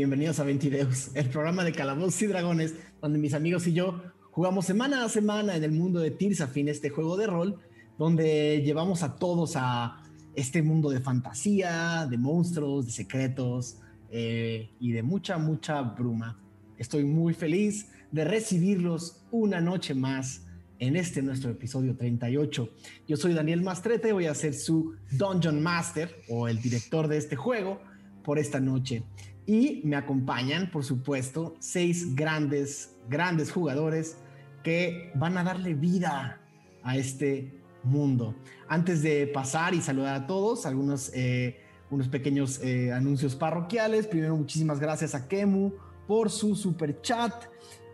Bienvenidos 0.00 0.40
a 0.40 0.44
Ventideus, 0.44 1.10
el 1.14 1.28
programa 1.28 1.62
de 1.62 1.72
Calabozos 1.72 2.22
y 2.22 2.26
Dragones, 2.26 2.74
donde 3.02 3.18
mis 3.18 3.34
amigos 3.34 3.66
y 3.66 3.74
yo 3.74 4.02
jugamos 4.30 4.64
semana 4.64 5.04
a 5.04 5.10
semana 5.10 5.54
en 5.54 5.62
el 5.62 5.72
mundo 5.72 6.00
de 6.00 6.10
Tirsafin, 6.10 6.68
este 6.68 6.88
juego 6.88 7.18
de 7.18 7.26
rol, 7.26 7.58
donde 7.98 8.62
llevamos 8.64 9.02
a 9.02 9.16
todos 9.16 9.56
a 9.56 10.02
este 10.34 10.62
mundo 10.62 10.88
de 10.88 11.00
fantasía, 11.00 12.06
de 12.08 12.16
monstruos, 12.16 12.86
de 12.86 12.92
secretos 12.92 13.76
eh, 14.10 14.70
y 14.80 14.92
de 14.92 15.02
mucha, 15.02 15.36
mucha 15.36 15.82
bruma. 15.82 16.40
Estoy 16.78 17.04
muy 17.04 17.34
feliz 17.34 17.90
de 18.10 18.24
recibirlos 18.24 19.26
una 19.30 19.60
noche 19.60 19.92
más 19.92 20.46
en 20.78 20.96
este 20.96 21.20
nuestro 21.20 21.50
episodio 21.50 21.94
38. 21.94 22.70
Yo 23.06 23.16
soy 23.18 23.34
Daniel 23.34 23.60
Mastrete, 23.60 24.14
voy 24.14 24.24
a 24.24 24.34
ser 24.34 24.54
su 24.54 24.94
Dungeon 25.10 25.62
Master 25.62 26.22
o 26.30 26.48
el 26.48 26.58
director 26.62 27.06
de 27.06 27.18
este 27.18 27.36
juego 27.36 27.82
por 28.22 28.38
esta 28.38 28.60
noche. 28.60 29.02
Y 29.50 29.80
me 29.82 29.96
acompañan, 29.96 30.70
por 30.70 30.84
supuesto, 30.84 31.56
seis 31.58 32.14
grandes, 32.14 32.94
grandes 33.08 33.50
jugadores 33.50 34.16
que 34.62 35.10
van 35.16 35.36
a 35.36 35.42
darle 35.42 35.74
vida 35.74 36.40
a 36.84 36.96
este 36.96 37.60
mundo. 37.82 38.36
Antes 38.68 39.02
de 39.02 39.26
pasar 39.26 39.74
y 39.74 39.80
saludar 39.80 40.14
a 40.14 40.26
todos, 40.28 40.66
algunos 40.66 41.10
eh, 41.14 41.58
unos 41.90 42.06
pequeños 42.06 42.60
eh, 42.62 42.92
anuncios 42.92 43.34
parroquiales. 43.34 44.06
Primero, 44.06 44.36
muchísimas 44.36 44.78
gracias 44.78 45.16
a 45.16 45.26
Kemu 45.26 45.72
por 46.06 46.30
su 46.30 46.54
super 46.54 47.00
chat. 47.02 47.34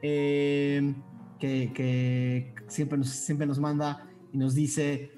Eh, 0.03 0.95
que, 1.41 2.53
siempre, 2.67 2.99
nos, 2.99 3.09
siempre 3.09 3.47
nos 3.47 3.59
manda 3.59 4.07
y 4.31 4.37
nos 4.37 4.55
dice 4.55 5.11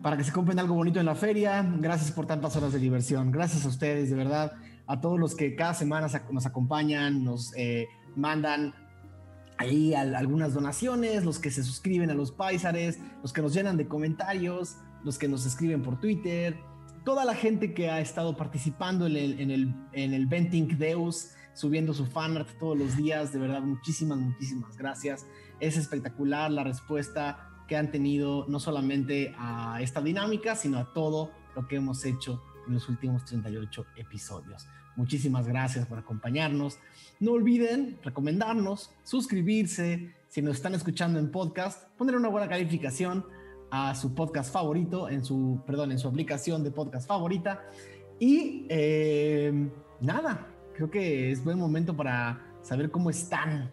para 0.00 0.16
que 0.16 0.24
se 0.24 0.32
compren 0.32 0.58
algo 0.58 0.74
bonito 0.74 0.98
en 0.98 1.04
la 1.04 1.14
feria. 1.14 1.62
Gracias 1.78 2.10
por 2.10 2.24
tantas 2.24 2.56
horas 2.56 2.72
de 2.72 2.78
diversión. 2.78 3.30
Gracias 3.30 3.66
a 3.66 3.68
ustedes, 3.68 4.08
de 4.08 4.16
verdad. 4.16 4.52
A 4.88 5.00
todos 5.00 5.20
los 5.20 5.36
que 5.36 5.54
cada 5.54 5.74
semana 5.74 6.08
nos 6.32 6.46
acompañan, 6.46 7.22
nos 7.22 7.54
eh, 7.56 7.86
mandan 8.16 8.74
ahí 9.58 9.94
algunas 9.94 10.54
donaciones, 10.54 11.24
los 11.24 11.38
que 11.38 11.50
se 11.50 11.62
suscriben 11.62 12.10
a 12.10 12.14
los 12.14 12.32
paisares, 12.32 12.98
los 13.22 13.32
que 13.32 13.42
nos 13.42 13.52
llenan 13.52 13.76
de 13.76 13.86
comentarios, 13.86 14.76
los 15.04 15.18
que 15.18 15.28
nos 15.28 15.46
escriben 15.46 15.82
por 15.82 16.00
Twitter, 16.00 16.58
toda 17.04 17.24
la 17.24 17.34
gente 17.34 17.74
que 17.74 17.90
ha 17.90 18.00
estado 18.00 18.36
participando 18.36 19.06
en 19.06 19.16
el, 19.16 19.40
en 19.40 19.50
el, 19.50 19.74
en 19.92 20.14
el 20.14 20.26
Venting 20.26 20.78
Deus 20.78 21.30
subiendo 21.54 21.92
su 21.92 22.06
fanart 22.06 22.48
todos 22.58 22.78
los 22.78 22.96
días. 22.96 23.32
De 23.32 23.38
verdad, 23.38 23.62
muchísimas, 23.62 24.18
muchísimas 24.18 24.76
gracias. 24.76 25.26
Es 25.58 25.76
espectacular 25.76 26.50
la 26.50 26.62
respuesta 26.62 27.50
que 27.66 27.76
han 27.76 27.90
tenido 27.90 28.46
no 28.48 28.60
solamente 28.60 29.34
a 29.36 29.82
esta 29.82 30.00
dinámica, 30.00 30.54
sino 30.54 30.78
a 30.78 30.92
todo 30.92 31.32
lo 31.56 31.66
que 31.66 31.76
hemos 31.76 32.04
hecho 32.04 32.42
en 32.66 32.74
los 32.74 32.88
últimos 32.88 33.24
38 33.24 33.86
episodios. 33.96 34.68
Muchísimas 34.98 35.46
gracias 35.46 35.86
por 35.86 35.96
acompañarnos. 35.96 36.76
No 37.20 37.30
olviden 37.30 37.98
recomendarnos, 38.02 38.90
suscribirse, 39.04 40.12
si 40.26 40.42
nos 40.42 40.56
están 40.56 40.74
escuchando 40.74 41.20
en 41.20 41.30
podcast, 41.30 41.88
poner 41.96 42.16
una 42.16 42.28
buena 42.28 42.48
calificación 42.48 43.24
a 43.70 43.94
su 43.94 44.12
podcast 44.12 44.52
favorito, 44.52 45.08
en 45.08 45.24
su, 45.24 45.62
perdón, 45.64 45.92
en 45.92 46.00
su 46.00 46.08
aplicación 46.08 46.64
de 46.64 46.72
podcast 46.72 47.06
favorita. 47.06 47.62
Y 48.18 48.66
eh, 48.68 49.70
nada, 50.00 50.48
creo 50.74 50.90
que 50.90 51.30
es 51.30 51.44
buen 51.44 51.60
momento 51.60 51.96
para 51.96 52.58
saber 52.62 52.90
cómo 52.90 53.08
están 53.08 53.70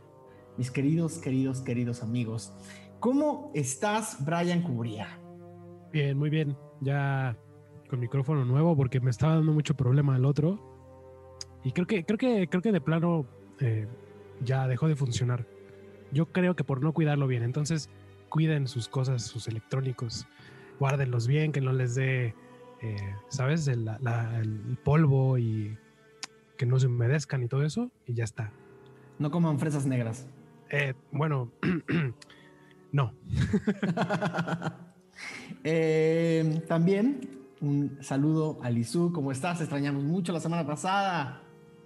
mis 0.60 0.70
queridos, 0.70 1.18
queridos, 1.18 1.62
queridos 1.62 2.04
amigos. 2.04 2.54
¿Cómo 3.00 3.52
estás, 3.56 4.24
Brian 4.24 4.62
Cubría? 4.62 5.20
Bien, 5.92 6.16
muy 6.16 6.30
bien. 6.30 6.56
Ya 6.82 7.36
con 7.90 8.00
micrófono 8.00 8.46
nuevo 8.46 8.78
porque 8.78 9.00
me 9.00 9.10
estaba 9.10 9.34
dando 9.34 9.54
mucho 9.54 9.76
problema 9.76 10.16
el 10.16 10.26
otro. 10.26 10.65
Y 11.66 11.72
creo 11.72 11.88
que, 11.88 12.06
creo 12.06 12.18
que, 12.20 12.48
creo 12.48 12.62
que 12.62 12.72
de 12.72 12.80
plano 12.80 13.26
eh, 13.60 13.88
ya 14.40 14.68
dejó 14.68 14.88
de 14.88 14.96
funcionar. 14.96 15.48
Yo 16.12 16.28
creo 16.28 16.56
que 16.56 16.64
por 16.64 16.84
no 16.84 16.94
cuidarlo 16.94 17.26
bien. 17.26 17.42
Entonces, 17.42 17.90
cuiden 18.30 18.68
sus 18.68 18.88
cosas, 18.88 19.24
sus 19.24 19.48
electrónicos. 19.48 20.28
Guárdenlos 20.80 21.28
bien, 21.28 21.52
que 21.52 21.62
no 21.62 21.74
les 21.74 21.96
dé, 21.96 22.36
eh, 22.84 23.16
¿sabes? 23.30 23.68
el 23.68 24.78
polvo 24.84 25.40
y 25.40 25.76
que 26.56 26.68
no 26.68 26.80
se 26.80 26.86
humedezcan 26.86 27.42
y 27.42 27.48
todo 27.48 27.64
eso, 27.64 27.90
y 28.06 28.14
ya 28.14 28.24
está. 28.24 28.52
No 29.18 29.32
coman 29.32 29.58
fresas 29.58 29.88
negras. 29.88 30.28
Eh, 30.70 30.94
bueno, 31.12 31.52
no. 32.92 33.12
También 36.68 37.22
un 37.62 37.98
saludo 38.02 38.60
a 38.62 38.70
Lizu, 38.70 39.12
¿cómo 39.12 39.32
estás? 39.32 39.62
Extrañamos 39.62 40.04
mucho 40.04 40.32
la 40.32 40.40
semana 40.40 40.64
pasada. 40.68 41.42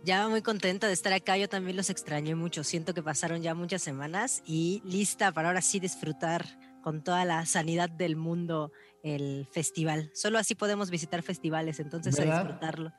Ya 0.10 0.28
muy 0.28 0.42
contenta 0.42 0.88
de 0.88 0.94
estar 0.94 1.14
acá, 1.14 1.38
yo 1.38 1.48
también 1.48 1.78
los 1.78 1.92
extrañé 1.92 2.34
mucho, 2.34 2.64
siento 2.64 2.96
que 2.96 3.04
pasaron 3.04 3.44
ya 3.44 3.54
muchas 3.54 3.84
semanas 3.84 4.42
y 4.44 4.82
lista 4.84 5.32
para 5.32 5.50
ahora 5.50 5.62
sí 5.62 5.80
disfrutar 5.80 6.48
con 6.82 7.04
toda 7.04 7.26
la 7.26 7.46
sanidad 7.46 7.92
del 7.92 8.16
mundo 8.16 8.72
el 9.04 9.48
festival. 9.52 10.10
Solo 10.16 10.40
así 10.40 10.56
podemos 10.56 10.90
visitar 10.90 11.22
festivales, 11.22 11.80
entonces 11.80 12.20
a 12.20 12.24
disfrutarlo. 12.24 12.92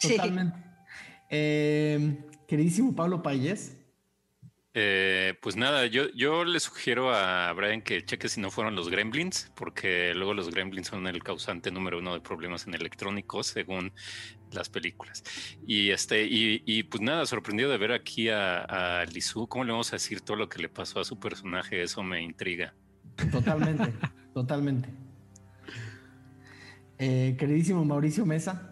Totalmente. 0.00 0.56
Eh, 1.30 2.28
queridísimo 2.46 2.94
Pablo 2.94 3.24
Payés. 3.24 3.78
Eh, 4.74 5.34
pues 5.42 5.56
nada, 5.56 5.86
yo, 5.86 6.08
yo 6.14 6.44
le 6.44 6.58
sugiero 6.58 7.12
a 7.14 7.52
Brian 7.52 7.82
que 7.82 8.04
cheque 8.04 8.28
si 8.28 8.40
no 8.40 8.50
fueron 8.50 8.74
los 8.74 8.88
gremlins, 8.88 9.52
porque 9.54 10.14
luego 10.14 10.32
los 10.32 10.50
gremlins 10.50 10.88
son 10.88 11.06
el 11.06 11.22
causante 11.22 11.70
número 11.70 11.98
uno 11.98 12.14
de 12.14 12.20
problemas 12.20 12.66
en 12.66 12.74
electrónicos, 12.74 13.48
según 13.48 13.92
las 14.50 14.70
películas. 14.70 15.22
Y 15.66 15.90
este, 15.90 16.26
y, 16.26 16.82
pues 16.84 17.02
nada, 17.02 17.26
sorprendido 17.26 17.70
de 17.70 17.78
ver 17.78 17.92
aquí 17.92 18.30
a, 18.30 18.60
a 19.00 19.04
Lizu. 19.04 19.46
¿Cómo 19.46 19.64
le 19.64 19.72
vamos 19.72 19.92
a 19.92 19.96
decir 19.96 20.22
todo 20.22 20.36
lo 20.36 20.48
que 20.48 20.62
le 20.62 20.68
pasó 20.68 21.00
a 21.00 21.04
su 21.04 21.18
personaje? 21.18 21.82
Eso 21.82 22.02
me 22.02 22.22
intriga. 22.22 22.74
Totalmente, 23.30 23.92
totalmente. 24.34 24.88
Eh, 26.98 27.36
queridísimo 27.38 27.84
Mauricio 27.84 28.24
Mesa. 28.24 28.71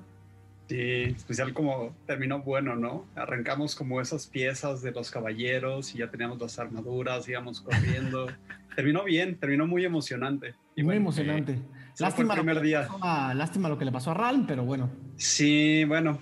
Sí, 0.70 1.02
especial 1.16 1.52
como 1.52 1.96
terminó 2.06 2.42
bueno, 2.42 2.76
¿no? 2.76 3.04
Arrancamos 3.16 3.74
como 3.74 4.00
esas 4.00 4.28
piezas 4.28 4.82
de 4.82 4.92
los 4.92 5.10
caballeros 5.10 5.92
y 5.96 5.98
ya 5.98 6.12
teníamos 6.12 6.38
las 6.40 6.60
armaduras, 6.60 7.28
íbamos 7.28 7.60
corriendo. 7.60 8.28
terminó 8.76 9.02
bien, 9.02 9.36
terminó 9.36 9.66
muy 9.66 9.84
emocionante. 9.84 10.54
Y 10.76 10.84
muy 10.84 10.94
emocionante. 10.94 11.54
Eh, 11.54 11.62
lástima, 11.98 12.34
primer 12.34 12.54
lo 12.54 12.62
día. 12.62 12.86
lástima 13.34 13.68
lo 13.68 13.78
que 13.78 13.84
le 13.84 13.90
pasó 13.90 14.12
a 14.12 14.14
Ral, 14.14 14.44
pero 14.46 14.62
bueno. 14.62 14.88
Sí, 15.16 15.82
bueno. 15.88 16.20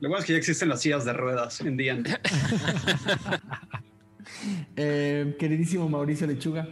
Lo 0.00 0.10
bueno 0.10 0.18
es 0.18 0.26
que 0.26 0.34
ya 0.34 0.38
existen 0.38 0.68
las 0.68 0.82
sillas 0.82 1.06
de 1.06 1.14
ruedas 1.14 1.58
en 1.62 1.78
día. 1.78 1.98
eh, 4.76 5.36
queridísimo 5.38 5.88
Mauricio 5.88 6.26
Lechuga. 6.26 6.68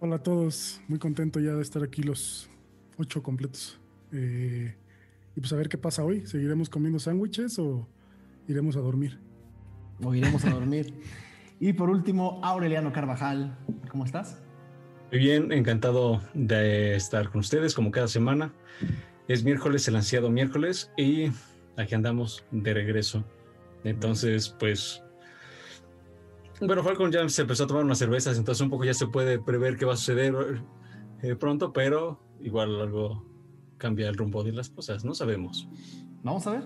Hola 0.00 0.16
a 0.16 0.22
todos, 0.24 0.80
muy 0.88 0.98
contento 0.98 1.38
ya 1.38 1.52
de 1.52 1.62
estar 1.62 1.84
aquí 1.84 2.02
los 2.02 2.50
ocho 2.96 3.22
completos. 3.22 3.78
Eh, 4.10 4.74
y 5.38 5.40
pues 5.40 5.52
a 5.52 5.56
ver 5.56 5.68
qué 5.68 5.78
pasa 5.78 6.02
hoy. 6.02 6.26
¿Seguiremos 6.26 6.68
comiendo 6.68 6.98
sándwiches 6.98 7.60
o 7.60 7.86
iremos 8.48 8.74
a 8.74 8.80
dormir? 8.80 9.20
O 10.02 10.12
iremos 10.12 10.44
a 10.44 10.50
dormir. 10.50 10.92
y 11.60 11.74
por 11.74 11.90
último, 11.90 12.40
Aureliano 12.42 12.92
Carvajal, 12.92 13.56
¿cómo 13.88 14.04
estás? 14.04 14.42
Muy 15.12 15.20
bien, 15.20 15.52
encantado 15.52 16.20
de 16.34 16.96
estar 16.96 17.30
con 17.30 17.38
ustedes 17.38 17.72
como 17.72 17.92
cada 17.92 18.08
semana. 18.08 18.52
Es 19.28 19.44
miércoles, 19.44 19.86
el 19.86 19.94
ansiado 19.94 20.28
miércoles, 20.28 20.90
y 20.96 21.30
aquí 21.76 21.94
andamos 21.94 22.44
de 22.50 22.74
regreso. 22.74 23.24
Entonces, 23.84 24.48
pues 24.58 25.04
bueno, 26.60 26.82
Falcon 26.82 27.12
ya 27.12 27.28
se 27.28 27.42
empezó 27.42 27.62
a 27.62 27.66
tomar 27.68 27.84
unas 27.84 27.98
cervezas, 27.98 28.38
entonces 28.38 28.60
un 28.60 28.70
poco 28.70 28.86
ya 28.86 28.94
se 28.94 29.06
puede 29.06 29.38
prever 29.38 29.76
qué 29.76 29.84
va 29.84 29.92
a 29.92 29.96
suceder 29.96 30.34
eh, 31.22 31.36
pronto, 31.36 31.72
pero 31.72 32.20
igual 32.40 32.80
algo 32.80 33.27
cambia 33.78 34.08
el 34.08 34.16
rumbo 34.16 34.44
de 34.44 34.52
las 34.52 34.68
cosas, 34.68 35.04
no 35.04 35.14
sabemos. 35.14 35.68
Vamos 36.22 36.46
a 36.46 36.50
ver, 36.50 36.62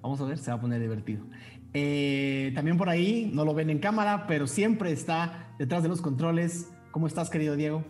vamos 0.00 0.20
a 0.20 0.24
ver, 0.24 0.38
se 0.38 0.50
va 0.50 0.56
a 0.56 0.60
poner 0.60 0.80
divertido. 0.80 1.26
Eh, 1.74 2.52
también 2.54 2.76
por 2.76 2.88
ahí, 2.88 3.30
no 3.34 3.44
lo 3.44 3.52
ven 3.52 3.68
en 3.68 3.80
cámara, 3.80 4.26
pero 4.26 4.46
siempre 4.46 4.92
está 4.92 5.54
detrás 5.58 5.82
de 5.82 5.88
los 5.88 6.00
controles. 6.00 6.72
¿Cómo 6.92 7.08
estás, 7.08 7.28
querido 7.28 7.56
Diego? 7.56 7.84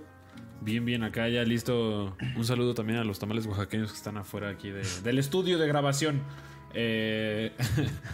Bien, 0.62 0.84
bien, 0.84 1.02
acá 1.02 1.28
ya 1.28 1.42
listo. 1.44 2.16
Un 2.36 2.44
saludo 2.44 2.72
también 2.72 2.98
a 2.98 3.04
los 3.04 3.18
tamales 3.18 3.46
oaxaqueños 3.46 3.90
que 3.90 3.98
están 3.98 4.16
afuera 4.16 4.48
aquí 4.48 4.70
del 4.70 5.18
estudio 5.18 5.58
de 5.58 5.68
grabación. 5.68 6.22
Eh, 6.72 7.52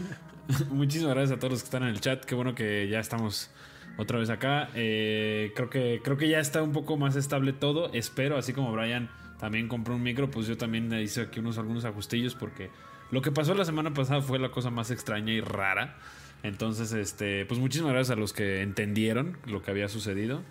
muchísimas 0.71 1.15
gracias 1.15 1.37
a 1.37 1.39
todos 1.39 1.53
los 1.53 1.63
que 1.63 1.67
están 1.67 1.85
en 1.85 1.91
el 1.91 2.01
chat. 2.01 2.25
Qué 2.25 2.35
bueno 2.35 2.57
que 2.57 2.89
ya 2.89 2.99
estamos 2.99 3.53
otra 3.99 4.19
vez 4.19 4.31
acá. 4.31 4.71
Eh, 4.75 5.53
creo, 5.55 5.71
que, 5.71 6.01
creo 6.03 6.17
que 6.17 6.29
ya 6.29 6.41
está 6.41 6.63
un 6.65 6.73
poco 6.73 6.97
más 6.97 7.15
estable 7.15 7.53
todo. 7.53 7.93
Espero, 7.93 8.37
así 8.37 8.53
como 8.53 8.73
Brian 8.73 9.09
también 9.41 9.69
compró 9.69 9.97
un 9.97 10.03
micro, 10.03 10.31
pues 10.31 10.47
yo 10.47 10.57
también 10.59 10.93
hice 11.01 11.23
aquí 11.23 11.41
unos 11.41 11.57
algunos 11.57 11.87
ajustillos 11.87 12.35
porque 12.35 12.71
lo 13.11 13.23
que 13.23 13.33
pasó 13.33 13.55
la 13.55 13.65
semana 13.65 13.93
pasada 13.95 14.21
fue 14.21 14.39
la 14.39 14.51
cosa 14.51 14.71
más 14.71 14.91
extraña 14.91 15.33
y 15.33 15.41
rara. 15.41 15.97
Entonces, 16.43 16.93
este, 16.93 17.45
pues 17.47 17.59
muchísimas 17.59 17.93
gracias 17.93 18.17
a 18.17 18.21
los 18.21 18.33
que 18.33 18.63
entendieron 18.63 19.39
lo 19.47 19.63
que 19.63 19.71
había 19.71 19.89
sucedido. 19.89 20.43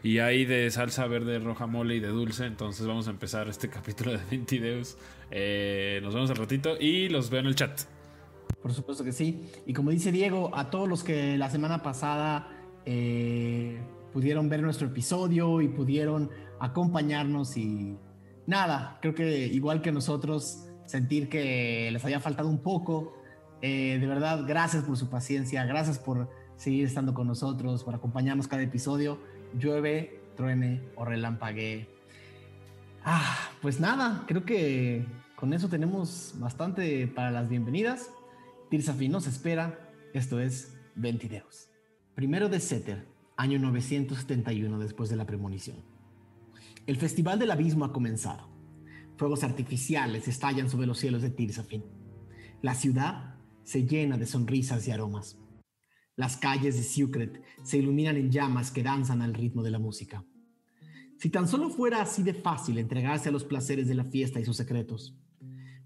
y 0.00 0.20
hay 0.20 0.44
de 0.44 0.70
salsa 0.70 1.06
verde, 1.08 1.40
roja, 1.40 1.66
mole 1.66 1.96
y 1.96 2.00
de 2.00 2.08
dulce. 2.08 2.46
Entonces 2.46 2.86
vamos 2.86 3.06
a 3.08 3.10
empezar 3.10 3.48
este 3.48 3.68
capítulo 3.70 4.12
de 4.12 4.20
Ventideus. 4.30 4.96
Eh, 5.30 6.00
nos 6.02 6.14
vemos 6.14 6.30
al 6.30 6.36
ratito 6.36 6.76
y 6.80 7.08
los 7.08 7.30
veo 7.30 7.40
en 7.40 7.46
el 7.46 7.54
chat. 7.54 7.82
Por 8.62 8.72
supuesto 8.72 9.04
que 9.04 9.12
sí. 9.12 9.50
Y 9.66 9.72
como 9.72 9.90
dice 9.90 10.10
Diego, 10.10 10.50
a 10.54 10.70
todos 10.70 10.88
los 10.88 11.04
que 11.04 11.36
la 11.36 11.50
semana 11.50 11.82
pasada 11.82 12.48
eh, 12.86 13.78
pudieron 14.12 14.48
ver 14.48 14.62
nuestro 14.62 14.86
episodio 14.86 15.60
y 15.60 15.68
pudieron 15.68 16.30
acompañarnos 16.60 17.56
y 17.56 17.96
nada, 18.48 18.98
creo 19.00 19.14
que 19.14 19.46
igual 19.46 19.82
que 19.82 19.92
nosotros, 19.92 20.64
sentir 20.86 21.28
que 21.28 21.90
les 21.92 22.04
había 22.04 22.18
faltado 22.18 22.48
un 22.48 22.58
poco. 22.58 23.14
Eh, 23.60 23.98
de 24.00 24.06
verdad, 24.06 24.44
gracias 24.46 24.84
por 24.84 24.96
su 24.96 25.10
paciencia, 25.10 25.64
gracias 25.66 25.98
por 25.98 26.30
seguir 26.56 26.86
estando 26.86 27.12
con 27.14 27.26
nosotros, 27.26 27.84
por 27.84 27.94
acompañarnos 27.94 28.48
cada 28.48 28.62
episodio. 28.62 29.18
Llueve, 29.56 30.22
truene 30.34 30.82
o 30.96 31.04
relampaguee. 31.04 31.88
Ah, 33.04 33.50
pues 33.60 33.80
nada, 33.80 34.24
creo 34.26 34.44
que 34.44 35.04
con 35.36 35.52
eso 35.52 35.68
tenemos 35.68 36.34
bastante 36.38 37.06
para 37.06 37.30
las 37.30 37.48
bienvenidas. 37.48 38.10
Tirsafi 38.70 39.08
nos 39.08 39.26
espera. 39.26 39.78
Esto 40.14 40.40
es 40.40 40.74
Ventideos. 40.94 41.68
Primero 42.14 42.48
de 42.48 42.60
Seter, 42.60 43.06
año 43.36 43.58
971 43.58 44.78
después 44.78 45.10
de 45.10 45.16
la 45.16 45.26
premonición. 45.26 45.97
El 46.88 46.96
Festival 46.96 47.38
del 47.38 47.50
Abismo 47.50 47.84
ha 47.84 47.92
comenzado. 47.92 48.48
Fuegos 49.18 49.44
artificiales 49.44 50.26
estallan 50.26 50.70
sobre 50.70 50.86
los 50.86 50.98
cielos 50.98 51.20
de 51.20 51.28
Tirsafin. 51.28 51.84
La 52.62 52.74
ciudad 52.74 53.34
se 53.62 53.86
llena 53.86 54.16
de 54.16 54.24
sonrisas 54.24 54.88
y 54.88 54.90
aromas. 54.90 55.38
Las 56.16 56.38
calles 56.38 56.78
de 56.78 56.82
Sucret 56.82 57.42
se 57.62 57.76
iluminan 57.76 58.16
en 58.16 58.30
llamas 58.30 58.70
que 58.70 58.82
danzan 58.82 59.20
al 59.20 59.34
ritmo 59.34 59.62
de 59.62 59.70
la 59.70 59.78
música. 59.78 60.24
Si 61.18 61.28
tan 61.28 61.46
solo 61.46 61.68
fuera 61.68 62.00
así 62.00 62.22
de 62.22 62.32
fácil 62.32 62.78
entregarse 62.78 63.28
a 63.28 63.32
los 63.32 63.44
placeres 63.44 63.86
de 63.86 63.94
la 63.94 64.04
fiesta 64.04 64.40
y 64.40 64.46
sus 64.46 64.56
secretos. 64.56 65.14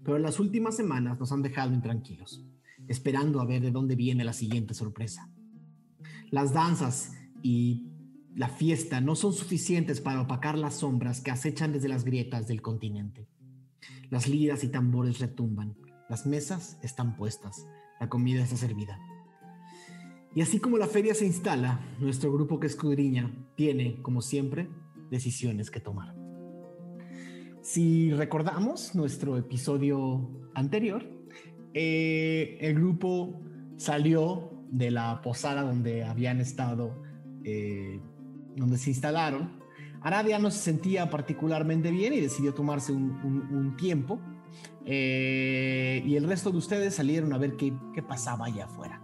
Pero 0.05 0.19
las 0.19 0.39
últimas 0.39 0.77
semanas 0.77 1.19
nos 1.19 1.33
han 1.33 1.41
dejado 1.41 1.73
intranquilos, 1.73 2.45
esperando 2.87 3.41
a 3.41 3.45
ver 3.45 3.61
de 3.61 3.71
dónde 3.71 3.97
viene 3.97 4.23
la 4.23 4.31
siguiente 4.31 4.73
sorpresa. 4.73 5.29
Las 6.31 6.53
danzas 6.53 7.11
y 7.41 7.89
la 8.35 8.49
fiesta 8.49 9.01
no 9.01 9.15
son 9.15 9.33
suficientes 9.33 10.01
para 10.01 10.21
opacar 10.21 10.57
las 10.57 10.75
sombras 10.75 11.21
que 11.21 11.31
acechan 11.31 11.71
desde 11.71 11.89
las 11.89 12.03
grietas 12.03 12.47
del 12.47 12.61
continente. 12.61 13.27
Las 14.09 14.27
liras 14.27 14.63
y 14.63 14.69
tambores 14.69 15.19
retumban, 15.19 15.75
las 16.09 16.25
mesas 16.25 16.79
están 16.81 17.15
puestas, 17.15 17.65
la 17.99 18.09
comida 18.09 18.43
está 18.43 18.57
servida. 18.57 18.99
Y 20.35 20.41
así 20.41 20.59
como 20.59 20.77
la 20.77 20.87
feria 20.87 21.13
se 21.13 21.25
instala, 21.25 21.79
nuestro 21.99 22.31
grupo 22.33 22.59
que 22.59 22.67
escudriña 22.67 23.31
tiene, 23.55 24.01
como 24.01 24.21
siempre, 24.21 24.67
decisiones 25.11 25.69
que 25.69 25.79
tomar. 25.79 26.15
Si 27.61 28.11
recordamos 28.11 28.95
nuestro 28.95 29.37
episodio 29.37 30.29
anterior, 30.55 31.05
eh, 31.73 32.57
el 32.61 32.75
grupo 32.75 33.41
salió 33.77 34.51
de 34.69 34.91
la 34.91 35.21
posada 35.21 35.61
donde 35.61 36.03
habían 36.03 36.41
estado, 36.41 37.03
eh, 37.43 38.01
donde 38.55 38.77
se 38.77 38.89
instalaron. 38.89 39.61
Aradia 40.01 40.37
no 40.39 40.51
se 40.51 40.59
sentía 40.59 41.09
particularmente 41.09 41.89
bien 41.91 42.13
y 42.13 42.19
decidió 42.19 42.53
tomarse 42.53 42.91
un, 42.91 43.75
tiempo. 43.77 44.19
Eh, 44.85 46.03
y 46.05 46.15
el 46.15 46.27
resto 46.27 46.51
de 46.51 46.57
ustedes 46.57 46.93
salieron 46.95 47.33
a 47.33 47.37
ver 47.37 47.55
qué, 47.55 47.73
qué 47.93 48.03
pasaba 48.03 48.47
allá 48.47 48.65
afuera. 48.65 49.01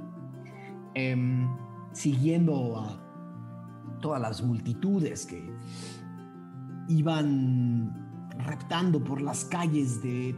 Em, 0.94 1.48
siguiendo 1.94 2.78
a 2.78 3.98
todas 4.01 4.22
las 4.22 4.42
multitudes 4.42 5.25
que 5.25 5.42
iban 6.90 8.28
raptando 8.38 9.04
por 9.04 9.22
las 9.22 9.45
calles 9.45 10.02
de 10.02 10.36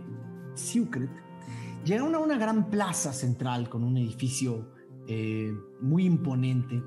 Sucret, 0.56 1.10
llegaron 1.86 2.14
a 2.16 2.19
una 2.19 2.38
gran 2.38 2.69
plaza 2.69 3.14
central 3.14 3.69
con 3.69 3.84
un 3.84 3.98
edificio 3.98 4.74
eh, 5.07 5.54
muy 5.81 6.06
imponente, 6.06 6.81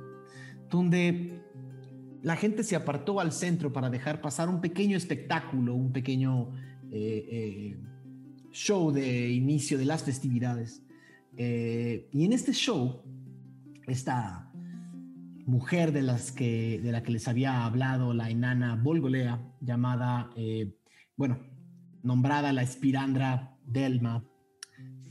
donde 0.70 1.43
la 2.24 2.34
gente 2.34 2.64
se 2.64 2.74
apartó 2.74 3.20
al 3.20 3.30
centro 3.30 3.72
para 3.72 3.88
dejar 3.88 4.20
pasar 4.20 4.48
un 4.48 4.60
pequeño 4.60 4.96
espectáculo, 4.96 5.74
un 5.74 5.92
pequeño 5.92 6.50
eh, 6.90 7.28
eh, 7.30 7.76
show 8.50 8.90
de 8.90 9.30
inicio 9.30 9.78
de 9.78 9.84
las 9.84 10.02
festividades. 10.02 10.82
y 11.36 12.24
en 12.24 12.32
este 12.32 12.52
show, 12.52 13.02
esta 13.86 14.50
mujer 15.46 15.92
de, 15.92 16.02
las 16.02 16.32
que, 16.32 16.80
de 16.82 16.90
la 16.90 17.02
que 17.02 17.12
les 17.12 17.28
había 17.28 17.64
hablado 17.64 18.14
la 18.14 18.30
enana 18.30 18.76
Volgolea, 18.76 19.40
llamada 19.60 20.30
bueno, 21.16 21.38
nombrada 22.02 22.52
la 22.52 22.62
espirandra 22.62 23.56
Delma, 23.64 24.24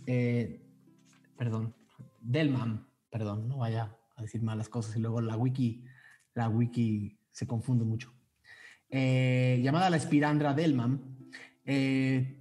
eh, 0.06 0.62
perdón, 1.38 1.76
Delman, 2.22 2.88
perdón, 3.10 3.48
no 3.48 3.58
vaya 3.58 3.98
a 4.16 4.22
decir 4.22 4.42
malas 4.42 4.70
cosas 4.70 4.96
y 4.96 5.00
luego 5.00 5.22
la 5.22 5.38
wiki, 5.38 5.84
la 6.36 6.50
wiki 6.50 7.18
se 7.32 7.48
confunde 7.48 7.86
mucho. 7.86 8.14
Eh, 8.90 9.60
llamada 9.64 9.90
la 9.90 9.98
espirandra 9.98 10.54
Delman, 10.54 11.02
eh, 11.66 12.38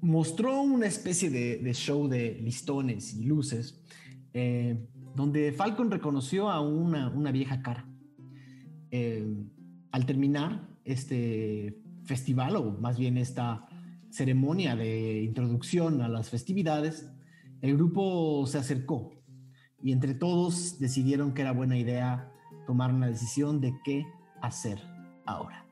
mostró 0.00 0.62
una 0.62 0.86
especie 0.86 1.30
de, 1.30 1.74
show 1.74 2.08
de 2.08 2.38
listones 2.40 3.14
y 3.14 3.24
luces, 3.24 3.82
donde 5.14 5.52
Falcon 5.52 5.90
reconoció 5.90 6.50
a 6.50 6.60
una 6.60 7.32
vieja 7.32 7.62
cara. 7.62 7.88
al 9.90 10.06
terminar 10.06 10.68
este 10.84 11.78
festival 12.04 12.56
o 12.56 12.72
más 12.78 12.98
bien 12.98 13.18
esta 13.18 13.66
ceremonia 14.10 14.76
de 14.76 15.22
introducción 15.22 16.00
a 16.00 16.08
las 16.08 16.30
festividades, 16.30 17.10
el 17.60 17.76
grupo 17.76 18.46
se 18.46 18.58
acercó 18.58 19.12
y 19.82 19.92
entre 19.92 20.14
todos 20.14 20.78
decidieron 20.78 21.34
que 21.34 21.42
era 21.42 21.52
buena 21.52 21.76
idea 21.76 22.32
tomar 22.66 22.92
una 22.92 23.06
decisión 23.06 23.60
de 23.60 23.74
qué 23.84 24.06
hacer 24.42 24.80
ahora. 25.24 25.66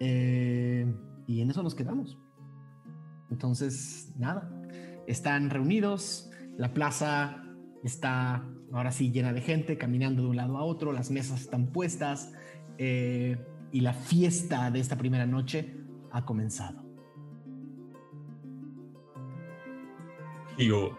Eh, 0.00 0.86
y 1.26 1.40
en 1.40 1.50
eso 1.50 1.62
nos 1.62 1.74
quedamos. 1.74 2.18
Entonces, 3.30 4.12
nada, 4.16 4.50
están 5.06 5.50
reunidos, 5.50 6.30
la 6.56 6.72
plaza 6.72 7.42
está 7.82 8.44
ahora 8.72 8.90
sí 8.90 9.10
llena 9.10 9.32
de 9.32 9.40
gente 9.40 9.78
caminando 9.78 10.22
de 10.22 10.28
un 10.28 10.36
lado 10.36 10.58
a 10.58 10.64
otro, 10.64 10.92
las 10.92 11.10
mesas 11.10 11.40
están 11.40 11.68
puestas. 11.68 12.32
Eh, 12.78 13.36
y 13.72 13.80
la 13.80 13.92
fiesta 13.92 14.70
de 14.70 14.80
esta 14.80 14.96
primera 14.96 15.26
noche 15.26 15.74
ha 16.10 16.24
comenzado. 16.24 16.84
yo, 20.58 20.96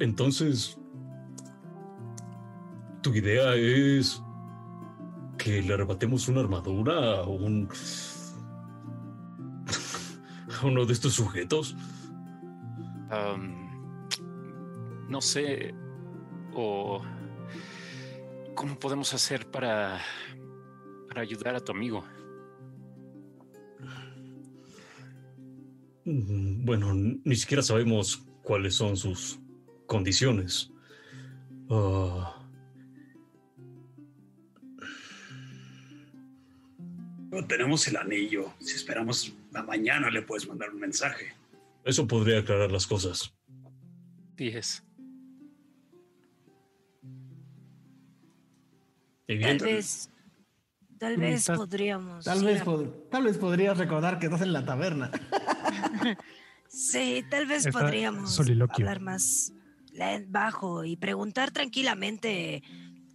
entonces, 0.00 0.78
¿tu 3.02 3.14
idea 3.14 3.54
es 3.54 4.22
que 5.36 5.62
le 5.62 5.74
arrebatemos 5.74 6.28
una 6.28 6.40
armadura 6.40 7.20
a 7.20 7.22
un... 7.26 7.68
a 10.60 10.66
uno 10.66 10.84
de 10.84 10.92
estos 10.92 11.14
sujetos? 11.14 11.76
no 15.08 15.20
sé, 15.20 15.74
o... 16.54 17.02
¿Cómo 18.54 18.78
podemos 18.78 19.14
hacer 19.14 19.50
para 19.50 20.00
para 21.08 21.22
ayudar 21.22 21.54
a 21.54 21.60
tu 21.60 21.72
amigo? 21.72 22.04
Mm, 26.04 26.64
bueno, 26.64 26.92
ni 26.94 27.36
siquiera 27.36 27.62
sabemos 27.62 28.24
cuáles 28.42 28.74
son 28.74 28.96
sus 28.96 29.40
condiciones. 29.86 30.70
Ah. 31.70 32.37
No 37.30 37.46
tenemos 37.46 37.86
el 37.88 37.96
anillo. 37.96 38.52
Si 38.58 38.74
esperamos 38.74 39.34
la 39.52 39.62
mañana 39.62 40.10
le 40.10 40.22
puedes 40.22 40.48
mandar 40.48 40.70
un 40.70 40.80
mensaje. 40.80 41.34
Eso 41.84 42.06
podría 42.06 42.40
aclarar 42.40 42.72
las 42.72 42.86
cosas. 42.86 43.32
Diez. 44.36 44.82
Tal 49.26 49.58
vez 49.58 50.10
Tal 50.98 51.16
vez 51.16 51.46
podríamos. 51.46 52.24
Tal 52.24 52.44
vez, 52.44 52.62
tal 53.10 53.22
vez 53.22 53.38
podrías 53.38 53.78
recordar 53.78 54.18
que 54.18 54.26
estás 54.26 54.42
en 54.42 54.52
la 54.52 54.64
taberna. 54.64 55.10
sí, 56.68 57.24
tal 57.30 57.46
vez 57.46 57.68
podríamos 57.68 58.38
hablar 58.40 59.00
más 59.00 59.52
bajo 60.28 60.84
y 60.84 60.96
preguntar 60.96 61.50
tranquilamente 61.50 62.62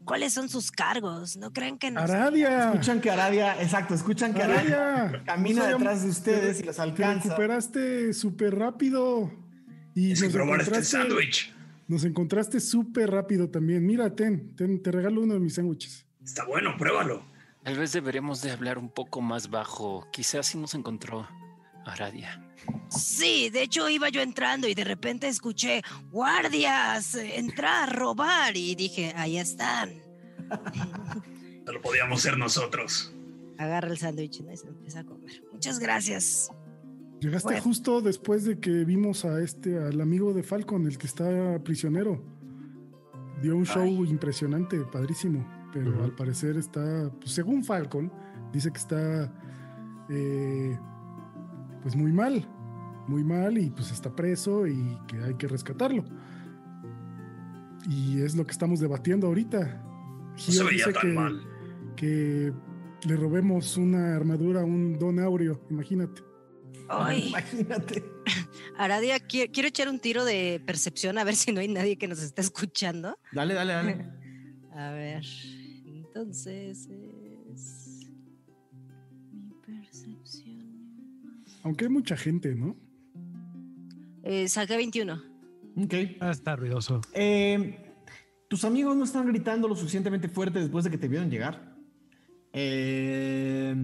cuáles 0.05 0.33
son 0.33 0.49
sus 0.49 0.71
cargos. 0.71 1.37
¿No 1.37 1.51
creen 1.51 1.77
que 1.77 1.91
nos... 1.91 2.09
Aradia. 2.09 2.71
Escuchan 2.71 3.01
que 3.01 3.11
Aradia, 3.11 3.61
exacto, 3.61 3.93
escuchan 3.93 4.33
que 4.33 4.43
Aradia, 4.43 5.23
camina 5.25 5.67
detrás 5.67 6.03
de 6.03 6.09
ustedes 6.09 6.59
y 6.59 6.63
los 6.63 6.79
alcanza. 6.79 7.21
Te 7.21 7.29
recuperaste 7.29 8.13
súper 8.13 8.55
rápido. 8.55 9.31
Y 9.95 10.11
es 10.11 10.21
nos 10.21 10.61
este 10.61 10.83
sándwich. 10.83 11.53
Nos 11.87 12.03
encontraste 12.05 12.59
súper 12.59 13.11
rápido 13.11 13.49
también. 13.49 13.85
Mira, 13.85 14.15
ten, 14.15 14.55
te 14.55 14.91
regalo 14.91 15.21
uno 15.21 15.35
de 15.35 15.39
mis 15.39 15.55
sándwiches. 15.55 16.05
Está 16.23 16.45
bueno, 16.45 16.75
pruébalo. 16.77 17.23
Tal 17.63 17.77
vez 17.77 17.93
deberíamos 17.93 18.41
de 18.41 18.51
hablar 18.51 18.77
un 18.77 18.89
poco 18.89 19.21
más 19.21 19.49
bajo. 19.49 20.07
Quizás 20.11 20.47
si 20.47 20.57
nos 20.57 20.73
encontró 20.73 21.27
Aradia. 21.85 22.41
Sí, 22.89 23.49
de 23.49 23.63
hecho 23.63 23.89
iba 23.89 24.09
yo 24.09 24.21
entrando 24.21 24.67
y 24.67 24.75
de 24.75 24.83
repente 24.83 25.27
escuché, 25.27 25.81
guardias, 26.11 27.15
entra 27.15 27.83
a 27.83 27.85
robar 27.87 28.55
y 28.55 28.75
dije, 28.75 29.13
ahí 29.15 29.37
están. 29.37 29.91
No 31.65 31.71
lo 31.71 31.81
podíamos 31.81 32.21
ser 32.21 32.37
nosotros. 32.37 33.13
Agarra 33.57 33.87
el 33.87 33.97
sándwich 33.97 34.41
¿no? 34.41 34.51
y 34.51 34.57
se 34.57 34.67
empieza 34.67 34.99
a 34.99 35.05
comer. 35.05 35.41
Muchas 35.53 35.79
gracias. 35.79 36.51
Llegaste 37.21 37.47
Bueno. 37.47 37.61
justo 37.63 38.01
después 38.01 38.43
de 38.43 38.59
que 38.59 38.83
vimos 38.83 39.23
a 39.23 39.41
este, 39.41 39.77
al 39.77 40.01
amigo 40.01 40.33
de 40.33 40.43
Falcon, 40.43 40.85
el 40.87 40.97
que 40.97 41.07
está 41.07 41.57
prisionero. 41.63 42.21
Dio 43.41 43.55
un 43.55 43.65
show 43.65 43.87
impresionante, 44.03 44.77
padrísimo. 44.91 45.47
Pero 45.71 46.03
al 46.03 46.13
parecer 46.13 46.57
está, 46.57 47.09
pues, 47.19 47.31
según 47.31 47.63
Falcon, 47.63 48.11
dice 48.51 48.69
que 48.71 48.79
está 48.79 49.33
eh, 50.09 50.77
pues 51.83 51.95
muy 51.95 52.11
mal. 52.11 52.47
Muy 53.07 53.23
mal 53.23 53.57
y 53.57 53.69
pues 53.69 53.91
está 53.91 54.15
preso 54.15 54.65
y 54.65 54.97
que 55.07 55.17
hay 55.21 55.35
que 55.35 55.47
rescatarlo. 55.47 56.03
Y 57.89 58.21
es 58.21 58.35
lo 58.35 58.45
que 58.45 58.51
estamos 58.51 58.79
debatiendo 58.79 59.27
ahorita. 59.27 59.59
No 60.33 60.37
se 60.37 60.51
Gio 60.53 60.65
veía 60.65 60.85
dice 60.87 60.93
tan 60.93 61.01
que, 61.01 61.07
mal. 61.13 61.43
que 61.97 62.53
le 63.05 63.15
robemos 63.17 63.75
una 63.77 64.15
armadura 64.15 64.61
a 64.61 64.63
un 64.65 64.97
don 64.97 65.19
Aureo, 65.19 65.59
imagínate. 65.69 66.21
Ay, 66.87 67.27
Imagínate. 67.29 68.03
Aradia, 68.77 69.17
qui- 69.27 69.49
quiero 69.51 69.67
echar 69.67 69.89
un 69.89 69.99
tiro 69.99 70.23
de 70.25 70.61
percepción 70.65 71.17
a 71.17 71.23
ver 71.25 71.35
si 71.35 71.51
no 71.51 71.59
hay 71.59 71.67
nadie 71.67 71.97
que 71.97 72.07
nos 72.07 72.21
está 72.23 72.41
escuchando. 72.41 73.17
Dale, 73.33 73.53
dale, 73.53 73.73
dale. 73.73 74.09
A 74.73 74.91
ver, 74.91 75.23
entonces 75.85 76.87
es... 76.87 77.12
Aunque 81.63 81.85
hay 81.85 81.89
mucha 81.91 82.15
gente, 82.17 82.55
¿no? 82.55 82.75
Eh, 84.23 84.47
saqué 84.47 84.77
21. 84.77 85.21
Ok. 85.77 85.93
Ah, 86.19 86.31
está 86.31 86.55
ruidoso. 86.55 87.01
Eh, 87.13 87.79
tus 88.49 88.63
amigos 88.65 88.95
no 88.95 89.03
están 89.03 89.27
gritando 89.27 89.67
lo 89.67 89.75
suficientemente 89.75 90.29
fuerte 90.29 90.59
después 90.59 90.85
de 90.85 90.91
que 90.91 90.97
te 90.97 91.07
vieron 91.07 91.29
llegar. 91.29 91.75
Eh, 92.53 93.75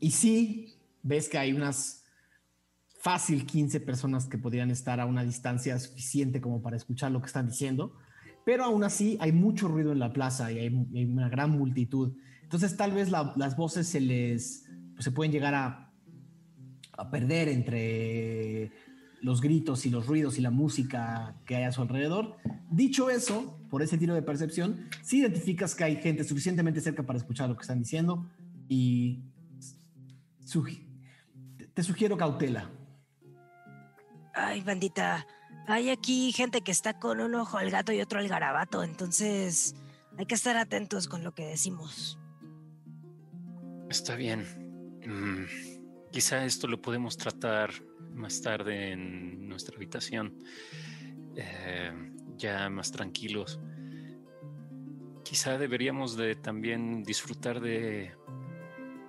y 0.00 0.10
sí, 0.10 0.74
ves 1.02 1.28
que 1.28 1.38
hay 1.38 1.52
unas 1.52 2.04
fácil 2.98 3.46
15 3.46 3.80
personas 3.80 4.26
que 4.26 4.38
podrían 4.38 4.70
estar 4.70 4.98
a 5.00 5.06
una 5.06 5.22
distancia 5.22 5.78
suficiente 5.78 6.40
como 6.40 6.62
para 6.62 6.76
escuchar 6.76 7.12
lo 7.12 7.20
que 7.20 7.26
están 7.26 7.46
diciendo, 7.46 7.94
pero 8.44 8.64
aún 8.64 8.82
así 8.82 9.16
hay 9.20 9.30
mucho 9.32 9.68
ruido 9.68 9.92
en 9.92 9.98
la 10.00 10.12
plaza 10.12 10.50
y 10.50 10.58
hay, 10.58 10.66
hay 10.94 11.04
una 11.04 11.28
gran 11.28 11.50
multitud. 11.50 12.16
Entonces 12.42 12.76
tal 12.76 12.92
vez 12.92 13.10
la- 13.10 13.32
las 13.36 13.56
voces 13.56 13.86
se 13.86 14.00
les 14.00 14.64
pues, 14.94 15.04
se 15.04 15.10
pueden 15.12 15.30
llegar 15.30 15.54
a, 15.54 15.85
a 16.96 17.10
perder 17.10 17.48
entre 17.48 18.72
los 19.22 19.40
gritos 19.40 19.86
y 19.86 19.90
los 19.90 20.06
ruidos 20.06 20.38
y 20.38 20.40
la 20.40 20.50
música 20.50 21.34
que 21.46 21.56
hay 21.56 21.64
a 21.64 21.72
su 21.72 21.82
alrededor. 21.82 22.36
Dicho 22.70 23.10
eso, 23.10 23.58
por 23.70 23.82
ese 23.82 23.98
tiro 23.98 24.14
de 24.14 24.22
percepción, 24.22 24.88
sí 25.02 25.18
identificas 25.20 25.74
que 25.74 25.84
hay 25.84 25.96
gente 25.96 26.22
suficientemente 26.24 26.80
cerca 26.80 27.02
para 27.02 27.18
escuchar 27.18 27.48
lo 27.48 27.56
que 27.56 27.62
están 27.62 27.78
diciendo 27.80 28.28
y 28.68 29.20
sugi- 30.44 30.86
te 31.74 31.82
sugiero 31.82 32.16
cautela. 32.16 32.70
Ay, 34.34 34.60
bandita, 34.60 35.26
hay 35.66 35.88
aquí 35.90 36.30
gente 36.32 36.60
que 36.60 36.70
está 36.70 36.98
con 36.98 37.20
un 37.20 37.34
ojo 37.34 37.56
al 37.58 37.70
gato 37.70 37.92
y 37.92 38.00
otro 38.00 38.18
al 38.18 38.28
garabato, 38.28 38.84
entonces 38.84 39.74
hay 40.18 40.26
que 40.26 40.34
estar 40.34 40.56
atentos 40.56 41.08
con 41.08 41.24
lo 41.24 41.34
que 41.34 41.46
decimos. 41.46 42.18
Está 43.88 44.14
bien. 44.14 44.44
Mm, 45.06 45.44
quizá 46.16 46.46
esto 46.46 46.66
lo 46.66 46.80
podemos 46.80 47.18
tratar 47.18 47.68
más 48.14 48.40
tarde 48.40 48.92
en 48.92 49.46
nuestra 49.46 49.76
habitación. 49.76 50.32
eh, 51.36 51.92
ya 52.38 52.70
más 52.70 52.90
tranquilos. 52.90 53.60
Quizá 55.22 55.58
deberíamos 55.58 56.16
de 56.16 56.34
también 56.36 57.02
disfrutar 57.02 57.60
de, 57.60 58.12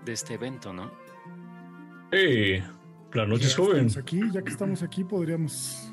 de 0.03 0.11
este 0.11 0.33
evento, 0.33 0.73
¿no? 0.73 0.91
¡Hey! 2.11 2.61
La 3.13 3.25
noche 3.25 3.43
Ya 3.43 3.47
es 3.47 3.55
joven. 3.55 3.85
estamos 3.85 3.97
aquí, 3.97 4.19
ya 4.33 4.41
que 4.41 4.51
estamos 4.51 4.83
aquí, 4.83 5.05
podríamos. 5.05 5.89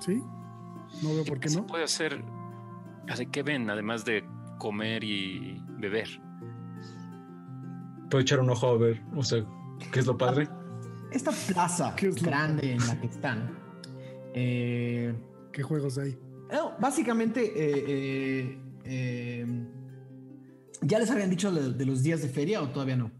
¿Sí? 0.00 0.20
No 1.02 1.14
veo 1.14 1.24
por 1.24 1.40
qué 1.40 1.48
se 1.48 1.60
no. 1.60 1.66
puede 1.66 1.84
hacer? 1.84 2.22
¿De 3.16 3.26
qué 3.30 3.42
ven? 3.42 3.70
Además 3.70 4.04
de 4.04 4.22
comer 4.58 5.02
y 5.04 5.58
beber. 5.78 6.20
Puedo 8.10 8.20
echar 8.20 8.40
un 8.40 8.50
ojo 8.50 8.66
a 8.68 8.76
ver, 8.76 9.00
o 9.16 9.22
sea, 9.22 9.42
¿qué 9.92 10.00
es 10.00 10.06
lo 10.06 10.16
padre? 10.16 10.48
Esta 11.12 11.32
plaza 11.32 11.94
¿Qué 11.96 12.08
es 12.08 12.20
lo- 12.22 12.28
grande 12.28 12.72
en 12.72 12.86
la 12.86 13.00
que 13.00 13.06
están, 13.06 13.58
eh, 14.34 15.14
¿Qué 15.52 15.62
juegos 15.62 15.98
hay? 15.98 16.16
No, 16.52 16.72
básicamente, 16.80 17.40
eh, 17.44 17.84
eh, 17.88 18.58
eh, 18.84 19.46
¿ya 20.82 20.98
les 20.98 21.10
habían 21.10 21.30
dicho 21.30 21.50
de, 21.52 21.72
de 21.72 21.84
los 21.86 22.02
días 22.02 22.22
de 22.22 22.28
feria 22.28 22.62
o 22.62 22.68
todavía 22.70 22.96
no? 22.96 23.10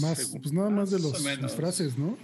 Más, 0.00 0.18
Según- 0.18 0.40
pues 0.42 0.52
nada 0.52 0.70
más 0.70 0.90
de 0.90 0.98
los 0.98 1.22
menos. 1.22 1.42
disfraces, 1.52 1.96
¿no? 1.98 2.16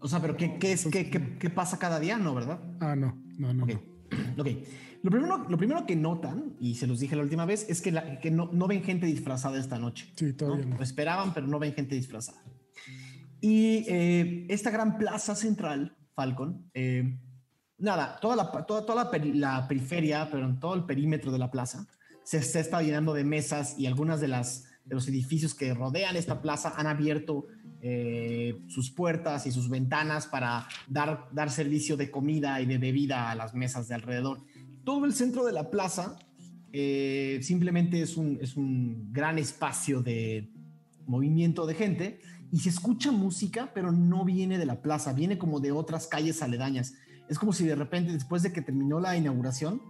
O 0.00 0.08
sea, 0.08 0.20
pero 0.20 0.36
¿qué, 0.36 0.58
qué 0.58 0.72
es, 0.72 0.86
qué, 0.90 1.10
qué- 1.10 1.38
qué 1.38 1.50
pasa 1.50 1.78
cada 1.78 2.00
día? 2.00 2.16
No, 2.18 2.34
¿verdad? 2.34 2.58
Ah, 2.80 2.96
no, 2.96 3.16
no, 3.38 3.52
no. 3.54 3.66
No. 3.66 3.89
ok. 4.38 4.46
Lo 5.02 5.10
primero, 5.10 5.46
lo 5.48 5.56
primero 5.56 5.86
que 5.86 5.96
notan, 5.96 6.56
y 6.60 6.74
se 6.74 6.86
los 6.86 7.00
dije 7.00 7.16
la 7.16 7.22
última 7.22 7.46
vez, 7.46 7.66
es 7.70 7.80
que, 7.80 7.90
la- 7.90 8.18
que 8.20 8.30
no, 8.30 8.50
no 8.52 8.66
ven 8.68 8.82
gente 8.82 9.06
disfrazada 9.06 9.58
esta 9.58 9.78
noche. 9.78 10.12
Sí, 10.16 10.32
todavía 10.34 10.64
¿no? 10.64 10.70
no. 10.72 10.76
Lo 10.76 10.82
esperaban, 10.82 11.32
pero 11.32 11.46
no 11.46 11.58
ven 11.58 11.72
gente 11.72 11.94
disfrazada. 11.94 12.42
Y 13.40 13.84
eh, 13.88 14.46
esta 14.50 14.70
gran 14.70 14.98
plaza 14.98 15.34
central, 15.34 15.96
Falcon, 16.14 16.70
eh, 16.74 17.18
nada, 17.78 18.18
toda, 18.20 18.36
la, 18.36 18.50
toda, 18.66 18.84
toda 18.84 19.04
la, 19.04 19.10
peri- 19.10 19.32
la 19.34 19.66
periferia, 19.66 20.28
pero 20.30 20.44
en 20.44 20.60
todo 20.60 20.74
el 20.74 20.84
perímetro 20.84 21.32
de 21.32 21.38
la 21.38 21.50
plaza, 21.50 21.86
se, 22.22 22.42
se 22.42 22.60
está 22.60 22.82
llenando 22.82 23.14
de 23.14 23.24
mesas 23.24 23.78
y 23.78 23.86
algunas 23.86 24.20
de, 24.20 24.28
las, 24.28 24.64
de 24.84 24.94
los 24.94 25.08
edificios 25.08 25.54
que 25.54 25.72
rodean 25.72 26.16
esta 26.16 26.42
plaza 26.42 26.74
han 26.76 26.86
abierto 26.86 27.46
eh, 27.82 28.60
sus 28.68 28.90
puertas 28.90 29.46
y 29.46 29.52
sus 29.52 29.68
ventanas 29.70 30.26
para 30.26 30.68
dar, 30.88 31.28
dar 31.32 31.50
servicio 31.50 31.96
de 31.96 32.10
comida 32.10 32.60
y 32.60 32.66
de 32.66 32.78
bebida 32.78 33.30
a 33.30 33.34
las 33.34 33.54
mesas 33.54 33.88
de 33.88 33.94
alrededor. 33.94 34.44
Todo 34.84 35.06
el 35.06 35.14
centro 35.14 35.44
de 35.44 35.52
la 35.52 35.70
plaza 35.70 36.18
eh, 36.72 37.38
simplemente 37.42 38.02
es 38.02 38.16
un, 38.16 38.38
es 38.40 38.56
un 38.56 39.12
gran 39.12 39.38
espacio 39.38 40.02
de 40.02 40.50
movimiento 41.06 41.66
de 41.66 41.74
gente 41.74 42.20
y 42.52 42.60
se 42.60 42.68
escucha 42.68 43.12
música, 43.12 43.70
pero 43.74 43.92
no 43.92 44.24
viene 44.24 44.58
de 44.58 44.66
la 44.66 44.82
plaza, 44.82 45.12
viene 45.12 45.38
como 45.38 45.60
de 45.60 45.72
otras 45.72 46.06
calles 46.06 46.42
aledañas. 46.42 46.94
Es 47.28 47.38
como 47.38 47.52
si 47.52 47.64
de 47.64 47.76
repente, 47.76 48.12
después 48.12 48.42
de 48.42 48.52
que 48.52 48.60
terminó 48.60 49.00
la 49.00 49.16
inauguración, 49.16 49.80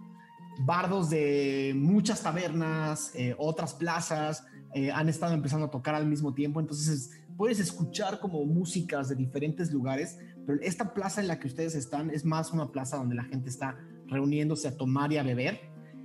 bardos 0.63 1.09
de 1.09 1.73
muchas 1.75 2.21
tabernas, 2.23 3.11
eh, 3.15 3.35
otras 3.37 3.73
plazas, 3.73 4.45
han 4.93 5.09
estado 5.09 5.33
empezando 5.33 5.65
a 5.65 5.69
tocar 5.69 5.95
al 5.95 6.05
mismo 6.05 6.33
tiempo. 6.33 6.61
Entonces 6.61 6.87
es- 6.87 7.20
puedes 7.41 7.59
escuchar 7.59 8.19
como 8.19 8.45
músicas 8.45 9.09
de 9.09 9.15
diferentes 9.15 9.71
lugares, 9.71 10.19
pero 10.45 10.61
esta 10.61 10.93
plaza 10.93 11.21
en 11.21 11.27
la 11.27 11.39
que 11.39 11.47
ustedes 11.47 11.73
están 11.73 12.11
es 12.11 12.23
más 12.23 12.53
una 12.53 12.71
plaza 12.71 12.97
donde 12.97 13.15
la 13.15 13.23
gente 13.23 13.49
está 13.49 13.79
reuniéndose 14.05 14.67
a 14.67 14.77
tomar 14.77 15.11
y 15.11 15.17
a 15.17 15.23
beber. 15.23 15.59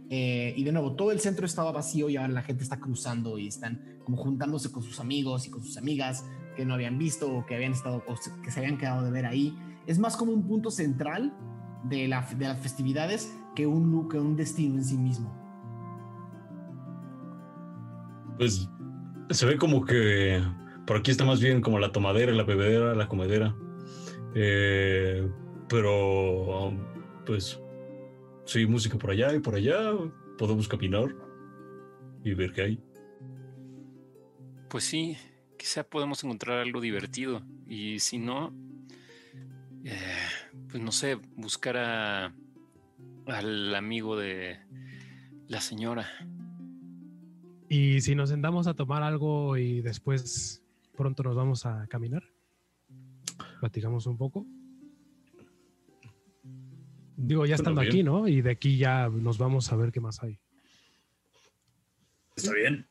Eh, 0.08 0.54
y 0.56 0.64
de 0.64 0.72
nuevo, 0.72 0.96
todo 0.96 1.12
el 1.12 1.20
centro 1.20 1.44
estaba 1.44 1.72
vacío 1.72 2.08
y 2.08 2.16
ahora 2.16 2.32
la 2.32 2.40
gente 2.40 2.62
está 2.62 2.80
cruzando 2.80 3.38
y 3.38 3.48
están 3.48 3.98
como 4.02 4.16
juntándose 4.16 4.72
con 4.72 4.82
sus 4.82 4.98
amigos 4.98 5.46
y 5.46 5.50
con 5.50 5.62
sus 5.62 5.76
amigas 5.76 6.24
que 6.56 6.64
no 6.64 6.72
habían 6.72 6.96
visto 6.96 7.30
o 7.30 7.44
que 7.44 7.54
habían 7.54 7.72
estado 7.72 8.02
o 8.06 8.14
que 8.42 8.50
se 8.50 8.60
habían 8.60 8.78
quedado 8.78 9.04
de 9.04 9.10
ver 9.10 9.26
ahí. 9.26 9.54
Es 9.86 9.98
más 9.98 10.16
como 10.16 10.32
un 10.32 10.48
punto 10.48 10.70
central 10.70 11.36
de, 11.84 12.08
la, 12.08 12.22
de 12.22 12.48
las 12.48 12.60
festividades 12.60 13.30
que 13.54 13.66
un, 13.66 14.08
que 14.08 14.18
un 14.18 14.36
destino 14.36 14.76
en 14.76 14.84
sí 14.86 14.96
mismo. 14.96 15.30
Pues 18.38 18.70
se 19.28 19.44
ve 19.44 19.58
como 19.58 19.84
que 19.84 20.42
por 20.86 20.98
aquí 20.98 21.10
está 21.10 21.24
más 21.24 21.40
bien 21.40 21.60
como 21.60 21.78
la 21.78 21.90
tomadera, 21.90 22.32
la 22.32 22.44
bebedera, 22.44 22.94
la 22.94 23.08
comedera. 23.08 23.56
Eh, 24.34 25.28
pero 25.68 26.72
pues 27.24 27.60
sí, 28.44 28.66
música 28.66 28.96
por 28.96 29.10
allá 29.10 29.34
y 29.34 29.40
por 29.40 29.56
allá. 29.56 29.92
Podemos 30.38 30.68
caminar 30.68 31.14
y 32.22 32.34
ver 32.34 32.52
qué 32.52 32.62
hay. 32.62 32.80
Pues 34.68 34.84
sí, 34.84 35.16
quizá 35.58 35.82
podemos 35.82 36.22
encontrar 36.22 36.58
algo 36.58 36.80
divertido. 36.80 37.42
Y 37.66 37.98
si 37.98 38.18
no, 38.18 38.54
eh, 39.84 39.96
pues 40.68 40.82
no 40.82 40.92
sé, 40.92 41.16
buscar 41.36 41.76
a, 41.78 42.34
al 43.26 43.74
amigo 43.74 44.16
de 44.16 44.58
la 45.48 45.60
señora. 45.60 46.06
Y 47.68 48.00
si 48.02 48.14
nos 48.14 48.28
sentamos 48.28 48.66
a 48.68 48.74
tomar 48.74 49.02
algo 49.02 49.56
y 49.56 49.80
después 49.80 50.62
pronto 50.96 51.22
nos 51.22 51.36
vamos 51.36 51.66
a 51.66 51.86
caminar, 51.88 52.22
platicamos 53.60 54.06
un 54.06 54.16
poco. 54.16 54.46
Digo, 57.18 57.46
ya 57.46 57.54
estando 57.54 57.80
bien. 57.80 57.92
aquí, 57.92 58.02
¿no? 58.02 58.28
Y 58.28 58.42
de 58.42 58.50
aquí 58.50 58.76
ya 58.76 59.08
nos 59.08 59.38
vamos 59.38 59.72
a 59.72 59.76
ver 59.76 59.90
qué 59.90 60.00
más 60.00 60.22
hay. 60.22 60.38
Está 62.36 62.52
bien. 62.52 62.86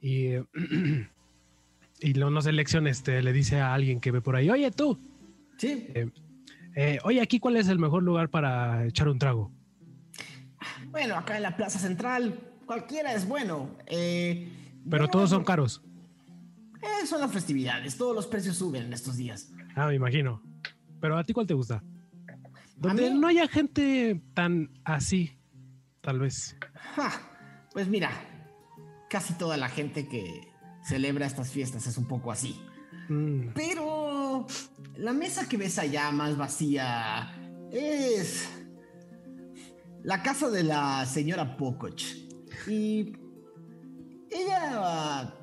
Y, 0.00 0.26
eh, 0.26 0.44
y 2.00 2.14
lo, 2.14 2.30
no 2.30 2.42
sé, 2.42 2.52
Lexion 2.52 2.86
este, 2.86 3.22
le 3.22 3.32
dice 3.32 3.60
a 3.60 3.72
alguien 3.74 4.00
que 4.00 4.10
ve 4.10 4.20
por 4.20 4.36
ahí, 4.36 4.50
oye 4.50 4.70
tú, 4.70 4.98
Sí. 5.56 5.86
eh, 5.94 6.10
eh, 6.76 6.98
oye 7.04 7.20
aquí 7.20 7.40
cuál 7.40 7.56
es 7.56 7.68
el 7.68 7.78
mejor 7.78 8.02
lugar 8.02 8.28
para 8.28 8.86
echar 8.86 9.08
un 9.08 9.18
trago. 9.18 9.50
Bueno, 10.90 11.16
acá 11.16 11.36
en 11.36 11.42
la 11.42 11.56
Plaza 11.56 11.78
Central, 11.78 12.38
cualquiera 12.66 13.14
es 13.14 13.26
bueno. 13.26 13.76
Eh, 13.86 14.48
Pero 14.84 14.84
bueno, 14.84 15.08
todos 15.08 15.30
son 15.30 15.42
caros. 15.44 15.82
Eh, 16.82 17.06
son 17.06 17.20
las 17.20 17.32
festividades, 17.32 17.96
todos 17.96 18.14
los 18.14 18.26
precios 18.26 18.56
suben 18.56 18.84
en 18.84 18.92
estos 18.92 19.16
días. 19.16 19.50
Ah, 19.74 19.86
me 19.86 19.94
imagino. 19.94 20.42
Pero 21.00 21.16
a 21.16 21.24
ti 21.24 21.32
cuál 21.32 21.46
te 21.46 21.54
gusta? 21.54 21.82
Donde 22.76 23.10
mí- 23.10 23.18
no 23.18 23.26
haya 23.28 23.46
gente 23.48 24.20
tan 24.34 24.70
así, 24.84 25.38
tal 26.00 26.18
vez. 26.20 26.56
Ja, 26.94 27.10
pues 27.72 27.88
mira, 27.88 28.10
casi 29.10 29.34
toda 29.34 29.56
la 29.56 29.68
gente 29.68 30.08
que 30.08 30.48
celebra 30.84 31.26
estas 31.26 31.50
fiestas 31.50 31.86
es 31.86 31.98
un 31.98 32.06
poco 32.06 32.30
así. 32.32 32.60
Mm, 33.08 33.48
Pero 33.54 34.46
la 34.96 35.12
mesa 35.12 35.48
que 35.48 35.56
ves 35.56 35.78
allá 35.78 36.10
más 36.12 36.36
vacía 36.36 37.32
es 37.72 38.48
la 40.02 40.22
casa 40.22 40.48
de 40.50 40.62
la 40.64 41.04
señora 41.06 41.56
Pococh. 41.56 42.02
Y 42.66 43.12
ella 44.30 45.34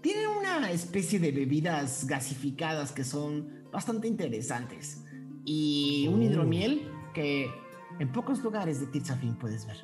tiene 0.00 0.26
una 0.28 0.70
especie 0.70 1.18
de 1.18 1.32
bebidas 1.32 2.06
gasificadas 2.06 2.92
que 2.92 3.04
son 3.04 3.48
bastante 3.72 4.08
interesantes. 4.08 5.04
Y 5.44 6.08
un 6.12 6.20
Oh. 6.20 6.22
hidromiel 6.22 6.90
que 7.14 7.50
en 7.98 8.12
pocos 8.12 8.42
lugares 8.42 8.80
de 8.80 8.86
Tirzafin 8.86 9.34
puedes 9.36 9.66
ver. 9.66 9.76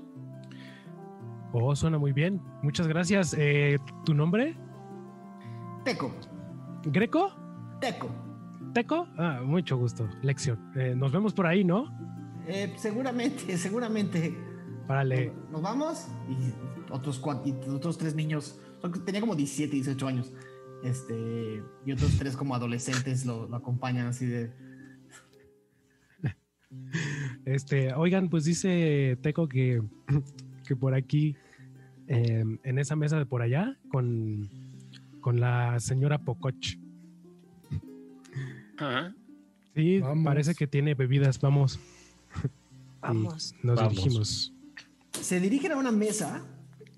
Oh, 1.52 1.74
suena 1.74 1.98
muy 1.98 2.12
bien. 2.12 2.40
Muchas 2.62 2.86
gracias. 2.86 3.34
Eh, 3.38 3.78
¿Tu 4.04 4.14
nombre? 4.14 4.56
Teco, 5.84 6.12
¿Greco? 6.84 7.30
Teco. 7.80 8.08
¿Teco? 8.74 9.06
Ah, 9.16 9.40
mucho 9.44 9.76
gusto. 9.78 10.08
Lección. 10.22 10.70
Eh, 10.76 10.94
nos 10.96 11.12
vemos 11.12 11.32
por 11.32 11.46
ahí, 11.46 11.64
¿no? 11.64 11.86
Eh, 12.46 12.74
seguramente, 12.76 13.56
seguramente. 13.58 14.36
Párale. 14.86 15.32
Nos 15.50 15.62
vamos 15.62 16.08
y 16.28 16.92
otros 16.92 17.18
cuatro, 17.18 17.46
y 17.66 17.68
otros 17.70 17.96
tres 17.98 18.14
niños. 18.14 18.58
Tenía 19.04 19.20
como 19.20 19.34
17, 19.36 19.74
18 19.74 20.06
años. 20.06 20.32
Este, 20.82 21.62
y 21.84 21.92
otros 21.92 22.16
tres 22.18 22.36
como 22.36 22.54
adolescentes 22.54 23.24
lo, 23.26 23.48
lo 23.48 23.56
acompañan 23.56 24.06
así 24.06 24.26
de. 24.26 24.50
Este, 27.44 27.94
oigan, 27.94 28.28
pues 28.28 28.44
dice 28.44 29.16
Teco 29.22 29.48
que, 29.48 29.82
que 30.66 30.76
por 30.76 30.94
aquí, 30.94 31.36
eh, 32.08 32.44
en 32.62 32.78
esa 32.78 32.96
mesa 32.96 33.18
de 33.18 33.26
por 33.26 33.42
allá, 33.42 33.78
con, 33.88 34.48
con 35.20 35.40
la 35.40 35.78
señora 35.80 36.18
Pococh. 36.18 36.76
Ajá. 38.78 39.14
Sí, 39.74 40.00
Vamos. 40.00 40.24
parece 40.24 40.54
que 40.54 40.66
tiene 40.66 40.94
bebidas. 40.94 41.40
Vamos. 41.40 41.78
Vamos. 43.00 43.54
Y 43.62 43.66
nos 43.66 43.76
Vamos. 43.76 43.92
dirigimos. 43.92 44.52
Se 45.12 45.40
dirigen 45.40 45.72
a 45.72 45.76
una 45.76 45.92
mesa 45.92 46.44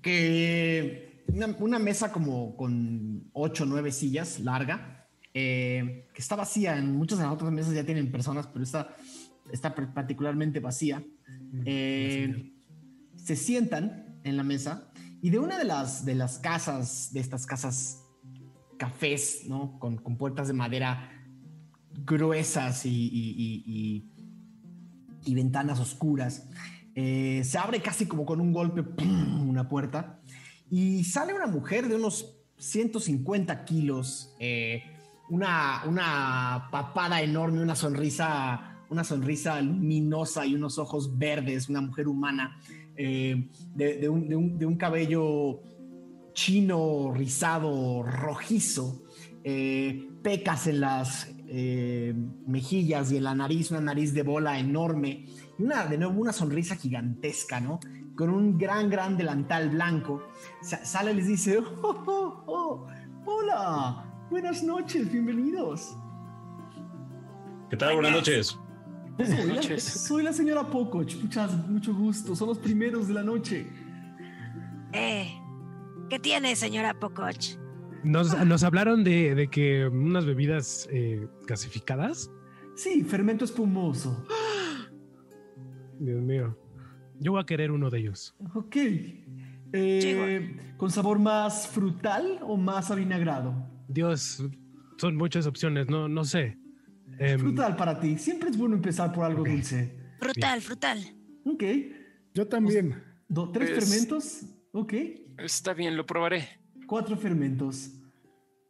que. 0.01 1.08
Una, 1.33 1.47
una 1.59 1.79
mesa 1.79 2.11
como 2.11 2.55
con 2.55 3.29
8 3.33 3.63
o 3.63 3.65
9 3.67 3.91
sillas, 3.91 4.39
larga, 4.39 5.07
eh, 5.33 6.07
que 6.13 6.21
está 6.21 6.35
vacía. 6.35 6.77
En 6.77 6.95
muchas 6.95 7.17
de 7.19 7.25
las 7.25 7.33
otras 7.33 7.51
mesas 7.51 7.73
ya 7.73 7.83
tienen 7.85 8.11
personas, 8.11 8.47
pero 8.47 8.63
esta 8.63 8.95
está 9.51 9.73
par- 9.75 9.93
particularmente 9.93 10.59
vacía. 10.59 11.03
Eh, 11.65 12.53
se 13.15 13.35
sientan 13.35 14.19
en 14.23 14.37
la 14.37 14.43
mesa 14.43 14.91
y 15.21 15.29
de 15.29 15.39
una 15.39 15.57
de 15.57 15.65
las, 15.65 16.05
de 16.05 16.15
las 16.15 16.39
casas, 16.39 17.09
de 17.13 17.19
estas 17.19 17.45
casas 17.45 18.03
cafés, 18.77 19.43
¿no? 19.47 19.77
Con, 19.79 19.97
con 19.97 20.17
puertas 20.17 20.47
de 20.47 20.53
madera 20.53 21.09
gruesas 22.05 22.85
y, 22.85 22.89
y- 22.89 23.35
y- 23.37 23.63
y- 23.65 24.11
y 25.25 25.35
ventanas 25.35 25.79
oscuras. 25.79 26.47
Eh, 26.95 27.41
se 27.43 27.57
abre 27.57 27.81
casi 27.81 28.05
como 28.07 28.25
con 28.25 28.39
un 28.41 28.51
golpe 28.53 28.83
¡pum! 28.83 29.47
una 29.49 29.67
puerta 29.67 30.18
y 30.69 31.03
sale 31.03 31.33
una 31.33 31.47
mujer 31.47 31.87
de 31.87 31.95
unos 31.95 32.35
150 32.57 33.65
kilos, 33.65 34.33
eh, 34.39 34.83
una, 35.29 35.83
una 35.87 36.67
papada 36.71 37.21
enorme, 37.21 37.61
una 37.61 37.75
sonrisa, 37.75 38.77
una 38.89 39.03
sonrisa 39.03 39.61
luminosa 39.61 40.45
y 40.45 40.55
unos 40.55 40.77
ojos 40.77 41.17
verdes, 41.17 41.69
una 41.69 41.81
mujer 41.81 42.07
humana, 42.07 42.59
eh, 42.95 43.47
de, 43.75 44.09
un, 44.09 44.27
de 44.27 44.35
un- 44.35 44.57
de 44.57 44.65
un 44.65 44.75
cabello 44.75 45.61
chino, 46.33 47.13
rizado, 47.13 48.03
rojizo, 48.03 49.01
eh, 49.43 50.09
pecas 50.21 50.67
en 50.67 50.81
las 50.81 51.27
mejillas 52.45 53.11
y 53.11 53.17
en 53.17 53.23
la 53.23 53.33
nariz, 53.33 53.71
una 53.71 53.81
nariz 53.81 54.13
de 54.13 54.21
bola 54.21 54.59
enorme, 54.59 55.25
de 55.57 55.97
nuevo 55.97 56.21
una 56.21 56.31
sonrisa 56.31 56.75
gigantesca, 56.75 57.59
¿no? 57.59 57.79
Con 58.19 58.31
un 58.31 58.57
gran, 58.57 58.89
gran 58.89 59.15
delantal 59.15 59.69
blanco. 59.69 60.27
Sa- 60.61 60.83
sale 60.83 61.13
y 61.13 61.15
les 61.15 61.27
dice, 61.27 61.57
"Oh, 61.57 62.03
oh, 62.05 62.43
oh, 62.47 62.87
hola, 63.25 64.03
buenas 64.29 64.61
noches, 64.61 65.09
bienvenidos. 65.09 65.95
¿Qué 67.69 67.77
tal? 67.77 67.93
Buenas 67.93 68.11
noches. 68.11 68.59
Soy 69.17 69.27
la, 69.47 69.53
noches. 69.53 69.83
soy 70.07 70.23
la 70.23 70.33
señora 70.33 70.69
Pococh, 70.69 71.15
muchas, 71.21 71.65
mucho 71.69 71.93
gusto, 71.93 72.35
son 72.35 72.49
los 72.49 72.57
primeros 72.57 73.07
de 73.07 73.13
la 73.13 73.23
noche. 73.23 73.65
Eh, 74.91 75.31
¿qué 76.09 76.19
tiene, 76.19 76.57
señora 76.57 76.99
Pococh? 76.99 77.55
Nos, 78.03 78.37
nos 78.45 78.63
hablaron 78.63 79.05
de, 79.05 79.33
de 79.33 79.47
que 79.47 79.87
unas 79.87 80.25
bebidas 80.25 80.89
eh, 80.91 81.25
gasificadas. 81.47 82.29
Sí, 82.75 83.01
fermento 83.05 83.45
espumoso. 83.45 84.25
Dios 85.99 86.21
mío. 86.21 86.57
Yo 87.19 87.33
voy 87.33 87.41
a 87.41 87.45
querer 87.45 87.71
uno 87.71 87.89
de 87.89 87.99
ellos. 87.99 88.35
Ok. 88.55 88.75
Eh, 89.73 90.57
¿Con 90.77 90.89
sabor 90.89 91.19
más 91.19 91.67
frutal 91.67 92.39
o 92.41 92.57
más 92.57 92.89
avinagrado? 92.91 93.53
Dios, 93.87 94.43
son 94.97 95.15
muchas 95.15 95.45
opciones, 95.45 95.87
no, 95.89 96.07
no 96.07 96.23
sé. 96.23 96.57
Em, 97.19 97.39
Frutal 97.39 97.75
para 97.75 97.99
ti. 97.99 98.17
Siempre 98.17 98.49
es 98.49 98.57
bueno 98.57 98.75
empezar 98.75 99.11
por 99.11 99.25
algo 99.25 99.43
dulce. 99.43 99.95
Frutal, 100.19 100.61
frutal. 100.61 100.99
Ok. 101.45 101.63
Yo 102.33 102.47
también. 102.47 103.03
Do- 103.27 103.51
tres 103.51 103.71
Pues- 103.71 103.89
fermentos. 103.89 104.41
Ok. 104.71 104.93
Está 105.37 105.73
bien, 105.73 105.97
lo 105.97 106.05
probaré. 106.05 106.47
Cuatro 106.87 107.17
fermentos. 107.17 107.91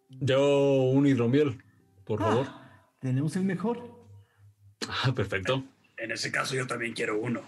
Yo 0.09 0.83
un 0.91 1.05
hidromiel, 1.05 1.61
por 2.05 2.19
favor. 2.19 2.45
Ah, 2.49 2.95
tenemos 2.99 3.35
el 3.35 3.43
mejor. 3.43 4.05
Ah, 4.87 5.11
perfecto. 5.15 5.63
En 5.97 6.11
ese 6.11 6.31
caso 6.31 6.55
yo 6.55 6.65
también 6.65 6.93
quiero 6.93 7.19
uno. 7.19 7.41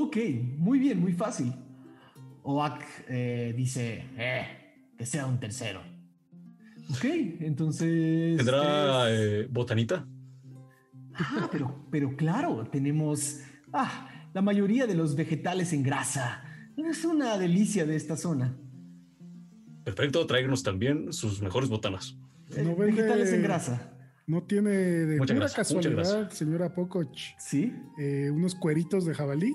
Ok, 0.00 0.16
muy 0.58 0.78
bien, 0.78 1.00
muy 1.00 1.12
fácil. 1.12 1.52
Oak 2.44 2.84
eh, 3.08 3.52
dice, 3.56 4.04
eh, 4.16 4.46
que 4.96 5.04
sea 5.04 5.26
un 5.26 5.40
tercero. 5.40 5.80
Ok, 6.90 7.04
entonces... 7.40 8.36
¿Tendrá 8.36 9.10
es- 9.10 9.18
eh, 9.20 9.48
botanita? 9.50 10.06
Ah, 11.14 11.48
pero, 11.50 11.84
pero 11.90 12.14
claro, 12.16 12.64
tenemos 12.70 13.40
ah, 13.72 14.08
la 14.32 14.40
mayoría 14.40 14.86
de 14.86 14.94
los 14.94 15.16
vegetales 15.16 15.72
en 15.72 15.82
grasa. 15.82 16.44
Es 16.76 17.04
una 17.04 17.36
delicia 17.36 17.84
de 17.84 17.96
esta 17.96 18.16
zona. 18.16 18.56
Perfecto, 19.82 20.24
tráiganos 20.28 20.62
también 20.62 21.12
sus 21.12 21.42
mejores 21.42 21.68
botanas. 21.68 22.16
Eh, 22.56 22.62
No 22.62 22.76
vende- 22.76 22.94
vegetales 23.02 23.32
en 23.32 23.42
grasa. 23.42 23.94
No 24.28 24.44
tiene 24.44 24.70
de 24.70 25.16
Muchas 25.18 25.34
pura 25.34 25.46
gracias, 25.48 25.74
casualidad, 25.74 26.30
señora 26.30 26.72
Pococh, 26.72 27.18
¿Sí? 27.38 27.74
eh, 27.98 28.30
unos 28.30 28.54
cueritos 28.54 29.04
de 29.06 29.14
jabalí. 29.14 29.52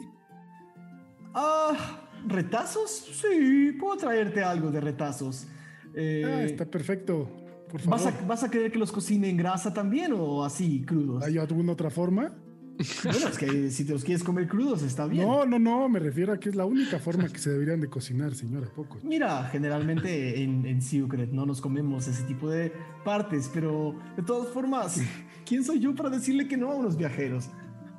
Ah, 1.34 2.08
¿retazos? 2.28 2.90
Sí, 2.90 3.76
puedo 3.80 3.98
traerte 3.98 4.44
algo 4.44 4.72
de 4.72 4.80
retazos. 4.82 5.48
Eh, 5.94 6.24
Ah, 6.26 6.44
está 6.44 6.66
perfecto. 6.66 7.30
Por 7.70 7.84
¿vas, 7.88 8.06
a, 8.06 8.12
¿Vas 8.28 8.44
a 8.44 8.52
querer 8.52 8.72
que 8.72 8.78
los 8.78 8.92
cocine 8.92 9.30
en 9.30 9.38
grasa 9.38 9.74
también 9.74 10.14
o 10.14 10.44
así, 10.44 10.84
crudos? 10.86 11.24
¿Hay 11.24 11.38
alguna 11.38 11.72
otra 11.74 11.90
forma? 11.90 12.34
Bueno, 13.04 13.28
es 13.28 13.38
que 13.38 13.70
si 13.70 13.86
te 13.86 13.94
los 13.94 14.04
quieres 14.04 14.24
comer 14.24 14.48
crudos 14.48 14.82
está 14.82 15.06
bien. 15.06 15.28
No, 15.28 15.46
no, 15.46 15.60
no, 15.60 15.88
me 15.90 16.00
refiero 16.00 16.34
a 16.34 16.40
que 16.40 16.50
es 16.50 16.56
la 16.56 16.66
única 16.66 16.98
forma 17.00 17.28
que 17.30 17.38
se 17.38 17.52
deberían 17.52 17.80
de 17.80 17.88
cocinar, 17.88 18.34
señora 18.34 18.68
Pococh. 18.76 19.04
Mira, 19.04 19.44
generalmente 19.52 20.42
en, 20.42 20.66
en 20.66 20.82
Secret 20.82 21.32
no 21.32 21.46
nos 21.46 21.62
comemos 21.62 22.08
ese 22.08 22.24
tipo 22.24 22.50
de 22.50 22.72
partes, 23.06 23.50
pero 23.54 23.96
de 24.18 24.24
todas 24.24 24.52
formas, 24.52 25.00
¿quién 25.46 25.64
soy 25.64 25.80
yo 25.80 25.94
para 25.94 26.10
decirle 26.10 26.48
que 26.48 26.58
no 26.58 26.72
a 26.72 26.76
unos 26.76 26.98
viajeros? 26.98 27.50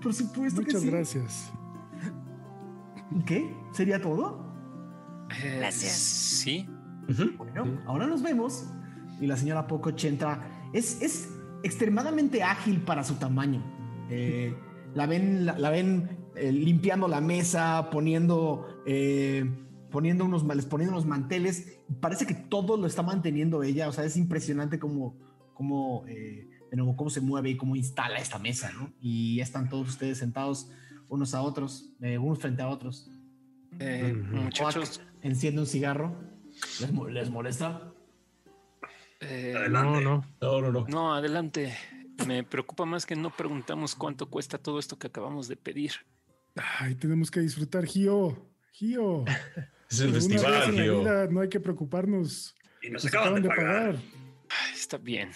Por 0.02 0.12
supuesto 0.12 0.60
que 0.60 0.74
Muchas 0.74 1.08
sí. 1.08 1.50
¿Qué? 3.26 3.54
¿Sería 3.72 4.00
todo? 4.00 4.44
Eh, 5.42 5.56
Gracias. 5.58 5.92
Sí. 5.92 6.68
Bueno, 7.36 7.80
ahora 7.86 8.06
nos 8.06 8.22
vemos. 8.22 8.66
Y 9.20 9.26
la 9.26 9.36
señora 9.36 9.66
Pococh 9.66 10.04
entra. 10.04 10.68
Es, 10.72 11.00
es 11.00 11.30
extremadamente 11.62 12.42
ágil 12.42 12.80
para 12.80 13.04
su 13.04 13.14
tamaño. 13.14 13.62
Eh, 14.10 14.54
la 14.94 15.06
ven, 15.06 15.46
la, 15.46 15.58
la 15.58 15.70
ven 15.70 16.24
eh, 16.36 16.50
limpiando 16.50 17.06
la 17.06 17.20
mesa, 17.20 17.90
poniendo, 17.90 18.82
eh, 18.86 19.44
poniendo 19.90 20.24
unos, 20.24 20.44
les 20.44 20.66
poniendo 20.66 20.94
unos 20.94 21.06
manteles. 21.06 21.78
Parece 22.00 22.26
que 22.26 22.34
todo 22.34 22.76
lo 22.76 22.86
está 22.86 23.02
manteniendo 23.02 23.62
ella. 23.62 23.88
O 23.88 23.92
sea, 23.92 24.04
es 24.04 24.16
impresionante 24.16 24.78
cómo, 24.78 25.16
cómo, 25.54 26.04
eh, 26.08 26.48
de 26.70 26.76
nuevo, 26.76 26.96
cómo 26.96 27.10
se 27.10 27.20
mueve 27.20 27.50
y 27.50 27.56
cómo 27.56 27.76
instala 27.76 28.18
esta 28.18 28.38
mesa, 28.38 28.72
¿no? 28.72 28.92
Y 29.00 29.36
ya 29.36 29.44
están 29.44 29.68
todos 29.68 29.88
ustedes 29.88 30.18
sentados 30.18 30.70
unos 31.14 31.34
a 31.34 31.42
otros, 31.42 31.90
eh, 32.00 32.18
unos 32.18 32.38
frente 32.38 32.62
a 32.62 32.68
otros. 32.68 33.10
Eh, 33.78 34.12
muchachos, 34.12 35.00
Enciende 35.22 35.60
un 35.62 35.66
cigarro. 35.66 36.14
¿Les, 36.80 36.92
mo- 36.92 37.08
les 37.08 37.30
molesta? 37.30 37.92
eh, 39.20 39.54
No, 39.70 40.00
no. 40.00 40.24
No, 40.40 40.60
no, 40.60 40.70
no. 40.70 40.86
no, 40.86 41.14
adelante. 41.14 41.74
Me 42.26 42.44
preocupa 42.44 42.84
más 42.84 43.06
que 43.06 43.16
no 43.16 43.30
preguntamos 43.34 43.94
cuánto 43.94 44.28
cuesta 44.30 44.58
todo 44.58 44.78
esto 44.78 44.98
que 44.98 45.06
acabamos 45.08 45.48
de 45.48 45.56
pedir. 45.56 45.92
Ay, 46.78 46.94
tenemos 46.94 47.30
que 47.30 47.40
disfrutar, 47.40 47.84
Gio. 47.86 48.48
Gio. 48.72 49.24
Es 49.90 50.00
el 50.00 50.12
festival, 50.14 50.72
vida 50.72 51.26
no 51.28 51.40
hay 51.40 51.48
que 51.48 51.60
preocuparnos. 51.60 52.56
Y 52.82 52.90
nos 52.90 53.04
Nos 53.04 53.12
acaban 53.14 53.42
de 53.42 53.48
pagar. 53.48 53.96
Ay, 53.96 54.72
Está 54.74 54.96
bien. 54.98 55.30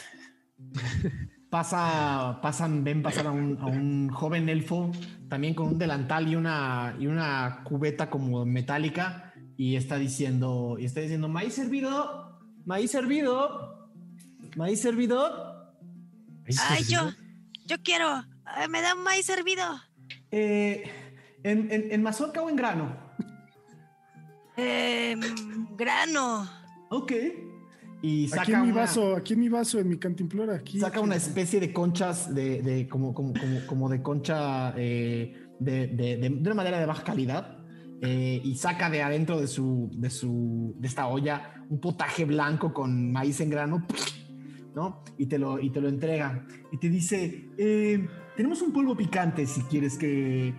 Pasa, 1.50 2.40
pasan, 2.42 2.84
ven 2.84 3.02
pasar 3.02 3.26
a 3.26 3.30
un, 3.30 3.56
a 3.58 3.66
un 3.66 4.10
joven 4.10 4.50
elfo, 4.50 4.90
también 5.28 5.54
con 5.54 5.68
un 5.68 5.78
delantal 5.78 6.28
y 6.28 6.36
una, 6.36 6.94
y 6.98 7.06
una 7.06 7.62
cubeta 7.64 8.10
como 8.10 8.44
metálica, 8.44 9.32
y 9.56 9.76
está 9.76 9.96
diciendo, 9.96 10.76
y 10.78 10.84
está 10.84 11.00
diciendo, 11.00 11.26
maíz 11.28 11.54
servido, 11.54 12.38
maíz 12.66 12.90
servido, 12.90 13.90
maíz 14.56 14.80
servido. 14.80 15.74
Ay, 16.68 16.84
yo, 16.84 17.10
yo 17.64 17.76
quiero. 17.82 18.24
Ay, 18.44 18.68
me 18.68 18.82
da 18.82 18.94
un 18.94 19.02
maíz 19.02 19.24
servido. 19.24 19.64
Eh, 20.30 20.84
en, 21.42 21.72
en, 21.72 21.92
en 21.92 22.02
mazorca 22.02 22.42
o 22.42 22.50
en 22.50 22.56
grano. 22.56 22.94
Eh, 24.58 25.16
grano. 25.76 26.46
Ok. 26.90 27.12
Y 28.00 28.28
saca 28.28 28.42
Aquí 28.42 28.52
en 28.52 28.62
mi 28.62 28.68
una- 28.70 28.80
vaso, 28.82 29.16
aquí 29.16 29.32
en 29.34 29.40
mi 29.40 29.48
vaso, 29.48 29.78
en 29.80 29.88
mi 29.88 29.98
cantimplora. 29.98 30.54
Aquí, 30.54 30.78
saca 30.78 31.00
una 31.00 31.16
especie 31.16 31.58
de 31.58 31.72
conchas 31.72 32.32
de, 32.34 32.62
de- 32.62 32.88
como, 32.88 33.12
como, 33.12 33.32
como, 33.32 33.66
como 33.66 33.88
de 33.88 34.02
concha 34.02 34.72
eh, 34.76 35.34
de, 35.58 35.88
de- 35.88 36.16
de- 36.16 36.28
de 36.30 36.40
una 36.40 36.54
madera 36.54 36.78
de 36.78 36.86
baja 36.86 37.02
calidad 37.02 37.58
eh, 38.00 38.40
y 38.44 38.54
saca 38.54 38.88
de 38.88 39.02
adentro 39.02 39.40
de 39.40 39.48
su, 39.48 39.90
de 39.94 40.10
su 40.10 40.76
de 40.78 40.86
esta 40.86 41.08
olla 41.08 41.64
un 41.68 41.80
potaje 41.80 42.24
blanco 42.24 42.72
con 42.72 43.10
maíz 43.10 43.40
en 43.40 43.50
grano 43.50 43.84
¿no? 44.76 45.02
y 45.18 45.26
te 45.26 45.36
lo 45.36 45.58
y 45.58 45.70
te 45.70 45.80
lo 45.80 45.88
entrega 45.88 46.46
y 46.70 46.78
te 46.78 46.88
dice 46.88 47.50
eh, 47.58 48.06
tenemos 48.36 48.62
un 48.62 48.72
polvo 48.72 48.96
picante 48.96 49.44
si 49.46 49.62
quieres 49.62 49.98
que 49.98 50.54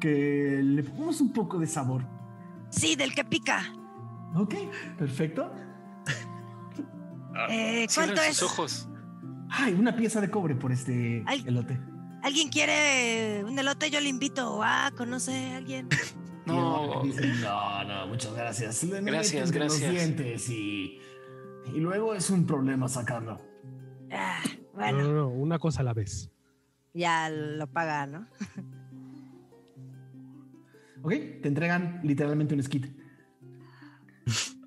que 0.00 0.60
le 0.64 0.82
pongamos 0.82 1.20
un 1.20 1.32
poco 1.32 1.60
de 1.60 1.68
sabor 1.68 2.04
Sí, 2.70 2.96
del 2.96 3.14
que 3.14 3.22
pica. 3.24 3.62
ok 4.34 4.54
perfecto 4.98 5.52
Eh, 7.50 7.86
Cierren 7.88 8.14
¿Cuánto 8.14 8.22
sus 8.22 8.28
es? 8.30 8.42
ojos. 8.42 8.88
ay 9.50 9.72
una 9.74 9.94
pieza 9.96 10.20
de 10.20 10.30
cobre 10.30 10.54
por 10.54 10.72
este 10.72 11.24
elote 11.46 11.80
¿Alguien 12.22 12.48
quiere 12.48 13.44
un 13.44 13.58
elote? 13.58 13.90
Yo 13.90 14.00
le 14.00 14.08
invito. 14.08 14.60
Ah, 14.62 14.90
¿conoce 14.96 15.32
a 15.52 15.56
alguien? 15.58 15.88
No, 16.46 17.02
no, 17.02 17.84
no, 17.84 18.06
muchas 18.06 18.34
gracias. 18.34 18.84
Le 18.84 19.00
Gracias, 19.00 19.50
gracias. 19.50 19.80
Los 19.82 19.90
dientes 19.92 20.48
y, 20.50 20.98
y 21.74 21.80
luego 21.80 22.14
es 22.14 22.28
un 22.28 22.44
problema 22.46 22.86
sacarlo. 22.86 23.40
Ah, 24.12 24.42
No, 24.44 24.52
bueno, 24.74 24.98
no, 25.04 25.12
no, 25.14 25.28
una 25.28 25.58
cosa 25.58 25.80
a 25.80 25.84
la 25.84 25.94
vez. 25.94 26.30
ya 26.92 27.30
lo 27.30 27.66
paga, 27.66 28.06
¿no? 28.06 28.26
¿Ok? 31.02 31.12
Te 31.42 31.48
entregan 31.48 32.00
literalmente 32.04 32.52
un 32.54 32.60
esquite. 32.60 32.94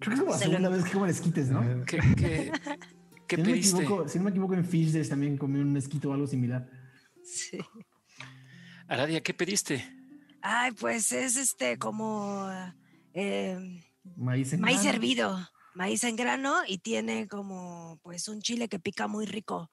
Creo 0.00 0.08
que 0.08 0.14
es 0.14 0.20
como 0.20 0.32
la 0.32 0.38
Se 0.38 0.44
lo- 0.46 0.50
segunda 0.52 0.68
vez 0.70 0.84
que 0.84 0.90
comen 0.92 1.10
esquites, 1.10 1.48
¿no? 1.50 1.84
¿qué, 1.84 1.98
qué, 2.16 2.52
qué 3.28 3.36
si, 3.36 3.42
no 3.42 3.44
me 3.46 3.52
pediste? 3.52 3.82
equivoco, 3.82 4.08
si 4.08 4.18
no 4.18 4.24
me 4.24 4.30
equivoco, 4.30 4.54
en 4.54 4.64
Fish 4.64 4.92
Days 4.92 5.08
también 5.08 5.36
comí 5.36 5.58
un 5.60 5.76
esquite 5.76 6.06
o 6.08 6.12
algo 6.14 6.26
similar. 6.26 6.68
Sí. 7.24 7.58
Aradia, 8.88 9.22
¿qué 9.22 9.34
pediste? 9.34 9.84
Ay, 10.42 10.72
pues 10.72 11.12
es 11.12 11.36
este 11.36 11.78
como 11.78 12.48
eh, 13.14 13.82
Maíz 14.16 14.52
en 14.52 14.60
maíz 14.62 14.82
grano. 14.82 14.96
hervido, 14.96 15.48
maíz 15.74 16.02
en 16.04 16.16
grano 16.16 16.56
y 16.66 16.78
tiene 16.78 17.28
como 17.28 18.00
pues 18.02 18.26
un 18.28 18.40
chile 18.40 18.68
que 18.68 18.78
pica 18.80 19.06
muy 19.06 19.26
rico. 19.26 19.70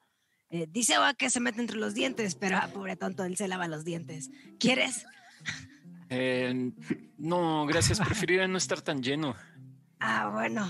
Eh, 0.50 0.68
dice 0.70 0.98
va 0.98 1.14
que 1.14 1.30
se 1.30 1.40
mete 1.40 1.62
entre 1.62 1.78
los 1.78 1.94
dientes, 1.94 2.36
pero 2.36 2.58
ah, 2.58 2.70
pobre 2.74 2.96
tonto, 2.96 3.24
él 3.24 3.38
se 3.38 3.48
lava 3.48 3.68
los 3.68 3.84
dientes. 3.86 4.30
¿Quieres? 4.60 5.06
Eh, 6.10 6.72
no, 7.18 7.66
gracias. 7.66 8.00
Preferiría 8.00 8.48
no 8.48 8.58
estar 8.58 8.82
tan 8.82 9.02
lleno. 9.02 9.36
Ah, 10.00 10.30
bueno. 10.34 10.68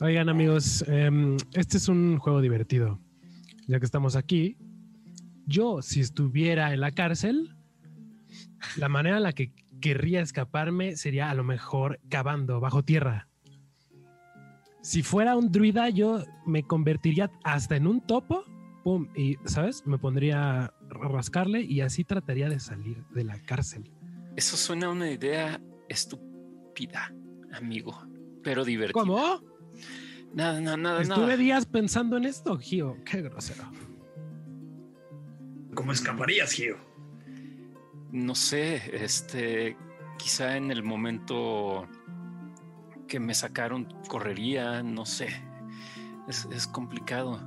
Oigan 0.00 0.28
amigos, 0.28 0.84
em, 0.86 1.36
este 1.54 1.76
es 1.76 1.88
un 1.88 2.18
juego 2.18 2.40
divertido. 2.40 3.00
Ya 3.66 3.78
que 3.78 3.84
estamos 3.84 4.16
aquí, 4.16 4.56
yo 5.46 5.82
si 5.82 6.00
estuviera 6.00 6.72
en 6.72 6.80
la 6.80 6.92
cárcel, 6.92 7.56
la 8.76 8.88
manera 8.88 9.16
en 9.16 9.24
la 9.24 9.32
que 9.32 9.52
querría 9.80 10.20
escaparme 10.20 10.96
sería 10.96 11.30
a 11.30 11.34
lo 11.34 11.44
mejor 11.44 12.00
cavando 12.08 12.60
bajo 12.60 12.82
tierra. 12.82 13.28
Si 14.82 15.02
fuera 15.02 15.36
un 15.36 15.50
druida, 15.50 15.88
yo 15.90 16.24
me 16.46 16.62
convertiría 16.62 17.30
hasta 17.44 17.76
en 17.76 17.86
un 17.86 18.00
topo, 18.00 18.44
pum, 18.84 19.08
y, 19.16 19.36
¿sabes? 19.44 19.86
Me 19.86 19.98
pondría 19.98 20.64
a 20.64 20.74
rascarle 20.90 21.62
y 21.62 21.80
así 21.80 22.04
trataría 22.04 22.48
de 22.48 22.60
salir 22.60 23.04
de 23.10 23.24
la 23.24 23.38
cárcel. 23.42 23.90
Eso 24.36 24.56
suena 24.56 24.86
a 24.86 24.90
una 24.90 25.10
idea 25.10 25.60
estúpida, 25.88 27.12
amigo, 27.52 28.00
pero 28.42 28.64
divertida. 28.64 29.00
¿Cómo? 29.00 29.40
Nada, 30.34 30.60
nada, 30.60 30.76
nada, 30.76 31.02
Estuve 31.02 31.18
nada. 31.26 31.36
días 31.36 31.66
pensando 31.66 32.16
en 32.16 32.24
esto, 32.24 32.58
Gio. 32.58 32.96
Qué 33.04 33.22
grosero. 33.22 33.64
¿Cómo 35.74 35.92
escaparías, 35.92 36.52
Gio? 36.52 36.76
No 38.10 38.34
sé, 38.34 38.82
este, 39.04 39.76
quizá 40.18 40.56
en 40.56 40.70
el 40.70 40.82
momento 40.82 41.86
que 43.06 43.20
me 43.20 43.34
sacaron 43.34 43.88
correría, 44.08 44.82
no 44.82 45.06
sé. 45.06 45.28
Es, 46.28 46.46
es 46.52 46.66
complicado. 46.66 47.40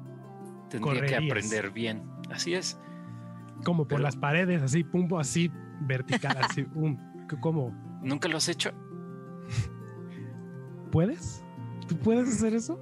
Tendría 0.70 1.06
que 1.06 1.16
aprender 1.18 1.72
bien. 1.72 2.04
Así 2.32 2.54
es. 2.54 2.80
Como 3.64 3.84
por 3.84 3.90
Pero- 3.90 4.04
las 4.04 4.16
paredes, 4.16 4.62
así, 4.64 4.84
pum, 4.84 5.08
así, 5.20 5.52
vertical, 5.82 6.38
así, 6.42 6.66
um, 6.76 6.98
¿cómo? 7.42 7.72
¿Nunca 8.02 8.28
lo 8.28 8.38
has 8.38 8.48
hecho? 8.50 8.72
¿Puedes? 10.92 11.44
¿Tú 11.88 11.98
puedes 11.98 12.28
hacer 12.30 12.54
eso? 12.54 12.80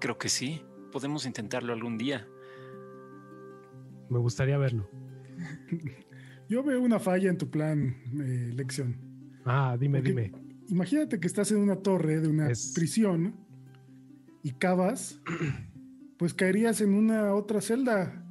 Creo 0.00 0.18
que 0.18 0.28
sí. 0.28 0.62
Podemos 0.90 1.24
intentarlo 1.26 1.72
algún 1.72 1.96
día. 1.98 2.26
Me 4.10 4.18
gustaría 4.18 4.58
verlo. 4.58 4.88
Yo 6.48 6.62
veo 6.62 6.80
una 6.82 6.98
falla 6.98 7.30
en 7.30 7.38
tu 7.38 7.48
plan, 7.50 7.96
eh, 8.20 8.50
Lección. 8.54 8.96
Ah, 9.44 9.76
dime, 9.80 9.98
Porque 9.98 10.10
dime. 10.10 10.32
Imagínate 10.68 11.18
que 11.18 11.26
estás 11.26 11.50
en 11.52 11.58
una 11.58 11.76
torre 11.76 12.20
de 12.20 12.28
una 12.28 12.50
Es- 12.50 12.72
prisión 12.74 13.34
y 14.42 14.52
cavas, 14.52 15.20
pues 16.18 16.34
caerías 16.34 16.80
en 16.80 16.94
una 16.94 17.34
otra 17.34 17.60
celda. 17.60 18.22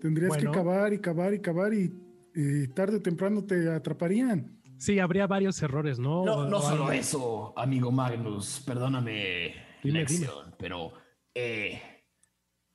Tendrías 0.00 0.28
Bueno. 0.30 0.50
que 0.52 0.56
cavar 0.56 0.92
y 0.94 0.98
cavar 0.98 1.34
y 1.34 1.40
cavar 1.40 1.74
y 1.74 1.92
eh, 2.34 2.68
tarde 2.74 2.96
o 2.96 3.02
temprano 3.02 3.44
te 3.44 3.70
atraparían. 3.70 4.55
Sí, 4.78 4.98
habría 4.98 5.26
varios 5.26 5.60
errores, 5.62 5.98
¿no? 5.98 6.24
No, 6.24 6.60
solo 6.60 6.92
eso, 6.92 7.54
amigo 7.56 7.90
Magnus, 7.90 8.62
perdóname, 8.66 9.54
Dime, 9.82 10.04
pero 10.58 10.92
eh, 11.34 11.80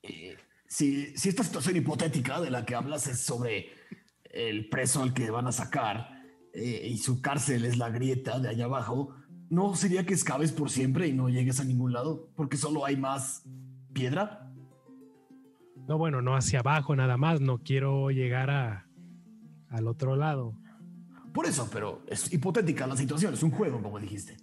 eh, 0.02 0.38
si, 0.68 1.16
si 1.18 1.30
esta 1.30 1.44
situación 1.44 1.76
hipotética 1.76 2.40
de 2.40 2.50
la 2.50 2.66
que 2.66 2.76
hablas 2.76 3.08
es 3.08 3.20
sobre 3.20 3.70
el 4.24 4.70
preso 4.70 5.04
al 5.04 5.14
que 5.14 5.30
van 5.30 5.48
a 5.48 5.52
sacar 5.52 6.22
eh, 6.54 6.88
y 6.90 6.98
su 6.98 7.22
cárcel 7.22 7.66
es 7.66 7.78
la 7.78 7.90
grieta 7.90 8.40
de 8.40 8.50
allá 8.50 8.66
abajo, 8.66 9.16
¿no 9.50 9.76
sería 9.76 10.06
que 10.06 10.14
excaves 10.14 10.52
por 10.52 10.70
siempre 10.70 11.08
y 11.08 11.14
no 11.14 11.30
llegues 11.30 11.60
a 11.60 11.66
ningún 11.66 11.94
lado? 11.94 12.32
Porque 12.36 12.58
solo 12.58 12.86
hay 12.86 12.98
más 12.98 13.44
piedra. 13.94 14.52
No, 15.88 15.98
bueno, 15.98 16.22
no 16.22 16.36
hacia 16.36 16.60
abajo 16.60 16.96
nada 16.96 17.18
más. 17.18 17.42
No 17.42 17.58
quiero 17.58 18.12
llegar 18.12 18.50
a, 18.50 18.88
al 19.70 19.88
otro 19.88 20.16
lado. 20.16 20.61
Por 21.34 21.46
eso, 21.46 21.70
pero 21.72 22.02
es 22.08 22.32
hipotética 22.34 22.88
la 22.88 22.98
situación, 22.98 23.34
es 23.34 23.44
un 23.44 23.52
juego, 23.52 23.82
como 23.82 24.00
dijiste. 24.00 24.38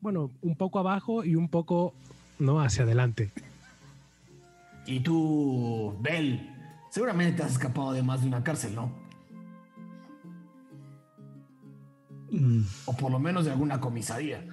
Bueno, 0.00 0.30
un 0.42 0.56
poco 0.56 0.78
abajo 0.78 1.24
y 1.24 1.36
un 1.36 1.48
poco, 1.48 1.94
no, 2.38 2.60
hacia 2.60 2.82
adelante. 2.84 3.32
Y 4.86 5.00
tú, 5.00 5.96
Bell, 6.00 6.50
seguramente 6.90 7.38
te 7.38 7.42
has 7.44 7.52
escapado 7.52 7.92
de 7.92 8.02
más 8.02 8.20
de 8.22 8.26
una 8.28 8.42
cárcel, 8.42 8.74
¿no? 8.74 8.92
Mm, 12.30 12.62
O 12.86 12.96
por 12.96 13.10
lo 13.10 13.18
menos 13.18 13.44
de 13.44 13.52
alguna 13.52 13.80
comisaría. 13.80 14.44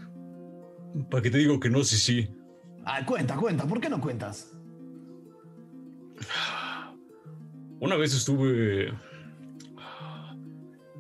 ¿Para 1.10 1.24
qué 1.24 1.32
te 1.32 1.40
digo 1.40 1.60
que 1.60 1.70
no? 1.70 1.84
Sí, 1.84 1.98
sí. 1.98 2.30
Ah, 2.86 3.06
cuenta, 3.06 3.36
cuenta, 3.36 3.66
¿por 3.66 3.82
qué 3.82 3.90
no 3.90 4.00
cuentas? 4.00 4.54
Una 7.80 7.96
vez 7.96 8.14
estuve 8.14 8.94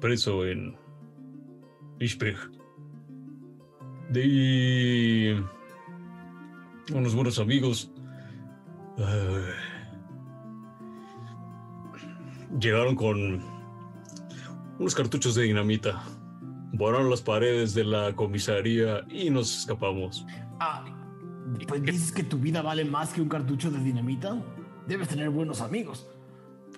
preso 0.02 0.46
en 0.46 0.76
Ishpeg. 2.00 2.36
De 4.10 5.42
unos 6.94 7.16
buenos 7.16 7.40
amigos. 7.40 7.92
eh, 8.98 9.54
llegaron 12.60 12.96
con 12.96 13.42
unos 14.80 14.96
cartuchos 14.96 15.36
de 15.36 15.44
dinamita. 15.44 16.04
Volaron 16.74 17.10
las 17.10 17.22
paredes 17.22 17.74
de 17.74 17.86
la 17.86 18.14
comisaría 18.14 19.06
y 19.10 19.30
nos 19.30 19.60
escapamos. 19.60 20.26
Ah, 20.60 20.84
pues 21.68 21.84
dices 21.84 22.12
que 22.12 22.24
tu 22.24 22.38
vida 22.38 22.62
vale 22.62 22.84
más 22.84 23.14
que 23.14 23.22
un 23.22 23.30
cartucho 23.30 23.72
de 23.72 23.80
dinamita. 23.80 24.42
Debes 24.88 25.08
tener 25.08 25.30
buenos 25.30 25.62
amigos. 25.62 26.10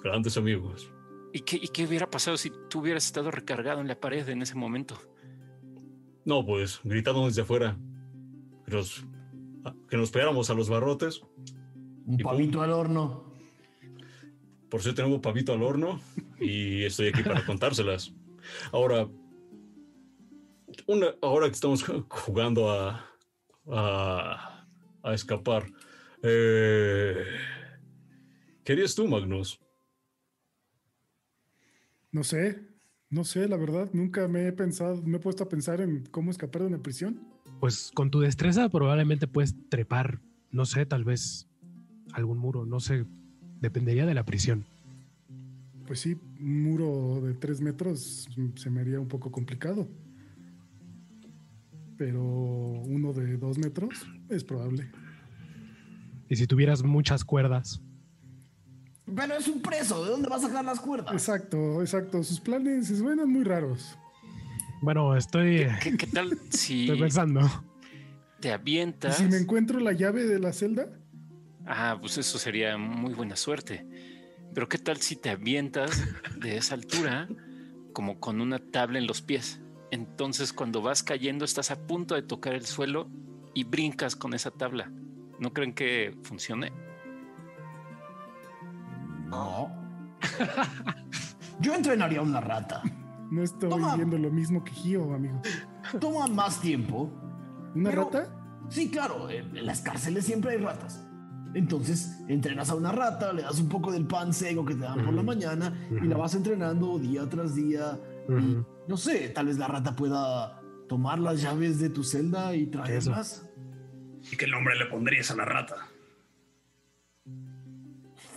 Grandes 0.04 0.38
amigos. 0.38 0.93
¿Y 1.34 1.40
qué, 1.42 1.56
¿Y 1.56 1.68
qué 1.70 1.86
hubiera 1.86 2.10
pasado 2.12 2.38
si 2.38 2.52
tú 2.70 2.82
hubieras 2.82 3.06
estado 3.06 3.32
recargado 3.32 3.82
en 3.82 3.88
la 3.88 4.00
pared 4.00 4.30
en 4.30 4.44
ese 4.44 4.54
momento? 4.54 5.02
No, 6.26 6.46
pues, 6.46 6.80
gritando 6.84 7.26
desde 7.26 7.42
afuera. 7.42 7.76
Que 8.66 8.72
nos, 8.72 9.04
que 9.90 9.98
nos 9.98 10.12
pegáramos 10.12 10.52
a 10.52 10.54
los 10.54 10.70
barrotes. 10.70 11.22
Un 12.06 12.18
pum. 12.18 12.24
pavito 12.24 12.62
al 12.62 12.72
horno. 12.72 13.34
Por 14.70 14.80
eso 14.80 14.94
tengo 14.94 15.22
pavito 15.22 15.54
al 15.54 15.64
horno 15.64 16.00
y 16.40 16.84
estoy 16.84 17.08
aquí 17.08 17.24
para 17.24 17.44
contárselas. 17.48 18.14
Ahora, 18.72 19.10
una, 20.86 21.16
ahora 21.24 21.48
que 21.48 21.54
estamos 21.54 21.84
jugando 22.10 22.70
a, 22.70 23.10
a, 23.72 24.68
a 25.02 25.14
escapar, 25.14 25.66
eh, 26.22 27.26
¿qué 28.64 28.74
harías 28.74 28.94
tú, 28.94 29.08
Magnus? 29.08 29.63
No 32.14 32.24
sé, 32.24 32.62
no 33.10 33.24
sé, 33.24 33.48
la 33.48 33.58
verdad, 33.58 33.90
nunca 33.92 34.28
me 34.28 34.48
he 34.48 34.52
pensado, 34.52 35.02
me 35.02 35.18
he 35.18 35.20
puesto 35.20 35.44
a 35.44 35.50
pensar 35.50 35.82
en 35.82 36.06
cómo 36.12 36.30
escapar 36.30 36.62
de 36.62 36.68
una 36.68 36.78
prisión. 36.78 37.20
Pues 37.60 37.92
con 37.92 38.12
tu 38.12 38.20
destreza 38.20 38.70
probablemente 38.70 39.26
puedes 39.28 39.56
trepar, 39.70 40.22
no 40.52 40.66
sé, 40.66 40.86
tal 40.86 41.04
vez 41.04 41.48
algún 42.14 42.38
muro, 42.38 42.68
no 42.68 42.80
sé, 42.80 43.06
dependería 43.62 44.06
de 44.06 44.14
la 44.14 44.26
prisión. 44.26 44.64
Pues 45.88 46.02
sí, 46.02 46.16
un 46.40 46.64
muro 46.64 47.20
de 47.22 47.34
tres 47.34 47.62
metros 47.62 48.30
se 48.56 48.70
me 48.70 48.82
haría 48.82 49.00
un 49.00 49.08
poco 49.08 49.32
complicado. 49.32 49.88
Pero 51.98 52.22
uno 52.22 53.12
de 53.14 53.38
dos 53.38 53.58
metros 53.58 54.06
es 54.30 54.44
probable. 54.44 54.92
Y 56.30 56.36
si 56.36 56.46
tuvieras 56.46 56.84
muchas 56.84 57.24
cuerdas, 57.26 57.82
Pero 59.16 59.36
es 59.36 59.48
un 59.48 59.62
preso. 59.62 60.04
¿De 60.04 60.12
dónde 60.12 60.30
va 60.30 60.38
a 60.38 60.40
sacar 60.40 60.64
las 60.64 60.80
cuerdas? 60.80 61.14
Exacto, 61.14 61.82
exacto. 61.82 62.24
Sus 62.24 62.40
planes 62.40 62.88
suenan 62.88 63.30
muy 63.30 63.44
raros. 63.44 63.98
bueno, 64.82 65.16
estoy, 65.16 65.68
¿Qué, 65.82 65.98
qué 65.98 66.08
tal 66.08 66.38
si 66.50 66.84
estoy 66.84 67.00
pensando. 67.00 67.42
te 68.40 68.50
¿Y 68.50 68.52
avientas? 68.52 69.18
si 69.18 69.26
me 69.26 69.38
encuentro 69.38 69.80
la 69.80 69.92
llave 69.92 70.26
de 70.26 70.40
la 70.40 70.54
celda? 70.54 70.88
Ah, 71.66 71.98
pues 72.00 72.18
eso 72.18 72.38
sería 72.38 72.78
muy 72.78 73.14
buena 73.14 73.36
suerte. 73.36 73.86
Pero 74.54 74.70
¿qué 74.70 74.78
tal 74.78 74.98
si 74.98 75.16
te 75.16 75.30
avientas 75.30 76.02
de 76.40 76.58
esa 76.58 76.76
altura 76.76 77.28
como 77.94 78.20
con 78.20 78.40
una 78.42 78.60
tabla 78.60 79.00
en 79.00 79.08
los 79.08 79.22
pies? 79.22 79.60
Entonces 79.92 80.54
cuando 80.54 80.82
vas 80.82 81.04
cayendo 81.04 81.44
estás 81.46 81.72
a 81.72 81.88
punto 81.88 82.16
de 82.16 82.22
tocar 82.22 82.54
el 82.54 82.66
suelo 82.66 83.10
y 83.54 83.64
brincas 83.64 84.16
con 84.16 84.34
esa 84.34 84.52
tabla. 84.52 84.92
¿No 85.40 85.54
creen 85.54 85.74
que 85.74 86.16
funcione? 86.24 86.72
No. 89.34 89.72
Yo 91.60 91.74
entrenaría 91.76 92.20
a 92.20 92.24
una 92.24 92.40
rata. 92.42 92.82
No 93.32 93.42
estoy 93.44 93.70
Toma. 93.70 93.96
viendo 93.96 94.18
lo 94.18 94.30
mismo 94.30 94.64
que 94.64 94.72
Gio, 94.72 95.14
amigo. 95.14 95.42
Toma 96.00 96.28
más 96.28 96.60
tiempo. 96.62 97.12
¿Una 97.76 97.90
Pero- 97.90 98.04
rata? 98.06 98.28
Sí, 98.70 98.90
claro, 98.90 99.30
en 99.30 99.66
las 99.66 99.82
cárceles 99.82 100.26
siempre 100.26 100.52
hay 100.52 100.58
ratas. 100.58 101.06
Entonces, 101.54 102.20
entrenas 102.28 102.70
a 102.70 102.76
una 102.76 102.92
rata, 102.92 103.32
le 103.34 103.44
das 103.44 103.60
un 103.60 103.70
poco 103.70 103.92
del 103.92 104.08
pan 104.08 104.34
seco 104.34 104.66
que 104.66 104.74
te 104.74 104.82
dan 104.82 105.04
por 105.06 105.14
la 105.14 105.22
mañana 105.22 105.74
y 105.92 106.08
la 106.08 106.18
vas 106.18 106.34
entrenando 106.34 106.98
día 106.98 107.28
tras 107.30 107.54
día. 107.56 108.00
Y, 108.30 108.58
no 108.88 108.98
sé, 108.98 109.30
tal 109.30 109.48
vez 109.48 109.58
la 109.58 109.68
rata 109.68 109.96
pueda 109.96 110.60
tomar 110.90 111.20
las 111.20 111.42
llaves 111.42 111.80
de 111.80 111.90
tu 111.90 112.04
celda 112.04 112.56
y 112.56 112.68
traerlas. 112.68 113.48
¿Y 114.32 114.36
qué 114.38 114.48
nombre 114.48 114.76
le 114.78 114.86
pondrías 114.86 115.30
a 115.30 115.36
la 115.36 115.46
rata? 115.46 115.76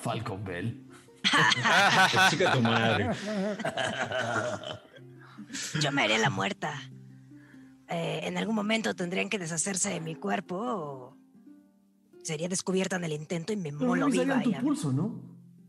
Falcon 0.03 0.45
Bell. 0.45 0.86
Chica 2.31 2.53
tu 2.53 2.61
madre. 2.63 3.11
Yo 5.81 5.93
me 5.93 6.03
haría 6.03 6.19
la 6.19 6.31
muerta. 6.31 6.73
Eh, 7.89 8.21
en 8.25 8.37
algún 8.37 8.55
momento 8.55 8.95
tendrían 8.95 9.29
que 9.29 9.39
deshacerse 9.39 9.91
de 9.91 10.01
mi 10.01 10.15
cuerpo 10.17 10.57
o 10.57 11.17
sería 12.25 12.49
descubierta 12.49 12.97
en 12.97 13.05
el 13.05 13.13
intento 13.13 13.53
y 13.53 13.57
me 13.57 13.71
Pero 13.73 13.87
molo 13.87 14.09
viva. 14.09 14.43
tu 14.43 14.51
ya. 14.51 14.61
pulso, 14.61 14.93
¿no? 14.93 15.21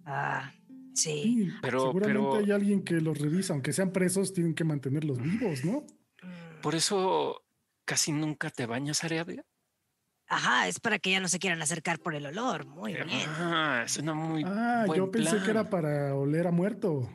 Ah, 0.05 0.51
sí. 0.93 1.21
Sí, 1.23 1.49
Pero- 1.61 1.81
seguramente 1.81 2.19
pero- 2.29 2.35
hay 2.37 2.51
alguien 2.51 2.83
que 2.83 2.95
los 3.01 3.17
revisa, 3.19 3.53
aunque 3.53 3.71
sean 3.73 3.91
presos, 3.91 4.33
tienen 4.33 4.55
que 4.55 4.63
mantenerlos 4.63 5.21
vivos, 5.21 5.63
¿no? 5.63 5.83
Mm, 6.23 6.61
Por 6.61 6.73
eso 6.73 7.43
casi 7.85 8.11
nunca 8.11 8.49
te 8.49 8.65
bañas, 8.65 9.03
Ariadne. 9.03 9.43
Ajá, 10.29 10.67
es 10.67 10.79
para 10.79 10.99
que 10.99 11.11
ya 11.11 11.19
no 11.19 11.27
se 11.29 11.39
quieran 11.39 11.61
acercar 11.61 11.99
por 11.99 12.13
el 12.15 12.25
olor. 12.25 12.65
Muy 12.65 12.93
bien. 12.93 13.07
Ah, 13.39 13.85
suena 13.87 14.13
muy 14.13 14.43
Ah, 14.45 14.83
buen 14.85 14.97
yo 14.97 15.09
pensé 15.11 15.31
plan. 15.31 15.43
que 15.43 15.51
era 15.51 15.69
para 15.69 16.15
oler 16.15 16.47
a 16.47 16.51
muerto. 16.51 17.09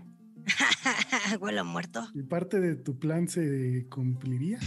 Huelo 1.40 1.61
a 1.61 1.64
muerto. 1.64 2.09
¿Y 2.14 2.22
parte 2.22 2.59
de 2.61 2.75
tu 2.75 2.98
plan 2.98 3.29
se 3.29 3.87
cumpliría? 3.90 4.59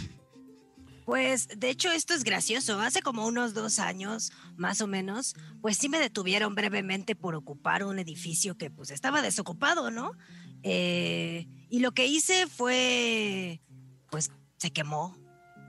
Pues, 1.05 1.47
de 1.58 1.69
hecho, 1.69 1.91
esto 1.91 2.13
es 2.15 2.23
gracioso. 2.23 2.79
Hace 2.79 3.01
como 3.01 3.27
unos 3.27 3.53
dos 3.53 3.77
años, 3.79 4.31
más 4.58 4.81
o 4.81 4.88
menos, 4.88 5.36
pues 5.62 5.77
sí 5.77 5.88
me 5.88 5.99
detuvieron 5.99 6.55
brevemente 6.55 7.15
por 7.15 7.36
ocupar 7.36 7.84
un 7.84 7.99
edificio 7.99 8.58
que 8.58 8.71
pues 8.71 8.89
estaba 8.89 9.21
desocupado, 9.21 9.91
¿no? 9.91 10.12
Eh, 10.63 11.47
y 11.69 11.79
lo 11.79 11.91
que 11.91 12.08
hice 12.08 12.47
fue, 12.47 13.62
pues 14.10 14.31
se 14.58 14.71
quemó. 14.71 15.15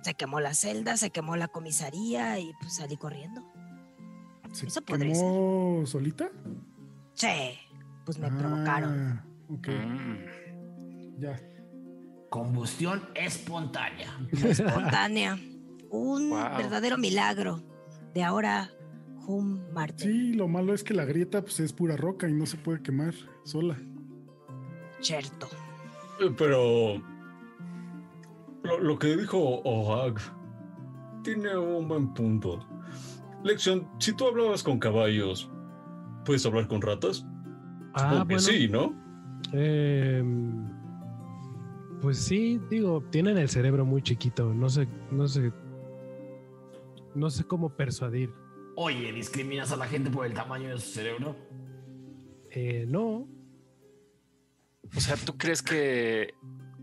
Se 0.07 0.15
quemó 0.15 0.39
la 0.39 0.55
celda, 0.55 0.97
se 0.97 1.11
quemó 1.11 1.35
la 1.35 1.49
comisaría 1.49 2.39
y 2.39 2.53
pues 2.61 2.75
salí 2.77 2.97
corriendo. 2.97 3.43
¿Se 4.53 4.69
Eso 4.69 4.81
podría 4.83 5.13
quemó 5.13 5.83
solita? 5.85 6.29
Sí, 7.15 7.27
pues 8.05 8.17
me 8.17 8.31
provocaron. 8.31 9.01
Ah, 9.01 9.25
Ok, 9.53 9.67
Mm. 9.69 11.19
ya. 11.19 11.41
Combustión 12.31 13.03
espontánea. 13.17 14.17
Espontánea. 14.31 15.37
Un 15.91 16.31
Wow. 16.31 16.57
verdadero 16.57 16.99
milagro. 16.99 17.61
De 18.15 18.23
ahora, 18.23 18.71
Hum 19.27 19.59
Marte. 19.73 20.05
Sí, 20.05 20.35
lo 20.35 20.47
malo 20.47 20.73
es 20.73 20.85
que 20.85 20.95
la 20.95 21.05
grieta 21.05 21.43
pues, 21.43 21.59
es 21.59 21.73
pura 21.73 21.97
roca 21.97 22.29
y 22.29 22.33
no 22.33 22.47
se 22.47 22.57
puede 22.59 22.81
quemar 22.81 23.13
sola. 23.43 23.77
Cierto. 25.01 25.49
Pero 26.39 27.03
lo, 28.67 28.79
lo 28.81 28.99
que 28.99 29.17
dijo 29.17 29.39
Ohag 29.65 30.15
tiene 31.23 31.57
un 31.57 31.89
buen 31.89 32.13
punto. 32.15 32.67
Lección, 33.45 33.89
si 33.99 34.13
tú 34.15 34.27
hablabas 34.27 34.63
con 34.63 34.79
caballos, 34.79 35.51
¿puedes 36.25 36.45
hablar 36.47 36.67
con 36.69 36.83
ratas? 36.83 37.27
Ah, 37.95 38.01
Supongo 38.01 38.27
que 38.29 38.35
bueno. 38.35 38.39
sí, 38.41 38.69
¿no? 38.69 38.95
Em, 39.53 40.69
pues 42.01 42.19
sí, 42.19 42.61
digo, 42.71 43.03
tienen 43.11 43.39
el 43.39 43.49
cerebro 43.49 43.85
muy 43.85 44.03
chiquito. 44.03 44.53
No 44.53 44.69
sé, 44.69 44.89
no 45.11 45.27
sé. 45.29 45.53
No 47.15 47.31
sé 47.31 47.45
cómo 47.45 47.71
persuadir. 47.71 48.31
Oye, 48.77 49.13
¿discriminas 49.13 49.73
a 49.73 49.77
la 49.77 49.87
gente 49.87 50.11
por 50.11 50.27
el 50.27 50.35
tamaño 50.35 50.69
de 50.69 50.79
su 50.79 50.91
cerebro? 50.93 51.35
Eh, 52.51 52.85
no, 52.89 53.27
O 54.97 55.01
sea, 55.01 55.17
¿tú 55.17 55.37
crees 55.37 55.63
que 55.63 56.35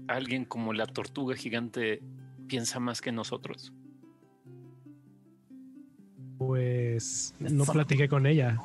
alguien 0.07 0.45
como 0.45 0.73
la 0.73 0.85
tortuga 0.85 1.35
gigante 1.35 2.01
piensa 2.47 2.79
más 2.79 3.01
que 3.01 3.11
nosotros? 3.11 3.73
pues 6.37 7.33
no 7.39 7.63
platiqué 7.65 8.07
con 8.09 8.25
ella. 8.25 8.57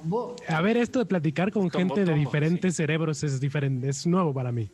A 0.48 0.61
ver, 0.62 0.77
esto 0.77 0.98
de 0.98 1.07
platicar 1.07 1.53
con 1.53 1.70
Tombo, 1.70 1.94
gente 1.94 2.11
de 2.11 2.18
diferentes 2.18 2.74
cerebros 2.74 3.22
es 3.22 3.40
diferente, 3.40 3.88
es 3.88 4.07
nuevo 4.07 4.35
para 4.35 4.51
mí. 4.53 4.70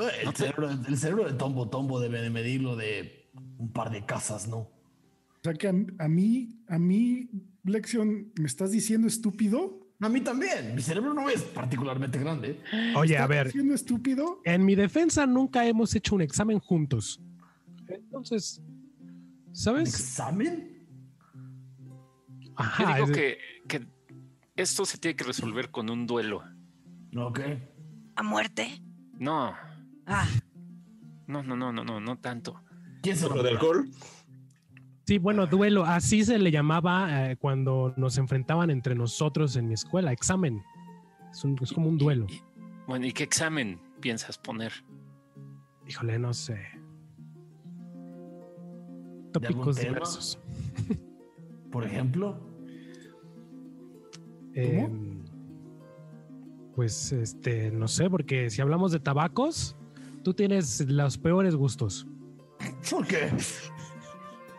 eh, 0.00 0.08
El 0.24 0.34
cerebro, 0.34 0.70
el 0.70 0.96
cerebro 0.96 1.24
de 1.26 1.34
Tombo 1.34 1.68
Tombo 1.68 2.00
debe 2.00 2.20
de 2.22 2.30
medirlo 2.30 2.76
de 2.76 3.30
un 3.58 3.72
par 3.72 3.90
de 3.90 4.04
casas, 4.04 4.48
¿no? 4.48 4.58
O 4.58 4.70
sea 5.44 5.54
que 5.54 5.68
a, 5.68 5.74
a 5.98 6.08
mí, 6.08 6.58
a 6.68 6.78
mí, 6.78 7.28
Lección, 7.62 8.32
¿me 8.38 8.46
estás 8.46 8.72
diciendo 8.72 9.06
estúpido? 9.06 9.85
A 10.00 10.08
mí 10.08 10.20
también. 10.20 10.74
Mi 10.74 10.82
cerebro 10.82 11.14
no 11.14 11.30
es 11.30 11.42
particularmente 11.42 12.18
grande. 12.18 12.60
Oye, 12.96 13.14
a 13.16 13.22
¿Estás 13.22 13.28
ver, 13.28 13.46
diciendo 13.46 13.74
estúpido? 13.74 14.40
en 14.44 14.64
mi 14.64 14.74
defensa 14.74 15.26
nunca 15.26 15.64
hemos 15.66 15.94
hecho 15.94 16.14
un 16.14 16.20
examen 16.22 16.58
juntos. 16.58 17.20
Entonces, 17.88 18.60
¿Un 19.00 19.56
¿sabes? 19.56 19.88
examen? 19.94 20.86
Yo 22.40 22.52
Ajá, 22.56 22.94
digo 22.96 23.06
es- 23.06 23.12
que, 23.16 23.38
que 23.68 23.86
esto 24.56 24.84
se 24.84 24.98
tiene 24.98 25.16
que 25.16 25.24
resolver 25.24 25.70
con 25.70 25.88
un 25.90 26.06
duelo. 26.06 26.42
Ok. 27.16 27.40
¿A 28.16 28.22
muerte? 28.22 28.82
No, 29.18 29.54
Ah, 30.08 30.26
No, 31.26 31.42
no, 31.42 31.56
no, 31.56 31.72
no, 31.72 31.82
no, 31.84 31.98
no 32.00 32.18
tanto. 32.18 32.62
¿Quién 33.02 33.16
se 33.16 33.28
¿Lo 33.28 33.42
de 33.42 33.50
alcohol? 33.50 33.88
Sí, 35.06 35.18
bueno, 35.18 35.46
duelo. 35.46 35.84
Así 35.84 36.24
se 36.24 36.38
le 36.38 36.50
llamaba 36.50 37.30
eh, 37.30 37.36
cuando 37.36 37.94
nos 37.96 38.18
enfrentaban 38.18 38.70
entre 38.70 38.94
nosotros 38.96 39.54
en 39.56 39.68
mi 39.68 39.74
escuela. 39.74 40.12
Examen. 40.12 40.62
Es, 41.30 41.44
un- 41.44 41.56
es 41.62 41.72
como 41.72 41.88
un 41.88 41.96
duelo. 41.96 42.26
Y- 42.28 42.34
y- 42.34 42.42
bueno, 42.88 43.06
¿y 43.06 43.12
qué 43.12 43.22
examen 43.22 43.80
piensas 44.00 44.36
poner? 44.38 44.72
Híjole, 45.86 46.18
no 46.18 46.32
sé. 46.34 46.58
Tópicos 49.32 49.76
diversos. 49.76 50.38
Por 51.70 51.84
ejemplo. 51.84 52.40
Eh, 54.54 54.88
pues, 56.74 57.12
este, 57.12 57.70
no 57.70 57.86
sé, 57.88 58.08
porque 58.10 58.48
si 58.50 58.60
hablamos 58.62 58.90
de 58.92 58.98
tabacos, 59.00 59.76
tú 60.24 60.32
tienes 60.34 60.80
los 60.88 61.18
peores 61.18 61.54
gustos. 61.54 62.06
¿Por 62.90 63.06
qué? 63.06 63.30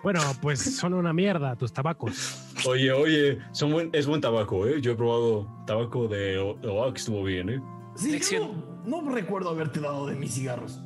Bueno, 0.08 0.22
pues 0.42 0.78
son 0.78 0.94
una 0.94 1.12
mierda 1.12 1.58
tus 1.58 1.74
tabacos. 1.74 2.54
Oye, 2.66 2.94
oye, 2.94 3.40
son 3.52 3.74
buen, 3.74 3.90
es 3.92 4.08
buen 4.08 4.22
tabaco, 4.22 4.66
¿eh? 4.66 4.80
Yo 4.80 4.94
he 4.94 4.96
probado 4.96 5.66
tabaco 5.68 6.08
de 6.08 6.38
O- 6.38 6.54
Oaxaca, 6.62 6.94
que 6.94 7.00
estuvo 7.00 7.24
bien, 7.26 7.50
¿eh? 7.50 7.62
Sí, 7.98 8.18
yo 8.32 8.54
no, 8.86 9.02
no 9.02 9.12
recuerdo 9.12 9.50
haberte 9.50 9.82
dado 9.82 10.08
de 10.08 10.16
mis 10.16 10.34
cigarros. 10.34 10.82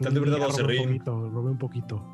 Tan 0.00 0.14
de 0.14 0.20
verdad, 0.20 0.38
Ya 0.48 0.62
robé 0.62 0.78
un 0.80 0.86
poquito, 0.86 1.28
robé 1.28 1.50
un 1.50 1.58
poquito. 1.58 2.06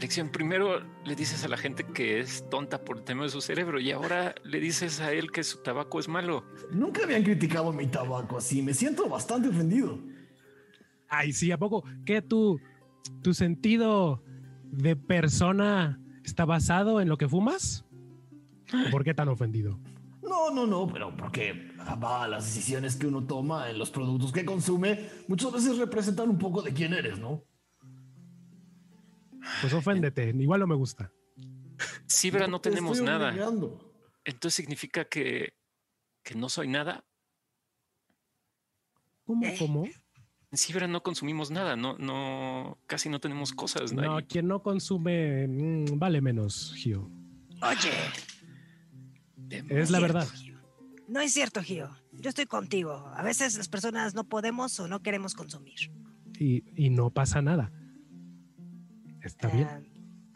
Lección, 0.00 0.28
primero 0.28 0.80
le 1.04 1.16
dices 1.16 1.42
a 1.42 1.48
la 1.48 1.56
gente 1.56 1.82
que 1.82 2.20
es 2.20 2.48
tonta 2.48 2.84
por 2.84 2.98
el 2.98 3.02
tema 3.02 3.24
de 3.24 3.30
su 3.30 3.40
cerebro 3.40 3.80
y 3.80 3.90
ahora 3.90 4.36
le 4.44 4.60
dices 4.60 5.00
a 5.00 5.12
él 5.12 5.32
que 5.32 5.42
su 5.42 5.58
tabaco 5.64 5.98
es 5.98 6.06
malo. 6.06 6.44
Nunca 6.70 7.02
habían 7.02 7.24
criticado 7.24 7.72
mi 7.72 7.88
tabaco 7.88 8.36
así. 8.38 8.62
Me 8.62 8.74
siento 8.74 9.08
bastante 9.08 9.48
ofendido. 9.48 9.98
Ay, 11.08 11.32
sí, 11.32 11.50
¿a 11.50 11.58
poco? 11.58 11.82
¿Qué 12.04 12.22
tu, 12.22 12.60
tu 13.22 13.34
sentido 13.34 14.22
de 14.64 14.96
persona 14.96 16.00
está 16.24 16.44
basado 16.44 17.00
en 17.00 17.08
lo 17.08 17.16
que 17.18 17.28
fumas? 17.28 17.84
¿Por 18.90 19.04
qué 19.04 19.14
tan 19.14 19.28
ofendido? 19.28 19.78
No, 20.22 20.50
no, 20.50 20.66
no, 20.66 20.86
pero 20.92 21.16
porque 21.16 21.72
va, 22.02 22.28
las 22.28 22.44
decisiones 22.44 22.96
que 22.96 23.06
uno 23.06 23.24
toma 23.24 23.70
en 23.70 23.78
los 23.78 23.90
productos 23.90 24.30
que 24.30 24.44
consume 24.44 25.08
muchas 25.26 25.52
veces 25.52 25.78
representan 25.78 26.28
un 26.28 26.38
poco 26.38 26.60
de 26.60 26.72
quién 26.74 26.92
eres, 26.92 27.18
¿no? 27.18 27.42
Pues 29.62 29.72
oféndete, 29.72 30.30
igual 30.30 30.60
no 30.60 30.66
me 30.66 30.74
gusta. 30.74 31.10
Cibra 32.06 32.46
no 32.46 32.60
Te 32.60 32.70
tenemos 32.70 33.00
nada. 33.00 33.30
obligando. 33.30 33.94
Entonces 34.24 34.54
significa 34.56 35.06
que, 35.06 35.54
que 36.22 36.34
no 36.34 36.48
soy 36.50 36.68
nada. 36.68 37.04
¿Cómo? 39.24 39.46
Eh. 39.46 39.56
¿Cómo? 39.58 39.88
En 40.50 40.56
Cibra 40.58 40.86
no 40.88 41.02
consumimos 41.02 41.50
nada, 41.50 41.76
no, 41.76 41.98
no, 41.98 42.78
casi 42.86 43.10
no 43.10 43.20
tenemos 43.20 43.52
cosas. 43.52 43.92
No, 43.92 44.16
ahí. 44.16 44.24
quien 44.24 44.48
no 44.48 44.62
consume 44.62 45.46
mm, 45.46 45.98
vale 45.98 46.22
menos, 46.22 46.72
Gio. 46.74 47.10
Oye, 47.60 47.92
Es 49.68 49.90
la 49.90 50.00
verdad. 50.00 50.26
Gio. 50.34 50.58
No 51.06 51.20
es 51.20 51.32
cierto, 51.32 51.62
Gio. 51.62 51.90
Yo 52.12 52.30
estoy 52.30 52.46
contigo. 52.46 52.92
A 53.14 53.22
veces 53.22 53.56
las 53.58 53.68
personas 53.68 54.14
no 54.14 54.24
podemos 54.24 54.78
o 54.80 54.88
no 54.88 55.00
queremos 55.02 55.34
consumir. 55.34 55.92
Y, 56.38 56.64
y 56.76 56.90
no 56.90 57.10
pasa 57.10 57.42
nada. 57.42 57.70
Está 59.22 59.48
bien. 59.48 59.68
Ah, 59.68 59.80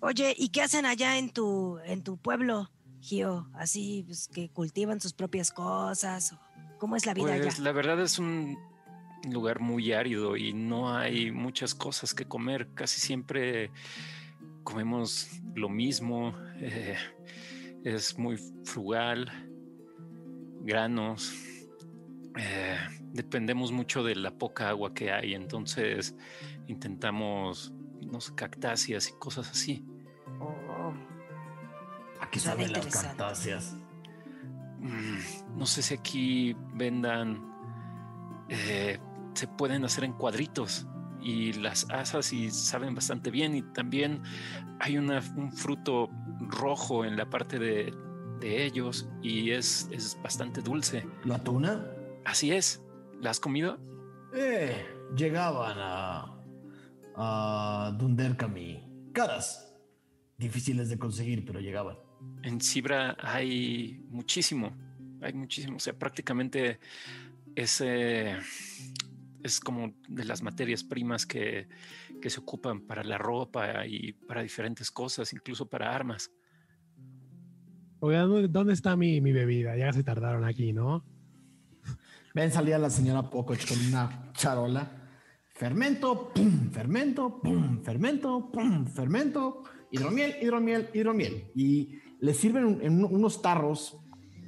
oye, 0.03 0.35
¿y 0.37 0.49
qué 0.51 0.63
hacen 0.63 0.85
allá 0.85 1.17
en 1.19 1.31
tu, 1.31 1.79
en 1.87 2.03
tu 2.03 2.19
pueblo, 2.19 2.71
Gio? 3.01 3.49
Así 3.55 4.03
pues, 4.07 4.29
que 4.29 4.51
cultivan 4.51 5.01
sus 5.01 5.15
propias 5.15 5.53
cosas. 5.53 6.33
o 6.33 6.41
¿Cómo 6.79 6.97
es 6.97 7.07
la 7.07 7.15
vida 7.15 7.29
Pues 7.39 7.55
allá? 7.55 7.65
la 7.65 7.73
verdad 7.73 8.01
es 8.03 8.19
un 8.19 8.59
lugar 9.31 9.61
muy 9.61 9.93
árido 9.93 10.37
y 10.37 10.53
no 10.53 10.95
hay 10.95 11.31
muchas 11.31 11.75
cosas 11.75 12.15
que 12.15 12.25
comer. 12.25 12.69
Casi 12.75 13.01
siempre 13.01 13.71
comemos 14.65 15.29
lo 15.55 15.69
mismo. 15.69 16.35
eh, 16.61 16.97
es 17.85 18.19
muy 18.19 18.37
frugal, 18.65 19.31
granos. 20.61 21.33
eh, 22.37 22.79
dependemos 23.13 23.73
mucho 23.73 24.03
de 24.03 24.15
la 24.15 24.31
poca 24.31 24.69
agua 24.69 24.95
que 24.95 25.13
hay, 25.13 25.35
entonces 25.35 26.17
intentamos, 26.67 27.73
no 28.01 28.21
sé, 28.21 28.35
cactáceas 28.35 29.09
y 29.09 29.13
cosas 29.19 29.51
así. 29.51 29.85
Oh, 30.41 30.93
¿A 32.21 32.31
qué 32.31 32.39
Suena 32.39 32.57
saben 32.57 32.73
las 32.73 32.87
cactáceas? 32.87 33.77
Mm, 34.79 35.59
no 35.59 35.67
sé 35.67 35.83
si 35.83 35.95
aquí 35.95 36.57
vendan, 36.75 37.53
eh, 38.49 38.99
se 39.35 39.47
pueden 39.47 39.85
hacer 39.85 40.05
en 40.05 40.13
cuadritos 40.13 40.87
y 41.23 41.53
las 41.55 41.89
asas 41.91 42.33
y 42.33 42.51
saben 42.51 42.95
bastante 42.95 43.31
bien 43.31 43.55
y 43.55 43.63
también 43.63 44.23
hay 44.81 44.99
una, 44.99 45.23
un 45.37 45.53
fruto 45.53 46.11
rojo 46.41 47.05
en 47.05 47.17
la 47.17 47.31
parte 47.31 47.59
de, 47.59 47.95
de 48.41 48.65
ellos 48.65 49.09
y 49.23 49.51
es, 49.53 49.89
es 49.93 50.19
bastante 50.23 50.61
dulce. 50.61 51.07
¿La 51.25 51.39
tuna? 51.39 51.87
Así 52.25 52.53
es. 52.53 52.83
¿La 53.21 53.31
has 53.31 53.41
comido? 53.41 53.79
Eh, 54.35 54.85
llegaban 55.17 55.77
a. 55.79 56.35
a 57.15 57.97
Dunderkami. 57.99 59.11
Caras. 59.13 59.73
Difíciles 60.39 60.89
de 60.89 60.99
conseguir, 60.99 61.45
pero 61.45 61.61
llegaban. 61.61 61.97
En 62.43 62.61
Cibra 62.61 63.17
hay 63.21 64.05
muchísimo, 64.11 64.77
hay 65.21 65.33
muchísimo. 65.33 65.77
O 65.77 65.81
sea, 65.81 65.93
prácticamente 65.93 66.81
ese 67.55 68.39
es 69.43 69.61
como 69.61 69.95
de 70.09 70.25
las 70.25 70.43
materias 70.43 70.85
primas 70.85 71.27
que, 71.27 71.69
que 72.21 72.31
se 72.31 72.41
ocupan 72.41 72.81
para 72.83 73.03
la 73.05 73.19
ropa 73.19 73.87
y 73.87 74.13
para 74.13 74.43
diferentes 74.43 74.91
cosas, 74.91 75.33
incluso 75.33 75.67
para 75.69 75.95
armas. 75.95 76.31
Oigan, 78.01 78.29
¿dónde- 78.29 78.49
¿dónde 78.49 78.73
está 78.73 78.97
mi, 78.97 79.21
mi 79.21 79.33
bebida? 79.33 79.77
Ya 79.77 79.93
se 79.93 80.03
tardaron 80.03 80.45
aquí, 80.45 80.73
¿no? 80.73 81.05
Ven, 82.35 82.51
salía 82.51 82.79
la 82.79 82.91
señora 82.91 83.29
Pococh 83.31 83.67
con 83.69 83.79
una 83.87 84.33
charola. 84.33 84.99
Fermento, 85.55 86.33
pum, 86.35 86.71
fermento, 86.71 87.41
pum, 87.41 87.83
fermento, 87.83 88.51
pum, 88.51 88.87
fermento, 88.87 89.63
hidromiel, 89.91 90.37
hidromiel, 90.43 90.89
hidromiel. 90.95 91.51
Y 91.55 91.99
le 92.21 92.35
sirven 92.35 92.79
en 92.83 93.05
unos 93.05 93.43
tarros 93.43 93.99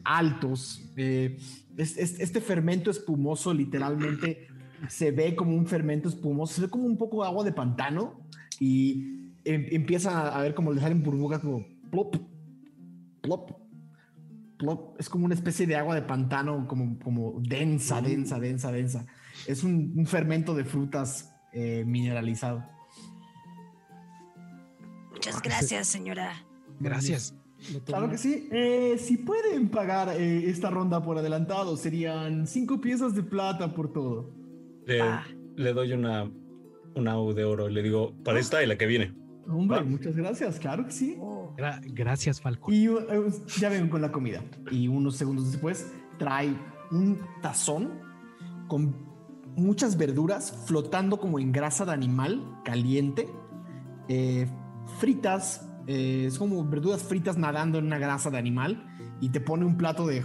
altos. 0.05 0.81
eh, 0.97 1.37
es- 1.77 1.97
es- 1.97 2.21
este 2.21 2.41
fermento 2.41 2.91
espumoso 2.91 3.53
literalmente 3.53 4.49
se 4.89 5.11
ve 5.11 5.35
como 5.37 5.55
un 5.57 5.67
fermento 5.67 6.09
espumoso, 6.09 6.55
se 6.55 6.63
ve 6.63 6.69
como 6.69 6.85
un 6.85 6.97
poco 6.97 7.23
de 7.23 7.29
agua 7.29 7.45
de 7.45 7.53
pantano 7.53 8.21
y 8.61 9.33
em- 9.45 9.67
empieza 9.71 10.29
a 10.37 10.41
ver 10.43 10.55
como 10.55 10.73
le 10.73 10.81
salen 10.81 11.03
burbujas 11.03 11.41
como 11.41 11.67
plop, 11.91 12.17
plop, 13.21 13.51
plop. 14.59 15.01
Es 15.01 15.09
como 15.09 15.25
una 15.25 15.35
especie 15.35 15.67
de 15.67 15.77
agua 15.77 15.95
de 15.95 16.03
pantano, 16.03 16.67
como, 16.67 16.99
como 16.99 17.41
densa, 17.41 18.01
densa, 18.01 18.39
densa, 18.39 18.73
densa. 18.73 19.07
Es 19.47 19.65
un, 19.65 19.93
un 19.97 20.07
fermento 20.07 20.55
de 20.55 20.65
frutas 20.65 21.33
eh, 21.53 21.85
mineralizado. 21.87 22.65
Muchas 25.13 25.41
gracias, 25.43 25.87
señora. 25.89 26.33
Gracias. 26.81 27.35
Claro 27.87 28.11
que 28.11 28.19
sí. 28.19 28.49
Eh, 28.53 28.97
si 28.99 29.17
pueden 29.17 29.71
pagar 29.71 30.09
eh, 30.11 30.51
esta 30.51 30.69
ronda 30.71 31.03
por 31.03 31.17
adelantado, 31.17 31.77
serían 31.77 32.47
cinco 32.47 32.81
piezas 32.81 33.15
de 33.15 33.23
plata 33.23 33.75
por 33.75 33.93
todo. 33.93 34.31
Le, 34.87 35.01
Ah. 35.01 35.25
le 35.57 35.73
doy 35.73 35.93
una, 35.93 36.31
una 36.95 37.19
U 37.21 37.33
de 37.33 37.45
oro 37.45 37.69
y 37.69 37.73
le 37.73 37.83
digo, 37.83 38.15
para 38.25 38.39
esta 38.39 38.63
y 38.63 38.67
la 38.67 38.77
que 38.77 38.87
viene. 38.87 39.15
Hombre, 39.49 39.79
Va. 39.79 39.85
muchas 39.85 40.15
gracias, 40.17 40.59
claro 40.59 40.85
que 40.87 40.93
sí. 40.93 41.17
Oh, 41.21 41.55
Gra- 41.57 41.81
gracias, 41.93 42.41
Falcon. 42.41 42.73
Y 42.75 42.89
uh, 42.89 42.97
uh, 42.97 43.47
ya 43.59 43.69
ven 43.69 43.89
con 43.89 44.01
la 44.01 44.11
comida. 44.11 44.43
Y 44.71 44.89
unos 44.89 45.17
segundos 45.17 45.53
después 45.53 45.93
trae 46.19 46.55
un 46.91 47.19
tazón 47.43 47.91
con 48.69 48.95
muchas 49.57 49.97
verduras 49.97 50.65
flotando 50.67 51.19
como 51.19 51.39
en 51.39 51.53
grasa 51.53 51.85
de 51.85 51.93
animal 51.93 52.43
caliente, 52.65 53.29
eh, 54.09 54.47
fritas, 54.99 55.69
eh, 55.87 56.25
es 56.27 56.39
como 56.39 56.65
verduras 56.65 57.03
fritas 57.03 57.37
nadando 57.37 57.79
en 57.79 57.87
una 57.87 57.99
grasa 57.99 58.31
de 58.31 58.39
animal 58.39 58.87
y 59.21 59.29
te 59.29 59.41
pone 59.41 59.65
un 59.67 59.77
plato 59.77 60.07
de, 60.07 60.23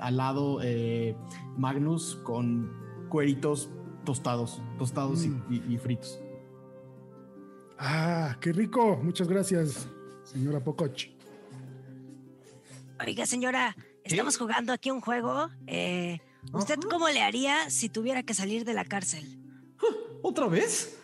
al 0.00 0.16
lado 0.16 0.60
eh, 0.62 1.14
Magnus 1.58 2.16
con 2.24 2.70
cueritos 3.10 3.70
tostados, 4.04 4.60
tostados 4.78 5.24
y- 5.24 5.28
Mm. 5.28 5.42
y- 5.50 5.74
y 5.74 5.78
fritos. 5.78 6.20
Ah, 7.78 8.36
qué 8.40 8.52
rico. 8.52 8.96
Muchas 9.02 9.28
gracias, 9.28 9.88
señora 10.24 10.62
Pococh. 10.62 11.06
Oiga, 13.06 13.26
señora, 13.26 13.76
estamos 14.04 14.38
jugando 14.38 14.72
aquí 14.72 14.90
un 14.90 15.00
juego. 15.00 15.48
Eh, 15.66 16.20
¿Usted 16.52 16.78
Ajá. 16.78 16.88
cómo 16.90 17.08
le 17.08 17.22
haría 17.22 17.68
si 17.70 17.88
tuviera 17.88 18.22
que 18.22 18.34
salir 18.34 18.64
de 18.64 18.74
la 18.74 18.84
cárcel? 18.84 19.38
¿Otra 20.22 20.46
vez? 20.46 20.98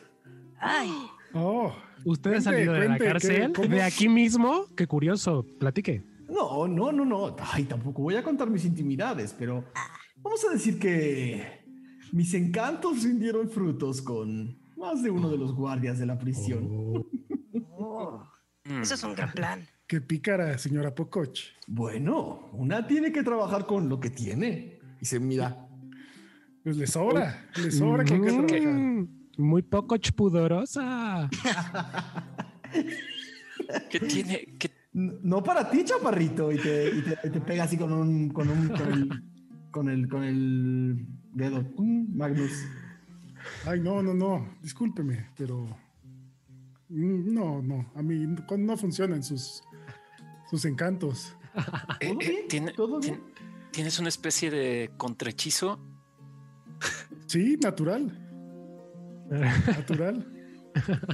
Ay, 0.58 0.90
Oh, 1.34 1.72
¿Usted 2.04 2.34
ha 2.34 2.40
salido 2.40 2.72
de 2.72 2.80
la 2.80 2.86
cuente, 2.86 3.04
¿qué- 3.04 3.10
cárcel? 3.10 3.52
¿De 3.70 3.82
aquí 3.82 4.08
mismo? 4.08 4.64
Qué 4.76 4.86
curioso. 4.88 5.46
Platique. 5.60 6.02
No, 6.28 6.66
no, 6.66 6.90
no, 6.92 7.04
no. 7.04 7.36
Ay, 7.38 7.64
tampoco 7.64 8.02
voy 8.02 8.16
a 8.16 8.22
contar 8.24 8.48
mis 8.50 8.64
intimidades, 8.64 9.32
pero 9.38 9.64
vamos 10.16 10.44
a 10.48 10.52
decir 10.52 10.78
que 10.78 11.59
Mis 12.12 12.34
encantos 12.34 13.02
rindieron 13.04 13.48
frutos 13.48 14.00
con 14.02 14.58
más 14.76 15.02
de 15.02 15.10
uno 15.10 15.28
de 15.30 15.38
los 15.38 15.54
guardias 15.54 15.98
de 15.98 16.06
la 16.06 16.18
prisión. 16.18 16.66
Oh, 16.70 17.04
Oh, 17.82 18.22
eso 18.82 18.94
es 18.94 19.02
un 19.04 19.14
gran 19.14 19.32
plan. 19.32 19.66
qué 19.86 20.00
pícara, 20.00 20.58
señora 20.58 20.94
Pococh. 20.94 21.38
Bueno, 21.66 22.50
una 22.52 22.86
tiene 22.86 23.10
que 23.10 23.22
trabajar 23.22 23.66
con 23.66 23.88
lo 23.88 23.98
que 23.98 24.10
tiene. 24.10 24.78
Y 25.00 25.04
se 25.06 25.18
mira. 25.18 25.66
Pues 26.62 26.76
le 26.76 26.86
sobra, 26.86 27.46
le 27.56 27.70
sobra 27.70 28.04
con 28.04 28.22
qué 28.22 28.32
Mm, 28.32 28.46
trabajar. 28.46 29.06
Muy 29.38 29.62
poco 29.62 29.96
pudorosa. 30.14 31.30
¿Qué 33.90 34.00
tiene? 34.00 34.44
¿Qué- 34.58 34.70
"N- 34.92 35.14
No 35.22 35.42
para 35.42 35.70
ti, 35.70 35.84
chaparrito. 35.84 36.52
Y 36.52 36.58
te, 36.58 36.88
y 36.90 37.02
te- 37.02 37.18
y 37.28 37.30
te 37.30 37.40
pega 37.40 37.64
así 37.64 37.76
con 37.78 37.92
un. 37.92 38.28
con 38.30 38.48
un. 38.50 38.68
con 38.68 38.92
el. 38.92 39.22
con 39.70 39.88
el, 39.88 40.08
con 40.08 40.24
el 40.24 41.06
dedo. 41.32 41.62
Mm, 41.76 42.16
Magnus. 42.16 42.52
Ay, 43.66 43.80
no, 43.80 44.02
no, 44.02 44.12
no, 44.14 44.48
discúlpeme, 44.62 45.30
pero 45.36 45.64
mm, 46.88 47.32
no, 47.34 47.62
no, 47.62 47.90
a 47.94 48.02
mí 48.02 48.26
no, 48.58 48.76
funcionan 48.76 49.22
sus, 49.22 49.62
sus 50.50 50.64
encantos. 50.64 51.34
eh, 52.00 52.08
¿Todo 52.10 52.20
eh, 52.20 52.28
bien? 52.28 52.48
tiene- 52.48 52.72
¿Todo 52.72 53.00
bien? 53.00 53.20
¿Tienes 53.70 53.98
una 53.98 54.08
especie 54.08 54.50
de 54.50 54.90
contrahechizo? 54.96 55.78
Sí, 57.26 57.56
natural, 57.62 58.10
natural. 59.30 60.26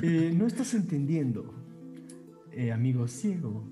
Eh, 0.02 0.32
no 0.34 0.46
estás 0.46 0.72
entendiendo, 0.72 1.54
eh, 2.52 2.72
amigo 2.72 3.06
ciego. 3.08 3.68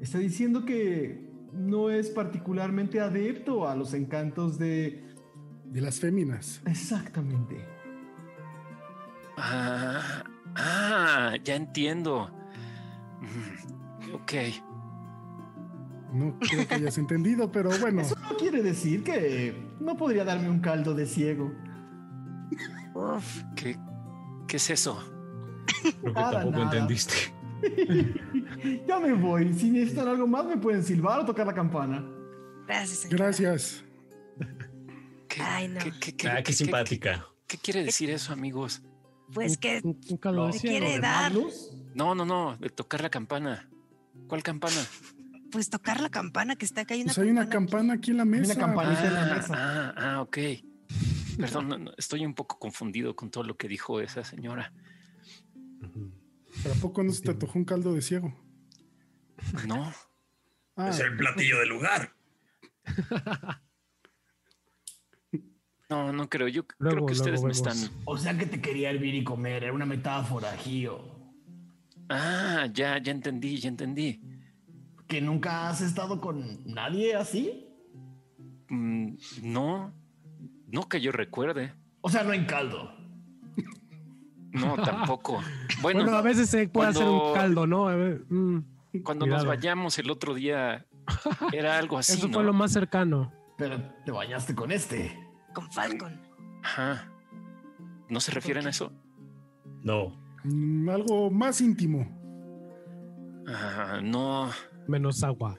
Está 0.00 0.18
diciendo 0.18 0.64
que 0.64 1.28
no 1.52 1.90
es 1.90 2.08
particularmente 2.08 3.00
adepto 3.00 3.68
a 3.68 3.74
los 3.76 3.92
encantos 3.94 4.58
de... 4.58 5.04
De 5.70 5.80
las 5.80 6.00
féminas. 6.00 6.60
Exactamente. 6.66 7.64
Ah, 9.36 10.24
ah, 10.56 11.34
ya 11.44 11.54
entiendo. 11.56 12.30
Mm, 13.20 14.14
Ok. 14.14 14.32
No 16.12 16.38
creo 16.40 16.66
que 16.66 16.74
hayas 16.74 16.96
entendido, 16.96 17.52
pero 17.52 17.68
bueno, 17.80 18.00
Eso 18.00 18.16
no 18.18 18.34
quiere 18.38 18.62
decir 18.62 19.04
que 19.04 19.54
no 19.78 19.94
podría 19.98 20.24
darme 20.24 20.48
un 20.48 20.60
caldo 20.60 20.94
de 20.94 21.04
ciego. 21.04 21.52
Uf, 22.94 23.42
¿Qué, 23.54 23.76
qué 24.46 24.56
es 24.56 24.70
eso? 24.70 24.98
Creo 25.82 26.02
que 26.02 26.10
Nada, 26.12 26.30
tampoco 26.40 26.56
nada. 26.64 26.64
entendiste. 26.72 27.14
ya 28.88 28.98
me 28.98 29.12
voy. 29.12 29.52
Si 29.52 29.70
necesitan 29.70 30.08
algo 30.08 30.26
más, 30.26 30.46
me 30.46 30.56
pueden 30.56 30.82
silbar 30.82 31.20
o 31.20 31.24
tocar 31.26 31.46
la 31.46 31.52
campana. 31.54 32.02
gracias, 32.66 33.00
señora. 33.00 33.24
gracias. 33.26 33.84
¿Qué, 35.38 35.44
Ay, 35.44 35.68
no. 35.68 35.80
qué- 35.80 35.92
qué- 36.00 36.16
qué- 36.16 36.28
Ah, 36.28 36.36
qué- 36.36 36.42
qué 36.42 36.42
qué- 36.44 36.52
simpática. 36.52 37.26
¿Qué 37.46 37.58
quiere 37.58 37.84
decir 37.84 38.10
eso, 38.10 38.32
amigos? 38.32 38.82
Pues 39.32 39.56
que 39.56 39.80
me 39.82 39.94
ciego. 40.02 40.50
quiere 40.60 40.98
dar, 41.00 41.32
No, 41.94 42.14
no, 42.14 42.24
no, 42.24 42.56
de 42.56 42.70
tocar 42.70 43.02
la 43.02 43.10
campana. 43.10 43.68
¿Cuál 44.26 44.42
campana? 44.42 44.76
pues 45.50 45.70
tocar 45.70 46.00
la 46.00 46.10
campana 46.10 46.56
que 46.56 46.64
está 46.66 46.82
acá. 46.82 46.92
Hay 46.94 47.00
una 47.02 47.14
Pues 47.14 47.18
hay 47.24 47.30
una 47.30 47.48
campana. 47.48 47.66
campana 47.70 47.92
aquí 47.94 48.10
en 48.10 48.16
la 48.18 48.24
mesa. 48.26 48.52
una 48.54 48.66
campanita 48.66 49.06
en 49.06 49.14
la 49.14 49.22
Ah, 49.22 49.34
mesa. 49.36 49.54
ah, 49.56 49.94
ah, 49.96 50.20
ok. 50.22 50.38
Perdón, 51.38 51.68
no, 51.68 51.78
no, 51.78 51.90
estoy 51.96 52.26
un 52.26 52.34
poco 52.34 52.58
confundido 52.58 53.14
con 53.16 53.30
todo 53.30 53.44
lo 53.44 53.56
que 53.56 53.68
dijo 53.68 54.00
esa 54.00 54.24
señora. 54.24 54.72
¿Pero 56.62 56.74
a 56.74 56.78
poco 56.78 57.02
no 57.02 57.12
se 57.12 57.22
te 57.22 57.30
antojó 57.30 57.58
un 57.58 57.64
caldo 57.64 57.94
de 57.94 58.02
ciego? 58.02 58.34
No, 59.66 59.92
Ah, 60.76 60.90
Es 60.90 61.00
el 61.00 61.16
platillo 61.16 61.58
del 61.60 61.68
lugar. 61.70 62.14
No, 65.88 66.12
no 66.12 66.28
creo. 66.28 66.48
Yo 66.48 66.66
creo 66.66 67.06
que 67.06 67.12
ustedes 67.12 67.42
me 67.42 67.52
están. 67.52 67.76
O 68.04 68.16
sea 68.18 68.36
que 68.36 68.46
te 68.46 68.60
quería 68.60 68.90
hervir 68.90 69.14
y 69.14 69.24
comer. 69.24 69.64
Era 69.64 69.72
una 69.72 69.86
metáfora, 69.86 70.52
Gio. 70.56 71.00
Ah, 72.08 72.66
ya, 72.72 72.98
ya 73.02 73.12
entendí, 73.12 73.58
ya 73.58 73.68
entendí. 73.68 74.20
¿Que 75.06 75.20
nunca 75.20 75.68
has 75.68 75.80
estado 75.80 76.20
con 76.20 76.60
nadie 76.66 77.14
así? 77.14 77.66
Mm, 78.68 79.14
no, 79.42 79.92
no 80.66 80.88
que 80.88 81.00
yo 81.00 81.12
recuerde. 81.12 81.72
O 82.02 82.10
sea, 82.10 82.22
no 82.22 82.32
en 82.32 82.44
caldo. 82.44 82.92
No, 84.52 84.74
tampoco. 84.84 85.40
Bueno, 85.82 86.02
Bueno, 86.04 86.16
a 86.18 86.22
veces 86.22 86.48
se 86.50 86.68
puede 86.68 86.90
hacer 86.90 87.04
un 87.06 87.18
cuando- 87.18 87.34
caldo, 87.34 87.66
¿no? 87.66 87.88
A 87.88 87.96
ver, 87.96 88.24
mm, 88.28 88.58
cuando 89.02 89.26
nos 89.26 89.44
vayamos 89.46 89.98
el 89.98 90.10
otro 90.10 90.34
día, 90.34 90.86
era 91.52 91.78
algo 91.78 91.96
así, 91.98 92.12
Eso 92.12 92.28
¿no? 92.28 92.34
fue 92.34 92.44
lo 92.44 92.52
más 92.52 92.72
cercano. 92.72 93.32
Pero 93.56 93.80
te 94.04 94.10
bañaste 94.12 94.54
con 94.54 94.70
este. 94.72 95.18
Con 95.54 95.70
Falcon. 95.72 96.20
Ajá. 96.62 97.10
¿No 98.08 98.20
se 98.20 98.32
refieren 98.32 98.66
a 98.66 98.70
eso? 98.70 98.92
No. 99.82 100.12
mm, 100.44 100.88
algo 100.88 101.30
más 101.30 101.60
íntimo. 101.60 102.06
Ah, 103.48 104.00
no. 104.02 104.50
Menos 104.86 105.22
agua. 105.22 105.58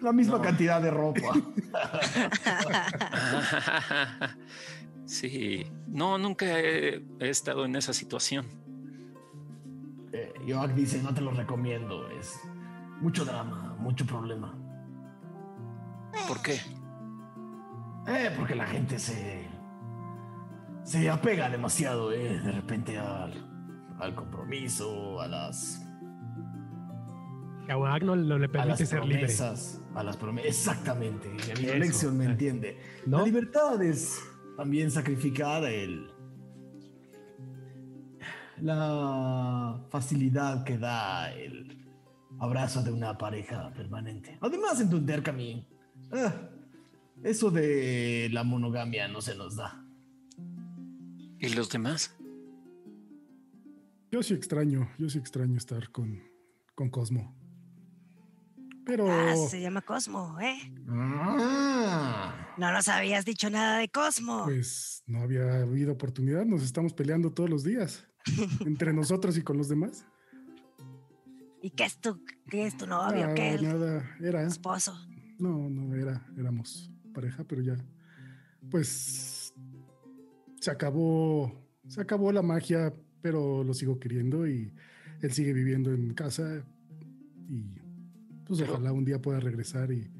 La 0.00 0.12
misma 0.12 0.36
No. 0.36 0.42
cantidad 0.42 0.80
de 0.82 0.90
ropa. 0.90 1.32
Sí. 5.06 5.64
No, 5.86 6.18
nunca 6.18 6.58
he, 6.58 6.96
he 7.20 7.28
estado 7.28 7.64
en 7.64 7.76
esa 7.76 7.92
situación. 7.92 8.44
Eh, 10.12 10.32
dice, 10.74 11.00
no 11.00 11.14
te 11.14 11.20
lo 11.20 11.30
recomiendo. 11.30 12.10
Es 12.10 12.40
mucho 13.00 13.24
drama, 13.24 13.76
mucho 13.78 14.04
problema. 14.04 14.52
¿Por 16.26 16.42
qué? 16.42 16.58
Eh, 18.06 18.32
porque 18.36 18.54
la 18.54 18.66
gente 18.66 18.98
se... 18.98 19.48
Se 20.84 21.10
apega 21.10 21.50
demasiado, 21.50 22.12
eh, 22.12 22.38
de 22.38 22.52
repente 22.52 22.96
al, 22.96 23.32
al 23.98 24.14
compromiso, 24.14 25.20
a 25.20 25.26
las, 25.26 25.84
a 27.68 27.98
no, 27.98 28.14
le 28.14 28.34
a 28.34 28.38
las 28.38 28.50
permite 28.50 28.86
ser 28.86 29.04
libre. 29.04 29.18
promesas. 29.18 29.82
A 29.94 30.02
las 30.02 30.16
promesas. 30.16 30.48
Exactamente. 30.48 31.28
Mi 31.28 31.42
amigo 31.50 31.72
Eso. 31.72 31.78
Lexion 31.78 32.16
me 32.16 32.24
entiende. 32.26 32.78
¿No? 33.06 33.18
La 33.18 33.24
libertad 33.24 33.82
es 33.82 34.22
también 34.56 34.90
sacrificar 34.90 35.64
el. 35.64 36.10
La 38.60 39.78
facilidad 39.90 40.64
que 40.64 40.78
da 40.78 41.30
el 41.32 41.84
abrazo 42.38 42.82
de 42.82 42.92
una 42.92 43.18
pareja 43.18 43.70
permanente. 43.74 44.38
Además, 44.40 44.80
entender 44.80 45.22
que 45.22 45.30
a 45.30 45.32
mí. 45.32 45.68
ah, 46.12 46.32
eso 47.26 47.50
de 47.50 48.28
la 48.32 48.44
monogamia 48.44 49.08
no 49.08 49.20
se 49.20 49.34
nos 49.36 49.56
da. 49.56 49.82
¿Y 51.38 51.48
los 51.50 51.68
demás? 51.70 52.14
Yo 54.10 54.22
sí 54.22 54.34
extraño, 54.34 54.88
yo 54.98 55.08
sí 55.10 55.18
extraño 55.18 55.56
estar 55.56 55.90
con, 55.90 56.22
con 56.74 56.88
Cosmo. 56.90 57.34
Pero 58.84 59.06
Ah, 59.10 59.34
se 59.50 59.60
llama 59.60 59.82
Cosmo, 59.82 60.38
¿eh? 60.40 60.72
Ah, 60.88 62.54
No 62.56 62.70
nos 62.72 62.86
habías 62.88 63.24
dicho 63.24 63.50
nada 63.50 63.78
de 63.78 63.88
Cosmo. 63.88 64.44
pues 64.44 65.02
no 65.06 65.20
había 65.22 65.62
habido 65.62 65.92
oportunidad, 65.92 66.46
nos 66.46 66.62
estamos 66.62 66.92
peleando 66.94 67.32
todos 67.32 67.50
los 67.50 67.64
días, 67.64 68.06
entre 68.64 68.92
nosotros 68.92 69.36
y 69.36 69.42
con 69.42 69.58
los 69.58 69.68
demás. 69.68 70.06
¿Y 71.60 71.70
qué 71.70 71.84
es 71.84 71.98
tu, 72.00 72.24
qué 72.48 72.64
es 72.66 72.76
tu 72.76 72.86
novio? 72.86 73.22
Nada, 73.22 73.34
¿Qué 73.34 73.54
es 73.54 73.62
nada, 73.62 74.08
era, 74.20 74.42
esposo? 74.46 74.96
no, 75.38 75.68
no 75.68 75.94
era, 75.96 76.24
éramos 76.38 76.90
pareja, 77.16 77.44
pero 77.44 77.62
ya, 77.62 77.76
pues 78.70 79.54
se 80.60 80.70
acabó, 80.70 81.50
se 81.88 82.00
acabó 82.00 82.30
la 82.32 82.42
magia, 82.42 82.92
pero 83.22 83.64
lo 83.64 83.72
sigo 83.74 83.98
queriendo 83.98 84.46
y 84.46 84.72
él 85.22 85.32
sigue 85.32 85.52
viviendo 85.54 85.92
en 85.92 86.12
casa 86.14 86.62
y 87.48 87.80
pues 88.44 88.60
Pero- 88.60 88.74
ojalá 88.74 88.92
un 88.92 89.04
día 89.04 89.20
pueda 89.20 89.40
regresar 89.40 89.90
y 89.92 90.10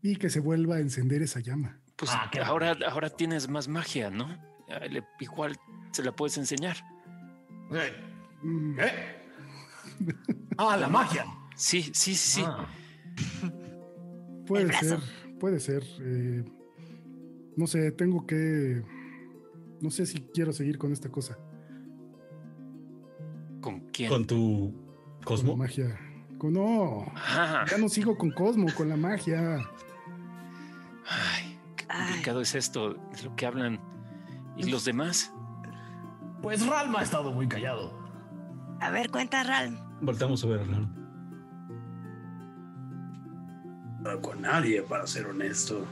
y 0.00 0.16
que 0.16 0.30
se 0.30 0.40
vuelva 0.40 0.76
a 0.76 0.80
encender 0.80 1.22
esa 1.22 1.40
llama. 1.40 1.80
Pues 1.96 2.10
Ah, 2.14 2.30
ahora, 2.46 2.76
ahora 2.88 3.10
tienes 3.10 3.48
más 3.48 3.66
magia, 3.68 4.10
¿no? 4.10 4.26
Ah, 4.70 4.86
Igual 5.20 5.56
se 5.92 6.02
la 6.04 6.12
puedes 6.12 6.38
enseñar. 6.38 6.76
eh, 7.72 7.92
Mm, 8.42 8.78
¿eh? 8.78 8.92
Ah, 10.56 10.76
la 10.76 10.88
magia. 10.88 11.24
Sí, 11.56 11.82
sí, 11.82 11.92
sí, 11.92 12.14
sí. 12.14 12.42
Ah. 12.46 12.66
Puede 14.48 14.62
El 14.64 14.68
brazo. 14.68 14.86
ser, 15.00 15.38
puede 15.38 15.60
ser. 15.60 15.84
eh, 16.00 16.44
no 17.56 17.66
sé, 17.66 17.92
tengo 17.92 18.26
que. 18.26 18.82
No 19.80 19.90
sé 19.90 20.06
si 20.06 20.20
quiero 20.34 20.52
seguir 20.52 20.78
con 20.78 20.92
esta 20.92 21.08
cosa, 21.10 21.38
¿Con 23.60 23.80
quién? 23.90 24.08
Con 24.08 24.26
tu 24.26 24.72
con 24.72 25.18
la 25.20 25.24
Cosmo. 25.24 25.56
magia. 25.56 25.98
Con, 26.38 26.52
no, 26.52 27.04
Ah, 27.16 27.64
ya 27.68 27.78
no 27.78 27.88
sigo 27.88 28.16
con 28.16 28.30
Cosmo, 28.30 28.66
con 28.76 28.88
la 28.88 28.96
magia. 28.96 29.56
ay, 31.06 31.58
qué 31.76 31.84
Ay. 31.88 32.06
complicado 32.08 32.40
es 32.40 32.54
esto 32.54 32.94
de 32.94 33.22
lo 33.24 33.34
que 33.36 33.46
hablan. 33.46 33.80
¿Y 34.56 34.70
los 34.70 34.84
demás? 34.84 35.32
Pues 36.42 36.64
Ralma 36.66 37.00
ha 37.00 37.02
estado 37.02 37.32
muy 37.32 37.48
callado. 37.48 37.92
A 38.80 38.90
ver, 38.90 39.10
cuenta, 39.10 39.42
Ralm. 39.42 39.76
Voltamos 40.00 40.44
a 40.44 40.48
ver. 40.48 40.66
No 40.68 40.97
con 44.16 44.42
nadie, 44.42 44.82
para 44.82 45.06
ser 45.06 45.26
honesto. 45.26 45.86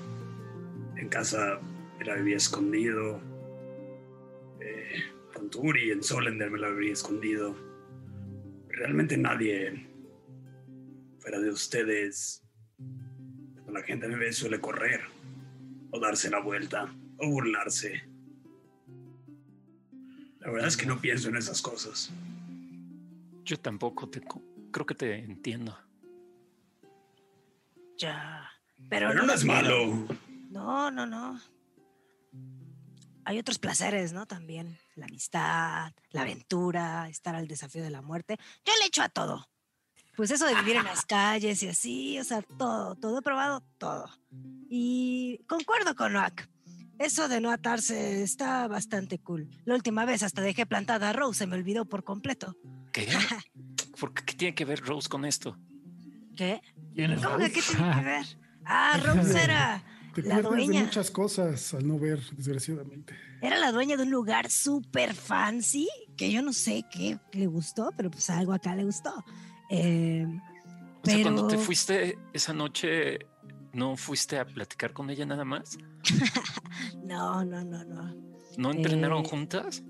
En 0.96 1.08
casa 1.08 1.60
me 1.98 2.04
la 2.04 2.14
había 2.14 2.36
escondido. 2.36 3.20
Eh, 4.60 5.02
con 5.34 5.50
Turi 5.50 5.90
en 5.90 6.02
Solender 6.02 6.50
me 6.50 6.58
la 6.58 6.68
había 6.68 6.92
escondido. 6.92 7.54
Realmente 8.68 9.16
nadie, 9.16 9.86
fuera 11.18 11.38
de 11.38 11.50
ustedes, 11.50 12.42
cuando 13.54 13.72
la 13.72 13.82
gente 13.82 14.08
me 14.08 14.16
ve 14.16 14.32
suele 14.32 14.60
correr, 14.60 15.02
o 15.90 16.00
darse 16.00 16.30
la 16.30 16.40
vuelta, 16.40 16.94
o 17.18 17.30
burlarse. 17.30 18.02
La 20.40 20.50
verdad 20.50 20.68
es 20.68 20.76
que 20.76 20.86
no 20.86 21.00
pienso 21.00 21.28
en 21.28 21.36
esas 21.36 21.60
cosas. 21.60 22.12
Yo 23.44 23.58
tampoco 23.58 24.08
te 24.08 24.22
creo 24.70 24.86
que 24.86 24.94
te 24.94 25.14
entiendo. 25.14 25.76
Ya. 27.98 28.50
Pero, 28.88 29.08
Pero 29.08 29.22
no 29.24 29.32
es 29.32 29.44
malo. 29.44 30.06
No, 30.50 30.90
no, 30.90 31.06
no. 31.06 31.40
Hay 33.24 33.38
otros 33.38 33.58
placeres, 33.58 34.12
¿no? 34.12 34.26
También. 34.26 34.78
La 34.94 35.06
amistad, 35.06 35.92
la 36.10 36.22
aventura, 36.22 37.08
estar 37.08 37.34
al 37.34 37.48
desafío 37.48 37.82
de 37.82 37.90
la 37.90 38.02
muerte. 38.02 38.38
Yo 38.64 38.72
le 38.80 38.86
echo 38.86 39.02
a 39.02 39.08
todo. 39.08 39.48
Pues 40.16 40.30
eso 40.30 40.46
de 40.46 40.54
vivir 40.54 40.76
en 40.76 40.84
las 40.84 41.04
calles 41.06 41.62
y 41.62 41.68
así, 41.68 42.18
o 42.18 42.24
sea, 42.24 42.40
todo, 42.40 42.94
todo 42.94 43.18
he 43.18 43.22
probado, 43.22 43.62
todo. 43.78 44.08
Y 44.70 45.40
concuerdo 45.46 45.94
con 45.94 46.12
Noak. 46.12 46.48
Eso 46.98 47.28
de 47.28 47.42
no 47.42 47.50
atarse 47.50 48.22
está 48.22 48.66
bastante 48.68 49.18
cool. 49.18 49.50
La 49.66 49.74
última 49.74 50.06
vez 50.06 50.22
hasta 50.22 50.40
dejé 50.40 50.64
plantada 50.64 51.10
a 51.10 51.12
Rose, 51.12 51.40
se 51.40 51.46
me 51.46 51.56
olvidó 51.56 51.84
por 51.84 52.04
completo. 52.04 52.56
¿Qué? 52.92 53.06
¿Por 54.00 54.14
qué, 54.14 54.24
qué 54.24 54.34
tiene 54.34 54.54
que 54.54 54.64
ver 54.64 54.80
Rose 54.80 55.08
con 55.08 55.26
esto? 55.26 55.58
¿Qué? 56.36 56.60
¿Quién 56.94 57.12
es 57.12 57.22
¿Cómo 57.24 57.38
que 57.38 57.52
qué 57.52 57.60
tiene 57.62 57.94
que 57.96 58.00
ver? 58.04 58.26
Ah, 58.64 59.00
Rose 59.02 59.42
era 59.42 59.82
Te 60.14 60.22
la 60.22 60.34
pierdes 60.36 60.42
de 60.44 60.48
dueña. 60.48 60.82
muchas 60.84 61.10
cosas 61.10 61.74
al 61.74 61.86
no 61.86 61.98
ver, 61.98 62.20
desgraciadamente. 62.32 63.14
Era 63.42 63.58
la 63.58 63.70
dueña 63.72 63.96
de 63.96 64.02
un 64.04 64.10
lugar 64.10 64.50
súper 64.50 65.14
fancy, 65.14 65.88
que 66.16 66.30
yo 66.32 66.42
no 66.42 66.52
sé 66.52 66.84
qué 66.90 67.18
le 67.32 67.46
gustó, 67.46 67.90
pero 67.96 68.10
pues 68.10 68.28
algo 68.30 68.52
acá 68.52 68.74
le 68.74 68.84
gustó. 68.84 69.24
Eh, 69.70 70.26
O 71.02 71.08
sea, 71.08 71.22
cuando 71.22 71.46
te 71.46 71.54
Pero- 71.54 71.64
fuiste 71.64 72.18
esa 72.32 72.52
noche, 72.52 73.18
¿no 73.72 73.96
fuiste 73.96 74.38
a 74.38 74.44
platicar 74.44 74.92
con 74.92 75.08
ella 75.10 75.24
nada 75.26 75.44
más? 75.44 75.78
no, 77.04 77.44
no, 77.44 77.62
no, 77.64 77.84
no. 77.84 78.14
¿No 78.56 78.70
entrenaron 78.72 79.24
Eh, 79.24 79.28
juntas? 79.28 79.82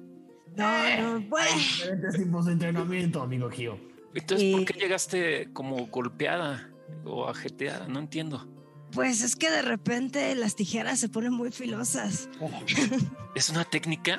No, 0.56 0.66
no, 1.00 1.20
bueno. 1.28 1.50
Hay 1.52 1.58
diferentes 1.58 2.14
tipos 2.16 2.46
de 2.46 2.52
entrenamiento, 2.52 3.22
amigo 3.22 3.48
Gio. 3.50 3.78
Entonces, 4.16 4.52
¿por 4.52 4.62
eh, 4.62 4.64
qué 4.64 4.78
llegaste 4.78 5.52
como 5.52 5.86
golpeada 5.86 6.70
o 7.04 7.28
ajeteada? 7.28 7.86
No 7.86 8.00
entiendo. 8.00 8.48
Pues 8.92 9.22
es 9.22 9.36
que 9.36 9.50
de 9.50 9.62
repente 9.62 10.34
las 10.34 10.56
tijeras 10.56 10.98
se 10.98 11.08
ponen 11.08 11.32
muy 11.32 11.52
filosas. 11.52 12.28
¿Es 13.34 13.50
una 13.50 13.64
técnica? 13.64 14.18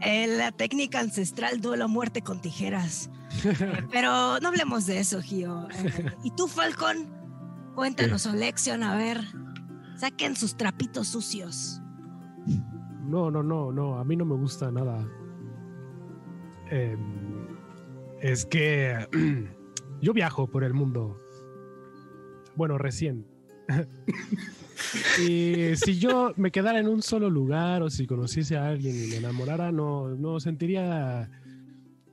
Eh, 0.00 0.26
la 0.26 0.52
técnica 0.52 1.00
ancestral 1.00 1.60
duelo 1.60 1.84
a 1.84 1.88
muerte 1.88 2.22
con 2.22 2.40
tijeras. 2.40 3.10
Eh, 3.44 3.86
Pero 3.92 4.40
no 4.40 4.48
hablemos 4.48 4.86
de 4.86 4.98
eso, 4.98 5.20
Gio. 5.20 5.68
Eh, 5.84 6.12
¿Y 6.24 6.30
tú, 6.30 6.48
Falcon? 6.48 7.08
Cuéntanos, 7.74 8.26
Olexion, 8.26 8.82
a 8.82 8.96
ver. 8.96 9.20
Saquen 9.96 10.34
sus 10.34 10.56
trapitos 10.56 11.08
sucios. 11.08 11.80
No, 13.02 13.30
no, 13.30 13.42
no, 13.42 13.70
no, 13.72 13.98
a 13.98 14.04
mí 14.04 14.16
no 14.16 14.24
me 14.24 14.34
gusta 14.34 14.70
nada. 14.70 15.06
Em, 16.70 17.39
es 18.20 18.46
que 18.46 18.96
yo 20.00 20.12
viajo 20.12 20.48
por 20.48 20.64
el 20.64 20.74
mundo. 20.74 21.20
Bueno, 22.56 22.78
recién. 22.78 23.26
y 25.28 25.76
si 25.76 25.98
yo 25.98 26.32
me 26.36 26.50
quedara 26.50 26.78
en 26.78 26.88
un 26.88 27.02
solo 27.02 27.30
lugar 27.30 27.82
o 27.82 27.90
si 27.90 28.06
conociese 28.06 28.56
a 28.56 28.68
alguien 28.68 28.96
y 28.96 29.06
me 29.08 29.16
enamorara, 29.16 29.70
no, 29.70 30.08
no 30.08 30.40
sentiría 30.40 31.30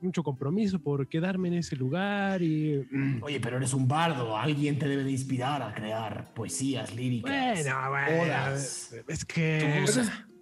mucho 0.00 0.22
compromiso 0.22 0.78
por 0.78 1.08
quedarme 1.08 1.48
en 1.48 1.54
ese 1.54 1.76
lugar 1.76 2.42
y... 2.42 2.86
Oye, 3.22 3.40
pero 3.40 3.56
eres 3.56 3.74
un 3.74 3.88
bardo. 3.88 4.36
Alguien 4.36 4.78
te 4.78 4.88
debe 4.88 5.04
de 5.04 5.10
inspirar 5.10 5.62
a 5.62 5.74
crear 5.74 6.32
poesías 6.34 6.94
líricas. 6.94 7.64
Bueno, 7.64 7.90
bueno, 7.90 8.22
odas. 8.22 8.94
es 9.08 9.24
que... 9.24 9.84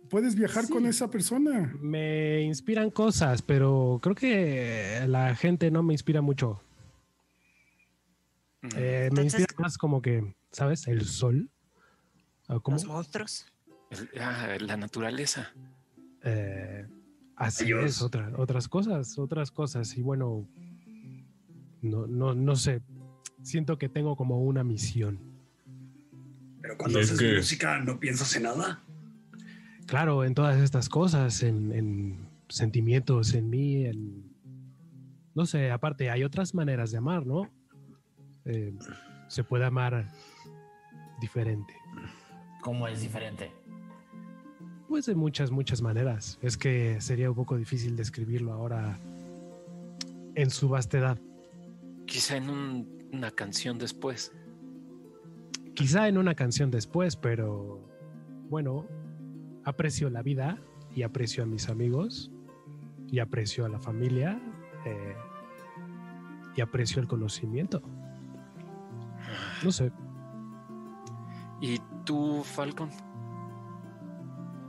puedes 0.08 0.34
viajar 0.34 0.64
Sí. 0.66 0.72
con 0.72 0.86
esa 0.86 1.10
persona. 1.10 1.74
Me 1.80 2.42
inspiran 2.42 2.90
cosas, 2.90 3.42
pero 3.42 3.98
creo 4.02 4.14
que 4.14 5.04
la 5.08 5.34
gente 5.34 5.70
no 5.70 5.82
me 5.82 5.94
inspira 5.94 6.20
mucho. 6.20 6.60
Mm. 8.62 8.66
Eh, 8.76 8.78
me 8.78 9.06
Entonces- 9.06 9.40
inspira 9.40 9.60
más 9.60 9.78
como 9.78 10.02
que, 10.02 10.34
¿sabes? 10.52 10.86
El 10.88 11.04
sol. 11.04 11.50
¿O 12.48 12.60
cómo? 12.60 12.76
Los 12.76 12.86
monstruos. 12.86 13.46
El- 13.90 14.20
ah, 14.20 14.56
la 14.60 14.76
naturaleza. 14.76 15.52
Eh, 16.22 16.86
así 17.36 17.66
Dios. 17.66 17.84
es, 17.84 18.02
otra- 18.02 18.32
otras 18.36 18.68
cosas, 18.68 19.18
otras 19.18 19.50
cosas. 19.50 19.96
Y 19.96 20.02
bueno, 20.02 20.48
no, 21.82 22.06
no, 22.06 22.34
no 22.34 22.56
sé. 22.56 22.82
Siento 23.42 23.78
que 23.78 23.88
tengo 23.88 24.16
como 24.16 24.42
una 24.42 24.64
misión. 24.64 25.20
Pero 26.60 26.76
cuando 26.78 26.98
Es 26.98 27.06
haces 27.12 27.18
que- 27.20 27.36
música 27.36 27.78
no 27.78 28.00
piensas 28.00 28.34
en 28.34 28.42
nada. 28.44 28.82
Claro, 29.86 30.24
en 30.24 30.34
todas 30.34 30.58
estas 30.60 30.88
cosas, 30.88 31.42
en, 31.42 31.72
en 31.72 32.28
sentimientos, 32.48 33.34
en 33.34 33.48
mí, 33.50 33.84
en... 33.86 34.34
No 35.34 35.46
sé, 35.46 35.70
aparte 35.70 36.10
hay 36.10 36.24
otras 36.24 36.54
maneras 36.54 36.90
de 36.90 36.98
amar, 36.98 37.26
¿no? 37.26 37.50
Eh, 38.46 38.74
se 39.28 39.44
puede 39.44 39.64
amar 39.66 40.08
diferente. 41.20 41.74
¿Cómo 42.62 42.88
es 42.88 43.00
diferente? 43.02 43.52
Pues 44.88 45.06
de 45.06 45.14
muchas, 45.14 45.50
muchas 45.50 45.82
maneras. 45.82 46.38
Es 46.42 46.56
que 46.56 47.00
sería 47.00 47.28
un 47.28 47.36
poco 47.36 47.56
difícil 47.56 47.96
describirlo 47.96 48.52
ahora 48.52 48.98
en 50.34 50.50
su 50.50 50.68
vastedad. 50.68 51.18
Quizá 52.06 52.36
en 52.36 52.50
un- 52.50 53.08
una 53.12 53.30
canción 53.30 53.78
después. 53.78 54.32
Quizá 55.74 56.08
en 56.08 56.18
una 56.18 56.34
canción 56.34 56.70
después, 56.70 57.16
pero 57.16 57.80
bueno, 58.48 58.86
aprecio 59.66 60.08
la 60.08 60.22
vida 60.22 60.58
y 60.94 61.02
aprecio 61.02 61.42
a 61.42 61.46
mis 61.46 61.68
amigos 61.68 62.30
y 63.08 63.18
aprecio 63.18 63.66
a 63.66 63.68
la 63.68 63.78
familia 63.78 64.40
eh, 64.86 65.14
y 66.56 66.60
aprecio 66.62 67.02
el 67.02 67.08
conocimiento. 67.08 67.82
No 69.62 69.70
sé, 69.70 69.92
¿Y 71.60 71.80
tú, 72.04 72.42
Falcon? 72.44 72.90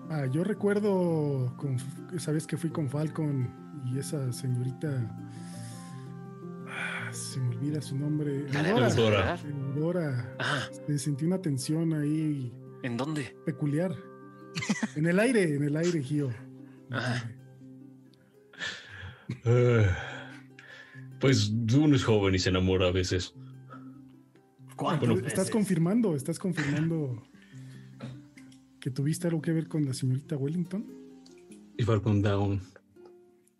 Ah, 0.09 0.25
yo 0.25 0.43
recuerdo 0.43 1.53
con, 1.57 1.77
esa 2.13 2.31
vez 2.31 2.47
que 2.47 2.55
fui 2.57 2.69
con 2.69 2.89
Falcon 2.89 3.49
y 3.85 3.99
esa 3.99 4.31
señorita. 4.31 4.87
ah, 6.69 7.11
se 7.11 7.39
me 7.39 7.49
olvida 7.49 7.81
su 7.81 7.97
nombre. 7.97 8.49
¿La 8.53 8.63
de 8.63 8.69
Eudora. 8.69 8.89
Eudora. 8.89 9.39
Eudora. 9.75 10.35
Ah, 10.39 10.61
Se 10.87 10.97
sentí 10.97 11.25
una 11.25 11.39
tensión 11.41 11.93
ahí 11.93 12.53
¿en 12.83 12.95
dónde? 12.97 13.35
peculiar. 13.45 13.93
En 14.95 15.05
el 15.05 15.19
aire, 15.19 15.55
en 15.55 15.63
el 15.63 15.75
aire, 15.77 16.01
Gio. 16.01 16.29
Ah. 16.91 17.23
Pues 21.19 21.49
uno 21.73 21.95
es 21.95 22.03
joven 22.03 22.35
y 22.35 22.39
se 22.39 22.49
enamora 22.49 22.87
a 22.87 22.91
veces. 22.91 23.33
¿Cuántas 24.75 25.07
Bueno, 25.09 25.15
estás 25.15 25.39
veces? 25.45 25.51
confirmando, 25.51 26.15
estás 26.15 26.37
confirmando 26.39 27.23
que 28.79 28.91
tuviste 28.91 29.27
algo 29.27 29.41
que 29.41 29.51
ver 29.51 29.67
con 29.67 29.85
la 29.85 29.93
señorita 29.93 30.37
Wellington. 30.37 30.85
Y 31.77 31.83
Falcon 31.83 32.21
Down. 32.21 32.61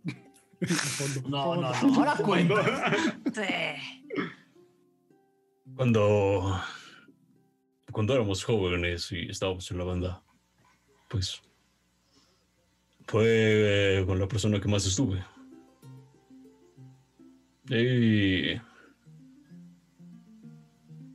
No, 1.30 1.56
no, 1.56 1.62
no. 1.62 1.95
Ahora 1.95 2.16
cuenta. 2.16 2.91
Sí. 3.32 3.43
Cuando, 5.76 6.60
cuando 7.91 8.16
éramos 8.16 8.43
jóvenes 8.43 9.12
y 9.12 9.30
estábamos 9.30 9.70
en 9.70 9.78
la 9.78 9.84
banda, 9.84 10.24
pues 11.08 11.41
fue 13.08 13.99
eh, 13.99 14.05
con 14.05 14.20
la 14.20 14.28
persona 14.28 14.60
que 14.60 14.68
más 14.68 14.86
estuve. 14.86 15.24
Y 17.70 18.60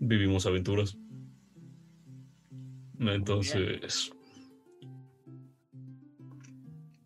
vivimos 0.00 0.46
aventuras. 0.46 0.96
Entonces, 2.98 4.12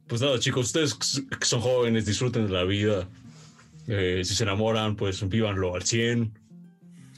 pues 0.07 0.21
nada, 0.21 0.39
chicos, 0.39 0.67
ustedes 0.67 0.95
que 0.95 1.45
son 1.47 1.61
jóvenes, 1.61 2.07
disfruten 2.07 2.47
de 2.47 2.53
la 2.53 2.65
vida. 2.65 3.09
Eh, 3.89 4.23
si 4.25 4.35
se 4.35 4.45
enamoran, 4.45 4.97
pues 4.97 5.27
vívanlo 5.29 5.75
al 5.75 5.83
100. 5.83 6.33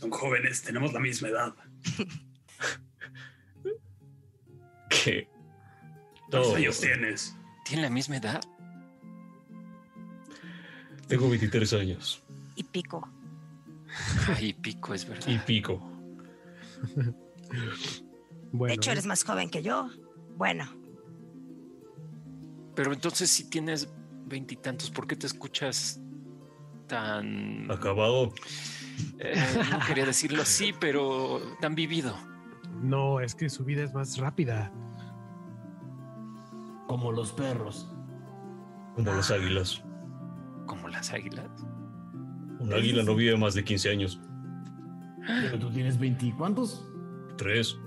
Son 0.00 0.10
jóvenes, 0.10 0.62
tenemos 0.62 0.92
la 0.92 1.00
misma 1.00 1.28
edad. 1.28 1.54
que 4.88 5.28
¿Cuántos 6.30 6.54
años 6.54 6.80
tienes? 6.80 7.34
¿Tienen 7.64 7.82
la 7.84 7.90
misma 7.90 8.16
edad? 8.16 8.40
tengo 11.06 11.28
23 11.30 11.72
años 11.72 12.22
Y 12.54 12.64
pico. 12.64 13.08
Ay, 14.36 14.52
pico, 14.52 14.92
es 14.92 15.08
verdad. 15.08 15.26
y 15.26 15.38
pico. 15.38 15.80
bueno. 18.52 18.68
De 18.68 18.74
hecho, 18.74 18.90
eres 18.92 19.06
más 19.06 19.24
joven 19.24 19.48
que 19.50 19.62
yo. 19.62 19.88
Bueno, 20.36 20.66
Pero 22.76 22.92
entonces 22.92 23.28
si 23.30 23.48
tienes 23.50 23.88
veintitantos, 24.26 24.90
¿por 24.90 25.06
qué 25.08 25.16
te 25.16 25.26
escuchas 25.26 25.98
tan... 26.86 27.68
Acabado. 27.70 28.32
eh, 29.18 29.34
no 29.72 29.80
quería 29.86 30.04
decirlo 30.06 30.42
así, 30.42 30.72
pero 30.78 31.40
tan 31.60 31.74
vivido. 31.74 32.14
No, 32.82 33.20
es 33.20 33.34
que 33.34 33.48
su 33.48 33.64
vida 33.64 33.82
es 33.82 33.92
más 33.94 34.16
rápida. 34.18 34.70
Como 36.88 37.12
los 37.12 37.32
perros. 37.32 37.88
Como 38.96 39.12
las 39.12 39.30
águilas. 39.30 39.84
Como 40.66 40.88
las 40.88 41.12
águilas. 41.12 41.48
Un 42.58 42.72
águila 42.72 43.04
no 43.04 43.14
vive 43.14 43.36
más 43.36 43.54
de 43.54 43.62
15 43.62 43.90
años. 43.90 44.20
Pero 45.26 45.58
tú 45.58 45.70
tienes 45.70 45.98
20. 45.98 46.34
¿Cuántos? 46.36 46.84
Tres. 47.36 47.78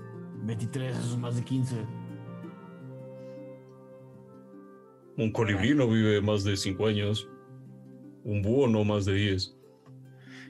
23, 0.44 0.96
eso 0.96 1.12
es 1.14 1.18
más 1.18 1.36
de 1.36 1.42
15. 1.42 1.86
Un 5.18 5.32
colibrí 5.32 5.74
no 5.74 5.88
vive 5.88 6.22
más 6.22 6.44
de 6.44 6.56
5 6.56 6.86
años. 6.86 7.28
Un 8.24 8.40
búho 8.40 8.68
no 8.68 8.84
más 8.84 9.04
de 9.04 9.14
10. 9.14 9.56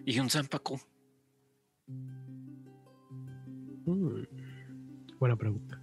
Y 0.05 0.21
un 0.21 0.29
zampaco. 0.29 0.79
Mm. 3.87 4.23
Buena 5.19 5.37
pregunta. 5.37 5.83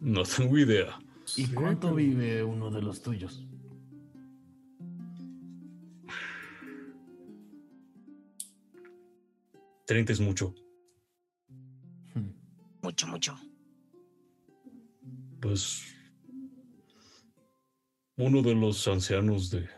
No 0.00 0.22
tengo 0.22 0.56
idea. 0.58 0.98
¿Y 1.36 1.46
Sí, 1.46 1.52
cuánto 1.54 1.88
pero- 1.88 1.96
vive 1.96 2.44
uno 2.44 2.70
de 2.70 2.82
los 2.82 3.02
tuyos? 3.02 3.46
Treinta 9.86 10.12
es 10.12 10.20
mucho. 10.20 10.54
Hmm. 12.14 12.30
mucho, 12.82 13.06
mucho. 13.06 13.36
Pues. 15.40 15.82
Uno 18.16 18.42
de 18.42 18.54
los 18.54 18.86
ancianos 18.88 19.50
de. 19.50 19.68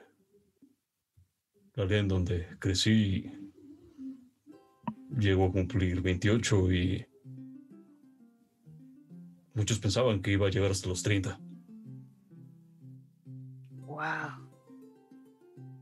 La 1.75 1.83
aldea 1.85 1.99
en 2.01 2.09
donde 2.09 2.47
crecí. 2.59 3.31
Llegó 5.19 5.47
a 5.47 5.53
cumplir 5.53 6.01
28 6.03 6.73
y. 6.73 7.07
Muchos 9.57 9.79
pensaban 9.79 10.21
que 10.21 10.33
iba 10.33 10.47
a 10.47 10.51
llegar 10.51 10.71
hasta 10.71 10.89
los 10.89 11.03
30. 11.03 11.41
Wow. 13.87 13.97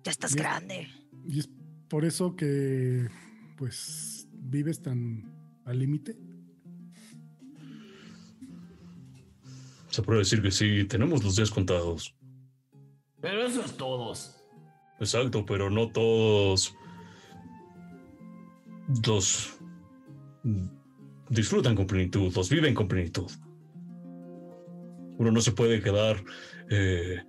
Ya 0.05 0.11
estás 0.11 0.37
grande. 0.37 0.87
Y 1.27 1.41
es 1.41 1.51
por 1.89 2.05
eso 2.05 2.37
que, 2.37 3.09
pues, 3.57 4.29
vives 4.33 4.81
tan 4.81 5.35
al 5.65 5.81
límite. 5.81 6.17
Se 9.91 10.03
puede 10.03 10.21
decir 10.21 10.41
que 10.41 10.53
sí, 10.53 10.85
tenemos 10.85 11.25
los 11.25 11.35
días 11.35 11.51
contados. 11.51 12.15
Pero 13.21 13.45
eso 13.45 13.65
es 13.65 13.77
todos. 13.77 14.41
Exacto, 15.01 15.45
pero 15.45 15.69
no 15.69 15.91
todos 15.91 16.77
los 19.05 19.59
disfrutan 21.29 21.75
con 21.75 21.89
plenitud, 21.89 22.33
los 22.37 22.49
viven 22.49 22.75
con 22.75 22.87
plenitud. 22.87 23.31
Uno 25.19 25.31
no 25.31 25.41
se 25.41 25.53
puede 25.53 25.81
quedar 25.81 26.23
eh, 26.71 27.23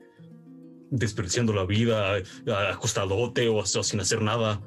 desperdiciando 0.89 1.53
la 1.53 1.65
vida 1.65 2.17
eh, 2.17 2.23
acostadote 2.71 3.47
o, 3.49 3.57
o 3.57 3.65
sin 3.65 3.99
hacer 3.99 4.21
nada. 4.21 4.61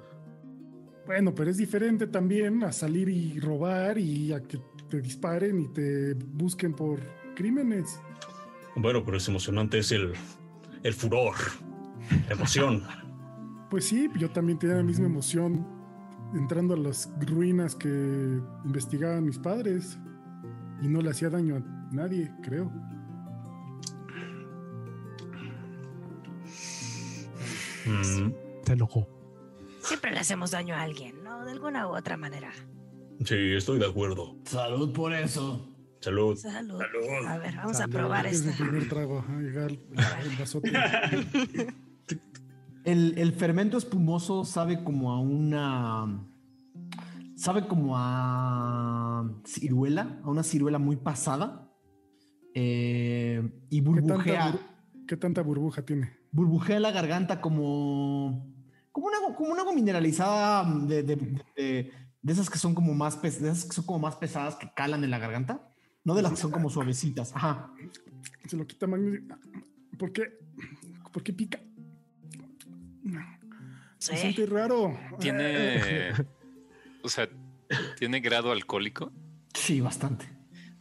Bueno, 1.06 1.34
pero 1.34 1.50
es 1.50 1.56
diferente 1.56 2.06
también 2.06 2.62
a 2.64 2.72
salir 2.72 3.08
y 3.08 3.40
robar 3.40 3.98
y 3.98 4.32
a 4.32 4.42
que 4.42 4.60
te 4.90 5.00
disparen 5.00 5.60
y 5.60 5.68
te 5.68 6.14
busquen 6.14 6.74
por 6.74 7.00
crímenes. 7.34 8.00
Bueno, 8.76 9.04
pero 9.04 9.16
es 9.16 9.26
emocionante, 9.28 9.78
es 9.78 9.90
el, 9.92 10.12
el 10.82 10.94
furor, 10.94 11.34
la 12.28 12.34
emoción. 12.34 12.82
Pues 13.70 13.84
sí, 13.84 14.08
yo 14.18 14.30
también 14.30 14.58
tenía 14.58 14.76
la 14.76 14.82
misma 14.82 15.04
emoción 15.04 15.66
entrando 16.34 16.72
a 16.72 16.78
las 16.78 17.10
ruinas 17.26 17.74
que 17.74 18.40
investigaban 18.64 19.26
mis 19.26 19.38
padres 19.38 19.98
y 20.80 20.88
no 20.88 21.02
le 21.02 21.10
hacía 21.10 21.28
daño 21.28 21.56
a 21.56 21.94
nadie, 21.94 22.32
creo. 22.42 22.72
Mm, 27.90 28.32
Se 28.64 28.72
enojó. 28.72 29.08
Siempre 29.80 30.10
le 30.12 30.18
hacemos 30.18 30.50
daño 30.50 30.74
a 30.74 30.82
alguien, 30.82 31.22
¿no? 31.24 31.44
De 31.44 31.52
alguna 31.52 31.86
u 31.88 31.96
otra 31.96 32.16
manera. 32.16 32.50
sí, 33.24 33.34
estoy 33.54 33.78
de 33.78 33.86
acuerdo. 33.86 34.36
Salud 34.44 34.92
por 34.92 35.12
eso. 35.14 35.66
Salud. 36.00 36.36
Salud. 36.36 36.78
Salud. 36.80 37.26
A 37.26 37.38
ver, 37.38 37.56
vamos 37.56 37.76
Salud. 37.76 37.94
a 37.94 37.98
probar 37.98 38.26
Es 38.26 38.44
mi 38.44 38.50
esta. 38.52 38.64
primer 38.64 38.88
trago, 38.88 39.18
ajá, 39.18 39.38
llegar 39.40 39.70
el, 39.70 39.80
el 40.30 40.36
vasote. 40.38 40.72
El, 42.84 43.18
el 43.18 43.32
fermento 43.32 43.76
espumoso 43.76 44.44
sabe 44.46 44.82
como 44.82 45.12
a 45.12 45.20
una. 45.20 46.26
Sabe 47.36 47.66
como 47.66 47.92
a 47.96 49.30
ciruela, 49.44 50.20
a 50.24 50.30
una 50.30 50.42
ciruela 50.42 50.78
muy 50.78 50.96
pasada. 50.96 51.70
eh, 52.54 53.42
y 53.68 53.80
¿Qué 53.82 53.84
tanta, 53.90 54.00
burbujea, 54.14 54.52
bur- 54.52 55.06
qué 55.06 55.16
tanta 55.18 55.42
burbuja 55.42 55.82
tiene? 55.82 56.17
Burbujea 56.32 56.80
la 56.80 56.90
garganta 56.92 57.40
como. 57.40 58.46
Como 58.92 59.06
una, 59.06 59.18
como 59.36 59.50
una 59.52 59.60
agua 59.62 59.72
mineralizada 59.74 60.64
de, 60.86 61.02
de- 61.02 61.16
de- 61.56 61.92
de 62.20 62.32
esas 62.32 62.50
que 62.50 62.58
son 62.58 62.74
como 62.74 62.94
más 62.94 63.16
pes- 63.16 63.40
de 63.40 63.50
esas 63.50 63.64
que 63.64 63.72
son 63.74 63.86
como 63.86 64.00
más 64.00 64.16
pesadas 64.16 64.56
que 64.56 64.68
calan 64.74 65.04
en 65.04 65.10
la 65.10 65.18
garganta. 65.18 65.68
No 66.04 66.14
de 66.14 66.22
las 66.22 66.32
que 66.32 66.38
son 66.38 66.50
como 66.50 66.68
suavecitas. 66.70 67.34
Ajá. 67.36 67.70
Se 68.46 68.56
lo 68.56 68.66
quita 68.66 68.86
Magnus. 68.86 69.20
¿Por 69.98 70.12
qué? 70.12 70.22
¿Por 71.12 71.22
qué 71.22 71.32
pica? 71.32 71.60
Se 73.98 74.14
Sí. 74.14 74.18
siente 74.32 74.46
raro. 74.46 74.98
Tiene. 75.20 76.12
O 77.02 77.08
sea, 77.08 77.28
¿tiene 77.96 78.18
grado 78.20 78.50
alcohólico? 78.50 79.12
Sí, 79.54 79.80
bastante. 79.80 80.28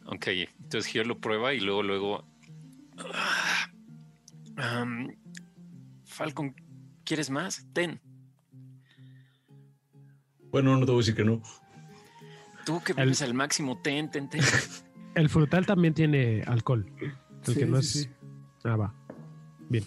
Ok, 0.06 0.26
entonces 0.26 0.86
Gio 0.90 1.04
lo 1.04 1.20
prueba 1.20 1.54
y 1.54 1.60
luego, 1.60 1.82
luego. 1.84 2.24
Ah, 4.56 4.82
um, 4.82 5.08
Falcon, 6.18 6.52
¿quieres 7.04 7.30
más? 7.30 7.64
Ten. 7.72 8.00
Bueno, 10.50 10.76
no 10.76 10.80
te 10.84 10.90
voy 10.90 10.96
a 10.96 11.02
decir 11.02 11.14
que 11.14 11.24
no. 11.24 11.40
Tú 12.66 12.82
que 12.84 12.90
El- 12.92 13.04
vives 13.04 13.22
al 13.22 13.34
máximo, 13.34 13.80
ten, 13.80 14.10
ten, 14.10 14.28
ten. 14.28 14.40
El 15.14 15.28
frutal 15.28 15.64
también 15.64 15.94
tiene 15.94 16.42
alcohol. 16.42 16.84
El 17.00 17.14
Sí, 17.42 17.54
que 17.54 17.66
no 17.66 17.80
sí, 17.80 18.00
es. 18.00 18.02
sí. 18.04 18.10
Ah, 18.64 18.74
va. 18.76 18.94
¿Y, 19.70 19.78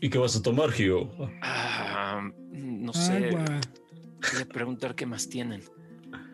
y 0.00 0.10
qué 0.10 0.18
vas 0.18 0.34
a 0.34 0.42
tomar, 0.42 0.72
Gio? 0.72 1.08
Ah, 1.40 2.28
no 2.52 2.92
sé. 2.92 3.28
Agua. 3.28 3.44
Voy 4.32 4.42
a 4.42 4.46
preguntar 4.46 4.96
qué 4.96 5.06
más 5.06 5.28
tienen. 5.28 5.62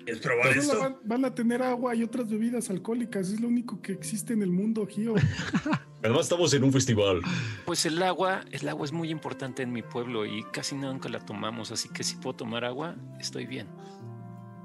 ¿Quieres 0.05 0.23
probar 0.23 0.49
Solo 0.49 0.61
esto? 0.61 0.81
van, 0.81 0.97
van 1.05 1.25
a 1.25 1.35
tener 1.35 1.63
agua 1.63 1.95
y 1.95 2.03
otras 2.03 2.29
bebidas 2.29 2.71
alcohólicas. 2.71 3.31
Es 3.31 3.41
lo 3.41 3.49
único 3.49 3.81
que 3.81 3.93
existe 3.93 4.33
en 4.33 4.43
el 4.43 4.51
mundo, 4.51 4.87
Gio. 4.87 5.15
Además, 6.03 6.23
estamos 6.23 6.53
en 6.55 6.65
un 6.65 6.73
festival. 6.73 7.21
Pues 7.65 7.87
el 7.87 8.03
agua, 8.03 8.45
el 8.51 8.69
agua 8.69 8.85
es 8.85 8.93
muy 8.93 9.11
importante 9.11 9.63
en 9.63 9.73
mi 9.73 9.83
pueblo 9.83 10.27
y 10.27 10.43
casi 10.53 10.75
nunca 10.75 11.09
la 11.09 11.25
tomamos, 11.25 11.71
así 11.71 11.89
que 11.91 12.03
si 12.03 12.17
puedo 12.17 12.35
tomar 12.35 12.65
agua, 12.65 12.97
estoy 13.21 13.47
bien. 13.47 13.69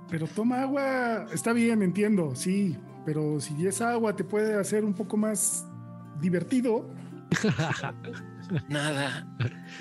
Pero 0.09 0.25
toma 0.27 0.61
agua. 0.63 1.27
Está 1.31 1.53
bien, 1.53 1.83
entiendo, 1.83 2.33
sí. 2.35 2.75
Pero 3.05 3.39
si 3.39 3.67
esa 3.67 3.91
agua 3.91 4.15
te 4.15 4.23
puede 4.23 4.55
hacer 4.59 4.83
un 4.83 4.93
poco 4.93 5.15
más 5.15 5.67
divertido, 6.19 6.89
Nada 8.69 9.27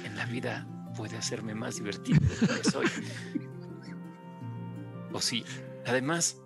en 0.05 0.17
la 0.17 0.27
vida 0.27 0.67
puede 0.97 1.17
hacerme 1.17 1.55
más 1.55 1.77
divertido 1.77 2.21
de 2.21 2.47
lo 2.47 2.63
que 2.63 2.71
soy. 2.71 2.87
O 5.17 5.21
sí, 5.23 5.45
además, 5.87 6.39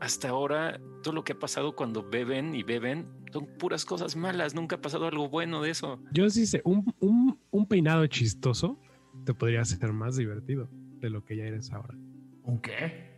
hasta 0.00 0.28
ahora 0.30 0.80
todo 1.04 1.14
lo 1.14 1.22
que 1.22 1.34
ha 1.34 1.38
pasado 1.38 1.76
cuando 1.76 2.02
beben 2.02 2.52
y 2.56 2.64
beben 2.64 3.06
son 3.32 3.46
puras 3.58 3.84
cosas 3.84 4.16
malas, 4.16 4.56
nunca 4.56 4.74
ha 4.76 4.80
pasado 4.80 5.06
algo 5.06 5.28
bueno 5.28 5.62
de 5.62 5.70
eso. 5.70 6.00
Yo 6.12 6.28
sí 6.28 6.46
sé, 6.46 6.60
un, 6.64 6.92
un, 6.98 7.38
un 7.52 7.66
peinado 7.68 8.04
chistoso 8.08 8.76
te 9.24 9.34
podría 9.34 9.60
hacer 9.60 9.92
más 9.92 10.16
divertido 10.16 10.68
de 10.98 11.10
lo 11.10 11.24
que 11.24 11.36
ya 11.36 11.44
eres 11.44 11.72
ahora. 11.72 11.94
¿Un 12.42 12.58
qué? 12.60 13.12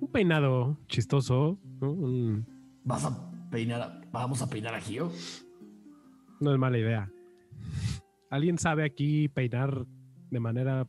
Un 0.00 0.08
peinado 0.08 0.76
chistoso, 0.88 1.56
¿no? 1.80 1.92
Un- 1.92 2.46
¿Vas 2.82 3.04
a 3.04 3.30
peinar 3.50 3.80
a- 3.80 4.00
¿Vamos 4.12 4.42
a 4.42 4.50
peinar 4.50 4.74
a 4.74 4.80
Gio? 4.80 5.12
no 6.40 6.52
es 6.52 6.58
mala 6.58 6.78
idea. 6.78 7.08
¿Alguien 8.28 8.58
sabe 8.58 8.84
aquí 8.84 9.28
peinar 9.28 9.86
de 10.30 10.40
manera 10.40 10.88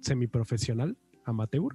semiprofesional, 0.00 0.98
amateur? 1.24 1.74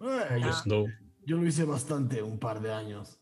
Eh, 0.00 0.40
yo, 0.40 0.50
no. 0.66 0.84
yo 1.26 1.36
lo 1.36 1.46
hice 1.46 1.64
bastante 1.64 2.22
un 2.22 2.38
par 2.38 2.60
de 2.60 2.72
años. 2.72 3.18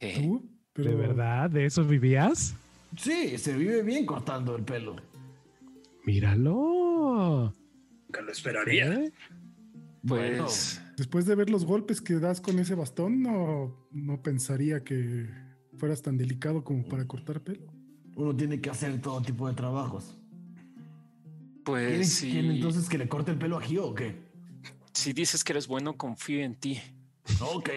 Eh, 0.00 0.20
tú, 0.22 0.50
pero 0.72 0.90
¿De 0.90 0.96
verdad? 0.96 1.50
¿De 1.50 1.66
eso 1.66 1.84
vivías? 1.84 2.54
Sí, 2.96 3.36
se 3.38 3.56
vive 3.56 3.82
bien 3.82 4.06
cortando 4.06 4.56
el 4.56 4.64
pelo. 4.64 4.96
Míralo. 6.04 7.52
Nunca 8.06 8.20
lo 8.22 8.32
esperaría. 8.32 8.92
¿Eh? 8.94 9.12
pues 10.06 10.82
después 10.96 11.24
de 11.26 11.34
ver 11.34 11.48
los 11.50 11.64
golpes 11.64 12.00
que 12.00 12.14
das 12.14 12.40
con 12.40 12.58
ese 12.58 12.74
bastón, 12.74 13.22
no, 13.22 13.74
no 13.90 14.22
pensaría 14.22 14.84
que 14.84 15.28
fueras 15.76 16.02
tan 16.02 16.16
delicado 16.18 16.62
como 16.62 16.84
para 16.86 17.06
cortar 17.06 17.40
pelo. 17.40 17.72
Uno 18.16 18.36
tiene 18.36 18.60
que 18.60 18.70
hacer 18.70 19.00
todo 19.00 19.20
tipo 19.22 19.48
de 19.48 19.54
trabajos. 19.54 20.16
¿Quieren, 21.64 21.96
Pues 21.96 22.12
sí. 22.12 22.30
quieren 22.30 22.50
entonces 22.52 22.88
que 22.88 22.98
le 22.98 23.08
corte 23.08 23.30
el 23.32 23.38
pelo 23.38 23.56
a 23.56 23.62
Gio 23.62 23.86
o 23.88 23.94
qué? 23.94 24.14
Si 24.94 25.12
dices 25.12 25.44
que 25.44 25.52
eres 25.52 25.66
bueno, 25.66 25.96
confío 25.96 26.40
en 26.42 26.54
ti. 26.54 26.80
Ok. 27.40 27.70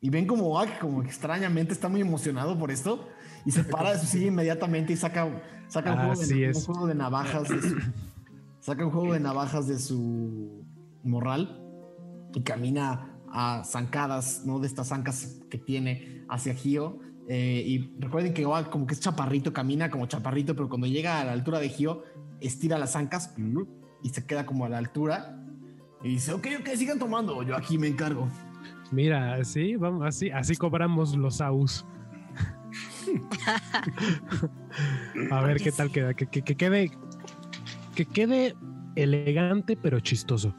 Y 0.00 0.10
ven 0.10 0.26
como 0.26 0.58
Ak, 0.58 0.80
como 0.80 1.02
extrañamente 1.02 1.72
está 1.72 1.88
muy 1.88 2.00
emocionado 2.00 2.58
por 2.58 2.70
esto 2.70 3.08
y 3.44 3.50
se 3.52 3.62
para 3.62 3.92
de 3.92 3.98
su 4.00 4.06
silla 4.06 4.26
inmediatamente 4.26 4.92
y 4.92 4.96
saca, 4.96 5.28
saca 5.68 5.92
un, 5.92 5.98
juego 6.14 6.20
de, 6.26 6.48
un 6.48 6.54
juego 6.62 6.86
de 6.86 6.94
navajas. 6.94 7.48
de 7.48 7.60
su- 7.62 7.76
saca 8.60 8.84
un 8.84 8.90
juego 8.90 9.12
de 9.12 9.20
navajas 9.20 9.68
de 9.68 9.78
su 9.78 10.64
morral 11.04 11.60
y 12.34 12.42
camina 12.42 13.08
a 13.30 13.62
zancadas, 13.64 14.42
¿no? 14.44 14.58
De 14.58 14.66
estas 14.66 14.88
zancas 14.88 15.40
que 15.50 15.58
tiene 15.58 16.24
hacia 16.28 16.54
Gio. 16.54 16.98
Eh, 17.28 17.62
y 17.66 17.92
recuerden 18.00 18.34
que 18.34 18.44
Oak 18.46 18.70
como 18.70 18.86
que 18.86 18.94
es 18.94 19.00
chaparrito, 19.00 19.52
camina 19.52 19.90
como 19.90 20.06
chaparrito, 20.06 20.56
pero 20.56 20.68
cuando 20.68 20.86
llega 20.86 21.20
a 21.20 21.24
la 21.24 21.32
altura 21.32 21.60
de 21.60 21.68
Gio, 21.68 22.02
estira 22.40 22.78
las 22.78 22.92
zancas 22.92 23.34
y 24.02 24.08
se 24.08 24.26
queda 24.26 24.46
como 24.46 24.64
a 24.64 24.68
la 24.68 24.78
altura. 24.78 25.41
Y 26.04 26.08
dice, 26.10 26.32
ok, 26.32 26.46
ok, 26.60 26.68
sigan 26.76 26.98
tomando, 26.98 27.42
yo 27.42 27.56
aquí 27.56 27.78
me 27.78 27.86
encargo. 27.88 28.28
Mira, 28.90 29.42
sí, 29.44 29.76
vamos, 29.76 30.04
así, 30.06 30.30
así 30.30 30.56
cobramos 30.56 31.16
los 31.16 31.40
AUS. 31.40 31.86
A 35.30 35.40
ver 35.42 35.58
qué 35.60 35.72
tal 35.72 35.90
queda. 35.90 36.14
Que, 36.14 36.26
que- 36.26 36.42
que 36.42 36.56
quede. 36.56 36.90
Que 37.94 38.06
quede 38.06 38.54
elegante 38.96 39.76
pero 39.76 40.00
chistoso. 40.00 40.54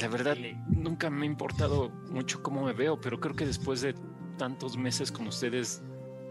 La 0.00 0.08
verdad, 0.08 0.36
nunca 0.68 1.10
me 1.10 1.22
ha 1.22 1.26
importado 1.26 1.90
mucho 2.10 2.42
cómo 2.42 2.64
me 2.64 2.72
veo, 2.72 3.00
pero 3.00 3.18
creo 3.20 3.34
que 3.34 3.46
después 3.46 3.80
de 3.80 3.94
tantos 4.36 4.76
meses 4.76 5.10
con 5.10 5.26
ustedes, 5.26 5.82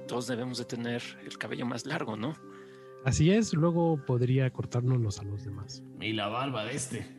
todos 0.07 0.27
debemos 0.27 0.57
de 0.57 0.65
tener 0.65 1.01
el 1.25 1.37
cabello 1.37 1.65
más 1.65 1.85
largo, 1.85 2.15
¿no? 2.15 2.35
Así 3.03 3.31
es, 3.31 3.53
luego 3.53 4.03
podría 4.05 4.49
cortárnoslos 4.51 5.19
a 5.19 5.23
los 5.23 5.43
demás. 5.43 5.83
Y 5.99 6.13
la 6.13 6.27
barba 6.27 6.63
de 6.65 6.75
este. 6.75 7.16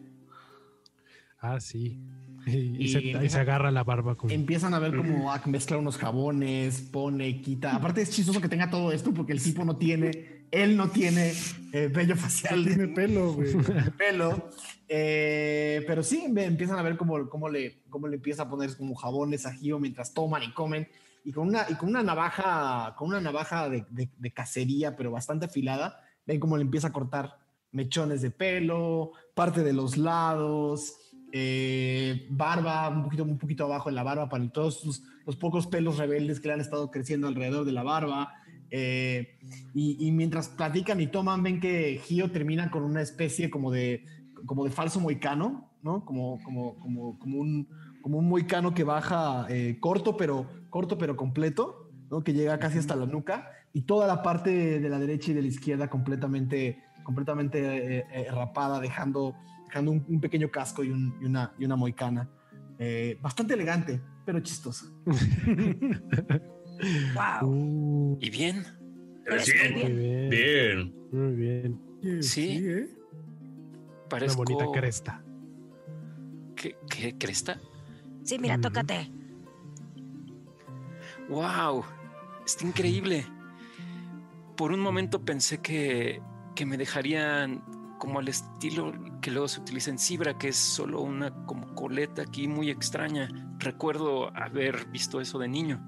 Ah, 1.41 1.61
sí. 1.61 1.99
Y, 2.47 2.51
y 2.51 2.77
Y 2.85 2.89
se, 2.89 3.01
y 3.01 3.11
empieza- 3.11 3.35
se 3.37 3.41
agarra 3.41 3.71
la 3.71 3.85
barba 3.85 4.15
con. 4.17 4.31
Empiezan 4.31 4.75
a 4.75 4.79
ver 4.79 4.97
cómo 4.97 5.33
Ak 5.33 5.47
mezcla 5.47 5.77
unos 5.77 5.97
jabones, 5.99 6.81
pone, 6.81 7.41
quita. 7.43 7.75
Aparte 7.75 8.03
es 8.03 8.11
chistoso 8.11 8.41
que 8.41 8.49
tenga 8.49 8.71
todo 8.71 8.93
esto 8.93 9.13
porque 9.13 9.33
el 9.33 9.43
tipo 9.43 9.65
no 9.65 9.77
tiene, 9.77 10.47
él 10.51 10.77
no 10.77 10.89
tiene 10.89 11.33
eh, 11.73 11.89
vello 11.93 12.17
facial. 12.17 12.65
Tiene 12.65 12.89
pelo, 12.89 13.35
güey. 13.35 13.53
pelo. 13.99 14.51
Eh, 14.89 15.85
pero 15.87 16.03
sí, 16.03 16.25
empiezan 16.35 16.79
a 16.79 16.83
ver 16.83 16.97
cómo, 16.97 17.29
cómo, 17.29 17.49
le, 17.51 17.83
cómo 17.91 18.09
le 18.09 18.17
empieza 18.17 18.45
a 18.45 18.49
poner 18.51 18.75
como 18.77 18.95
jabones 18.95 19.45
a 19.47 19.53
Gio 19.53 19.79
mientras 19.79 20.15
toman 20.15 20.43
y 20.43 20.53
comen. 20.53 20.89
Y 21.25 21.33
con 21.33 21.49
una, 21.49 21.67
y 21.69 21.75
con 21.75 21.91
una 21.91 22.03
navaja, 22.03 22.95
con 22.97 23.09
una 23.09 23.21
navaja 23.21 23.69
de, 23.69 23.85
de- 23.91 24.09
de 24.17 24.31
cacería, 24.33 24.97
pero 24.97 25.11
bastante 25.11 25.45
afilada, 25.47 26.01
ven 26.27 26.41
cómo 26.41 26.57
le 26.57 26.63
empieza 26.63 26.89
a 26.89 26.93
cortar 26.93 27.39
mechones 27.71 28.23
de 28.23 28.31
pelo, 28.31 29.13
parte 29.35 29.63
de 29.63 29.75
los 29.75 29.99
lados, 29.99 30.95
eh, 31.31 32.27
barba, 32.31 32.89
un 32.89 33.05
poquito, 33.05 33.23
un 33.25 33.39
poquito 33.39 33.65
abajo 33.65 33.89
en 33.89 33.95
la 33.95 34.03
barba 34.03 34.29
para 34.29 34.49
todos 34.51 35.03
los 35.27 35.37
pocos 35.37 35.67
pelos 35.67 35.99
rebeldes 35.99 36.41
que 36.41 36.49
le 36.49 36.55
han 36.55 36.61
estado 36.61 36.91
creciendo 36.91 37.27
alrededor 37.27 37.65
de 37.65 37.73
la 37.73 37.83
barba. 37.83 38.35
Eh, 38.71 39.39
y, 39.75 40.11
mientras 40.13 40.49
platican 40.49 41.01
y 41.01 41.07
toman, 41.07 41.43
ven 41.43 41.61
que 41.61 42.01
Gio 42.05 42.31
termina 42.31 42.71
con 42.71 42.83
una 42.83 43.01
especie 43.01 43.51
como 43.51 43.71
de, 43.71 44.05
como 44.47 44.65
de 44.65 44.71
falso 44.71 45.01
moicano, 45.01 45.71
¿no? 45.83 46.05
Como, 46.05 46.39
como, 46.43 46.79
como, 46.81 47.19
como, 47.19 47.39
un, 47.39 47.69
como 48.03 48.19
un 48.19 48.29
moicano 48.29 48.75
que 48.75 48.85
baja 48.85 49.47
eh, 49.49 49.79
corto, 49.81 50.17
pero, 50.17 50.47
corto 50.71 50.99
pero 50.99 51.17
completo, 51.17 51.91
¿no? 52.11 52.23
Que 52.23 52.33
llega 52.33 52.59
casi 52.59 52.79
hasta 52.79 52.97
la 52.97 53.07
nuca 53.07 53.51
y 53.73 53.83
toda 53.83 54.07
la 54.07 54.23
parte 54.23 54.81
de 54.81 54.89
la 54.89 54.99
derecha 54.99 55.31
y 55.31 55.35
de 55.35 55.43
la 55.43 55.49
izquierda 55.49 55.89
completamente, 55.89 56.83
completamente 57.05 58.05
rapada, 58.31 58.81
dejando, 58.81 59.35
dejando 59.69 59.93
un, 59.93 60.05
un 60.09 60.21
pequeño 60.21 60.51
casco 60.51 60.83
y, 60.83 60.91
un- 60.91 61.15
y 61.21 61.27
una, 61.27 61.55
y 61.59 61.65
una 61.65 61.77
moicana. 61.77 62.29
Eh, 62.79 63.19
bastante 63.21 63.55
elegante, 63.55 64.01
pero 64.25 64.41
chistosa. 64.41 64.87
Wow. 67.13 67.49
Uh, 67.51 68.19
¿Y 68.21 68.31
bien? 68.31 68.63
¿Te 69.25 69.33
ves 69.35 69.49
Eres 69.49 69.73
muy 69.73 69.83
bien? 69.93 69.99
bien. 69.99 70.31
Bien. 70.31 70.95
muy 71.11 71.35
bien. 71.35 71.81
Oye, 72.05 72.23
Sí. 72.23 72.63
¿eh? 72.65 72.89
Una 74.13 74.33
bonita 74.35 74.65
cresta. 74.73 75.25
¿Qué, 76.55 76.77
qué 76.89 77.19
cresta? 77.19 77.59
Sí, 78.23 78.39
mira, 78.39 78.55
Ujú. 78.55 78.63
tócate. 78.63 79.11
¡Wow! 81.29 81.85
Está 82.47 82.65
increíble. 82.65 83.27
Por 84.57 84.71
un 84.71 84.79
momento 84.79 85.25
pensé 85.25 85.59
que, 85.59 86.23
que 86.55 86.65
me 86.65 86.77
dejarían 86.77 87.65
como 87.99 88.19
al 88.19 88.29
estilo 88.29 88.93
que 89.21 89.31
luego 89.31 89.49
se 89.49 89.61
utiliza 89.61 89.91
en 89.91 89.99
Cibra, 89.99 90.39
que 90.39 90.49
es 90.49 90.57
solo 90.57 91.01
una 91.01 91.35
como 91.47 91.75
coleta 91.75 92.23
aquí 92.23 92.49
muy 92.49 92.71
extraña. 92.71 93.29
Recuerdo 93.59 94.35
haber 94.37 94.87
visto 94.89 95.21
eso 95.21 95.39
de 95.39 95.49
niño. 95.49 95.87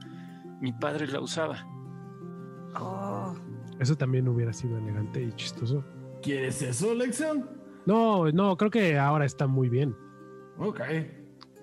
Mi 0.61 0.73
padre 0.73 1.07
la 1.07 1.21
usaba. 1.21 1.67
Oh, 2.79 3.35
Eso 3.79 3.97
también 3.97 4.29
hubiera 4.29 4.53
sido 4.53 4.77
elegante 4.79 5.23
y 5.23 5.33
chistoso. 5.33 5.85
¿Quieres 6.23 6.61
eso, 6.63 6.95
Lexion? 6.95 7.49
No, 7.87 8.31
no, 8.31 8.57
creo 8.57 8.71
que 8.71 8.99
ahora 8.99 9.25
está 9.25 9.47
muy 9.47 9.69
bien. 9.69 9.97
Ok. 10.59 10.81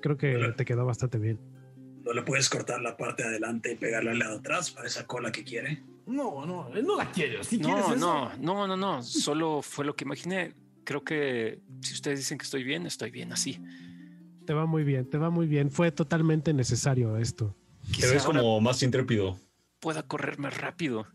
Creo 0.02 0.18
que 0.18 0.54
te 0.56 0.66
quedó 0.66 0.86
bastante 0.86 1.18
bien. 1.20 1.40
¿No 2.04 2.14
le 2.14 2.24
puedes 2.24 2.50
cortar 2.50 2.82
la 2.82 2.96
parte 2.96 3.24
de 3.24 3.30
adelante 3.30 3.74
y 3.74 3.76
pegarle 3.76 4.12
al 4.12 4.20
lado 4.20 4.34
de 4.34 4.40
atrás 4.40 4.72
para 4.72 4.88
esa 4.88 5.06
cola 5.06 5.32
que 5.32 5.44
quiere? 5.44 5.84
No, 6.08 6.46
no, 6.46 6.74
él 6.74 6.86
no 6.86 6.96
la 6.96 7.12
quiere. 7.12 7.44
Si 7.44 7.60
quieres 7.60 7.86
No, 7.88 7.94
eso. 7.94 7.98
no, 7.98 8.36
no, 8.38 8.68
no, 8.68 8.78
no. 8.78 9.04
Solo 9.04 9.62
fue 9.62 9.84
lo 9.86 9.96
que 9.96 10.06
imaginé. 10.06 10.54
Creo 10.86 11.04
que 11.04 11.60
si 11.82 11.94
ustedes 11.94 12.20
dicen 12.20 12.38
que 12.38 12.44
estoy 12.46 12.64
bien, 12.64 12.86
estoy 12.86 13.12
bien 13.12 13.34
así. 13.34 13.60
Te 14.46 14.54
va 14.54 14.66
muy 14.66 14.84
bien, 14.86 15.10
te 15.10 15.18
va 15.18 15.30
muy 15.30 15.46
bien. 15.48 15.70
Fue 15.70 15.92
totalmente 15.92 16.54
necesario 16.54 17.18
esto. 17.18 17.54
Te 17.88 17.92
Quizá 17.94 18.14
ves 18.14 18.26
ahora 18.26 18.40
como 18.40 18.62
más 18.62 18.82
intrépido. 18.84 19.38
pueda 19.82 20.04
correr 20.04 20.40
más 20.40 20.56
rápido. 20.58 21.06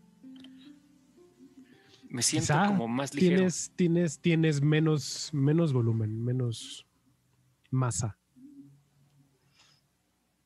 Me 2.09 2.21
siento 2.21 2.53
Quizá 2.53 2.67
como 2.67 2.87
más 2.87 3.15
ligero. 3.15 3.37
Tienes, 3.37 3.71
tienes, 3.75 4.19
tienes 4.19 4.61
menos, 4.61 5.31
menos 5.33 5.73
volumen, 5.73 6.23
menos 6.23 6.85
masa. 7.71 8.19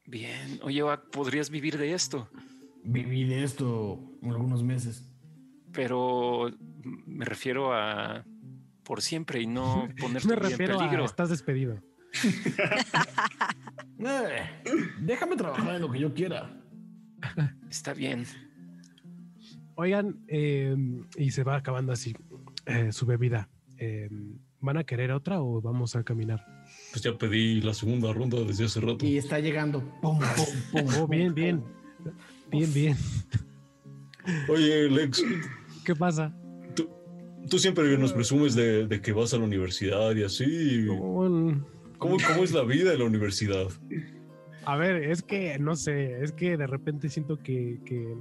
Bien. 0.05 0.59
Oye, 0.63 0.81
podrías 1.11 1.49
vivir 1.49 1.77
de 1.77 1.93
esto, 1.93 2.29
Viví 2.89 3.25
de 3.25 3.43
esto 3.43 3.99
algunos 4.23 4.63
meses. 4.63 5.03
pero 5.73 6.49
me 7.05 7.25
refiero 7.25 7.73
a 7.73 8.23
por 8.83 9.01
siempre 9.01 9.41
y 9.41 9.47
no 9.47 9.87
ponerte 9.99 10.27
Me 10.29 10.33
en 10.35 10.39
refiero 10.39 10.75
a 10.75 10.77
peligro. 10.79 11.05
estás 11.05 11.29
despedido. 11.29 11.79
Eh, 13.99 14.43
déjame 15.01 15.35
trabajar 15.35 15.75
en 15.75 15.81
lo 15.81 15.91
que 15.91 15.99
yo 15.99 16.13
quiera. 16.13 16.55
Está 17.69 17.93
bien. 17.95 18.25
Oigan, 19.75 20.19
eh, 20.27 20.75
y 21.17 21.31
se 21.31 21.43
va 21.43 21.55
acabando 21.55 21.91
así 21.93 22.15
eh, 22.67 22.91
su 22.91 23.05
bebida. 23.07 23.49
Eh, 23.79 24.07
¿Van 24.59 24.77
a 24.77 24.83
querer 24.83 25.11
otra 25.11 25.41
o 25.41 25.61
vamos 25.61 25.95
a 25.95 26.03
caminar? 26.03 26.45
Pues 26.91 27.03
ya 27.03 27.17
pedí 27.17 27.59
la 27.61 27.73
segunda 27.73 28.13
ronda 28.13 28.39
desde 28.41 28.65
hace 28.65 28.79
rato. 28.81 29.03
Y 29.05 29.17
está 29.17 29.39
llegando. 29.39 29.81
Pum, 30.01 30.19
pum, 30.19 30.45
pum, 30.71 30.85
Oh, 30.95 30.99
pum, 31.01 31.09
bien, 31.09 31.27
pum. 31.27 31.33
bien. 31.35 31.63
Bien, 32.51 32.73
bien. 32.73 32.97
Oye, 34.49 34.89
Lex, 34.89 35.23
¿Qué 35.85 35.95
pasa? 35.95 36.33
tú, 36.75 36.89
tú 37.49 37.59
siempre 37.59 37.97
nos 37.97 38.13
presumes 38.13 38.55
de, 38.55 38.87
de 38.87 39.01
que 39.01 39.13
vas 39.13 39.33
a 39.33 39.37
la 39.37 39.45
universidad 39.45 40.15
y 40.15 40.23
así. 40.23 40.85
¿Cómo, 40.87 42.17
¿Cómo 42.27 42.43
es 42.43 42.51
la 42.51 42.63
vida 42.63 42.93
en 42.93 42.99
la 42.99 43.05
universidad? 43.05 43.67
A 44.65 44.75
ver, 44.75 44.97
es 45.03 45.21
que 45.23 45.57
no 45.59 45.75
sé, 45.75 46.21
es 46.23 46.31
que 46.33 46.57
de 46.57 46.67
repente 46.67 47.09
siento 47.09 47.37
que, 47.41 47.79
que 47.85 48.15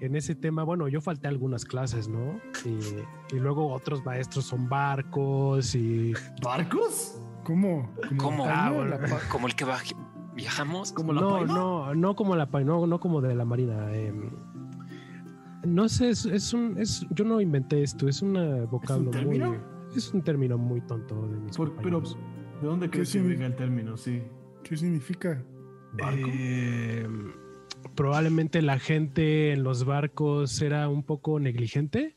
en 0.00 0.16
ese 0.16 0.34
tema, 0.34 0.64
bueno, 0.64 0.88
yo 0.88 1.00
falté 1.02 1.26
a 1.26 1.30
algunas 1.30 1.64
clases, 1.66 2.08
¿no? 2.08 2.40
Y, 2.64 3.36
y 3.36 3.38
luego 3.38 3.70
otros 3.72 4.02
maestros 4.04 4.46
son 4.46 4.68
barcos 4.68 5.74
y 5.74 6.14
¿Barcos? 6.42 7.20
¿Cómo? 7.44 7.94
¿Cómo? 8.16 8.46
Ah, 8.46 8.48
paima? 8.48 8.70
bueno. 8.70 8.90
La 8.90 8.98
pa- 8.98 9.20
Como 9.28 9.46
el 9.46 9.54
que 9.54 9.64
va- 9.66 9.80
viajamos. 10.34 10.92
¿Como 10.92 11.12
la 11.12 11.20
no, 11.20 11.30
paima? 11.30 11.54
no, 11.54 11.94
no 11.94 12.14
como 12.16 12.36
la 12.36 12.46
pa- 12.50 12.62
no, 12.62 12.86
no 12.86 13.00
como 13.00 13.20
de 13.20 13.34
la 13.34 13.44
marina. 13.44 13.94
em, 13.94 14.30
no 15.64 15.88
sé, 15.88 16.10
es, 16.10 16.26
es 16.26 16.52
un, 16.52 16.76
es, 16.78 17.06
yo 17.10 17.24
no 17.24 17.40
inventé 17.40 17.82
esto, 17.82 18.08
es 18.08 18.20
un 18.22 18.66
vocablo 18.70 19.04
muy, 19.04 19.12
término? 19.12 19.56
es 19.94 20.12
un 20.12 20.22
término 20.22 20.58
muy 20.58 20.80
tonto 20.80 21.26
de 21.28 21.38
mis 21.38 21.56
Por- 21.56 21.74
pero. 21.76 22.00
¿de 22.00 22.66
dónde 22.68 22.88
crees 22.90 23.12
que 23.12 23.20
venga 23.22 23.46
el 23.46 23.54
término? 23.56 23.96
Sí. 23.96 24.22
¿Qué 24.64 24.76
significa? 24.76 25.42
¿Barco? 25.98 26.28
Em, 26.28 27.32
probablemente 27.94 28.62
la 28.62 28.78
gente 28.78 29.52
en 29.52 29.62
los 29.64 29.84
barcos 29.84 30.60
era 30.62 30.88
un 30.88 31.02
poco 31.02 31.38
negligente. 31.40 32.16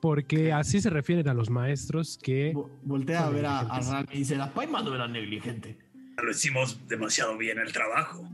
Porque 0.00 0.52
así 0.52 0.80
se 0.80 0.90
refieren 0.90 1.28
a 1.28 1.34
los 1.34 1.50
maestros 1.50 2.18
que 2.22 2.54
Vo- 2.54 2.68
Voltea 2.84 3.26
a 3.26 3.30
ver 3.30 3.46
a, 3.46 3.58
a 3.58 3.62
negligentes. 3.64 3.90
Ram 3.92 4.06
y 4.12 4.18
dice, 4.18 4.36
la 4.36 4.54
paima 4.54 4.80
no 4.82 4.94
era 4.94 5.08
negligente. 5.08 5.76
Lo 6.22 6.30
hicimos 6.30 6.86
demasiado 6.88 7.36
bien 7.38 7.58
el 7.58 7.72
trabajo. 7.72 8.28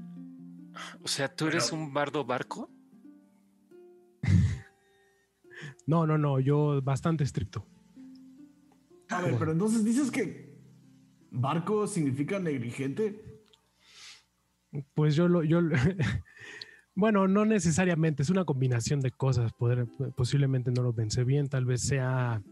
O 1.02 1.08
sea, 1.08 1.28
¿tú 1.34 1.46
eres 1.46 1.66
Pero- 1.70 1.76
un 1.82 1.92
bardo 1.92 2.24
barco? 2.24 2.70
No, 5.86 6.06
no, 6.06 6.16
no, 6.18 6.40
yo 6.40 6.80
bastante 6.82 7.24
estricto. 7.24 7.66
A 9.10 9.20
ver, 9.20 9.36
pero 9.38 9.52
entonces 9.52 9.84
dices 9.84 10.10
que 10.10 10.56
barco 11.30 11.86
significa 11.86 12.38
negligente. 12.38 13.22
Pues 14.94 15.14
yo 15.14 15.28
lo, 15.28 15.44
yo 15.44 15.60
lo- 15.60 15.76
bueno, 16.94 17.28
no 17.28 17.44
necesariamente, 17.44 18.22
es 18.22 18.30
una 18.30 18.44
combinación 18.46 19.00
de 19.00 19.10
cosas. 19.10 19.52
Poder, 19.52 19.86
posiblemente 20.16 20.70
no 20.70 20.82
lo 20.82 20.94
pensé 20.94 21.22
bien, 21.22 21.48
tal 21.48 21.66
vez 21.66 21.82
sea 21.82 22.42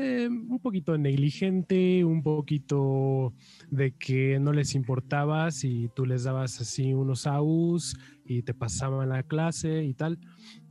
eh, 0.00 0.28
un 0.28 0.58
poquito 0.60 0.96
negligente, 0.98 2.04
un 2.04 2.22
poquito 2.22 3.32
de 3.70 3.92
que 3.92 4.38
no 4.40 4.52
les 4.52 4.74
importabas 4.74 5.64
y 5.64 5.88
tú 5.94 6.06
les 6.06 6.24
dabas 6.24 6.60
así 6.60 6.92
unos 6.94 7.26
AUs 7.26 7.96
y 8.24 8.42
te 8.42 8.54
pasaban 8.54 9.08
la 9.08 9.22
clase 9.22 9.84
y 9.84 9.94
tal. 9.94 10.18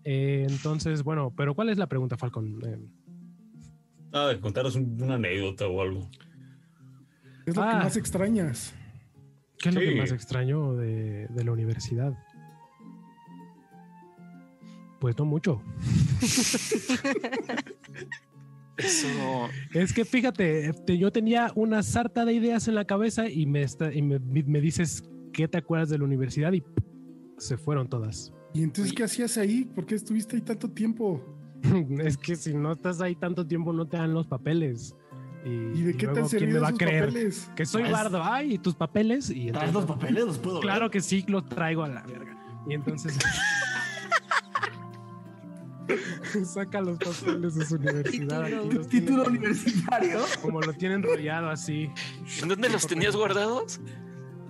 Eh, 0.03 0.45
entonces, 0.49 1.03
bueno, 1.03 1.33
pero 1.35 1.53
¿cuál 1.55 1.69
es 1.69 1.77
la 1.77 1.87
pregunta, 1.87 2.17
Falcon? 2.17 2.59
Eh, 2.65 2.77
Ah, 4.11 4.25
de 4.27 4.39
contaros 4.39 4.75
un- 4.75 4.99
una 5.01 5.15
anécdota 5.15 5.67
o 5.67 5.81
algo. 5.81 6.09
Es 7.45 7.55
lo 7.55 7.61
Ah. 7.63 7.69
que 7.71 7.83
más 7.83 7.95
extrañas. 7.95 8.73
¿Qué 9.59 9.69
es 9.69 9.75
lo 9.75 9.81
que 9.81 9.95
más 9.95 10.11
extraño 10.11 10.73
de, 10.73 11.27
de 11.27 11.43
la 11.43 11.51
universidad? 11.51 12.17
Pues 14.99 15.15
no 15.17 15.25
mucho. 15.25 15.61
Eso. 18.79 19.07
Es 19.73 19.93
que 19.93 20.05
fíjate, 20.05 20.73
te- 20.85 20.97
yo 20.97 21.11
tenía 21.11 21.51
una 21.55 21.83
sarta 21.83 22.25
de 22.25 22.33
ideas 22.33 22.67
en 22.67 22.75
la 22.75 22.85
cabeza 22.85 23.29
y 23.29 23.45
me, 23.45 23.61
está- 23.63 23.93
y 23.93 24.01
me, 24.01 24.19
me 24.19 24.61
dices 24.61 25.03
qué 25.33 25.47
te 25.47 25.57
acuerdas 25.57 25.89
de 25.89 25.97
la 25.97 26.05
universidad 26.05 26.53
y 26.53 26.63
se 27.37 27.57
fueron 27.57 27.87
todas. 27.87 28.33
¿Y 28.53 28.63
entonces 28.63 28.91
Oye. 28.91 28.97
qué 28.97 29.03
hacías 29.03 29.37
ahí? 29.37 29.65
¿Por 29.65 29.85
qué 29.85 29.95
estuviste 29.95 30.35
ahí 30.35 30.41
tanto 30.41 30.69
tiempo? 30.69 31.23
es 32.03 32.17
que 32.17 32.35
si 32.35 32.53
no 32.53 32.71
estás 32.71 33.01
ahí 33.01 33.15
tanto 33.15 33.45
tiempo 33.45 33.71
no 33.73 33.87
te 33.87 33.97
dan 33.97 34.13
los 34.13 34.25
papeles. 34.27 34.95
¿Y, 35.45 35.49
¿Y 35.79 35.83
de 35.83 35.93
qué 35.93 36.07
te 36.07 36.19
han 36.19 36.27
¿quién 36.27 36.29
servido 36.29 36.57
esos 36.65 36.71
papeles? 36.79 37.51
Que 37.55 37.65
soy 37.65 37.83
¿Traes- 37.83 37.91
bardo. 37.91 38.21
Ay, 38.23 38.55
¿y 38.55 38.57
tus 38.57 38.75
papeles? 38.75 39.29
Y 39.29 39.51
¿Traes 39.51 39.71
los 39.73 39.85
papeles? 39.85 40.25
¿Los 40.25 40.37
puedo 40.37 40.55
ver? 40.57 40.63
Claro 40.63 40.89
que 40.91 40.99
sí, 40.99 41.23
los 41.27 41.47
traigo 41.47 41.83
a 41.83 41.87
la 41.87 42.03
verga. 42.03 42.37
Y 42.67 42.73
entonces 42.73 43.17
saca 46.45 46.81
los 46.81 46.97
papeles 46.97 47.55
de 47.55 47.65
su 47.65 47.75
universidad. 47.75 48.43
aquí 48.43 48.77
Título. 48.89 49.23
universitario. 49.25 50.19
Como 50.41 50.61
lo 50.61 50.73
tienen 50.73 50.99
enrollado 51.03 51.49
así. 51.49 51.89
¿En 52.41 52.49
dónde 52.49 52.69
los 52.69 52.85
tenías 52.87 53.15
guardados? 53.15 53.79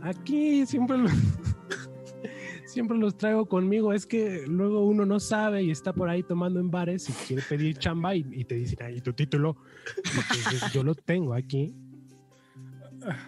Aquí 0.01 0.65
siempre 0.65 0.97
los, 0.97 1.11
siempre 2.65 2.97
los 2.97 3.17
traigo 3.17 3.45
conmigo. 3.47 3.93
Es 3.93 4.05
que 4.05 4.43
luego 4.47 4.85
uno 4.85 5.05
no 5.05 5.19
sabe 5.19 5.63
y 5.63 5.71
está 5.71 5.93
por 5.93 6.09
ahí 6.09 6.23
tomando 6.23 6.59
en 6.59 6.69
bares 6.71 7.09
y 7.09 7.13
quiere 7.13 7.41
pedir 7.47 7.77
chamba 7.77 8.15
y, 8.15 8.25
y 8.31 8.45
te 8.45 8.55
dicen 8.55 8.81
ahí 8.83 9.01
tu 9.01 9.13
título. 9.13 9.57
Entonces 9.97 10.71
yo 10.73 10.83
lo 10.83 10.95
tengo 10.95 11.33
aquí 11.33 11.75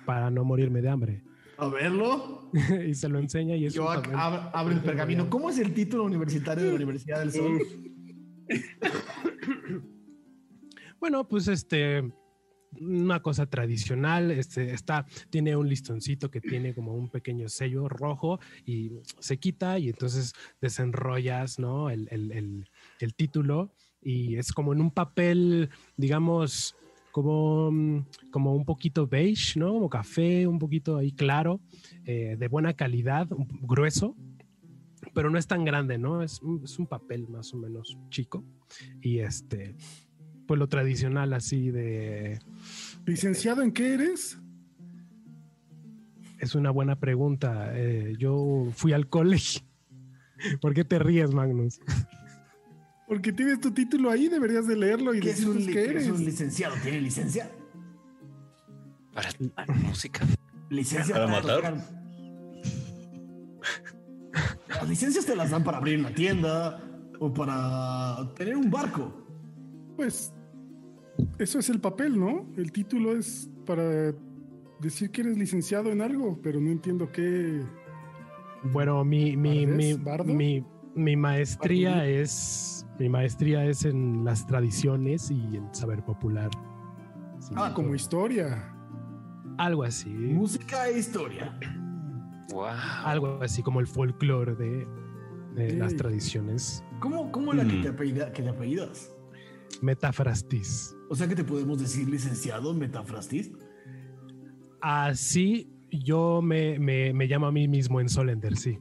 para 0.05 0.29
no 0.29 0.43
morirme 0.43 0.81
de 0.81 0.89
hambre. 0.89 1.23
A 1.57 1.67
verlo. 1.67 2.49
y 2.87 2.93
se 2.95 3.07
lo 3.07 3.19
enseña 3.19 3.55
y 3.55 3.65
es 3.65 3.73
Yo 3.73 3.83
un 3.83 3.89
ac- 3.89 3.95
papel. 4.01 4.13
ab- 4.15 4.49
abre 4.53 4.73
el 4.75 4.81
pergamino. 4.81 5.29
¿Cómo 5.29 5.49
es 5.49 5.59
el 5.59 5.73
título 5.73 6.03
universitario 6.05 6.63
de 6.63 6.69
la 6.69 6.75
Universidad 6.75 7.19
del 7.19 7.31
Sol? 7.31 7.59
Bueno, 10.99 11.27
pues 11.27 11.47
este 11.47 12.03
una 12.79 13.21
cosa 13.21 13.47
tradicional, 13.47 14.31
este 14.31 14.71
está 14.73 15.05
tiene 15.29 15.57
un 15.57 15.67
listoncito 15.67 16.31
que 16.31 16.39
tiene 16.39 16.73
como 16.73 16.93
un 16.93 17.09
pequeño 17.09 17.49
sello 17.49 17.89
rojo 17.89 18.39
y 18.65 18.91
se 19.19 19.37
quita 19.37 19.77
y 19.77 19.89
entonces 19.89 20.33
desenrollas, 20.61 21.59
¿no? 21.59 21.89
El, 21.89 22.07
el- 22.11 22.31
el- 22.99 23.13
título 23.15 23.73
y 24.01 24.37
es 24.37 24.53
como 24.53 24.71
en 24.73 24.79
un 24.79 24.89
papel, 24.91 25.69
digamos, 25.97 26.75
como, 27.11 28.05
como 28.31 28.55
un 28.55 28.63
poquito 28.63 29.05
beige, 29.05 29.59
¿no? 29.59 29.73
Como 29.73 29.89
café, 29.89 30.47
un 30.47 30.57
poquito 30.57 30.95
ahí 30.97 31.11
claro, 31.11 31.59
eh, 32.05 32.37
de 32.39 32.47
buena 32.47 32.73
calidad, 32.73 33.27
grueso, 33.61 34.15
pero 35.13 35.29
no 35.29 35.37
es 35.37 35.47
tan 35.47 35.65
grande, 35.65 35.97
¿no? 35.97 36.21
Es, 36.23 36.41
un- 36.41 36.63
es 36.63 36.77
un 36.79 36.87
papel 36.87 37.27
más 37.27 37.53
o 37.53 37.57
menos 37.57 37.97
chico 38.09 38.43
y 39.01 39.19
este 39.19 39.75
pues 40.47 40.59
lo 40.59 40.67
tradicional 40.67 41.33
así 41.33 41.69
de 41.71 42.39
¿Licenciado 43.05 43.61
en 43.61 43.71
qué 43.71 43.93
eres? 43.93 44.37
es 46.39 46.55
una 46.55 46.71
buena 46.71 46.99
pregunta 46.99 47.71
Eh, 47.73 48.15
yo 48.17 48.67
fui 48.73 48.93
al 48.93 49.07
colegio 49.07 49.61
¿por 50.61 50.73
qué 50.73 50.83
te 50.83 50.99
ríes 50.99 51.33
Magnus? 51.33 51.79
Porque 53.07 53.33
tienes 53.33 53.59
tu 53.59 53.71
título 53.71 54.09
ahí, 54.09 54.29
deberías 54.29 54.65
de 54.67 54.77
leerlo 54.77 55.13
y 55.13 55.19
¿Qué 55.19 55.31
es 55.31 55.43
un, 55.43 55.57
qué 55.67 55.81
es 55.83 55.89
eres. 55.89 56.07
un 56.07 56.23
licenciado? 56.23 56.75
¿Tiene 56.81 57.01
licencia? 57.01 57.51
Para 59.13 59.29
para 59.53 59.73
música. 59.73 60.21
¿Licencia 60.69 61.15
¿Para 61.15 61.27
matar? 61.27 61.55
tocar? 61.57 62.00
Las 64.81 64.89
licencias 64.89 65.25
te 65.25 65.35
las 65.35 65.51
dan 65.51 65.63
para 65.63 65.77
abrir 65.77 65.99
una 65.99 66.13
tienda 66.13 66.81
o 67.19 67.31
para 67.33 68.33
tener 68.35 68.55
un 68.57 68.69
barco. 68.69 69.13
Pues 69.95 70.33
eso 71.37 71.59
es 71.59 71.69
el 71.69 71.79
papel, 71.79 72.19
¿no? 72.19 72.47
El 72.57 72.71
título 72.71 73.15
es 73.15 73.49
para 73.65 74.13
decir 74.79 75.11
que 75.11 75.21
eres 75.21 75.37
licenciado 75.37 75.91
en 75.91 76.01
algo, 76.01 76.39
pero 76.41 76.59
no 76.59 76.71
entiendo 76.71 77.11
qué. 77.11 77.61
bueno 78.73 79.03
mi 79.05 79.37
mi, 79.37 79.67
mi, 79.67 79.93
¿Bardo? 79.93 80.33
mi, 80.33 80.65
mi 80.95 81.15
maestría 81.15 82.05
es 82.07 82.85
mi 82.99 83.07
maestría 83.09 83.65
es 83.65 83.85
en 83.85 84.23
las 84.25 84.45
tradiciones 84.47 85.29
y 85.31 85.57
en 85.57 85.73
saber 85.73 86.03
popular 86.03 86.49
Sí, 87.39 87.53
Ah, 87.55 87.71
como 87.73 87.93
historia. 87.95 88.73
algo 89.57 89.83
así 89.83 90.09
Música 90.09 90.87
e 90.89 90.97
historia. 90.99 91.57
Wow. 92.51 92.65
algo 93.05 93.39
así 93.41 93.61
como 93.63 93.79
el 93.79 93.87
folclore 93.87 94.55
de, 94.55 94.87
de 95.55 95.73
las 95.73 95.95
tradiciones 95.95 96.83
¿Cómo, 96.99 97.31
cómo 97.31 97.53
la 97.53 97.65
que, 97.65 97.73
Mm. 97.77 97.81
te 97.81 97.89
apellida- 97.89 98.31
que 98.33 98.43
te 98.43 98.49
apellidas? 98.49 99.11
metafrastis 99.81 100.95
O 101.09 101.15
sea 101.15 101.27
que 101.27 101.35
te 101.35 101.43
podemos 101.43 101.79
decir 101.79 102.07
licenciado 102.09 102.73
metafrastis. 102.73 103.51
Así 104.81 105.69
yo 105.91 106.41
me, 106.41 106.79
me, 106.79 107.13
me 107.13 107.25
llamo 107.27 107.47
a 107.47 107.51
mí 107.51 107.67
mismo 107.67 107.99
en 108.01 108.09
Solender, 108.09 108.55
sí. 108.57 108.77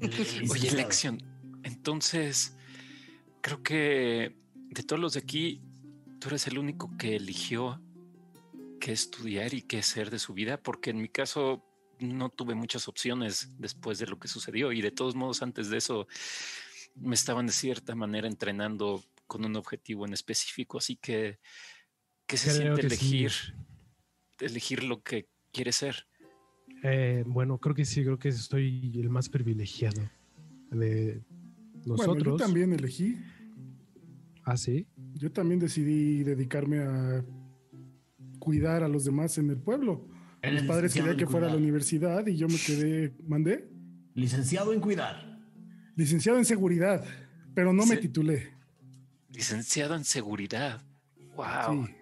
Oye. 0.50 0.70
Lexion, 0.72 1.18
entonces 1.62 2.56
creo 3.40 3.62
que 3.62 4.36
de 4.70 4.82
todos 4.82 5.00
los 5.00 5.14
de 5.14 5.20
aquí, 5.20 5.62
tú 6.20 6.28
eres 6.28 6.46
el 6.46 6.58
único 6.58 6.96
que 6.96 7.16
eligió 7.16 7.80
qué 8.80 8.92
estudiar 8.92 9.54
y 9.54 9.62
qué 9.62 9.78
hacer 9.78 10.10
de 10.10 10.18
su 10.18 10.34
vida, 10.34 10.60
porque 10.60 10.90
en 10.90 10.98
mi 11.00 11.08
caso 11.08 11.64
no 12.00 12.28
tuve 12.30 12.54
muchas 12.54 12.88
opciones 12.88 13.50
después 13.58 13.98
de 13.98 14.06
lo 14.06 14.18
que 14.18 14.28
sucedió 14.28 14.72
y 14.72 14.80
de 14.80 14.90
todos 14.90 15.14
modos 15.14 15.42
antes 15.42 15.68
de 15.70 15.78
eso 15.78 16.06
me 16.94 17.14
estaban 17.14 17.46
de 17.46 17.52
cierta 17.52 17.94
manera 17.94 18.26
entrenando 18.28 19.02
con 19.26 19.44
un 19.44 19.56
objetivo 19.56 20.06
en 20.06 20.12
específico, 20.12 20.78
así 20.78 20.96
que 20.96 21.38
¿qué 22.26 22.36
se 22.36 22.50
Creo 22.50 22.76
siente 22.76 22.80
que 22.82 22.90
sí. 22.96 23.16
elegir 23.18 23.32
elegir 24.40 24.84
lo 24.84 25.02
que 25.02 25.28
quieres 25.52 25.76
ser? 25.76 26.06
Eh, 26.82 27.24
bueno, 27.26 27.58
creo 27.58 27.74
que 27.74 27.84
sí, 27.84 28.02
creo 28.04 28.18
que 28.18 28.28
estoy 28.28 28.92
el 29.00 29.10
más 29.10 29.28
privilegiado 29.28 30.02
de 30.70 31.22
Bueno, 31.84 32.14
nosotros. 32.14 32.24
yo 32.24 32.36
también 32.36 32.72
elegí. 32.72 33.18
Ah, 34.44 34.56
sí. 34.56 34.86
Yo 35.14 35.30
también 35.32 35.58
decidí 35.60 36.22
dedicarme 36.22 36.78
a 36.80 37.24
cuidar 38.38 38.82
a 38.82 38.88
los 38.88 39.04
demás 39.04 39.38
en 39.38 39.50
el 39.50 39.58
pueblo. 39.58 40.06
Mis 40.52 40.62
padres 40.64 40.92
querían 40.94 41.16
que 41.16 41.26
fuera 41.26 41.46
a 41.46 41.50
la 41.50 41.56
universidad 41.56 42.26
y 42.26 42.36
yo 42.36 42.48
me 42.48 42.56
quedé, 42.56 43.12
mandé, 43.26 43.68
Licenciado 44.14 44.72
en 44.72 44.80
cuidar. 44.80 45.38
licenciado 45.94 46.38
en 46.38 46.44
seguridad, 46.44 47.04
pero 47.54 47.72
no 47.72 47.86
me 47.86 47.96
titulé. 47.96 48.50
Licenciado 49.32 49.94
en 49.94 50.04
seguridad. 50.04 50.82
Wow. 51.36 51.86
Sí. 51.86 51.94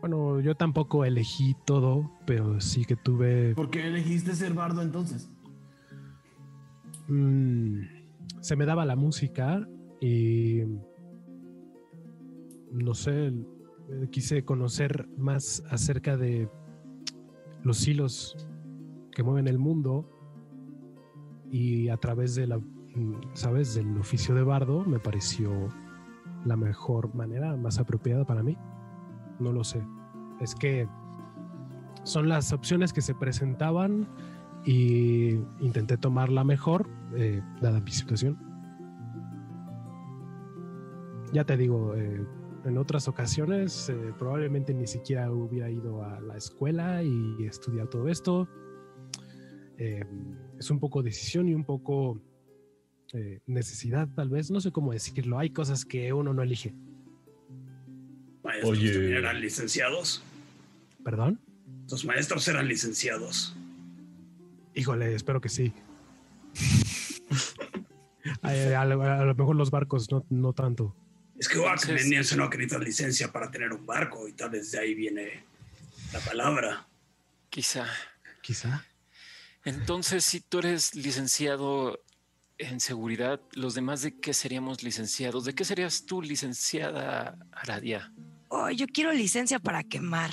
Bueno, 0.00 0.40
yo 0.40 0.54
tampoco 0.54 1.04
elegí 1.04 1.54
todo, 1.66 2.10
pero 2.26 2.60
sí 2.60 2.84
que 2.84 2.96
tuve. 2.96 3.54
¿Por 3.54 3.70
qué 3.70 3.86
elegiste 3.86 4.34
ser 4.34 4.54
bardo 4.54 4.82
entonces? 4.82 5.28
mm, 7.08 7.80
se 8.40 8.56
me 8.56 8.64
daba 8.66 8.84
la 8.86 8.96
música 8.96 9.66
y. 10.00 10.60
No 12.72 12.94
sé, 12.94 13.32
quise 14.12 14.44
conocer 14.44 15.08
más 15.18 15.62
acerca 15.70 16.16
de 16.16 16.48
los 17.62 17.86
hilos 17.86 18.36
que 19.12 19.22
mueven 19.22 19.48
el 19.48 19.58
mundo 19.58 20.08
y 21.50 21.88
a 21.88 21.96
través 21.96 22.34
de 22.34 22.46
la, 22.46 22.60
¿sabes? 23.34 23.74
Del 23.74 23.98
oficio 23.98 24.34
de 24.34 24.42
bardo 24.42 24.84
me 24.84 24.98
pareció 24.98 25.50
la 26.44 26.56
mejor 26.56 27.14
manera, 27.14 27.56
más 27.56 27.78
apropiada 27.78 28.24
para 28.24 28.42
mí. 28.42 28.56
No 29.38 29.52
lo 29.52 29.64
sé. 29.64 29.82
Es 30.40 30.54
que 30.54 30.88
son 32.04 32.28
las 32.28 32.52
opciones 32.52 32.92
que 32.92 33.02
se 33.02 33.14
presentaban 33.14 34.08
y 34.64 35.40
intenté 35.60 35.96
tomarla 35.96 36.44
mejor, 36.44 36.88
eh, 37.14 37.42
dada 37.60 37.80
mi 37.80 37.90
situación. 37.90 38.38
Ya 41.32 41.44
te 41.44 41.56
digo, 41.56 41.94
eh, 41.94 42.26
en 42.64 42.78
otras 42.78 43.08
ocasiones 43.08 43.88
eh, 43.88 44.12
probablemente 44.18 44.74
ni 44.74 44.86
siquiera 44.86 45.30
hubiera 45.30 45.70
ido 45.70 46.02
a 46.04 46.20
la 46.20 46.36
escuela 46.36 47.02
y 47.02 47.44
estudiar 47.44 47.88
todo 47.88 48.08
esto. 48.08 48.48
Eh, 49.78 50.04
es 50.58 50.70
un 50.70 50.78
poco 50.78 51.02
decisión 51.02 51.48
y 51.48 51.54
un 51.54 51.64
poco 51.64 52.20
eh, 53.12 53.40
necesidad, 53.46 54.08
tal 54.14 54.28
vez. 54.28 54.50
No 54.50 54.60
sé 54.60 54.72
cómo 54.72 54.92
decirlo. 54.92 55.38
Hay 55.38 55.50
cosas 55.50 55.84
que 55.84 56.12
uno 56.12 56.34
no 56.34 56.42
elige. 56.42 56.74
Maestros 58.44 58.78
Oye. 58.78 59.16
eran 59.16 59.40
licenciados. 59.40 60.22
¿Perdón? 61.02 61.40
Tus 61.88 62.04
maestros 62.04 62.46
eran 62.48 62.68
licenciados. 62.68 63.56
Híjole, 64.74 65.14
espero 65.14 65.40
que 65.40 65.48
sí. 65.48 65.72
A, 68.42 68.84
lo, 68.84 69.02
a 69.02 69.24
lo 69.24 69.34
mejor 69.34 69.56
los 69.56 69.70
barcos 69.70 70.10
no, 70.10 70.26
no 70.28 70.52
tanto. 70.52 70.94
Es 71.40 71.48
que 71.48 71.58
Wack 71.58 71.80
Entonces- 71.82 72.06
me 72.06 72.16
mencionó 72.16 72.50
que 72.50 72.58
necesitas 72.58 72.84
licencia 72.86 73.32
para 73.32 73.50
tener 73.50 73.72
un 73.72 73.84
barco 73.86 74.28
y 74.28 74.32
tal 74.34 74.50
vez 74.50 74.70
de 74.72 74.78
ahí 74.78 74.94
viene 74.94 75.42
la 76.12 76.20
palabra. 76.20 76.86
Quizá. 77.48 77.86
Quizá. 78.42 78.84
Entonces, 79.64 80.22
si 80.24 80.40
tú 80.40 80.58
eres 80.58 80.94
licenciado 80.94 81.98
en 82.58 82.78
seguridad, 82.78 83.40
¿los 83.52 83.74
demás 83.74 84.02
de 84.02 84.20
qué 84.20 84.34
seríamos 84.34 84.82
licenciados? 84.82 85.46
¿De 85.46 85.54
qué 85.54 85.64
serías 85.64 86.04
tú, 86.04 86.20
licenciada 86.22 87.38
Aradia? 87.52 88.12
Oh, 88.48 88.68
yo 88.70 88.86
quiero 88.86 89.12
licencia 89.12 89.58
para 89.58 89.82
quemar. 89.82 90.30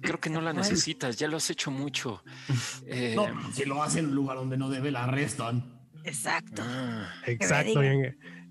Creo 0.00 0.20
que 0.20 0.30
no 0.30 0.40
la 0.40 0.52
necesitas, 0.52 1.16
ya 1.16 1.26
lo 1.28 1.36
has 1.38 1.50
hecho 1.50 1.70
mucho. 1.72 2.22
Eh, 2.86 3.14
No, 3.16 3.52
si 3.52 3.64
lo 3.64 3.82
hace 3.82 3.98
en 3.98 4.06
un 4.06 4.14
lugar 4.14 4.36
donde 4.36 4.56
no 4.56 4.68
debe, 4.70 4.90
la 4.92 5.04
arrestan. 5.04 5.80
Exacto. 6.04 6.62
ah, 6.64 7.12
Exacto. 7.26 7.80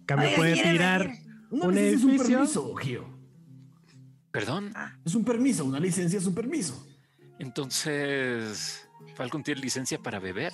Cambio 0.09 0.27
Oiga, 0.27 0.37
puede 0.37 0.53
¿quiere 0.53 0.71
tirar. 0.71 1.11
Una 1.51 1.65
¿Un 1.65 1.75
licencia 1.75 1.97
es 1.97 2.03
un 2.03 2.09
edificio? 2.09 2.37
permiso, 2.37 2.75
Gio. 2.75 3.19
Perdón. 4.31 4.73
Es 5.05 5.13
un 5.13 5.23
permiso, 5.23 5.65
una 5.65 5.79
licencia 5.79 6.17
es 6.17 6.25
un 6.25 6.33
permiso. 6.33 6.87
Entonces, 7.37 8.89
Falcon 9.15 9.43
tiene 9.43 9.61
licencia 9.61 9.99
para 10.01 10.19
beber. 10.19 10.51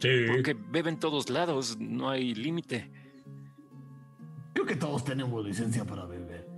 Sí. 0.00 0.08
Porque 0.26 0.54
bebe 0.54 0.90
en 0.90 0.98
todos 0.98 1.30
lados, 1.30 1.78
no 1.78 2.10
hay 2.10 2.34
límite. 2.34 2.90
Creo 4.52 4.66
que 4.66 4.76
todos 4.76 5.04
tenemos 5.04 5.44
licencia 5.44 5.84
para 5.84 6.04
beber. 6.04 6.48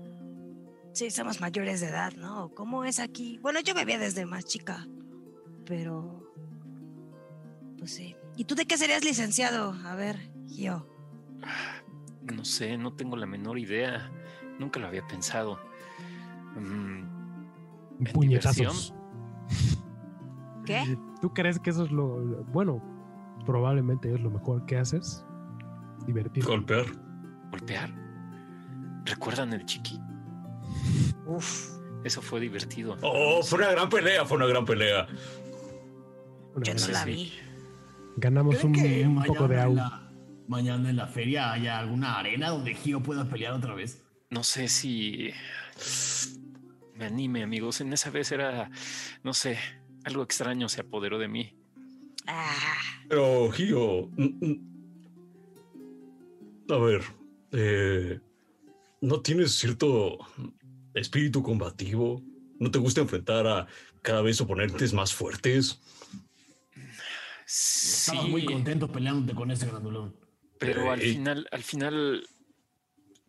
Sí, 0.94 1.10
somos 1.10 1.42
mayores 1.42 1.82
de 1.82 1.88
edad, 1.88 2.14
¿no? 2.14 2.54
¿Cómo 2.54 2.86
es 2.86 3.00
aquí? 3.00 3.38
Bueno, 3.42 3.60
yo 3.60 3.74
bebía 3.74 3.98
desde 3.98 4.24
más 4.24 4.46
chica, 4.46 4.88
pero... 5.66 6.32
Pues 7.78 7.90
sí. 7.90 8.16
¿Y 8.34 8.44
tú 8.44 8.54
de 8.54 8.64
qué 8.64 8.78
serías 8.78 9.04
licenciado? 9.04 9.72
A 9.84 9.94
ver, 9.94 10.32
yo. 10.46 10.95
No 12.22 12.44
sé, 12.44 12.76
no 12.76 12.92
tengo 12.94 13.16
la 13.16 13.26
menor 13.26 13.58
idea. 13.58 14.10
Nunca 14.58 14.80
lo 14.80 14.86
había 14.88 15.06
pensado. 15.06 15.58
Mm, 16.56 17.02
¿En 18.00 18.12
Puñetazos. 18.12 18.94
¿Qué? 20.64 20.98
¿Tú 21.20 21.32
crees 21.32 21.58
que 21.60 21.70
eso 21.70 21.84
es 21.84 21.92
lo, 21.92 22.18
lo- 22.20 22.44
bueno? 22.44 22.82
Probablemente 23.44 24.12
es 24.12 24.20
lo 24.20 24.30
mejor 24.30 24.66
que 24.66 24.76
haces. 24.78 25.24
Divertir. 26.06 26.44
Golpear. 26.44 26.86
¿Golpear? 27.50 27.90
¿Recuerdan 29.04 29.52
el 29.52 29.64
chiqui? 29.64 30.00
Uf. 31.26 31.76
Eso 32.02 32.20
fue 32.22 32.40
divertido. 32.40 32.96
Oh, 33.02 33.42
fue 33.42 33.58
una 33.58 33.70
gran 33.70 33.88
pelea, 33.88 34.24
fue 34.24 34.36
una 34.36 34.46
gran 34.46 34.64
pelea. 34.64 35.06
Una 36.54 36.64
Yo 36.64 36.74
no 36.74 36.92
la 36.92 37.04
vi. 37.04 37.32
Ganamos 38.16 38.62
un, 38.64 38.72
¿Creen 38.72 39.02
que 39.02 39.06
un 39.08 39.24
poco 39.24 39.48
de 39.48 39.60
agua. 39.60 40.05
Mañana 40.48 40.90
en 40.90 40.96
la 40.96 41.06
feria 41.06 41.52
haya 41.52 41.78
alguna 41.78 42.18
arena 42.18 42.50
donde 42.50 42.74
Gio 42.74 43.02
pueda 43.02 43.24
pelear 43.28 43.52
otra 43.54 43.74
vez. 43.74 44.02
No 44.30 44.44
sé 44.44 44.68
si 44.68 45.30
me 46.94 47.06
anime, 47.06 47.42
amigos. 47.42 47.80
En 47.80 47.92
esa 47.92 48.10
vez 48.10 48.32
era, 48.32 48.70
no 49.22 49.34
sé, 49.34 49.58
algo 50.04 50.22
extraño 50.22 50.68
se 50.68 50.80
apoderó 50.82 51.18
de 51.18 51.28
mí. 51.28 51.54
Ah, 52.26 52.54
Pero, 53.08 53.50
Gio. 53.52 54.10
A 56.68 56.76
ver. 56.78 57.02
eh, 57.52 58.20
¿No 59.00 59.20
tienes 59.20 59.52
cierto 59.52 60.18
espíritu 60.94 61.42
combativo? 61.42 62.22
¿No 62.58 62.70
te 62.70 62.78
gusta 62.78 63.00
enfrentar 63.02 63.46
a 63.46 63.66
cada 64.02 64.22
vez 64.22 64.40
oponentes 64.40 64.92
más 64.92 65.12
fuertes? 65.14 65.80
Estabas 67.46 68.24
Sí, 68.24 68.30
muy 68.30 68.44
contento 68.44 68.90
peleándote 68.90 69.34
con 69.34 69.50
ese 69.50 69.66
grandulón. 69.66 70.16
Pero 70.58 70.90
al 70.90 71.00
Eh, 71.00 71.12
final, 71.12 71.46
al 71.50 71.62
final 71.62 72.26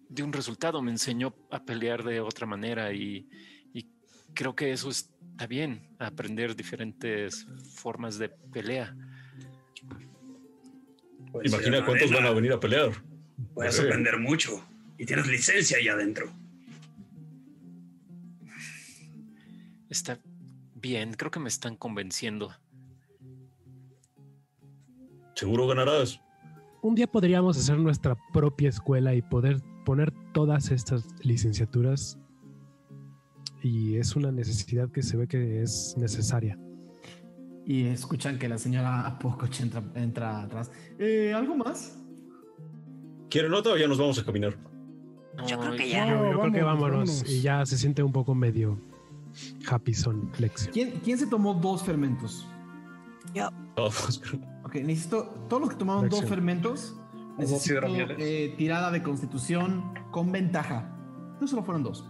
de 0.10 0.24
un 0.24 0.34
resultado 0.34 0.82
me 0.82 0.92
enseñó 0.92 1.34
a 1.52 1.64
pelear 1.64 2.04
de 2.04 2.20
otra 2.22 2.46
manera 2.48 2.94
y, 2.94 3.30
y 3.74 3.90
creo 4.34 4.56
que 4.56 4.72
eso 4.72 4.90
está 4.90 5.48
bien, 5.48 5.96
aprender 6.00 6.56
diferentes 6.56 7.46
formas 7.76 8.18
de 8.18 8.30
pelea. 8.30 8.96
Pues, 11.32 11.52
Imagina 11.52 11.86
cuántos 11.86 12.10
arena 12.12 12.26
van 12.28 12.32
a 12.32 12.36
venir 12.36 12.54
a 12.54 12.60
pelear. 12.60 12.92
Puedes 13.54 13.80
aprender 13.80 14.18
mucho. 14.18 14.66
Y 14.98 15.06
tienes 15.06 15.28
licencia 15.28 15.78
ahí 15.78 15.88
adentro. 15.88 16.32
Está 19.90 20.20
bien, 20.76 21.14
creo 21.14 21.32
que 21.32 21.40
me 21.40 21.50
están 21.50 21.76
convenciendo. 21.76 22.54
Seguro 25.36 25.68
ganarás. 25.68 26.20
Un 26.82 26.96
día 26.96 27.08
podríamos 27.08 27.58
hacer 27.58 27.78
nuestra 27.80 28.16
propia 28.34 28.70
escuela 28.70 29.14
y 29.14 29.22
poder 29.22 29.62
poner 29.86 30.14
todas 30.34 30.72
estas 30.72 31.06
licenciaturas. 31.24 32.18
Y 33.62 33.96
es 33.96 34.16
una 34.16 34.32
necesidad 34.32 34.90
que 34.92 35.02
se 35.02 35.18
ve 35.18 35.28
que 35.28 35.62
es 35.62 35.96
necesaria. 35.98 36.58
Y 37.66 37.86
escuchan 37.86 38.40
que 38.40 38.48
la 38.48 38.58
señora 38.58 39.18
Pococh 39.20 39.60
entra, 39.60 39.84
entra 39.96 40.44
atrás. 40.44 40.72
Eh, 41.00 41.34
¿Algo 41.36 41.56
más? 41.56 41.98
¿Quieren 43.30 43.52
nota 43.52 43.72
o 43.72 43.78
ya 43.78 43.88
nos 43.88 43.98
vamos 43.98 44.18
a 44.20 44.24
caminar? 44.24 44.56
Yo 45.48 45.60
creo 45.60 45.76
que 45.76 45.90
ya. 45.90 46.08
Yo, 46.08 46.32
yo 46.32 46.40
creo 46.40 46.52
que 46.54 46.62
vámonos, 46.64 46.64
vámonos. 46.64 47.10
vámonos. 47.10 47.30
Y 47.30 47.42
ya 47.42 47.66
se 47.66 47.78
siente 47.78 48.04
un 48.04 48.12
poco 48.12 48.34
medio 48.34 48.80
happy 49.70 49.94
son 49.94 50.32
lección. 50.38 50.74
¿Quién, 50.74 50.92
quién 51.04 51.18
se 51.18 51.28
tomó 51.28 51.54
dos 51.54 51.84
fermentos? 51.84 52.48
Yo. 53.34 53.50
Todos. 53.78 54.22
Ok, 54.68 54.76
necesito. 54.84 55.24
Todos 55.48 55.62
los 55.62 55.70
que 55.70 55.76
tomaron 55.78 56.10
dos 56.10 56.26
fermentos. 56.26 56.98
dos 57.38 57.50
Necesito 57.50 57.86
eh, 58.18 58.54
tirada 58.58 58.92
de 58.92 59.02
constitución 59.02 59.94
con 60.12 60.30
ventaja. 60.34 60.94
No 61.40 61.48
solo 61.48 61.64
fueron 61.64 61.84
dos. 61.84 62.06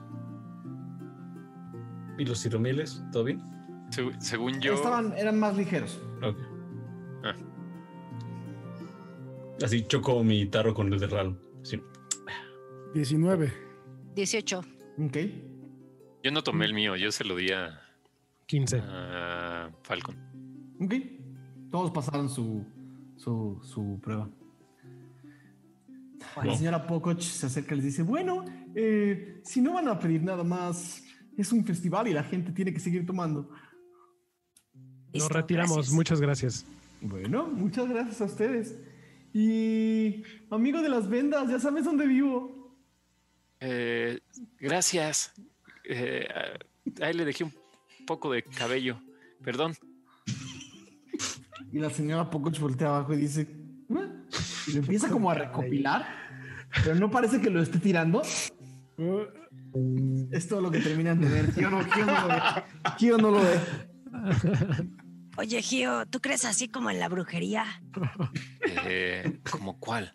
¿Y 2.18 2.26
los 2.26 2.42
ciromiles? 2.42 3.04
¿Todo 3.12 3.26
bien? 3.26 3.44
Se- 3.92 4.10
según 4.20 4.60
yo, 4.60 4.74
Estaban, 4.74 5.14
eran 5.16 5.38
más 5.40 5.56
ligeros. 5.56 6.02
Ok. 6.24 6.36
Ah. 7.24 7.36
Así 9.64 9.84
choco 9.84 10.24
mi 10.24 10.48
tarro 10.48 10.74
con 10.74 10.92
el 10.92 11.00
de 11.00 11.06
Ral. 11.06 11.40
Sí. 11.62 11.80
19. 12.96 13.54
18. 14.16 14.60
Ok. 15.06 15.18
yo 16.24 16.32
no 16.32 16.42
tomé 16.42 16.66
el 16.66 16.74
mío, 16.74 16.96
yo 16.96 17.12
se 17.12 17.24
lo 17.24 17.36
di 17.36 17.52
a, 17.52 17.80
15. 18.48 18.82
a 18.84 19.70
Falcon. 19.84 20.16
Ok. 20.82 20.94
Todos 21.72 21.92
pasaron 21.92 22.30
su, 22.30 22.66
su, 23.18 23.60
su 23.64 24.00
prueba. 24.02 24.30
La 26.44 26.56
señora 26.56 26.86
Pococh 26.86 27.22
se 27.22 27.46
acerca 27.46 27.74
y 27.74 27.78
les 27.78 27.86
dice, 27.86 28.04
bueno, 28.04 28.46
eh, 28.76 29.40
si 29.44 29.62
no 29.62 29.74
van 29.74 29.88
a 29.88 30.00
pedir 30.00 30.22
nada 30.22 30.44
más, 30.44 31.04
es 31.38 31.52
un 31.52 31.66
festival 31.66 32.08
y 32.08 32.14
la 32.14 32.24
gente 32.24 32.52
tiene 32.52 32.74
que 32.74 32.80
seguir 32.80 33.06
tomando. 33.06 33.50
Nos 34.74 35.14
Listo, 35.14 35.30
retiramos. 35.34 35.76
gracias. 35.76 35.94
Muchas 35.96 36.22
gracias. 36.22 36.66
Bueno, 37.02 37.48
muchas 37.48 37.88
gracias 37.88 38.22
a 38.22 38.26
ustedes. 38.26 38.78
Y 39.34 40.24
amigo 40.50 40.82
de 40.82 40.90
las 40.90 41.08
vendas, 41.10 41.50
ya 41.50 41.60
sabes 41.60 41.86
dónde 41.86 42.08
vivo. 42.08 42.76
Eh, 43.60 44.20
gracias. 44.60 45.34
Eh, 45.90 46.28
ahí 47.02 47.14
le 47.14 47.26
dejé 47.26 47.44
un 47.46 47.54
poco 48.06 48.32
de 48.32 48.44
cabello. 48.44 49.00
Perdón. 49.44 49.74
Y 51.78 51.80
la 51.80 51.92
señora 51.92 52.28
Pococh 52.28 52.58
voltea 52.60 52.88
abajo 52.88 53.14
y 53.14 53.18
dice, 53.18 53.42
"¿Eh?". 53.42 54.10
y 54.66 54.72
lo 54.72 54.80
empieza 54.80 55.10
como 55.10 55.30
a 55.30 55.36
recopilar, 55.36 56.08
pero 56.84 56.96
no 56.96 57.12
parece 57.12 57.40
que 57.40 57.52
lo 57.52 57.62
esté 57.62 57.78
tirando. 57.78 58.24
Es 60.32 60.48
todo 60.48 60.60
lo 60.60 60.72
que 60.72 60.80
terminan 60.80 61.22
de 61.22 61.30
ver. 61.30 61.46
No, 61.62 61.84
Gio 61.84 62.08
no 62.08 62.20
lo 62.20 62.28
ve. 62.28 62.42
Gio 62.98 63.18
no 63.20 63.30
lo 63.30 63.42
ve. 63.44 63.60
Oye, 65.38 65.62
Gio, 65.62 66.08
¿tú 66.08 66.20
crees 66.20 66.46
así 66.46 66.68
como 66.68 66.90
en 66.90 67.00
la 67.00 67.10
brujería? 67.10 67.64
Eh, 68.88 69.40
¿Como 69.52 69.80
cuál? 69.80 70.12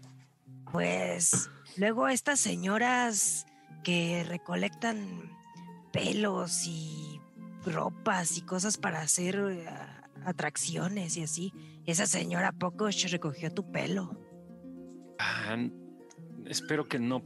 Pues 0.72 1.48
luego 1.76 2.08
estas 2.08 2.40
señoras 2.40 3.46
que 3.84 4.24
recolectan 4.28 5.30
pelos 5.92 6.66
y 6.66 7.20
ropas 7.64 8.36
y 8.36 8.40
cosas 8.42 8.78
para 8.78 9.00
hacer 9.00 9.36
eh, 9.48 9.64
atracciones 10.26 11.16
y 11.16 11.22
así. 11.22 11.52
Esa 11.86 12.06
señora 12.06 12.52
poco 12.52 12.88
recogió 13.08 13.50
tu 13.52 13.70
pelo. 13.70 14.16
Ah, 15.18 15.56
espero 16.46 16.88
que 16.88 16.98
no 16.98 17.22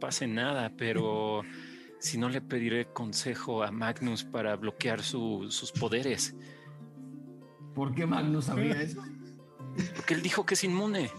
pase 0.00 0.26
nada, 0.26 0.72
pero 0.76 1.42
si 2.00 2.18
no 2.18 2.28
le 2.28 2.40
pediré 2.40 2.86
consejo 2.92 3.62
a 3.62 3.70
Magnus 3.70 4.24
para 4.24 4.56
bloquear 4.56 5.02
su- 5.02 5.46
sus 5.50 5.72
poderes. 5.72 6.34
¿Por 7.74 7.94
qué 7.94 8.06
Magnus 8.06 8.46
sabría 8.46 8.80
eso? 8.82 9.02
Porque 9.96 10.14
él 10.14 10.22
dijo 10.22 10.44
que 10.44 10.54
es 10.54 10.64
inmune. 10.64 11.10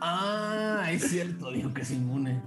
Ah, 0.00 0.86
es 0.90 1.08
cierto, 1.10 1.50
dijo 1.50 1.72
que 1.72 1.82
es 1.82 1.90
inmune. 1.90 2.42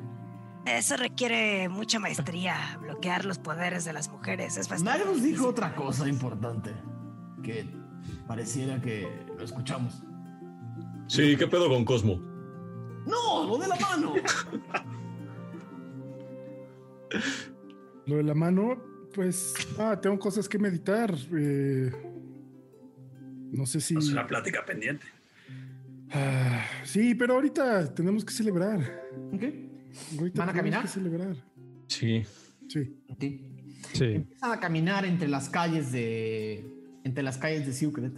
Eso 0.66 0.98
requiere 0.98 1.68
mucha 1.70 2.00
maestría. 2.00 2.78
Bloquear 2.82 3.26
los 3.26 3.40
poderes 3.40 3.86
de 3.86 3.94
las 3.94 4.10
mujeres 4.10 4.58
es 4.58 4.68
bastante. 4.70 5.04
Magnus 5.06 5.24
dijo 5.24 5.48
otra 5.48 5.76
cosa 5.76 6.08
importante 6.08 6.74
que 7.42 7.66
pareciera 8.28 8.82
que 8.82 9.08
lo 9.38 9.44
escuchamos. 9.44 10.02
Sí, 11.08 11.36
¿qué 11.38 11.48
pedo 11.48 11.68
con 11.70 11.86
Cosmo? 11.86 12.16
No, 13.06 13.46
lo 13.48 13.58
de 13.58 13.68
la 13.68 13.76
mano. 13.76 14.14
Lo 18.06 18.18
de 18.18 18.24
la 18.24 18.34
mano, 18.36 18.78
pues, 19.14 19.54
ah, 19.78 20.00
tengo 20.02 20.18
cosas 20.20 20.48
que 20.50 20.60
meditar. 20.60 21.14
eh, 21.38 21.92
no 23.52 23.66
sé 23.66 23.82
si. 23.82 23.98
Es 23.98 24.10
una 24.12 24.28
plática 24.28 24.64
pendiente. 24.66 25.06
Ah, 26.12 26.64
sí, 26.84 27.16
pero 27.16 27.36
ahorita 27.36 27.94
tenemos 27.94 28.24
que 28.26 28.34
celebrar. 28.34 28.80
Ok. 29.34 29.44
Ahorita 30.18 30.40
¿Van 30.40 30.50
a 30.50 30.54
tenemos 30.54 30.56
caminar? 30.56 30.82
que 30.84 30.88
celebrar. 30.88 31.36
Sí. 31.88 32.24
Sí. 32.68 32.96
Ok. 33.10 33.20
Sí. 33.94 34.04
Empiezan 34.06 34.52
a 34.52 34.60
caminar 34.60 35.06
entre 35.06 35.28
las 35.28 35.50
calles 35.50 35.92
de 35.92 36.64
entre 37.04 37.24
las 37.24 37.38
calles 37.38 37.66
de 37.66 37.74
Secret. 37.74 38.14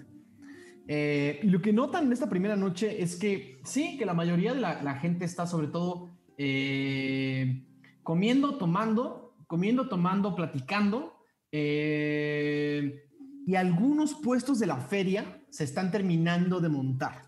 Eh, 0.87 1.39
y 1.43 1.47
lo 1.47 1.61
que 1.61 1.73
notan 1.73 2.05
en 2.05 2.13
esta 2.13 2.29
primera 2.29 2.55
noche 2.55 3.01
es 3.01 3.15
que 3.15 3.59
sí, 3.63 3.97
que 3.97 4.05
la 4.05 4.13
mayoría 4.13 4.53
de 4.53 4.59
la, 4.59 4.81
la 4.81 4.95
gente 4.95 5.25
está 5.25 5.47
sobre 5.47 5.67
todo 5.67 6.09
eh, 6.37 7.63
comiendo, 8.03 8.57
tomando, 8.57 9.35
comiendo, 9.47 9.87
tomando, 9.87 10.35
platicando. 10.35 11.13
eh, 11.51 13.07
y 13.45 13.55
algunos 13.55 14.13
puestos 14.13 14.59
de 14.59 14.67
la 14.67 14.77
feria 14.77 15.41
se 15.49 15.63
están 15.63 15.91
terminando 15.91 16.59
de 16.59 16.69
montar. 16.69 17.23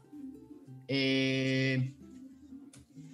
Eh, 0.88 1.96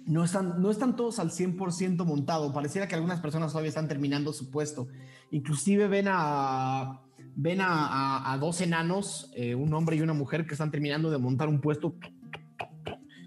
no 0.06 0.24
están, 0.24 0.60
no 0.60 0.70
están 0.70 0.96
todos 0.96 1.18
al 1.18 1.30
100% 1.30 2.04
montado. 2.04 2.52
Pareciera 2.52 2.88
que 2.88 2.94
algunas 2.94 3.20
personas 3.20 3.52
todavía 3.52 3.70
están 3.70 3.88
terminando 3.88 4.32
su 4.32 4.50
puesto. 4.50 4.88
Inclusive 5.30 5.88
ven 5.88 6.06
a, 6.08 7.00
ven 7.36 7.58
a, 7.62 8.36
dos 8.40 8.60
enanos, 8.60 9.30
eh, 9.34 9.54
un 9.54 9.72
hombre 9.74 9.96
y 9.96 10.00
una 10.00 10.14
mujer, 10.14 10.46
que 10.46 10.54
están 10.54 10.70
terminando 10.70 11.10
de 11.10 11.18
montar 11.18 11.48
un 11.48 11.60
puesto 11.60 11.96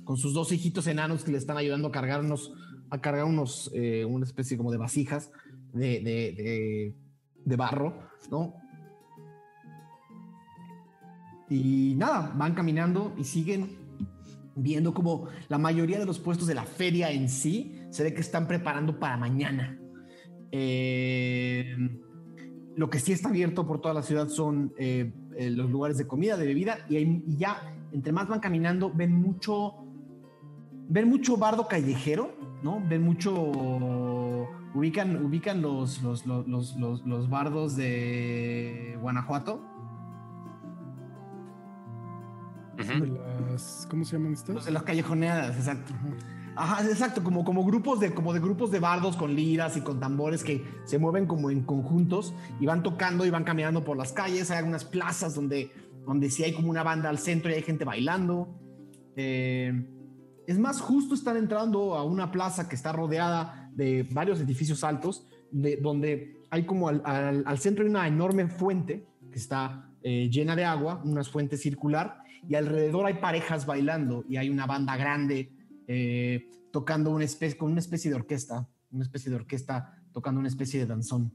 con 0.04 0.18
sus 0.18 0.34
dos 0.34 0.51
hijitos 0.51 0.88
enanos 0.88 1.24
que 1.24 1.32
le 1.32 1.38
están 1.38 1.58
ayudando 1.58 1.88
a 1.88 1.91
cargar 1.91 2.22
unos, 2.22 2.54
a 2.89 2.99
cargar 2.99 3.26
unos, 3.26 3.72
eh, 3.74 4.06
una 4.06 4.26
especie 4.26 4.58
como 4.58 4.72
de 4.72 4.78
vasijas 4.78 5.32
de- 5.74 6.93
de 7.45 7.56
barro, 7.56 7.97
¿no? 8.30 8.54
Y 11.49 11.95
nada, 11.95 12.32
van 12.36 12.54
caminando 12.54 13.14
y 13.18 13.24
siguen 13.24 13.78
viendo 14.56 14.93
como 14.93 15.28
la 15.49 15.58
mayoría 15.58 15.99
de 15.99 16.06
los 16.06 16.20
puestos 16.20 16.47
de 16.47 16.56
la 16.56 16.64
feria 16.64 17.12
en 17.12 17.30
sí 17.30 17.80
se 17.89 18.04
ve 18.04 18.14
que 18.14 18.22
están 18.22 18.47
preparando 18.47 18.99
para 18.99 19.18
mañana. 19.18 19.80
Eh, 20.51 21.76
lo 22.76 22.90
que 22.90 23.00
sí 23.00 23.12
está 23.12 23.30
abierto 23.30 23.66
por 23.68 23.80
toda 23.82 23.94
la 23.94 24.02
ciudad 24.04 24.28
son 24.30 24.74
eh, 24.78 25.14
eh, 25.38 25.50
los 25.52 25.70
lugares 25.70 25.98
de 25.98 26.08
comida, 26.08 26.38
de 26.38 26.46
bebida, 26.48 26.78
y, 26.90 26.98
hay- 26.98 27.24
y 27.28 27.38
ya 27.38 27.58
entre 27.92 28.12
más 28.12 28.28
van 28.28 28.40
caminando, 28.40 28.92
ven 28.94 29.14
mucho, 29.22 29.76
ven 30.90 31.08
mucho 31.10 31.38
bardo 31.38 31.68
callejero, 31.68 32.36
¿no? 32.64 32.82
Ven 32.90 33.04
mucho, 33.04 33.34
ubican, 34.74 35.24
ubican 35.24 35.62
los, 35.62 36.02
los, 36.02 36.26
los, 36.26 36.48
los, 36.48 36.76
los- 36.78 37.06
los 37.06 37.30
bardos 37.30 37.76
de 37.76 38.98
Guanajuato. 39.02 39.62
De 42.78 43.52
las, 43.52 43.88
¿Cómo 43.90 44.04
se 44.04 44.18
llaman 44.18 44.34
estas? 44.34 44.56
Los 44.56 44.66
de 44.66 44.72
las 44.72 44.84
callejoneadas, 44.84 45.56
exacto. 45.56 45.94
Ajá, 46.56 46.86
exacto, 46.88 47.24
como, 47.24 47.43
como 47.43 47.66
grupos 47.66 47.99
de, 47.99 48.14
como 48.14 48.32
de 48.34 48.39
grupos 48.39 48.70
de 48.70 48.80
bardos 48.80 49.18
con 49.18 49.34
liras 49.36 49.76
y 49.76 49.82
con 49.82 49.99
tambores 49.99 50.43
que 50.43 50.64
se 50.86 50.99
mueven 50.99 51.26
como 51.26 51.49
en 51.49 51.64
conjuntos 51.64 52.34
y 52.60 52.66
van 52.68 52.84
tocando 52.84 53.26
y 53.26 53.32
van 53.32 53.44
caminando 53.44 53.84
por 53.84 53.98
las 53.98 54.14
calles. 54.14 54.52
Hay 54.52 54.60
algunas 54.60 54.86
plazas 54.86 55.34
donde, 55.34 55.72
donde 56.06 56.30
sí 56.30 56.44
hay 56.44 56.53
como 56.53 56.69
una 56.69 56.84
banda 56.84 57.10
al 57.10 57.18
centro 57.18 57.49
y 57.49 57.56
hay 57.56 57.64
gente 57.64 57.86
bailando. 57.86 58.60
Eh, 59.15 59.88
es 60.45 60.60
más, 60.60 60.80
justo 60.82 61.15
están 61.15 61.38
entrando 61.38 61.95
a 61.95 62.03
una 62.03 62.32
plaza 62.32 62.69
que 62.69 62.76
está 62.76 62.91
rodeada 62.91 63.72
de 63.73 64.07
varios 64.11 64.40
edificios 64.40 64.84
altos, 64.84 65.28
de, 65.52 65.78
donde 65.78 66.38
hay 66.52 66.65
como 66.65 66.90
al, 66.90 67.02
al- 67.06 67.44
al 67.48 67.57
centro 67.57 67.84
hay 67.84 67.90
una 67.90 68.07
enorme 68.07 68.48
fuente 68.48 69.07
que 69.32 69.40
está 69.40 69.90
eh, 70.03 70.30
llena 70.30 70.56
de 70.56 70.65
agua, 70.65 71.02
una 71.03 71.23
fuente 71.23 71.57
circular, 71.57 72.18
y 72.48 72.56
alrededor 72.56 73.06
hay 73.06 73.15
parejas 73.15 73.65
bailando 73.65 74.23
y 74.28 74.36
hay 74.38 74.49
una 74.49 74.65
banda 74.68 74.98
grande 74.98 75.53
eh, 75.88 76.49
tocando 76.72 77.10
una 77.11 77.23
especie, 77.26 77.57
con 77.57 77.72
una 77.72 77.80
especie 77.80 78.10
de 78.10 78.15
orquesta, 78.15 78.68
una 78.91 79.03
especie 79.03 79.30
de 79.30 79.35
orquesta 79.38 80.01
tocando 80.11 80.39
una 80.39 80.47
especie 80.49 80.80
de 80.80 80.85
danzón. 80.85 81.31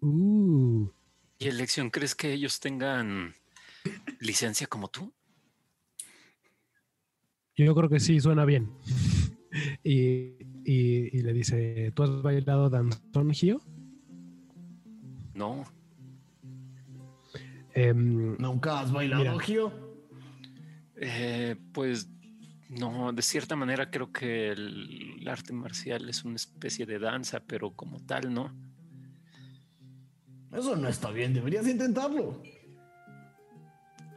Uh, 0.00 0.88
¿Y 1.38 1.46
elección 1.48 1.90
crees 1.90 2.14
que 2.14 2.32
ellos 2.32 2.60
tengan 2.60 3.34
licencia 4.20 4.66
como 4.66 4.88
tú? 4.88 5.12
yo 7.56 7.74
creo 7.74 7.88
que 7.88 7.98
sí, 7.98 8.20
suena 8.20 8.44
bien. 8.44 8.70
y, 9.82 10.36
y- 10.64 11.18
y 11.18 11.22
le 11.22 11.32
dice, 11.32 11.90
¿tú 11.92 12.04
has 12.04 12.22
bailado 12.22 12.70
danzón, 12.70 13.32
Gio? 13.32 13.60
No. 15.34 15.64
Em, 17.74 18.36
¿Nunca 18.38 18.78
has 18.80 18.92
bailado, 18.92 19.22
Mira. 19.24 19.38
Gio? 19.40 19.87
Eh, 21.00 21.56
pues 21.72 22.08
no, 22.68 23.12
de 23.12 23.22
cierta 23.22 23.54
manera 23.56 23.90
creo 23.90 24.12
que 24.12 24.50
el, 24.50 25.18
el 25.20 25.28
arte 25.28 25.52
marcial 25.52 26.08
es 26.08 26.24
una 26.24 26.36
especie 26.36 26.86
de 26.86 26.98
danza, 26.98 27.40
pero 27.46 27.70
como 27.72 28.00
tal, 28.04 28.32
¿no? 28.34 28.52
Eso 30.52 30.76
no 30.76 30.88
está 30.88 31.10
bien, 31.10 31.34
deberías 31.34 31.66
intentarlo. 31.68 32.42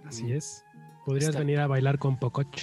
así 0.06 0.32
es. 0.32 0.64
Podrías 1.06 1.30
Está- 1.30 1.40
venir 1.40 1.60
a 1.60 1.68
bailar 1.68 1.98
con 2.00 2.18
Pococh. 2.20 2.62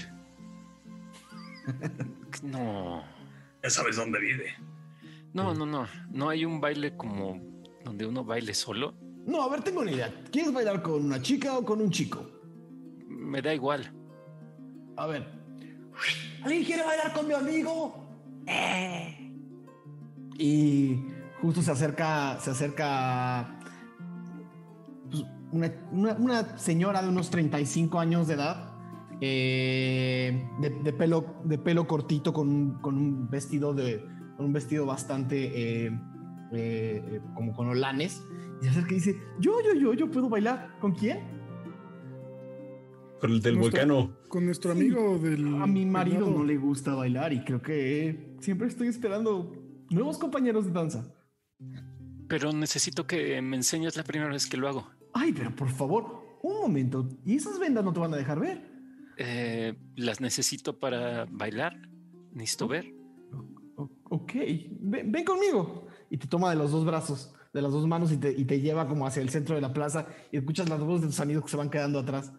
No, 2.43 3.03
Ya 3.63 3.71
sabes 3.71 3.97
dónde 3.97 4.19
vive. 4.21 4.55
no, 5.33 5.55
no, 5.55 5.67
no. 5.67 5.87
No 6.11 6.29
hay 6.29 6.45
un 6.45 6.61
baile 6.61 6.97
como 6.97 7.41
donde 7.85 8.07
uno 8.07 8.25
baile 8.25 8.55
solo. 8.55 8.95
No, 9.27 9.43
a 9.43 9.49
ver, 9.51 9.63
tengo 9.63 9.81
una 9.81 9.91
idea. 9.91 10.13
¿Quieres 10.31 10.53
bailar 10.53 10.83
con 10.83 11.05
una 11.05 11.21
chica 11.21 11.59
o 11.59 11.65
con 11.65 11.81
un 11.81 11.91
chico? 11.91 12.31
Me 13.09 13.43
da 13.43 13.53
igual. 13.55 13.93
A 14.99 15.07
ver. 15.07 15.25
¿Alguien 16.43 16.65
quiere 16.65 16.85
bailar 16.85 17.13
con 17.13 17.27
mi 17.27 17.35
amigo? 17.35 17.95
Eh, 18.47 19.15
Y 20.39 21.05
justo 21.43 21.63
se 21.63 21.71
acerca, 21.73 22.39
se 22.41 22.51
acerca 22.51 23.59
pues, 25.11 25.25
una, 25.53 25.73
una- 25.93 26.15
una 26.15 26.59
señora 26.59 27.03
de 27.03 27.09
unos 27.09 27.31
35 27.31 27.99
años 27.99 28.29
de 28.29 28.35
edad, 28.35 28.73
eh, 29.21 30.49
de, 30.61 30.71
de 30.71 30.93
pelo, 30.93 31.41
de 31.45 31.59
pelo 31.59 31.87
cortito 31.87 32.33
con, 32.33 32.49
un- 32.49 32.75
con 32.81 32.97
un 32.97 33.29
vestido 33.29 33.75
de, 33.75 34.05
con 34.37 34.47
un 34.47 34.53
vestido 34.53 34.87
bastante 34.87 35.87
eh, 36.53 37.21
como 37.35 37.53
con 37.53 37.69
olanes, 37.69 38.23
y 38.61 38.65
se 38.65 38.71
acerca 38.71 38.93
y 38.93 38.95
dice, 38.95 39.17
yo, 39.41 39.53
yo, 39.65 39.75
yo, 39.75 39.95
yo 39.95 40.11
puedo 40.11 40.29
bailar. 40.29 40.71
¿Con 40.81 40.93
quién? 40.93 41.38
Con 43.21 43.33
el 43.33 43.41
del 43.43 43.57
Nuestro- 43.57 43.81
volcano. 43.87 44.17
Con 44.29 44.45
nuestro 44.47 44.73
amigo 44.73 45.19
del. 45.19 45.47
A 45.61 45.67
mi 45.67 45.85
marido 45.87 46.27
del 46.27 46.35
no 46.35 46.45
le 46.45 46.57
gusta 46.57 46.95
bailar 46.95 47.33
y 47.33 47.43
creo 47.45 47.61
que 47.63 48.37
siempre 48.41 48.69
estoy 48.69 48.89
esperando 48.89 49.53
nuevos 49.91 50.19
compañeros 50.19 50.67
de 50.67 50.73
danza. 50.73 51.13
Pero 52.29 52.53
necesito 52.53 53.07
que 53.07 53.41
me 53.43 53.57
enseñes 53.57 53.97
la 53.97 54.05
primera 54.05 54.31
vez 54.31 54.47
que 54.47 54.57
lo 54.57 54.69
hago. 54.69 54.87
Ay, 55.15 55.33
pero 55.33 55.55
por 55.57 55.71
favor, 55.71 56.39
un 56.43 56.61
momento. 56.61 57.09
¿Y 57.25 57.37
esas 57.37 57.59
vendas 57.59 57.85
no 57.85 57.93
te 57.93 58.01
van 58.01 58.13
a 58.15 58.17
dejar 58.17 58.39
ver? 58.39 58.71
Eh, 59.17 59.77
las 59.97 60.21
necesito 60.21 60.79
para 60.79 61.27
bailar. 61.31 61.75
Necesito 62.33 62.69
ver. 62.69 62.93
O- 63.77 63.91
ok, 64.11 64.33
ven, 64.81 65.11
ven 65.11 65.25
conmigo. 65.25 65.87
Y 66.11 66.19
te 66.19 66.27
toma 66.29 66.51
de 66.51 66.57
los 66.57 66.71
dos 66.71 66.85
brazos, 66.85 67.35
de 67.53 67.63
las 67.63 67.73
dos 67.73 67.87
manos 67.89 68.13
y 68.13 68.19
te, 68.19 68.31
y 68.33 68.45
te 68.45 68.61
lleva 68.61 68.87
como 68.87 69.07
hacia 69.07 69.23
el 69.23 69.31
centro 69.31 69.55
de 69.55 69.61
la 69.63 69.73
plaza 69.73 70.07
y 70.31 70.37
escuchas 70.37 70.69
las 70.69 70.81
voces 70.81 71.01
de 71.03 71.07
tus 71.09 71.21
amigos 71.21 71.45
que 71.45 71.51
se 71.51 71.57
van 71.57 71.71
quedando 71.71 71.99
atrás. 71.99 72.33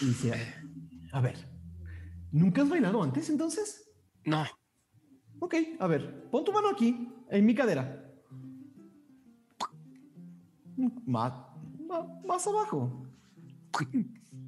Y 0.00 0.06
dice, 0.06 0.32
a 1.12 1.20
ver, 1.20 1.36
¿nunca 2.32 2.62
has 2.62 2.68
bailado 2.68 3.02
antes 3.02 3.28
entonces? 3.30 3.90
No, 4.24 4.44
Ok, 5.38 5.54
a 5.78 5.86
ver, 5.86 6.28
pon 6.30 6.44
tu 6.44 6.52
mano 6.52 6.68
aquí, 6.68 7.08
en 7.30 7.44
mi 7.44 7.54
cadera. 7.54 8.02
Más, 11.06 11.32
más 12.26 12.46
abajo. 12.46 13.06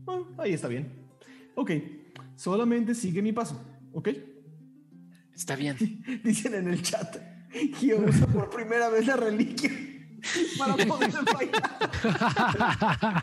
Ah, 0.07 0.23
ahí 0.39 0.55
está 0.55 0.69
bien. 0.69 1.07
Ok, 1.55 1.73
solamente 2.37 2.95
sigue 2.95 3.21
mi 3.21 3.33
paso, 3.33 3.61
¿ok? 3.93 4.09
Está 5.35 5.57
bien. 5.57 5.77
Dicen 6.25 6.55
en 6.55 6.69
el 6.69 6.83
chat, 6.83 7.17
Gio 7.77 8.01
usa 8.01 8.27
por 8.27 8.49
primera 8.51 8.89
vez 8.89 9.07
la 9.07 9.17
reliquia 9.17 9.71
para 10.59 10.77
poder 10.77 11.11
bailar. 11.35 13.23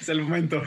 Es 0.00 0.08
el 0.08 0.22
momento. 0.22 0.62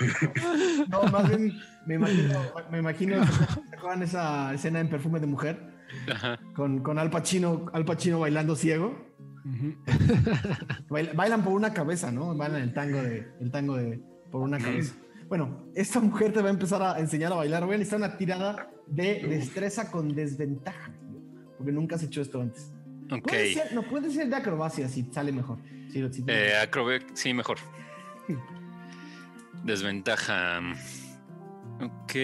No, 0.90 1.03
más 1.03 1.30
bien 1.30 1.53
me 1.86 1.95
imagino, 1.95 2.40
me 2.72 2.80
imagino 2.80 3.26
¿se 3.26 3.76
acuerdan 3.76 4.03
esa 4.03 4.53
escena 4.53 4.80
en 4.80 4.90
Perfume 4.90 5.19
de 5.19 5.28
Mujer 5.28 5.60
Ajá. 6.11 6.40
con, 6.56 6.82
con 6.84 6.99
Al 6.99 7.10
Pacino, 7.10 7.65
Al 7.73 7.86
Pacino 7.86 8.19
bailando 8.19 8.56
ciego. 8.56 9.10
Baila- 10.90 11.14
Bailan 11.14 11.44
por 11.44 11.53
una 11.53 11.73
cabeza, 11.73 12.11
¿no? 12.11 12.36
Bailan 12.36 12.61
el 12.61 12.73
tango 12.73 13.02
de, 13.02 13.28
el 13.40 13.52
tango 13.52 13.76
de 13.76 13.99
por 14.32 14.41
una 14.41 14.60
cabeza. 14.60 14.94
Bueno, 15.28 15.65
esta 15.76 15.99
mujer 15.99 16.32
te 16.34 16.41
va 16.41 16.48
a 16.49 16.52
empezar 16.52 16.82
a 16.82 16.99
enseñar 16.99 17.32
a 17.32 17.36
bailar. 17.38 17.65
Voy 17.65 17.76
a 17.76 17.78
necesitar 17.78 17.99
una 18.07 18.18
tirada 18.18 18.69
de 18.88 19.26
destreza 19.28 19.90
con 19.90 20.14
desventaja, 20.14 20.91
porque 21.57 21.72
nunca 21.72 21.95
has 21.95 22.03
hecho 22.03 22.22
esto 22.22 22.41
antes. 22.41 22.72
Ok. 23.11 23.27
Puede 23.27 23.53
ser, 23.53 23.73
no 23.73 23.83
puede 23.83 24.09
ser 24.11 24.27
de 24.29 24.35
acrobacia 24.35 24.88
si 24.88 25.03
sale 25.11 25.31
mejor. 25.31 25.57
Si- 25.91 26.13
si- 26.13 26.23
Eh, 26.27 26.53
acrobe- 26.61 27.05
sí, 27.13 27.33
mejor. 27.33 27.57
Desventaja. 29.63 30.59
Ok. 31.81 32.15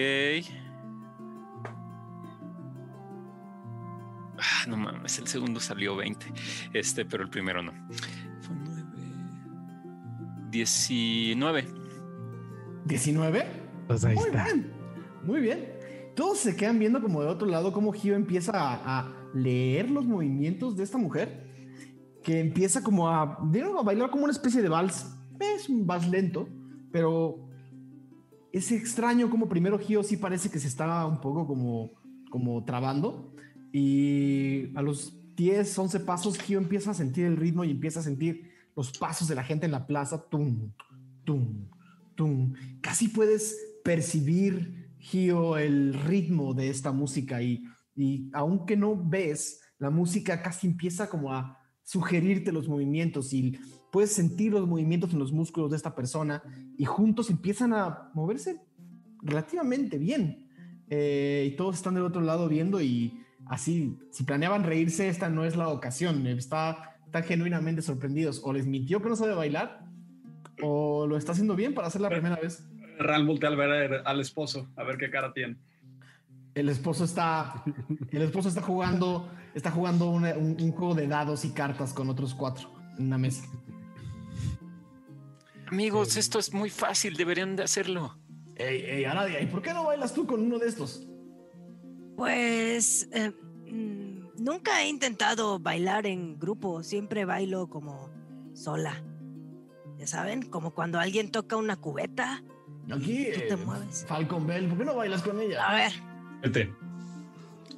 Ah, 4.40 4.66
no 4.68 4.76
mames, 4.76 5.18
el 5.18 5.26
segundo 5.26 5.58
salió 5.60 5.96
20. 5.96 6.26
Este, 6.72 7.04
pero 7.04 7.24
el 7.24 7.30
primero 7.30 7.62
no. 7.62 7.72
Fue 8.40 8.54
9. 8.56 8.84
19. 10.50 11.66
¿19? 12.86 13.44
Pues 13.88 14.04
ahí 14.04 14.14
Muy 14.14 14.26
está. 14.28 14.44
bien, 14.44 14.72
muy 15.24 15.40
bien. 15.40 15.72
Todos 16.14 16.38
se 16.38 16.54
quedan 16.56 16.78
viendo 16.78 17.00
como 17.02 17.20
de 17.22 17.28
otro 17.28 17.46
lado 17.48 17.72
cómo 17.72 17.92
Gio 17.92 18.14
empieza 18.14 18.52
a, 18.54 19.00
a 19.00 19.12
leer 19.34 19.90
los 19.90 20.06
movimientos 20.06 20.76
de 20.76 20.84
esta 20.84 20.98
mujer, 20.98 21.46
que 22.22 22.40
empieza 22.40 22.82
como 22.82 23.08
a, 23.08 23.22
a 23.22 23.82
bailar 23.82 24.10
como 24.10 24.24
una 24.24 24.32
especie 24.32 24.62
de 24.62 24.68
vals. 24.68 25.06
Es 25.40 25.68
un 25.68 25.86
vals 25.86 26.08
lento, 26.08 26.48
pero 26.90 27.48
es 28.52 28.72
extraño 28.72 29.30
como 29.30 29.48
primero 29.48 29.78
Gio 29.78 30.02
sí 30.02 30.16
parece 30.16 30.50
que 30.50 30.58
se 30.58 30.68
está 30.68 31.06
un 31.06 31.20
poco 31.20 31.46
como, 31.46 31.92
como 32.30 32.64
trabando 32.64 33.32
y 33.72 34.76
a 34.76 34.82
los 34.82 35.14
10, 35.36 35.78
11 35.78 36.00
pasos 36.00 36.38
Gio 36.38 36.58
empieza 36.58 36.90
a 36.90 36.94
sentir 36.94 37.26
el 37.26 37.36
ritmo 37.36 37.64
y 37.64 37.70
empieza 37.70 38.00
a 38.00 38.02
sentir 38.02 38.50
los 38.74 38.92
pasos 38.92 39.28
de 39.28 39.34
la 39.34 39.44
gente 39.44 39.66
en 39.66 39.72
la 39.72 39.86
plaza. 39.86 40.28
Tum, 40.28 40.72
tum, 41.24 41.68
tum. 42.14 42.52
Casi 42.80 43.08
puedes 43.08 43.56
percibir, 43.84 44.90
Gio, 44.98 45.56
el 45.56 45.94
ritmo 45.94 46.54
de 46.54 46.70
esta 46.70 46.90
música 46.90 47.42
y, 47.42 47.62
y 47.98 48.30
aunque 48.32 48.76
no 48.76 48.96
ves, 48.96 49.60
la 49.78 49.90
música 49.90 50.40
casi 50.42 50.68
empieza 50.68 51.10
como 51.10 51.32
a 51.32 51.58
sugerirte 51.82 52.52
los 52.52 52.68
movimientos 52.68 53.32
y 53.32 53.58
puedes 53.90 54.12
sentir 54.12 54.52
los 54.52 54.66
movimientos 54.66 55.12
en 55.12 55.18
los 55.18 55.32
músculos 55.32 55.70
de 55.70 55.76
esta 55.76 55.94
persona 55.94 56.42
y 56.76 56.84
juntos 56.84 57.30
empiezan 57.30 57.72
a 57.72 58.10
moverse 58.14 58.60
relativamente 59.22 59.98
bien. 59.98 60.46
Eh, 60.90 61.50
y 61.52 61.56
todos 61.56 61.76
están 61.76 61.94
del 61.94 62.04
otro 62.04 62.22
lado 62.22 62.48
viendo 62.48 62.80
y 62.80 63.20
así, 63.46 63.98
si 64.10 64.24
planeaban 64.24 64.64
reírse, 64.64 65.08
esta 65.08 65.28
no 65.28 65.44
es 65.44 65.56
la 65.56 65.68
ocasión. 65.68 66.26
Está, 66.26 66.98
están 67.04 67.24
genuinamente 67.24 67.82
sorprendidos. 67.82 68.40
O 68.44 68.52
les 68.52 68.66
mintió 68.66 69.02
que 69.02 69.08
no 69.08 69.16
sabe 69.16 69.34
bailar 69.34 69.86
o 70.62 71.06
lo 71.06 71.16
está 71.16 71.32
haciendo 71.32 71.56
bien 71.56 71.74
para 71.74 71.88
hacer 71.88 72.00
la 72.00 72.10
primera 72.10 72.36
vez. 72.36 72.64
Ral 72.98 73.26
voltea 73.26 73.48
al 73.48 73.56
ver 73.56 74.02
al 74.04 74.20
esposo, 74.20 74.68
a 74.76 74.84
ver 74.84 74.98
qué 74.98 75.10
cara 75.10 75.32
tiene. 75.32 75.56
El 76.58 76.68
esposo 76.68 77.04
está, 77.04 77.62
el 78.10 78.22
esposo 78.22 78.48
está 78.48 78.62
jugando, 78.62 79.30
está 79.54 79.70
jugando 79.70 80.10
una- 80.10 80.34
un, 80.36 80.56
un 80.60 80.72
juego 80.72 80.94
de 80.94 81.06
dados 81.06 81.44
y 81.44 81.50
cartas 81.50 81.92
con 81.92 82.10
otros 82.10 82.34
cuatro 82.34 82.68
en 82.98 83.06
una 83.06 83.18
mesa. 83.18 83.44
Amigos, 85.68 86.16
esto 86.16 86.38
es 86.38 86.52
muy 86.52 86.70
fácil, 86.70 87.16
deberían 87.16 87.54
de 87.54 87.62
hacerlo. 87.62 88.18
Ey, 88.56 88.82
ey, 88.86 89.04
Aradia, 89.04 89.40
¿y 89.40 89.46
por 89.46 89.62
qué 89.62 89.72
no 89.72 89.84
bailas 89.84 90.12
tú 90.14 90.26
con 90.26 90.40
uno 90.42 90.58
de 90.58 90.66
estos? 90.66 91.06
Pues 92.16 93.08
eh, 93.12 93.30
mm, 93.70 94.42
nunca 94.42 94.82
he 94.82 94.88
intentado 94.88 95.60
bailar 95.60 96.06
en 96.06 96.38
grupo, 96.38 96.82
siempre 96.82 97.24
bailo 97.24 97.68
como 97.68 98.10
sola. 98.54 99.04
Ya 99.98 100.06
saben, 100.06 100.42
como 100.50 100.72
cuando 100.74 100.98
alguien 100.98 101.30
toca 101.30 101.56
una 101.56 101.76
cubeta. 101.76 102.42
Aquí, 102.90 103.26
Tú 103.32 103.40
te 103.40 103.52
eh, 103.52 103.56
mueves. 103.56 104.04
Falcon 104.08 104.46
Bell, 104.46 104.66
¿por 104.68 104.78
qué 104.78 104.84
no 104.86 104.96
bailas 104.96 105.22
con 105.22 105.38
A 105.38 105.42
ella? 105.42 105.70
ver, 105.74 105.92
Vete. 106.42 106.72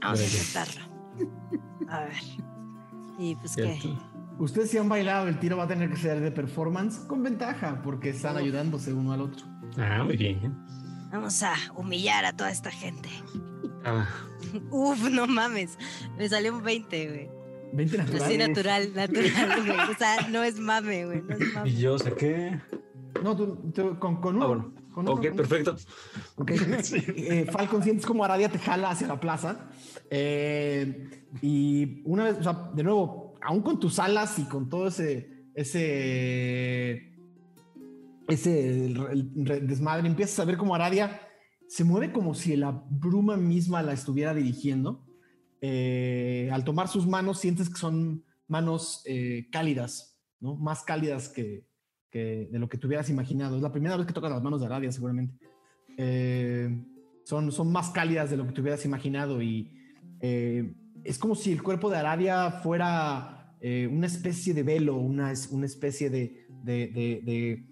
vamos 0.01 0.20
a 0.20 0.24
intentarlo. 0.24 0.81
A 1.89 2.01
ver. 2.01 2.12
Y 3.19 3.35
pues 3.37 3.57
qué. 3.57 3.78
Ustedes 4.39 4.70
si 4.70 4.78
han 4.78 4.89
bailado, 4.89 5.28
el 5.28 5.39
tiro 5.39 5.57
va 5.59 5.65
a 5.65 5.69
tener 5.69 5.91
que 5.91 5.97
ser 5.97 6.20
de 6.20 6.31
performance 6.31 6.99
con 7.07 7.23
ventaja, 7.23 7.82
porque 7.82 8.09
están 8.11 8.37
ayudándose 8.39 8.93
uno 8.95 9.12
al 9.12 9.20
otro. 9.20 9.45
Ah, 9.77 10.03
muy 10.05 10.16
bien. 10.16 10.55
Vamos 11.12 11.43
a 11.43 11.55
humillar 11.77 12.24
a 12.24 12.32
toda 12.32 12.51
esta 12.51 12.70
gente. 12.70 13.11
Ah, 13.85 14.07
Uf, 14.70 15.11
no 15.11 15.27
mames. 15.27 15.77
Me 16.16 16.28
salió 16.28 16.55
un 16.57 16.62
20, 16.62 17.09
güey. 17.09 17.28
20 17.73 17.99
natural. 17.99 18.23
Así 18.23 18.39
natural, 18.39 18.95
natural, 18.95 19.62
güey. 19.66 19.78
O 19.91 19.95
sea, 19.99 20.28
no 20.31 20.43
es 20.43 20.59
mame, 20.59 21.05
güey. 21.07 21.23
No 21.23 21.35
es 21.37 21.55
mame. 21.55 21.69
y 21.70 21.77
yo 21.77 21.99
saqué. 21.99 22.61
No, 23.23 23.37
tú, 23.37 23.57
tú- 23.74 23.99
con, 23.99 24.20
con 24.23 24.37
uno. 24.37 24.45
Ah, 24.45 24.49
bueno. 24.49 24.73
Con 24.93 25.09
Ok, 25.09 25.27
perfecto. 25.37 25.77
Ok. 26.37 26.51
Eh, 27.17 27.47
Falcon, 27.51 27.83
sientes 27.83 28.05
como 28.07 28.25
Aradia 28.25 28.49
te 28.51 28.59
jala 28.59 28.91
hacia 28.91 29.07
la 29.07 29.21
plaza. 29.21 29.71
Eh, 30.11 31.09
y 31.43 32.03
una 32.05 32.25
vez, 32.25 32.39
o 32.39 32.43
sea, 32.43 32.71
de 32.75 32.83
nuevo, 32.83 33.35
aún 33.43 33.62
con 33.62 33.79
tus 33.81 33.99
alas 33.99 34.39
y 34.39 34.45
con 34.45 34.69
todo 34.69 34.89
ese, 34.89 35.47
ese, 35.55 37.12
ese 38.29 38.87
el- 38.87 38.97
el 39.51 39.67
desmadre, 39.67 40.07
empiezas 40.09 40.39
a 40.41 40.45
ver 40.45 40.57
como 40.57 40.75
Aradia 40.75 41.21
se 41.69 41.85
mueve 41.85 42.11
como 42.12 42.35
si 42.35 42.57
la 42.57 42.71
bruma 42.91 43.37
misma 43.37 43.83
la 43.83 43.93
estuviera 43.93 44.35
dirigiendo. 44.35 45.07
Eh, 45.61 46.49
al 46.53 46.65
tomar 46.65 46.89
sus 46.89 47.07
manos, 47.07 47.39
sientes 47.39 47.69
que 47.71 47.79
son 47.79 48.25
manos 48.49 49.03
eh, 49.07 49.47
cálidas, 49.53 50.19
¿no? 50.41 50.57
Más 50.57 50.83
cálidas 50.83 51.29
que, 51.29 51.65
que 52.11 52.49
de 52.51 52.59
lo 52.59 52.69
que 52.69 52.78
te 52.78 52.87
hubieras 52.87 53.09
imaginado. 53.11 53.57
Es 53.57 53.62
la 53.62 53.73
primera 53.73 53.97
vez 53.97 54.07
que 54.07 54.12
tocas 54.12 54.31
las 54.31 54.43
manos 54.43 54.61
de 54.61 54.66
Aradia, 54.66 54.91
seguramente. 54.93 55.35
Eh, 55.97 56.85
son, 57.24 57.53
son 57.53 57.70
más 57.70 57.91
cálidas 57.91 58.31
de 58.31 58.37
lo 58.37 58.47
que 58.47 58.53
te 58.53 58.61
hubieras 58.61 58.85
imaginado 58.85 59.41
y 59.43 59.70
eh, 60.20 60.74
es 61.05 61.19
como 61.19 61.35
si 61.35 61.53
el 61.53 61.62
cuerpo 61.62 61.91
de 61.91 61.97
Aradia 61.99 62.51
fuera 62.62 63.55
eh, 63.61 63.89
una 63.91 64.07
especie 64.07 64.55
de 64.55 64.62
velo, 64.62 64.97
una, 64.97 65.32
una 65.51 65.66
especie 65.66 66.11
de, 66.11 66.47
de, 66.65 66.89
de- 66.89 67.66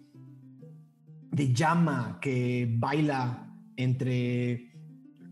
de- 1.32 1.52
llama 1.54 2.18
que 2.20 2.68
baila 2.78 3.54
entre, 3.76 4.72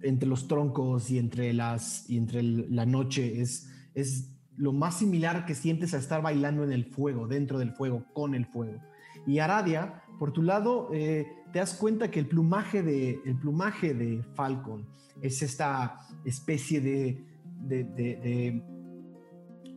entre 0.02 0.28
los 0.28 0.46
troncos 0.46 1.10
y 1.10 1.18
entre, 1.18 1.52
las, 1.52 2.08
y 2.08 2.16
entre 2.16 2.42
la 2.42 2.86
noche. 2.86 3.40
Es, 3.40 3.68
es 3.94 4.32
lo 4.56 4.72
más 4.72 4.98
similar 4.98 5.44
que 5.46 5.54
sientes 5.54 5.94
a 5.94 5.98
estar 5.98 6.22
bailando 6.22 6.64
en 6.64 6.72
el 6.72 6.84
fuego, 6.86 7.26
dentro 7.26 7.58
del 7.58 7.72
fuego, 7.72 8.04
con 8.14 8.34
el 8.34 8.46
fuego. 8.46 8.80
Y 9.26 9.38
Aradia, 9.40 10.02
por 10.18 10.32
tu 10.32 10.42
lado, 10.42 10.90
eh, 10.92 11.26
te 11.52 11.58
das 11.58 11.74
cuenta 11.74 12.10
que 12.10 12.20
el 12.20 12.26
plumaje 12.28 12.82
de, 12.82 13.20
el 13.24 13.36
plumaje 13.38 13.94
de 13.94 14.22
Falcon 14.34 14.86
es 15.20 15.42
esta 15.42 16.00
especie 16.24 16.80
de, 16.80 17.24
de, 17.60 17.84
de- 17.84 18.62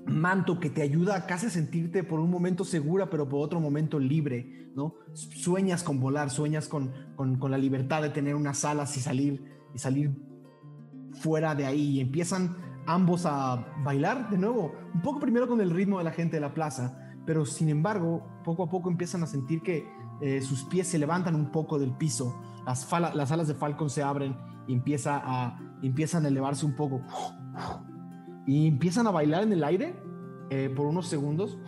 manto 0.05 0.59
que 0.59 0.69
te 0.69 0.81
ayuda 0.81 1.15
a 1.15 1.25
casi 1.25 1.47
a 1.47 1.49
sentirte 1.49 2.03
por 2.03 2.19
un 2.19 2.31
momento 2.31 2.63
segura, 2.63 3.09
pero 3.09 3.27
por 3.29 3.41
otro 3.45 3.59
momento 3.59 3.99
libre, 3.99 4.71
¿no? 4.75 4.95
Sueñas 5.13 5.83
con 5.83 5.99
volar, 5.99 6.29
sueñas 6.29 6.67
con, 6.67 6.91
con, 7.15 7.37
con 7.37 7.51
la 7.51 7.57
libertad 7.57 8.01
de 8.01 8.09
tener 8.09 8.35
unas 8.35 8.65
alas 8.65 8.95
y 8.97 9.01
salir, 9.01 9.43
y 9.73 9.77
salir 9.77 10.11
fuera 11.21 11.53
de 11.53 11.65
ahí. 11.65 11.97
Y 11.97 11.99
empiezan 11.99 12.55
ambos 12.87 13.25
a 13.25 13.67
bailar 13.83 14.29
de 14.29 14.37
nuevo, 14.37 14.73
un 14.93 15.01
poco 15.01 15.19
primero 15.19 15.47
con 15.47 15.61
el 15.61 15.69
ritmo 15.69 15.99
de 15.99 16.05
la 16.05 16.11
gente 16.11 16.37
de 16.37 16.41
la 16.41 16.53
plaza, 16.53 17.08
pero 17.29 17.45
sin 17.45 17.69
embargo, 17.69 18.25
poco 18.43 18.63
a 18.63 18.69
poco 18.71 18.89
empiezan 18.89 19.21
a 19.21 19.27
sentir 19.27 19.61
que 19.61 19.87
eh, 20.19 20.41
sus 20.41 20.63
pies 20.63 20.87
se 20.87 20.97
levantan 20.97 21.35
un 21.35 21.51
poco 21.51 21.77
del 21.77 21.91
piso, 21.91 22.35
las, 22.65 22.87
fala- 22.87 23.13
las 23.13 23.31
alas 23.31 23.47
de 23.47 23.53
Falcon 23.53 23.87
se 23.91 24.01
abren 24.01 24.35
y 24.67 24.73
empieza 24.73 25.21
a, 25.23 25.59
empiezan 25.83 26.25
a 26.25 26.29
elevarse 26.29 26.65
un 26.65 26.75
poco. 26.75 27.03
Y 28.47 28.65
empiezan 28.65 29.05
a 29.05 29.11
bailar 29.11 29.43
en 29.43 29.53
el 29.53 29.63
aire 29.63 29.95
eh, 30.49 30.73
por 30.75 30.87
unos 30.87 31.07
segundos 31.07 31.59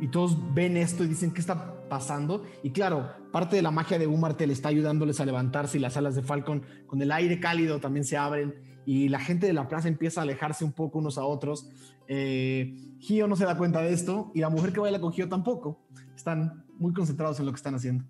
y 0.00 0.08
todos 0.08 0.36
ven 0.52 0.76
esto 0.76 1.04
y 1.04 1.06
dicen, 1.06 1.30
¿qué 1.32 1.40
está 1.42 1.86
pasando? 1.88 2.42
Y 2.64 2.72
claro, 2.72 3.08
parte 3.30 3.54
de 3.54 3.62
la 3.62 3.70
magia 3.70 4.00
de 4.00 4.08
Umartel 4.08 4.50
está 4.50 4.68
ayudándoles 4.70 5.20
a 5.20 5.24
levantarse 5.26 5.78
y 5.78 5.80
las 5.80 5.96
alas 5.96 6.16
de 6.16 6.22
Falcon 6.24 6.64
con 6.88 7.00
el 7.02 7.12
aire 7.12 7.38
cálido 7.38 7.78
también 7.78 8.04
se 8.04 8.16
abren 8.16 8.52
y 8.90 9.10
la 9.10 9.20
gente 9.20 9.46
de 9.46 9.52
la 9.52 9.68
plaza 9.68 9.86
empieza 9.86 10.20
a 10.20 10.22
alejarse 10.22 10.64
un 10.64 10.72
poco 10.72 10.98
unos 10.98 11.18
a 11.18 11.24
otros. 11.24 11.68
Eh, 12.06 12.74
Gio 12.98 13.28
no 13.28 13.36
se 13.36 13.44
da 13.44 13.54
cuenta 13.58 13.82
de 13.82 13.92
esto 13.92 14.32
y 14.34 14.40
la 14.40 14.48
mujer 14.48 14.72
que 14.72 14.80
baila 14.80 14.98
con 14.98 15.12
Gio 15.12 15.28
tampoco. 15.28 15.86
Están 16.16 16.64
muy 16.78 16.94
concentrados 16.94 17.38
en 17.38 17.44
lo 17.44 17.52
que 17.52 17.56
están 17.56 17.74
haciendo. 17.74 18.06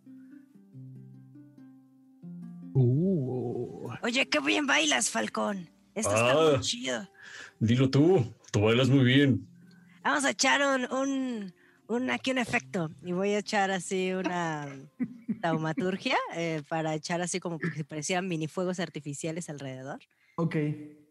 Uh, 2.75 3.91
Oye, 4.03 4.29
qué 4.29 4.39
bien 4.39 4.69
bailas, 4.69 5.11
Falcón. 5.11 5.69
Esto 5.97 6.15
está 6.15 6.31
Ah. 6.31 6.51
muy 6.53 6.61
chido. 6.61 7.09
Dilo 7.59 7.91
tú, 7.91 8.33
tú 8.53 8.61
bailas 8.61 8.89
muy 8.89 9.05
bien. 9.05 9.49
Vamos 10.05 10.25
a 10.25 10.31
echar 10.31 10.61
un, 10.63 10.87
un, 10.97 11.55
un- 11.89 12.11
aquí 12.11 12.31
un 12.31 12.39
efecto 12.39 12.91
y 13.03 13.11
voy 13.11 13.31
a 13.31 13.39
echar 13.39 13.73
así 13.73 14.13
una 14.13 14.69
taumaturgia 15.43 16.17
eh, 16.37 16.63
para 16.69 16.95
echar 16.95 17.21
así 17.21 17.41
como 17.41 17.59
que 17.59 17.83
parecieran 17.85 18.29
minifuegos 18.29 18.79
artificiales 18.79 19.49
alrededor. 19.51 19.99
Ok. 20.40 20.55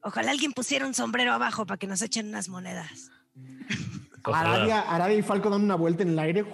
Ojalá 0.03 0.31
alguien 0.31 0.53
pusiera 0.53 0.87
un 0.87 0.93
sombrero 0.93 1.33
abajo 1.33 1.65
para 1.65 1.77
que 1.77 1.85
nos 1.85 2.01
echen 2.01 2.29
unas 2.29 2.47
monedas. 2.47 3.11
Arabia, 4.23 4.79
Arabia 4.81 5.17
y 5.17 5.21
Falco 5.21 5.49
dan 5.49 5.61
una 5.63 5.75
vuelta 5.75 6.03
en 6.03 6.09
el 6.09 6.19
aire 6.19 6.45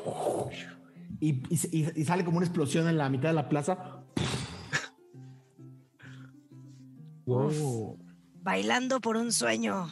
y, 1.19 1.29
y- 1.29 1.59
y- 1.71 2.01
y 2.01 2.05
sale 2.05 2.25
como 2.25 2.37
una 2.37 2.45
explosión 2.47 2.87
en 2.87 2.97
la 2.97 3.09
mitad 3.09 3.29
de 3.29 3.33
la 3.35 3.47
plaza. 3.47 4.03
wow. 7.25 7.97
Bailando 8.41 8.99
por 8.99 9.17
un 9.17 9.31
sueño, 9.31 9.87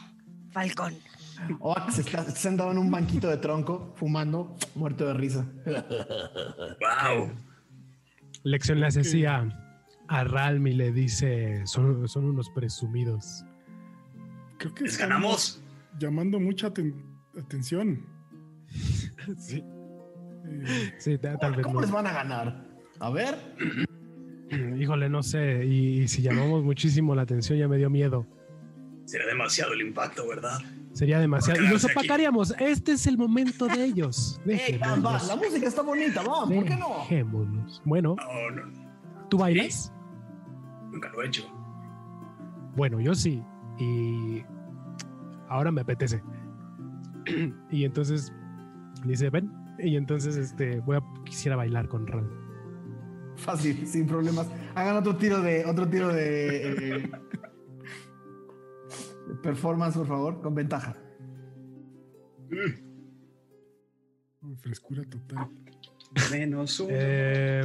Falcón. 0.50 0.94
Oax 1.60 1.98
está 2.00 2.18
está 2.20 2.32
sentado 2.32 2.72
en 2.72 2.78
un 2.78 2.90
banquito 2.90 3.28
de 3.28 3.36
tronco, 3.36 3.92
fumando, 3.96 4.56
muerto 4.74 5.06
de 5.06 5.14
risa. 5.14 5.46
¡Wow! 5.64 7.32
Lección 8.44 8.80
le 8.80 8.86
hace 8.86 9.00
así 9.00 9.24
a, 10.20 10.24
Ralm 10.24 10.66
y 10.66 10.72
le 10.74 10.92
dice, 10.92 11.62
son, 11.66 12.08
son 12.08 12.24
unos 12.26 12.50
presumidos. 12.50 13.44
Creo 14.58 14.74
que 14.74 14.84
¡Les 14.84 14.98
ganamos! 14.98 15.62
Llamando 15.98 16.38
mucha 16.40 16.68
aten- 16.72 16.94
atención. 17.38 18.04
Sí, 19.38 19.62
Eh, 20.44 20.94
sí, 20.98 21.18
ta- 21.18 21.36
tal 21.38 21.52
vez 21.54 21.62
¿Cómo 21.64 21.76
no. 21.76 21.80
les 21.82 21.90
van 21.92 22.06
a 22.06 22.12
ganar? 22.12 22.66
A 22.98 23.10
ver. 23.10 23.36
Híjole, 24.78 25.08
no 25.08 25.22
sé. 25.22 25.64
Y, 25.64 26.00
y 26.02 26.08
si 26.08 26.20
llamamos 26.22 26.64
muchísimo 26.64 27.14
la 27.14 27.22
atención, 27.22 27.58
ya 27.58 27.68
me 27.68 27.76
dio 27.78 27.88
miedo. 27.88 28.26
Será 29.04 29.26
demasiado 29.26 29.72
el 29.72 29.80
impacto, 29.82 30.26
¿verdad? 30.28 30.58
Sería 30.92 31.18
demasiado. 31.20 31.62
Y 31.62 31.66
aquí. 31.66 31.86
opacaríamos. 31.92 32.54
Este 32.58 32.92
es 32.92 33.06
el 33.06 33.16
momento 33.16 33.66
de 33.66 33.84
ellos. 33.84 34.40
Ey, 34.46 34.78
va, 34.78 34.96
la 34.96 35.36
música 35.36 35.66
está 35.68 35.82
bonita, 35.82 36.22
va, 36.22 36.46
¿por 36.46 36.64
qué 36.64 36.76
no? 36.76 36.96
Dejémonos. 37.08 37.80
Bueno, 37.84 38.16
No, 38.18 38.50
no, 38.50 39.28
¿tú 39.30 39.38
bailas? 39.38 39.92
Nunca 40.92 41.08
lo 41.08 41.22
he 41.22 41.26
hecho. 41.26 41.44
Bueno, 42.76 43.00
yo 43.00 43.14
sí. 43.14 43.42
Y 43.78 44.44
ahora 45.48 45.72
me 45.72 45.80
apetece. 45.80 46.22
y 47.70 47.84
entonces 47.84 48.32
dice, 49.04 49.30
ven. 49.30 49.50
Y 49.78 49.96
entonces 49.96 50.36
este 50.36 50.80
voy 50.80 50.96
a 50.96 51.02
quisiera 51.24 51.56
bailar 51.56 51.88
con 51.88 52.06
Ral. 52.06 52.28
Fácil, 53.36 53.86
sin 53.86 54.06
problemas. 54.06 54.48
Hagan 54.74 54.96
otro 54.96 55.16
tiro 55.16 55.40
de 55.40 55.64
otro 55.64 55.88
tiro 55.88 56.08
de, 56.08 56.68
eh, 56.68 57.10
de 59.28 59.34
performance, 59.42 59.96
por 59.96 60.06
favor, 60.06 60.40
con 60.40 60.54
ventaja. 60.54 60.94
frescura 64.60 65.02
total. 65.04 65.48
Menos 66.30 66.78
uno. 66.80 66.90
Eh, 66.92 67.64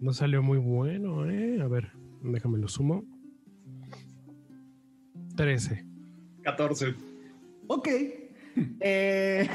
no 0.00 0.12
salió 0.12 0.42
muy 0.42 0.58
bueno, 0.58 1.28
¿eh? 1.30 1.60
A 1.60 1.68
ver, 1.68 1.92
déjame 2.22 2.58
lo 2.58 2.68
sumo. 2.68 3.04
13. 5.36 5.84
14. 6.42 6.94
Ok. 7.66 7.88
Eh, 8.80 9.48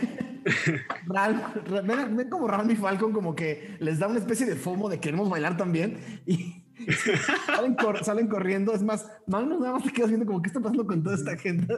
ven, 1.86 2.16
ven 2.16 2.30
como 2.30 2.48
Ram 2.48 2.72
y 2.72 2.76
Falcon 2.78 3.12
como 3.12 3.36
que 3.36 3.76
les 3.82 4.00
da 4.00 4.08
una 4.08 4.20
especie 4.20 4.46
de 4.46 4.56
fomo 4.56 4.88
de 4.88 5.02
queremos 5.02 5.30
bailar 5.30 5.58
también 5.58 5.98
y 6.26 6.64
salen, 7.46 7.76
cor- 7.76 8.02
salen 8.06 8.28
corriendo. 8.28 8.74
Es 8.74 8.82
más, 8.82 9.12
Magnus 9.28 9.60
nada 9.60 9.74
más 9.74 9.84
te 9.84 9.92
quedas 9.92 10.08
viendo 10.10 10.26
como 10.26 10.42
qué 10.42 10.48
está 10.48 10.62
pasando 10.62 10.88
con 10.88 11.04
toda 11.04 11.18
esta 11.18 11.36
gente. 11.38 11.76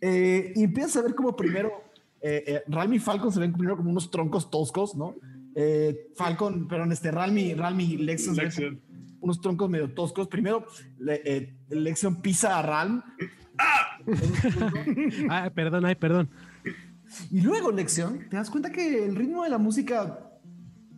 Eh, 0.00 0.52
y 0.56 0.64
empiezas 0.64 0.96
a 0.96 1.02
ver 1.02 1.14
como 1.14 1.36
primero 1.36 1.70
eh, 2.20 2.42
eh, 2.66 2.88
y 2.92 2.98
Falcon 2.98 3.30
se 3.30 3.38
ven 3.38 3.52
primero 3.52 3.76
como 3.76 3.90
unos 3.90 4.10
troncos 4.10 4.50
toscos, 4.50 4.96
¿no? 4.96 5.14
Eh, 5.54 6.10
Falcon, 6.16 6.66
perdón, 6.68 6.92
este 6.92 7.10
Ralm 7.10 7.36
y, 7.38 7.54
Ralm 7.54 7.78
y 7.80 7.96
Lexion 7.98 8.34
Lexion. 8.36 8.80
unos 9.20 9.40
troncos 9.40 9.68
medio 9.68 9.92
toscos. 9.92 10.28
Primero, 10.28 10.66
le- 10.98 11.20
eh, 11.24 11.54
Lexion 11.70 12.22
pisa 12.22 12.58
a 12.58 12.62
Ralm. 12.62 13.02
Ah, 15.30 15.50
perdón, 15.54 15.84
ay, 15.86 15.94
perdón. 15.94 16.28
Y 17.30 17.40
luego, 17.42 17.70
Lección, 17.70 18.20
te 18.30 18.36
das 18.36 18.50
cuenta 18.50 18.70
que 18.72 19.04
el 19.04 19.14
ritmo 19.14 19.44
de 19.44 19.50
la 19.50 19.58
música 19.58 20.30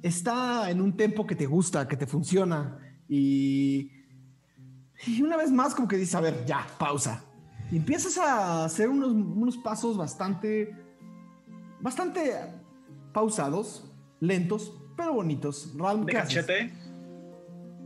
está 0.02 0.70
en 0.70 0.80
un 0.80 0.96
tempo 0.96 1.26
que 1.26 1.34
te 1.34 1.46
gusta, 1.46 1.88
que 1.88 1.96
te 1.96 2.06
funciona. 2.06 2.78
Y, 3.08 3.90
y 5.06 5.22
una 5.22 5.36
vez 5.36 5.50
más, 5.50 5.74
como 5.74 5.88
que 5.88 5.96
dices, 5.96 6.14
a 6.14 6.20
ver, 6.20 6.44
ya, 6.46 6.66
pausa. 6.78 7.24
Y 7.72 7.76
empiezas 7.76 8.16
a 8.18 8.64
hacer 8.64 8.88
unos, 8.88 9.10
unos 9.12 9.56
pasos 9.58 9.96
bastante, 9.96 10.72
bastante 11.80 12.30
pausados, 13.12 13.90
lentos, 14.26 14.72
pero 14.96 15.14
bonitos. 15.14 15.72
Ralm, 15.76 16.04
¿De 16.04 16.12
cachete? 16.12 16.72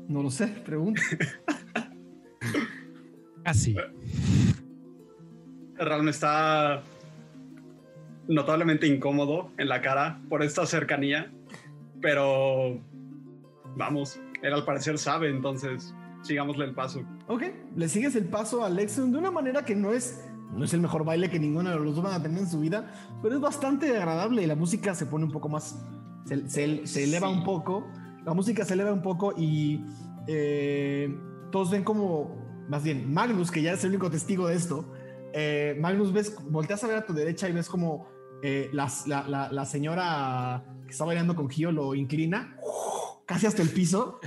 No 0.09 0.23
lo 0.23 0.31
sé, 0.31 0.47
pregunta. 0.47 1.02
Así. 3.44 3.77
Realmente 5.77 6.10
está 6.10 6.82
notablemente 8.27 8.86
incómodo 8.86 9.52
en 9.56 9.69
la 9.69 9.81
cara 9.81 10.20
por 10.28 10.43
esta 10.43 10.66
cercanía, 10.66 11.32
pero 12.01 12.78
vamos, 13.77 14.20
él 14.43 14.52
al 14.52 14.65
parecer 14.65 14.98
sabe, 14.98 15.31
entonces 15.31 15.94
sigámosle 16.23 16.66
el 16.66 16.74
paso. 16.74 17.02
Ok, 17.27 17.44
le 17.74 17.89
sigues 17.89 18.15
el 18.16 18.27
paso 18.27 18.65
a 18.65 18.69
Lexion 18.69 19.12
de 19.12 19.19
una 19.19 19.31
manera 19.31 19.65
que 19.65 19.74
no 19.74 19.93
es, 19.93 20.24
no 20.52 20.65
es 20.65 20.74
el 20.74 20.81
mejor 20.81 21.05
baile 21.05 21.31
que 21.31 21.39
ninguno 21.39 21.70
de 21.70 21.77
los 21.77 21.97
dos 21.97 22.05
van 22.05 22.15
a 22.15 22.23
tener 22.23 22.40
en 22.40 22.48
su 22.48 22.60
vida, 22.60 22.93
pero 23.23 23.36
es 23.36 23.40
bastante 23.40 23.97
agradable 23.97 24.43
y 24.43 24.47
la 24.47 24.56
música 24.56 24.94
se 24.94 25.06
pone 25.06 25.24
un 25.24 25.32
poco 25.32 25.48
más, 25.48 25.78
se, 26.28 26.48
se- 26.48 26.86
se 26.86 27.05
eleva 27.05 27.28
Sí. 27.28 27.34
un 27.34 27.44
poco, 27.44 27.86
la 28.24 28.34
música 28.34 28.64
se 28.64 28.74
eleva 28.74 28.92
un 28.92 29.02
poco 29.02 29.32
y 29.36 29.84
eh, 30.26 31.16
todos 31.50 31.70
ven 31.70 31.82
como, 31.84 32.36
más 32.68 32.82
bien, 32.82 33.12
Magnus, 33.12 33.50
que 33.50 33.62
ya 33.62 33.72
es 33.72 33.82
el 33.84 33.90
único 33.90 34.10
testigo 34.10 34.46
de 34.48 34.55
esto, 34.56 34.92
eh, 35.32 35.76
Magnus 35.80 36.12
ves, 36.12 36.36
volteas 36.50 36.82
a 36.84 36.86
ver 36.88 36.96
a 36.98 37.06
tu 37.06 37.12
derecha 37.14 37.48
y 37.48 37.52
ves 37.52 37.68
como 37.68 38.06
eh, 38.42 38.68
las- 38.72 39.06
la, 39.06 39.26
la- 39.28 39.50
la 39.50 39.64
señora 39.64 40.64
que 40.86 40.92
está 40.92 41.05
bailando 41.05 41.34
con 41.34 41.48
Gio 41.50 41.72
lo 41.72 41.94
inclina 41.94 42.56
casi 43.26 43.46
hasta 43.46 43.62
el 43.62 43.68
piso. 43.70 44.20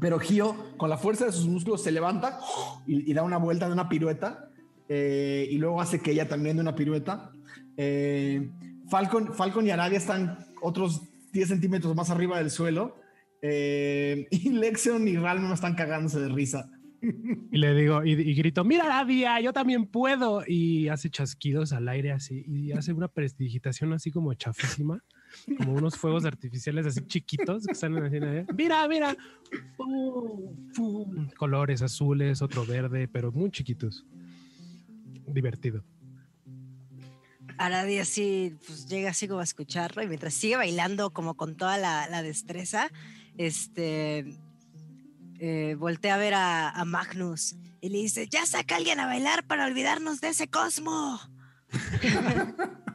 Pero 0.00 0.18
Gio, 0.18 0.56
con 0.76 0.90
la 0.90 0.96
fuerza 0.96 1.24
de 1.26 1.32
sus 1.32 1.46
músculos, 1.46 1.82
se 1.82 1.92
levanta 1.92 2.38
y, 2.86 3.08
y 3.10 3.14
da 3.14 3.22
una 3.22 3.36
vuelta 3.38 3.66
de 3.66 3.72
una 3.72 3.88
pirueta. 3.88 4.48
eh, 4.88 5.46
y 5.50 5.56
luego 5.58 5.80
hace 5.80 6.00
que 6.00 6.10
ella 6.12 6.28
también 6.28 6.56
dé 6.56 6.62
una 6.62 6.74
pirueta. 6.74 7.30
Eh, 7.76 8.50
Falcon, 8.88 9.32
Falcon 9.34 9.66
y 9.66 9.70
Arabia 9.70 9.98
están 9.98 10.38
otros 10.64 11.02
10 11.32 11.48
centímetros 11.48 11.94
más 11.94 12.10
arriba 12.10 12.38
del 12.38 12.50
suelo. 12.50 12.96
eh, 13.42 14.26
y 14.30 14.50
Lexion 14.50 15.06
y 15.06 15.16
Ralm 15.16 15.52
están 15.52 15.74
cagándose 15.74 16.18
de 16.18 16.28
risa. 16.28 16.70
Y 17.52 17.58
le 17.58 17.74
digo, 17.74 18.02
y, 18.02 18.34
grito, 18.34 18.64
mira 18.64 18.84
Arabia, 18.84 19.38
yo 19.38 19.52
también 19.52 19.86
puedo. 19.86 20.42
Y 20.46 20.88
hace 20.88 21.10
chasquidos 21.10 21.74
al 21.74 21.86
aire 21.88 22.12
así, 22.12 22.44
y 22.48 22.72
hace 22.72 22.94
una 22.94 23.08
prestidigitación 23.08 23.92
así 23.92 24.10
como 24.10 24.32
chafísima, 24.32 25.04
como 25.58 25.74
unos 25.74 25.96
fuegos 25.96 26.24
artificiales 26.24 26.86
así 26.86 27.02
chiquitos 27.06 27.66
que 27.66 27.72
están 27.72 27.94
haciendo 28.02 28.30
ahí. 28.30 28.46
Mira, 28.56 28.88
mira. 28.88 29.14
Pum. 29.76 31.28
Colores 31.36 31.82
azules, 31.82 32.40
otro 32.40 32.64
verde, 32.64 33.06
pero 33.06 33.30
muy 33.30 33.50
chiquitos. 33.50 34.06
Divertido. 35.26 35.84
Aradi 37.58 37.98
así, 37.98 38.56
pues 38.66 38.86
llega 38.88 39.10
así 39.10 39.28
como 39.28 39.40
a 39.40 39.44
escucharlo 39.44 40.02
y 40.02 40.08
mientras 40.08 40.34
sigue 40.34 40.56
bailando 40.56 41.12
como 41.12 41.36
con 41.36 41.56
toda 41.56 41.78
la, 41.78 42.08
la 42.08 42.22
destreza, 42.22 42.90
este, 43.36 44.38
eh, 45.38 45.76
voltea 45.78 46.14
a 46.14 46.18
ver 46.18 46.34
a, 46.34 46.70
a 46.70 46.84
Magnus 46.84 47.56
y 47.80 47.90
le 47.90 47.98
dice, 47.98 48.28
ya 48.28 48.46
saca 48.46 48.76
a 48.76 48.78
alguien 48.78 48.98
a 49.00 49.06
bailar 49.06 49.46
para 49.46 49.66
olvidarnos 49.66 50.20
de 50.20 50.28
ese 50.28 50.48
cosmo. 50.48 51.20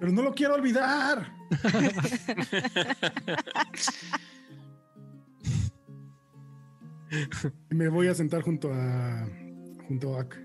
Pero 0.00 0.12
no 0.12 0.22
lo 0.22 0.34
quiero 0.34 0.54
olvidar. 0.54 1.32
Y 7.70 7.74
Me 7.74 7.88
voy 7.88 8.08
a 8.08 8.14
sentar 8.14 8.42
junto 8.42 8.72
a 8.72 9.26
junto 9.86 10.16
a 10.16 10.22
Ak. 10.22 10.38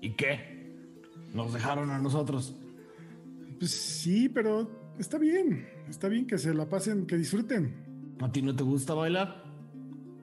¿Y 0.00 0.14
qué? 0.14 0.55
Nos 1.36 1.52
dejaron 1.52 1.90
a 1.90 1.98
nosotros. 1.98 2.56
Pues 3.58 3.70
sí, 3.70 4.30
pero 4.30 4.94
está 4.98 5.18
bien. 5.18 5.68
Está 5.86 6.08
bien 6.08 6.26
que 6.26 6.38
se 6.38 6.54
la 6.54 6.66
pasen, 6.66 7.06
que 7.06 7.16
disfruten. 7.18 8.16
¿A 8.22 8.32
ti 8.32 8.40
no 8.40 8.56
te 8.56 8.64
gusta 8.64 8.94
bailar? 8.94 9.44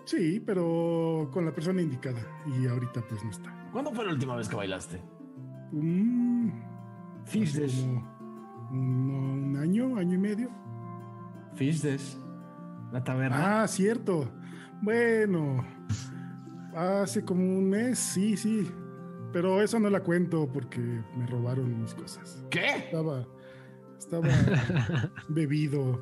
Sí, 0.06 0.42
pero 0.44 1.30
con 1.32 1.46
la 1.46 1.54
persona 1.54 1.84
indicada. 1.84 2.20
Y 2.48 2.66
ahorita 2.66 3.02
pues 3.08 3.24
no 3.24 3.30
está. 3.30 3.70
¿Cuándo 3.72 3.92
fue 3.92 4.06
la 4.06 4.14
última 4.14 4.36
vez 4.36 4.50
que 4.50 4.56
bailaste? 4.56 5.02
Mm, 5.72 6.50
Fish 7.26 7.60
un, 7.84 8.04
un 8.72 9.58
año, 9.58 9.96
año 9.98 10.16
y 10.16 10.18
medio. 10.18 10.50
Fish. 11.54 12.18
La 12.92 13.04
taberna. 13.04 13.62
Ah, 13.62 13.68
cierto. 13.68 14.32
Bueno, 14.82 15.64
hace 16.76 17.24
como 17.24 17.44
un 17.44 17.70
mes, 17.70 18.00
sí, 18.00 18.36
sí. 18.36 18.68
Pero 19.34 19.62
eso 19.62 19.80
no 19.80 19.90
la 19.90 20.02
cuento 20.04 20.48
porque 20.52 20.80
me 20.80 21.26
robaron 21.28 21.82
mis 21.82 21.94
cosas. 21.96 22.46
¿Qué? 22.52 22.68
Estaba, 22.86 23.28
estaba 23.98 24.28
bebido. 25.30 26.00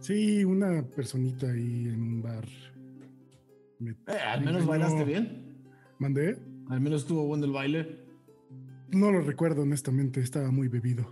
Sí, 0.00 0.44
una 0.44 0.82
personita 0.82 1.50
ahí 1.50 1.88
en 1.88 2.02
un 2.02 2.22
bar. 2.22 2.46
Me- 3.78 3.92
Eh, 3.92 4.18
al 4.26 4.40
me 4.40 4.46
menos 4.46 4.66
bailaste 4.66 5.04
bien. 5.04 5.64
¿Mandé? 5.98 6.38
Al 6.68 6.80
menos 6.80 7.02
estuvo 7.02 7.24
bueno 7.26 7.46
el 7.46 7.52
baile. 7.52 8.04
No 8.90 9.10
lo 9.10 9.20
recuerdo, 9.22 9.62
honestamente. 9.62 10.20
Estaba 10.20 10.50
muy 10.50 10.68
bebido. 10.68 11.06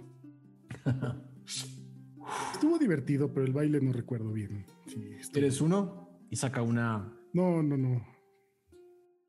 Estuvo 2.52 2.78
divertido, 2.78 3.32
pero 3.32 3.46
el 3.46 3.52
baile 3.52 3.80
no 3.80 3.92
recuerdo 3.92 4.32
bien. 4.32 4.64
Sí, 4.86 5.12
estuvo- 5.18 5.38
Eres 5.38 5.60
uno 5.60 6.20
y 6.30 6.36
saca 6.36 6.62
una. 6.62 7.12
No, 7.32 7.62
no, 7.62 7.76
no. 7.76 8.04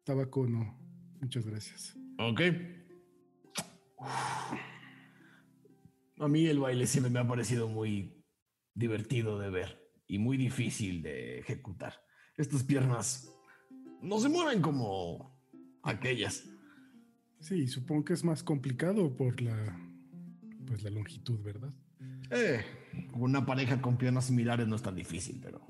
Tabaco 0.03 0.47
no. 0.47 0.76
Muchas 1.21 1.45
gracias. 1.45 1.97
Ok. 2.19 2.41
A 6.19 6.27
mí 6.27 6.45
el 6.47 6.59
baile 6.59 6.87
siempre 6.87 7.11
me 7.11 7.19
ha 7.19 7.27
parecido 7.27 7.67
muy 7.67 8.23
divertido 8.73 9.39
de 9.39 9.49
ver 9.49 9.91
y 10.07 10.19
muy 10.19 10.37
difícil 10.37 11.01
de 11.01 11.39
ejecutar. 11.39 11.93
Estas 12.37 12.63
piernas 12.63 13.31
no 14.01 14.19
se 14.19 14.29
mueven 14.29 14.61
como 14.61 15.39
aquellas. 15.83 16.45
Sí, 17.39 17.67
supongo 17.67 18.05
que 18.05 18.13
es 18.13 18.23
más 18.23 18.43
complicado 18.43 19.15
por 19.15 19.41
la 19.41 19.79
pues 20.65 20.83
la 20.83 20.89
longitud, 20.89 21.41
¿verdad? 21.41 21.73
Eh, 22.29 22.61
una 23.13 23.45
pareja 23.45 23.81
con 23.81 23.97
piernas 23.97 24.25
similares 24.25 24.67
no 24.67 24.75
es 24.75 24.81
tan 24.81 24.95
difícil, 24.95 25.39
pero 25.41 25.65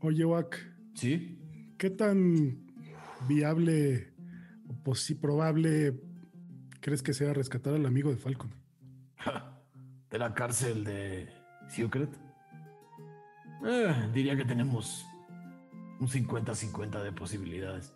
Oye, 0.00 0.24
Wack, 0.24 0.58
sí. 0.94 1.38
¿qué 1.78 1.88
tan 1.88 2.63
viable 3.26 4.12
o 4.68 4.72
posi- 4.84 5.18
probable 5.18 5.94
crees 6.80 7.02
que 7.02 7.14
sea 7.14 7.32
rescatar 7.32 7.74
al 7.74 7.86
amigo 7.86 8.10
de 8.10 8.16
Falcon? 8.16 8.50
De 10.10 10.18
la 10.18 10.32
cárcel 10.34 10.84
de 10.84 11.28
Secret. 11.68 12.08
Eh, 13.66 13.92
diría 14.12 14.36
que 14.36 14.44
tenemos 14.44 15.04
un 15.98 16.06
50-50 16.06 17.02
de 17.02 17.10
posibilidades. 17.10 17.92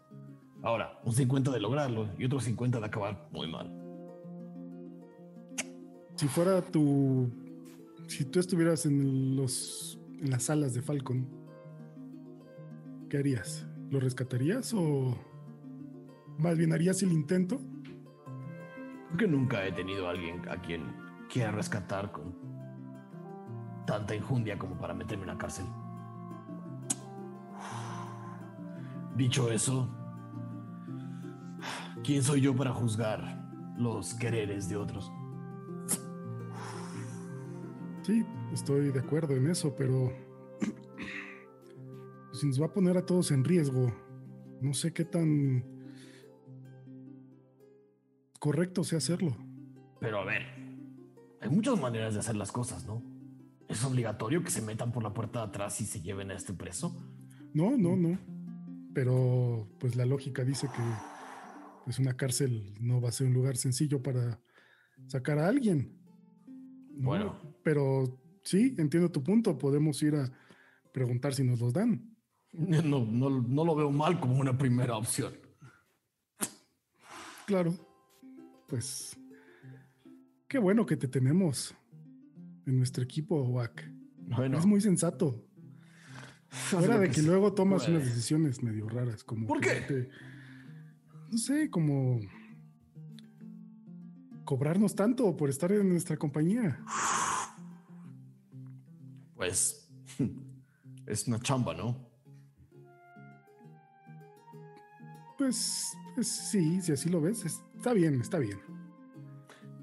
Ahora, 0.63 0.99
un 1.05 1.13
50 1.13 1.53
de 1.53 1.61
lograrlo 1.61 2.09
y 2.19 2.25
otro 2.25 2.41
50 2.41 2.81
de 2.81 2.87
acabar 2.87 3.29
muy 3.31 3.47
mal. 3.49 3.71
Si 6.17 6.27
fuera 6.27 6.61
tu 6.63 7.31
si 8.09 8.25
tú 8.25 8.41
estuvieras 8.41 8.85
en 8.87 9.37
los 9.37 10.01
en 10.21 10.31
las 10.31 10.45
salas 10.45 10.75
de 10.75 10.83
Falcon, 10.83 11.29
¿qué 13.09 13.19
harías? 13.19 13.65
¿Lo 13.91 14.01
rescatarías 14.01 14.75
o 14.75 15.17
más 16.39 16.59
bien 16.59 16.73
harías 16.73 17.03
el 17.03 17.13
intento? 17.13 17.59
Creo 19.07 19.17
que 19.17 19.27
nunca 19.27 19.67
he 19.67 19.73
tenido 19.73 20.07
a 20.07 20.11
alguien 20.11 20.47
a 20.49 20.61
quien 20.61 20.95
quiera 21.31 21.53
rescatar 21.53 22.13
con 22.13 22.37
tanta 23.87 24.15
injundia 24.15 24.59
como 24.59 24.77
para 24.77 24.93
meterme 24.93 25.23
en 25.23 25.29
la 25.29 25.39
cárcel. 25.39 25.65
Dicho 29.17 29.51
eso, 29.51 29.89
¿quién 32.05 32.23
soy 32.23 32.43
yo 32.43 32.55
para 32.55 32.73
juzgar 32.73 33.49
los 33.79 34.13
quereres 34.15 34.69
de 34.69 34.77
otros? 34.77 35.11
Sí, 38.03 38.25
estoy 38.53 38.91
de 38.91 39.01
acuerdo 39.01 39.35
en 39.35 39.51
eso, 39.51 39.75
pero 39.75 40.13
si 42.39 42.47
nos 42.47 42.61
va 42.61 42.67
a 42.67 42.73
poner 42.73 42.97
a 42.97 43.05
todos 43.05 43.31
en 43.31 43.45
riesgo, 43.45 43.93
no 44.61 44.73
sé 44.73 44.93
qué 44.93 45.05
tan 45.05 45.65
correcto 48.39 48.85
sea 48.85 48.99
hacerlo. 48.99 49.37
Pero 50.01 50.21
a 50.21 50.25
ver, 50.25 50.43
hay 51.41 51.51
muchas 51.51 51.79
maneras 51.81 52.15
de 52.15 52.21
hacer 52.21 52.37
las 52.37 52.53
cosas, 52.53 52.87
¿no? 52.87 53.03
¿Es 53.69 53.85
obligatorio 53.85 54.43
que 54.43 54.51
se 54.51 54.63
metan 54.63 54.93
por 54.93 55.03
la 55.03 55.13
puerta 55.13 55.41
de 55.41 55.47
atrás 55.47 55.81
y 55.81 55.85
se 55.85 56.01
lleven 56.01 56.31
a 56.31 56.35
este 56.35 56.55
preso? 56.55 56.97
No, 57.53 57.77
no, 57.77 57.97
no. 57.97 58.19
Pero 58.95 59.69
pues 59.79 59.97
la 59.97 60.07
lógica 60.07 60.45
dice 60.45 60.69
que 60.69 60.83
pues 61.85 61.99
una 61.99 62.17
cárcel 62.17 62.75
no 62.81 63.01
va 63.01 63.11
a 63.11 63.13
ser 63.13 63.27
un 63.27 63.35
lugar 63.35 63.57
sencillo 63.57 64.03
para 64.03 64.41
sacar 65.07 65.39
a 65.39 65.49
alguien. 65.49 65.99
¿no? 66.97 67.09
Bueno. 67.09 67.37
Pero 67.63 68.21
sí, 68.43 68.75
entiendo 68.79 69.11
tu 69.11 69.23
punto. 69.23 69.59
Podemos 69.59 70.03
ir 70.03 70.15
a 70.15 70.33
preguntar 70.93 71.35
si 71.35 71.45
nos 71.45 71.61
los 71.61 71.73
dan. 71.73 72.18
No, 72.53 73.05
no, 73.05 73.31
no 73.31 73.65
lo 73.65 73.75
veo 73.75 73.91
mal 73.91 74.19
como 74.19 74.41
una 74.41 74.57
primera 74.57 74.97
opción. 74.97 75.33
Claro. 77.47 77.75
Pues 78.67 79.17
qué 80.49 80.59
bueno 80.59 80.85
que 80.85 80.97
te 80.97 81.09
tenemos 81.09 81.75
en 82.67 82.77
nuestro 82.77 83.03
equipo, 83.03 83.43
Wack. 83.43 83.91
Bueno, 84.19 84.59
Es 84.59 84.67
muy 84.67 84.81
sensato. 84.81 85.45
Fuera 86.49 86.99
de 86.99 87.11
que 87.11 87.23
luego 87.23 87.53
tomas 87.53 87.89
unas 87.89 88.05
decisiones 88.05 88.63
medio 88.63 88.89
raras, 88.89 89.23
como 89.23 89.47
¿Por 89.47 89.61
qué? 89.61 90.09
no 91.31 91.39
sé, 91.39 91.71
como 91.71 92.21
cobrarnos 94.45 94.95
tanto 94.95 95.37
por 95.37 95.51
estar 95.51 95.71
en 95.73 95.89
nuestra 95.89 96.17
compañía. 96.17 96.83
Pues 99.35 99.91
es 101.07 101.29
una 101.29 101.39
chamba, 101.41 101.75
¿no? 101.75 102.08
Pues, 105.39 105.97
pues 106.15 106.27
sí, 106.29 106.81
si 106.83 106.93
así 106.93 107.09
lo 107.09 107.21
ves, 107.21 107.45
es- 107.45 107.63
está 107.77 107.93
bien, 107.93 108.21
está 108.21 108.39
bien. 108.39 108.59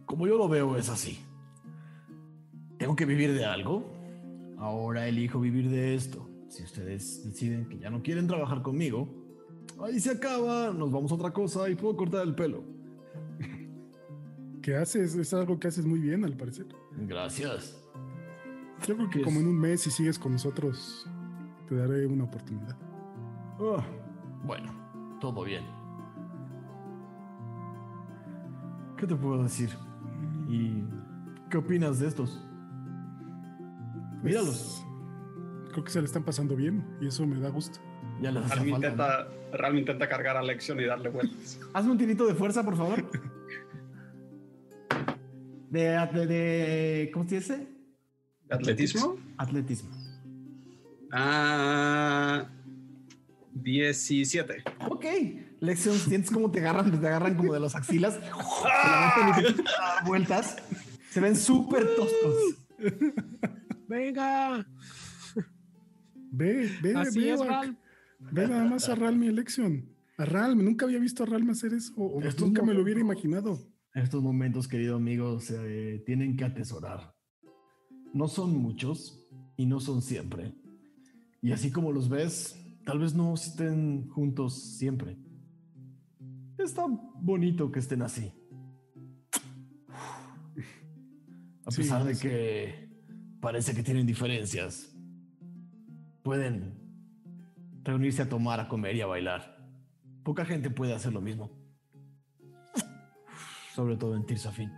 Como 0.05 0.27
yo 0.27 0.37
lo 0.37 0.47
veo 0.49 0.75
es 0.77 0.89
así. 0.89 1.19
Tengo 2.77 2.95
que 2.95 3.05
vivir 3.05 3.33
de 3.33 3.45
algo. 3.45 3.91
Ahora 4.57 5.07
elijo 5.07 5.39
vivir 5.39 5.69
de 5.69 5.95
esto. 5.95 6.29
Si 6.49 6.63
ustedes 6.63 7.23
deciden 7.25 7.67
que 7.67 7.77
ya 7.79 7.89
no 7.89 8.01
quieren 8.03 8.27
trabajar 8.27 8.61
conmigo, 8.61 9.09
ahí 9.81 9.99
se 9.99 10.11
acaba, 10.11 10.71
nos 10.71 10.91
vamos 10.91 11.11
a 11.11 11.15
otra 11.15 11.31
cosa 11.31 11.69
y 11.69 11.75
puedo 11.75 11.95
cortar 11.97 12.25
el 12.27 12.35
pelo. 12.35 12.63
¿Qué 14.61 14.75
haces? 14.75 15.15
Es 15.15 15.33
algo 15.33 15.59
que 15.59 15.67
haces 15.67 15.85
muy 15.85 15.99
bien, 15.99 16.23
al 16.25 16.35
parecer. 16.35 16.65
Gracias. 16.97 17.81
Yo 18.87 18.95
creo 18.95 19.09
que 19.09 19.19
¿Qué 19.19 19.23
como 19.23 19.37
es? 19.39 19.43
en 19.45 19.49
un 19.49 19.59
mes, 19.59 19.81
si 19.81 19.91
sigues 19.91 20.17
con 20.19 20.31
nosotros, 20.33 21.07
te 21.67 21.75
daré 21.75 22.05
una 22.07 22.23
oportunidad. 22.25 22.77
Ah, 23.59 23.85
bueno, 24.43 24.73
todo 25.19 25.43
bien. 25.43 25.63
¿Qué 28.97 29.07
te 29.07 29.15
puedo 29.15 29.43
decir? 29.43 29.69
¿Y 30.47 30.83
qué 31.49 31.57
opinas 31.57 31.99
de 31.99 32.07
estos? 32.07 32.41
Pues, 34.21 34.33
Míralos. 34.33 34.85
Creo 35.71 35.83
que 35.83 35.91
se 35.91 35.99
le 35.99 36.05
están 36.05 36.23
pasando 36.23 36.55
bien 36.55 36.85
y 37.01 37.07
eso 37.07 37.25
me 37.27 37.39
da 37.39 37.49
gusto. 37.49 37.79
Ya 38.21 38.31
les 38.31 38.45
hace 38.45 38.55
Ralm 38.55 38.69
falta. 38.71 38.87
intenta, 38.87 39.27
Ralm 39.53 39.77
intenta 39.77 40.07
cargar 40.07 40.37
a 40.37 40.41
Lexion 40.43 40.79
y 40.79 40.85
darle 40.85 41.09
vueltas. 41.09 41.59
Hazme 41.73 41.91
un 41.91 41.97
tirito 41.97 42.25
de 42.25 42.33
fuerza, 42.33 42.63
por 42.63 42.77
favor. 42.77 43.03
De, 45.69 45.81
de, 46.13 46.27
de- 46.27 47.11
¿cómo 47.13 47.27
se 47.27 47.35
dice? 47.35 47.67
¿De 48.47 48.55
atletismo? 48.55 49.17
Atletismo. 49.37 49.89
Ah, 51.11 52.45
17. 53.55 54.63
Ok. 54.89 55.05
Lexion, 55.59 55.97
sientes 55.97 56.29
cómo 56.29 56.51
te 56.51 56.59
agarran, 56.59 56.91
te 56.91 57.07
agarran 57.07 57.35
como 57.35 57.53
de 57.53 57.59
las 57.59 57.75
axilas. 57.75 58.15
Se 58.15 58.19
levantan 58.21 59.29
y 59.29 59.33
te 59.33 59.47
empiezan 59.47 59.83
a 59.83 59.95
dar 59.95 60.05
vueltas. 60.05 60.57
Se 61.09 61.19
ven 61.19 61.35
súper 61.35 61.87
toscos. 61.95 62.35
Venga, 63.87 64.65
Ve, 66.37 66.69
ve, 66.81 66.93
así 66.95 67.21
ve, 67.21 67.33
es. 67.33 67.41
Ve 68.19 68.47
nada 68.47 68.65
más 68.65 68.89
a 68.89 68.95
Ralm 68.95 69.19
mi 69.19 69.27
elección. 69.27 69.89
A 70.17 70.25
Ralm, 70.25 70.63
nunca 70.63 70.85
había 70.85 70.99
visto 70.99 71.23
a 71.23 71.25
Ralm 71.25 71.49
hacer 71.49 71.73
eso. 71.73 71.93
O 71.95 72.21
Estos 72.21 72.47
nunca 72.47 72.61
me 72.61 72.73
lo 72.73 72.83
hubiera 72.83 72.99
imaginado. 72.99 73.59
Estos 73.93 74.21
momentos, 74.21 74.67
querido 74.67 74.97
amigo, 74.97 75.39
se 75.39 76.03
tienen 76.05 76.35
que 76.35 76.43
atesorar. 76.43 77.15
No 78.13 78.27
son 78.27 78.57
muchos 78.57 79.25
y 79.55 79.65
no 79.65 79.79
son 79.79 80.01
siempre. 80.01 80.53
Y 81.41 81.53
así 81.53 81.71
como 81.71 81.93
los 81.93 82.09
ves, 82.09 82.64
tal 82.85 82.99
vez 82.99 83.13
no 83.13 83.33
estén 83.33 84.07
juntos 84.09 84.77
siempre. 84.77 85.17
Está 86.57 86.85
bonito 86.87 87.71
que 87.71 87.79
estén 87.79 88.01
así. 88.01 88.31
A 91.65 91.71
Sí, 91.71 91.77
pesar 91.81 92.03
de 92.03 92.15
sí. 92.15 92.27
que 92.27 92.89
parece 93.41 93.73
que 93.75 93.81
tienen 93.83 94.05
diferencias, 94.05 94.95
pueden 96.23 96.79
reunirse 97.83 98.21
a 98.21 98.29
tomar, 98.29 98.59
a 98.59 98.67
comer 98.67 98.95
y 98.95 99.01
a 99.01 99.07
bailar. 99.07 99.55
Poca 100.23 100.45
gente 100.45 100.69
puede 100.69 100.93
hacer 100.93 101.11
lo 101.13 101.21
mismo. 101.21 101.51
Sobre 103.73 103.97
todo 103.97 104.15
en 104.15 104.25
Tirsafin. 104.25 104.71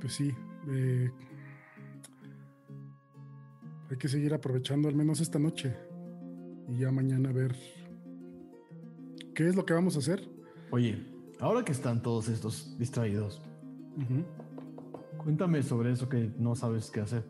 Pues 0.00 0.12
sí. 0.14 0.32
eh, 0.68 1.10
hay 3.92 3.98
que 3.98 4.08
seguir 4.08 4.32
aprovechando 4.32 4.88
al 4.88 4.94
menos 4.94 5.20
esta 5.20 5.38
noche. 5.38 5.76
Y 6.68 6.78
ya 6.78 6.90
mañana 6.90 7.30
ver 7.30 7.54
qué 9.34 9.46
es 9.48 9.54
lo 9.54 9.64
que 9.66 9.74
vamos 9.74 9.96
a 9.96 9.98
hacer. 9.98 10.26
Oye, 10.70 11.06
ahora 11.40 11.62
que 11.64 11.72
están 11.72 12.02
todos 12.02 12.28
estos 12.28 12.76
distraídos, 12.78 13.42
cuéntame 15.18 15.62
sobre 15.62 15.92
eso 15.92 16.08
que 16.08 16.32
no 16.38 16.54
sabes 16.54 16.90
qué 16.90 17.00
hacer. 17.00 17.24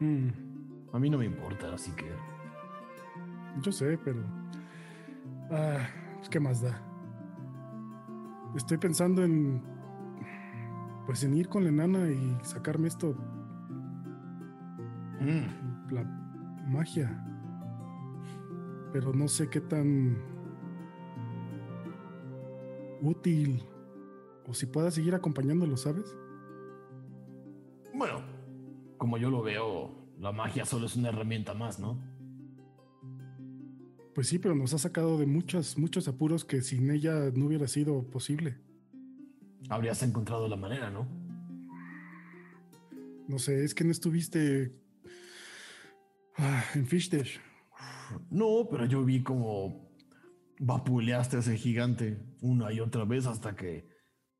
Mm, 0.00 0.28
A 0.92 0.98
mí 0.98 1.08
no 1.10 1.18
me 1.18 1.24
importa, 1.24 1.72
así 1.72 1.90
que 1.92 2.06
yo 3.62 3.72
sé, 3.72 3.98
pero... 4.04 4.20
Ah, 5.50 5.88
pues, 6.18 6.28
¿Qué 6.28 6.38
más 6.38 6.60
da? 6.60 6.80
Estoy 8.54 8.76
pensando 8.76 9.24
en... 9.24 9.62
Pues 11.06 11.24
en 11.24 11.32
ir 11.34 11.48
con 11.48 11.64
la 11.64 11.70
enana 11.70 12.10
y 12.10 12.36
sacarme 12.42 12.88
esto, 12.88 13.16
Mm, 15.20 15.92
la 15.92 16.04
magia. 16.68 17.24
Pero 18.92 19.12
no 19.12 19.28
sé 19.28 19.48
qué 19.48 19.60
tan 19.60 20.16
útil 23.02 23.62
o 24.46 24.54
si 24.54 24.66
pueda 24.66 24.90
seguir 24.90 25.14
acompañándolo, 25.14 25.76
¿sabes? 25.76 26.16
Bueno, 27.94 28.22
como 28.96 29.18
yo 29.18 29.30
lo 29.30 29.42
veo, 29.42 29.90
la 30.18 30.32
magia 30.32 30.64
solo 30.64 30.86
es 30.86 30.96
una 30.96 31.10
herramienta 31.10 31.54
más, 31.54 31.78
¿no? 31.78 31.98
Pues 34.14 34.28
sí, 34.28 34.38
pero 34.38 34.54
nos 34.54 34.74
ha 34.74 34.78
sacado 34.78 35.18
de 35.18 35.26
muchos, 35.26 35.78
muchos 35.78 36.08
apuros 36.08 36.44
que 36.44 36.62
sin 36.62 36.90
ella 36.90 37.30
no 37.34 37.46
hubiera 37.46 37.68
sido 37.68 38.02
posible. 38.10 38.58
Habrías 39.68 40.02
encontrado 40.02 40.48
la 40.48 40.56
manera, 40.56 40.90
¿no? 40.90 41.06
No 43.28 43.38
sé, 43.38 43.62
es 43.64 43.74
que 43.74 43.84
no 43.84 43.90
estuviste 43.90 44.72
en 46.74 46.86
Fishdash. 46.86 47.38
No, 48.30 48.66
pero 48.70 48.86
yo 48.86 49.04
vi 49.04 49.22
como 49.22 49.88
vapuleaste 50.60 51.36
a 51.36 51.40
ese 51.40 51.56
gigante 51.56 52.20
una 52.40 52.72
y 52.72 52.80
otra 52.80 53.04
vez 53.04 53.26
hasta 53.26 53.54
que 53.54 53.88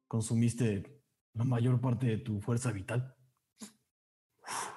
consumiste 0.06 1.02
la 1.34 1.44
mayor 1.44 1.80
parte 1.80 2.06
de 2.06 2.18
tu 2.18 2.40
fuerza 2.40 2.72
vital. 2.72 3.14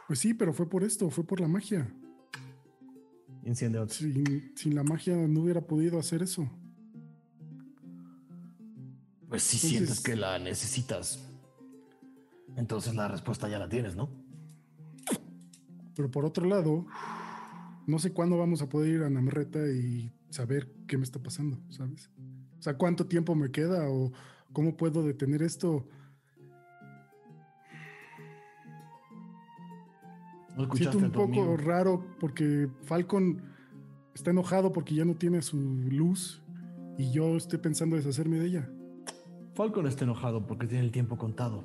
Pues 0.08 0.20
sí, 0.20 0.34
pero 0.34 0.54
fue 0.54 0.70
por 0.70 0.84
esto, 0.84 1.10
fue 1.10 1.26
por 1.26 1.40
la 1.40 1.48
magia. 1.48 1.92
Enciende 3.44 3.80
otro. 3.80 3.96
Sin, 3.96 4.52
sin 4.56 4.76
la 4.76 4.84
magia 4.84 5.16
no 5.16 5.42
hubiera 5.42 5.62
podido 5.66 5.98
hacer 5.98 6.22
eso. 6.22 6.48
Pues 9.30 9.44
si 9.44 9.56
Entonces- 9.56 9.70
sientes 9.70 10.00
que 10.04 10.16
la 10.18 10.38
necesitas, 10.40 11.26
entonces 12.58 12.94
la 12.96 13.08
respuesta 13.08 13.48
ya 13.48 13.58
la 13.60 13.70
tienes, 13.70 13.96
¿no? 13.96 14.21
Pero 15.96 16.10
por 16.10 16.26
otro 16.26 16.46
lado, 16.46 16.86
no 17.88 18.00
sé 18.00 18.14
cuándo 18.14 18.38
vamos 18.38 18.62
a 18.62 18.70
poder 18.70 18.96
ir 18.96 19.04
a 19.04 19.10
Namreta 19.10 19.60
y 19.68 20.14
saber 20.30 20.72
qué 20.88 20.98
me 20.98 21.04
está 21.04 21.22
pasando, 21.22 21.60
¿sabes? 21.70 22.10
O 22.60 22.62
sea, 22.62 22.78
cuánto 22.78 23.06
tiempo 23.08 23.36
me 23.36 23.52
queda 23.52 23.90
o 23.90 24.12
cómo 24.54 24.78
puedo 24.78 25.04
detener 25.04 25.42
esto. 25.42 25.88
¿No 30.58 30.74
Siento 30.76 30.98
un 30.98 31.12
poco 31.12 31.58
raro 31.58 32.06
porque 32.20 32.70
Falcon 32.84 33.42
está 34.14 34.32
enojado 34.32 34.72
porque 34.72 34.96
ya 34.96 35.06
no 35.06 35.16
tiene 35.16 35.42
su 35.42 35.58
luz 35.58 36.44
y 36.98 37.12
yo 37.12 37.36
estoy 37.38 37.60
pensando 37.60 37.96
deshacerme 37.96 38.38
de 38.38 38.46
ella. 38.46 38.70
Falcon 39.56 39.88
está 39.88 40.04
enojado 40.04 40.46
porque 40.46 40.68
tiene 40.68 40.84
el 40.84 40.92
tiempo 40.92 41.18
contado. 41.18 41.64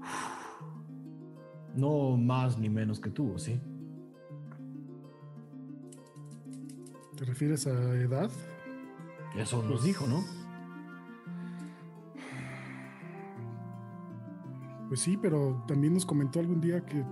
No 1.76 2.16
más 2.16 2.58
ni 2.58 2.68
menos 2.68 3.00
que 3.00 3.10
tú, 3.10 3.34
¿sí? 3.38 3.60
¿Te 7.16 7.24
refieres 7.24 7.66
a 7.66 7.70
edad? 7.94 8.30
Eso 9.36 9.58
nos 9.62 9.72
Pues- 9.72 9.84
dijo, 9.84 10.06
¿no? 10.06 10.22
Pues 14.88 15.00
sí, 15.00 15.16
pero 15.20 15.64
también 15.66 15.94
nos 15.94 16.06
comentó 16.06 16.38
algún 16.40 16.60
día 16.60 16.84
que 16.84 17.04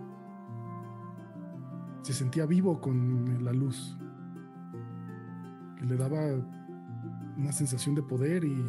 se 2.02 2.12
sentía 2.12 2.47
vivo 2.47 2.80
con 2.80 3.44
la 3.44 3.52
luz. 3.52 3.97
Que 5.78 5.86
le 5.86 5.97
daba 5.97 6.20
una 7.36 7.51
sensación 7.52 7.94
de 7.94 8.02
poder 8.02 8.44
y, 8.44 8.64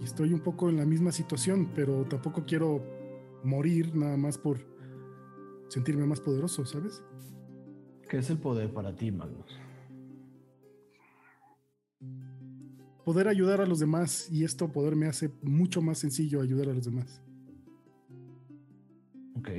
y 0.00 0.04
estoy 0.04 0.32
un 0.32 0.40
poco 0.40 0.70
en 0.70 0.76
la 0.76 0.86
misma 0.86 1.12
situación, 1.12 1.70
pero 1.74 2.04
tampoco 2.04 2.44
quiero 2.46 2.82
morir 3.44 3.94
nada 3.94 4.16
más 4.16 4.38
por 4.38 4.58
sentirme 5.68 6.06
más 6.06 6.20
poderoso, 6.20 6.64
¿sabes? 6.64 7.02
¿Qué 8.08 8.18
es 8.18 8.30
el 8.30 8.38
poder 8.38 8.72
para 8.72 8.94
ti, 8.94 9.10
Magnus? 9.10 9.58
Poder 13.04 13.28
ayudar 13.28 13.60
a 13.60 13.66
los 13.66 13.78
demás 13.78 14.28
y 14.30 14.44
esto 14.44 14.70
poder 14.70 14.96
me 14.96 15.06
hace 15.06 15.30
mucho 15.42 15.80
más 15.80 15.98
sencillo 15.98 16.40
ayudar 16.40 16.68
a 16.68 16.74
los 16.74 16.84
demás. 16.84 17.22
Ok. 19.36 19.50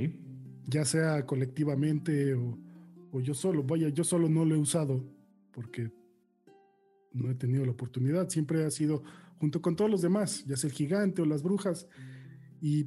ya 0.66 0.84
sea 0.84 1.24
colectivamente 1.24 2.34
o, 2.34 2.58
o 3.12 3.20
yo 3.20 3.34
solo. 3.34 3.62
Vaya, 3.62 3.88
yo 3.88 4.04
solo 4.04 4.28
no 4.28 4.44
lo 4.44 4.54
he 4.54 4.58
usado 4.58 5.02
porque 5.52 5.90
no 7.12 7.30
he 7.30 7.34
tenido 7.34 7.64
la 7.64 7.72
oportunidad. 7.72 8.28
Siempre 8.28 8.64
ha 8.64 8.70
sido 8.70 9.02
junto 9.38 9.62
con 9.62 9.74
todos 9.74 9.90
los 9.90 10.02
demás, 10.02 10.44
ya 10.44 10.56
sea 10.56 10.68
el 10.68 10.76
gigante 10.76 11.22
o 11.22 11.24
las 11.24 11.42
brujas, 11.42 11.88
y, 12.60 12.86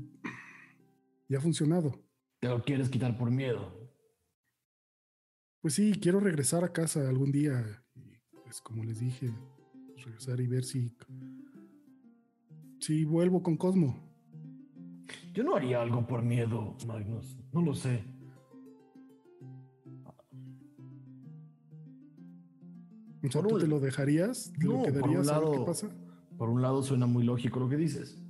y 1.27 1.35
ha 1.35 1.41
funcionado. 1.41 1.99
Te 2.43 2.49
lo 2.49 2.61
quieres 2.61 2.89
quitar 2.89 3.17
por 3.17 3.31
miedo. 3.31 3.71
Pues 5.61 5.75
sí, 5.75 5.93
quiero 5.93 6.19
regresar 6.19 6.65
a 6.65 6.73
casa 6.73 7.07
algún 7.07 7.31
día. 7.31 7.81
Y 7.95 8.17
pues 8.43 8.59
como 8.59 8.83
les 8.83 8.99
dije, 8.99 9.31
regresar 10.03 10.41
y 10.41 10.47
ver 10.47 10.65
si, 10.65 10.93
si 12.81 13.05
vuelvo 13.05 13.41
con 13.41 13.55
Cosmo. 13.55 13.97
Yo 15.33 15.45
no 15.45 15.55
haría 15.55 15.81
algo 15.81 16.05
por 16.05 16.21
miedo, 16.21 16.75
Magnus. 16.85 17.37
No 17.53 17.61
lo 17.61 17.73
sé. 17.73 18.03
O 23.25 23.31
sea, 23.31 23.41
Por 23.41 23.47
¿tú 23.47 23.55
un- 23.55 23.61
te 23.61 23.67
lo 23.67 23.79
dejarías? 23.79 24.51
¿Te 24.59 24.65
No, 24.65 24.71
lo 24.73 24.77
por 24.83 24.87
un 24.87 24.93
quedarías 24.99 25.27
a 25.29 25.39
ver 25.39 25.49
qué 25.59 25.65
pasa? 25.65 25.89
Por 26.37 26.49
un 26.49 26.61
lado 26.61 26.83
suena 26.83 27.05
muy 27.05 27.23
lógico 27.23 27.61
lo 27.61 27.69
que 27.69 27.77
dices. 27.77 28.21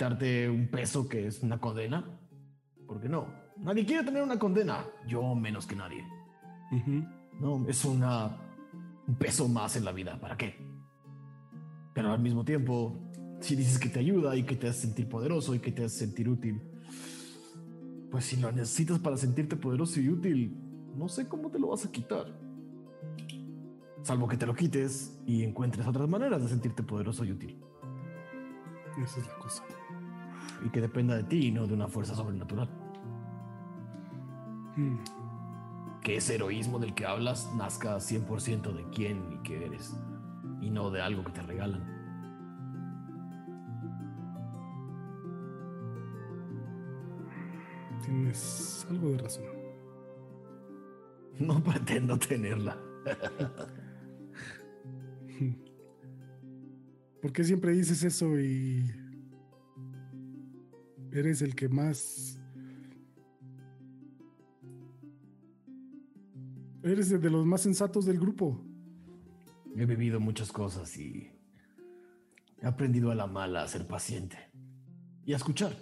Quitarte 0.00 0.48
un 0.48 0.68
peso 0.68 1.06
que 1.06 1.26
es 1.26 1.42
una 1.42 1.60
condena. 1.60 2.02
¿Por 2.86 3.02
qué 3.02 3.08
no? 3.10 3.26
Nadie 3.58 3.84
quiere 3.84 4.02
tener 4.02 4.22
una 4.22 4.38
condena. 4.38 4.86
Yo 5.06 5.34
menos 5.34 5.66
que 5.66 5.76
nadie. 5.76 6.02
No, 7.38 7.66
es 7.68 7.84
una 7.84 8.34
un 9.06 9.14
peso 9.16 9.46
más 9.46 9.76
en 9.76 9.84
la 9.84 9.92
vida. 9.92 10.18
¿Para 10.18 10.38
qué? 10.38 10.56
Pero 11.92 12.12
al 12.12 12.18
mismo 12.18 12.46
tiempo, 12.46 12.98
si 13.40 13.54
dices 13.54 13.78
que 13.78 13.90
te 13.90 13.98
ayuda 13.98 14.34
y 14.36 14.44
que 14.44 14.56
te 14.56 14.68
hace 14.68 14.86
sentir 14.86 15.06
poderoso 15.06 15.54
y 15.54 15.58
que 15.58 15.70
te 15.70 15.84
hace 15.84 15.98
sentir 15.98 16.30
útil, 16.30 16.62
pues 18.10 18.24
si 18.24 18.36
lo 18.36 18.50
necesitas 18.52 19.00
para 19.00 19.18
sentirte 19.18 19.56
poderoso 19.56 20.00
y 20.00 20.08
útil, 20.08 20.56
no 20.96 21.10
sé 21.10 21.28
cómo 21.28 21.50
te 21.50 21.58
lo 21.58 21.68
vas 21.68 21.84
a 21.84 21.92
quitar. 21.92 22.24
Salvo 24.00 24.26
que 24.26 24.38
te 24.38 24.46
lo 24.46 24.54
quites 24.54 25.20
y 25.26 25.42
encuentres 25.42 25.86
otras 25.86 26.08
maneras 26.08 26.40
de 26.40 26.48
sentirte 26.48 26.82
poderoso 26.82 27.22
y 27.22 27.32
útil. 27.32 27.69
Esa 28.98 29.20
es 29.20 29.26
la 29.26 29.34
cosa. 29.34 29.64
Y 30.64 30.68
que 30.70 30.80
dependa 30.80 31.16
de 31.16 31.24
ti 31.24 31.46
y 31.46 31.52
no 31.52 31.66
de 31.66 31.74
una 31.74 31.88
fuerza 31.88 32.14
sobrenatural. 32.14 32.68
Mm. 34.76 34.96
Que 36.02 36.16
ese 36.16 36.34
heroísmo 36.34 36.78
del 36.78 36.94
que 36.94 37.06
hablas 37.06 37.52
nazca 37.54 37.96
100% 37.96 38.72
de 38.72 38.84
quién 38.90 39.32
y 39.32 39.38
qué 39.42 39.66
eres. 39.66 39.96
Y 40.60 40.70
no 40.70 40.90
de 40.90 41.02
algo 41.02 41.24
que 41.24 41.32
te 41.32 41.42
regalan. 41.42 41.98
Tienes 48.04 48.86
algo 48.90 49.10
de 49.10 49.18
razón. 49.18 49.44
No 51.38 51.62
pretendo 51.62 52.18
tenerla. 52.18 52.76
¿Por 57.20 57.32
qué 57.32 57.44
siempre 57.44 57.72
dices 57.72 58.02
eso 58.02 58.38
y 58.38 58.90
eres 61.12 61.42
el 61.42 61.54
que 61.54 61.68
más... 61.68 62.38
Eres 66.82 67.10
de 67.10 67.30
los 67.30 67.44
más 67.44 67.60
sensatos 67.60 68.06
del 68.06 68.18
grupo. 68.18 68.64
He 69.76 69.84
vivido 69.84 70.18
muchas 70.18 70.50
cosas 70.50 70.96
y 70.96 71.30
he 72.62 72.66
aprendido 72.66 73.10
a 73.10 73.14
la 73.14 73.26
mala 73.26 73.62
a 73.62 73.68
ser 73.68 73.86
paciente 73.86 74.38
y 75.26 75.34
a 75.34 75.36
escuchar. 75.36 75.76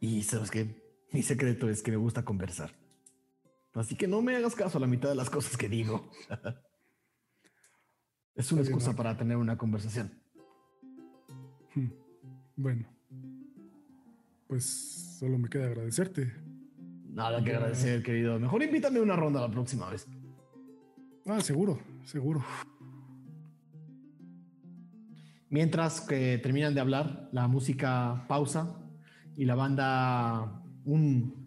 Y 0.00 0.22
sabes 0.22 0.50
qué, 0.50 0.82
Mi 1.12 1.22
secreto 1.22 1.68
es 1.68 1.82
que 1.82 1.90
me 1.90 1.98
gusta 1.98 2.24
conversar. 2.24 2.74
Así 3.74 3.94
que 3.94 4.08
no 4.08 4.22
me 4.22 4.36
hagas 4.36 4.54
caso 4.54 4.78
a 4.78 4.80
la 4.80 4.86
mitad 4.86 5.10
de 5.10 5.16
las 5.16 5.28
cosas 5.28 5.56
que 5.56 5.68
digo. 5.68 6.10
es 8.36 8.52
una 8.52 8.62
excusa 8.62 8.94
para 8.94 9.16
tener 9.16 9.36
una 9.36 9.56
conversación. 9.56 10.10
Hmm. 11.74 11.88
Bueno, 12.56 12.86
pues 14.46 15.16
solo 15.18 15.38
me 15.38 15.48
queda 15.48 15.66
agradecerte. 15.66 16.32
Nada 17.10 17.42
que 17.44 17.54
agradecer, 17.54 18.02
querido. 18.02 18.38
Mejor 18.40 18.62
invítame 18.62 18.98
a 18.98 19.02
una 19.02 19.16
ronda 19.16 19.40
la 19.40 19.50
próxima 19.50 19.88
vez. 19.88 20.06
Ah, 21.26 21.40
seguro, 21.40 21.78
seguro. 22.04 22.44
Mientras 25.48 26.00
que 26.00 26.38
terminan 26.38 26.74
de 26.74 26.80
hablar, 26.80 27.28
la 27.32 27.46
música 27.46 28.24
pausa 28.26 28.76
y 29.36 29.44
la 29.44 29.54
banda, 29.54 30.60
un, 30.84 31.46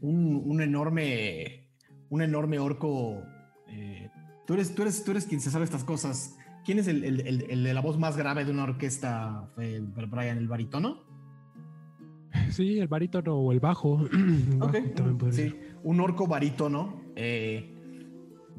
un, 0.00 0.42
un 0.44 0.62
enorme, 0.62 1.68
un 2.10 2.22
enorme 2.22 2.60
orco. 2.60 3.24
eh, 3.66 4.11
tú, 4.46 4.54
eres, 4.54 4.74
tú, 4.74 4.82
eres, 4.82 5.04
tú 5.04 5.10
eres 5.12 5.26
quien 5.26 5.40
se 5.40 5.50
sabe 5.50 5.64
estas 5.64 5.84
cosas. 5.84 6.36
¿Quién 6.64 6.78
es 6.78 6.86
el, 6.86 7.02
el- 7.04 7.20
el- 7.20 7.50
el 7.50 7.64
de 7.64 7.74
la 7.74 7.80
voz 7.80 7.98
más 7.98 8.16
grave 8.16 8.44
de 8.44 8.52
una 8.52 8.64
orquesta, 8.64 9.50
eh, 9.58 9.80
Brian? 9.82 10.38
¿El 10.38 10.48
barítono? 10.48 11.02
Sí, 12.50 12.78
el 12.78 12.88
barítono 12.88 13.34
o 13.36 13.52
el 13.52 13.60
bajo. 13.60 14.00
El 14.12 14.56
bajo 14.58 14.66
Ok, 14.70 14.94
también 14.94 15.18
puede 15.18 15.32
sí. 15.32 15.54
Un 15.84 16.00
orco 16.00 16.26
barítono 16.26 17.02
eh, 17.16 17.74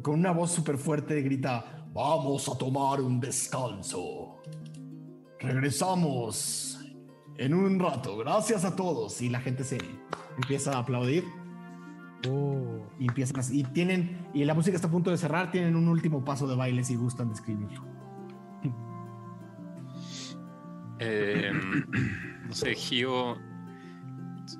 con 0.02 0.20
una 0.20 0.32
voz 0.32 0.52
súper 0.52 0.78
fuerte 0.78 1.22
grita: 1.22 1.88
Vamos 1.94 2.50
a 2.50 2.58
tomar 2.58 3.02
un 3.02 3.20
descanso. 3.20 4.42
Regresamos 5.40 6.80
en 7.38 7.54
un 7.54 7.80
rato. 7.80 8.18
Gracias 8.18 8.66
a 8.66 8.76
todos. 8.76 9.22
Y 9.22 9.30
la 9.30 9.40
gente 9.42 9.64
se 9.64 9.78
empieza 10.38 10.74
a 10.76 10.80
aplaudir. 10.80 11.24
Oh, 12.30 12.86
Y 13.00 13.08
empiezan 13.08 13.44
y 13.52 13.64
tienen 13.64 14.28
y 14.34 14.46
la 14.46 14.54
música 14.54 14.76
está 14.76 14.88
a 14.88 14.92
punto 14.92 15.12
de 15.12 15.18
cerrar. 15.18 15.52
Tienen 15.52 15.76
un 15.76 15.88
último 15.88 16.24
paso 16.24 16.48
de 16.48 16.56
baile 16.56 16.84
si 16.84 16.96
gustan 16.96 17.30
describirlo. 17.30 17.84
Eh, 21.00 21.52
no 22.48 22.54
sé, 22.54 22.76
Gio 22.76 23.38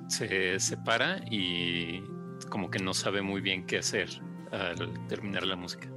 se 0.08 0.58
separa 0.60 1.20
y 1.30 2.02
como 2.50 2.70
que 2.70 2.78
no 2.78 2.92
sabe 2.92 3.22
muy 3.22 3.40
bien 3.40 3.66
qué 3.66 3.78
hacer 3.78 4.08
al 4.50 5.06
terminar 5.08 5.46
la 5.46 5.56
música. 5.56 5.88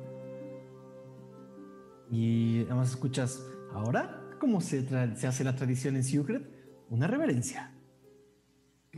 Y 2.09 2.61
además 2.63 2.91
escuchas 2.91 3.45
ahora 3.73 4.21
cómo 4.39 4.61
se, 4.61 4.87
se 5.15 5.27
hace 5.27 5.43
la 5.43 5.55
tradición 5.55 5.95
en 5.95 6.03
Secret, 6.03 6.49
una 6.89 7.07
reverencia. 7.07 7.76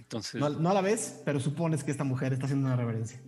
Entonces, 0.09 0.41
No, 0.41 0.49
no 0.49 0.69
a 0.71 0.73
la 0.73 0.81
vez, 0.81 1.21
pero 1.23 1.39
supones 1.39 1.83
que 1.83 1.91
esta 1.91 2.03
mujer 2.03 2.33
está 2.33 2.45
haciendo 2.45 2.65
una 2.65 2.75
reverencia. 2.75 3.21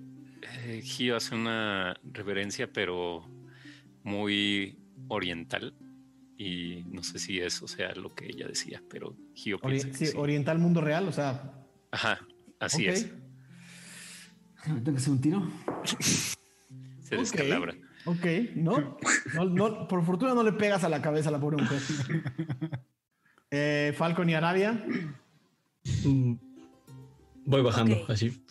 eh, 0.66 0.82
Gio 0.84 1.16
hace 1.16 1.36
una 1.36 1.96
reverencia, 2.04 2.72
pero 2.74 3.24
muy 4.04 4.80
oriental. 5.08 5.76
Y 6.38 6.84
no 6.88 7.04
sé 7.04 7.20
si 7.20 7.40
eso 7.40 7.68
sea 7.68 7.94
lo 7.94 8.10
que 8.16 8.26
ella 8.26 8.48
decía, 8.48 8.82
pero 8.90 9.16
Gio 9.36 9.60
Ori- 9.60 9.70
piensa 9.82 9.88
que 9.90 9.94
sí, 9.94 10.06
sí. 10.08 10.18
Oriental 10.18 10.58
mundo 10.58 10.82
real, 10.82 11.08
o 11.08 11.12
sea. 11.12 11.54
Ajá, 11.92 12.20
así 12.60 12.88
ok. 12.88 12.94
es. 12.96 13.12
¿Tengo 14.66 14.84
que 14.92 14.98
hacer 14.98 15.12
un 15.14 15.22
tiro? 15.22 15.52
Se 17.04 17.16
descalabra. 17.16 17.76
Ok, 18.06 18.26
no, 18.56 18.98
no, 19.36 19.46
no, 19.46 19.88
por 19.88 20.04
fortuna 20.04 20.34
no 20.34 20.42
le 20.42 20.54
pegas 20.54 20.84
a 20.84 20.90
la 20.90 21.00
cabeza 21.04 21.30
a 21.30 21.32
la 21.32 21.40
pobre 21.40 21.58
mujer. 21.62 21.80
Eh, 23.54 23.94
Falcon 23.98 24.30
y 24.30 24.34
Arabia. 24.34 24.82
Mm, 26.06 26.34
Voy 27.46 27.62
bajando, 27.62 27.96
Ok. 28.04 28.10
así. 28.10 28.44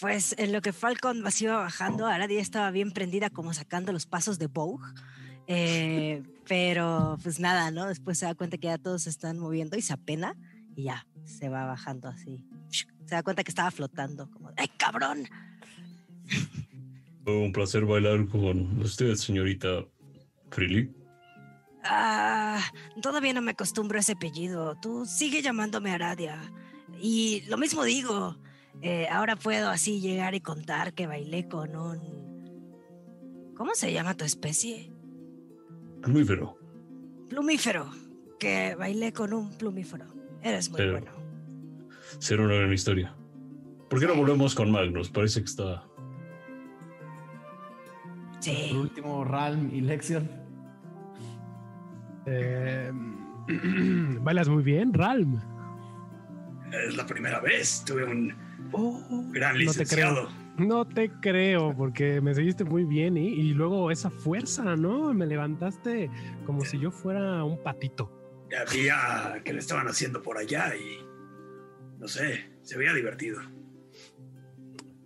Pues 0.00 0.34
en 0.38 0.52
lo 0.52 0.60
que 0.62 0.72
Falcon 0.72 1.22
se 1.30 1.44
iba 1.44 1.56
bajando, 1.56 2.06
Aradia 2.06 2.40
estaba 2.40 2.70
bien 2.72 2.90
prendida 2.90 3.30
como 3.30 3.54
sacando 3.54 3.92
los 3.92 4.06
pasos 4.06 4.38
de 4.38 4.48
Vogue. 4.48 4.84
Eh, 5.46 6.22
pero 6.48 7.18
pues 7.22 7.38
nada, 7.38 7.70
¿no? 7.70 7.86
Después 7.86 8.18
se 8.18 8.26
da 8.26 8.34
cuenta 8.34 8.58
que 8.58 8.66
ya 8.66 8.78
todos 8.78 9.02
se 9.02 9.10
están 9.10 9.38
moviendo 9.38 9.76
y 9.76 9.82
se 9.82 9.92
apena 9.92 10.34
y 10.74 10.84
ya 10.84 11.06
se 11.24 11.48
va 11.48 11.66
bajando 11.66 12.08
así. 12.08 12.44
Se 12.68 13.14
da 13.14 13.22
cuenta 13.22 13.44
que 13.44 13.50
estaba 13.50 13.70
flotando, 13.70 14.28
como, 14.30 14.50
¡ay, 14.56 14.68
cabrón! 14.76 15.28
Fue 17.24 17.36
un 17.36 17.52
placer 17.52 17.84
bailar 17.84 18.26
con 18.26 18.80
usted, 18.80 19.14
señorita 19.14 19.84
Freely. 20.50 20.92
Ah, 21.84 22.60
todavía 23.00 23.32
no 23.32 23.42
me 23.42 23.52
acostumbro 23.52 23.98
a 23.98 24.00
ese 24.00 24.12
apellido. 24.12 24.76
Tú 24.80 25.04
sigue 25.06 25.42
llamándome 25.42 25.92
Aradia. 25.92 26.40
Y 27.04 27.42
lo 27.48 27.58
mismo 27.58 27.82
digo. 27.84 28.36
eh, 28.80 29.06
ahora 29.10 29.34
puedo 29.36 29.68
así 29.68 30.00
llegar 30.00 30.34
y 30.34 30.40
contar 30.40 30.94
que 30.94 31.06
bailé 31.08 31.46
con 31.48 31.74
un. 31.76 33.52
¿Cómo 33.56 33.74
se 33.74 33.92
llama 33.92 34.14
tu 34.16 34.24
especie? 34.24 34.90
Plumífero. 36.00 36.56
Plumífero. 37.28 37.90
Que 38.38 38.74
bailé 38.76 39.12
con 39.12 39.32
un 39.34 39.50
plumífero. 39.58 40.06
Eres 40.42 40.70
muy 40.70 40.78
Pero- 40.78 40.92
bueno. 40.92 41.10
Será 42.18 42.44
una 42.44 42.54
gran 42.54 42.72
historia. 42.72 43.14
¿Por 43.90 43.98
qué 44.00 44.06
no 44.06 44.14
volvemos 44.14 44.54
con 44.54 44.70
Magnus? 44.70 45.10
Parece 45.10 45.40
que 45.40 45.46
está. 45.46 45.84
Por 48.32 48.42
Sí. 48.42 48.72
último, 48.74 49.24
Ralm 49.24 49.70
y 49.74 49.80
Lexion. 49.82 50.28
eh, 52.26 52.90
bailas 54.20 54.48
muy 54.48 54.62
bien, 54.62 54.92
Ralm. 54.94 55.40
Es 56.72 56.96
la 56.96 57.06
primera 57.06 57.40
vez. 57.40 57.84
Tuve 57.86 58.04
un 58.04 58.34
Oh, 58.72 59.24
gran 59.32 59.52
no 59.52 59.58
te 59.58 59.64
licenciado. 59.80 60.28
creo. 60.28 60.42
No 60.66 60.86
te 60.86 61.10
creo, 61.20 61.74
porque 61.76 62.20
me 62.20 62.34
seguiste 62.34 62.64
muy 62.64 62.84
bien 62.84 63.16
¿eh? 63.16 63.22
y 63.24 63.52
luego 63.54 63.90
esa 63.90 64.10
fuerza, 64.10 64.76
¿no? 64.76 65.12
Me 65.14 65.26
levantaste 65.26 66.10
como 66.46 66.62
si 66.64 66.78
yo 66.78 66.90
fuera 66.90 67.42
un 67.44 67.62
patito. 67.62 68.10
Había 68.66 69.42
que 69.44 69.52
le 69.52 69.58
estaban 69.60 69.88
haciendo 69.88 70.22
por 70.22 70.36
allá 70.38 70.74
y 70.76 71.04
no 71.98 72.06
sé, 72.08 72.50
se 72.62 72.76
veía 72.78 72.92
divertido. 72.94 73.40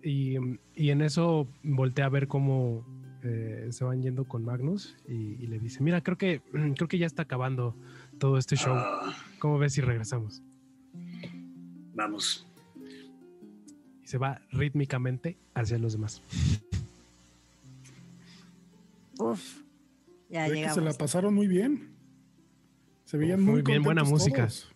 Y, 0.03 0.35
y 0.75 0.89
en 0.91 1.01
eso 1.01 1.47
volteé 1.63 2.03
a 2.05 2.09
ver 2.09 2.27
cómo 2.27 2.85
eh, 3.23 3.67
se 3.71 3.83
van 3.83 4.01
yendo 4.01 4.25
con 4.25 4.43
Magnus 4.45 4.95
y, 5.07 5.41
y 5.43 5.47
le 5.47 5.59
dice, 5.59 5.81
mira, 5.81 6.01
creo 6.01 6.17
que, 6.17 6.41
creo 6.75 6.87
que 6.87 6.97
ya 6.97 7.05
está 7.05 7.23
acabando 7.23 7.75
todo 8.19 8.37
este 8.37 8.55
show. 8.55 8.75
Ah, 8.75 9.13
¿Cómo 9.39 9.57
ves 9.59 9.73
si 9.73 9.81
regresamos? 9.81 10.41
Vamos. 11.97 12.47
Y 14.03 14.07
se 14.07 14.17
va 14.17 14.41
rítmicamente 14.51 15.37
hacia 15.53 15.77
los 15.77 15.93
demás. 15.93 16.21
Uf. 19.19 19.61
Ya 20.29 20.45
que 20.45 20.51
se 20.51 20.55
la 20.61 20.69
llegamos. 20.71 20.97
pasaron 20.97 21.33
muy 21.33 21.47
bien. 21.47 21.95
Se 23.05 23.17
veían 23.17 23.41
Muy 23.41 23.55
muy, 23.55 23.61
bien, 23.63 23.83
buena 23.83 24.01
contentos 24.01 24.21
música. 24.27 24.47
todos. 24.47 24.71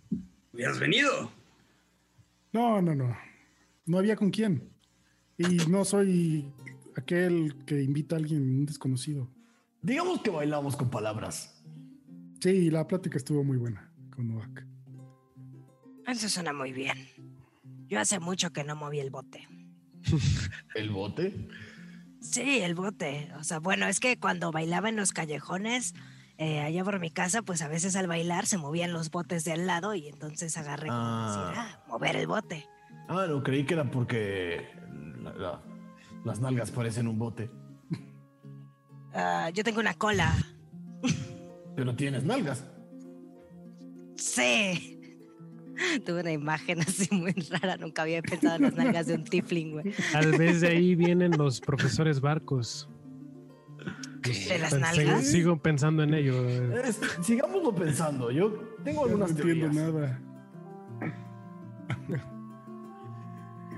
¿Hubieras 0.53 0.79
venido? 0.79 1.31
No, 2.53 2.81
no, 2.81 2.95
no. 2.95 3.15
No 3.85 3.97
había 3.97 4.15
con 4.15 4.31
quién. 4.31 4.69
Y 5.37 5.57
no 5.69 5.85
soy 5.85 6.51
aquel 6.95 7.55
que 7.65 7.81
invita 7.83 8.15
a 8.15 8.19
alguien 8.19 8.41
un 8.41 8.65
desconocido. 8.65 9.29
Digamos 9.81 10.21
que 10.21 10.29
bailamos 10.29 10.75
con 10.75 10.89
palabras. 10.89 11.61
Sí, 12.39 12.69
la 12.71 12.87
plática 12.87 13.17
estuvo 13.17 13.43
muy 13.43 13.57
buena 13.57 13.91
con 14.15 14.27
Novak. 14.29 14.65
Eso 16.11 16.27
suena 16.29 16.51
muy 16.53 16.73
bien. 16.73 17.07
Yo 17.87 17.99
hace 17.99 18.19
mucho 18.19 18.51
que 18.51 18.63
no 18.63 18.75
moví 18.75 18.99
el 18.99 19.09
bote. 19.09 19.47
El 20.75 20.89
bote. 20.89 21.47
Sí, 22.21 22.59
el 22.61 22.75
bote. 22.75 23.31
O 23.39 23.43
sea, 23.43 23.59
bueno, 23.59 23.87
es 23.87 23.99
que 23.99 24.17
cuando 24.19 24.51
bailaba 24.51 24.89
en 24.89 24.95
los 24.95 25.11
callejones, 25.11 25.95
eh, 26.37 26.59
allá 26.59 26.83
por 26.83 26.99
mi 26.99 27.09
casa, 27.11 27.41
pues 27.41 27.61
a 27.63 27.67
veces 27.67 27.95
al 27.95 28.07
bailar 28.07 28.45
se 28.45 28.57
movían 28.57 28.93
los 28.93 29.09
botes 29.09 29.43
de 29.43 29.53
al 29.53 29.65
lado 29.67 29.95
y 29.95 30.07
entonces 30.07 30.55
agarré 30.57 30.87
como 30.87 30.99
Ah. 31.01 31.45
decir, 31.49 31.59
ah, 31.59 31.83
mover 31.87 32.15
el 32.17 32.27
bote. 32.27 32.67
Ah, 33.09 33.25
no, 33.27 33.41
creí 33.41 33.65
que 33.65 33.73
era 33.73 33.89
porque 33.89 34.67
la- 35.23 35.33
la- 35.33 35.61
las 36.23 36.39
nalgas 36.39 36.69
parecen 36.71 37.07
un 37.07 37.17
bote. 37.17 37.49
Ah, 39.13 39.49
yo 39.53 39.63
tengo 39.63 39.79
una 39.79 39.93
cola. 39.95 40.33
Pero 41.75 41.95
tienes 41.95 42.23
nalgas. 42.23 42.63
Sí. 44.15 45.00
Tuve 46.05 46.21
una 46.21 46.31
imagen 46.31 46.81
así 46.81 47.07
muy 47.13 47.31
rara. 47.49 47.77
Nunca 47.77 48.01
había 48.03 48.21
pensado 48.21 48.55
en 48.57 48.61
las 48.63 48.75
nalgas 48.75 49.07
de 49.07 49.15
un 49.15 49.23
tifling, 49.23 49.71
güey. 49.71 49.93
Tal 50.11 50.31
vez 50.37 50.61
de 50.61 50.67
ahí 50.69 50.95
vienen 50.95 51.31
los 51.37 51.59
profesores 51.61 52.19
barcos. 52.21 52.89
¿De 54.23 54.59
las 54.59 54.73
Pensé- 54.73 54.79
nalgas? 54.79 55.25
sigo 55.27 55.57
pensando 55.61 56.03
en 56.03 56.13
ello. 56.13 56.47
Es- 56.47 56.99
sigámoslo 57.21 57.73
pensando. 57.73 58.29
Yo 58.31 58.51
tengo 58.83 59.01
No 59.01 59.05
algunas 59.07 59.31
entiendo 59.31 59.69
teorías. 59.71 59.93
nada. 59.93 60.21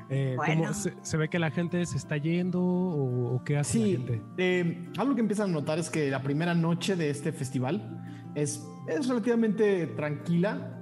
Eh, 0.09 0.35
¿cómo 0.37 0.45
Bueno. 0.57 0.73
se, 0.75 0.93
se 1.01 1.17
ve 1.17 1.27
que 1.29 1.39
la 1.39 1.49
gente 1.49 1.83
se 1.87 1.97
está 1.97 2.17
yendo 2.17 2.61
o, 2.61 3.35
o 3.35 3.43
qué 3.43 3.57
hace 3.57 3.79
la 3.79 3.85
Sí, 3.85 3.91
gente? 3.93 4.21
eh, 4.37 4.89
algo 4.97 5.15
que 5.15 5.21
empiezan 5.21 5.49
a 5.49 5.53
notar 5.53 5.79
es 5.79 5.89
que 5.89 6.11
la 6.11 6.21
primera 6.21 6.53
noche 6.53 6.95
de 6.95 7.09
este 7.09 7.31
festival 7.31 8.03
es, 8.35 8.63
es 8.87 9.07
relativamente 9.07 9.87
tranquila. 9.87 10.72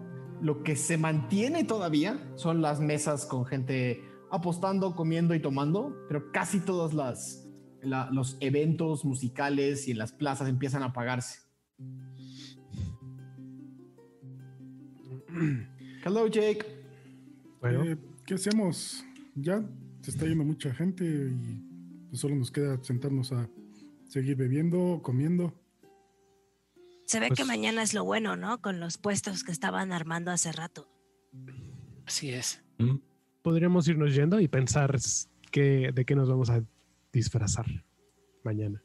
Lo 0.41 0.63
que 0.63 0.76
se 0.76 0.97
mantiene 0.97 1.63
todavía 1.63 2.19
son 2.35 2.61
las 2.61 2.80
mesas 2.80 3.26
con 3.26 3.45
gente 3.45 4.01
apostando, 4.31 4.95
comiendo 4.95 5.35
y 5.35 5.39
tomando, 5.39 5.95
pero 6.07 6.31
casi 6.31 6.59
todos 6.59 6.93
las, 6.93 7.47
la- 7.84 8.09
los 8.11 8.38
eventos 8.39 9.05
musicales 9.05 9.88
y 9.88 9.91
en 9.91 9.97
las 9.99 10.11
plazas 10.13 10.49
empiezan 10.49 10.81
a 10.84 10.88
apagarse. 10.88 11.39
Hello, 16.03 16.27
Jake. 16.27 16.65
Bueno, 17.59 17.84
Eh, 17.84 17.97
¿Qué 18.26 18.34
hacemos? 18.35 19.03
Ya 19.35 19.63
se 20.01 20.11
está 20.11 20.26
yendo 20.26 20.43
mucha 20.43 20.73
gente 20.73 21.03
y 21.05 21.61
pues, 22.09 22.19
solo 22.19 22.35
nos 22.35 22.51
queda 22.51 22.81
sentarnos 22.84 23.31
a 23.31 23.47
seguir 24.07 24.35
bebiendo, 24.35 24.99
comiendo. 25.03 25.53
Se 27.06 27.19
ve 27.19 27.28
Pues- 27.28 27.38
que 27.40 27.45
mañana 27.45 27.84
es 27.84 27.94
lo 27.94 28.03
bueno, 28.06 28.36
¿no? 28.36 28.61
Con 28.61 28.80
los 28.80 28.98
puestos 28.98 29.44
que 29.44 29.52
estaban 29.52 29.91
armando 29.91 30.32
hace 30.32 30.52
rato. 30.52 30.90
Así 32.06 32.30
es. 32.32 32.61
Podríamos 33.41 33.88
irnos 33.88 34.14
yendo 34.15 34.40
y 34.40 34.48
pensar 34.48 34.98
que, 35.52 35.91
de 35.94 36.06
qué 36.06 36.15
nos 36.15 36.30
vamos 36.30 36.49
a 36.49 36.64
disfrazar 37.11 37.65
mañana. 38.44 38.82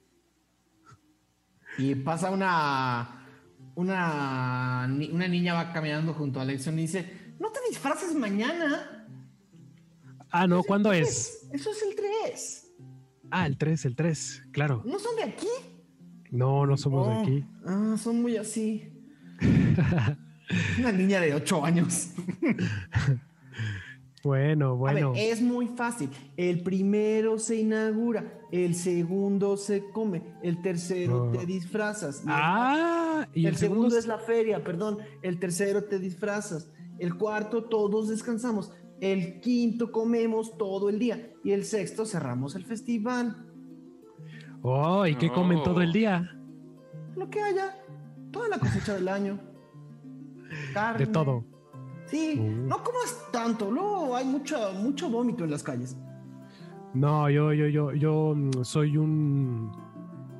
Y 1.79 1.95
pasa 1.95 2.31
una, 2.31 3.27
una, 3.75 4.87
una 5.13 5.29
niña 5.29 5.55
va 5.55 5.73
caminando 5.73 6.15
junto 6.15 6.39
a 6.39 6.43
Alexion 6.43 6.79
y 6.79 6.83
dice, 6.83 7.35
no 7.39 7.51
te 7.53 7.61
disfraces 7.69 8.15
mañana. 8.15 9.07
Ah, 10.31 10.47
no, 10.47 10.63
¿cuándo 10.63 10.93
es? 10.93 11.49
Eso 11.53 11.71
es 11.71 11.83
el 11.83 11.95
3. 11.95 12.73
Ah, 13.31 13.47
el 13.47 13.57
3, 13.59 13.85
el 13.85 13.97
3, 13.97 14.43
claro. 14.53 14.83
¿No 14.85 14.99
son 14.99 15.17
de 15.17 15.25
aquí? 15.25 15.47
No, 16.31 16.67
no 16.67 16.77
somos 16.77 17.09
de 17.09 17.15
aquí. 17.15 17.45
Ah, 17.65 17.95
son 17.99 18.23
muy 18.23 18.37
así. 18.37 18.93
Una 20.79 20.93
niña 20.93 21.21
de 21.21 21.35
8 21.35 21.65
años. 21.65 22.11
Bueno, 24.23 24.77
bueno. 24.77 25.09
A 25.09 25.13
ver, 25.13 25.21
es 25.33 25.43
muy 25.43 25.67
fácil. 25.69 26.11
El 26.37 26.63
primero 26.63 27.39
se 27.39 27.57
inaugura, 27.57 28.41
el 28.53 28.75
segundo 28.75 29.57
se 29.57 29.89
come, 29.91 30.23
el 30.43 30.63
tercero 30.63 31.25
Oh. 31.29 31.31
te 31.37 31.47
disfrazas. 31.47 32.21
y 32.25 32.27
el 32.27 32.31
Ah, 32.33 33.29
y 33.35 33.41
el, 33.47 33.53
el, 33.53 33.57
segundo, 33.57 33.83
segundo 33.91 33.99
es 33.99 34.07
la 34.07 34.19
feria, 34.19 34.63
perdón. 34.65 34.99
El 35.23 35.39
tercero 35.39 35.85
te 35.85 35.99
disfrazas. 35.99 36.71
El 36.99 37.17
cuarto 37.17 37.65
todos 37.65 38.09
descansamos. 38.09 38.73
El 39.01 39.41
quinto 39.41 39.93
comemos 39.93 40.57
todo 40.57 40.89
el 40.89 40.99
día. 40.99 41.31
Y 41.45 41.51
el 41.53 41.65
sexto 41.65 42.07
cerramos 42.07 42.55
el 42.55 42.65
festival. 42.65 43.46
Oh, 44.69 45.07
¿y 45.07 45.15
qué 45.15 45.31
comen 45.31 45.63
todo 45.63 45.81
el 45.81 45.93
día? 45.93 46.29
Lo 47.15 47.31
que 47.31 47.41
haya. 47.41 47.75
Toda 48.33 48.49
la 48.49 48.59
cosecha 48.59 48.95
del 48.95 49.09
año. 49.09 49.39
Carne. 50.75 51.07
De 51.07 51.13
todo. 51.13 51.45
Sí, 52.07 52.37
Mm. 52.41 52.67
no 52.69 52.83
comas 52.83 53.29
tanto. 53.33 53.71
Luego 53.71 54.17
hay 54.17 54.25
mucho, 54.25 54.57
mucho 54.75 55.09
vómito 55.09 55.45
en 55.45 55.51
las 55.53 55.63
calles. 55.63 55.97
No, 56.95 57.29
yo, 57.31 57.53
yo, 57.53 57.67
yo, 57.69 57.93
yo 57.93 58.35
mm, 58.35 58.65
soy 58.65 58.97
un 58.97 59.71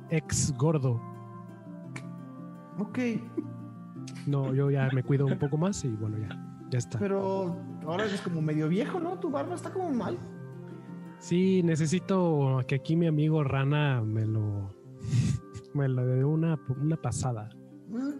ex 0.09 0.53
gordo. 0.57 0.99
Ok, 2.79 2.99
No, 4.27 4.53
yo 4.53 4.69
ya 4.69 4.89
me 4.93 5.03
cuido 5.03 5.25
un 5.25 5.39
poco 5.39 5.57
más 5.57 5.83
y 5.85 5.89
bueno, 5.89 6.17
ya, 6.17 6.27
ya 6.69 6.77
está. 6.79 6.99
pero 6.99 7.55
ahora 7.85 8.03
eres 8.05 8.21
como 8.21 8.41
medio 8.41 8.67
viejo, 8.67 8.99
¿no? 8.99 9.17
Tu 9.19 9.29
barba 9.29 9.55
está 9.55 9.71
como 9.71 9.89
mal. 9.89 10.17
Sí, 11.19 11.61
necesito 11.63 12.61
que 12.67 12.75
aquí 12.75 12.95
mi 12.95 13.07
amigo 13.07 13.43
Rana 13.43 14.01
me 14.01 14.25
lo, 14.25 14.73
me 15.73 15.87
lo 15.89 16.05
dé 16.05 16.23
una, 16.23 16.59
una 16.81 16.95
pasada. 16.97 17.49
Ah, 17.93 18.11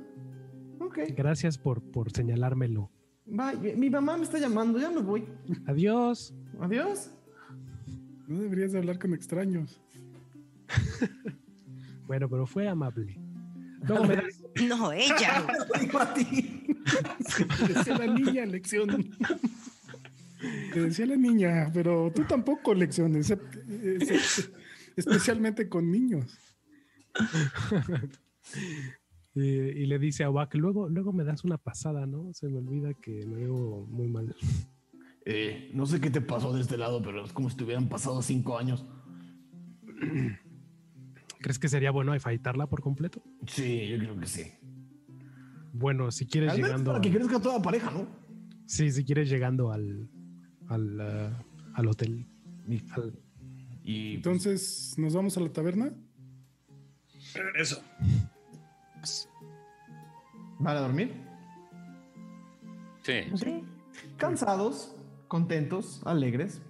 ok, 0.79 0.99
Gracias 1.15 1.57
por, 1.57 1.81
por 1.81 2.11
señalármelo. 2.11 2.89
bye. 3.25 3.75
Mi 3.75 3.89
mamá 3.89 4.17
me 4.17 4.23
está 4.23 4.39
llamando, 4.39 4.79
ya 4.79 4.89
me 4.89 5.01
voy. 5.01 5.25
Adiós. 5.67 6.33
Adiós. 6.59 7.11
No 8.27 8.39
deberías 8.41 8.71
de 8.73 8.79
hablar 8.79 8.99
con 8.99 9.13
extraños. 9.13 9.81
Bueno, 12.07 12.29
pero 12.29 12.47
fue 12.47 12.69
amable. 12.69 13.19
Me 13.81 14.15
das- 14.15 14.41
No, 14.65 14.93
ella. 14.93 15.45
Digo 15.81 15.99
a 15.99 16.13
ti. 16.13 16.73
La 17.99 18.07
niña, 18.07 18.45
lección. 18.45 19.09
Te 20.73 20.81
decía 20.81 21.05
la 21.05 21.15
niña, 21.15 21.69
pero 21.73 22.11
tú 22.13 22.23
tampoco, 22.23 22.73
excep- 22.73 24.51
especialmente 24.95 25.69
con 25.69 25.91
niños. 25.91 26.37
y, 29.35 29.41
y 29.41 29.85
le 29.85 29.99
dice 29.99 30.23
a 30.23 30.29
Wak, 30.29 30.55
luego, 30.55 30.89
luego 30.89 31.13
me 31.13 31.23
das 31.23 31.43
una 31.43 31.57
pasada, 31.57 32.05
¿no? 32.05 32.33
Se 32.33 32.47
me 32.47 32.57
olvida 32.59 32.93
que 32.93 33.25
me 33.25 33.37
veo 33.37 33.85
muy 33.89 34.07
mal. 34.07 34.35
Eh, 35.25 35.71
no 35.73 35.85
sé 35.85 35.99
qué 35.99 36.09
te 36.09 36.21
pasó 36.21 36.53
de 36.53 36.61
este 36.61 36.77
lado, 36.77 37.01
pero 37.01 37.23
es 37.25 37.33
como 37.33 37.49
si 37.49 37.57
te 37.57 37.63
hubieran 37.63 37.89
pasado 37.89 38.21
cinco 38.21 38.57
años. 38.57 38.85
¿Crees 41.41 41.59
que 41.59 41.67
sería 41.69 41.91
bueno 41.91 42.13
afeitarla 42.13 42.67
por 42.67 42.81
completo? 42.81 43.21
Sí, 43.45 43.87
yo 43.89 43.97
creo 43.99 44.19
que 44.19 44.25
sí. 44.25 44.43
Bueno, 45.73 46.11
si 46.11 46.25
quieres 46.25 46.51
Al 46.51 46.57
menos 46.57 46.69
llegando. 46.71 46.91
para 46.91 47.01
que 47.01 47.09
al- 47.09 47.15
crezca 47.15 47.39
toda 47.39 47.61
pareja, 47.61 47.91
¿no? 47.91 48.07
Sí, 48.65 48.91
si 48.91 49.05
quieres 49.05 49.29
llegando 49.29 49.71
al, 49.71 50.09
al, 50.69 51.01
ah, 51.01 51.43
al 51.75 51.87
hotel. 51.87 52.25
Al- 52.91 53.13
Y 53.83 54.15
Entonces, 54.15 54.93
¿nos 54.97 55.13
vamos 55.13 55.37
a 55.37 55.39
la 55.41 55.49
taberna? 55.49 55.91
Regreso. 57.33 57.81
¿van 60.59 60.75
a 60.75 60.79
dormir? 60.81 61.13
Sí. 63.03 63.21
Cansados, 64.17 64.95
contentos, 65.27 66.01
alegres, 66.05 66.61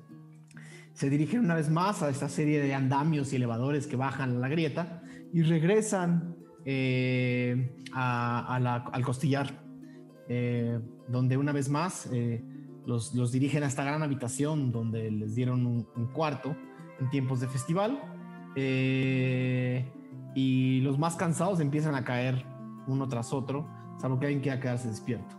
se 0.94 1.10
dirigen 1.10 1.42
una 1.42 1.56
vez 1.56 1.70
más 1.70 2.02
a 2.04 2.10
esta 2.10 2.28
serie 2.30 2.62
de 2.62 2.74
andamios 2.74 3.32
y 3.34 3.38
elevadores 3.38 3.88
que 3.88 3.96
bajan 3.96 4.36
a 4.36 4.40
la 4.40 4.48
grieta 4.50 5.02
y 5.34 5.42
regresan 5.44 6.36
eh, 6.70 7.84
a- 7.94 8.54
a 8.56 8.60
la- 8.60 8.76
al 8.92 9.04
costillar, 9.06 9.64
eh, 10.28 10.80
donde 11.08 11.38
una 11.38 11.54
vez 11.54 11.70
más 11.70 12.10
eh, 12.12 12.44
los, 12.88 13.14
los 13.14 13.32
dirigen 13.32 13.62
a 13.64 13.68
esta 13.68 13.84
gran 13.84 14.02
habitación 14.02 14.72
donde 14.72 15.12
les 15.12 15.36
dieron 15.36 15.66
un, 15.68 15.88
un 15.96 16.08
cuarto 16.08 16.56
en 17.00 17.10
tiempos 17.12 17.40
de 17.40 17.48
festival. 17.48 18.00
eh, 18.56 19.92
y 20.36 20.82
los 20.82 20.98
más 21.00 21.16
cansados 21.16 21.60
empiezan 21.60 21.96
a 21.96 22.04
caer 22.04 22.46
uno 22.88 23.08
tras 23.08 23.34
otro, 23.34 23.68
salvo 24.00 24.20
que 24.20 24.28
alguien 24.28 24.42
quiera 24.42 24.60
quedarse 24.60 24.88
despierto. 24.88 25.36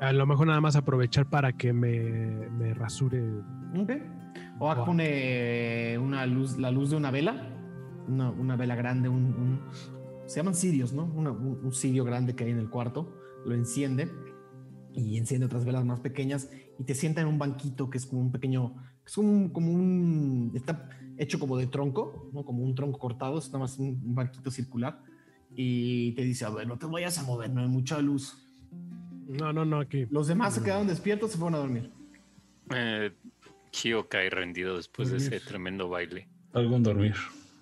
a 0.00 0.12
lo 0.12 0.26
mejor 0.26 0.46
nada 0.48 0.60
más 0.60 0.74
aprovechar 0.76 1.26
para 1.26 1.52
que 1.52 1.72
me, 1.72 2.48
me 2.50 2.74
rasure. 2.74 3.22
Ok. 3.78 3.90
Oak 4.58 4.76
Wow. 4.78 4.86
pone 4.86 5.96
una 5.98 6.26
luz, 6.26 6.58
la 6.58 6.70
luz 6.70 6.90
de 6.90 6.96
una 6.96 7.10
vela, 7.10 7.48
una, 8.08 8.30
una 8.30 8.56
vela 8.56 8.74
grande, 8.74 9.08
un, 9.08 9.24
un- 9.26 9.60
se 10.26 10.36
llaman 10.40 10.54
cirios, 10.54 10.92
¿no? 10.92 11.04
Una- 11.04 11.30
un, 11.32 11.60
un 11.62 11.72
cirio 11.72 12.04
grande 12.04 12.34
que 12.34 12.44
hay 12.44 12.50
en 12.50 12.58
el 12.58 12.68
cuarto, 12.70 13.12
lo 13.44 13.54
enciende 13.54 14.10
y 14.94 15.18
enciende 15.18 15.46
otras 15.46 15.64
velas 15.64 15.84
más 15.84 16.00
pequeñas 16.00 16.50
y 16.78 16.84
te 16.84 16.94
sienta 16.94 17.20
en 17.20 17.26
un 17.26 17.38
banquito 17.38 17.90
que 17.90 17.98
es 17.98 18.06
como 18.06 18.20
un 18.20 18.32
pequeño, 18.32 18.74
es 19.06 19.16
un, 19.18 19.50
como 19.50 19.72
un, 19.72 20.52
está 20.54 20.88
hecho 21.18 21.38
como 21.38 21.56
de 21.56 21.66
tronco, 21.66 22.30
¿no? 22.32 22.44
Como 22.44 22.62
un 22.62 22.74
tronco 22.74 22.98
cortado, 22.98 23.38
es 23.38 23.48
nada 23.48 23.60
más 23.60 23.78
un, 23.78 24.00
un 24.04 24.14
banquito 24.14 24.50
circular 24.50 25.02
y 25.54 26.12
te 26.12 26.22
dice, 26.22 26.44
a 26.44 26.50
ver, 26.50 26.66
no 26.66 26.78
te 26.78 26.86
vayas 26.86 27.18
a 27.18 27.22
mover, 27.24 27.50
no 27.50 27.60
hay 27.60 27.68
mucha 27.68 28.00
luz. 28.00 28.38
No, 29.28 29.52
no, 29.52 29.64
no, 29.64 29.80
aquí. 29.80 30.06
Los 30.10 30.28
demás 30.28 30.54
se 30.54 30.62
quedaron 30.62 30.86
despiertos, 30.86 31.32
se 31.32 31.38
fueron 31.38 31.54
a 31.54 31.58
dormir. 31.58 31.90
Eh, 32.74 33.12
Kyo 33.70 34.08
cae 34.08 34.30
rendido 34.30 34.76
después 34.76 35.10
de 35.10 35.18
ese 35.18 35.40
tremendo 35.40 35.88
baile. 35.88 36.28
Algún 36.52 36.82
dormir. 36.82 37.14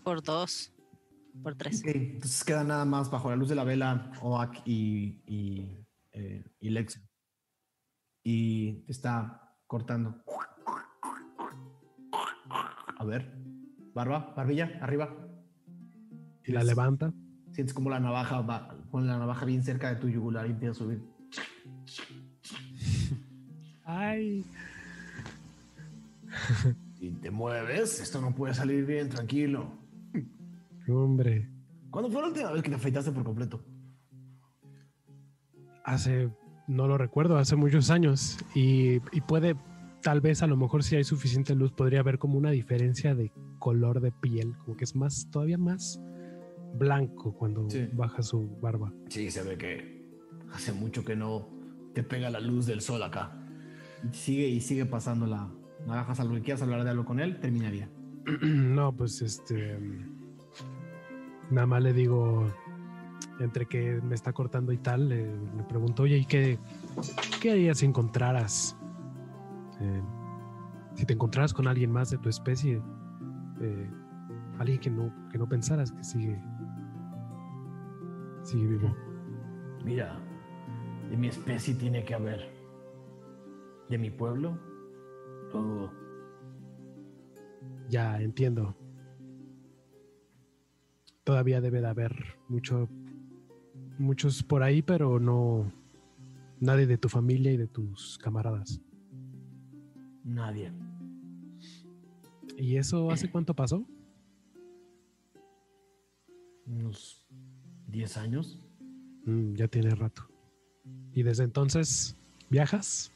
Por 0.02 0.22
dos. 0.22 0.72
Por 1.42 1.54
tres. 1.54 1.82
Entonces 1.84 2.44
queda 2.44 2.64
nada 2.64 2.84
más 2.84 3.10
bajo 3.10 3.30
la 3.30 3.36
luz 3.36 3.48
de 3.48 3.54
la 3.54 3.64
vela 3.64 4.12
Oak 4.20 4.62
y, 4.64 5.20
y, 5.26 5.86
eh, 6.12 6.44
y 6.60 6.70
Lex. 6.70 7.00
Y 8.22 8.82
te 8.84 8.92
está 8.92 9.54
cortando. 9.66 10.22
A 12.98 13.04
ver. 13.04 13.34
Barba, 13.94 14.32
barbilla, 14.36 14.78
arriba. 14.80 15.16
Y 16.44 16.52
la 16.52 16.62
levanta. 16.64 17.12
Sientes 17.52 17.74
como 17.74 17.90
la 17.90 18.00
navaja 18.00 18.40
va, 18.42 18.76
pone 18.90 19.06
la 19.06 19.18
navaja 19.18 19.44
bien 19.44 19.62
cerca 19.64 19.92
de 19.92 19.96
tu 20.00 20.08
yugular 20.08 20.46
y 20.46 20.50
empieza 20.50 20.72
a 20.72 20.74
subir. 20.74 21.02
Ay. 23.84 24.44
Si 26.94 27.10
te 27.12 27.30
mueves, 27.30 28.00
esto 28.00 28.20
no 28.20 28.34
puede 28.34 28.54
salir 28.54 28.86
bien, 28.86 29.08
tranquilo. 29.08 29.72
Hombre. 30.88 31.48
¿Cuándo 31.90 32.10
fue 32.10 32.22
la 32.22 32.28
última 32.28 32.52
vez 32.52 32.62
que 32.62 32.70
te 32.70 32.76
afeitaste 32.76 33.10
por 33.10 33.24
completo? 33.24 33.64
Hace, 35.84 36.30
no 36.70 36.86
lo 36.88 36.96
recuerdo, 36.96 37.36
hace 37.36 37.56
muchos 37.56 37.90
años. 37.90 38.38
Y, 38.54 38.96
y 39.12 39.20
puede, 39.26 39.56
tal 40.02 40.20
vez 40.20 40.42
a 40.42 40.46
lo 40.46 40.56
mejor 40.56 40.82
si 40.84 40.96
hay 40.96 41.04
suficiente 41.04 41.54
luz, 41.54 41.72
podría 41.72 42.00
haber 42.00 42.18
como 42.18 42.38
una 42.38 42.50
diferencia 42.50 43.14
de 43.14 43.32
color 43.58 44.00
de 44.00 44.12
piel, 44.12 44.56
como 44.58 44.76
que 44.76 44.84
es 44.84 44.94
más, 44.96 45.28
todavía 45.30 45.58
más 45.58 46.00
blanco 46.74 47.34
cuando 47.34 47.68
Sí. 47.68 47.88
baja 47.92 48.22
su 48.22 48.48
barba. 48.60 48.92
Sí, 49.08 49.30
se 49.30 49.42
ve 49.42 49.58
que 49.58 50.00
Hace 50.52 50.72
mucho 50.72 51.04
que 51.04 51.14
no 51.14 51.48
te 51.94 52.02
pega 52.02 52.28
la 52.28 52.40
luz 52.40 52.66
del 52.66 52.80
sol 52.80 53.02
acá. 53.04 53.36
Y 54.02 54.14
sigue 54.16 54.48
y 54.48 54.60
sigue 54.60 54.84
pasando 54.84 55.26
la 55.26 55.48
naranja, 55.86 56.14
salvo 56.16 56.34
que 56.34 56.40
quieras 56.42 56.62
hablar 56.62 56.82
de 56.82 56.90
algo 56.90 57.04
con 57.04 57.20
él, 57.20 57.38
terminaría. 57.38 57.88
no, 58.42 58.92
pues 58.96 59.22
este. 59.22 59.78
Nada 61.50 61.66
más 61.68 61.82
le 61.82 61.92
digo, 61.92 62.46
entre 63.40 63.66
que 63.66 64.00
me 64.02 64.14
está 64.14 64.32
cortando 64.32 64.72
y 64.72 64.78
tal, 64.78 65.08
le, 65.08 65.34
le 65.34 65.64
pregunto, 65.64 66.04
oye, 66.04 66.18
¿y 66.18 66.24
qué, 66.26 66.58
qué 67.40 67.50
harías 67.50 67.78
si 67.78 67.86
encontraras? 67.86 68.76
eh, 69.80 70.02
si 70.94 71.06
te 71.06 71.14
encontraras 71.14 71.52
con 71.52 71.66
alguien 71.66 71.90
más 71.90 72.10
de 72.10 72.18
tu 72.18 72.28
especie, 72.28 72.82
eh, 73.60 73.90
alguien 74.58 74.78
que 74.80 74.90
no, 74.90 75.12
que 75.30 75.38
no 75.38 75.48
pensaras 75.48 75.90
que 75.92 76.04
sigue, 76.04 76.40
sigue 78.42 78.66
vivo. 78.66 78.94
Mira, 79.84 80.20
de 81.08 81.16
mi 81.16 81.28
especie 81.28 81.74
tiene 81.74 82.04
que 82.04 82.14
haber. 82.14 82.50
De 83.88 83.98
mi 83.98 84.10
pueblo, 84.10 84.58
todo. 85.50 85.92
Ya 87.88 88.20
entiendo. 88.20 88.76
Todavía 91.24 91.60
debe 91.60 91.80
de 91.80 91.88
haber 91.88 92.38
mucho, 92.48 92.88
muchos 94.00 94.42
por 94.42 94.62
ahí, 94.62 94.82
pero 94.82 95.20
no 95.20 95.70
nadie 96.58 96.86
de 96.86 96.98
tu 96.98 97.08
familia 97.08 97.52
y 97.52 97.56
de 97.56 97.66
tus 97.68 98.18
camaradas. 98.18 98.80
Nadie. 100.24 100.72
¿Y 102.56 102.76
eso 102.76 103.10
hace 103.10 103.30
cuánto 103.30 103.54
pasó? 103.54 103.84
Unos 106.66 107.26
10 107.88 108.16
años. 108.16 108.58
Mm, 109.24 109.54
ya 109.54 109.68
tiene 109.68 109.90
rato. 109.94 110.22
¿Y 111.12 111.22
desde 111.22 111.44
entonces 111.44 112.16
viajas? 112.48 113.12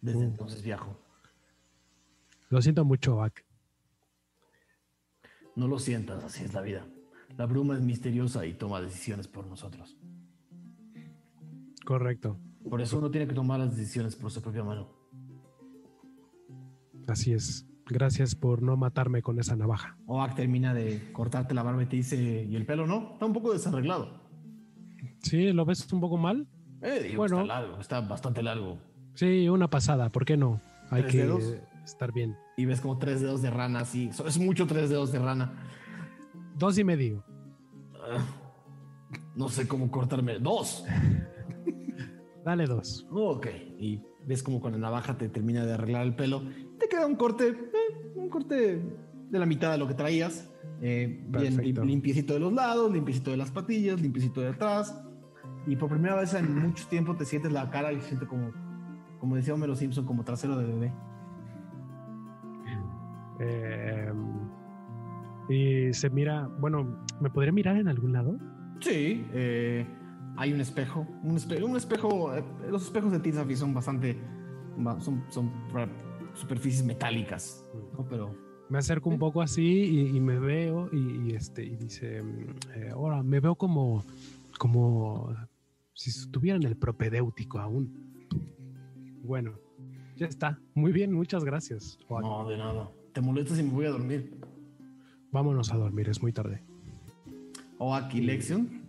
Desde 0.00 0.18
Mm. 0.20 0.22
entonces 0.30 0.62
viajo. 0.62 0.96
Lo 2.50 2.60
siento 2.60 2.84
mucho, 2.84 3.22
Ak. 3.22 3.44
No 5.54 5.68
lo 5.68 5.78
sientas, 5.78 6.24
así 6.24 6.44
es 6.44 6.52
la 6.54 6.60
vida. 6.62 6.86
La 7.36 7.46
bruma 7.46 7.74
es 7.74 7.80
misteriosa 7.80 8.44
y 8.46 8.54
toma 8.54 8.80
decisiones 8.80 9.26
por 9.28 9.46
nosotros. 9.46 9.96
Correcto. 11.84 12.38
Por 12.68 12.80
eso 12.80 12.98
uno 12.98 13.10
tiene 13.10 13.26
que 13.26 13.34
tomar 13.34 13.58
las 13.60 13.76
decisiones 13.76 14.14
por 14.16 14.30
su 14.30 14.40
propia 14.40 14.62
mano. 14.62 14.88
Así 17.08 17.32
es. 17.32 17.66
Gracias 17.86 18.34
por 18.36 18.62
no 18.62 18.76
matarme 18.76 19.22
con 19.22 19.38
esa 19.40 19.56
navaja. 19.56 19.96
Oak 20.06 20.36
termina 20.36 20.72
de 20.72 21.10
cortarte 21.12 21.52
la 21.52 21.62
barba 21.64 21.82
y 21.82 21.86
te 21.86 21.96
dice, 21.96 22.44
¿y 22.48 22.54
el 22.54 22.64
pelo 22.64 22.86
no? 22.86 23.14
Está 23.14 23.26
un 23.26 23.32
poco 23.32 23.52
desarreglado. 23.52 24.20
Sí, 25.22 25.52
¿lo 25.52 25.64
ves 25.64 25.92
un 25.92 26.00
poco 26.00 26.16
mal? 26.16 26.46
Eh, 26.80 27.00
digo, 27.02 27.18
Bueno. 27.18 27.40
está 27.42 27.46
largo, 27.60 27.80
está 27.80 28.00
bastante 28.00 28.42
largo. 28.42 28.78
Sí, 29.14 29.48
una 29.48 29.68
pasada. 29.68 30.10
¿Por 30.10 30.24
qué 30.24 30.36
no? 30.36 30.60
Hay 30.90 31.02
¿Tres 31.02 31.12
que 31.12 31.18
dedos? 31.18 31.54
estar 31.84 32.12
bien. 32.12 32.36
Y 32.56 32.64
ves 32.66 32.80
como 32.80 32.98
tres 32.98 33.20
dedos 33.20 33.42
de 33.42 33.50
rana 33.50 33.80
así. 33.80 34.10
Es 34.26 34.38
mucho 34.38 34.66
tres 34.66 34.88
dedos 34.88 35.10
de 35.12 35.18
rana. 35.18 35.52
Dos 36.56 36.78
y 36.78 36.84
medio. 36.84 37.24
Ah, 37.94 38.24
no 39.36 39.48
sé 39.48 39.66
cómo 39.66 39.90
cortarme. 39.90 40.38
¡Dos! 40.38 40.84
Dale 42.44 42.66
dos. 42.66 43.06
Ok. 43.10 43.46
Y 43.78 44.02
ves 44.26 44.42
como 44.42 44.60
con 44.60 44.72
la 44.72 44.78
navaja 44.78 45.16
te 45.16 45.28
termina 45.28 45.64
de 45.64 45.74
arreglar 45.74 46.06
el 46.06 46.14
pelo. 46.14 46.42
Te 46.78 46.88
queda 46.88 47.06
un 47.06 47.16
corte, 47.16 47.48
eh, 47.48 48.12
un 48.16 48.28
corte 48.28 48.82
de 49.30 49.38
la 49.38 49.46
mitad 49.46 49.72
de 49.72 49.78
lo 49.78 49.86
que 49.86 49.94
traías. 49.94 50.48
Eh, 50.80 51.24
bien 51.28 51.56
limpiecito 51.86 52.34
de 52.34 52.40
los 52.40 52.52
lados, 52.52 52.92
limpiecito 52.92 53.30
de 53.30 53.36
las 53.36 53.50
patillas, 53.50 54.00
limpiecito 54.00 54.40
de 54.40 54.48
atrás. 54.48 55.00
Y 55.66 55.76
por 55.76 55.88
primera 55.88 56.16
vez 56.16 56.34
en 56.34 56.60
mucho 56.60 56.86
tiempo 56.88 57.14
te 57.16 57.24
sientes 57.24 57.52
la 57.52 57.70
cara 57.70 57.92
y 57.92 58.00
se 58.00 58.08
siente 58.08 58.26
como, 58.26 58.50
como 59.20 59.36
decía 59.36 59.54
Homero 59.54 59.76
Simpson, 59.76 60.04
como 60.04 60.24
trasero 60.24 60.56
de 60.56 60.66
bebé. 60.66 60.92
Eh, 63.38 64.12
y 65.48 65.92
se 65.92 66.10
mira, 66.10 66.48
bueno, 66.60 67.04
¿me 67.20 67.30
podría 67.30 67.52
mirar 67.52 67.76
en 67.76 67.88
algún 67.88 68.12
lado? 68.12 68.38
Sí, 68.80 69.24
eh, 69.32 69.86
hay 70.36 70.52
un 70.52 70.60
espejo. 70.60 71.06
Un, 71.22 71.36
espe- 71.36 71.62
un 71.62 71.76
espejo. 71.76 72.34
eh, 72.34 72.44
los 72.70 72.82
espejos 72.84 73.12
de 73.12 73.20
Tizafi 73.20 73.56
son 73.56 73.74
bastante. 73.74 74.16
ba- 74.76 75.00
Son, 75.00 75.22
son 75.28 75.50
superficies 76.34 76.84
metálicas. 76.84 77.64
¿no? 77.96 78.04
Pero. 78.08 78.34
Me 78.68 78.78
acerco 78.78 79.10
un 79.10 79.18
poco 79.18 79.42
así 79.42 79.62
y, 79.66 80.16
y 80.16 80.20
me 80.20 80.38
veo 80.38 80.88
y, 80.92 81.28
y 81.28 81.34
este 81.34 81.62
y 81.62 81.76
dice, 81.76 82.22
mm, 82.22 82.46
eh, 82.74 82.88
ahora 82.92 83.22
me 83.22 83.38
veo 83.38 83.54
como 83.54 84.02
como 84.58 85.34
si 85.92 86.08
estuviera 86.10 86.56
en 86.56 86.62
el 86.62 86.76
propedéutico 86.76 87.58
aún. 87.58 87.92
Bueno, 89.22 89.52
ya 90.16 90.26
está. 90.26 90.58
Muy 90.74 90.92
bien, 90.92 91.12
muchas 91.12 91.44
gracias. 91.44 91.98
No, 92.08 92.48
de 92.48 92.56
nada. 92.56 92.90
Te 93.12 93.20
molestas 93.20 93.58
si 93.58 93.62
me 93.62 93.70
voy 93.72 93.84
a 93.86 93.90
dormir. 93.90 94.38
Vámonos 95.32 95.72
a 95.72 95.78
dormir, 95.78 96.10
es 96.10 96.22
muy 96.22 96.30
tarde. 96.30 96.62
Oak 97.78 98.14
y 98.14 98.20
Lexion 98.20 98.82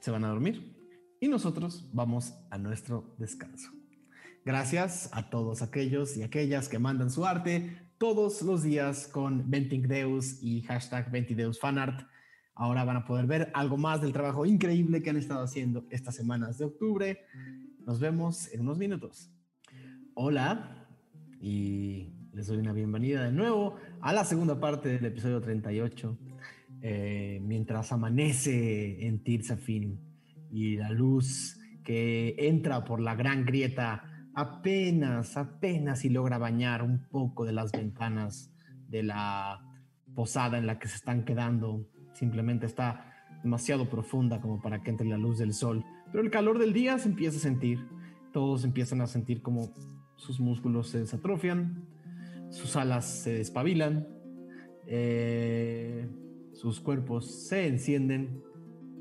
se 0.00 0.10
van 0.10 0.24
a 0.24 0.28
dormir. 0.28 0.76
Y 1.20 1.28
nosotros 1.28 1.88
vamos 1.92 2.34
a 2.50 2.58
nuestro 2.58 3.14
descanso. 3.16 3.70
Gracias 4.44 5.08
a 5.12 5.30
todos 5.30 5.62
aquellos 5.62 6.16
y 6.16 6.24
aquellas 6.24 6.68
que 6.68 6.80
mandan 6.80 7.10
su 7.10 7.24
arte 7.24 7.90
todos 7.98 8.42
los 8.42 8.64
días 8.64 9.06
con 9.06 9.48
Venting 9.48 9.86
Deus 9.86 10.42
y 10.42 10.62
hashtag 10.62 11.12
Ventideus 11.12 11.60
Fanart. 11.60 12.04
Ahora 12.56 12.82
van 12.82 12.96
a 12.96 13.04
poder 13.04 13.26
ver 13.26 13.52
algo 13.54 13.76
más 13.76 14.00
del 14.00 14.12
trabajo 14.12 14.46
increíble 14.46 15.00
que 15.00 15.10
han 15.10 15.16
estado 15.16 15.44
haciendo 15.44 15.86
estas 15.90 16.16
semanas 16.16 16.58
de 16.58 16.64
octubre. 16.64 17.20
Nos 17.86 18.00
vemos 18.00 18.52
en 18.52 18.62
unos 18.62 18.78
minutos. 18.78 19.30
Hola 20.14 20.88
y 21.40 22.17
les 22.32 22.46
doy 22.46 22.58
una 22.58 22.72
bienvenida 22.72 23.24
de 23.24 23.32
nuevo 23.32 23.76
a 24.00 24.12
la 24.12 24.24
segunda 24.24 24.60
parte 24.60 24.88
del 24.88 25.04
episodio 25.04 25.40
38. 25.40 26.18
Eh, 26.80 27.40
mientras 27.42 27.90
amanece 27.92 29.06
en 29.06 29.22
Tirzafin 29.22 30.00
y 30.50 30.76
la 30.76 30.90
luz 30.90 31.58
que 31.84 32.36
entra 32.38 32.84
por 32.84 33.00
la 33.00 33.14
gran 33.14 33.44
grieta 33.44 34.04
apenas, 34.34 35.36
apenas 35.36 36.00
si 36.00 36.10
logra 36.10 36.38
bañar 36.38 36.82
un 36.82 37.06
poco 37.10 37.44
de 37.44 37.52
las 37.52 37.72
ventanas 37.72 38.52
de 38.88 39.02
la 39.02 39.60
posada 40.14 40.58
en 40.58 40.66
la 40.66 40.78
que 40.78 40.88
se 40.88 40.96
están 40.96 41.24
quedando. 41.24 41.88
Simplemente 42.14 42.66
está 42.66 43.14
demasiado 43.42 43.88
profunda 43.88 44.40
como 44.40 44.60
para 44.60 44.82
que 44.82 44.90
entre 44.90 45.08
la 45.08 45.18
luz 45.18 45.38
del 45.38 45.52
sol. 45.52 45.84
Pero 46.12 46.22
el 46.22 46.30
calor 46.30 46.58
del 46.58 46.72
día 46.72 46.98
se 46.98 47.08
empieza 47.08 47.38
a 47.38 47.40
sentir. 47.40 47.86
Todos 48.32 48.64
empiezan 48.64 49.00
a 49.00 49.06
sentir 49.06 49.42
como 49.42 49.74
sus 50.16 50.40
músculos 50.40 50.88
se 50.88 50.98
desatrofian, 50.98 51.86
sus 52.50 52.76
alas 52.76 53.04
se 53.06 53.34
despabilan, 53.34 54.06
eh, 54.86 56.08
sus 56.52 56.80
cuerpos 56.80 57.46
se 57.48 57.66
encienden. 57.66 58.42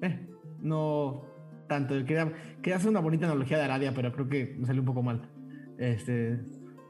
Eh, 0.02 0.28
no 0.60 1.24
tanto. 1.68 1.94
Quería, 2.06 2.32
quería 2.62 2.78
hacer 2.78 2.90
una 2.90 3.00
bonita 3.00 3.26
analogía 3.26 3.58
de 3.58 3.64
Aradia, 3.64 3.94
pero 3.94 4.12
creo 4.12 4.28
que 4.30 4.56
me 4.58 4.66
salió 4.66 4.82
un 4.82 4.88
poco 4.88 5.04
mal. 5.04 5.30
Este, 5.78 6.40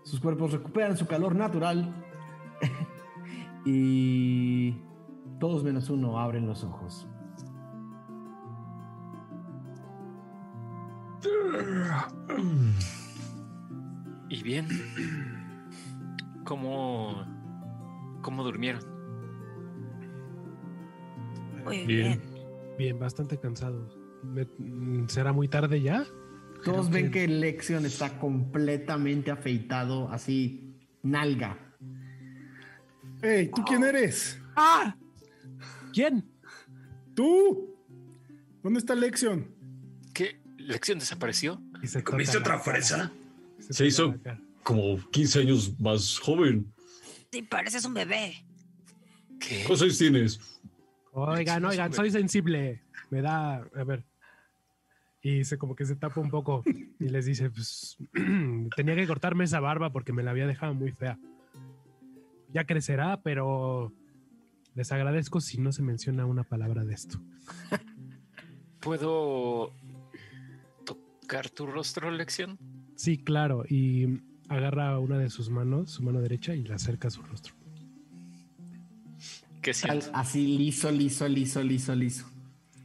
sus 0.03 0.19
cuerpos 0.19 0.53
recuperan 0.53 0.95
su 0.97 1.05
calor 1.05 1.35
natural 1.35 1.93
y 3.65 4.75
todos 5.39 5.63
menos 5.63 5.89
uno 5.89 6.19
abren 6.19 6.47
los 6.47 6.63
ojos. 6.63 7.07
Y 14.29 14.43
bien, 14.43 14.67
¿cómo, 16.47 17.25
cómo 18.21 18.43
durmieron? 18.43 18.81
Muy 21.63 21.85
Bien. 21.85 21.87
bien. 21.87 22.21
Bien, 22.77 22.97
bastante 22.99 23.37
cansado. 23.37 23.89
Me- 24.23 24.47
mm, 24.57 25.09
¿Será 25.09 25.33
muy 25.33 25.47
tarde 25.49 25.81
ya? 25.81 26.05
Todos 26.63 26.89
ven 26.89 27.11
que 27.11 27.27
Lexion 27.27 27.85
está 27.85 28.17
completamente 28.17 29.29
afeitado, 29.29 30.09
así, 30.09 30.73
nalga. 31.03 31.57
Hey, 33.21 33.51
¿tú 33.53 33.63
quién 33.63 33.83
eres? 33.83 34.39
¡Ah! 34.55 34.95
¿Quién? 35.93 36.31
¿Tú? 37.13 37.75
¿Dónde 38.63 38.79
está 38.79 38.95
Lexion? 38.95 39.47
¿Qué? 40.13 40.39
¿Lección 40.57 40.99
desapareció? 40.99 41.61
Y 41.81 41.87
se 41.87 42.03
¿Comiste 42.03 42.37
otra 42.37 42.59
fresa? 42.59 43.11
Se 43.59 43.85
hizo. 43.85 44.15
Como 44.67 44.97
15 45.11 45.39
años 45.39 45.79
más 45.79 46.19
joven. 46.19 46.73
Sí, 47.31 47.41
pareces 47.41 47.85
un 47.85 47.93
bebé. 47.93 48.33
¿Qué? 49.39 49.63
¿Cuántos 49.65 49.83
años 49.83 49.97
tienes? 49.97 50.59
Oigan, 51.13 51.63
oigan, 51.63 51.93
soy 51.93 52.11
sensible. 52.11 52.83
Me 53.09 53.21
da, 53.21 53.55
a 53.55 53.83
ver. 53.85 54.03
Y 55.21 55.45
se 55.45 55.57
como 55.57 55.73
que 55.73 55.85
se 55.85 55.95
tapa 55.95 56.19
un 56.19 56.29
poco 56.29 56.63
y 56.99 57.07
les 57.07 57.25
dice, 57.25 57.49
pues 57.49 57.95
tenía 58.75 58.95
que 58.95 59.07
cortarme 59.07 59.45
esa 59.45 59.61
barba 59.61 59.93
porque 59.93 60.11
me 60.11 60.21
la 60.21 60.31
había 60.31 60.45
dejado 60.45 60.73
muy 60.73 60.91
fea. 60.91 61.17
Ya 62.51 62.65
crecerá, 62.65 63.21
pero 63.21 63.93
les 64.75 64.91
agradezco 64.91 65.39
si 65.39 65.59
no 65.59 65.71
se 65.71 65.81
menciona 65.81 66.25
una 66.25 66.43
palabra 66.43 66.83
de 66.83 66.93
esto. 66.93 67.21
¿Puedo 68.81 69.71
tocar 70.83 71.49
tu 71.51 71.67
rostro, 71.67 72.11
Lección? 72.11 72.59
Sí, 72.95 73.17
claro. 73.17 73.63
Y 73.69 74.26
agarra 74.49 74.97
una 74.99 75.17
de 75.17 75.29
sus 75.29 75.49
manos, 75.49 75.91
su 75.91 76.03
mano 76.03 76.19
derecha, 76.21 76.53
y 76.55 76.63
la 76.63 76.75
acerca 76.75 77.07
a 77.07 77.11
su 77.11 77.21
rostro. 77.21 77.53
¿Qué 79.61 79.73
Tal- 79.73 80.01
siento? 80.01 80.09
así 80.17 80.57
liso, 80.57 80.91
liso, 80.91 81.27
liso, 81.27 81.61
liso, 81.63 81.95
liso. 81.95 82.29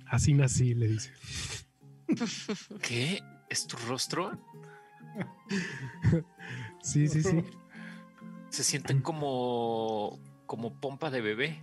Así 0.06 0.34
nací, 0.34 0.74
le 0.74 0.88
dice. 0.88 1.12
¿Qué? 2.82 3.22
¿Es 3.48 3.66
tu 3.66 3.76
rostro? 3.88 4.32
Sí, 6.82 7.06
sí, 7.06 7.22
sí. 7.22 7.44
Se 8.50 8.64
sienten 8.64 9.00
como 9.02 10.18
como 10.46 10.74
pompa 10.80 11.10
de 11.10 11.20
bebé. 11.20 11.62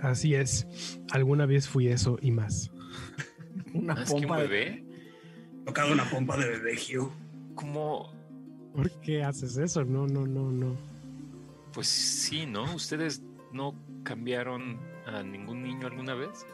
Así 0.00 0.34
es. 0.34 0.66
Alguna 1.12 1.46
vez 1.46 1.66
fui 1.66 1.88
eso 1.88 2.18
y 2.20 2.30
más. 2.30 2.70
Una 3.72 3.94
que 3.94 4.02
un 4.02 4.06
pompa 4.20 4.36
de 4.42 4.46
bebé. 4.48 4.84
Tocado 5.64 5.92
una 5.94 6.04
pompa 6.10 6.36
de 6.36 6.46
bebé, 6.48 6.74
Hugh. 6.76 7.10
Como 7.54 8.12
¿Por 8.74 8.90
qué 9.00 9.22
haces 9.22 9.56
eso? 9.56 9.84
No, 9.84 10.06
no, 10.06 10.26
no, 10.26 10.50
no. 10.50 10.76
pues 11.72 11.86
sí, 11.88 12.44
¿no? 12.46 12.64
Ustedes 12.74 13.22
no 13.52 13.74
cambiaron 14.02 14.78
a 15.06 15.22
ningún 15.22 15.62
niño 15.62 15.86
alguna 15.86 16.14
vez. 16.14 16.44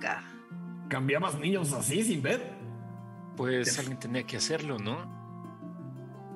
Ca- 0.00 0.24
¿Cambiabas 0.88 1.38
niños 1.38 1.72
así 1.72 2.02
sin 2.02 2.22
ver? 2.22 2.52
Pues 3.36 3.78
alguien 3.78 3.98
tenía 3.98 4.24
que 4.24 4.36
hacerlo, 4.36 4.78
¿no? 4.78 5.12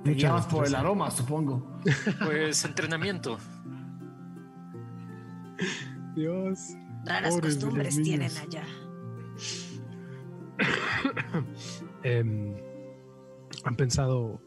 Te 0.05 0.13
guiabas 0.15 0.47
por 0.47 0.67
el 0.67 0.75
aroma, 0.75 1.11
supongo. 1.11 1.81
Pues 2.25 2.65
entrenamiento. 2.65 3.39
Dios. 6.15 6.59
Raras 7.05 7.35
Pobres 7.35 7.55
costumbres 7.57 8.03
tienen 8.03 8.31
allá. 8.37 8.65
Em, 12.03 12.55
¿Han 13.65 13.77
pensado, 13.77 14.41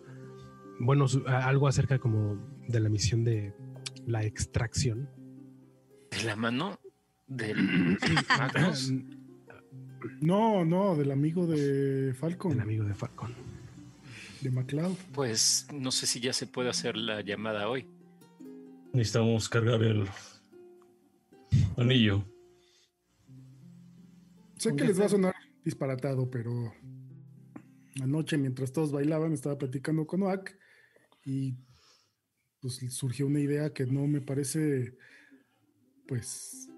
bueno, 0.81 1.05
algo 1.27 1.67
acerca 1.67 1.99
como 1.99 2.35
de 2.67 2.79
la 2.79 2.89
misión 2.89 3.23
de 3.23 3.53
la 4.05 4.23
extracción? 4.23 5.09
De 6.11 6.23
la 6.23 6.35
mano 6.35 6.79
del 7.27 7.97
Magnus. 8.37 8.91
No, 10.19 10.65
no, 10.65 10.95
del 10.95 11.11
amigo 11.11 11.45
de 11.45 12.13
Falcon, 12.13 12.53
El 12.53 12.61
amigo 12.61 12.83
de 12.83 12.93
Falcon. 12.93 13.33
de 14.41 14.49
McLeod. 14.51 14.95
Pues 15.13 15.67
no 15.73 15.91
sé 15.91 16.07
si 16.07 16.19
ya 16.19 16.33
se 16.33 16.47
puede 16.47 16.69
hacer 16.69 16.97
la 16.97 17.21
llamada 17.21 17.69
hoy. 17.69 17.87
Necesitamos 18.93 19.47
cargar 19.47 19.81
el 19.83 20.07
anillo. 21.77 22.25
Sé 24.57 24.75
que 24.75 24.83
les 24.83 24.99
va 24.99 25.05
a 25.05 25.09
sonar 25.09 25.35
disparatado, 25.63 26.29
pero 26.29 26.73
anoche 28.01 28.37
mientras 28.37 28.71
todos 28.71 28.91
bailaban 28.91 29.33
estaba 29.33 29.57
platicando 29.57 30.05
con 30.05 30.23
Oak 30.23 30.57
y 31.25 31.55
pues 32.59 32.75
surgió 32.89 33.27
una 33.27 33.39
idea 33.39 33.73
que 33.73 33.85
no 33.85 34.07
me 34.07 34.21
parece 34.21 34.95
pues 36.07 36.69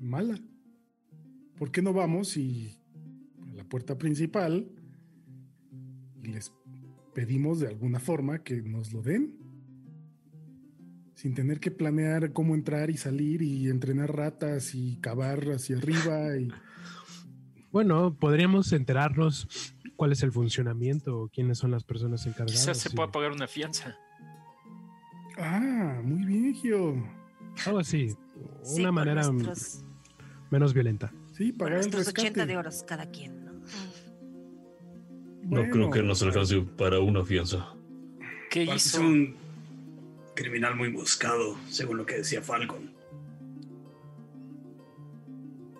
mala. 0.00 0.38
¿Por 1.58 1.70
qué 1.70 1.82
no 1.82 1.92
vamos 1.92 2.36
y 2.36 2.78
a 3.50 3.54
la 3.54 3.64
puerta 3.64 3.98
principal 3.98 4.70
y 6.22 6.28
les 6.28 6.52
pedimos 7.14 7.60
de 7.60 7.68
alguna 7.68 8.00
forma 8.00 8.42
que 8.42 8.62
nos 8.62 8.92
lo 8.92 9.02
den? 9.02 9.38
Sin 11.14 11.34
tener 11.34 11.60
que 11.60 11.70
planear 11.70 12.32
cómo 12.32 12.54
entrar 12.54 12.88
y 12.88 12.96
salir 12.96 13.42
y 13.42 13.68
entrenar 13.68 14.16
ratas 14.16 14.74
y 14.74 14.96
cavar 14.96 15.50
hacia 15.50 15.76
arriba 15.76 16.36
y 16.38 16.48
Bueno, 17.70 18.16
podríamos 18.18 18.72
enterarnos 18.72 19.74
cuál 20.00 20.12
es 20.12 20.22
el 20.22 20.32
funcionamiento 20.32 21.14
o 21.18 21.28
quiénes 21.28 21.58
son 21.58 21.70
las 21.72 21.84
personas 21.84 22.24
encargadas. 22.24 22.52
Quizás 22.58 22.78
se 22.78 22.88
y- 22.88 22.96
pueda 22.96 23.10
pagar 23.12 23.32
una 23.32 23.46
fianza. 23.46 23.98
Ah, 25.36 26.00
muy 26.02 26.24
bien, 26.24 26.54
Gio. 26.54 26.94
Algo 27.66 27.80
así. 27.80 28.08
Sí, 28.62 28.80
Una 28.80 28.92
manera 28.92 29.30
mm, 29.30 29.36
nuestros, 29.42 29.84
menos 30.50 30.72
violenta. 30.72 31.12
Sí, 31.36 31.52
pagar 31.52 31.74
el 31.74 31.78
nuestros 31.80 32.08
80 32.08 32.22
rescate. 32.30 32.46
de 32.46 32.56
oros 32.56 32.82
cada 32.88 33.10
quien, 33.10 33.44
¿no? 33.44 33.52
No 33.52 33.60
Bueno, 35.42 35.70
creo 35.70 35.90
que 35.90 36.02
nos 36.02 36.22
alcance 36.22 36.58
para 36.78 36.98
una 37.00 37.22
fianza. 37.22 37.74
¿Qué 38.50 38.64
hizo? 38.64 39.02
un 39.02 39.36
criminal 40.34 40.76
muy 40.76 40.90
buscado, 40.90 41.58
según 41.68 41.98
lo 41.98 42.06
que 42.06 42.14
decía 42.14 42.40
Falcon. 42.40 42.90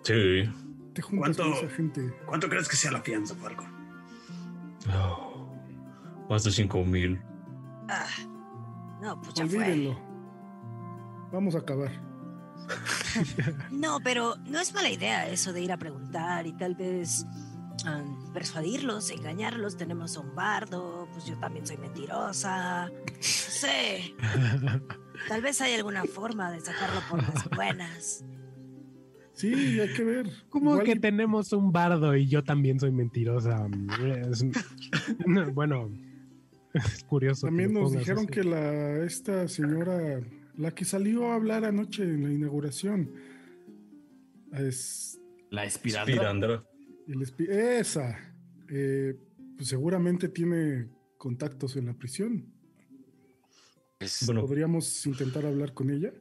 Sí. 0.03 0.43
¿Cuánto 2.27 2.49
crees 2.49 2.69
que 2.69 2.75
sea 2.75 2.91
la 2.91 3.01
fianza, 3.01 3.33
Falcon? 3.33 3.70
Más 6.31 6.45
de 6.45 6.51
cinco 6.51 6.81
mil. 6.85 7.21
Ah, 7.89 8.07
no, 9.01 9.21
pues 9.21 9.33
ya 9.33 9.43
Olvídenlo. 9.43 9.95
fue. 9.95 10.03
Vamos 11.33 11.55
a 11.55 11.57
acabar. 11.59 11.91
No, 13.69 13.99
pero 14.01 14.35
no 14.45 14.61
es 14.61 14.73
mala 14.73 14.89
idea 14.89 15.27
eso 15.27 15.51
de 15.51 15.61
ir 15.61 15.73
a 15.73 15.77
preguntar 15.77 16.47
y 16.47 16.53
tal 16.53 16.75
vez 16.75 17.25
persuadirlos, 18.33 19.11
engañarlos. 19.11 19.75
Tenemos 19.75 20.15
a 20.15 20.21
un 20.21 20.33
bardo, 20.33 21.09
pues 21.11 21.25
yo 21.25 21.37
también 21.37 21.67
soy 21.67 21.75
mentirosa. 21.75 22.87
No 22.87 22.93
sé, 23.19 24.15
tal 25.27 25.41
vez 25.41 25.59
hay 25.59 25.73
alguna 25.73 26.05
forma 26.05 26.49
de 26.49 26.61
sacarlo 26.61 27.01
por 27.09 27.21
las 27.21 27.49
buenas. 27.49 28.23
Sí, 29.33 29.81
hay 29.81 29.93
que 29.93 30.03
ver. 30.05 30.29
¿Cómo 30.47 30.71
Igual 30.71 30.85
que 30.85 30.93
y 30.93 30.99
tenemos 30.99 31.51
un 31.51 31.73
bardo 31.73 32.15
y 32.15 32.27
yo 32.29 32.41
también 32.41 32.79
soy 32.79 32.91
mentirosa? 32.91 33.67
Bueno, 35.53 35.89
es 36.73 37.03
curioso. 37.07 37.47
También 37.47 37.73
nos 37.73 37.91
dijeron 37.93 38.25
así. 38.25 38.33
que 38.33 38.43
la 38.43 39.03
esta 39.05 39.47
señora, 39.47 40.21
la 40.57 40.71
que 40.75 40.85
salió 40.85 41.31
a 41.31 41.35
hablar 41.35 41.65
anoche 41.65 42.03
en 42.03 42.23
la 42.23 42.31
inauguración, 42.31 43.11
es 44.53 45.19
La 45.49 45.65
espirandra. 45.65 46.13
Pirandra. 46.13 46.63
el 47.07 47.19
espi- 47.19 47.49
esa, 47.49 48.17
eh, 48.69 49.15
pues 49.57 49.69
seguramente 49.69 50.27
tiene 50.29 50.87
contactos 51.17 51.75
en 51.77 51.85
la 51.87 51.93
prisión. 51.93 52.45
Pues, 53.99 54.23
Bueno, 54.25 54.41
Podríamos 54.41 55.05
intentar 55.05 55.45
hablar 55.45 55.73
con 55.73 55.89
ella. 55.91 56.11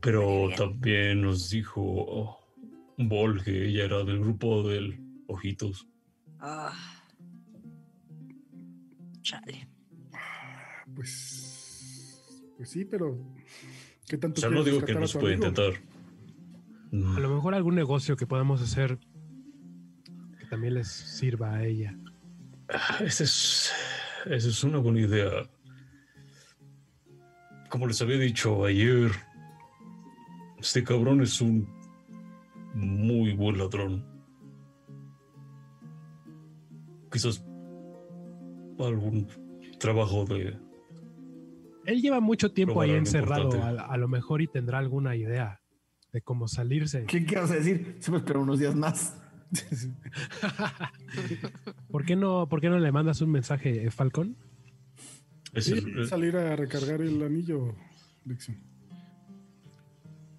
pero 0.00 0.48
también 0.56 1.22
nos 1.22 1.50
dijo 1.50 1.80
oh, 1.82 2.38
Bol 2.98 3.42
que 3.42 3.68
ella 3.68 3.84
era 3.84 4.04
del 4.04 4.20
grupo 4.20 4.68
del 4.68 5.00
Ojitos. 5.26 5.88
Ah. 6.38 6.93
Chale. 9.24 9.66
Pues, 10.94 12.44
pues 12.58 12.68
sí, 12.68 12.84
pero 12.84 13.18
¿qué 14.06 14.18
tanto 14.18 14.38
O 14.38 14.42
sea, 14.42 14.50
no 14.50 14.62
digo 14.62 14.84
que 14.84 14.94
no 14.94 15.06
se 15.06 15.18
puede 15.18 15.34
amigo? 15.34 15.48
intentar. 15.48 15.82
A 17.16 17.20
lo 17.20 17.34
mejor 17.34 17.54
algún 17.54 17.74
negocio 17.74 18.16
que 18.16 18.26
podamos 18.26 18.60
hacer 18.60 18.98
que 20.38 20.44
también 20.46 20.74
les 20.74 20.88
sirva 20.88 21.54
a 21.54 21.64
ella. 21.64 21.96
Esa 23.00 23.24
es, 23.24 23.72
esa 24.26 24.48
es 24.48 24.62
una 24.62 24.78
buena 24.78 25.00
idea. 25.00 25.30
Como 27.70 27.86
les 27.86 28.00
había 28.02 28.18
dicho 28.18 28.66
ayer, 28.66 29.10
este 30.58 30.84
cabrón 30.84 31.22
es 31.22 31.40
un 31.40 31.66
muy 32.74 33.32
buen 33.32 33.56
ladrón. 33.56 34.04
Quizás 37.10 37.42
algún 38.78 39.28
trabajo 39.78 40.24
de... 40.24 40.56
Él 41.86 42.00
lleva 42.00 42.20
mucho 42.20 42.52
tiempo 42.52 42.80
ahí 42.80 42.92
encerrado, 42.92 43.62
a, 43.62 43.96
lo 43.96 44.08
mejor 44.08 44.40
y 44.40 44.46
tendrá 44.46 44.78
alguna 44.78 45.16
idea 45.16 45.60
de 46.12 46.22
cómo 46.22 46.48
salirse. 46.48 47.04
¿Qué, 47.04 47.26
¿Qué 47.26 47.36
vas 47.36 47.50
a 47.50 47.56
decir? 47.56 47.96
Se 48.00 48.10
me 48.10 48.18
espera 48.18 48.38
unos 48.38 48.58
días 48.58 48.74
más. 48.74 49.20
¿Por 51.90 52.04
qué 52.04 52.16
no, 52.16 52.48
por 52.48 52.60
qué 52.60 52.70
no 52.70 52.78
le 52.78 52.90
mandas 52.90 53.20
un 53.20 53.30
mensaje, 53.30 53.84
eh, 53.84 53.90
Falcon? 53.90 54.36
es 55.52 55.66
Sí, 55.66 55.74
el- 55.74 56.08
salir 56.08 56.36
a 56.36 56.56
recargar 56.56 57.02
el 57.02 57.22
anillo, 57.22 57.74
Dixon. 58.24 58.56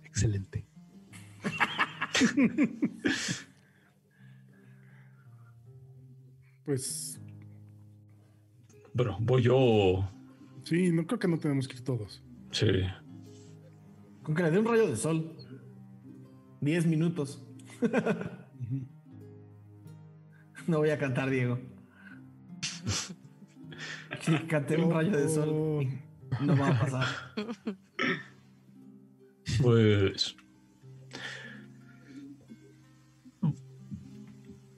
Excelente. 0.03 0.66
Pues 6.66 7.20
bueno, 8.95 9.17
voy 9.19 9.43
yo. 9.43 10.09
Sí, 10.63 10.91
no 10.93 11.05
creo 11.05 11.19
que 11.19 11.27
no 11.27 11.38
tenemos 11.38 11.67
que 11.67 11.76
ir 11.76 11.84
todos. 11.84 12.23
Sí. 12.51 12.67
Con 14.23 14.34
que 14.34 14.41
le 14.41 14.51
dé 14.51 14.57
un 14.57 14.65
rayo 14.65 14.88
de 14.88 14.95
sol. 14.95 15.35
Diez 16.61 16.85
minutos. 16.85 17.45
no 20.67 20.77
voy 20.77 20.91
a 20.91 20.97
cantar, 20.97 21.30
Diego. 21.30 21.59
Si 24.22 24.34
canté 24.47 24.77
un 24.77 24.89
rayo 24.89 25.11
de 25.11 25.27
sol, 25.27 25.88
no 26.39 26.57
va 26.57 26.69
a 26.69 26.80
pasar. 26.80 27.05
Pues. 29.61 30.38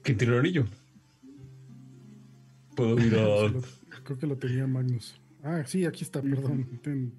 Que 0.02 0.14
tiene 0.14 0.34
el 0.34 0.40
anillo. 0.40 0.64
Puedo 2.74 2.98
ir 2.98 3.14
a 3.16 3.77
creo 4.08 4.18
que 4.18 4.26
lo 4.26 4.38
tenía 4.38 4.66
Magnus. 4.66 5.20
Ah, 5.42 5.62
sí, 5.66 5.84
aquí 5.84 6.02
está, 6.02 6.22
perdón. 6.22 6.80
Ten- 6.82 7.12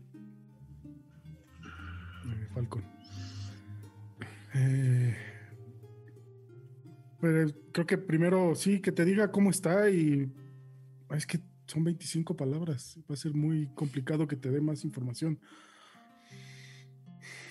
eh, 2.26 2.48
Falcon. 2.52 2.84
Eh, 4.56 5.16
pero 7.22 7.52
creo 7.72 7.86
que 7.86 7.98
primero 8.00 8.56
sí, 8.56 8.80
que 8.80 8.92
te 8.92 9.06
diga 9.06 9.32
cómo 9.32 9.52
está 9.52 9.88
y 9.92 10.32
ah, 11.10 11.16
es 11.18 11.28
que 11.28 11.40
son 11.68 11.84
25 11.84 12.36
palabras. 12.36 12.98
Va 13.08 13.14
a 13.14 13.18
ser 13.18 13.36
muy 13.36 13.68
complicado 13.76 14.28
que 14.28 14.36
te 14.36 14.50
dé 14.50 14.60
más 14.60 14.84
información. 14.84 15.40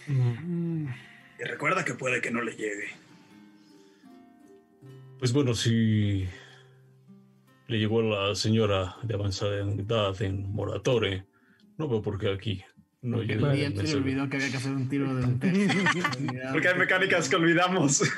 Mm, 0.08 0.86
Y 1.38 1.44
recuerda 1.44 1.84
que 1.84 1.94
puede 1.94 2.20
que 2.20 2.32
no 2.32 2.42
le 2.42 2.56
llegue. 2.56 2.88
Pues 5.20 5.32
bueno, 5.32 5.54
si 5.54 6.26
le 7.68 7.78
llegó 7.78 8.00
a 8.00 8.28
la 8.30 8.34
señora 8.34 8.96
de 9.02 9.14
avanzada 9.14 9.58
edad 9.58 10.20
en 10.22 10.50
Moratore, 10.52 11.26
no 11.76 11.88
veo 11.88 12.02
por 12.02 12.18
qué 12.18 12.32
aquí 12.32 12.62
no 13.00 13.20
día 13.20 13.70
se 13.86 13.96
olvidó 13.96 14.28
que 14.28 14.36
había 14.38 14.50
que 14.50 14.56
hacer 14.56 14.72
un 14.72 14.88
tiro 14.88 15.14
de 15.14 15.24
un 15.24 15.38
Porque 15.38 16.68
hay 16.68 16.78
mecánicas 16.78 17.28
que 17.28 17.36
olvidamos. 17.36 18.02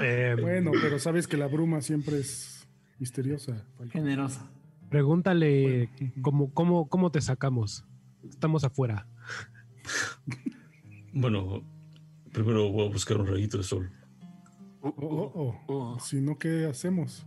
Eh, 0.00 0.36
Bueno, 0.40 0.70
pero 0.80 1.00
sabes 1.00 1.26
que 1.26 1.36
la 1.36 1.48
bruma 1.48 1.80
siempre 1.80 2.20
es 2.20 2.68
misteriosa. 3.00 3.66
Generosa. 3.90 4.48
pregúntale 4.88 5.90
cómo, 6.22 6.54
cómo, 6.54 6.88
cómo 6.88 7.10
te 7.10 7.20
sacamos. 7.20 7.84
Estamos 8.30 8.62
afuera. 8.62 9.08
Bueno, 11.12 11.64
primero 12.32 12.70
voy 12.70 12.86
a 12.86 12.90
buscar 12.90 13.16
un 13.16 13.26
rayito 13.26 13.58
de 13.58 13.64
sol. 13.64 13.90
Oh, 14.80 14.94
oh, 14.96 15.60
oh. 15.66 16.00
Si 16.00 16.20
no, 16.20 16.38
¿qué 16.38 16.66
hacemos? 16.66 17.26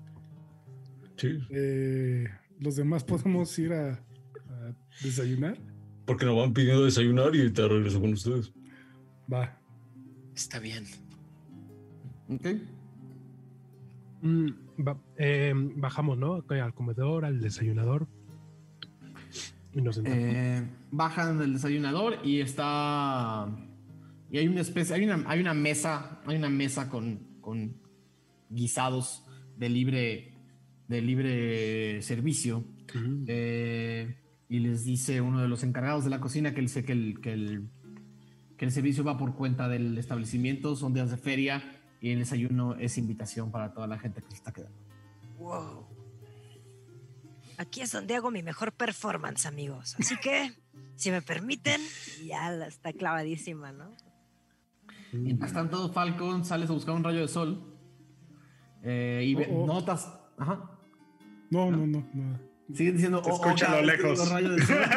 Sí, 1.17 1.37
Eh, 1.49 2.25
Los 2.59 2.75
demás 2.75 3.03
podemos 3.03 3.57
ir 3.59 3.73
a, 3.73 3.91
a 3.93 4.73
desayunar. 5.03 5.57
porque 6.05 6.25
nos 6.25 6.37
van 6.37 6.53
pidiendo 6.53 6.83
desayunar 6.85 7.35
y 7.35 7.49
te 7.51 7.67
regreso 7.67 7.99
con 8.01 8.13
ustedes. 8.13 8.53
Va. 9.31 9.57
Está 10.35 10.59
bien. 10.59 10.85
Ok. 12.29 12.47
Mm, 14.21 14.49
ba- 14.77 14.97
eh, 15.17 15.53
bajamos, 15.55 16.17
¿no? 16.17 16.43
Al 16.49 16.73
comedor, 16.73 17.25
al 17.25 17.39
desayunador. 17.41 18.07
Y 19.73 19.81
nos 19.81 19.95
sentamos. 19.95 20.19
Eh, 20.19 20.63
bajan 20.91 21.37
del 21.39 21.53
desayunador 21.53 22.17
y 22.23 22.39
está. 22.41 23.47
Y 24.31 24.37
hay 24.37 24.47
una 24.47 24.61
especie. 24.61 24.95
Hay 24.95 25.03
una, 25.05 25.23
hay 25.29 25.39
una 25.39 25.53
mesa. 25.53 26.19
Hay 26.25 26.37
una 26.37 26.49
mesa 26.49 26.89
con, 26.89 27.19
con 27.41 27.75
guisados 28.49 29.25
de 29.57 29.69
libre. 29.69 30.33
de 30.87 31.01
libre 31.01 32.01
servicio. 32.01 32.63
Eh, 33.27 34.17
y 34.49 34.59
les 34.59 34.83
dice 34.83 35.21
uno 35.21 35.41
de 35.41 35.47
los 35.47 35.63
encargados 35.63 36.03
de 36.03 36.09
la 36.09 36.19
cocina 36.19 36.53
que, 36.53 36.65
que, 36.65 36.91
el, 36.91 37.21
que, 37.21 37.31
el, 37.31 37.69
que 38.57 38.65
el 38.65 38.71
servicio 38.71 39.03
va 39.03 39.17
por 39.17 39.33
cuenta 39.33 39.69
del 39.69 39.97
establecimiento, 39.97 40.75
son 40.75 40.93
días 40.93 41.09
de 41.09 41.15
feria 41.15 41.63
y 42.01 42.09
el 42.11 42.19
desayuno 42.19 42.75
es 42.75 42.97
invitación 42.97 43.49
para 43.49 43.73
toda 43.73 43.87
la 43.87 43.97
gente 43.97 44.21
que 44.21 44.27
se 44.27 44.35
está 44.35 44.51
quedando. 44.51 44.77
Wow. 45.39 45.87
Aquí 47.57 47.79
es 47.79 47.91
donde 47.93 48.15
hago 48.15 48.29
mi 48.29 48.43
mejor 48.43 48.73
performance, 48.73 49.45
amigos. 49.45 49.95
Así 49.97 50.17
que, 50.17 50.51
si 50.97 51.11
me 51.11 51.21
permiten, 51.21 51.79
ya 52.25 52.53
está 52.65 52.91
clavadísima, 52.91 53.71
¿no? 53.71 53.89
Mientras 55.13 55.53
tanto, 55.53 55.91
Falcon 55.91 56.45
sales 56.45 56.69
a 56.69 56.73
buscar 56.73 56.95
un 56.95 57.03
rayo 57.03 57.19
de 57.21 57.27
sol 57.27 57.75
eh, 58.83 59.23
y 59.25 59.35
Oh, 59.35 59.63
oh. 59.63 59.67
notas. 59.67 60.11
Ajá. 60.37 60.71
No, 61.49 61.69
no, 61.69 61.85
no, 61.85 62.07
nada. 62.13 62.39
Siguen 62.73 62.93
diciendo. 62.95 63.21
"Oh, 63.25 63.29
oh", 63.29 63.35
escucha 63.35 63.71
a 63.73 63.81
lo 63.81 63.85
lejos. 63.87 64.19
digo 64.19 64.33
rayo 64.33 64.49
de 64.51 64.65
sol. 64.65 64.77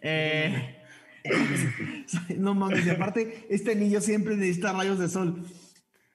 Eh, 0.00 0.76
no 2.38 2.54
mames, 2.54 2.86
y 2.86 2.90
aparte, 2.90 3.46
este 3.50 3.74
niño 3.74 4.00
siempre 4.00 4.36
necesita 4.36 4.72
rayos 4.72 5.00
de 5.00 5.08
sol. 5.08 5.42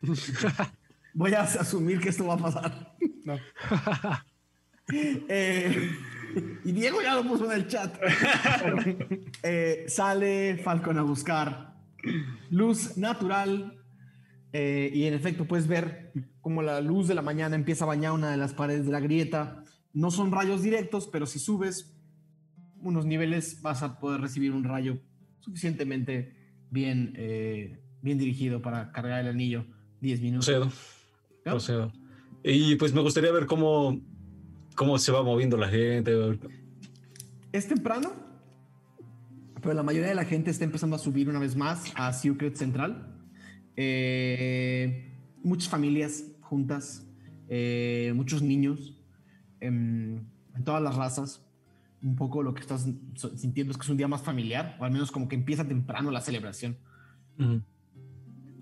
Voy 1.14 1.34
a 1.34 1.42
asumir 1.42 2.00
que 2.00 2.08
esto 2.10 2.26
va 2.26 2.36
a 2.36 2.38
pasar. 2.38 2.96
No. 3.26 3.38
Eh, 4.94 5.92
y 6.64 6.72
Diego 6.72 7.02
ya 7.02 7.16
lo 7.16 7.24
puso 7.28 7.46
en 7.46 7.52
el 7.60 7.68
chat. 7.68 7.94
Eh, 9.44 9.84
sale 9.88 10.58
Falcon 10.64 10.98
a 10.98 11.02
buscar 11.04 11.73
luz 12.50 12.98
natural. 12.98 13.80
eh, 14.52 14.92
y 14.94 15.06
en 15.06 15.14
efecto, 15.14 15.46
puedes 15.46 15.68
ver 15.68 16.12
como 16.42 16.62
la 16.62 16.82
luz 16.82 17.08
de 17.08 17.16
la 17.16 17.22
mañana 17.22 17.56
empieza 17.56 17.86
a 17.86 17.88
bañar 17.88 18.12
una 18.12 18.30
de 18.32 18.38
las 18.38 18.54
paredes 18.54 18.86
de 18.86 18.92
la 18.92 19.00
grieta. 19.00 19.64
No 19.94 20.12
son 20.12 20.32
rayos 20.32 20.62
directos, 20.62 21.08
pero 21.08 21.26
si 21.26 21.40
subes 21.40 21.96
unos 22.82 23.06
niveles 23.06 23.62
vas 23.62 23.82
a 23.82 24.00
poder 24.00 24.22
recibir 24.22 24.52
un 24.52 24.64
rayo 24.64 25.00
suficientemente 25.40 26.36
bien, 26.70 27.14
eh, 27.16 27.80
bien 28.02 28.18
dirigido 28.18 28.62
para 28.62 28.92
cargar 28.92 29.22
el 29.22 29.28
anillo 29.28 29.66
10 30.02 30.22
minutos. 30.22 30.46
Procedo, 30.46 30.66
¿no? 30.66 31.52
procedo. 31.52 31.94
Y 32.44 32.76
pues 32.76 32.94
me 32.94 33.02
gustaría 33.02 33.32
ver 33.32 33.46
cómo, 33.46 34.02
cómo 34.76 34.98
se 34.98 35.12
va 35.12 35.24
moviendo 35.24 35.56
la 35.58 35.70
gente. 35.70 36.14
Es 37.52 37.68
temprano, 37.68 38.12
pero 39.64 39.74
la 39.74 39.84
mayoría 39.84 40.10
de 40.10 40.16
la 40.16 40.26
gente 40.26 40.52
está 40.52 40.66
empezando 40.66 40.96
a 40.96 41.00
subir 41.00 41.30
una 41.30 41.40
vez 41.40 41.56
más 41.56 41.86
a 41.96 42.12
Secret 42.14 42.56
Central. 42.56 43.16
Eh, 43.76 45.12
muchas 45.44 45.70
familias 45.70 46.26
juntas, 46.42 47.08
eh, 47.48 48.12
muchos 48.16 48.42
niños, 48.42 48.98
em, 49.60 50.18
en 50.56 50.64
todas 50.64 50.82
las 50.82 50.96
razas. 50.96 51.42
Un 52.02 52.16
poco 52.18 52.44
lo 52.44 52.54
que 52.54 52.60
estás 52.62 52.86
sintiendo 53.38 53.72
es 53.72 53.78
que 53.78 53.84
es 53.84 53.90
un 53.90 53.96
día 53.98 54.10
más 54.10 54.22
familiar, 54.22 54.76
o 54.80 54.84
al 54.84 54.92
menos 54.92 55.10
como 55.12 55.28
que 55.30 55.36
empieza 55.36 55.66
temprano 55.66 56.12
la 56.12 56.20
celebración 56.20 56.78
Ujú. 57.40 57.62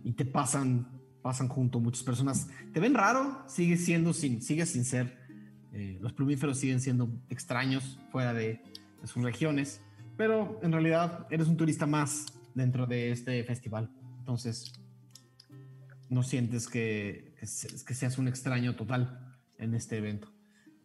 y 0.04 0.12
te 0.14 0.26
pasan, 0.26 0.88
pasan 1.24 1.48
junto 1.48 1.80
muchas 1.80 2.04
personas. 2.04 2.48
Te 2.72 2.80
ven 2.80 2.94
raro, 2.94 3.44
sigues 3.48 3.84
siendo 3.84 4.14
sin, 4.14 4.42
sigues 4.44 4.70
sin 4.70 4.86
ser. 4.86 5.20
eh, 5.74 5.98
los 6.02 6.12
plumíferos 6.14 6.58
siguen 6.60 6.82
siendo 6.82 7.10
extraños 7.30 7.98
fuera 8.12 8.34
de, 8.34 8.62
de 9.02 9.08
sus 9.08 9.24
regiones, 9.24 9.82
pero 10.22 10.60
en 10.62 10.72
realidad 10.72 11.26
eres 11.32 11.48
un 11.48 11.58
turista 11.58 11.88
más 11.88 12.28
dentro 12.54 12.86
de 12.86 13.12
este 13.12 13.44
festival. 13.44 13.90
Entonces, 14.20 14.72
no 16.10 16.22
sientes 16.22 16.68
que, 16.68 17.34
que 17.40 17.48
se- 17.48 17.84
que 17.84 17.96
seas 17.96 18.20
un 18.20 18.28
extraño 18.28 18.76
total 18.76 19.36
en 19.58 19.74
este 19.74 19.98
evento. 19.98 20.28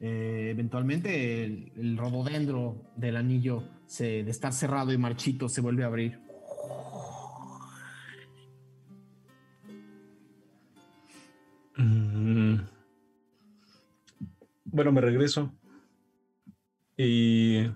Eh, 0.01 0.49
eventualmente 0.53 1.45
el, 1.45 1.99
rododendro 1.99 2.91
del 2.97 3.19
anillo 3.19 3.63
de 3.99 4.21
estar 4.31 4.55
cerrado 4.55 4.91
y 4.95 4.97
marchito 4.97 5.51
se 5.51 5.61
vuelve 5.61 5.85
a 5.85 5.89
abrir. 5.89 6.19
Mm. 11.77 12.61
Bueno, 14.65 14.93
me 14.93 15.03
regreso. 15.03 15.53
Y. 16.97 17.67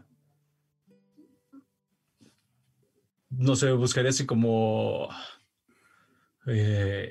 No 3.41 3.57
sé, 3.57 3.73
buscaría 3.73 4.11
así 4.11 4.27
como. 4.27 5.09
eh, 6.47 7.11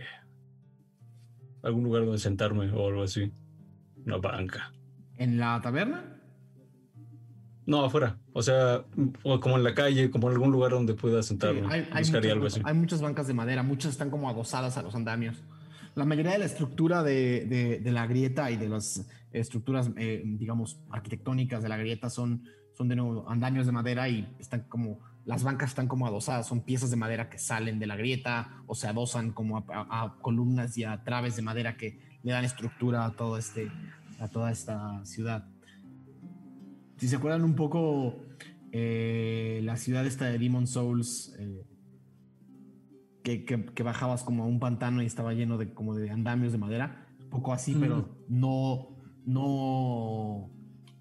algún 1.64 1.84
lugar 1.84 2.03
donde 2.06 2.19
sentarme 2.19 2.72
o 2.72 2.88
algo 2.88 3.03
así. 3.03 3.31
Una 4.06 4.18
banca. 4.18 4.72
¿En 5.18 5.38
la 5.39 5.60
taberna? 5.61 6.03
No, 7.65 7.84
afuera. 7.85 8.18
O 8.34 8.41
sea, 8.41 8.85
como 9.41 9.57
en 9.57 9.64
la 9.64 9.73
calle, 9.73 10.10
como 10.10 10.27
en 10.27 10.34
algún 10.34 10.51
lugar 10.51 10.72
donde 10.72 10.93
pueda 10.93 11.22
Sí, 11.22 11.30
sentarme. 11.30 11.61
hay, 11.69 11.88
hay 11.91 12.03
buscaría 12.03 12.30
muchas, 12.30 12.31
algo 12.34 12.45
así. 12.47 12.61
hay 12.64 12.73
muchas 12.73 13.01
bancas 13.01 13.27
de 13.27 13.34
madera, 13.34 13.61
muchas 13.64 13.91
están 13.91 14.10
como 14.10 14.30
adosadas 14.30 14.77
a 14.77 14.81
los 14.84 14.95
andamios. 14.95 15.43
La 15.95 16.06
mayoría 16.06 16.31
de 16.34 16.39
la 16.39 16.45
estructura 16.45 17.03
de, 17.03 17.45
de- 17.45 17.80
de 17.80 17.91
la 17.91 18.07
grieta 18.07 18.49
y 18.51 18.57
de 18.57 18.69
las 18.69 19.06
estructuras, 19.31 19.91
eh, 19.97 20.22
digamos, 20.26 20.80
arquitectónicas 20.89 21.61
de 21.61 21.69
la 21.69 21.77
grieta 21.77 22.10
son, 22.10 22.43
son 22.73 22.88
de 22.88 22.95
nuevo 22.95 23.30
andamios 23.30 23.65
de 23.65 23.72
madera 23.72 24.07
y 24.10 24.27
están 24.39 24.61
como, 24.69 24.99
las 25.30 25.43
bancas 25.43 25.69
están 25.69 25.88
como 25.88 26.07
adosadas, 26.07 26.47
son 26.47 26.61
piezas 26.61 26.89
de 26.89 26.95
madera 26.97 27.30
que 27.30 27.38
salen 27.38 27.77
de 27.77 27.85
la 27.85 27.95
grieta 27.95 28.64
o 28.65 28.73
se 28.73 28.88
adosan 28.88 29.31
como 29.31 29.57
a, 29.60 29.64
a- 29.69 30.03
a 30.06 30.15
columnas 30.22 30.76
y 30.77 30.84
a 30.84 31.03
traves 31.03 31.35
de 31.35 31.43
madera 31.43 31.77
que 31.77 31.99
le 32.23 32.31
dan 32.31 32.43
estructura 32.45 33.06
a 33.06 33.11
todo 33.11 33.38
este, 33.38 33.72
a 34.19 34.27
toda 34.27 34.51
esta 34.51 35.06
ciudad. 35.06 35.47
Si 36.97 37.07
se 37.07 37.15
acuerdan 37.18 37.43
un 37.43 37.56
poco, 37.56 38.15
eh, 38.72 39.61
la 39.64 39.77
ciudad 39.77 40.06
esta 40.07 40.26
de 40.26 40.39
Demon 40.39 40.65
Souls, 40.65 41.34
eh, 41.38 41.64
que, 43.23 43.45
que- 43.45 43.65
que 43.65 43.84
bajabas 43.84 44.23
como 44.23 44.43
a 44.43 44.47
un 44.47 44.60
pantano 44.60 45.03
y 45.03 45.06
estaba 45.06 45.34
lleno 45.34 45.57
de 45.60 45.73
como 45.76 45.93
de 45.93 46.10
andamios 46.10 46.51
de 46.53 46.57
madera, 46.57 47.06
un 47.22 47.30
poco 47.30 47.53
así, 47.53 47.76
pero 47.80 48.10
no, 48.27 48.97
no, 49.27 50.49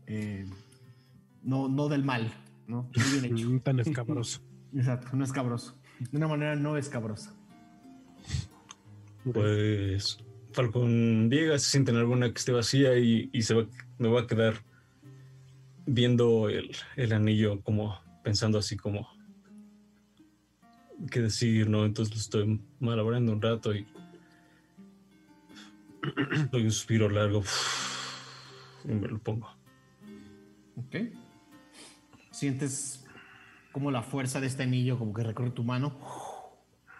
eh, 0.06 0.44
no, 1.42 1.68
no 1.68 1.88
del 1.88 2.04
mal, 2.04 2.30
¿no? 2.68 2.90
Muy 2.94 3.20
bien 3.20 3.36
hecho. 3.36 3.48
Mm, 3.48 3.60
Tan 3.60 3.80
escabroso. 3.80 4.40
Exacto, 4.74 5.16
no 5.16 5.24
escabroso. 5.24 5.76
De 5.98 6.16
una 6.16 6.28
manera 6.28 6.54
no 6.54 6.76
escabrosa. 6.76 7.34
Pues 9.32 10.18
Falcon 10.52 11.28
llega, 11.30 11.58
se 11.58 11.70
siente 11.70 11.90
en 11.90 11.96
alguna 11.96 12.28
que 12.28 12.38
esté 12.38 12.52
vacía 12.52 12.96
y, 12.98 13.28
y 13.32 13.42
se 13.42 13.54
va, 13.54 13.66
me 13.98 14.08
va 14.08 14.20
a 14.20 14.26
quedar 14.26 14.54
viendo 15.86 16.48
el, 16.48 16.70
el 16.96 17.12
anillo 17.12 17.60
como 17.62 17.98
pensando 18.22 18.58
así 18.58 18.76
como 18.76 19.08
qué 21.10 21.20
decir, 21.20 21.68
¿no? 21.68 21.84
Entonces 21.84 22.14
lo 22.14 22.20
estoy 22.20 22.60
malabrando 22.80 23.32
un 23.32 23.40
rato 23.42 23.74
y 23.74 23.86
doy 26.50 26.64
un 26.64 26.72
suspiro 26.72 27.08
largo 27.08 27.42
y 28.84 28.92
me 28.92 29.08
lo 29.08 29.18
pongo. 29.18 29.48
Ok. 30.76 30.96
Sientes 32.38 33.04
como 33.72 33.90
la 33.90 34.04
fuerza 34.04 34.40
de 34.40 34.46
este 34.46 34.62
anillo 34.62 34.96
como 34.96 35.12
que 35.12 35.24
recorre 35.24 35.50
tu 35.50 35.64
mano. 35.64 35.98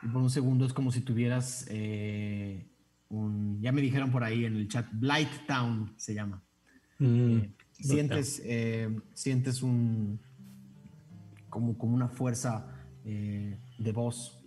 Y 0.03 0.09
por 0.09 0.21
un 0.21 0.31
segundo 0.31 0.67
es 0.67 0.73
como 0.73 0.91
si 0.91 1.01
tuvieras 1.01 1.65
eh, 1.71 2.67
un... 3.09 3.61
Ya 3.63 3.71
me 3.71 3.81
dijeron 3.81 4.11
por 4.11 4.25
ahí 4.25 4.45
en 4.45 4.57
el 4.57 4.67
chat, 4.67 4.89
Blight 4.91 5.47
Town 5.47 5.95
se 5.97 6.15
llama. 6.15 6.43
Mm, 6.99 7.37
Eh, 7.37 7.53
sientes, 7.71 8.43
eh, 8.45 9.01
sientes 9.15 9.63
un... 9.63 10.19
Como, 11.49 11.79
como 11.79 11.95
una 11.95 12.09
fuerza 12.09 12.75
de 13.05 13.93
voz. 13.95 14.41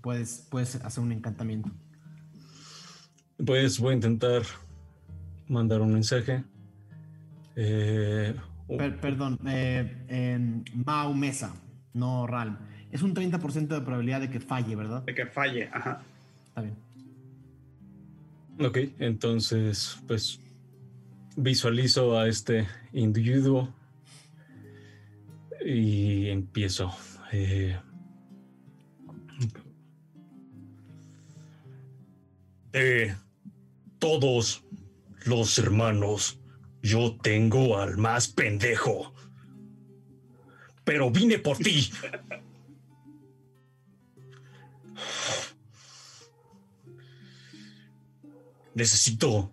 Puedes, 0.00 0.48
puedes 0.50 0.74
hacer 0.74 1.04
un 1.04 1.12
encantamiento. 1.12 1.70
Pues 3.46 3.78
voy 3.78 3.92
a 3.92 3.94
intentar 3.94 4.42
mandar 5.46 5.80
un 5.80 5.92
mensaje. 5.92 6.42
Per- 8.68 9.00
perdón, 9.00 9.38
eh, 9.46 10.04
en 10.08 10.64
Mao 10.74 11.12
Mesa, 11.14 11.54
no 11.94 12.26
Ralm. 12.26 12.56
Es 12.90 13.02
un 13.02 13.14
30% 13.14 13.74
de 13.74 13.80
probabilidad 13.80 14.20
de 14.20 14.30
que 14.30 14.40
falle, 14.40 14.76
¿verdad? 14.76 15.02
De 15.04 15.14
que 15.14 15.26
falle, 15.26 15.68
ajá. 15.72 16.02
Está 16.48 16.62
bien. 16.62 16.76
Ok, 18.60 18.78
entonces, 18.98 19.98
pues 20.06 20.38
visualizo 21.36 22.18
a 22.18 22.28
este 22.28 22.66
individuo 22.92 23.72
y 25.64 26.28
empiezo. 26.28 26.92
eh, 27.32 27.78
de 32.72 33.14
todos 33.98 34.64
los 35.24 35.58
hermanos, 35.58 36.38
yo 36.82 37.16
tengo 37.22 37.78
al 37.78 37.96
más 37.96 38.28
pendejo. 38.28 39.14
Pero 40.84 41.10
vine 41.10 41.38
por 41.38 41.56
ti. 41.56 41.90
Necesito 48.74 49.52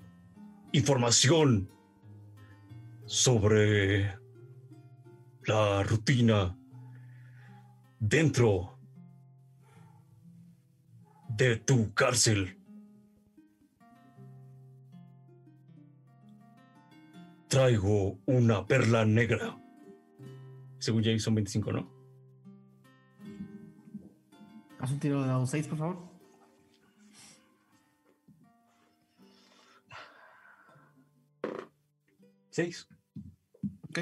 información 0.72 1.70
sobre 3.06 4.18
la 5.46 5.84
rutina 5.84 6.56
dentro 8.00 8.80
de 11.30 11.58
tu 11.58 11.94
cárcel. 11.94 12.59
Traigo 17.50 18.20
una 18.28 18.66
perla 18.68 19.04
negra. 19.06 19.58
Según 20.78 21.02
ya 21.02 21.18
son 21.18 21.34
25, 21.34 21.72
¿no? 21.74 21.92
Haz 24.80 24.92
un 24.92 25.00
tiro 25.00 25.22
de 25.24 25.28
dado 25.28 25.48
6, 25.48 25.68
por 25.68 25.78
favor. 25.80 26.10
Seis. 32.52 32.88
Ok. 33.90 34.00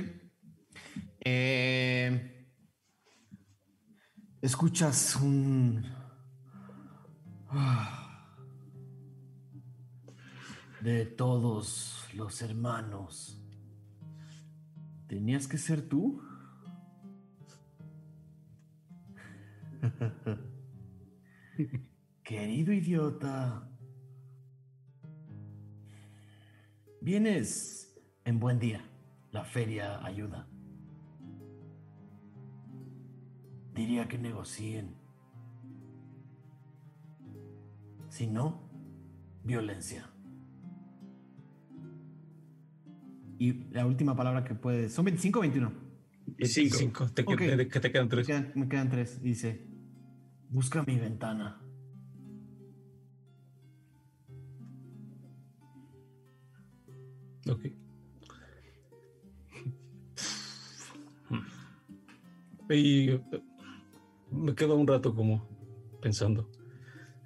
Eh, 1.23 2.47
escuchas 4.41 5.15
un. 5.15 5.85
Ah, 7.49 8.33
De 10.81 11.05
todos 11.05 12.06
los 12.17 12.41
hermanos. 12.41 13.41
¿Tenías 15.07 15.47
que 15.47 15.57
ser 15.57 15.87
tú? 15.87 16.21
Querido 22.23 22.73
idiota. 22.73 23.69
Vienes 26.99 27.95
en 28.25 28.39
buen 28.39 28.59
día. 28.59 28.83
La 29.31 29.45
feria 29.45 30.03
ayuda. 30.03 30.47
Diría 33.73 34.07
que 34.07 34.17
negocien. 34.17 34.95
Si 38.09 38.25
no, 38.25 38.67
violencia. 39.43 40.09
Y 43.39 43.65
la 43.71 43.85
última 43.85 44.15
palabra 44.15 44.43
que 44.43 44.55
puedes. 44.55 44.93
¿Son 44.93 45.05
25 45.05 45.39
o 45.39 45.41
21? 45.41 45.71
25. 46.37 47.09
Te, 47.11 47.21
Ok. 47.23 47.37
te- 47.37 47.67
que 47.67 47.79
te 47.79 47.91
quedan 47.91 48.05
Me 48.05 48.09
tres. 48.09 48.27
quedan, 48.27 48.51
me 48.55 48.67
quedan 48.67 48.89
tres. 48.89 49.21
Dice: 49.21 49.67
Busca 50.49 50.83
mi 50.87 50.95
ventana. 50.97 51.61
Ok. 57.49 57.65
Y 62.69 63.11
eh, 63.11 63.21
me 64.29 64.53
quedo 64.53 64.75
un 64.75 64.85
rato 64.87 65.15
como 65.15 65.47
pensando. 66.01 66.51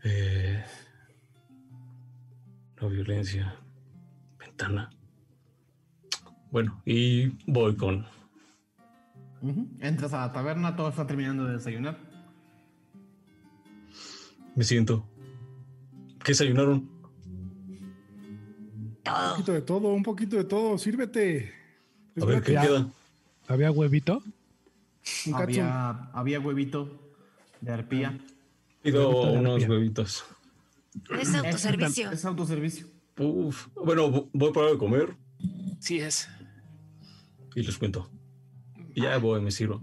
Eh, 0.04 0.64
la 2.80 2.88
violencia. 2.88 3.56
Ventana. 4.38 4.92
Bueno, 6.52 6.82
y 6.86 7.28
voy 7.50 7.76
con... 7.76 8.06
Entras 9.80 10.14
a 10.14 10.28
la 10.28 10.32
taberna, 10.34 10.76
todos 10.76 10.92
están 10.92 11.08
terminando 11.08 11.46
de 11.46 11.54
desayunar. 11.54 11.98
Me 14.56 14.64
siento. 14.64 15.04
¿Qué 16.24 16.34
desayunaron? 16.34 16.90
Un 17.68 18.98
Todo. 19.04 19.32
poquito 19.32 19.52
de 19.54 19.62
todo, 19.62 19.88
un 19.94 20.04
poquito 20.04 20.36
de 20.36 20.44
todo. 20.44 20.78
Sírvete. 20.78 21.52
A 22.22 22.26
ver, 22.26 22.42
¿qué 22.44 22.52
queda? 22.52 22.88
¿Había 23.48 23.72
huevito? 23.72 24.22
Había, 25.34 25.90
había 26.14 26.40
huevito 26.40 27.12
de 27.62 27.72
arpía. 27.72 28.20
Pido 28.84 29.10
Huevito 29.10 29.32
de 29.32 29.40
unos 29.40 29.54
arpía. 29.56 29.70
huevitos. 29.70 30.26
Es 31.20 31.34
autoservicio. 31.34 32.12
Es 32.12 32.26
autoservicio. 32.26 32.88
Uf. 33.18 33.68
Bueno, 33.74 34.10
vo- 34.12 34.30
voy 34.34 34.52
para 34.52 34.68
de 34.72 34.78
comer 34.78 35.16
Sí 35.80 36.00
es. 36.00 36.28
Y 37.56 37.64
les 37.64 37.78
cuento. 37.78 38.10
Y 38.94 39.04
ya 39.04 39.18
voy, 39.18 39.42
me 39.42 39.52
sirvo. 39.52 39.82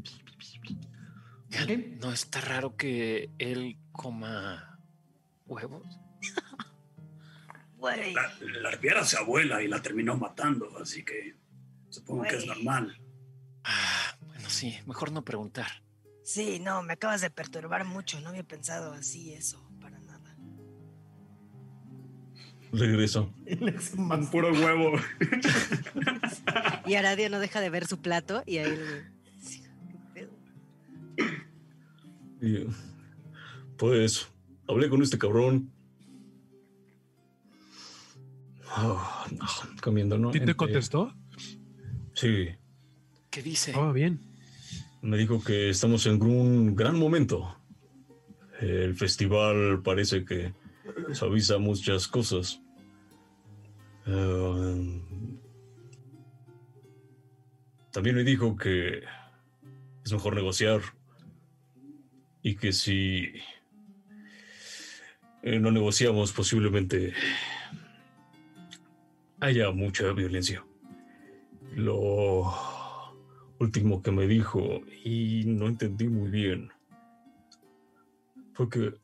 No 2.00 2.12
está 2.12 2.40
raro 2.40 2.76
que 2.76 3.30
él 3.38 3.78
coma 3.92 4.78
huevos. 5.46 5.86
La, 7.80 8.80
la 8.90 9.04
su 9.04 9.16
abuela 9.16 9.62
y 9.62 9.68
la 9.68 9.80
terminó 9.80 10.16
matando, 10.16 10.76
así 10.82 11.04
que 11.04 11.36
supongo 11.88 12.24
que 12.24 12.36
es 12.36 12.44
normal. 12.44 13.00
Ah, 13.62 14.16
bueno, 14.26 14.50
sí, 14.50 14.76
mejor 14.84 15.12
no 15.12 15.24
preguntar. 15.24 15.84
Sí, 16.24 16.58
no, 16.58 16.82
me 16.82 16.94
acabas 16.94 17.20
de 17.20 17.30
perturbar 17.30 17.84
mucho. 17.84 18.20
No 18.20 18.30
había 18.30 18.42
pensado 18.42 18.92
así 18.92 19.32
eso, 19.32 19.67
Es 23.46 23.94
Un 23.96 24.26
puro 24.30 24.52
huevo. 24.52 24.92
Y 26.86 26.94
Aradia 26.94 27.28
no 27.28 27.38
deja 27.40 27.60
de 27.60 27.70
ver 27.70 27.86
su 27.86 27.98
plato 27.98 28.42
y 28.46 28.58
ahí 28.58 28.76
le- 32.40 32.66
pues 33.76 34.28
hablé 34.68 34.88
con 34.88 35.02
este 35.02 35.18
cabrón. 35.18 35.70
Ah, 38.70 39.26
no, 39.32 39.46
comiendo, 39.80 40.18
¿no? 40.18 40.28
¿Sí 40.32 40.38
te 40.38 40.44
Entre- 40.44 40.54
contestó? 40.56 41.12
Sí, 42.14 42.48
¿Qué 43.30 43.42
dice? 43.42 43.72
Oh, 43.76 43.92
bien. 43.92 44.20
me 45.02 45.16
dijo 45.16 45.42
que 45.42 45.70
estamos 45.70 46.06
en 46.06 46.20
un 46.22 46.74
gran 46.76 46.98
momento. 46.98 47.56
El 48.60 48.94
festival 48.96 49.82
parece 49.84 50.24
que 50.24 50.52
suaviza 51.12 51.58
muchas 51.58 52.08
cosas. 52.08 52.60
Eh, 54.06 55.02
también 57.92 58.16
me 58.16 58.24
dijo 58.24 58.56
que 58.56 59.02
es 60.04 60.12
mejor 60.12 60.34
negociar 60.34 60.80
y 62.42 62.56
que 62.56 62.72
si 62.72 63.32
eh, 65.42 65.58
no 65.58 65.70
negociamos, 65.70 66.32
posiblemente 66.32 67.12
haya 69.40 69.70
mucha 69.70 70.12
violencia. 70.12 70.64
Lo 71.74 72.52
último 73.58 74.02
que 74.02 74.10
me 74.10 74.26
dijo, 74.26 74.80
y 75.04 75.44
no 75.46 75.66
entendí 75.66 76.08
muy 76.08 76.30
bien, 76.30 76.70
fue 78.52 78.68
que 78.68 78.94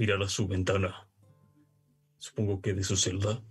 mirara 0.00 0.26
su 0.28 0.48
ventana. 0.48 1.06
Supongo 2.16 2.62
que 2.62 2.72
de 2.72 2.82
su 2.82 2.96
celda. 2.96 3.42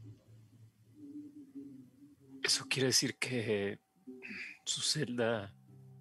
Eso 2.42 2.66
quiere 2.68 2.88
decir 2.88 3.18
que 3.20 3.80
su 4.66 4.82
celda 4.82 5.54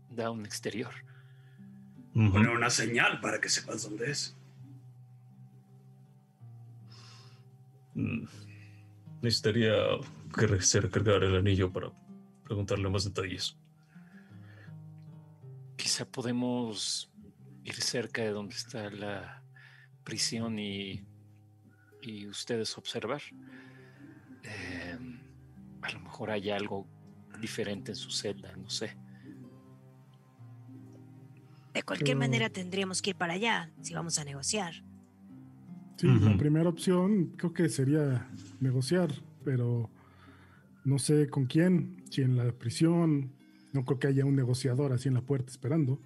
da 0.09 0.27
a 0.27 0.31
un 0.31 0.47
exterior. 0.47 0.95
Ujú. 2.15 2.33
Poner 2.33 2.49
una 2.51 2.71
señal 2.71 3.21
para 3.21 3.43
que 3.43 3.51
sepas 3.51 3.83
dónde 3.83 4.11
es. 4.11 4.35
Mm. 7.95 8.25
Necesitaría 9.21 9.75
que 10.35 10.47
re- 10.47 10.63
se 10.63 10.81
recargara 10.81 11.27
el 11.27 11.37
anillo 11.37 11.71
para 11.71 11.93
preguntarle 12.45 12.89
más 12.89 13.05
detalles. 13.05 13.59
Quizá 15.77 16.07
podemos 16.07 17.13
ir 17.65 17.75
cerca 17.75 18.23
de 18.23 18.31
donde 18.31 18.55
está 18.55 18.89
la 18.89 19.43
prisión 20.09 20.59
y, 20.59 21.03
y 22.03 22.27
ustedes 22.27 22.77
observar. 22.79 23.21
Eh, 24.43 24.99
a 25.83 25.91
lo 25.93 26.01
mejor 26.01 26.31
hay 26.31 26.49
algo 26.49 26.87
diferente 27.43 27.93
en 27.93 27.97
su 27.97 28.11
celda, 28.11 28.57
no 28.57 28.71
sé. 28.71 28.97
De 31.75 31.83
cualquier 31.83 32.17
Pero- 32.17 32.21
manera 32.21 32.49
tendríamos 32.49 33.03
que 33.03 33.11
ir 33.11 33.17
para 33.17 33.35
allá 33.35 33.71
si 33.83 33.93
vamos 33.95 34.19
a 34.19 34.25
negociar. 34.25 34.73
Sí, 35.97 36.07
la 36.07 36.37
primera 36.39 36.69
opción 36.69 37.35
creo 37.37 37.53
que 37.53 37.69
sería 37.69 38.31
negociar, 38.61 39.11
pero 39.45 39.91
no 40.85 40.99
sé 40.99 41.29
con 41.29 41.47
quién, 41.47 42.05
si 42.11 42.23
en 42.23 42.37
la 42.37 42.53
prisión, 42.53 43.33
no 43.73 43.85
creo 43.85 43.99
que 43.99 44.07
haya 44.07 44.25
un 44.25 44.37
negociador 44.37 44.93
así 44.93 45.09
en 45.09 45.15
la 45.15 45.23
puerta 45.23 45.51
esperando, 45.51 46.01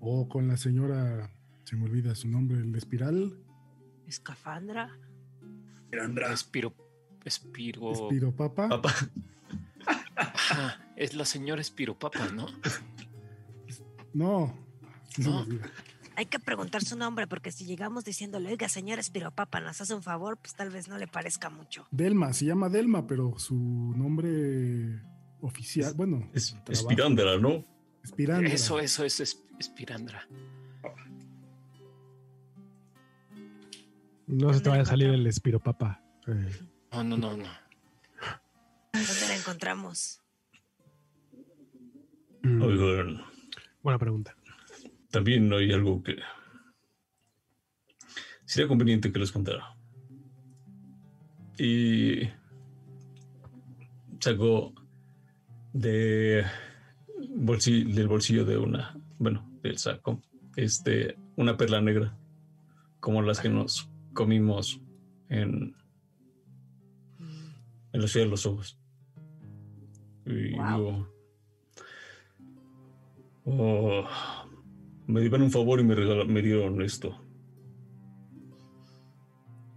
o 0.00 0.28
con 0.28 0.48
la 0.48 0.56
señora, 0.56 1.30
se 1.70 1.76
me 1.76 1.84
olvida 1.84 2.16
su 2.16 2.26
nombre, 2.26 2.58
el 2.58 2.74
espiral, 2.74 3.32
Escafandra. 4.08 4.90
Mirandra, 5.92 6.32
Espiro, 6.32 6.74
Espiro, 7.24 7.92
espiropapa. 7.92 8.68
Ajá, 10.16 10.84
es 10.96 11.14
la 11.14 11.24
señora 11.24 11.60
Espiropapa, 11.60 12.26
¿no? 12.30 12.46
No, 14.12 14.52
No. 15.18 15.38
olvida. 15.42 15.70
Hay 16.16 16.26
que 16.26 16.40
preguntar 16.40 16.82
su 16.82 16.98
nombre 16.98 17.28
porque 17.28 17.52
si 17.52 17.64
llegamos 17.64 18.04
diciéndole, 18.04 18.50
oiga, 18.50 18.68
señora 18.68 19.00
Espiropapa, 19.00 19.60
nos 19.60 19.80
hace 19.80 19.94
un 19.94 20.02
favor, 20.02 20.38
pues 20.38 20.54
tal 20.56 20.70
vez 20.70 20.88
no 20.88 20.98
le 20.98 21.06
parezca 21.06 21.50
mucho. 21.50 21.86
Delma, 21.92 22.32
se 22.32 22.46
llama 22.46 22.68
Delma, 22.68 23.06
pero 23.06 23.38
su 23.38 23.54
nombre 23.54 25.00
oficial, 25.40 25.94
bueno, 25.94 26.28
es, 26.34 26.56
Espirándela, 26.68 27.38
¿no? 27.38 27.64
Espirandra. 28.02 28.52
Eso, 28.52 28.80
eso, 28.80 29.04
eso 29.04 29.22
es 29.22 29.40
Espirandra. 29.60 30.26
No 34.30 34.52
se 34.54 34.60
te 34.60 34.68
vaya 34.68 34.82
a 34.82 34.86
salir 34.86 35.08
el 35.10 35.26
espiropapa. 35.26 36.02
Eh, 36.26 36.50
No, 36.92 37.04
no, 37.04 37.16
no, 37.16 37.36
no. 37.36 37.44
¿Dónde 38.92 39.28
la 39.28 39.36
encontramos? 39.36 40.20
mm, 42.42 42.62
Oigan, 42.62 43.20
buena 43.82 43.98
pregunta. 43.98 44.34
también 45.10 45.52
hay 45.52 45.72
algo 45.72 46.02
que 46.02 46.16
sería 48.44 48.68
conveniente 48.68 49.12
que 49.12 49.18
les 49.18 49.32
contara. 49.32 49.76
Y 51.58 52.28
sacó 54.20 54.72
de 55.72 56.44
bolsillo, 57.36 57.94
del 57.94 58.08
bolsillo 58.08 58.44
de 58.44 58.56
una, 58.58 58.96
bueno, 59.18 59.48
del 59.62 59.78
saco, 59.78 60.20
este, 60.56 61.16
una 61.36 61.56
perla 61.56 61.80
negra, 61.80 62.16
como 63.00 63.20
las 63.22 63.40
que 63.40 63.48
nos 63.50 63.90
comimos 64.12 64.80
en, 65.28 65.74
en 67.92 68.00
la 68.00 68.06
ciudad 68.08 68.26
de 68.26 68.30
los 68.30 68.46
ojos. 68.46 68.78
Y 70.26 70.54
Wow. 70.56 70.78
digo, 70.78 71.06
"Oh, 73.44 74.04
me 75.06 75.20
dieron 75.20 75.42
un 75.42 75.50
favor 75.50 75.80
y 75.80 75.84
me, 75.84 75.94
regala- 75.94 76.24
me 76.24 76.42
dieron 76.42 76.80
esto. 76.82 77.16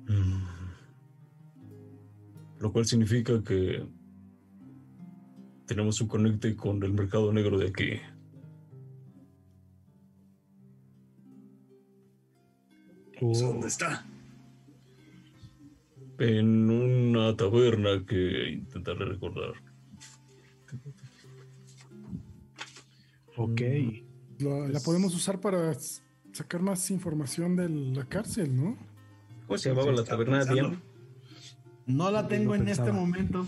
Mm. 0.07 0.43
Lo 2.59 2.71
cual 2.71 2.85
significa 2.85 3.41
que 3.43 3.85
tenemos 5.65 5.99
un 6.01 6.07
conecte 6.07 6.55
con 6.55 6.83
el 6.83 6.93
mercado 6.93 7.31
negro 7.33 7.57
de 7.57 7.69
aquí. 7.69 7.99
Oh, 13.21 13.33
¿dónde 13.37 13.67
está? 13.67 14.05
En 16.23 16.69
una 16.69 17.35
taberna 17.35 18.05
que 18.05 18.49
intentaré 18.51 19.03
recordar. 19.03 19.53
ok. 23.35 23.61
La, 24.39 24.67
la 24.69 24.79
podemos 24.79 25.13
usar 25.15 25.39
para 25.41 25.73
sacar 26.31 26.61
más 26.61 26.89
información 26.91 27.55
de 27.55 27.69
la 27.69 28.05
cárcel, 28.05 28.55
¿no? 28.55 28.77
¿Cómo 29.47 29.57
se 29.57 29.69
llamaba 29.69 29.91
la 29.91 30.03
taberna, 30.03 30.39
pensando. 30.39 30.61
Diana? 30.69 30.81
No 31.85 32.09
la 32.11 32.27
tengo 32.27 32.55
en 32.55 32.67
este 32.67 32.91
momento. 32.91 33.45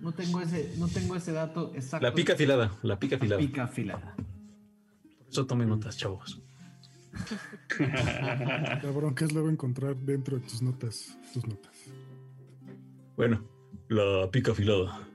No 0.00 0.12
tengo 0.12 0.40
ese, 0.40 0.74
no 0.78 0.88
tengo 0.88 1.14
ese 1.14 1.30
dato 1.32 1.72
exacto. 1.74 2.06
La 2.06 2.14
pica 2.14 2.32
afilada, 2.32 2.76
la 2.82 2.98
pica 2.98 3.16
La 3.16 3.18
afilada. 3.18 3.40
pica 3.40 3.62
afilada. 3.64 4.14
Por 4.16 5.28
eso 5.28 5.46
tomen 5.46 5.68
notas, 5.68 5.96
chavos. 5.96 6.40
La 8.82 8.90
bronca 8.94 9.24
es 9.24 9.32
luego 9.32 9.50
encontrar 9.50 9.96
dentro 9.96 10.38
de 10.38 10.46
tus 10.46 10.62
notas, 10.62 11.16
tus 11.32 11.46
notas. 11.46 11.72
Bueno, 13.16 13.44
la 13.88 14.30
pica 14.30 14.52
afilada. 14.52 15.06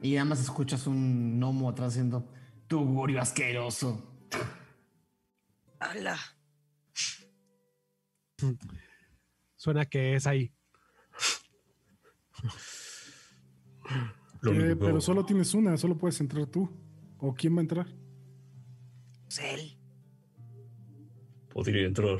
Y 0.00 0.16
además 0.16 0.40
escuchas 0.40 0.86
un 0.86 1.38
gnomo 1.38 1.70
atrás 1.70 1.92
haciendo 1.92 2.28
tugurio 2.66 3.20
asqueroso. 3.20 4.02
Hola. 5.80 6.18
Suena 9.56 9.86
que 9.86 10.16
es 10.16 10.26
ahí. 10.26 10.52
Lo 14.40 14.52
Eh, 14.52 14.74
pero 14.74 15.00
solo 15.00 15.24
tienes 15.24 15.54
una, 15.54 15.76
solo 15.76 15.96
puedes 15.96 16.20
entrar 16.20 16.46
tú. 16.46 16.68
¿O 17.18 17.32
quién 17.32 17.54
va 17.54 17.60
a 17.60 17.62
entrar? 17.62 17.86
Pues 19.24 19.38
él. 19.38 19.81
Podría 21.52 21.86
entrar. 21.86 22.18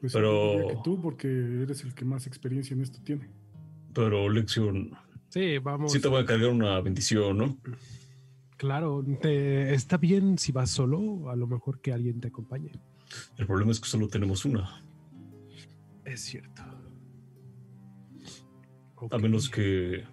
Pues 0.00 0.12
Pero- 0.12 0.66
que 0.68 0.76
tú, 0.82 1.00
porque 1.00 1.28
eres 1.62 1.84
el 1.84 1.94
que 1.94 2.04
más 2.04 2.26
experiencia 2.26 2.74
en 2.74 2.82
esto 2.82 3.00
tiene. 3.04 3.30
Pero 3.94 4.28
Lexion, 4.28 4.90
Sí, 5.28 5.58
vamos. 5.58 5.92
sí 5.92 6.00
te 6.00 6.08
voy 6.08 6.22
a 6.22 6.26
cargar 6.26 6.50
una 6.50 6.80
bendición, 6.80 7.38
¿no? 7.38 7.56
Claro, 8.56 9.04
te- 9.20 9.74
está 9.74 9.96
bien 9.96 10.38
si 10.38 10.50
vas 10.52 10.70
solo, 10.70 11.30
a 11.30 11.36
lo 11.36 11.46
mejor 11.46 11.80
que 11.80 11.92
alguien 11.92 12.20
te 12.20 12.28
acompañe. 12.28 12.72
El 13.36 13.46
problema 13.46 13.70
es 13.72 13.80
que 13.80 13.88
solo 13.88 14.08
tenemos 14.08 14.44
una. 14.44 14.82
Es 16.04 16.20
cierto. 16.20 16.62
A 19.10 19.18
menos 19.18 19.48
que 19.50 20.04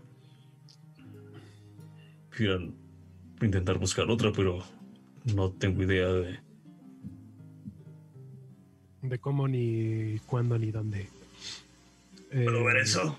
quieran 2.29 2.75
intentar 3.41 3.77
buscar 3.77 4.09
otra, 4.09 4.31
pero 4.31 4.63
no 5.25 5.51
tengo 5.51 5.83
idea 5.83 6.07
de... 6.07 6.39
De 9.01 9.17
cómo, 9.19 9.47
ni 9.47 10.19
cuándo, 10.25 10.57
ni 10.57 10.71
dónde. 10.71 11.07
¿Puedo 12.31 12.63
ver 12.65 12.77
Eh, 12.77 12.81
eso? 12.81 13.17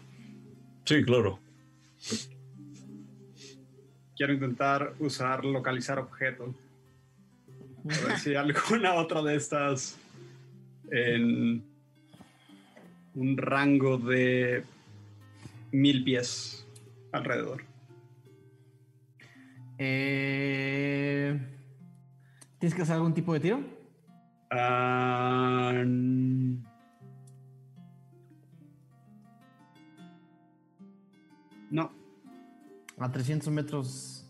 Sí, 0.85 1.03
claro. 1.05 1.41
Quiero 4.17 4.33
intentar 4.35 4.95
usar 4.99 5.45
localizar 5.45 5.99
objeto. 5.99 6.55
A 7.85 8.07
ver 8.07 8.19
si 8.19 8.35
alguna 8.37 8.95
otra 8.95 9.23
de 9.23 9.37
estas 9.37 9.99
en 10.91 11.63
un 13.15 13.37
rango 13.37 13.97
de 13.99 14.65
mil 15.73 16.05
pies 16.05 16.67
alrededor. 17.13 17.65
Eh, 19.79 21.41
¿Tienes 22.61 22.75
que 22.75 22.83
hacer 22.83 22.95
algún 22.97 23.15
tipo 23.15 23.33
de 23.33 23.41
tiro? 23.41 23.61
Ah, 24.51 25.83
no, 31.71 31.91
A 32.99 33.11
300 33.11 33.49
metros 33.53 34.27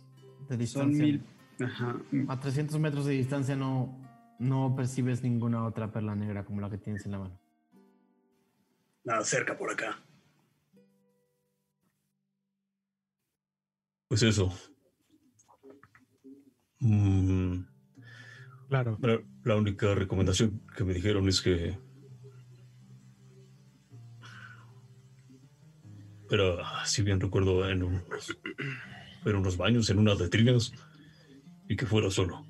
de 0.48 0.66
son 0.66 0.90
distancia. 0.92 1.04
mil, 1.04 1.24
Ajá. 1.64 1.96
A 2.28 2.38
300 2.40 2.78
metros 2.78 3.06
de 3.06 3.12
distancia 3.14 3.56
no, 3.56 3.98
no 4.38 4.74
percibes 4.76 5.22
ninguna 5.22 5.64
otra 5.64 5.90
perla 5.90 6.14
negra 6.14 6.44
como 6.44 6.60
la 6.60 6.70
que 6.70 6.78
tienes 6.78 7.04
en 7.06 7.12
la 7.12 7.18
mano. 7.18 7.40
Nada 9.04 9.24
cerca 9.24 9.56
por 9.56 9.70
acá. 9.72 9.98
Pues 14.08 14.22
eso. 14.22 14.52
Mm, 16.80 17.64
Claro. 18.70 18.96
la, 19.02 19.20
la 19.42 19.56
única 19.56 19.96
recomendación 19.96 20.62
que 20.76 20.84
me 20.84 20.94
dijeron 20.94 21.28
es 21.28 21.42
que. 21.42 21.76
Pero, 26.28 26.64
ah, 26.64 26.86
si 26.86 27.02
bien 27.02 27.18
recuerdo, 27.18 27.68
en 27.68 27.82
unos, 27.82 28.04
en 29.24 29.34
unos 29.34 29.56
baños, 29.56 29.90
en 29.90 29.98
unas 29.98 30.20
letrinas, 30.20 30.72
y 31.68 31.74
que 31.74 31.84
fuera 31.84 32.12
solo. 32.12 32.46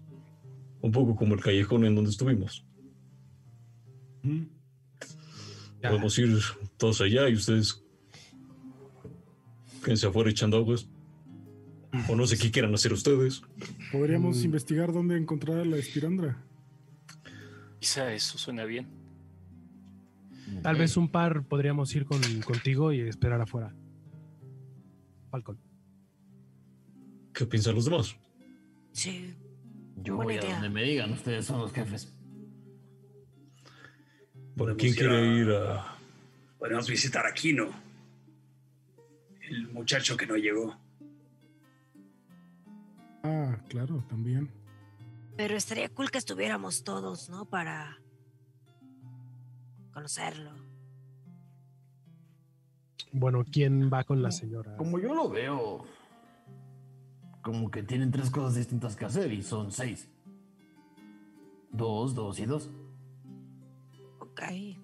Un 0.82 0.92
poco 0.92 1.16
como 1.16 1.34
el 1.34 1.40
callejón 1.40 1.86
en 1.86 1.94
donde 1.94 2.10
estuvimos. 2.10 2.66
Ya. 5.82 5.88
Podemos 5.88 6.18
ir 6.18 6.38
todos 6.76 7.00
allá 7.00 7.30
y 7.30 7.34
ustedes 7.34 7.82
quédense 9.82 10.06
afuera 10.06 10.28
echando 10.28 10.58
aguas. 10.58 10.86
O 12.10 12.14
no 12.14 12.26
sé 12.26 12.36
qué 12.36 12.50
quieran 12.50 12.74
hacer 12.74 12.92
ustedes. 12.92 13.40
Podríamos 13.92 14.38
Mm. 14.38 14.44
investigar 14.44 14.92
dónde 14.92 15.16
encontrar 15.16 15.58
a 15.58 15.64
la 15.64 15.76
espirandra. 15.76 16.36
Quizá 17.80 18.12
eso 18.12 18.38
suena 18.38 18.64
bien. 18.64 18.86
Tal 20.62 20.76
vez 20.76 20.96
un 20.96 21.08
par 21.08 21.44
podríamos 21.44 21.94
ir 21.94 22.04
con, 22.04 22.20
contigo 22.42 22.92
y 22.92 23.00
esperar 23.00 23.40
afuera. 23.40 23.74
Falcon. 25.30 25.58
¿Qué 27.32 27.46
piensan 27.46 27.74
los 27.76 27.84
demás? 27.84 28.16
Sí. 28.92 29.34
Yo 30.02 30.16
Buena 30.16 30.40
voy 30.40 30.50
a 30.50 30.52
donde 30.54 30.68
me 30.70 30.82
digan, 30.82 31.12
ustedes 31.12 31.46
son 31.46 31.60
los 31.60 31.72
jefes. 31.72 32.12
Podemos 34.56 34.80
¿quién 34.80 34.94
quiere 34.94 35.16
a- 35.16 35.40
ir 35.40 35.50
a...? 35.50 35.96
Podemos 36.58 36.88
visitar 36.90 37.24
a 37.26 37.32
Kino. 37.32 37.68
El 39.48 39.68
muchacho 39.68 40.16
que 40.16 40.26
no 40.26 40.36
llegó. 40.36 40.76
Ah, 43.22 43.58
claro, 43.68 44.02
también. 44.08 44.50
Pero 45.36 45.56
estaría 45.56 45.88
cool 45.88 46.10
que 46.10 46.18
estuviéramos 46.18 46.84
todos, 46.84 47.30
¿no? 47.30 47.44
Para 47.46 47.98
conocerlo. 49.92 50.52
Bueno, 53.12 53.44
¿quién 53.50 53.90
va 53.92 54.04
con 54.04 54.22
la 54.22 54.30
señora? 54.30 54.76
Como 54.76 54.98
yo 54.98 55.14
lo 55.14 55.28
veo, 55.28 55.84
como 57.42 57.70
que 57.70 57.82
tienen 57.82 58.10
tres 58.10 58.30
cosas 58.30 58.54
distintas 58.54 58.96
que 58.96 59.04
hacer 59.04 59.32
y 59.32 59.42
son 59.42 59.72
seis. 59.72 60.08
Dos, 61.72 62.14
dos 62.14 62.38
y 62.38 62.46
dos. 62.46 62.70
Ok. 64.20 64.42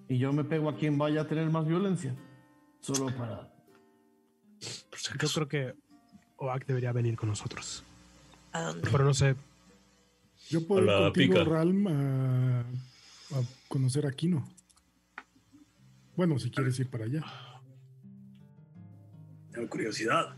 Y 0.09 0.17
yo 0.17 0.33
me 0.33 0.43
pego 0.43 0.69
a 0.69 0.75
quien 0.75 0.97
vaya 0.97 1.21
a 1.21 1.27
tener 1.27 1.49
más 1.49 1.65
violencia. 1.65 2.15
Solo 2.79 3.15
para... 3.15 3.53
si 4.59 4.83
Yo 5.19 5.27
creo 5.33 5.47
que 5.47 5.73
Oak 6.37 6.65
debería 6.65 6.91
venir 6.91 7.15
con 7.15 7.29
nosotros. 7.29 7.83
¿A 8.53 8.61
dónde? 8.61 8.89
Pero 8.91 9.03
no 9.03 9.13
sé, 9.13 9.35
Yo 10.49 10.65
puedo 10.65 10.81
ir 10.83 10.87
contigo, 10.87 11.33
pica. 11.33 11.43
Ralm, 11.43 11.87
a, 11.87 12.59
a 12.61 13.41
conocer 13.67 14.05
a 14.05 14.11
Kino. 14.11 14.47
Bueno, 16.15 16.39
si 16.39 16.49
quieres 16.49 16.79
ir 16.79 16.87
para 16.89 17.05
allá. 17.05 17.21
Tengo 19.51 19.69
curiosidad. 19.69 20.35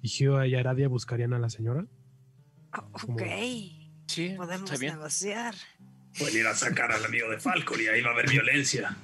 ¿y 0.00 0.08
Gio 0.08 0.44
y 0.44 0.54
Aradia 0.54 0.88
buscarían 0.88 1.32
a 1.34 1.38
la 1.38 1.50
señora? 1.50 1.84
Como- 2.92 3.14
ok. 3.14 3.22
Sí, 4.06 4.34
Podemos 4.36 4.70
está 4.70 4.78
bien. 4.80 4.94
negociar. 4.94 5.54
Pueden 6.18 6.36
ir 6.38 6.46
a 6.46 6.54
sacar 6.54 6.90
al 6.92 7.04
amigo 7.04 7.28
de 7.30 7.38
Falcon 7.38 7.78
y 7.80 7.86
ahí 7.86 8.00
va 8.00 8.10
a 8.10 8.12
haber 8.14 8.30
violencia. 8.30 8.96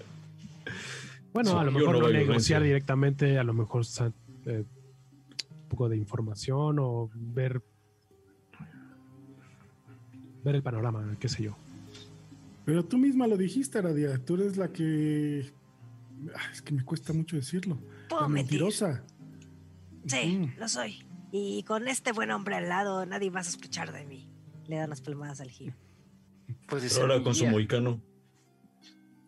Bueno, 1.33 1.59
a 1.59 1.65
lo 1.65 1.73
mejor 1.73 1.95
no 1.97 2.01
no, 2.03 2.09
negociar 2.09 2.23
violencia. 2.25 2.61
directamente, 2.61 3.39
a 3.39 3.45
lo 3.45 3.53
mejor 3.55 3.85
eh, 4.47 4.65
poco 5.75 5.89
de 5.89 5.97
información 5.97 6.79
o 6.79 7.11
ver 7.15 7.61
ver 10.45 10.55
el 10.57 10.63
panorama, 10.63 11.17
qué 11.19 11.29
sé 11.29 11.43
yo. 11.43 11.57
Pero 12.65 12.85
tú 12.85 12.97
misma 12.99 13.27
lo 13.27 13.37
dijiste, 13.37 13.79
Aradia. 13.79 14.19
Tú 14.25 14.35
eres 14.37 14.57
la 14.57 14.69
que. 14.69 15.53
Ah, 16.35 16.41
Es 16.53 16.63
que 16.63 16.73
me 16.75 16.85
cuesta 16.85 17.13
mucho 17.13 17.37
decirlo. 17.37 17.79
Puedo 18.09 18.23
La 18.23 18.29
mentir. 18.29 18.61
mentirosa. 18.61 19.03
Sí, 20.07 20.51
lo 20.59 20.69
soy. 20.69 21.05
Y 21.33 21.63
con 21.65 21.89
este 21.89 22.13
buen 22.13 22.31
hombre 22.31 22.57
al 22.57 22.69
lado, 22.69 23.05
nadie 23.07 23.31
va 23.31 23.41
a 23.41 23.45
sospechar 23.45 23.93
de 23.93 24.05
mí. 24.07 24.29
Le 24.69 24.77
dan 24.77 24.91
las 24.91 25.01
palmadas 25.01 25.41
al 25.41 25.51
Gio. 25.51 25.75
Puede 26.69 26.89
ser 26.89 27.03
ahora 27.03 27.23
con 27.23 27.35
su 27.35 27.43
guía. 27.45 27.51
moicano. 27.51 28.01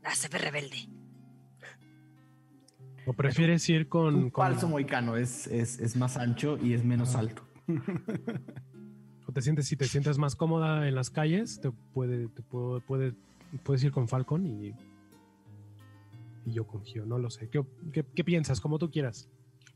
Ah, 0.05 0.15
se 0.15 0.29
ve 0.29 0.39
rebelde. 0.39 0.87
¿O 3.07 3.13
prefieres 3.13 3.69
ir 3.69 3.89
con, 3.89 4.15
Un 4.15 4.31
con- 4.31 4.45
falso 4.47 4.69
moicano 4.69 5.17
es, 5.17 5.47
es, 5.47 5.79
es 5.79 5.97
más 5.97 6.17
ancho 6.17 6.59
y 6.63 6.73
es 6.75 6.85
menos 6.85 7.15
alto. 7.15 7.43
o 9.27 9.33
te 9.33 9.43
sientes 9.43 9.67
si 9.67 9.77
te 9.77 9.87
sientes 9.87 10.19
más 10.19 10.35
cómoda 10.37 10.89
en 10.89 10.95
las 10.95 11.11
calles, 11.11 11.61
te 11.61 11.71
puede, 11.71 12.29
te 12.29 12.43
puedo- 12.43 12.81
puede- 12.81 13.15
puedes 13.63 13.83
ir 13.85 13.93
con 13.93 14.09
Falcon 14.09 14.47
y 14.47 14.75
y 16.45 16.53
yo 16.53 16.65
con 16.65 16.85
Gio, 16.85 17.05
no 17.05 17.19
lo 17.19 17.29
sé. 17.29 17.49
¿Qué, 17.51 17.61
qué, 17.93 18.05
qué 18.15 18.23
piensas? 18.23 18.61
Como 18.61 18.79
tú 18.79 18.89
quieras. 18.89 19.29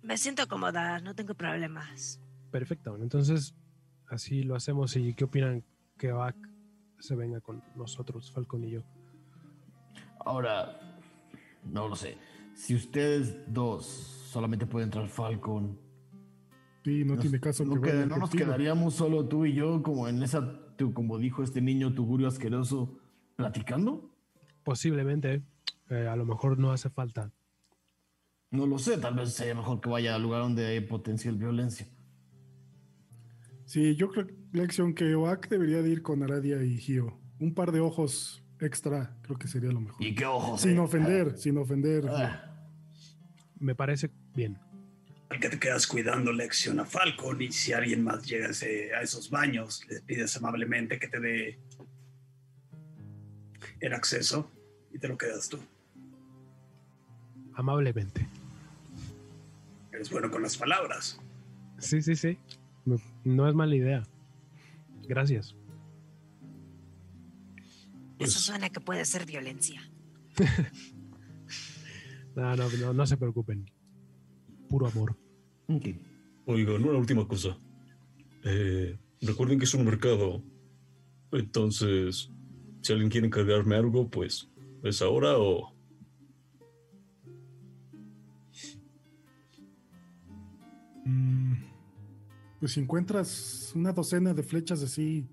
Me 0.03 0.17
siento 0.17 0.47
cómoda, 0.47 1.01
no 1.01 1.17
tengo 1.17 1.35
problemas. 1.35 2.21
Perfecto. 2.53 2.97
Entonces, 3.03 3.57
así 4.09 4.45
lo 4.45 4.55
hacemos. 4.55 4.95
¿Y 4.95 5.13
qué 5.15 5.25
opinan 5.25 5.65
que 5.99 6.13
Oak 6.13 6.37
se 7.01 7.17
venga 7.17 7.41
con 7.41 7.61
nosotros, 7.75 8.31
Falcon 8.31 8.63
y 8.63 8.71
yo? 8.71 8.83
Ahora, 10.25 10.79
no 11.65 11.89
lo 11.89 11.97
sé. 11.97 12.17
Si 12.61 12.75
ustedes 12.75 13.37
dos 13.53 13.87
solamente 13.87 14.67
pueden 14.67 14.89
entrar 14.89 15.09
Falcon, 15.09 15.79
Sí, 16.85 17.05
no 17.05 17.15
nos- 17.15 17.23
tiene 17.23 17.41
caso 17.41 17.65
no, 17.65 17.75
que 17.81 17.91
queda- 17.91 18.05
no 18.07 18.19
nos 18.19 18.29
quedaríamos 18.31 18.95
solo 18.95 19.27
tú 19.27 19.47
y 19.47 19.55
yo, 19.55 19.83
como 19.83 20.09
en 20.09 20.23
esa, 20.23 20.77
tu- 20.77 20.93
como 20.93 21.17
dijo 21.19 21.43
este 21.43 21.63
niño, 21.63 21.95
tugurio 21.95 22.29
asqueroso, 22.29 22.99
platicando. 23.37 24.11
Posiblemente, 24.63 25.43
eh, 25.89 26.07
a 26.07 26.17
lo 26.17 26.27
mejor 26.27 26.59
no 26.59 26.71
hace 26.71 26.91
falta. 26.91 27.33
No 28.51 28.67
lo 28.67 28.79
sé, 28.79 28.99
tal 28.99 29.15
vez 29.15 29.33
sería 29.33 29.55
mejor 29.55 29.81
que 29.81 29.89
vaya 29.89 30.15
al 30.15 30.23
lugar 30.23 30.43
donde 30.43 30.67
hay 30.67 30.81
potencial 30.81 31.37
violencia. 31.37 31.87
Sí, 33.65 33.95
yo 33.97 34.11
creo, 34.11 34.27
Lexion, 34.53 34.93
que 34.95 35.15
Oak 35.15 35.49
debería 35.49 35.81
de 35.83 35.89
ir 35.91 36.03
con 36.03 36.23
Aradia 36.23 36.63
y 36.63 36.77
Gio. 36.77 37.19
Un 37.39 37.55
par 37.55 37.73
de 37.73 37.81
ojos 37.81 38.43
extra, 38.59 39.17
creo 39.23 39.39
que 39.39 39.49
sería 39.49 39.71
lo 39.73 39.81
mejor. 39.81 40.03
Y 40.05 40.15
qué 40.15 40.27
ojos. 40.27 40.61
Sin 40.61 40.77
eh. 40.77 40.81
ofender, 40.81 41.39
sin 41.39 41.57
ofender. 41.57 42.07
Ah, 42.09 42.50
Me 43.61 43.75
parece 43.75 44.11
bien. 44.35 44.59
Al 45.29 45.39
que 45.39 45.49
te 45.49 45.61
quedas 45.61 45.87
cuidando 45.87 46.33
lección 46.33 46.81
a 46.81 46.85
Falcon 46.85 47.41
y 47.41 47.53
si 47.53 47.73
alguien 47.73 48.03
más 48.03 48.27
llega 48.27 48.49
a, 48.49 48.51
ese- 48.51 48.93
a 48.95 49.03
esos 49.03 49.31
baños, 49.31 49.87
les 49.89 50.01
pides 50.03 50.37
amablemente 50.37 50.99
que 50.99 51.07
te 51.07 51.21
dé 51.21 51.59
el 53.79 53.93
acceso 53.95 54.51
y 54.93 54.99
te 54.99 55.07
lo 55.07 55.17
quedas 55.17 55.49
tú. 55.49 55.59
Amablemente. 57.55 58.27
Eres 59.93 60.11
bueno 60.11 60.31
con 60.31 60.43
las 60.43 60.57
palabras. 60.57 61.21
Sí, 61.79 62.01
sí, 62.03 62.17
sí. 62.17 62.37
No 63.25 63.49
es 63.49 63.55
mala 63.55 63.77
idea. 63.77 64.03
Gracias. 65.07 65.55
Pues- 68.19 68.31
Eso 68.31 68.41
suena 68.41 68.71
que 68.71 68.81
puede 68.81 69.05
ser 69.05 69.27
violencia. 69.27 69.81
No, 72.37 72.57
no, 72.57 72.69
no, 72.81 72.93
no 72.93 73.07
se 73.07 73.17
preocupen. 73.17 73.71
Puro 74.69 74.87
amor. 74.87 75.17
ok. 75.69 75.87
Oigan, 76.47 76.83
una 76.83 76.99
última 76.99 77.27
cosa. 77.29 77.57
Eh, 78.45 78.99
recuerden 79.21 79.59
que 79.59 79.65
es 79.67 79.75
un 79.75 79.85
mercado. 79.85 80.43
Entonces, 81.33 82.31
si 82.81 82.93
alguien 82.93 83.11
quiere 83.11 83.27
encargarme 83.27 83.77
algo, 83.77 84.09
pues 84.09 84.49
es 84.83 85.03
ahora 85.03 85.39
o... 85.39 85.75
Mm, 91.05 91.55
Pues 92.59 92.73
si 92.73 92.81
encuentras 92.81 93.73
una 93.75 93.93
docena 93.93 94.35
de 94.35 94.43
flechas 94.43 94.83
así 94.83 95.27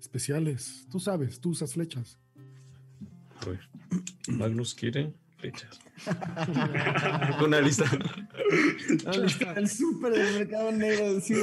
especiales, 0.00 0.86
tú 0.90 0.98
sabes, 0.98 1.40
tú 1.40 1.50
usas 1.50 1.72
flechas. 1.74 2.18
A 3.40 3.46
ver. 3.46 3.60
Magnus 4.28 4.74
quiere 4.74 5.12
una 7.44 7.60
lista. 7.60 7.84
¿Dónde 9.04 9.26
está 9.26 9.52
el 9.54 9.68
súper 9.68 10.12
del 10.12 10.34
mercado 10.34 10.72
negro? 10.72 11.20
Sí, 11.20 11.34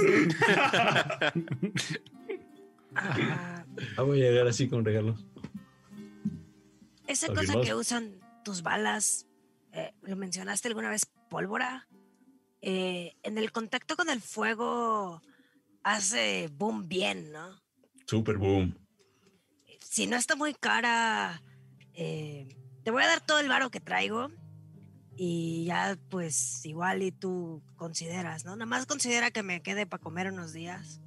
Ah, 2.96 3.66
Ah, 3.98 4.02
voy 4.02 4.22
a 4.22 4.30
llegar 4.30 4.48
así 4.48 4.68
con 4.68 4.84
regalos. 4.84 5.26
esa 7.08 7.28
¿Alguien 7.28 7.46
cosa 7.46 7.62
que 7.62 7.74
usan 7.74 8.20
tus 8.44 8.62
balas, 8.62 9.28
eh, 9.72 9.94
¿lo 10.02 10.16
mencionaste 10.16 10.68
alguna 10.68 10.90
vez? 10.90 11.06
¿Pólvora? 11.30 11.88
Eh, 12.62 13.16
en 13.24 13.38
el 13.38 13.52
contacto 13.52 13.96
con 13.96 14.10
el 14.10 14.22
fuego, 14.22 15.22
hace 15.84 16.50
boom 16.52 16.90
bien, 16.90 17.32
¿no? 17.32 17.62
Super 18.06 18.38
boom. 18.38 18.76
Si 19.82 20.08
no 20.08 20.18
está 20.18 20.36
muy 20.36 20.54
cara, 20.54 21.42
eh, 21.94 22.48
te 22.84 22.92
voy 22.92 23.04
a 23.04 23.08
dar 23.08 23.22
todo 23.22 23.40
el 23.40 23.48
varo 23.50 23.70
que 23.70 23.80
traigo 23.80 24.30
y 25.16 25.66
ya 25.66 25.98
pues 26.10 26.66
igual 26.66 27.04
y 27.04 27.12
tú 27.12 27.62
consideras, 27.76 28.46
¿no? 28.46 28.56
Nada 28.56 28.66
más 28.66 28.86
considera 28.86 29.32
que 29.32 29.44
me 29.44 29.62
quede 29.62 29.86
para 29.86 30.02
comer 30.02 30.32
unos 30.32 30.54
días 30.54 31.02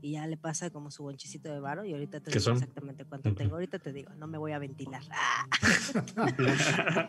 y 0.00 0.12
ya 0.12 0.26
le 0.26 0.36
pasa 0.36 0.68
como 0.70 0.90
su 0.90 1.02
bonchecito 1.02 1.50
de 1.52 1.60
varo 1.60 1.84
y 1.84 1.92
ahorita 1.92 2.20
te 2.20 2.30
¿Qué 2.30 2.38
digo 2.38 2.42
son? 2.42 2.54
exactamente 2.54 3.04
cuánto 3.06 3.34
tengo. 3.34 3.54
Ahorita 3.54 3.78
te 3.78 3.92
digo, 3.92 4.12
no 4.14 4.26
me 4.26 4.36
voy 4.36 4.52
a 4.52 4.58
ventilar. 4.58 5.02
Ah, 5.10 5.46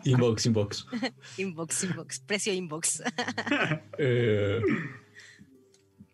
Inbox, 0.04 0.46
inbox. 0.46 0.86
inbox, 1.38 1.84
inbox, 1.84 2.20
precio 2.20 2.52
inbox. 2.54 3.02
Eh, 3.98 4.60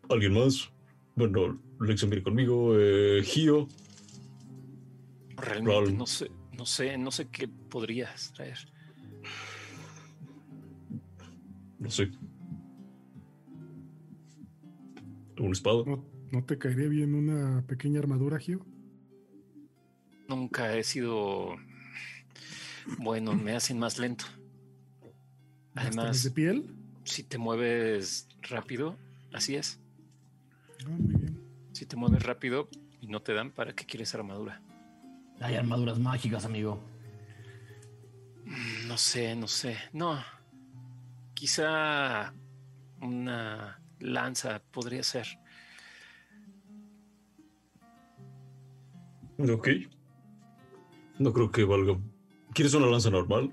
¿Alguien 0.09 0.35
más? 0.35 0.71
Bueno, 1.15 1.61
Lexon 1.81 2.11
viene 2.11 2.23
conmigo. 2.23 2.75
Eh, 2.79 3.23
Gio. 3.25 3.69
Realmente 5.37 5.93
no 5.93 6.07
sé, 6.07 6.31
no 6.57 6.67
sé, 6.67 6.97
no 6.99 7.11
sé 7.11 7.29
qué 7.29 7.49
podrías 7.49 8.33
traer. 8.33 8.59
No 11.79 11.91
sé. 11.91 12.11
¿Un 15.39 15.53
espada? 15.53 15.83
¿No, 15.87 16.05
no 16.31 16.45
te 16.45 16.59
caería 16.59 16.89
bien 16.89 17.15
una 17.15 17.67
pequeña 17.67 17.99
armadura, 17.99 18.39
Gio? 18.39 18.65
Nunca 20.29 20.77
he 20.77 20.85
sido 20.85 21.57
bueno, 22.99 23.35
me 23.35 23.53
hacen 23.55 23.79
más 23.79 23.99
lento. 23.99 24.25
¿Bastones 25.75 25.97
Además, 25.97 26.23
de 26.23 26.31
piel? 26.31 26.65
si 27.05 27.23
te 27.23 27.39
mueves 27.39 28.29
rápido, 28.43 28.97
así 29.33 29.57
es. 29.57 29.81
Ah, 30.85 30.91
muy 30.99 31.15
bien. 31.15 31.41
Si 31.73 31.87
te 31.87 31.97
mueves 31.97 32.23
rápido 32.23 32.69
y 33.01 33.07
no 33.09 33.23
te 33.23 33.33
dan, 33.33 33.51
¿para 33.51 33.75
qué 33.75 33.85
quieres 33.87 34.15
armadura? 34.15 34.61
Hay 35.43 35.57
armaduras 35.57 35.99
mágicas, 35.99 36.45
amigo. 36.45 36.81
Mm, 38.45 38.87
No 38.89 38.97
sé, 38.97 39.35
no 39.35 39.49
sé. 39.49 39.77
No. 39.93 40.23
Quizá 41.35 42.33
una 43.01 43.81
lanza 43.99 44.63
podría 44.71 45.03
ser. 45.03 45.27
Ok. 49.39 49.69
No 51.19 51.33
creo 51.33 51.51
que 51.51 51.65
valga. 51.65 51.99
¿Quieres 52.55 52.75
una 52.75 52.87
lanza 52.87 53.11
normal? 53.11 53.53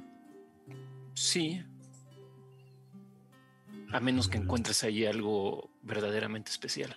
Sí. 1.15 1.63
A 3.91 3.99
menos 3.99 4.27
que 4.27 4.37
encuentres 4.37 4.83
ahí 4.83 5.05
algo 5.05 5.71
verdaderamente 5.81 6.51
especial. 6.51 6.95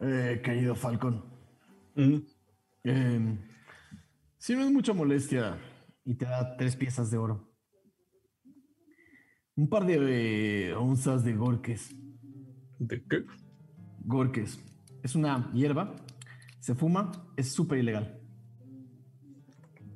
Eh, 0.00 0.40
querido 0.44 0.74
Falcon. 0.76 1.24
Mm, 1.96 2.18
eh, 2.84 3.38
si 4.40 4.56
no 4.56 4.64
es 4.64 4.70
mucha 4.72 4.94
molestia 4.94 5.58
y 6.04 6.14
te 6.14 6.24
da 6.24 6.56
tres 6.56 6.74
piezas 6.74 7.10
de 7.10 7.18
oro. 7.18 7.46
Un 9.54 9.68
par 9.68 9.84
de 9.84 10.70
eh, 10.70 10.74
onzas 10.74 11.22
de 11.24 11.34
gorques. 11.34 11.94
¿De 12.78 13.04
qué? 13.04 13.26
Gorques. 14.02 14.58
Es 15.02 15.14
una 15.14 15.52
hierba. 15.52 15.94
Se 16.58 16.74
fuma. 16.74 17.12
Es 17.36 17.52
súper 17.52 17.78
ilegal. 17.78 18.18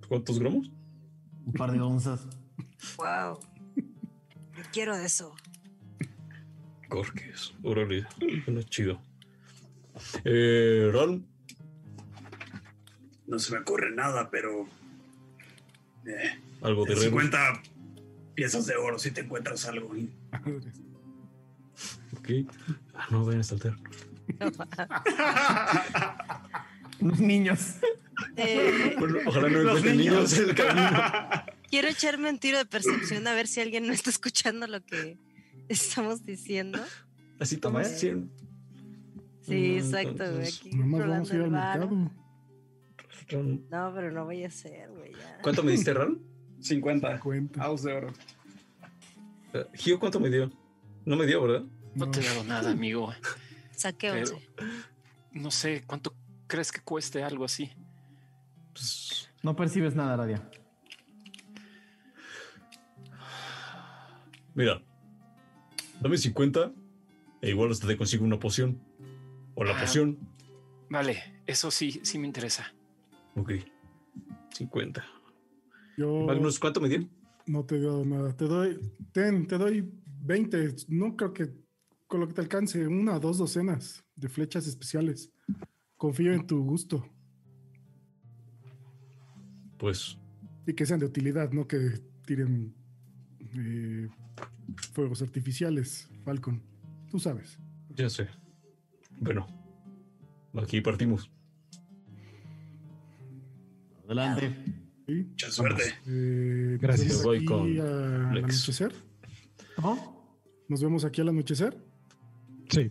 ¿Cuántos 0.06 0.38
gramos? 0.38 0.70
Un 1.46 1.52
par 1.54 1.72
de 1.72 1.80
onzas. 1.80 2.28
wow. 2.98 3.38
Quiero 4.72 4.94
de 4.94 5.06
eso. 5.06 5.34
Gorques. 6.90 7.54
Órale. 7.62 8.06
Suena 8.44 8.62
chido. 8.64 9.00
Eh, 10.24 10.90
Ron. 10.92 11.33
No 13.26 13.38
se 13.38 13.52
me 13.52 13.58
ocurre 13.60 13.90
nada, 13.94 14.30
pero. 14.30 14.66
eh, 16.06 16.38
Algo 16.62 16.84
de 16.84 16.92
en 16.92 16.98
remo. 17.00 17.20
50 17.20 17.62
piezas 18.34 18.66
de 18.66 18.76
oro 18.76 18.98
si 18.98 19.10
te 19.10 19.22
encuentras 19.22 19.64
algo. 19.66 19.94
Ok. 22.18 22.28
Ah, 22.94 23.06
no 23.10 23.24
vayan 23.24 23.40
a 23.40 23.44
saltar. 23.44 23.76
Unos 27.00 27.20
niños. 27.20 27.76
Eh, 28.36 28.94
Bueno, 28.98 29.18
ojalá 29.26 29.48
no 29.48 29.58
Los 29.62 29.78
encuentren 29.78 29.96
niños. 29.98 30.14
niños 30.14 30.38
en 30.38 30.48
el 30.50 30.54
camino. 30.54 30.98
quiero 31.70 31.88
echarme 31.88 32.30
un 32.30 32.38
tiro 32.38 32.58
de 32.58 32.64
percepción 32.64 33.26
a 33.26 33.34
ver 33.34 33.48
si 33.48 33.60
alguien 33.60 33.86
no 33.86 33.92
está 33.92 34.10
escuchando 34.10 34.66
lo 34.66 34.80
que 34.84 35.18
estamos 35.68 36.24
diciendo. 36.24 36.78
Así 37.40 37.56
toma, 37.56 37.82
¿eh? 37.82 37.86
Sí. 37.86 38.12
Sí, 39.42 39.52
Mm, 39.74 39.78
exacto, 39.78 40.24
entonces, 40.24 40.58
Aquí 40.60 40.70
Nomás 40.76 41.06
vamos 41.06 41.30
a 41.30 41.34
ir 41.34 41.42
al 41.42 41.50
mercado. 41.50 42.10
Ron. 43.28 43.66
No, 43.70 43.92
pero 43.94 44.10
no 44.12 44.26
vaya 44.26 44.48
a 44.48 44.50
ser, 44.50 44.90
güey. 44.90 45.12
¿Cuánto 45.42 45.62
me 45.62 45.72
diste, 45.72 45.92
Ron? 45.94 46.20
50 46.60 47.20
Cuenta. 47.20 47.62
aus 47.62 47.82
de 47.82 47.92
oro. 47.92 48.12
Eh, 49.52 49.66
Gio, 49.74 49.98
¿cuánto 49.98 50.18
me 50.20 50.30
dio? 50.30 50.50
No 51.04 51.16
me 51.16 51.26
dio, 51.26 51.42
¿verdad? 51.42 51.64
No 51.94 52.10
te 52.10 52.20
he 52.20 52.24
dado 52.24 52.44
nada, 52.44 52.70
amigo. 52.70 53.12
Saqué 53.72 54.10
Pero 54.10 54.36
11. 54.36 54.48
no 55.32 55.50
sé 55.50 55.84
cuánto 55.86 56.14
crees 56.46 56.72
que 56.72 56.80
cueste 56.80 57.22
algo 57.22 57.44
así. 57.44 57.70
Pues, 58.72 59.30
No 59.42 59.54
percibes 59.54 59.94
nada, 59.94 60.16
Radia. 60.16 60.48
mira. 64.54 64.80
Dame 66.00 66.16
50 66.18 66.72
e 67.40 67.50
igual 67.50 67.70
hasta 67.70 67.86
te 67.86 67.96
consigo 67.96 68.24
una 68.24 68.38
poción. 68.38 68.80
O 69.54 69.64
la 69.64 69.76
Ah. 69.76 69.80
poción. 69.80 70.18
Vale, 70.90 71.40
eso 71.46 71.70
sí, 71.70 72.00
sí 72.02 72.18
me 72.18 72.26
interesa. 72.26 72.72
Ok. 73.36 73.52
50. 74.52 75.04
Yo 75.96 76.26
Magnus, 76.26 76.58
¿cuánto 76.58 76.80
me 76.80 76.88
dio? 76.88 77.08
no 77.46 77.64
te 77.64 77.78
doy 77.78 78.06
nada. 78.06 78.34
Te 78.36 78.46
doy, 78.46 78.78
ten, 79.12 79.46
te 79.46 79.58
doy 79.58 79.90
20. 80.22 80.76
No 80.88 81.16
creo 81.16 81.32
que 81.32 81.52
con 82.06 82.20
lo 82.20 82.28
que 82.28 82.34
te 82.34 82.40
alcance 82.40 82.86
una 82.86 83.16
o 83.16 83.20
dos 83.20 83.38
docenas 83.38 84.04
de 84.16 84.28
flechas 84.28 84.66
especiales. 84.66 85.30
Confío 85.96 86.32
en 86.32 86.46
tu 86.46 86.62
gusto 86.64 87.08
Pues, 89.78 90.18
y 90.66 90.74
que 90.74 90.86
sean 90.86 91.00
de 91.00 91.06
utilidad, 91.06 91.52
no 91.52 91.66
que 91.66 92.00
tiren 92.26 92.74
eh, 93.56 94.08
fuegos 94.92 95.22
artificiales, 95.22 96.08
Falcon. 96.24 96.62
Tú 97.10 97.18
sabes. 97.18 97.58
ya 97.94 98.08
sé. 98.10 98.28
Bueno, 99.20 99.46
aquí 100.54 100.80
partimos. 100.80 101.30
Adelante. 104.04 104.56
¿sí? 105.06 105.12
Mucha 105.30 105.50
suerte. 105.50 105.82
Eh, 106.06 106.78
Gracias. 106.80 107.22
Voy 107.22 107.38
aquí 107.38 107.46
con 107.46 107.80
al 107.80 108.38
anochecer. 108.38 108.92
¿Cómo? 109.76 110.14
Nos 110.68 110.82
vemos 110.82 111.04
aquí 111.04 111.20
al 111.20 111.28
anochecer. 111.28 111.76
Sí. 112.68 112.90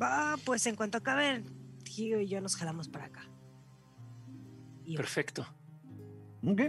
Va, 0.00 0.36
pues 0.44 0.66
en 0.66 0.76
cuanto 0.76 0.98
acaben, 0.98 1.44
Gio 1.84 2.20
y 2.20 2.28
yo 2.28 2.40
nos 2.40 2.56
jalamos 2.56 2.88
para 2.88 3.06
acá. 3.06 3.24
Y 4.84 4.96
Perfecto. 4.96 5.46
Ok. 6.44 6.60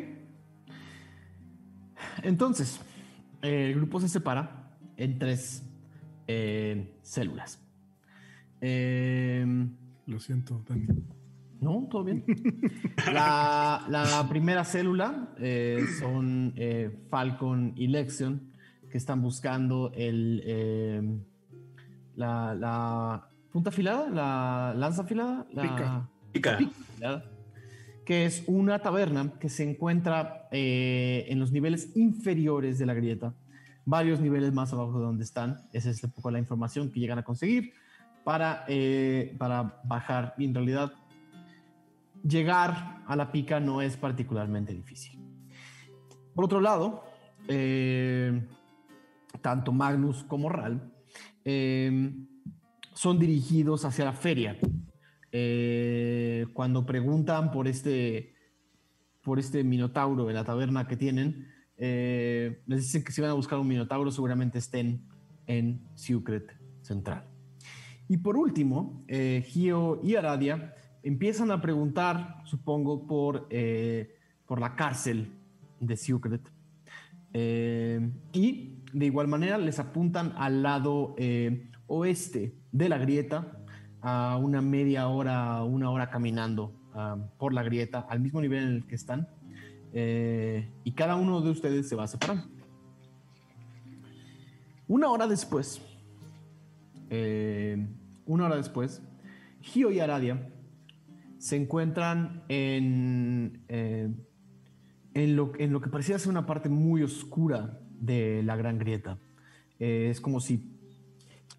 Entonces, 2.23 2.79
el 3.41 3.75
grupo 3.75 3.99
se 3.99 4.07
separa 4.09 4.77
en 4.97 5.19
tres 5.19 5.63
eh, 6.27 6.97
células. 7.03 7.59
Em, 8.61 9.75
Lo 10.07 10.19
siento, 10.19 10.63
Dani. 10.67 10.87
No, 11.59 11.87
todo 11.89 12.03
bien. 12.03 12.23
La, 13.11 13.85
la 13.89 14.25
primera 14.29 14.63
célula 14.63 15.29
eh, 15.39 15.83
son 15.99 16.53
eh, 16.55 17.05
Falcon 17.09 17.73
y 17.75 17.87
Lexion, 17.87 18.51
que 18.89 18.97
están 18.97 19.21
buscando 19.21 19.91
el, 19.95 20.43
em, 20.45 21.19
la, 22.15 22.53
la 22.55 23.29
punta 23.51 23.69
afilada, 23.69 24.09
la 24.09 24.73
lanza 24.75 25.03
afilada, 25.03 25.45
la 25.51 25.61
Pica. 25.61 26.09
Pica. 26.31 26.57
pica 26.57 26.71
afilada, 26.91 27.25
que 28.05 28.25
es 28.25 28.43
una 28.47 28.79
taberna 28.79 29.33
que 29.39 29.49
se 29.49 29.69
encuentra 29.69 30.47
eh, 30.51 31.25
en 31.29 31.39
los 31.39 31.51
niveles 31.51 31.95
inferiores 31.95 32.77
de 32.77 32.85
la 32.85 32.93
grieta, 32.93 33.33
varios 33.85 34.19
niveles 34.19 34.53
más 34.53 34.73
abajo 34.73 34.99
de 34.99 35.05
donde 35.05 35.23
están. 35.23 35.61
Esa 35.73 35.89
es 35.89 36.03
un 36.03 36.11
poco 36.11 36.29
la 36.29 36.39
información 36.39 36.91
que 36.91 36.99
llegan 36.99 37.19
a 37.19 37.23
conseguir 37.23 37.73
para, 38.23 38.65
eh, 38.67 39.35
para 39.37 39.79
bajar. 39.85 40.33
Y 40.37 40.45
en 40.45 40.53
realidad, 40.53 40.91
llegar 42.27 43.03
a 43.07 43.15
la 43.15 43.31
pica 43.31 43.59
no 43.59 43.81
es 43.81 43.97
particularmente 43.97 44.73
difícil. 44.73 45.19
Por 46.35 46.45
otro 46.45 46.61
lado, 46.61 47.03
eh, 47.47 48.45
tanto 49.41 49.71
Magnus 49.71 50.23
como 50.23 50.49
Ral 50.49 50.93
eh, 51.45 52.13
son 52.93 53.19
dirigidos 53.19 53.85
hacia 53.85 54.05
la 54.05 54.13
feria. 54.13 54.57
Eh, 55.31 56.45
cuando 56.53 56.85
preguntan 56.85 57.51
por 57.51 57.67
este, 57.67 58.35
por 59.23 59.39
este 59.39 59.63
minotauro 59.63 60.29
en 60.29 60.35
la 60.35 60.43
taberna 60.43 60.87
que 60.87 60.97
tienen, 60.97 61.47
les 61.77 62.81
dicen 62.81 63.03
que 63.03 63.11
si 63.11 63.21
van 63.21 63.29
a 63.29 63.33
buscar 63.33 63.59
un 63.59 63.67
minotauro 63.67 64.11
seguramente 64.11 64.57
estén 64.57 65.07
en 65.45 65.87
Secret 65.95 66.57
Central. 66.81 67.23
Y 68.07 68.17
por 68.17 68.35
último, 68.35 69.05
Gio 69.07 69.99
y 70.03 70.15
Aradia 70.15 70.73
empiezan 71.07 71.51
a 71.51 71.61
preguntar, 71.61 72.41
supongo, 72.43 73.07
por, 73.07 73.47
eh, 73.49 74.13
por 74.45 74.59
la 74.59 74.75
cárcel 74.75 75.31
de 75.79 75.95
Secret. 75.95 76.41
Eh, 77.33 78.11
y 78.33 78.83
de 78.91 79.05
igual 79.05 79.27
manera 79.27 79.57
les 79.57 79.79
apuntan 79.79 80.33
al 80.37 80.61
lado 80.63 81.15
eh, 81.17 81.69
oeste 81.87 82.55
de 82.71 82.89
la 82.89 82.97
grieta, 82.97 83.53
a 84.01 84.37
una 84.37 84.61
media 84.61 85.07
hora, 85.07 85.63
una 85.63 85.89
hora 85.89 86.09
caminando 86.09 86.73
ah, 86.93 87.17
por 87.37 87.53
la 87.53 87.63
grieta, 87.63 88.05
al 88.09 88.19
mismo 88.19 88.41
nivel 88.41 88.63
en 88.63 88.69
el 88.75 88.85
que 88.85 88.95
están. 88.95 89.27
Y 89.93 90.91
cada 90.91 91.15
uno 91.15 91.41
de 91.41 91.49
ustedes 91.49 91.89
se 91.89 91.95
va 91.95 92.03
a 92.03 92.07
separar. 92.07 92.43
Una 94.87 95.09
hora 95.09 95.25
después, 95.25 95.81
una 98.25 98.45
hora 98.45 98.57
después, 98.57 99.01
Gio 99.61 99.89
y 99.89 99.99
Aradia 99.99 100.53
se 101.39 101.55
encuentran 101.55 102.43
en, 102.49 103.63
eh, 103.67 104.09
en, 105.13 105.35
lo, 105.35 105.51
en 105.57 105.71
lo 105.71 105.81
que 105.81 105.89
parecía 105.89 106.19
ser 106.19 106.29
una 106.29 106.45
parte 106.45 106.69
muy 106.69 107.03
oscura 107.03 107.79
de 107.99 108.43
la 108.43 108.55
gran 108.55 108.77
grieta. 108.77 109.19
Eh, 109.79 110.09
es 110.09 110.21
como 110.21 110.39
si 110.39 110.73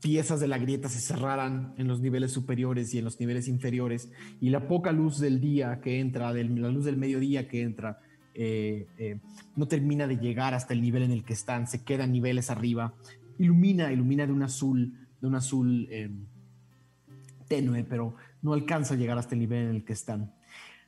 piezas 0.00 0.40
de 0.40 0.48
la 0.48 0.59
grieta 0.59 0.88
se 0.88 1.00
cerraran 1.00 1.74
en 1.76 1.88
los 1.88 2.00
niveles 2.00 2.32
superiores 2.32 2.94
y 2.94 2.98
en 2.98 3.05
los 3.05 3.18
niveles 3.18 3.48
inferiores 3.48 4.10
y 4.40 4.50
la 4.50 4.68
poca 4.68 4.92
luz 4.92 5.18
del 5.18 5.40
día 5.40 5.80
que 5.80 5.98
entra, 6.00 6.32
la 6.32 6.70
luz 6.70 6.84
del 6.84 6.96
mediodía 6.96 7.48
que 7.48 7.62
entra, 7.62 7.98
eh, 8.34 8.86
no 9.56 9.66
termina 9.66 10.06
de 10.06 10.18
llegar 10.18 10.55
hasta 10.55 10.72
el 10.72 10.82
nivel 10.82 11.02
en 11.02 11.10
el 11.10 11.24
que 11.24 11.32
están, 11.32 11.66
se 11.66 11.82
quedan 11.82 12.12
niveles 12.12 12.51
arriba, 12.51 12.94
ilumina, 13.38 13.93
ilumina 13.93 14.27
de 14.27 14.32
un 14.32 14.43
azul, 14.43 15.09
de 15.20 15.27
un 15.27 15.35
azul 15.35 15.88
tenue, 17.48 17.82
pero 17.82 18.14
no 18.42 18.52
alcanza 18.52 18.94
a 18.94 18.96
llegar 18.96 19.18
hasta 19.18 19.34
el 19.34 19.40
nivel 19.40 19.64
en 19.68 19.74
el 19.76 19.84
que 19.84 19.92
están. 19.92 20.34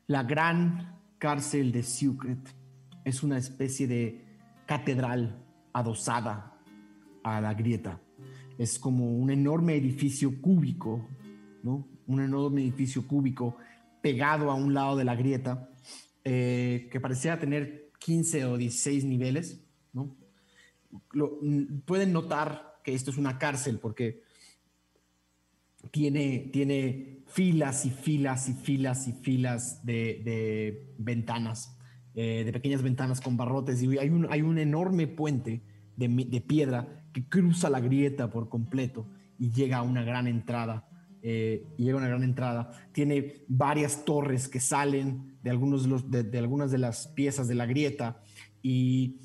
La 0.06 0.22
gran 0.22 0.98
cárcel 1.18 1.72
de 1.72 1.82
Secret 1.82 2.38
es 3.04 3.22
una 3.22 3.38
especie 3.38 3.86
de 3.86 4.24
catedral 4.66 5.44
adosada 5.72 6.54
a 7.22 7.40
la 7.40 7.54
grieta. 7.54 8.00
Es 8.58 8.78
como 8.78 9.12
un 9.16 9.30
enorme 9.30 9.74
edificio 9.76 10.40
cúbico, 10.40 11.08
¿no? 11.62 11.88
Un 12.06 12.20
enorme 12.20 12.62
edificio 12.62 13.06
cúbico 13.06 13.56
pegado 14.02 14.50
a 14.50 14.54
un 14.54 14.74
lado 14.74 14.96
de 14.96 15.04
la 15.04 15.14
grieta, 15.14 15.70
eh, 16.24 16.88
que 16.90 17.00
parecía 17.00 17.38
tener 17.38 17.90
15 17.98 18.44
o 18.46 18.56
16 18.56 19.04
niveles, 19.04 19.62
¿no? 19.92 20.16
Lo- 21.12 21.38
pueden 21.84 22.12
notar 22.12 22.80
que 22.82 22.94
esto 22.94 23.10
es 23.10 23.18
una 23.18 23.38
cárcel 23.38 23.78
porque 23.78 24.22
tiene, 25.90 26.50
tiene 26.52 27.22
filas 27.26 27.86
y 27.86 27.90
filas 27.90 28.48
y 28.48 28.54
filas 28.54 29.08
y 29.08 29.12
filas 29.12 29.84
de, 29.84 30.20
de 30.24 30.94
ventanas, 30.98 31.76
eh, 32.14 32.42
de 32.44 32.52
pequeñas 32.52 32.82
ventanas 32.82 33.20
con 33.20 33.36
barrotes. 33.36 33.82
Y 33.82 33.98
hay 33.98 34.10
un, 34.10 34.26
hay 34.30 34.42
un 34.42 34.58
enorme 34.58 35.06
puente 35.06 35.62
de, 35.96 36.08
de 36.08 36.40
piedra 36.40 37.04
que 37.12 37.28
cruza 37.28 37.70
la 37.70 37.80
grieta 37.80 38.30
por 38.30 38.48
completo 38.48 39.06
y 39.38 39.50
llega 39.50 39.78
a 39.78 39.82
una 39.82 40.02
gran 40.02 40.26
entrada. 40.26 40.86
eh, 41.22 41.66
llega 41.76 41.94
a 41.94 41.98
una 41.98 42.08
gran 42.08 42.22
entrada. 42.22 42.70
Tiene 42.92 43.44
varias 43.48 44.04
torres 44.04 44.48
que 44.48 44.60
salen 44.60 45.38
de, 45.42 45.50
algunos 45.50 46.10
de, 46.10 46.22
de 46.22 46.38
algunas 46.38 46.70
de 46.70 46.78
las 46.78 47.08
piezas 47.08 47.48
de 47.48 47.54
la 47.54 47.66
grieta 47.66 48.22
y 48.62 49.20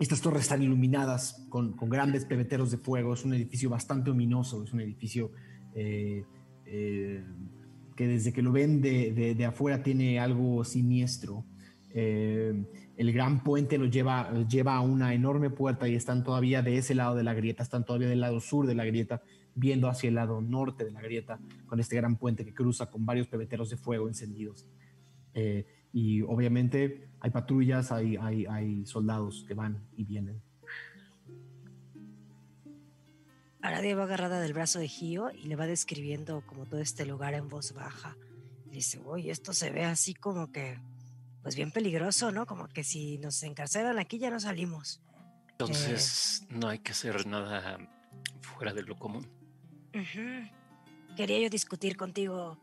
estas 0.00 0.22
torres 0.22 0.42
están 0.42 0.62
iluminadas 0.62 1.46
con, 1.50 1.76
grandes 1.76 2.24
pebeteros 2.24 2.70
de 2.70 2.78
fuego. 2.78 3.12
Es 3.12 3.24
un 3.26 3.34
edificio 3.34 3.68
bastante 3.68 4.10
ominoso. 4.10 4.64
Es 4.64 4.72
un 4.72 4.80
edificio 4.80 5.30
eh, 5.74 6.24
eh, 6.64 7.22
que 7.94 8.08
desde 8.08 8.32
que 8.32 8.40
lo 8.40 8.50
ven 8.50 8.80
de, 8.80 9.34
de- 9.36 9.44
afuera 9.44 9.82
tiene 9.82 10.18
algo 10.18 10.64
siniestro. 10.64 11.44
Eh, 11.92 12.64
el 12.96 13.12
gran 13.12 13.44
puente 13.44 13.76
lo 13.76 13.84
lleva, 13.86 14.32
lleva 14.48 14.76
a 14.76 14.80
una 14.80 15.12
enorme 15.12 15.50
puerta 15.50 15.86
y 15.86 15.94
están 15.94 16.24
todavía 16.24 16.62
de 16.62 16.78
ese 16.78 16.94
lado 16.94 17.14
de 17.14 17.22
la 17.22 17.34
grieta, 17.34 17.62
están 17.62 17.84
todavía 17.84 18.08
del 18.08 18.20
lado 18.20 18.40
sur 18.40 18.66
de 18.66 18.74
la 18.74 18.86
grieta, 18.86 19.22
viendo 19.54 19.86
hacia 19.90 20.08
el 20.08 20.14
lado 20.14 20.40
norte 20.40 20.84
de 20.84 20.92
la 20.92 21.02
grieta, 21.02 21.40
con 21.66 21.78
este 21.78 21.96
gran 21.96 22.16
puente 22.16 22.42
que 22.46 22.54
cruza 22.54 22.90
con 22.90 23.04
varios 23.04 23.26
pebeteros 23.26 23.68
de 23.68 23.76
fuego 23.76 24.08
encendidos. 24.08 24.66
Y 25.92 26.22
obviamente 26.22 27.09
hay 27.20 27.30
patrullas, 27.30 27.92
hay, 27.92 28.16
hay, 28.16 28.46
hay 28.46 28.86
soldados 28.86 29.44
que 29.46 29.54
van 29.54 29.86
y 29.96 30.04
vienen. 30.04 30.42
Aradia 33.62 33.94
va 33.94 34.04
agarrada 34.04 34.40
del 34.40 34.54
brazo 34.54 34.78
de 34.78 34.88
Gio 34.88 35.30
y 35.30 35.46
le 35.46 35.54
va 35.54 35.66
describiendo 35.66 36.42
como 36.46 36.64
todo 36.64 36.80
este 36.80 37.04
lugar 37.04 37.34
en 37.34 37.48
voz 37.48 37.74
baja. 37.74 38.16
Dice, 38.64 39.00
oye, 39.04 39.30
esto 39.30 39.52
se 39.52 39.70
ve 39.70 39.84
así 39.84 40.14
como 40.14 40.50
que, 40.50 40.78
pues 41.42 41.56
bien 41.56 41.70
peligroso, 41.70 42.32
¿no? 42.32 42.46
Como 42.46 42.68
que 42.68 42.84
si 42.84 43.18
nos 43.18 43.42
encarcelan 43.42 43.98
aquí 43.98 44.18
ya 44.18 44.30
no 44.30 44.40
salimos. 44.40 45.02
Entonces 45.50 46.46
no 46.48 46.68
hay 46.68 46.78
que 46.78 46.92
hacer 46.92 47.26
nada 47.26 47.78
fuera 48.40 48.72
de 48.72 48.82
lo 48.82 48.96
común. 48.96 49.28
Quería 51.16 51.40
yo 51.40 51.50
discutir 51.50 51.98
contigo, 51.98 52.58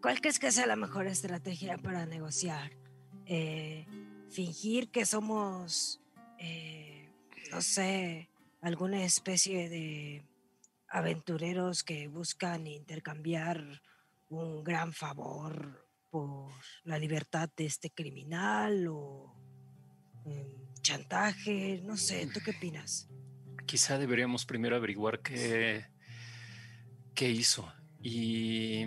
¿cuál 0.00 0.20
crees 0.20 0.38
que 0.38 0.50
sea 0.50 0.66
la 0.66 0.76
mejor 0.76 1.06
estrategia 1.06 1.76
para 1.76 2.06
negociar? 2.06 2.72
Eh, 3.26 3.86
fingir 4.30 4.88
que 4.90 5.06
somos, 5.06 6.00
eh, 6.38 7.08
no 7.50 7.60
sé, 7.60 8.28
alguna 8.60 9.04
especie 9.04 9.68
de 9.68 10.24
aventureros 10.88 11.82
que 11.82 12.08
buscan 12.08 12.66
intercambiar 12.66 13.82
un 14.28 14.64
gran 14.64 14.92
favor 14.92 15.86
por 16.10 16.50
la 16.84 16.98
libertad 16.98 17.48
de 17.56 17.66
este 17.66 17.90
criminal 17.90 18.86
o 18.88 19.34
em, 20.26 20.46
chantaje, 20.82 21.80
no 21.84 21.96
sé, 21.96 22.26
¿tú 22.32 22.40
qué 22.44 22.50
opinas? 22.50 23.08
Quizá 23.66 23.98
deberíamos 23.98 24.44
primero 24.44 24.76
averiguar 24.76 25.20
qué, 25.20 25.86
qué 27.14 27.30
hizo. 27.30 27.72
Y 28.02 28.84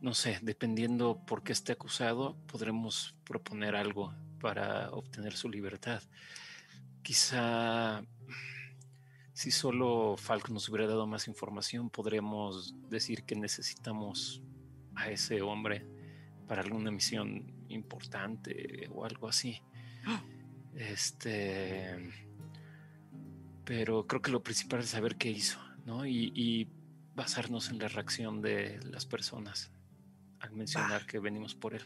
no 0.00 0.14
sé, 0.14 0.38
dependiendo 0.42 1.20
por 1.26 1.42
qué 1.42 1.52
esté 1.52 1.72
acusado, 1.72 2.36
podremos 2.46 3.14
proponer 3.24 3.76
algo 3.76 4.14
para 4.40 4.90
obtener 4.90 5.34
su 5.36 5.50
libertad. 5.50 6.02
Quizá 7.02 8.02
si 9.34 9.50
solo 9.50 10.16
Falco 10.16 10.52
nos 10.52 10.68
hubiera 10.68 10.86
dado 10.86 11.06
más 11.06 11.28
información, 11.28 11.90
podremos 11.90 12.74
decir 12.88 13.24
que 13.24 13.36
necesitamos 13.36 14.42
a 14.94 15.10
ese 15.10 15.42
hombre 15.42 15.86
para 16.48 16.62
alguna 16.62 16.90
misión 16.90 17.52
importante 17.68 18.88
o 18.92 19.04
algo 19.04 19.28
así. 19.28 19.62
Este. 20.74 22.10
Pero 23.64 24.06
creo 24.06 24.22
que 24.22 24.30
lo 24.30 24.42
principal 24.42 24.80
es 24.80 24.88
saber 24.88 25.16
qué 25.16 25.30
hizo, 25.30 25.60
¿no? 25.84 26.06
Y, 26.06 26.32
y 26.34 26.68
basarnos 27.14 27.68
en 27.70 27.78
la 27.78 27.88
reacción 27.88 28.40
de 28.40 28.80
las 28.84 29.04
personas 29.04 29.70
al 30.40 30.52
mencionar 30.52 31.06
que 31.06 31.18
venimos 31.18 31.54
por 31.54 31.74
él. 31.74 31.82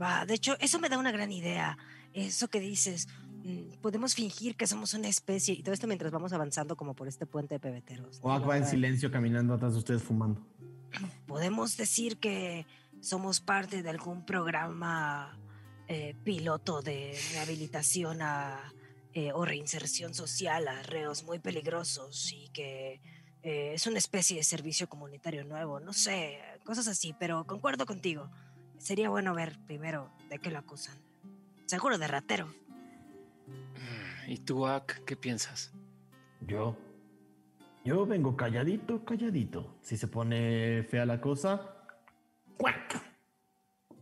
Va, 0.00 0.26
de 0.26 0.34
hecho, 0.34 0.56
eso 0.60 0.78
me 0.78 0.88
da 0.88 0.98
una 0.98 1.12
gran 1.12 1.30
idea. 1.30 1.78
Eso 2.12 2.48
que 2.48 2.60
dices, 2.60 3.08
mm, 3.44 3.80
podemos 3.80 4.14
fingir 4.14 4.56
que 4.56 4.66
somos 4.66 4.94
una 4.94 5.08
especie 5.08 5.54
y 5.54 5.62
todo 5.62 5.72
esto 5.72 5.86
mientras 5.86 6.10
vamos 6.12 6.32
avanzando 6.32 6.76
como 6.76 6.94
por 6.94 7.08
este 7.08 7.26
puente 7.26 7.54
de 7.54 7.60
pebeteros. 7.60 8.20
¿no? 8.22 8.30
Oak 8.30 8.48
va 8.48 8.56
en 8.56 8.66
silencio 8.66 9.10
caminando 9.10 9.54
atrás 9.54 9.72
de 9.72 9.78
ustedes 9.78 10.02
fumando. 10.02 10.46
Podemos 11.26 11.76
decir 11.76 12.18
que 12.18 12.66
somos 13.00 13.40
parte 13.40 13.82
de 13.82 13.90
algún 13.90 14.24
programa 14.24 15.38
eh, 15.86 16.16
piloto 16.24 16.82
de 16.82 17.18
rehabilitación 17.32 18.22
a, 18.22 18.72
eh, 19.12 19.30
o 19.32 19.44
reinserción 19.44 20.14
social 20.14 20.66
a 20.66 20.82
reos 20.82 21.22
muy 21.24 21.38
peligrosos 21.38 22.32
y 22.32 22.48
que 22.48 23.00
eh, 23.44 23.74
es 23.74 23.86
una 23.86 23.98
especie 23.98 24.38
de 24.38 24.42
servicio 24.42 24.88
comunitario 24.88 25.44
nuevo. 25.44 25.78
No 25.78 25.92
sé, 25.92 26.40
cosas 26.64 26.88
así, 26.88 27.14
pero 27.18 27.46
concuerdo 27.46 27.84
contigo. 27.84 28.30
Sería 28.78 29.10
bueno 29.10 29.34
ver 29.34 29.58
primero 29.66 30.10
de 30.30 30.38
qué 30.38 30.50
lo 30.50 30.58
acusan. 30.58 30.96
Seguro 31.66 31.98
de 31.98 32.08
ratero. 32.08 32.52
¿Y 34.26 34.38
tú, 34.38 34.66
Ak, 34.66 35.04
qué 35.04 35.14
piensas? 35.14 35.72
Yo. 36.40 36.76
Yo 37.84 38.06
vengo 38.06 38.34
calladito, 38.34 39.04
calladito. 39.04 39.76
Si 39.82 39.98
se 39.98 40.08
pone 40.08 40.82
fea 40.84 41.04
la 41.04 41.20
cosa. 41.20 41.76
¡cuac! 42.56 43.02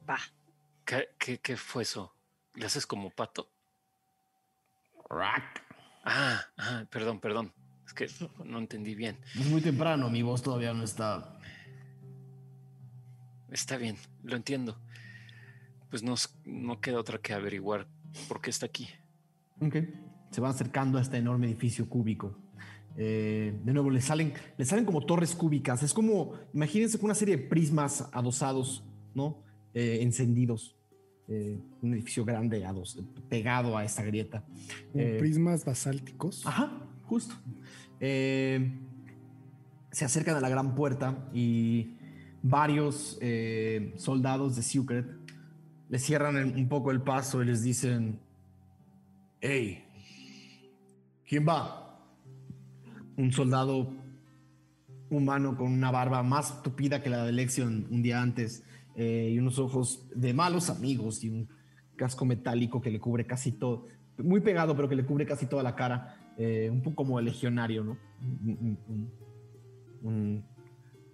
Va. 0.09 0.19
¿Qué, 0.85 1.09
qué, 1.19 1.39
qué 1.39 1.57
fue 1.57 1.83
eso? 1.83 2.15
¿Le 2.55 2.67
haces 2.67 2.87
como 2.87 3.11
pato? 3.11 3.51
¡Rac! 5.11 5.65
Ah, 6.05 6.41
ah, 6.57 6.85
perdón, 6.91 7.19
perdón. 7.19 7.53
Es 7.93 8.19
que 8.19 8.29
no 8.45 8.59
entendí 8.59 8.95
bien. 8.95 9.17
Es 9.39 9.47
muy 9.51 9.61
temprano, 9.61 10.09
mi 10.09 10.23
voz 10.23 10.43
todavía 10.43 10.73
no 10.73 10.83
está. 10.83 11.39
Está 13.51 13.77
bien, 13.77 13.97
lo 14.23 14.37
entiendo. 14.37 14.79
Pues 15.91 16.03
nos, 16.03 16.35
no 16.45 16.81
queda 16.81 16.99
otra 16.99 17.19
que 17.19 17.35
averiguar 17.35 17.87
por 18.29 18.41
qué 18.41 18.49
está 18.49 18.67
aquí. 18.67 18.89
Ok. 19.61 19.77
Se 20.31 20.41
van 20.41 20.53
acercando 20.53 20.97
a 20.97 21.03
este 21.03 21.19
enorme 21.19 21.47
edificio 21.47 21.87
cúbico. 21.87 22.39
Eh, 22.97 23.59
de 23.62 23.73
nuevo, 23.73 23.91
le 23.91 24.01
salen, 24.01 24.33
le 24.57 24.65
salen 24.65 24.87
como 24.87 25.05
torres 25.05 25.35
cúbicas. 25.35 25.83
Es 25.83 25.93
como, 25.93 26.33
imagínense 26.55 26.99
una 27.03 27.15
serie 27.15 27.37
de 27.37 27.43
prismas 27.43 28.09
adosados, 28.12 28.85
¿no? 29.15 29.45
Eh, 29.75 29.99
encendidos. 30.01 30.77
Eh, 31.29 31.59
un 31.81 31.95
edificio 31.95 32.25
grande 32.25 32.65
ados, 32.65 32.99
pegado 33.29 33.77
a 33.77 33.85
esta 33.85 34.03
grieta. 34.03 34.45
Eh, 34.93 35.17
prismas 35.19 35.65
basálticos. 35.65 36.45
Ajá, 36.45 36.92
justo. 37.13 37.35
Eh, 38.01 38.73
se 39.91 40.07
acercan 40.07 40.35
a 40.35 40.41
la 40.41 40.49
gran 40.49 40.75
puerta 40.75 41.29
y 41.35 41.99
varios 42.43 43.19
eh, 43.21 43.93
soldados 43.97 44.57
de 44.57 44.63
Secret 44.63 45.07
le 45.91 45.99
cierran 45.99 46.37
un 46.57 46.69
poco 46.71 46.91
el 46.91 47.03
paso 47.03 47.43
y 47.43 47.47
les 47.47 47.63
dicen: 47.63 48.19
Hey, 49.43 49.85
¿quién 51.29 51.47
va? 51.47 52.01
Un 53.19 53.31
soldado 53.31 53.93
humano 55.11 55.55
con 55.59 55.71
una 55.71 55.91
barba 55.91 56.23
más 56.23 56.63
tupida 56.63 57.03
que 57.03 57.11
la 57.11 57.27
de 57.27 57.33
Lexion 57.33 57.89
un 57.91 58.03
día 58.03 58.23
antes 58.23 58.65
eh, 58.97 59.33
y 59.35 59.39
unos 59.39 59.59
ojos 59.59 60.09
de 60.15 60.33
malos 60.33 60.71
amigos 60.71 61.23
y 61.25 61.29
un 61.29 61.47
casco 61.95 62.25
metálico 62.25 62.81
que 62.81 62.91
le 62.91 62.99
cubre 62.99 63.27
casi 63.27 63.53
todo, 63.53 63.87
muy 64.17 64.41
pegado, 64.41 64.75
pero 64.75 64.89
que 64.89 64.97
le 64.97 65.05
cubre 65.05 65.27
casi 65.27 65.45
toda 65.45 65.63
la 65.63 65.75
cara, 65.75 66.22
eh, 66.39 66.69
un 66.70 66.83
poco 66.83 66.97
como 66.97 67.19
el 67.19 67.25
legionario, 67.27 67.85
¿no? 67.85 67.99
Un, 68.20 68.59
un- 68.61 68.78
un- 68.89 69.12
un, 70.02 70.44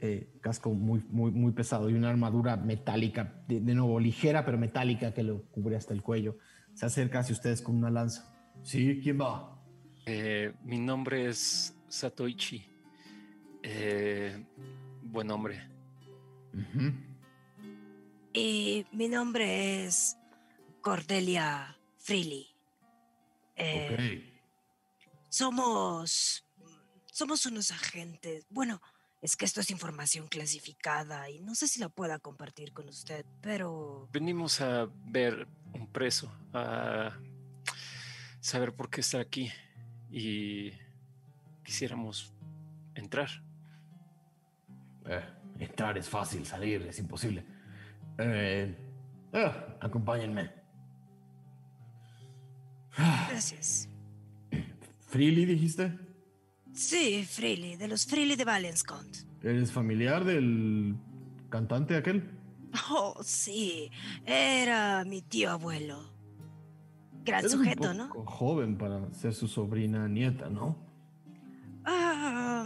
eh, 0.00 0.28
casco 0.40 0.70
muy, 0.72 1.02
muy, 1.10 1.30
muy 1.32 1.52
pesado 1.52 1.90
y 1.90 1.94
una 1.94 2.08
armadura 2.10 2.56
metálica, 2.56 3.42
de, 3.48 3.60
de 3.60 3.74
nuevo 3.74 3.98
ligera, 4.00 4.44
pero 4.44 4.56
metálica 4.56 5.12
que 5.12 5.22
lo 5.22 5.42
cubre 5.50 5.76
hasta 5.76 5.92
el 5.92 6.02
cuello. 6.02 6.38
Se 6.74 6.86
acerca 6.86 7.18
hacia 7.20 7.32
ustedes 7.34 7.60
con 7.62 7.76
una 7.76 7.90
lanza. 7.90 8.32
Sí, 8.62 9.00
¿quién 9.02 9.20
va? 9.20 9.60
Eh, 10.06 10.52
mi 10.64 10.78
nombre 10.78 11.26
es 11.28 11.76
Satoichi. 11.88 12.64
Eh, 13.62 14.44
buen 15.02 15.30
hombre. 15.30 15.68
Y 18.32 18.86
mi 18.92 19.08
nombre 19.08 19.84
es 19.84 20.16
Cordelia 20.80 21.76
Freely. 21.96 22.46
Eh, 23.56 24.27
Somos. 25.28 26.44
Somos 27.12 27.46
unos 27.46 27.70
agentes. 27.70 28.46
Bueno, 28.50 28.80
es 29.20 29.36
que 29.36 29.44
esto 29.44 29.60
es 29.60 29.70
información 29.70 30.28
clasificada 30.28 31.28
y 31.28 31.40
no 31.40 31.54
sé 31.54 31.66
si 31.66 31.80
la 31.80 31.88
pueda 31.88 32.18
compartir 32.18 32.72
con 32.72 32.88
usted, 32.88 33.26
pero. 33.40 34.08
Venimos 34.12 34.60
a 34.60 34.88
ver 35.06 35.48
un 35.72 35.86
preso, 35.88 36.32
a 36.52 37.18
saber 38.40 38.74
por 38.74 38.88
qué 38.88 39.00
está 39.00 39.20
aquí 39.20 39.50
y 40.10 40.70
quisiéramos 41.64 42.32
entrar. 42.94 43.28
Eh, 45.06 45.24
entrar 45.58 45.98
es 45.98 46.08
fácil, 46.08 46.46
salir 46.46 46.82
es 46.82 46.98
imposible. 46.98 47.44
Eh, 48.18 48.74
eh, 49.32 49.52
acompáñenme. 49.80 50.52
Gracias. 52.96 53.87
¿Freely 55.08 55.46
dijiste? 55.46 55.98
Sí, 56.74 57.24
Freely, 57.24 57.76
de 57.76 57.88
los 57.88 58.06
Freely 58.06 58.36
de 58.36 58.44
Valenscont. 58.44 59.16
¿Eres 59.42 59.72
familiar 59.72 60.24
del 60.24 60.96
cantante 61.48 61.96
aquel? 61.96 62.30
Oh, 62.90 63.16
sí. 63.22 63.90
Era 64.26 65.04
mi 65.04 65.22
tío 65.22 65.50
abuelo. 65.50 66.12
Gran 67.24 67.40
Eres 67.40 67.54
un 67.54 67.60
sujeto, 67.60 67.94
¿no? 67.94 68.08
poco 68.08 68.30
joven 68.30 68.76
para 68.76 69.12
ser 69.14 69.34
su 69.34 69.48
sobrina 69.48 70.06
nieta, 70.08 70.48
¿no? 70.50 70.76
Ah, 71.84 72.64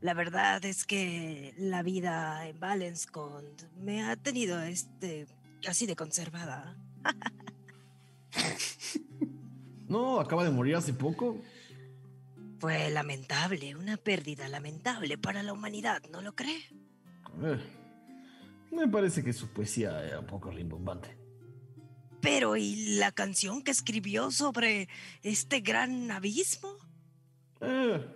la 0.00 0.14
verdad 0.14 0.64
es 0.64 0.86
que 0.86 1.52
la 1.58 1.82
vida 1.82 2.46
en 2.48 2.58
Valenscont 2.60 3.62
me 3.82 4.04
ha 4.04 4.16
tenido 4.16 4.60
este 4.62 5.26
casi 5.62 5.86
de 5.86 5.96
conservada. 5.96 6.76
No, 9.90 10.20
acaba 10.20 10.44
de 10.44 10.50
morir 10.50 10.76
hace 10.76 10.94
poco. 10.94 11.42
Fue 12.60 12.90
lamentable, 12.90 13.74
una 13.74 13.96
pérdida 13.96 14.46
lamentable 14.48 15.18
para 15.18 15.42
la 15.42 15.52
humanidad, 15.52 16.00
¿no 16.12 16.22
lo 16.22 16.36
cree? 16.36 16.60
Eh, 17.42 17.58
me 18.70 18.86
parece 18.86 19.24
que 19.24 19.32
su 19.32 19.48
poesía 19.48 20.06
era 20.06 20.20
un 20.20 20.26
poco 20.26 20.52
rimbombante. 20.52 21.18
Pero 22.20 22.56
¿y 22.56 22.98
la 22.98 23.10
canción 23.10 23.62
que 23.62 23.72
escribió 23.72 24.30
sobre 24.30 24.88
este 25.22 25.58
gran 25.60 26.08
abismo? 26.12 26.76
Eh, 27.60 28.06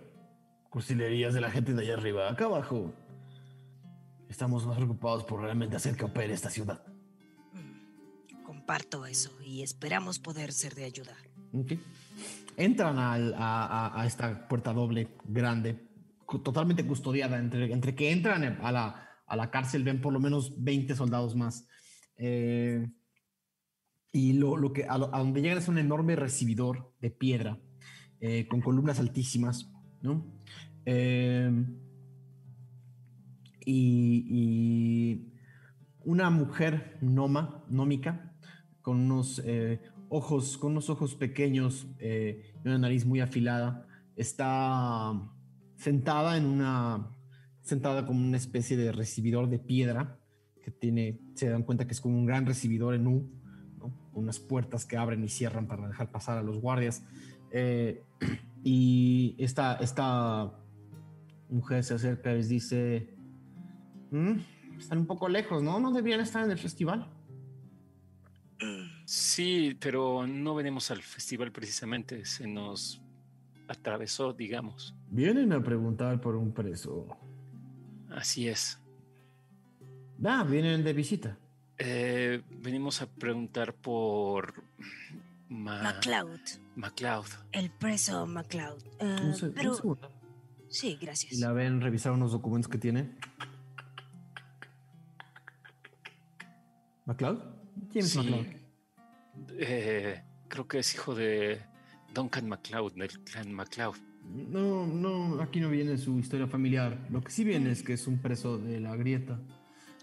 cursilerías 0.69 1.33
de 1.33 1.41
la 1.41 1.51
gente 1.51 1.73
de 1.73 1.81
allá 1.81 1.95
arriba. 1.95 2.29
Acá 2.29 2.45
abajo 2.45 2.93
estamos 4.29 4.65
más 4.65 4.77
preocupados 4.77 5.25
por 5.25 5.41
realmente 5.41 5.75
hacer 5.75 5.97
que 5.97 6.05
opere 6.05 6.33
esta 6.33 6.49
ciudad. 6.49 6.85
Mm, 7.51 8.43
Comparto 8.43 9.05
eso 9.05 9.31
y 9.41 9.61
esperamos 9.61 10.19
poder 10.19 10.53
ser 10.53 10.73
de 10.73 10.85
ayuda. 10.85 11.17
Ok. 11.55 11.73
Entran 12.57 12.97
al- 12.97 13.33
a, 13.37 14.01
a- 14.01 14.05
esta 14.05 14.47
puerta 14.47 14.73
doble 14.73 15.09
grande, 15.25 15.87
totalmente 16.43 16.85
custodiada. 16.85 17.37
Entre, 17.39 17.71
entre 17.71 17.95
que 17.95 18.11
entran 18.11 18.43
a 18.61 18.71
la, 18.71 19.07
a 19.27 19.35
la 19.35 19.51
cárcel 19.51 19.83
ven 19.83 20.01
por 20.01 20.13
lo 20.13 20.19
menos 20.19 20.63
20 20.63 20.95
soldados 20.95 21.35
más. 21.35 21.67
Eh, 22.17 22.87
y 24.11 24.33
lo, 24.33 24.55
lo 24.57 24.71
que, 24.71 24.85
a, 24.87 24.97
donde 24.97 25.41
llegan 25.41 25.57
es 25.57 25.67
un 25.67 25.77
enorme 25.77 26.15
recibidor 26.15 26.93
de 27.01 27.11
piedra 27.11 27.57
eh, 28.21 28.47
con 28.47 28.61
columnas 28.61 28.99
altísimas. 28.99 29.69
¿no? 30.01 30.25
Eh, 30.85 31.51
y, 33.65 34.25
y 34.29 35.33
una 36.03 36.29
mujer 36.29 36.97
noma, 37.01 37.65
nómica, 37.69 38.33
con 38.81 38.99
unos 38.99 39.41
ojos, 40.15 40.57
con 40.57 40.71
unos 40.71 40.89
ojos 40.89 41.15
pequeños 41.15 41.87
eh, 41.99 42.53
y 42.63 42.67
una 42.67 42.77
nariz 42.77 43.05
muy 43.05 43.19
afilada, 43.19 43.85
está 44.15 45.13
sentada 45.75 46.37
en 46.37 46.45
una, 46.45 47.09
sentada 47.61 48.05
como 48.05 48.19
una 48.25 48.37
especie 48.37 48.77
de 48.77 48.91
recibidor 48.91 49.49
de 49.49 49.59
piedra 49.59 50.19
que 50.63 50.71
tiene, 50.71 51.19
se 51.35 51.49
dan 51.49 51.63
cuenta 51.63 51.85
que 51.85 51.93
es 51.93 52.01
como 52.01 52.17
un 52.17 52.25
gran 52.25 52.45
recibidor 52.45 52.95
en 52.95 53.07
U, 53.07 53.29
¿no? 53.77 53.93
unas 54.13 54.39
puertas 54.39 54.85
que 54.85 54.97
abren 54.97 55.23
y 55.23 55.27
cierran 55.27 55.67
para 55.67 55.87
dejar 55.87 56.11
pasar 56.11 56.37
a 56.37 56.43
los 56.43 56.59
guardias. 56.59 57.03
Eh, 57.51 58.03
y 58.63 59.35
esta, 59.37 59.75
esta 59.75 60.53
mujer 61.49 61.83
se 61.83 61.93
acerca 61.93 62.31
y 62.31 62.37
les 62.37 62.49
dice, 62.49 63.15
"Mm, 64.11 64.39
están 64.77 64.99
un 64.99 65.05
poco 65.05 65.29
lejos, 65.29 65.61
¿no? 65.61 65.79
No 65.79 65.91
deberían 65.91 66.21
estar 66.21 66.43
en 66.43 66.51
el 66.51 66.57
festival. 66.57 67.14
Sí, 69.05 69.77
pero 69.79 70.25
no 70.27 70.55
venimos 70.55 70.89
al 70.91 71.01
festival 71.01 71.51
precisamente. 71.51 72.25
Se 72.25 72.47
nos 72.47 73.01
atravesó, 73.67 74.33
digamos. 74.33 74.95
Vienen 75.09 75.53
a 75.53 75.61
preguntar 75.63 76.19
por 76.19 76.35
un 76.35 76.51
preso. 76.51 77.07
Así 78.09 78.47
es. 78.47 78.79
Ah, 80.23 80.43
vienen 80.43 80.83
de 80.83 80.93
visita. 80.93 81.37
Eh, 81.77 82.41
venimos 82.61 83.01
a 83.01 83.07
preguntar 83.07 83.73
por 83.73 84.63
Ma- 85.49 85.83
MacLeod, 85.83 86.39
MacLeod. 86.75 87.25
el 87.51 87.69
preso 87.69 88.25
MacLeod. 88.25 88.81
Ah, 89.01 89.17
Un 89.23 89.35
se- 89.35 89.47
un 89.47 89.53
pero 89.53 89.73
segundo. 89.75 90.09
sí, 90.69 90.97
gracias. 90.99 91.33
Y 91.33 91.37
la 91.41 91.51
ven 91.51 91.81
revisar 91.81 92.13
unos 92.13 92.31
documentos 92.31 92.69
que 92.71 92.77
tiene. 92.77 93.11
¿MacLeod? 97.05 97.39
¿Quién 97.91 98.05
es 98.05 98.11
Sí. 98.11 98.17
MacLeod? 98.19 98.45
Eh, 99.57 100.21
creo 100.47 100.67
que 100.67 100.79
es 100.79 100.93
hijo 100.93 101.15
de 101.15 101.61
Duncan 102.13 102.47
MacLeod, 102.47 102.93
del 102.93 103.23
clan 103.23 103.51
MacLeod. 103.53 103.95
No, 104.23 104.87
no, 104.87 105.39
aquí 105.41 105.59
no 105.59 105.69
viene 105.69 105.97
su 105.97 106.17
historia 106.19 106.47
familiar. 106.47 107.07
Lo 107.11 107.21
que 107.21 107.31
sí 107.31 107.43
viene 107.43 107.71
es 107.71 107.83
que 107.83 107.93
es 107.93 108.07
un 108.07 108.19
preso 108.19 108.57
de 108.57 108.79
la 108.79 108.95
grieta. 108.95 109.39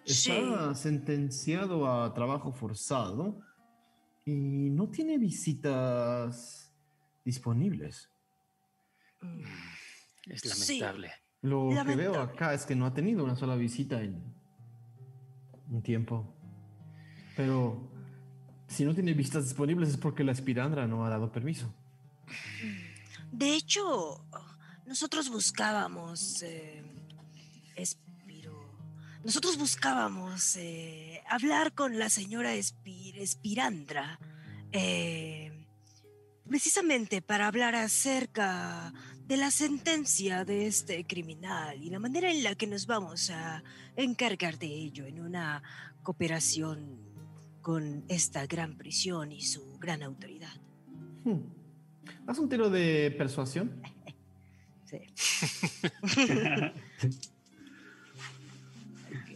Está 0.07 0.75
sentenciado 0.75 1.91
a 1.91 2.13
trabajo 2.15 2.53
forzado 2.53 3.41
y 4.25 4.71
no 4.71 4.89
tiene 4.91 5.19
visitas 5.19 6.73
disponibles. 7.25 8.11
Mm, 9.21 9.43
Es 10.31 10.41
Sí. 10.43 10.79
lamentable. 10.79 11.11
Lo 11.43 11.69
que 11.71 11.75
veo 11.97 12.13
Lamentable. 12.13 12.33
acá 12.33 12.55
es 12.55 12.65
que 12.65 12.77
no 12.77 12.87
ha 12.87 12.95
tenido 12.95 13.25
una 13.25 13.35
sola 13.35 13.57
visita 13.57 14.01
en 14.03 14.23
un 15.69 15.83
tiempo. 15.83 16.33
Pero 17.37 17.92
si 18.73 18.85
no 18.85 18.95
tiene 18.95 19.13
visitas 19.15 19.45
disponibles 19.45 19.91
es 19.91 19.97
porque 19.97 20.25
la 20.25 20.33
espirandra 20.33 20.87
no 20.87 21.05
ha 21.05 21.11
dado 21.11 21.31
permiso. 21.31 21.73
De 23.31 23.55
hecho, 23.55 24.25
nosotros 24.87 25.29
buscábamos. 25.31 26.43
eh. 26.43 26.83
Nosotros 29.25 29.57
buscábamos 29.57 30.57
eh, 30.57 31.23
hablar 31.31 31.75
con 31.75 31.97
la 31.97 32.09
señora 32.11 32.57
Espir- 32.57 33.17
Espirandra. 33.19 34.19
eh, 34.73 35.53
precisamente 36.49 37.23
para 37.23 37.47
hablar 37.47 37.75
acerca 37.77 38.93
de 39.27 39.37
la 39.37 39.51
sentencia 39.53 40.45
de 40.45 40.67
este 40.67 41.05
criminal 41.07 41.81
y 41.81 41.89
la 41.89 42.01
manera 42.01 42.31
en 42.33 42.43
la 42.43 42.57
que 42.57 42.67
nos 42.67 42.87
vamos 42.87 43.31
a 43.31 43.63
encargar 43.97 44.59
de 44.59 44.67
ello 44.67 45.07
en 45.07 45.21
una 45.21 45.63
cooperación 46.03 46.99
con 47.63 48.05
esta 48.09 48.47
gran 48.47 48.77
prisión 48.77 49.33
y 49.33 49.41
su 49.41 49.79
gran 49.79 50.03
autoridad. 50.03 50.53
Hmm. 51.25 51.41
Haz 52.27 52.39
un 52.39 52.49
tiro 52.49 52.69
de 52.69 53.15
persuasión. 53.17 53.81
Sí. 54.85 54.99
Ok. 59.09 59.31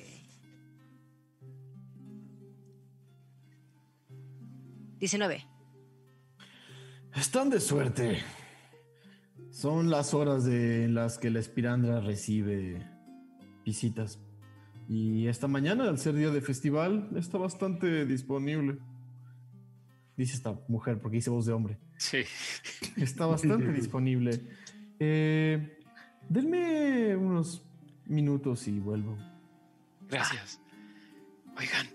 Diecinueve. 4.98 5.46
Están 7.14 7.48
de 7.48 7.60
suerte. 7.60 8.22
Son 9.50 9.88
las 9.88 10.12
horas 10.12 10.44
de 10.44 10.84
en 10.84 10.94
las 10.94 11.16
que 11.16 11.30
la 11.30 11.40
espirandra 11.40 12.00
recibe 12.00 12.86
visitas. 13.64 14.18
Y 14.88 15.26
esta 15.26 15.48
mañana, 15.48 15.88
al 15.88 15.98
ser 15.98 16.14
día 16.14 16.30
de 16.30 16.40
festival, 16.40 17.10
está 17.16 17.38
bastante 17.38 18.06
disponible. 18.06 18.78
Dice 20.16 20.34
esta 20.34 20.58
mujer, 20.68 21.00
porque 21.00 21.16
dice 21.16 21.30
voz 21.30 21.46
de 21.46 21.52
hombre. 21.52 21.78
Sí. 21.96 22.18
Está 22.96 23.26
bastante 23.26 23.72
disponible. 23.72 24.40
Eh, 24.98 25.78
denme 26.28 27.16
unos 27.16 27.62
minutos 28.06 28.68
y 28.68 28.78
vuelvo. 28.78 29.18
Gracias. 30.08 30.60
Oigan, 31.58 31.88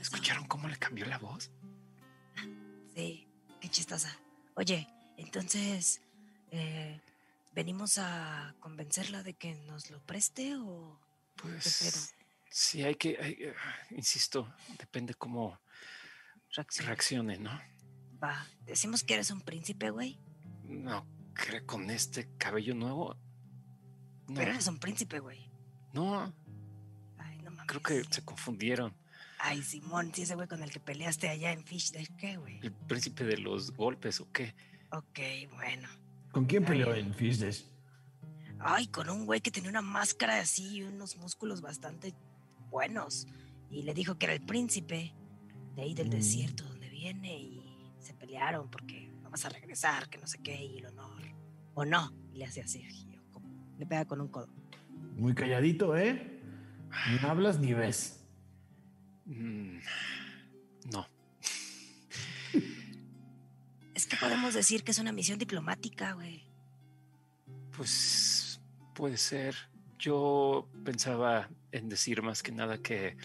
¿escucharon 0.00 0.46
cómo 0.46 0.68
le 0.68 0.76
cambió 0.76 1.04
la 1.06 1.18
voz? 1.18 1.50
Sí, 2.94 3.26
qué 3.60 3.68
chistosa. 3.68 4.16
Oye, 4.54 4.88
entonces, 5.16 6.00
eh, 6.50 7.00
¿venimos 7.54 7.98
a 7.98 8.54
convencerla 8.60 9.22
de 9.22 9.34
que 9.34 9.54
nos 9.66 9.90
lo 9.90 10.00
preste 10.00 10.56
o...? 10.56 11.07
Pues 11.40 12.14
sí, 12.50 12.82
hay 12.82 12.94
que, 12.96 13.16
hay- 13.20 13.36
eh, 13.40 13.54
insisto, 13.90 14.52
depende 14.78 15.14
cómo 15.14 15.58
reaccione, 16.78 17.38
¿no? 17.38 17.50
Va, 18.22 18.46
decimos 18.66 19.04
que 19.04 19.14
eres 19.14 19.30
un 19.30 19.40
príncipe, 19.42 19.90
güey. 19.90 20.18
No, 20.64 21.06
creo 21.34 21.64
con 21.66 21.88
este 21.90 22.28
cabello 22.36 22.74
nuevo. 22.74 23.14
No, 24.26 24.34
Pero 24.34 24.50
eres 24.52 24.66
un 24.66 24.78
príncipe, 24.78 25.20
güey. 25.20 25.50
no, 25.92 26.34
Ay, 27.18 27.38
no 27.38 27.50
mames. 27.50 27.66
creo 27.66 27.82
que 27.82 28.04
se 28.12 28.24
confundieron. 28.24 28.94
Ay, 29.40 29.62
Simón, 29.62 30.12
sí, 30.12 30.22
ese 30.22 30.34
güey 30.34 30.48
con 30.48 30.62
el 30.64 30.70
que 30.70 30.80
peleaste 30.80 31.28
allá 31.28 31.52
en 31.52 31.64
Fish 31.64 31.92
Day, 31.92 32.06
¿qué, 32.18 32.36
güey? 32.36 32.58
¿El 32.60 32.72
príncipe 32.72 33.22
de 33.24 33.38
los 33.38 33.70
golpes 33.70 34.20
o 34.20 34.30
qué? 34.32 34.54
Ok, 34.90 35.20
bueno. 35.52 35.88
¿Con 36.32 36.44
quién 36.46 36.64
peleó 36.64 36.92
en 36.94 37.14
Fisdes? 37.14 37.70
Ay, 38.60 38.88
con 38.88 39.08
un 39.08 39.24
güey 39.26 39.40
que 39.40 39.50
tenía 39.50 39.70
una 39.70 39.82
máscara 39.82 40.40
así 40.40 40.76
y 40.78 40.82
unos 40.82 41.16
músculos 41.16 41.60
bastante 41.60 42.14
buenos. 42.70 43.26
Y 43.70 43.82
le 43.82 43.94
dijo 43.94 44.16
que 44.18 44.26
era 44.26 44.32
el 44.34 44.40
príncipe 44.40 45.14
de 45.76 45.82
ahí 45.82 45.94
del 45.94 46.08
Mm. 46.08 46.10
desierto 46.10 46.64
donde 46.64 46.88
viene 46.88 47.38
y 47.38 47.92
se 48.00 48.14
pelearon 48.14 48.68
porque 48.70 49.08
no 49.22 49.30
vas 49.30 49.44
a 49.44 49.48
regresar, 49.50 50.08
que 50.10 50.18
no 50.18 50.26
sé 50.26 50.38
qué, 50.42 50.64
y 50.64 50.78
el 50.78 50.86
honor. 50.86 51.22
O 51.74 51.84
no, 51.84 52.12
y 52.32 52.38
le 52.38 52.44
hace 52.46 52.62
así, 52.62 52.80
y 52.80 53.12
yo, 53.14 53.22
como- 53.32 53.48
le 53.78 53.86
pega 53.86 54.04
con 54.04 54.20
un 54.20 54.28
codo. 54.28 54.48
Muy 55.16 55.34
calladito, 55.34 55.96
¿eh? 55.96 56.40
Ni 57.10 57.18
hablas 57.28 57.58
ni 57.60 57.74
ves. 57.74 58.24
Mm, 59.26 59.78
no. 60.92 61.06
Es 63.94 64.06
que 64.06 64.16
podemos 64.16 64.54
decir 64.54 64.84
que 64.84 64.92
es 64.92 64.98
una 64.98 65.12
misión 65.12 65.38
diplomática, 65.38 66.12
güey. 66.12 66.42
Pues 67.76 68.37
puede 68.98 69.16
ser. 69.16 69.54
Yo 70.00 70.68
pensaba 70.84 71.48
en 71.70 71.88
decir 71.88 72.20
más 72.20 72.42
que 72.42 72.50
nada 72.50 72.78
que 72.78 73.16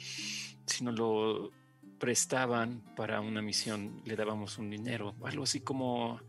si 0.68 0.84
nos 0.84 0.94
lo 0.96 1.52
prestaban 2.00 2.82
para 2.96 3.22
una 3.22 3.42
misión, 3.42 4.02
le 4.06 4.16
dábamos 4.16 4.60
un 4.60 4.70
dinero, 4.70 5.16
algo 5.24 5.44
así 5.44 5.62
como 5.62 6.20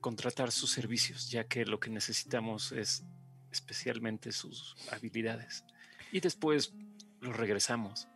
contratar 0.00 0.50
sus 0.52 0.70
servicios, 0.70 1.28
ya 1.30 1.44
que 1.44 1.66
lo 1.66 1.78
que 1.78 1.90
necesitamos 1.90 2.72
es 2.72 3.04
especialmente 3.52 4.32
sus 4.32 4.74
habilidades. 4.90 5.64
Y 6.12 6.20
después 6.20 6.72
lo 7.20 7.32
regresamos. 7.34 8.08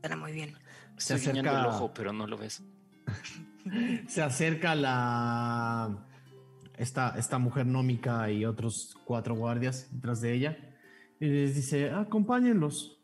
Suena 0.00 0.16
muy 0.16 0.32
bien. 0.32 0.56
Se 0.96 1.14
Estoy 1.14 1.30
guiñando 1.32 1.50
el 1.52 1.56
acerca- 1.58 1.76
ojo, 1.76 1.94
pero 1.94 2.12
no 2.12 2.26
lo 2.26 2.36
ves. 2.36 2.62
Se 4.08 4.22
acerca 4.22 4.74
la. 4.74 6.04
Esta, 6.78 7.18
esta 7.18 7.38
mujer 7.38 7.66
nómica 7.66 8.30
y 8.30 8.44
otros 8.44 8.96
cuatro 9.04 9.34
guardias 9.34 9.88
detrás 9.92 10.20
de 10.20 10.32
ella. 10.32 10.56
Y 11.20 11.26
les 11.26 11.54
dice: 11.54 11.90
Acompáñenlos. 11.90 13.02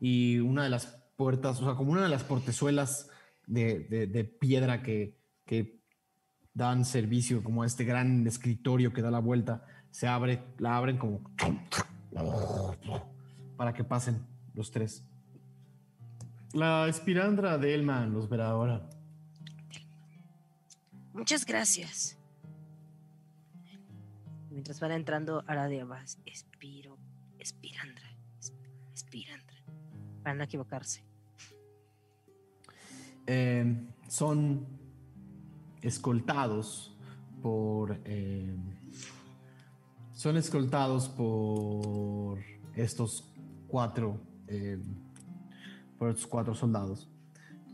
Y 0.00 0.38
una 0.38 0.64
de 0.64 0.70
las 0.70 0.86
puertas, 1.16 1.60
o 1.60 1.64
sea, 1.64 1.74
como 1.74 1.92
una 1.92 2.02
de 2.02 2.10
las 2.10 2.22
portezuelas 2.22 3.08
de, 3.46 4.06
de- 4.12 4.24
piedra 4.24 4.82
que, 4.82 5.18
que 5.46 5.80
dan 6.52 6.84
servicio, 6.84 7.42
como 7.42 7.64
este 7.64 7.84
gran 7.84 8.26
escritorio 8.26 8.92
que 8.92 9.00
da 9.00 9.10
la 9.10 9.20
vuelta, 9.20 9.64
se 9.90 10.06
abre, 10.06 10.42
la 10.58 10.76
abren 10.76 10.98
como. 10.98 11.22
para 13.56 13.72
que 13.72 13.84
pasen 13.84 14.26
los 14.54 14.70
tres. 14.70 15.02
La 16.52 16.88
espirandra 16.88 17.56
de 17.58 17.74
Elman 17.74 18.12
los 18.12 18.28
verá 18.28 18.48
ahora. 18.48 18.88
Muchas 21.12 21.46
gracias. 21.46 22.15
Mientras 24.56 24.80
van 24.80 24.92
entrando, 24.92 25.44
Aradia 25.46 25.84
va. 25.84 26.02
Espiro. 26.24 26.96
Espirandra. 27.38 28.10
es- 28.40 28.54
Espirandra. 28.94 29.54
Para 30.22 30.34
no 30.34 30.44
equivocarse. 30.44 31.04
Eh, 33.26 33.86
son 34.08 34.66
escoltados 35.82 36.96
por. 37.42 38.00
eh, 38.06 38.56
son 40.14 40.38
escoltados 40.38 41.10
por 41.10 42.38
estos 42.74 43.30
cuatro. 43.68 44.18
eh, 44.48 44.78
por 45.98 46.08
estos 46.08 46.26
cuatro 46.26 46.54
soldados. 46.54 47.10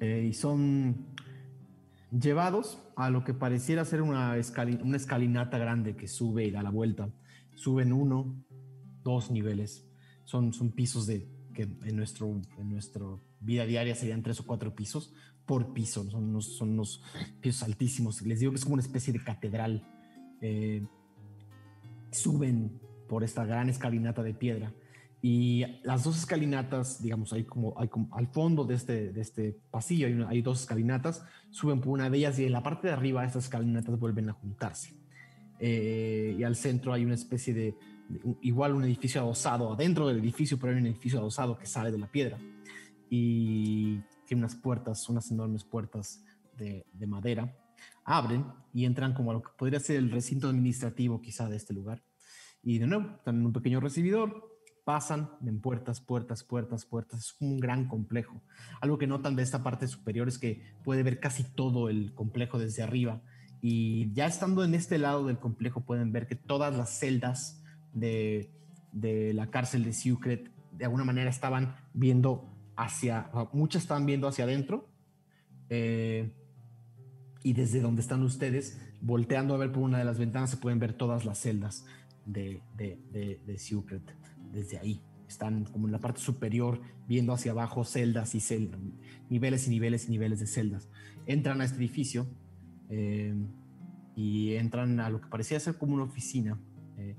Eh, 0.01 0.25
y 0.31 0.33
son 0.33 1.11
llevados 2.12 2.78
a 2.97 3.10
lo 3.10 3.24
que 3.24 3.34
pareciera 3.34 3.84
ser 3.84 4.02
una, 4.02 4.36
escali- 4.36 4.81
una 4.82 4.97
escalinata 4.97 5.58
grande 5.58 5.97
que 5.97 6.08
sube 6.08 6.47
y 6.47 6.50
da 6.50 6.62
la 6.62 6.70
vuelta. 6.70 7.10
Suben 7.55 7.92
uno, 7.92 8.44
dos 9.02 9.31
niveles. 9.31 9.89
Son, 10.24 10.52
pisos 10.73 11.07
de 11.07 11.28
que 11.55 11.62
en 11.62 11.97
nuestro 11.97 12.41
nuestra 12.58 13.05
vida 13.41 13.66
diaria 13.66 13.94
serían 13.94 14.23
tres 14.23 14.41
o 14.41 14.47
cuatro 14.47 14.74
pisos 14.74 15.12
por 15.47 15.73
piso. 15.74 16.08
Son 16.10 16.24
unos, 16.24 16.57
son 16.57 16.70
unos 16.70 17.02
pisos 17.41 17.62
altísimos. 17.62 18.23
Les 18.23 18.41
digo 18.41 18.52
que 18.52 18.57
es 18.57 18.65
como 18.65 18.74
una 18.74 18.82
especie 18.82 19.12
de 19.12 19.23
catedral. 19.23 19.86
Eh, 20.41 20.86
suben 22.10 22.81
por 23.08 23.24
esta 23.24 23.44
gran 23.44 23.68
escalinata 23.68 24.23
de 24.23 24.34
piedra. 24.34 24.73
Y 25.25 25.65
las 25.84 26.02
dos 26.02 26.18
escalinatas, 26.18 27.01
digamos, 27.01 27.33
hay 27.33 27.44
como, 27.44 27.78
hay 27.78 27.86
como 27.86 28.12
al 28.12 28.26
fondo 28.26 28.65
de 28.65 28.75
este, 28.75 29.12
de 29.12 29.20
este 29.20 29.57
pasillo 29.70 30.09
hay, 30.09 30.15
una- 30.15 30.28
hay 30.28 30.42
dos 30.42 30.62
escalinatas, 30.62 31.25
suben 31.51 31.81
por 31.81 31.91
una 31.92 32.10
de 32.10 32.18
ellas 32.18 32.39
y 32.41 32.44
en 32.44 32.51
la 32.52 32.62
parte 32.65 32.89
de 32.89 32.92
arriba 32.94 33.25
estas 33.25 33.44
escalinatas 33.44 33.97
vuelven 34.01 34.28
a 34.31 34.33
juntarse. 34.33 34.94
Eh, 35.60 36.34
y 36.36 36.42
al 36.42 36.57
centro 36.57 36.92
hay 36.92 37.05
una 37.05 37.15
especie 37.15 37.55
de, 37.55 37.76
de 38.09 38.20
igual 38.42 38.75
un 38.75 38.83
edificio 38.83 39.20
adosado, 39.20 39.73
adentro 39.73 40.09
del 40.09 40.18
edificio, 40.18 40.59
pero 40.59 40.73
hay 40.73 40.81
un 40.81 40.86
edificio 40.86 41.20
adosado 41.20 41.57
que 41.57 41.67
sale 41.67 41.92
de 41.92 41.99
la 41.99 42.09
piedra. 42.10 42.36
Y 43.09 44.01
tiene 44.26 44.41
unas 44.42 44.57
puertas, 44.57 45.09
unas 45.09 45.31
enormes 45.31 45.62
puertas 45.62 46.25
de, 46.57 46.84
de 46.92 47.07
madera. 47.07 47.57
Abren 48.05 48.44
y 48.75 48.86
entran 48.86 49.15
como 49.15 49.31
a 49.31 49.34
lo 49.34 49.42
que 49.42 49.51
podría 49.57 49.78
ser 49.78 49.97
el 49.99 50.10
recinto 50.10 50.49
administrativo 50.49 51.20
quizá 51.23 51.49
de 51.49 51.57
este 51.57 51.75
lugar. 51.75 52.02
Y 52.60 52.78
de 52.78 52.86
nuevo, 52.89 53.17
están 53.18 53.36
en 53.36 53.47
un 53.47 53.52
pequeño 53.52 53.78
recibidor, 53.78 54.51
pasan 54.85 55.31
en 55.47 55.61
puertas, 55.61 56.01
puertas, 56.01 56.43
puertas, 56.43 56.85
puertas. 56.85 57.20
Es 57.20 57.36
un 57.41 57.61
gran 57.61 57.86
complejo. 57.86 58.43
Algo 58.81 58.99
que 58.99 59.07
notan 59.07 59.36
de 59.36 59.43
esta 59.43 59.62
parte 59.62 59.86
superior 59.86 60.28
es 60.28 60.39
que 60.39 60.62
puede 60.85 61.02
ver 61.02 61.20
casi 61.20 61.44
todo 61.44 61.89
el 61.89 62.15
complejo 62.15 62.59
desde 62.59 62.83
arriba. 62.83 63.20
Y 63.61 64.12
ya 64.12 64.27
estando 64.27 64.65
en 64.65 64.75
este 64.75 64.99
lado 64.99 65.27
del 65.27 65.39
complejo 65.39 65.83
pueden 65.83 66.12
ver 66.12 66.27
que 66.27 66.35
todas 66.35 66.77
las 66.77 66.99
celdas 66.99 67.62
de, 67.93 68.51
la 68.93 69.51
cárcel 69.51 69.85
de 69.85 69.93
Secret 69.93 70.51
de 70.73 70.85
alguna 70.85 71.05
manera 71.05 71.31
estaban 71.31 71.77
viendo 71.94 72.49
hacia, 72.77 73.31
muchas 73.52 73.83
estaban 73.83 74.07
viendo 74.07 74.27
hacia 74.27 74.44
adentro. 74.44 74.89
eh, 75.69 76.33
y 77.44 77.55
desde 77.55 77.81
donde 77.81 78.02
están 78.02 78.23
ustedes, 78.23 78.78
volteando 79.01 79.55
a 79.55 79.59
ver 79.59 79.73
por 79.73 79.83
una 79.83 79.99
de 79.99 80.05
las 80.05 80.17
ventanas, 80.17 80.51
se 80.51 80.59
pueden 80.59 80.78
ver 80.78 80.93
todas 80.93 81.25
las 81.25 81.39
celdas 81.39 81.85
de, 82.25 82.62
de, 82.77 83.01
de, 83.11 83.41
de 83.44 83.59
Secret 83.59 84.22
desde 84.52 84.78
ahí. 84.78 85.02
están 85.28 85.64
como 85.64 85.86
en 85.86 85.92
la 85.92 85.98
parte 85.98 86.20
superior, 86.20 86.81
viendo 87.08 87.32
hacia 87.32 87.52
abajo 87.52 87.84
celdas 87.84 88.34
y 88.34 88.40
celdas, 88.40 88.78
niveles 89.31 89.66
y 89.66 89.70
niveles 89.70 90.06
y 90.06 90.10
niveles 90.10 90.40
de 90.40 90.47
celdas. 90.47 90.89
Entran 91.26 91.60
a 91.62 91.64
este 91.64 91.78
edificio 91.78 92.26
eh, 92.90 93.34
y 94.14 94.52
entran 94.55 95.00
a 95.00 95.08
lo 95.08 95.22
que 95.22 95.28
parecía 95.28 95.58
ser 95.58 95.78
como 95.78 95.94
una 95.94 96.05
oficina. 96.05 96.60
Eh, 96.98 97.16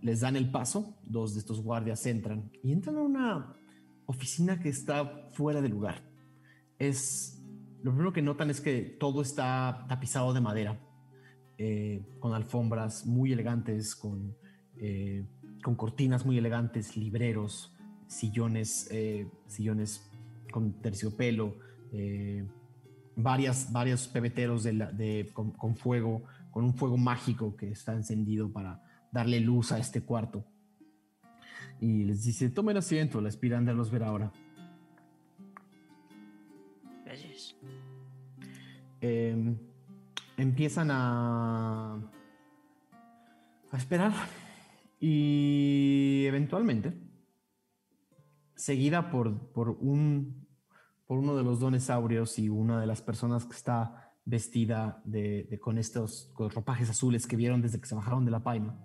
les 0.00 0.20
dan 0.20 0.36
el 0.36 0.50
paso, 0.50 0.96
dos 1.04 1.34
de 1.34 1.40
estos 1.40 1.60
guardias 1.60 2.06
entran 2.06 2.52
y 2.62 2.72
entran 2.72 2.96
a 2.98 3.02
una 3.02 3.56
oficina 4.06 4.60
que 4.60 4.68
está 4.68 5.28
fuera 5.32 5.60
de 5.60 5.68
lugar. 5.68 6.02
Es 6.78 7.42
lo 7.82 7.90
primero 7.90 8.12
que 8.12 8.22
notan 8.22 8.48
es 8.48 8.60
que 8.60 8.80
todo 8.80 9.20
está 9.20 9.84
tapizado 9.88 10.32
de 10.32 10.40
madera, 10.40 10.80
eh, 11.58 12.02
con 12.18 12.32
alfombras 12.32 13.04
muy 13.04 13.32
elegantes, 13.32 13.94
con, 13.94 14.36
con 15.64 15.76
cortinas 15.76 16.26
muy 16.26 16.36
elegantes, 16.36 16.94
libreros, 16.94 17.74
sillones, 18.06 18.86
eh, 18.90 19.26
sillones 19.46 20.10
con 20.52 20.74
terciopelo, 20.74 21.56
varias, 23.16 23.72
varios 23.72 24.06
pebeteros 24.08 24.62
de 24.62 24.72
de, 24.72 25.30
con, 25.32 25.52
con 25.52 25.74
fuego, 25.74 26.24
con 26.50 26.64
un 26.64 26.74
fuego 26.74 26.98
mágico 26.98 27.56
que 27.56 27.70
está 27.70 27.94
encendido 27.94 28.52
para 28.52 28.82
darle 29.10 29.40
luz 29.40 29.72
a 29.72 29.78
este 29.78 30.02
cuarto. 30.02 30.44
Y 31.80 32.04
les 32.04 32.24
dice, 32.24 32.50
tomen 32.50 32.76
asiento, 32.76 33.22
la 33.22 33.28
aspirante 33.28 33.72
los 33.72 33.90
ver 33.90 34.02
ahora. 34.02 34.32
Gracias. 37.06 37.56
Eh, 39.00 39.56
empiezan 40.36 40.90
a, 40.90 41.94
a 43.70 43.76
esperar 43.76 44.12
y 45.06 46.24
eventualmente, 46.24 46.94
seguida 48.54 49.10
por, 49.10 49.52
por, 49.52 49.68
un, 49.68 50.48
por 51.04 51.18
uno 51.18 51.36
de 51.36 51.42
los 51.42 51.60
donesaurios 51.60 52.38
y 52.38 52.48
una 52.48 52.80
de 52.80 52.86
las 52.86 53.02
personas 53.02 53.44
que 53.44 53.54
está 53.54 54.14
vestida 54.24 55.02
de, 55.04 55.58
con 55.60 55.76
estos 55.76 56.32
ropajes 56.38 56.88
azules 56.88 57.26
que 57.26 57.36
vieron 57.36 57.60
desde 57.60 57.78
que 57.78 57.86
se 57.86 57.94
bajaron 57.94 58.24
de 58.24 58.30
la 58.30 58.42
paima, 58.42 58.82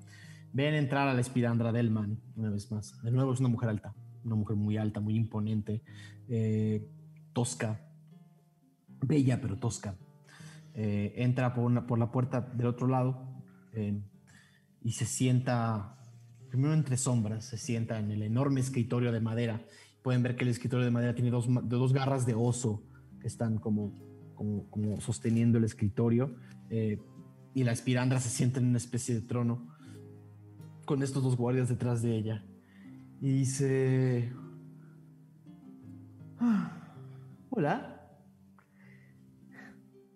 ven 0.51 0.73
entrar 0.73 1.07
a 1.07 1.13
la 1.13 1.21
espirandra 1.21 1.71
Delman 1.71 2.19
una 2.35 2.49
vez 2.49 2.69
más. 2.69 3.01
De 3.01 3.11
nuevo 3.11 3.31
es 3.31 3.39
una 3.39 3.47
mujer 3.47 3.69
alta, 3.69 3.95
una 4.25 4.35
mujer 4.35 4.57
muy 4.57 4.75
alta, 4.75 4.99
muy 4.99 5.15
imponente, 5.15 5.83
eh, 6.27 6.85
tosca, 7.31 7.79
bella 9.07 9.39
pero 9.39 9.57
tosca. 9.57 9.95
Eh, 10.73 11.13
entra 11.15 11.53
por, 11.53 11.63
una, 11.63 11.87
por 11.87 11.97
la 11.97 12.11
puerta 12.11 12.41
del 12.41 12.67
otro 12.67 12.87
lado 12.87 13.41
eh, 13.71 14.01
y 14.81 14.91
se 14.91 15.05
sienta, 15.05 15.95
primero 16.49 16.73
entre 16.73 16.97
sombras, 16.97 17.45
se 17.45 17.57
sienta 17.57 17.99
en 17.99 18.11
el 18.11 18.23
enorme 18.23 18.59
escritorio 18.59 19.11
de 19.11 19.21
madera. 19.21 19.61
Pueden 20.01 20.23
ver 20.23 20.35
que 20.35 20.43
el 20.43 20.49
escritorio 20.49 20.85
de 20.85 20.91
madera 20.91 21.13
tiene 21.15 21.29
dos, 21.29 21.47
dos 21.63 21.93
garras 21.93 22.25
de 22.25 22.33
oso 22.33 22.83
que 23.21 23.27
están 23.27 23.57
como, 23.59 23.93
como, 24.35 24.69
como 24.69 24.99
sosteniendo 25.01 25.57
el 25.57 25.63
escritorio. 25.65 26.35
eh, 26.69 26.99
y 27.55 27.63
la 27.63 27.71
espirandra 27.71 28.19
se 28.19 28.29
sienta 28.29 28.59
en 28.59 28.67
una 28.67 28.77
especie 28.77 29.15
de 29.15 29.21
trono 29.21 29.75
con 30.85 31.01
estos 31.01 31.23
dos 31.23 31.35
guardias 31.35 31.67
detrás 31.67 32.01
de 32.03 32.15
ella. 32.15 32.45
Y 33.21 33.31
dice... 33.33 34.31
"Ah, 36.39 36.93
Hola. 37.49 38.07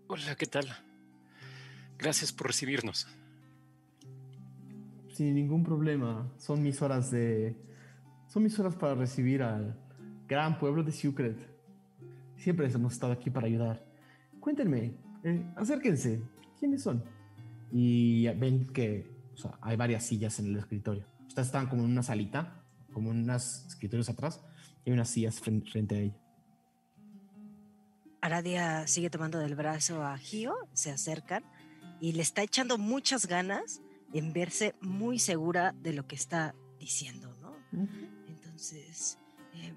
Hola, 0.07 0.35
¿qué 0.37 0.45
tal? 0.45 0.67
Gracias 1.97 2.31
por 2.31 2.47
recibirnos. 2.47 3.07
Sin 5.13 5.35
ningún 5.35 5.63
problema. 5.63 6.31
Son 6.37 6.61
mis 6.61 6.81
horas 6.81 7.11
de. 7.11 7.55
Son 8.27 8.43
mis 8.43 8.57
horas 8.59 8.75
para 8.75 8.95
recibir 8.95 9.43
al 9.43 9.79
gran 10.27 10.57
pueblo 10.59 10.83
de 10.83 10.91
Sucret. 10.91 11.37
Siempre 12.35 12.69
hemos 12.69 12.93
estado 12.93 13.13
aquí 13.13 13.29
para 13.29 13.47
ayudar. 13.47 13.85
Cuéntenme, 14.39 14.97
eh, 15.23 15.53
acérquense. 15.55 16.21
¿Quiénes 16.59 16.81
son? 16.81 17.03
Y 17.71 18.27
ven 18.39 18.67
que 18.73 19.09
hay 19.61 19.77
varias 19.77 20.03
sillas 20.03 20.39
en 20.39 20.47
el 20.47 20.57
escritorio. 20.57 21.05
Ustedes 21.27 21.47
están 21.47 21.67
como 21.67 21.83
en 21.83 21.91
una 21.91 22.03
salita, 22.03 22.63
como 22.91 23.11
en 23.11 23.23
unos 23.23 23.65
escritorios 23.67 24.09
atrás, 24.09 24.43
y 24.83 24.91
unas 24.91 25.09
sillas 25.09 25.41
fren- 25.41 25.63
frente 25.71 25.95
a 25.95 25.99
ella. 25.99 26.17
Aradia 28.21 28.87
sigue 28.87 29.09
tomando 29.09 29.39
del 29.39 29.55
brazo 29.55 30.03
a 30.03 30.17
Gio, 30.17 30.55
se 30.73 30.91
acercan 30.91 31.43
y 31.99 32.13
le 32.13 32.21
está 32.21 32.41
echando 32.41 32.77
muchas 32.77 33.27
ganas 33.27 33.81
en 34.13 34.33
verse 34.33 34.75
muy 34.81 35.19
segura 35.19 35.73
de 35.73 35.93
lo 35.93 36.07
que 36.07 36.15
está 36.15 36.55
diciendo, 36.79 37.35
¿no? 37.41 37.55
Entonces, 38.27 39.17
eh, 39.55 39.73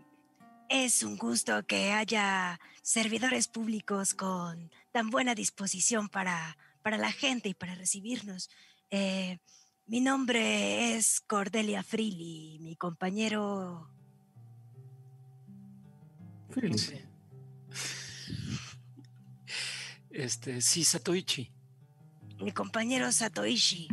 es 0.69 1.03
un 1.03 1.17
gusto 1.17 1.67
que 1.67 1.93
haya 1.93 2.61
servidores 2.83 3.49
públicos 3.49 4.15
con 4.15 4.71
tan 4.93 5.11
buena 5.11 5.35
disposición 5.35 6.09
para, 6.09 6.57
para 6.83 6.99
la 6.99 7.13
gente 7.13 7.49
y 7.49 7.55
para 7.55 7.75
recibirnos. 7.75 8.51
Eh, 8.91 9.39
mi 9.87 10.01
nombre 10.01 10.97
es 10.97 11.21
Cordelia 11.21 11.83
Freely, 11.83 12.59
mi 12.61 12.77
compañero 12.77 13.89
Freely. 16.51 16.79
Sí. 16.79 16.97
Este, 20.11 20.63
sí, 20.63 20.83
Satoichi. 20.83 21.53
mi 22.41 22.53
compañero 22.53 23.13
Satoishi, 23.13 23.89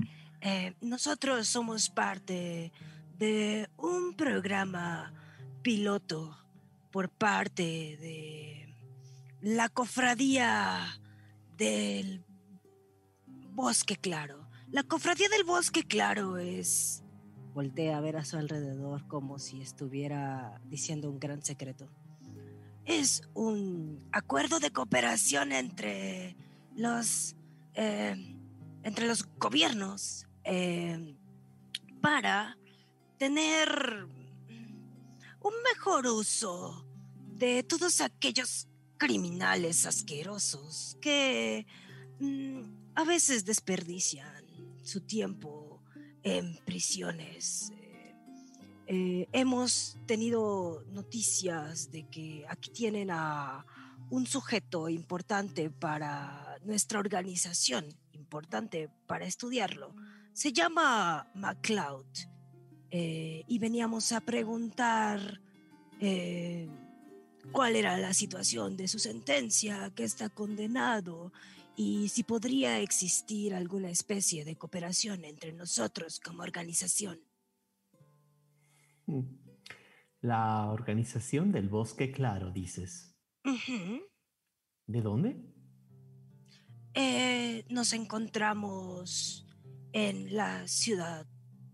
eh, 0.46 0.76
nosotros 0.82 1.48
somos 1.48 1.90
parte 1.90 2.74
de 3.18 3.70
un 3.78 4.14
programa 4.14 5.14
piloto 5.62 6.38
por 6.92 7.10
parte 7.10 7.64
de 7.64 8.76
la 9.40 9.70
cofradía 9.70 11.00
del 11.56 12.26
Bosque 13.52 13.96
Claro. 13.96 14.50
La 14.70 14.84
cofradía 14.84 15.30
del 15.30 15.46
Bosque 15.46 15.86
Claro 15.86 16.38
es... 16.38 17.04
Voltea 17.54 17.98
a 17.98 18.02
ver 18.02 18.18
a 18.18 18.26
su 18.26 18.36
alrededor 18.36 19.08
como 19.08 19.40
si 19.40 19.62
estuviera 19.62 20.60
diciendo 20.66 21.10
un 21.10 21.20
gran 21.20 21.42
secreto. 21.42 21.88
Es 22.84 23.22
un 23.34 24.10
acuerdo 24.12 24.60
de 24.60 24.72
cooperación 24.72 25.54
entre 25.54 26.36
los 26.76 27.38
eh, 27.76 28.38
entre 28.84 29.08
los 29.08 29.26
gobiernos 29.38 30.28
eh, 30.44 31.16
para 32.02 32.58
tener 33.18 34.06
un 35.42 35.54
mejor 35.64 36.08
uso 36.08 36.86
de 37.36 37.64
todos 37.64 38.02
aquellos 38.02 38.68
criminales 38.98 39.86
asquerosos 39.86 40.98
que 41.02 41.66
mm, 42.20 42.62
a 42.96 43.04
veces 43.04 43.46
desperdician 43.46 44.46
su 44.82 45.02
tiempo 45.02 45.82
en 46.24 46.58
prisiones. 46.66 47.72
Eh, 48.88 49.28
hemos 49.32 49.98
tenido 50.06 50.84
noticias 50.92 51.92
de 51.92 52.08
que 52.10 52.46
aquí 52.50 52.70
tienen 52.70 53.10
a 53.12 53.66
un 54.10 54.28
sujeto 54.28 54.90
importante 54.90 55.70
para 55.70 56.60
nuestra 56.64 57.00
organización, 57.00 57.86
importante 58.12 58.90
para 59.08 59.26
estudiarlo. 59.26 59.96
Se 60.34 60.52
llama 60.52 61.30
MacLeod. 61.36 62.06
eh, 62.90 63.44
y 63.48 63.58
veníamos 63.58 64.12
a 64.12 64.22
preguntar 64.22 65.42
eh, 66.00 66.68
cuál 67.52 67.76
era 67.76 67.98
la 67.98 68.14
situación 68.14 68.78
de 68.78 68.88
su 68.88 69.00
sentencia, 69.00 69.92
que 69.96 70.04
está 70.04 70.30
condenado, 70.30 71.32
y 71.76 72.10
si 72.10 72.24
podría 72.24 72.80
existir 72.80 73.56
alguna 73.56 73.90
especie 73.90 74.46
de 74.46 74.56
cooperación 74.56 75.26
entre 75.26 75.54
nosotros 75.54 76.20
como 76.20 76.44
organización. 76.44 77.20
Mm. 79.08 79.22
La 80.22 80.70
organización 80.72 81.52
del 81.52 81.68
bosque 81.68 82.12
claro, 82.12 82.52
dices. 82.52 83.16
¿De 84.88 85.02
dónde? 85.02 85.36
Eh, 86.94 87.66
nos 87.70 87.94
encontramos 87.94 89.48
en 89.94 90.36
la 90.36 90.68
ciudad 90.68 91.26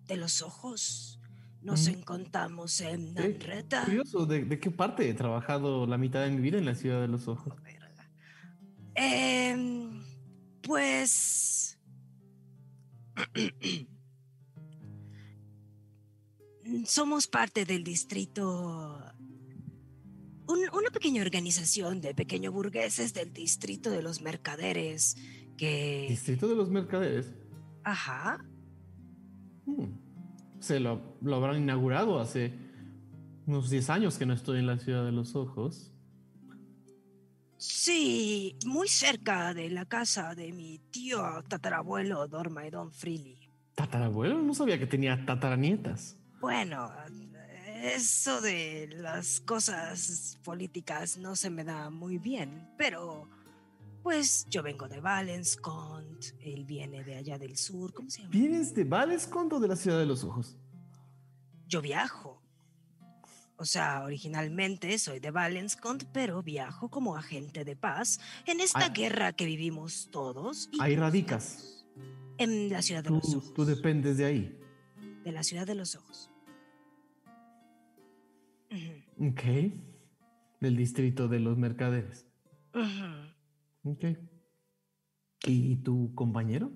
de 0.06 0.18
los 0.18 0.42
ojos. 0.42 1.20
Nos 1.62 1.88
Mm. 1.88 1.94
encontramos 1.96 2.80
en 2.82 3.14
Nanreta. 3.14 3.84
Curioso, 3.86 4.26
¿de, 4.26 4.46
de 4.46 4.60
qué 4.60 4.72
parte 4.72 5.10
he 5.10 5.14
trabajado 5.14 5.86
la 5.88 5.98
mitad 5.98 6.24
de 6.24 6.32
mi 6.32 6.42
vida 6.42 6.58
en 6.58 6.66
la 6.66 6.76
ciudad 6.76 7.02
de 7.02 7.08
los 7.10 7.28
ojos? 7.28 7.54
Em, 8.96 10.02
pues. 10.62 11.78
Somos 16.86 17.28
parte 17.28 17.66
del 17.66 17.84
distrito. 17.84 19.04
un- 20.48 20.68
una 20.74 20.90
pequeña 20.92 21.22
organización 21.22 22.02
de 22.02 22.16
pequeños 22.16 22.52
burgueses 22.54 23.14
del 23.14 23.32
distrito 23.34 23.92
de 23.92 24.02
los 24.02 24.22
mercaderes 24.22 25.16
que. 25.58 26.08
Distrito 26.10 26.48
de 26.48 26.56
los 26.56 26.70
Mercaderes. 26.72 27.32
Ajá. 27.84 28.44
Hmm. 29.66 29.98
Se 30.60 30.80
lo, 30.80 31.18
lo 31.22 31.36
habrán 31.36 31.62
inaugurado 31.62 32.20
hace 32.20 32.54
unos 33.46 33.70
10 33.70 33.90
años 33.90 34.18
que 34.18 34.26
no 34.26 34.34
estoy 34.34 34.60
en 34.60 34.68
la 34.68 34.78
ciudad 34.78 35.06
de 35.06 35.12
los 35.12 35.36
ojos. 35.36 35.92
Sí, 37.58 38.58
muy 38.66 38.88
cerca 38.88 39.54
de 39.54 39.70
la 39.70 39.86
casa 39.86 40.34
de 40.34 40.54
mi 40.54 40.80
tío 40.92 41.44
tatarabuelo 41.48 42.28
Dormaidon 42.28 42.94
Freely. 42.94 43.38
¿Tatarabuelo? 43.76 44.42
No 44.42 44.54
sabía 44.54 44.80
que 44.80 44.88
tenía 44.88 45.26
tataranietas. 45.26 46.18
Bueno, 46.40 46.90
eso 47.84 48.40
de 48.40 48.90
las 48.96 49.42
cosas 49.42 50.40
políticas 50.44 51.18
no 51.18 51.36
se 51.36 51.50
me 51.50 51.64
da 51.64 51.90
muy 51.90 52.18
bien, 52.18 52.70
pero 52.78 53.30
pues 54.04 54.48
yo 54.50 54.64
vengo 54.64 54.88
de 54.88 55.00
Valenscont, 55.02 56.26
él 56.40 56.66
viene 56.66 57.04
de 57.04 57.16
allá 57.16 57.38
del 57.38 57.58
sur, 57.58 57.94
¿cómo 57.94 58.10
se 58.10 58.20
llama? 58.22 58.32
¿Vienes 58.32 58.74
de 58.74 58.84
Valescont 58.84 59.52
o 59.54 59.60
de 59.60 59.68
la 59.68 59.76
ciudad 59.76 60.00
de 60.00 60.06
los 60.06 60.24
ojos? 60.24 60.56
Yo 61.68 61.82
viajo. 61.82 62.42
O 63.58 63.66
sea, 63.66 64.04
originalmente 64.06 64.98
soy 64.98 65.20
de 65.20 65.32
Valenscont, 65.32 66.06
pero 66.14 66.42
viajo 66.42 66.90
como 66.90 67.18
agente 67.18 67.66
de 67.66 67.76
paz 67.76 68.20
en 68.46 68.62
esta 68.62 68.86
Ah. 68.86 68.90
guerra 68.90 69.34
que 69.34 69.46
vivimos 69.46 70.08
todos. 70.12 70.70
y 70.72 70.82
Ahí 70.82 70.96
radicas. 70.96 71.86
En 72.38 72.70
la 72.70 72.82
ciudad 72.82 73.04
de 73.04 73.10
Tú, 73.10 73.16
los 73.16 73.36
ojos. 73.36 73.54
tú 73.54 73.66
dependes 73.66 74.18
de 74.18 74.26
ahí. 74.26 74.60
De 75.26 75.32
la 75.34 75.44
ciudad 75.44 75.68
de 75.68 75.76
los 75.76 75.96
ojos. 75.96 76.32
Ok. 79.20 79.42
Del 80.62 80.76
distrito 80.78 81.28
de 81.28 81.40
los 81.40 81.58
mercaderes. 81.58 82.26
Ok. 83.84 84.06
¿Y 85.46 85.78
tu 85.78 86.14
compañero? 86.16 86.72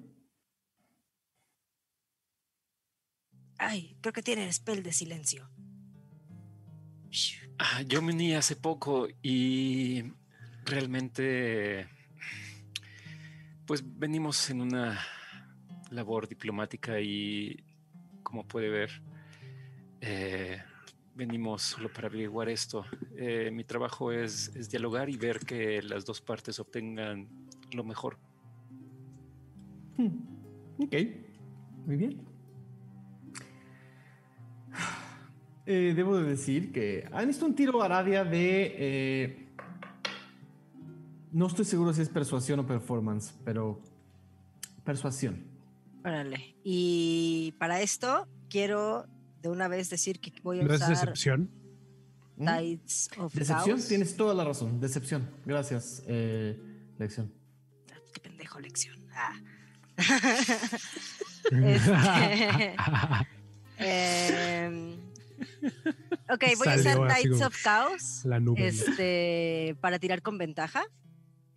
Ay, 3.57 3.97
creo 4.01 4.13
que 4.13 4.23
tiene 4.23 4.51
spell 4.51 4.83
de 4.83 4.93
silencio. 4.93 5.49
Ah, 7.59 7.81
yo 7.83 8.01
me 8.01 8.13
uní 8.13 8.33
hace 8.33 8.55
poco 8.55 9.07
y 9.21 10.03
realmente, 10.65 11.87
pues 13.67 13.83
venimos 13.85 14.49
en 14.49 14.61
una 14.61 14.99
labor 15.91 16.27
diplomática 16.27 16.99
y, 16.99 17.63
como 18.23 18.47
puede 18.47 18.69
ver, 18.69 19.03
eh, 20.01 20.63
venimos 21.15 21.61
solo 21.61 21.91
para 21.91 22.07
averiguar 22.07 22.49
esto. 22.49 22.85
Eh, 23.15 23.49
mi 23.51 23.63
trabajo 23.63 24.11
es, 24.11 24.55
es 24.55 24.69
dialogar 24.69 25.09
y 25.09 25.17
ver 25.17 25.39
que 25.39 25.81
las 25.81 26.05
dos 26.05 26.21
partes 26.21 26.59
obtengan 26.59 27.27
lo 27.71 27.83
mejor. 27.83 28.17
Hmm, 29.97 30.09
Ok. 30.79 30.95
Muy 31.85 31.95
bien. 31.97 32.21
Eh, 35.65 35.93
debo 35.95 36.17
de 36.17 36.23
decir 36.27 36.73
que 36.73 37.07
han 37.13 37.25
visto 37.25 37.45
un 37.45 37.55
tiro 37.55 37.81
Aradia 37.81 38.25
de... 38.25 38.75
eh, 38.77 39.47
no 41.31 41.47
estoy 41.47 41.63
seguro 41.63 41.93
si 41.93 42.01
es 42.01 42.09
persuasión 42.09 42.59
o 42.59 42.67
performance, 42.67 43.33
pero 43.45 43.79
persuasión. 44.83 45.41
Órale. 46.03 46.57
Y 46.65 47.53
para 47.59 47.79
esto 47.79 48.27
quiero 48.49 49.05
de 49.43 49.49
una 49.49 49.67
vez 49.67 49.89
decir 49.89 50.19
que 50.19 50.31
voy 50.41 50.61
a 50.61 50.63
¿No 50.63 50.73
es 50.73 50.79
usar 50.81 50.89
decepción? 50.89 51.51
¿Mm? 52.37 52.47
Tides 52.47 53.09
of 53.17 53.33
Decepción, 53.35 53.77
Chaos. 53.77 53.87
tienes 53.89 54.15
toda 54.15 54.33
la 54.33 54.45
razón. 54.45 54.79
Decepción. 54.79 55.29
Gracias, 55.45 56.01
eh, 56.07 56.57
lección. 56.97 57.31
Qué 58.13 58.21
pendejo 58.21 58.59
lección. 58.59 58.97
Ah. 59.13 59.35
Este, 63.75 64.63
em, 64.65 64.93
ok, 66.29 66.43
voy 66.57 66.67
a 66.69 66.75
usar 66.75 67.15
Tides 67.21 67.41
of 67.41 67.53
Chaos 67.61 68.21
La 68.23 68.39
nube. 68.39 68.65
este, 68.65 69.75
para 69.81 69.99
tirar 69.99 70.21
con 70.21 70.37
ventaja 70.37 70.83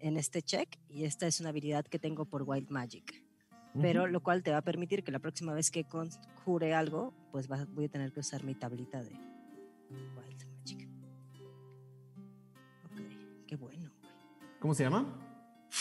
en 0.01 0.17
este 0.17 0.43
check. 0.43 0.69
Y 0.89 1.05
esta 1.05 1.27
es 1.29 1.39
una 1.41 1.51
habilidad 1.51 1.85
que 1.85 1.99
tengo 2.01 2.25
por 2.25 2.43
Wild 2.43 2.69
Magic. 2.71 3.23
Pero 3.81 4.07
lo 4.07 4.23
cual 4.23 4.43
te 4.43 4.51
va 4.51 4.59
a 4.59 4.63
permitir 4.63 5.03
que 5.05 5.13
la 5.13 5.19
próxima 5.19 5.53
vez 5.55 5.71
que 5.71 5.85
conjure 5.85 6.75
algo, 6.75 7.13
pues 7.33 7.51
va- 7.51 7.67
voy 7.71 7.87
a 7.87 7.89
tener 7.89 8.13
que 8.13 8.21
usar 8.21 8.45
mi 8.45 8.55
tablita 8.55 9.03
de 9.03 9.11
Wild 9.91 10.15
Magic. 10.15 10.89
Ok, 12.85 13.01
qué 13.47 13.57
bueno, 13.57 13.91
güey. 14.01 14.13
¿Cómo 14.61 14.75
se 14.75 14.85
llama? 14.85 15.07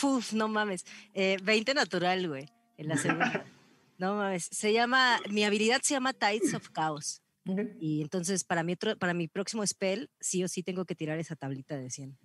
Uf, 0.02 0.32
no 0.32 0.48
mames. 0.48 0.84
Eh, 1.14 1.36
20 1.42 1.74
natural, 1.74 2.28
güey. 2.28 2.46
En 2.76 2.88
la 2.88 2.96
segunda. 2.96 3.44
no 3.98 4.16
mames. 4.16 4.48
Se 4.50 4.72
llama. 4.72 5.18
Mi 5.30 5.44
habilidad 5.44 5.80
se 5.82 5.94
llama 5.94 6.12
Tides 6.12 6.54
of 6.54 6.68
Chaos. 6.72 7.22
Y 7.80 8.02
entonces, 8.02 8.42
para 8.42 8.64
mi, 8.64 8.72
otro- 8.72 8.98
para 8.98 9.14
mi 9.14 9.28
próximo 9.28 9.64
spell, 9.64 10.10
sí 10.20 10.42
o 10.42 10.48
sí 10.48 10.64
tengo 10.64 10.84
que 10.84 10.96
tirar 10.96 11.18
esa 11.18 11.36
tablita 11.36 11.76
de 11.76 11.90
100. 11.90 12.18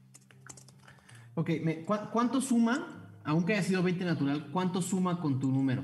Ok, 1.35 1.49
me- 1.63 1.85
¿cu- 1.85 2.09
¿cuánto 2.11 2.41
suma, 2.41 3.00
aunque 3.23 3.53
haya 3.53 3.63
sido 3.63 3.83
20 3.83 4.05
natural, 4.05 4.49
cuánto 4.51 4.81
suma 4.81 5.19
con 5.19 5.39
tu 5.39 5.51
número? 5.51 5.83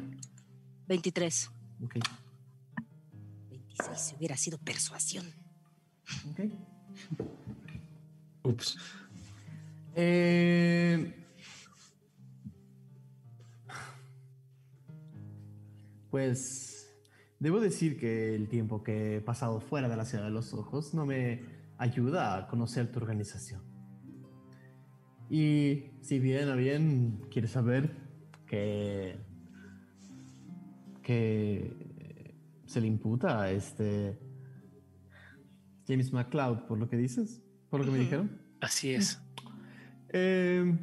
23. 0.88 1.52
Ok, 1.84 1.96
26. 3.50 4.16
Hubiera 4.18 4.38
sido 4.38 4.58
persuasión. 4.58 5.26
ok. 6.32 6.40
Ups. 8.44 8.78
Eh, 9.96 11.26
pues 16.10 16.88
debo 17.40 17.60
decir 17.60 18.00
que 18.00 18.36
el 18.36 18.48
tiempo 18.48 18.84
que 18.84 19.18
he 19.18 19.22
pasado 19.22 19.60
fuera 19.60 19.90
de 19.90 19.98
la 19.98 20.06
ciudad 20.06 20.24
de 20.24 20.30
los 20.32 20.54
ojos 20.54 20.94
no 20.94 21.06
me 21.06 21.44
ayuda 21.78 22.38
a 22.38 22.48
conocer 22.48 22.92
tu 22.92 23.00
organización. 23.00 23.67
Y 25.30 25.92
si 26.02 26.20
bien 26.20 26.50
a 26.50 26.56
bien 26.56 27.22
quieres 27.30 27.52
saber 27.52 27.92
que 28.46 29.18
que 31.08 31.74
se 32.66 32.82
le 32.82 32.88
imputa 32.88 33.42
a 33.42 33.50
este 33.50 34.20
James 35.88 36.12
McCloud 36.12 36.68
por 36.68 36.78
lo 36.78 36.90
que 36.90 36.98
dices, 36.98 37.42
por 37.70 37.80
lo 37.80 37.86
que 37.86 37.92
me 37.94 38.00
dijeron. 38.00 38.42
Así 38.60 38.94
es. 38.94 39.22
Eh, 40.10 40.78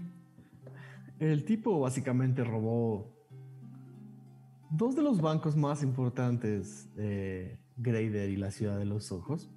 el 1.18 1.44
tipo 1.44 1.78
básicamente 1.78 2.42
robó 2.42 3.14
dos 4.70 4.96
de 4.96 5.02
los 5.02 5.20
bancos 5.20 5.56
más 5.56 5.82
importantes 5.82 6.94
de 6.94 7.58
Grader 7.76 8.30
y 8.30 8.36
la 8.36 8.50
Ciudad 8.50 8.78
de 8.78 8.86
los 8.86 9.12
Ojos. 9.12 9.50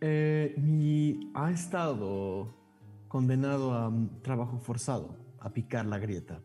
Eh, 0.00 0.54
y 0.58 1.30
ha 1.34 1.50
estado 1.50 2.65
condenado 3.16 3.72
a 3.72 3.90
trabajo 4.20 4.58
forzado, 4.58 5.16
a 5.40 5.48
picar 5.48 5.86
la 5.86 5.98
grieta. 5.98 6.42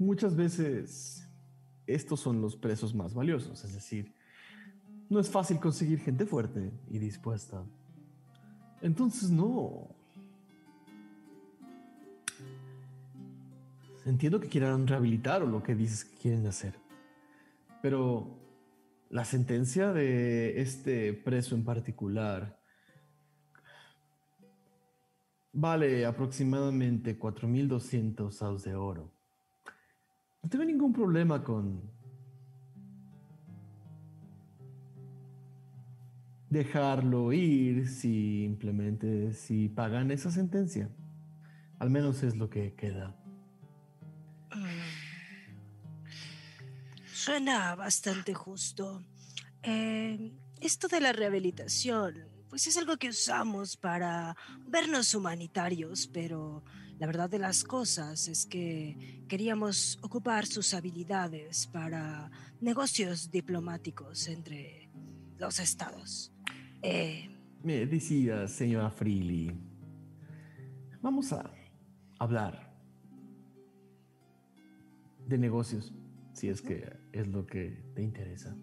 Muchas 0.00 0.34
veces 0.34 1.24
estos 1.86 2.18
son 2.18 2.40
los 2.40 2.56
presos 2.56 2.92
más 2.92 3.14
valiosos, 3.14 3.64
es 3.64 3.72
decir, 3.72 4.12
no 5.08 5.20
es 5.20 5.30
fácil 5.30 5.60
conseguir 5.60 6.00
gente 6.00 6.26
fuerte 6.26 6.72
y 6.90 6.98
dispuesta. 6.98 7.64
Entonces 8.82 9.30
no. 9.30 9.94
Entiendo 14.06 14.40
que 14.40 14.48
quieran 14.48 14.88
rehabilitar 14.88 15.44
o 15.44 15.46
lo 15.46 15.62
que 15.62 15.76
dices 15.76 16.04
que 16.04 16.18
quieren 16.18 16.44
hacer. 16.48 16.74
Pero 17.80 18.36
la 19.08 19.24
sentencia 19.24 19.92
de 19.92 20.60
este 20.60 21.12
preso 21.12 21.54
en 21.54 21.62
particular 21.62 22.57
vale 25.60 26.06
aproximadamente 26.06 27.18
4.200 27.18 28.30
saus 28.30 28.62
de 28.62 28.74
oro. 28.74 29.12
No 30.42 30.48
tengo 30.48 30.64
ningún 30.64 30.92
problema 30.92 31.42
con 31.42 31.82
dejarlo 36.48 37.32
ir 37.32 37.88
simplemente 37.88 39.32
si 39.32 39.68
pagan 39.68 40.12
esa 40.12 40.30
sentencia. 40.30 40.88
Al 41.80 41.90
menos 41.90 42.22
es 42.22 42.36
lo 42.36 42.48
que 42.48 42.74
queda. 42.74 43.16
Mm. 44.54 44.98
Suena 47.12 47.74
bastante 47.74 48.32
justo. 48.32 49.02
Eh, 49.62 50.32
esto 50.60 50.86
de 50.86 51.00
la 51.00 51.12
rehabilitación, 51.12 52.37
pues 52.48 52.66
es 52.66 52.76
algo 52.76 52.96
que 52.96 53.08
usamos 53.08 53.76
para 53.76 54.36
vernos 54.66 55.14
humanitarios, 55.14 56.06
pero 56.06 56.64
la 56.98 57.06
verdad 57.06 57.30
de 57.30 57.38
las 57.38 57.62
cosas 57.62 58.28
es 58.28 58.46
que 58.46 59.22
queríamos 59.28 59.98
ocupar 60.02 60.46
sus 60.46 60.74
habilidades 60.74 61.66
para 61.66 62.30
negocios 62.60 63.30
diplomáticos 63.30 64.28
entre 64.28 64.90
los 65.38 65.58
estados. 65.60 66.32
Eh, 66.82 67.30
Me 67.62 67.86
decía, 67.86 68.48
señora 68.48 68.90
Freely, 68.90 69.52
vamos 71.00 71.32
a 71.32 71.50
hablar 72.18 72.76
de 75.26 75.38
negocios, 75.38 75.92
si 76.32 76.48
es 76.48 76.62
que 76.62 76.90
es 77.12 77.28
lo 77.28 77.46
que 77.46 77.82
te 77.94 78.02
interesa. 78.02 78.56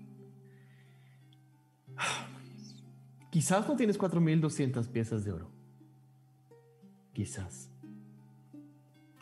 Quizás 3.35 3.67
no 3.67 3.75
tienes 3.75 3.99
4.200 3.99 4.87
piezas 4.87 5.25
de 5.25 5.33
oro. 5.33 5.51
Quizás. 7.11 7.69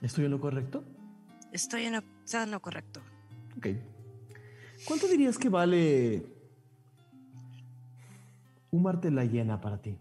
¿Estoy 0.04 0.26
en 0.26 0.30
lo 0.30 0.40
correcto? 0.40 0.84
Estoy 1.52 1.86
en 1.86 1.94
lo, 1.94 2.04
en 2.32 2.52
lo 2.52 2.62
correcto. 2.62 3.02
Ok. 3.58 3.70
¿Cuánto 4.86 5.08
dirías 5.08 5.40
que 5.40 5.50
vale 5.50 6.28
un 8.70 8.84
martel 8.84 9.16
la 9.16 9.26
llena 9.26 9.60
para 9.60 9.82
ti? 9.82 9.98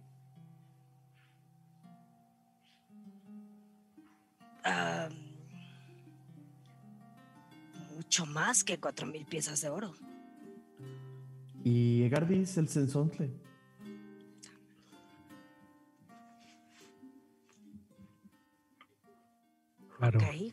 Mucho 7.97 8.27
más 8.27 8.63
que 8.63 8.79
cuatro 8.79 9.07
mil 9.07 9.25
piezas 9.25 9.63
de 9.63 9.71
oro. 9.71 9.95
Y 11.65 12.03
Egardis 12.03 12.59
el 12.59 12.69
sensontle. 12.69 13.42
Claro. 20.03 20.19
Ok. 20.19 20.53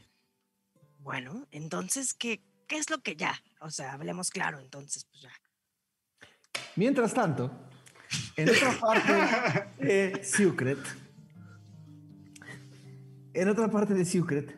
Bueno, 1.00 1.48
entonces, 1.50 2.14
¿qué, 2.14 2.40
¿qué 2.68 2.78
es 2.78 2.92
lo 2.92 3.00
que 3.00 3.16
ya? 3.16 3.34
O 3.62 3.72
sea, 3.72 3.94
hablemos 3.94 4.30
claro, 4.30 4.60
entonces, 4.60 5.06
pues 5.06 5.24
ya. 5.24 5.32
Mientras 6.76 7.16
tanto, 7.16 7.52
en 8.36 8.48
otra 8.48 8.80
parte 8.80 9.84
de 9.84 10.20
Secret, 10.24 10.78
en 13.34 13.50
otra 13.50 13.72
parte 13.72 13.96
de 13.96 14.06
Secret, 14.06 14.56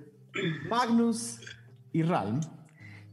Magnus 0.69 1.39
y 1.93 2.03
Ralm 2.03 2.41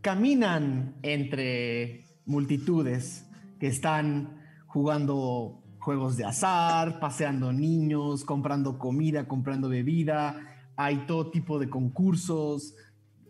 caminan 0.00 0.96
entre 1.02 2.04
multitudes 2.26 3.24
que 3.60 3.68
están 3.68 4.42
jugando 4.66 5.62
juegos 5.78 6.16
de 6.16 6.24
azar, 6.24 6.98
paseando 6.98 7.52
niños, 7.52 8.24
comprando 8.24 8.80
comida, 8.80 9.28
comprando 9.28 9.68
bebida. 9.68 10.47
Hay 10.80 11.06
todo 11.08 11.28
tipo 11.32 11.58
de 11.58 11.68
concursos, 11.68 12.76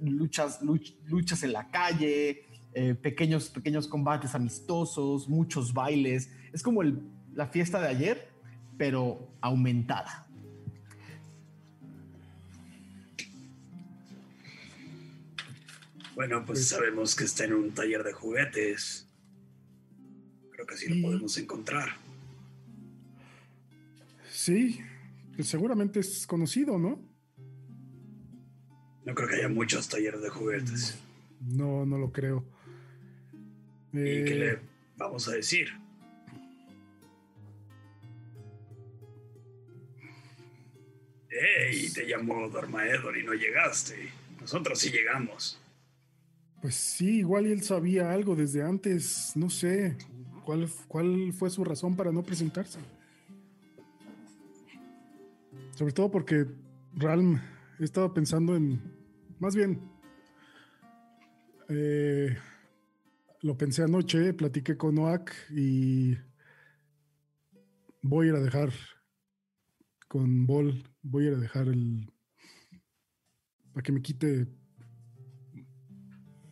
luchas, 0.03 0.61
luch- 0.61 0.95
luchas 1.07 1.43
en 1.45 1.55
la 1.55 1.71
calle, 1.71 2.45
eh, 2.75 2.95
pequeños, 2.95 3.49
pequeños 3.49 3.89
combates 3.89 4.35
amistosos, 4.35 5.31
muchos 5.31 5.73
bailes. 5.73 6.31
Es 6.53 6.63
como 6.63 6.83
el- 6.83 7.01
la 7.33 7.47
fiesta 7.47 7.81
de 7.81 7.89
ayer, 7.89 8.29
pero 8.77 9.33
aumentada. 9.41 10.27
Bueno, 16.15 16.45
pues 16.45 16.67
sabemos 16.69 17.15
que 17.15 17.25
está 17.25 17.45
en 17.45 17.55
un 17.55 17.71
taller 17.73 18.03
de 18.03 18.13
juguetes. 18.13 19.09
Creo 20.51 20.67
que 20.67 20.75
así 20.75 20.89
lo 20.89 21.07
podemos 21.07 21.39
encontrar. 21.39 21.91
Sí, 24.31 24.81
pues 25.35 25.49
seguramente 25.49 26.01
es 26.01 26.27
conocido, 26.27 26.79
¿no? 26.79 27.08
No 29.09 29.15
creo 29.15 29.27
que 29.27 29.37
haya 29.37 29.49
muchos 29.49 29.89
talleres 29.89 30.21
de 30.21 30.29
juguetes. 30.29 30.99
No, 31.41 31.87
no 31.87 31.97
lo 31.97 32.13
creo. 32.13 32.45
¿Y 33.91 33.97
qué 33.97 34.33
Eh, 34.33 34.35
le 34.35 34.59
vamos 34.99 35.27
a 35.29 35.33
decir? 35.33 35.71
¡Ey! 41.31 41.89
Te 41.89 42.07
llamó 42.07 42.51
Dormaedor 42.51 43.17
y 43.17 43.25
no 43.25 43.33
llegaste. 43.33 44.11
Nosotros 44.43 44.79
sí 44.79 44.91
llegamos. 44.91 45.59
Pues 46.61 46.75
sí, 46.75 47.21
igual 47.21 47.47
él 47.47 47.63
sabía 47.63 48.13
algo 48.13 48.37
desde 48.37 48.63
antes. 48.63 49.33
No 49.37 49.49
sé 49.49 49.97
cuál, 50.45 50.69
cuál 50.87 51.33
fue 51.33 51.49
su 51.49 51.65
razón 51.65 51.97
para 51.97 52.13
no 52.13 52.23
presentarse. 52.23 52.79
Sobre 55.75 55.95
todo 55.95 56.11
porque 56.11 56.45
Ralm 56.95 57.41
he 57.81 57.85
estado 57.85 58.13
pensando 58.13 58.55
en. 58.55 58.98
Más 59.41 59.55
bien. 59.55 59.81
eh, 61.69 62.37
lo 63.43 63.57
pensé 63.57 63.83
anoche, 63.83 64.33
platiqué 64.35 64.77
con 64.77 64.99
Oak 64.99 65.33
y. 65.51 66.17
Voy 68.03 68.27
a 68.27 68.31
ir 68.31 68.37
a 68.37 68.41
dejar. 68.41 68.73
Con 70.09 70.47
Bol, 70.47 70.83
voy 71.03 71.25
a 71.25 71.29
ir 71.29 71.35
a 71.35 71.39
dejar 71.39 71.69
el. 71.69 72.11
Para 73.73 73.83
que 73.83 73.93
me 73.93 74.01
quite 74.03 74.49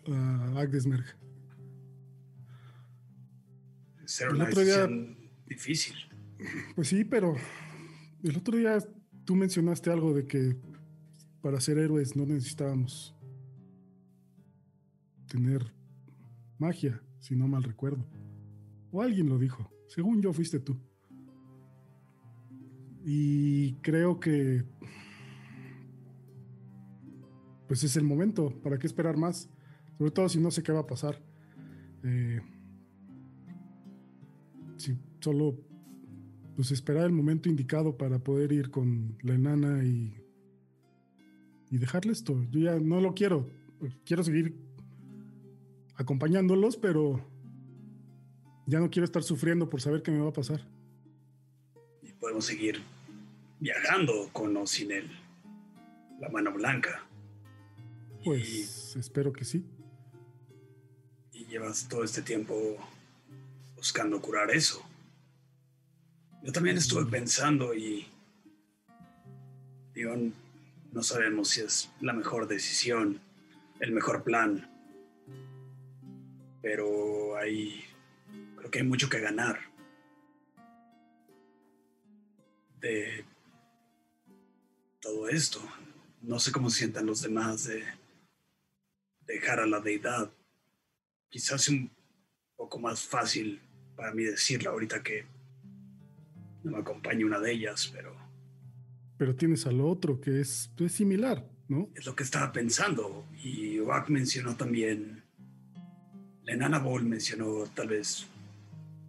a 0.08 0.60
Agdesmerg. 0.60 1.04
Será 4.04 4.30
una 4.30 4.44
otro 4.44 4.62
día- 4.62 4.86
decisión 4.86 5.16
difícil. 5.46 5.94
Pues 6.76 6.88
sí, 6.88 7.04
pero 7.04 7.34
el 8.22 8.36
otro 8.36 8.56
día 8.56 8.78
tú 9.24 9.34
mencionaste 9.34 9.90
algo 9.90 10.12
de 10.14 10.26
que 10.26 10.56
para 11.46 11.60
ser 11.60 11.78
héroes 11.78 12.16
no 12.16 12.26
necesitábamos 12.26 13.14
tener 15.28 15.72
magia, 16.58 17.00
si 17.20 17.36
no 17.36 17.46
mal 17.46 17.62
recuerdo. 17.62 18.04
O 18.90 19.00
alguien 19.00 19.28
lo 19.28 19.38
dijo. 19.38 19.70
Según 19.86 20.20
yo 20.20 20.32
fuiste 20.32 20.58
tú. 20.58 20.76
Y 23.04 23.74
creo 23.74 24.18
que 24.18 24.64
pues 27.68 27.84
es 27.84 27.96
el 27.96 28.02
momento. 28.02 28.50
¿Para 28.64 28.76
qué 28.76 28.88
esperar 28.88 29.16
más? 29.16 29.48
Sobre 29.98 30.10
todo 30.10 30.28
si 30.28 30.40
no 30.40 30.50
sé 30.50 30.64
qué 30.64 30.72
va 30.72 30.80
a 30.80 30.86
pasar. 30.88 31.22
Eh, 32.02 32.40
si 34.78 34.98
solo 35.20 35.60
pues 36.56 36.72
esperar 36.72 37.04
el 37.04 37.12
momento 37.12 37.48
indicado 37.48 37.96
para 37.96 38.18
poder 38.18 38.50
ir 38.50 38.72
con 38.72 39.16
la 39.22 39.34
enana 39.34 39.84
y, 39.84 40.25
y 41.70 41.78
dejarle 41.78 42.12
esto. 42.12 42.44
Yo 42.50 42.60
ya 42.60 42.78
no 42.78 43.00
lo 43.00 43.14
quiero. 43.14 43.48
Quiero 44.04 44.22
seguir 44.22 44.54
acompañándolos, 45.96 46.76
pero 46.76 47.20
ya 48.66 48.80
no 48.80 48.90
quiero 48.90 49.04
estar 49.04 49.22
sufriendo 49.22 49.68
por 49.68 49.80
saber 49.80 50.02
qué 50.02 50.10
me 50.10 50.20
va 50.20 50.30
a 50.30 50.32
pasar. 50.32 50.60
Y 52.02 52.12
podemos 52.12 52.44
seguir 52.44 52.80
viajando 53.60 54.28
con 54.32 54.56
o 54.56 54.66
sin 54.66 54.92
él. 54.92 55.10
La 56.20 56.28
mano 56.28 56.52
blanca. 56.52 57.04
Pues 58.24 58.96
espero 58.96 59.32
que 59.32 59.44
sí. 59.44 59.64
Y 61.32 61.46
llevas 61.46 61.88
todo 61.88 62.02
este 62.02 62.22
tiempo 62.22 62.54
buscando 63.76 64.20
curar 64.20 64.50
eso. 64.50 64.82
Yo 66.42 66.52
también 66.52 66.76
estuve 66.76 67.04
pensando 67.06 67.74
y 67.74 68.06
digo, 69.94 70.14
no 70.96 71.02
sabemos 71.02 71.50
si 71.50 71.60
es 71.60 71.90
la 72.00 72.14
mejor 72.14 72.48
decisión, 72.48 73.20
el 73.80 73.92
mejor 73.92 74.24
plan, 74.24 74.66
pero 76.62 77.36
hay, 77.36 77.84
creo 78.56 78.70
que 78.70 78.78
hay 78.78 78.86
mucho 78.86 79.10
que 79.10 79.20
ganar 79.20 79.60
de 82.80 83.26
todo 84.98 85.28
esto. 85.28 85.60
No 86.22 86.40
sé 86.40 86.50
cómo 86.50 86.70
sientan 86.70 87.04
los 87.04 87.20
demás 87.20 87.64
de 87.64 87.84
dejar 89.26 89.60
a 89.60 89.66
la 89.66 89.80
deidad. 89.80 90.30
Quizás 91.28 91.68
un 91.68 91.90
poco 92.56 92.78
más 92.78 93.02
fácil 93.02 93.60
para 93.96 94.14
mí 94.14 94.24
decirlo 94.24 94.70
ahorita 94.70 95.02
que 95.02 95.26
no 96.64 96.70
me 96.70 96.78
acompaña 96.78 97.26
una 97.26 97.38
de 97.38 97.52
ellas, 97.52 97.86
pero 97.92 98.25
Pero 99.18 99.34
tienes 99.34 99.66
al 99.66 99.80
otro 99.80 100.20
que 100.20 100.40
es, 100.40 100.70
es 100.78 100.92
similar, 100.92 101.48
¿no? 101.68 101.88
es 101.94 102.04
lo 102.06 102.14
que 102.14 102.22
estaba 102.22 102.52
pensando. 102.52 103.24
Y 103.42 103.78
Oak 103.78 104.10
mencionó 104.10 104.56
también, 104.56 105.22
la 106.44 106.52
enana 106.52 106.78
Ball 106.78 107.04
mencionó 107.04 107.64
tal 107.74 107.88
vez 107.88 108.26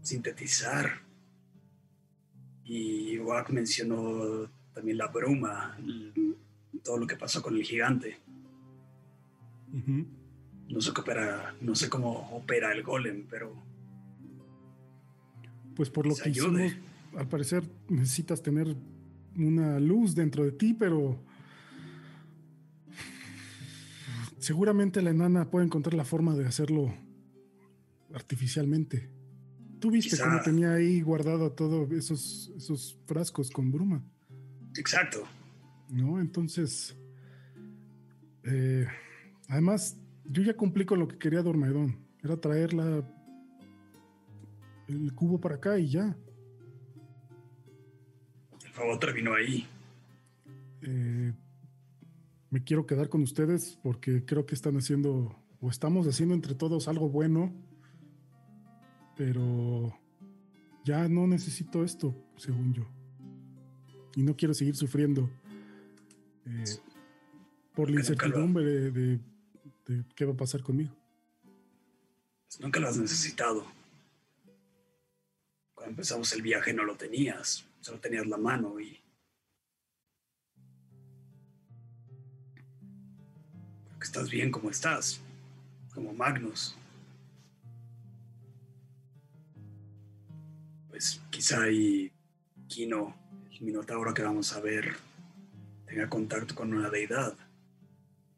sintetizar. 0.02 1.02
Y 2.64 3.18
Oak 3.20 3.50
mencionó 3.52 4.50
también 4.74 4.98
la 4.98 5.08
bruma, 5.08 5.78
todo 6.84 6.98
lo 6.98 7.08
que 7.08 7.16
pasó 7.16 7.42
con 7.42 7.56
el 7.56 7.64
gigante. 7.64 8.18
No 10.70 10.82
sé, 10.82 10.92
opera, 10.92 11.56
no 11.62 11.76
sé 11.76 11.90
cómo 11.90 12.30
opera 12.32 12.72
el 12.72 12.84
golem, 12.84 13.26
pero 13.30 13.54
Pues 15.76 15.90
por 15.90 16.08
lo 16.08 16.16
que 16.16 16.30
ayude. 16.30 16.68
hicimos, 16.68 16.86
al 17.16 17.28
parecer 17.28 17.64
necesitas 17.90 18.42
tener 18.42 18.76
una 19.38 19.80
luz 19.80 20.16
dentro 20.16 20.44
de 20.44 20.52
ti, 20.52 20.74
pero 20.74 21.20
seguramente 24.40 25.02
la 25.02 25.12
enana 25.12 25.50
puede 25.50 25.66
encontrar 25.66 25.94
la 25.94 26.06
forma 26.06 26.36
de 26.36 26.46
hacerlo 26.46 26.94
artificialmente. 28.14 29.10
Tú 29.80 29.92
viste 29.92 30.12
Quizá- 30.12 30.24
cómo 30.26 30.42
tenía 30.42 30.74
ahí 30.74 31.02
guardado 31.02 31.52
todos 31.52 31.92
esos, 31.92 32.52
esos 32.56 32.98
frascos 33.06 33.52
con 33.52 33.72
bruma, 33.72 34.04
exacto. 34.76 35.24
¿no? 35.90 36.20
Entonces, 36.20 36.96
eh, 38.44 38.88
además, 39.50 39.98
yo 40.26 40.42
ya 40.42 40.56
cumplí 40.56 40.86
con 40.86 41.00
lo 41.00 41.08
que 41.08 41.18
quería 41.18 41.42
Dormedón, 41.44 41.98
era 42.24 42.38
traer 42.38 42.74
la, 42.74 43.08
el 44.88 45.14
cubo 45.14 45.40
para 45.40 45.56
acá 45.56 45.78
y 45.78 45.90
ya. 45.90 46.18
Favor 48.78 49.00
terminó 49.00 49.34
ahí. 49.34 49.68
Eh, 50.82 51.34
me 52.50 52.64
quiero 52.64 52.86
quedar 52.86 53.10
con 53.10 53.22
ustedes 53.24 53.78
porque 53.84 54.24
creo 54.26 54.46
que 54.46 54.56
están 54.56 54.78
haciendo 54.78 55.36
o 55.60 55.70
estamos 55.70 56.08
haciendo 56.08 56.34
entre 56.36 56.54
todos 56.56 56.88
algo 56.88 57.10
bueno, 57.10 57.52
pero 59.16 59.98
ya 60.86 61.08
no 61.10 61.28
necesito 61.28 61.84
esto, 61.84 62.16
según 62.38 62.74
yo. 62.74 62.88
Y 64.16 64.22
no 64.24 64.36
quiero 64.36 64.54
seguir 64.54 64.76
sufriendo 64.76 65.30
eh, 66.46 66.64
por 67.76 67.90
la 67.90 68.00
incertidumbre 68.00 68.64
de, 68.66 68.92
de- 68.92 69.20
de 69.88 70.04
qué 70.16 70.26
va 70.26 70.34
a 70.34 70.38
pasar 70.38 70.62
conmigo. 70.64 70.94
Nunca 72.60 72.80
lo 72.80 72.88
has 72.90 72.98
necesitado. 72.98 73.66
Cuando 75.74 75.92
empezamos 75.92 76.32
el 76.34 76.42
viaje 76.42 76.74
no 76.74 76.84
lo 76.84 76.96
tenías, 76.98 77.66
solo 77.88 78.02
tenías 78.02 78.28
la 78.28 78.36
mano 78.36 78.82
y... 78.82 79.02
Que 83.98 84.04
estás 84.04 84.30
bien 84.30 84.52
como 84.52 84.70
estás, 84.70 85.22
como 85.94 86.14
Magnus. 86.14 86.76
Pues 90.90 91.22
quizá 91.30 91.72
y 91.72 92.12
Kino, 92.68 93.16
el 93.54 93.62
minotauro 93.62 94.14
que 94.14 94.22
vamos 94.22 94.52
a 94.52 94.60
ver, 94.60 94.94
tenga 95.86 96.10
contacto 96.10 96.56
con 96.56 96.74
una 96.74 96.90
deidad. 96.90 97.38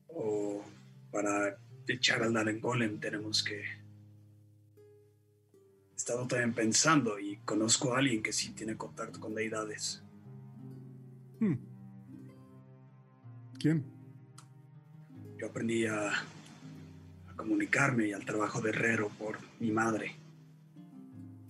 O 0.09 0.63
para 1.11 1.57
echar 1.87 2.21
al 2.21 2.59
Golem 2.59 2.99
tenemos 2.99 3.43
que... 3.43 3.63
He 5.91 5.95
estado 5.95 6.27
también 6.27 6.53
pensando 6.53 7.19
y 7.19 7.28
conozco 7.49 7.95
a 7.95 7.97
alguien 7.97 8.21
que 8.21 8.31
sí 8.31 8.51
tiene 8.51 8.77
contacto 8.77 9.19
con 9.19 9.33
deidades. 9.33 10.03
Hmm. 11.39 11.55
¿Quién? 13.57 13.83
Yo 15.39 15.47
aprendí 15.47 15.87
a, 15.87 16.11
a 16.11 17.35
comunicarme 17.35 18.09
y 18.09 18.13
al 18.13 18.23
trabajo 18.23 18.61
de 18.61 18.69
herrero 18.69 19.09
por 19.17 19.39
mi 19.59 19.71
madre. 19.71 20.15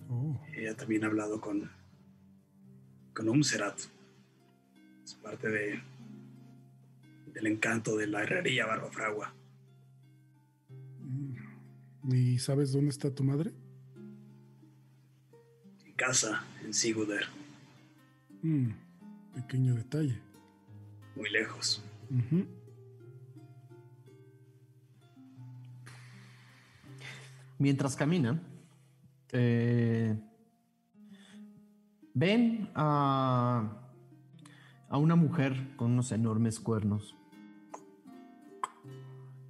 Oh, 0.08 0.40
Ella 0.54 0.74
también 0.74 1.04
ha 1.04 1.08
hablado 1.08 1.38
con, 1.38 1.70
con 3.12 3.28
Umserat. 3.28 3.78
Es 5.04 5.14
parte 5.16 5.50
de, 5.50 5.82
del 7.34 7.46
encanto 7.46 7.94
de 7.98 8.06
la 8.06 8.22
herrería 8.22 8.64
Barbafragua. 8.64 9.34
¿Y 12.10 12.38
sabes 12.38 12.72
dónde 12.72 12.88
está 12.88 13.14
tu 13.14 13.22
madre? 13.22 13.52
En 16.00 16.06
casa, 16.06 16.42
en 16.64 16.72
Siguder, 16.72 17.26
Mm, 18.42 18.70
pequeño 19.34 19.74
detalle. 19.74 20.18
muy 21.14 21.28
lejos. 21.28 21.84
Mientras 27.58 27.96
caminan, 27.96 28.40
eh, 29.32 30.18
ven 32.14 32.70
a, 32.74 33.92
a 34.88 34.96
una 34.96 35.16
mujer 35.16 35.76
con 35.76 35.92
unos 35.92 36.12
enormes 36.12 36.60
cuernos 36.60 37.14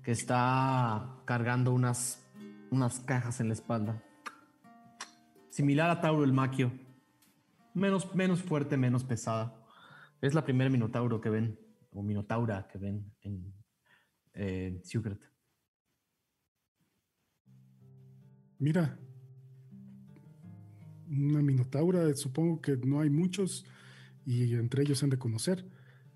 que 0.03 0.11
está 0.11 1.15
cargando 1.27 1.73
unas, 1.73 2.21
unas 2.73 2.99
cajas 2.99 3.39
en 3.41 3.47
la 3.49 3.55
espalda. 3.55 4.03
Similar 5.61 5.91
a 5.91 6.01
Tauro 6.01 6.25
el 6.25 6.33
Maquio. 6.33 6.73
Menos, 7.75 8.15
menos 8.15 8.43
fuerte, 8.43 8.79
menos 8.79 9.05
pesada. 9.05 9.63
Es 10.23 10.33
la 10.33 10.43
primera 10.43 10.71
Minotauro 10.71 11.21
que 11.21 11.29
ven, 11.29 11.59
o 11.93 12.03
Minotaura 12.03 12.67
que 12.67 12.79
ven 12.79 13.13
en 13.21 13.53
eh, 14.33 14.81
Secret. 14.83 15.21
Mira, 18.59 18.99
una 21.11 21.43
minotaura, 21.43 22.15
supongo 22.15 22.63
que 22.63 22.79
no 22.79 23.01
hay 23.01 23.11
muchos 23.11 23.67
y 24.25 24.55
entre 24.55 24.85
ellos 24.85 25.03
han 25.03 25.11
de 25.11 25.19
conocer. 25.19 25.69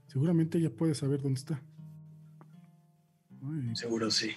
Seguramente 0.06 0.56
ella 0.56 0.74
puede 0.74 0.94
saber 0.94 1.20
dónde 1.20 1.40
está. 1.40 1.62
Ay, 3.42 3.76
Seguro 3.76 4.10
sí. 4.10 4.30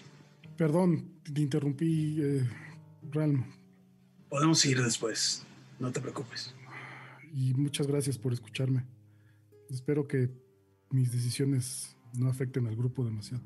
perdón, 0.58 1.14
te 1.24 1.40
interrumpí, 1.40 2.18
eh, 2.22 2.50
Ralm, 3.10 3.46
Podemos 4.30 4.64
ir 4.66 4.82
después. 4.82 5.44
No 5.80 5.92
te 5.92 6.02
preocupes. 6.02 6.54
y 7.34 7.54
muchas 7.54 7.88
gracias 7.88 8.18
por 8.18 8.34
escucharme. 8.34 8.84
Espero 9.70 10.08
que 10.08 10.32
mis 10.90 11.12
decisiones 11.12 11.96
no 12.14 12.30
afecten 12.30 12.68
al 12.68 12.76
grupo 12.76 13.04
demasiado. 13.04 13.44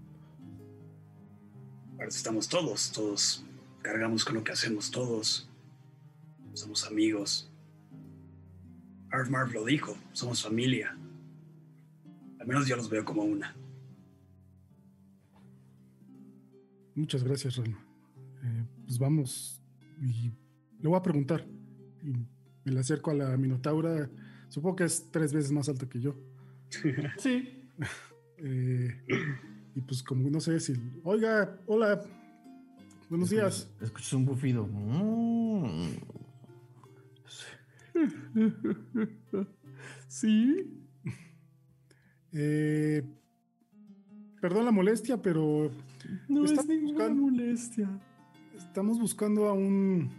Eso 1.99 2.17
estamos 2.17 2.47
todos. 2.47 2.91
Todos 2.91 3.43
cargamos 3.81 4.23
con 4.23 4.35
lo 4.35 4.43
que 4.43 4.51
hacemos 4.51 4.91
todos. 4.91 5.49
Somos 6.53 6.85
amigos. 6.85 7.51
Arf 9.11 9.29
Marv 9.29 9.51
lo 9.51 9.65
dijo. 9.65 9.97
Somos 10.13 10.41
familia. 10.43 10.97
Al 12.39 12.47
menos 12.47 12.67
yo 12.67 12.75
los 12.75 12.89
veo 12.89 13.05
como 13.05 13.23
una. 13.23 13.55
Muchas 16.95 17.23
gracias, 17.23 17.55
Ralm. 17.55 17.75
Eh, 18.43 18.65
pues 18.85 18.97
vamos 18.97 19.61
y 20.01 20.31
le 20.81 20.87
voy 20.89 20.97
a 20.97 21.01
preguntar. 21.01 21.45
Y 22.03 22.11
me 22.65 22.71
le 22.73 22.79
acerco 22.79 23.11
a 23.11 23.13
la 23.13 23.37
Minotaura. 23.37 24.09
Supongo 24.49 24.75
que 24.77 24.83
es 24.85 25.09
tres 25.11 25.31
veces 25.33 25.51
más 25.51 25.69
alta 25.69 25.87
que 25.87 25.99
yo. 25.99 26.15
Sí, 27.17 27.67
Eh, 28.43 29.03
y 29.75 29.81
pues 29.81 30.01
como 30.01 30.27
no 30.29 30.39
sé 30.39 30.59
si... 30.59 30.73
Oiga, 31.03 31.59
hola. 31.67 32.01
Buenos 33.07 33.29
días. 33.29 33.69
Escuchas 33.79 34.13
un 34.13 34.25
bufido. 34.25 34.65
Mm. 34.65 35.91
Sí. 40.07 40.77
Eh, 42.33 43.03
perdón 44.41 44.65
la 44.65 44.71
molestia, 44.71 45.21
pero 45.21 45.71
No 46.27 46.45
es 46.45 46.67
ninguna 46.67 46.91
buscando- 47.09 47.21
molestia. 47.21 47.89
estamos 48.57 48.99
buscando 48.99 49.47
a 49.47 49.53
un... 49.53 50.09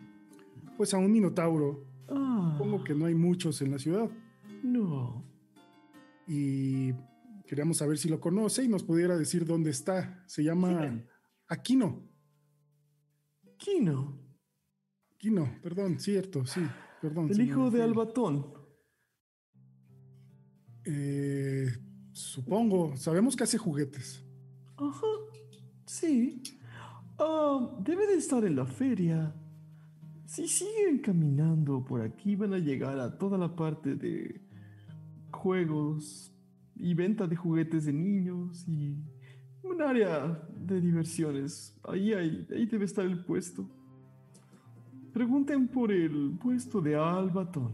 Pues 0.83 0.95
a 0.95 0.99
un 0.99 1.13
Minotauro. 1.13 1.87
Ah, 2.09 2.57
Supongo 2.59 2.83
que 2.83 2.93
no 2.93 3.07
hay 3.07 3.15
muchos 3.15 3.63
en 3.63 3.71
la 3.71 3.79
ciudad. 3.79 4.11
no. 4.65 5.25
y 6.27 6.93
queríamos 7.47 7.77
saber 7.77 7.99
si 7.99 8.09
lo 8.09 8.19
conoce 8.19 8.65
y 8.65 8.69
nos 8.69 8.83
pudiera 8.83 9.17
decir 9.17 9.47
dónde 9.47 9.71
está. 9.71 10.25
Se 10.27 10.43
llama. 10.43 11.01
Aquino. 11.47 12.03
Kino, 13.59 14.19
Aquino, 15.15 15.57
perdón, 15.63 16.01
cierto, 16.01 16.45
sí, 16.47 16.63
perdón. 17.01 17.31
el 17.31 17.41
hijo 17.43 17.71
de. 17.71 17.81
Albatón. 17.85 18.53
Eh, 20.85 21.69
supongo, 22.11 22.97
sabemos 22.97 23.37
que 23.37 23.45
hace 23.45 23.57
juguetes. 23.57 24.25
Ajá, 24.77 25.07
sí. 25.87 26.43
Ah, 27.21 27.79
debe 27.85 28.09
de 28.09 28.15
estar 28.15 28.45
en 28.45 28.57
la 28.57 28.67
feria. 28.67 29.33
Si 30.33 30.49
siguen 30.49 30.99
caminando 31.01 31.85
por 31.85 32.01
aquí, 32.01 32.37
van 32.37 32.55
a 32.55 32.59
llegar 32.59 32.99
a 32.99 33.19
toda 33.19 33.37
la 33.37 33.55
parte 33.55 33.95
de 33.97 34.41
juegos 35.31 36.33
y 36.75 36.95
venta 36.95 37.27
de 37.27 37.37
juguetes 37.37 37.85
de 37.85 37.93
niños 37.93 38.67
y 38.67 38.97
un 39.63 39.83
área 39.83 40.43
de 40.57 40.81
diversiones. 40.81 41.77
Ahí, 41.85 42.15
hay- 42.15 42.47
ahí 42.51 42.65
debe 42.65 42.87
estar 42.87 43.05
el 43.05 43.23
puesto. 43.23 43.69
Pregunten 45.13 45.69
por 45.69 45.93
el 45.93 46.39
puesto 46.43 46.81
de 46.81 46.97
Albatón. 46.97 47.73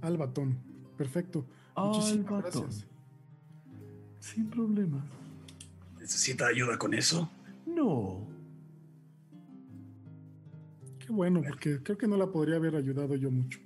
Albatón, 0.00 0.56
perfecto. 0.96 1.44
Muchísimas 1.76 2.40
gracias. 2.44 2.86
Sin 4.20 4.48
problema. 4.48 5.04
¿Necesita 6.00 6.46
ayuda 6.46 6.78
con 6.78 6.94
eso? 6.94 7.28
No. 7.66 8.31
Qué 11.12 11.16
bueno, 11.16 11.42
porque 11.46 11.82
creo 11.82 11.98
que 11.98 12.08
no 12.08 12.16
la 12.16 12.26
podría 12.32 12.56
haber 12.56 12.74
ayudado 12.74 13.14
yo 13.16 13.30
mucho. 13.30 13.58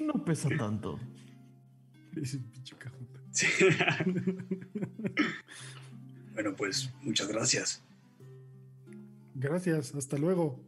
No 0.00 0.24
pesa 0.24 0.48
tanto. 0.56 0.96
Ese 2.14 2.38
pinche 2.38 2.76
cajota. 2.76 3.20
Sí. 3.32 3.46
bueno, 6.34 6.54
pues 6.56 6.88
muchas 7.02 7.26
gracias. 7.26 7.82
Gracias, 9.34 9.92
hasta 9.96 10.16
luego. 10.18 10.60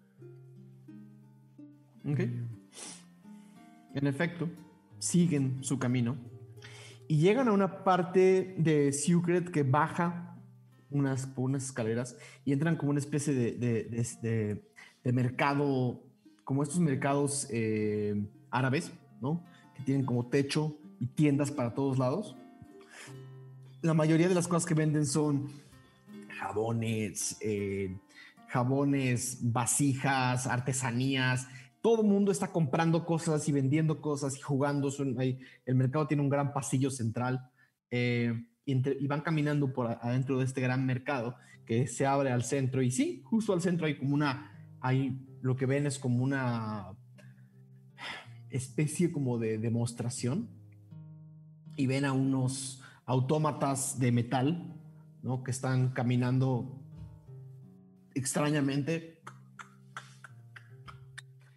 Ok. 2.04 2.18
Eh, 2.18 2.32
En 3.94 4.06
efecto, 4.08 4.48
siguen 4.98 5.62
su 5.62 5.78
camino 5.78 6.16
y 7.06 7.18
llegan 7.18 7.46
a 7.46 7.52
una 7.52 7.84
parte 7.84 8.56
de 8.58 8.92
Secret 8.92 9.48
que 9.52 9.62
baja 9.62 10.36
unas, 10.90 11.24
por 11.26 11.44
unas 11.44 11.66
escaleras 11.66 12.16
y 12.44 12.52
entran 12.52 12.74
como 12.76 12.90
una 12.90 12.98
especie 12.98 13.32
de, 13.32 13.52
de- 13.52 13.84
de- 13.84 14.06
de- 14.22 14.69
de 15.04 15.12
mercado, 15.12 16.02
como 16.44 16.62
estos 16.62 16.80
mercados 16.80 17.46
eh, 17.50 18.14
árabes, 18.50 18.92
¿no? 19.20 19.44
Que 19.74 19.82
tienen 19.82 20.04
como 20.04 20.26
techo 20.26 20.76
y 20.98 21.06
tiendas 21.06 21.50
para 21.50 21.74
todos 21.74 21.98
lados. 21.98 22.36
La 23.82 23.94
mayoría 23.94 24.28
de 24.28 24.34
las 24.34 24.46
cosas 24.46 24.66
que 24.66 24.74
venden 24.74 25.06
son 25.06 25.48
jabones, 26.38 27.38
eh, 27.40 27.96
jabones, 28.48 29.38
vasijas, 29.40 30.46
artesanías. 30.46 31.46
Todo 31.80 32.02
el 32.02 32.08
mundo 32.08 32.30
está 32.30 32.48
comprando 32.48 33.06
cosas 33.06 33.48
y 33.48 33.52
vendiendo 33.52 34.02
cosas 34.02 34.36
y 34.36 34.40
jugando. 34.40 34.90
Son- 34.90 35.18
hay- 35.18 35.38
el 35.64 35.76
mercado 35.76 36.06
tiene 36.06 36.22
un 36.22 36.28
gran 36.28 36.52
pasillo 36.52 36.90
central 36.90 37.48
eh, 37.90 38.44
y, 38.66 38.72
y 39.02 39.06
van 39.06 39.22
caminando 39.22 39.72
por 39.72 39.86
adentro 39.86 40.38
de 40.38 40.44
este 40.44 40.60
gran 40.60 40.84
mercado 40.84 41.36
que 41.64 41.86
se 41.86 42.04
abre 42.06 42.30
al 42.32 42.44
centro. 42.44 42.82
Y 42.82 42.90
sí, 42.90 43.22
justo 43.24 43.52
al 43.54 43.62
centro 43.62 43.86
hay 43.86 43.96
como 43.96 44.14
una, 44.14 44.59
hay 44.80 45.26
lo 45.42 45.56
que 45.56 45.66
ven 45.66 45.86
es 45.86 45.98
como 45.98 46.22
una 46.22 46.92
especie 48.50 49.12
como 49.12 49.38
de 49.38 49.58
demostración 49.58 50.48
y 51.76 51.86
ven 51.86 52.04
a 52.04 52.12
unos 52.12 52.82
autómatas 53.06 53.98
de 53.98 54.12
metal, 54.12 54.74
¿no? 55.22 55.42
Que 55.42 55.50
están 55.50 55.90
caminando 55.90 56.80
extrañamente. 58.14 59.22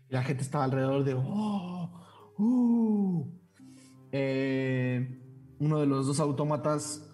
La 0.09 0.23
gente 0.23 0.43
estaba 0.43 0.63
alrededor 0.63 1.03
de, 1.03 1.15
oh, 1.15 1.89
uh". 2.37 3.27
Eh, 4.11 5.19
uno 5.59 5.79
de 5.79 5.87
los 5.87 6.05
dos 6.05 6.19
autómatas 6.19 7.09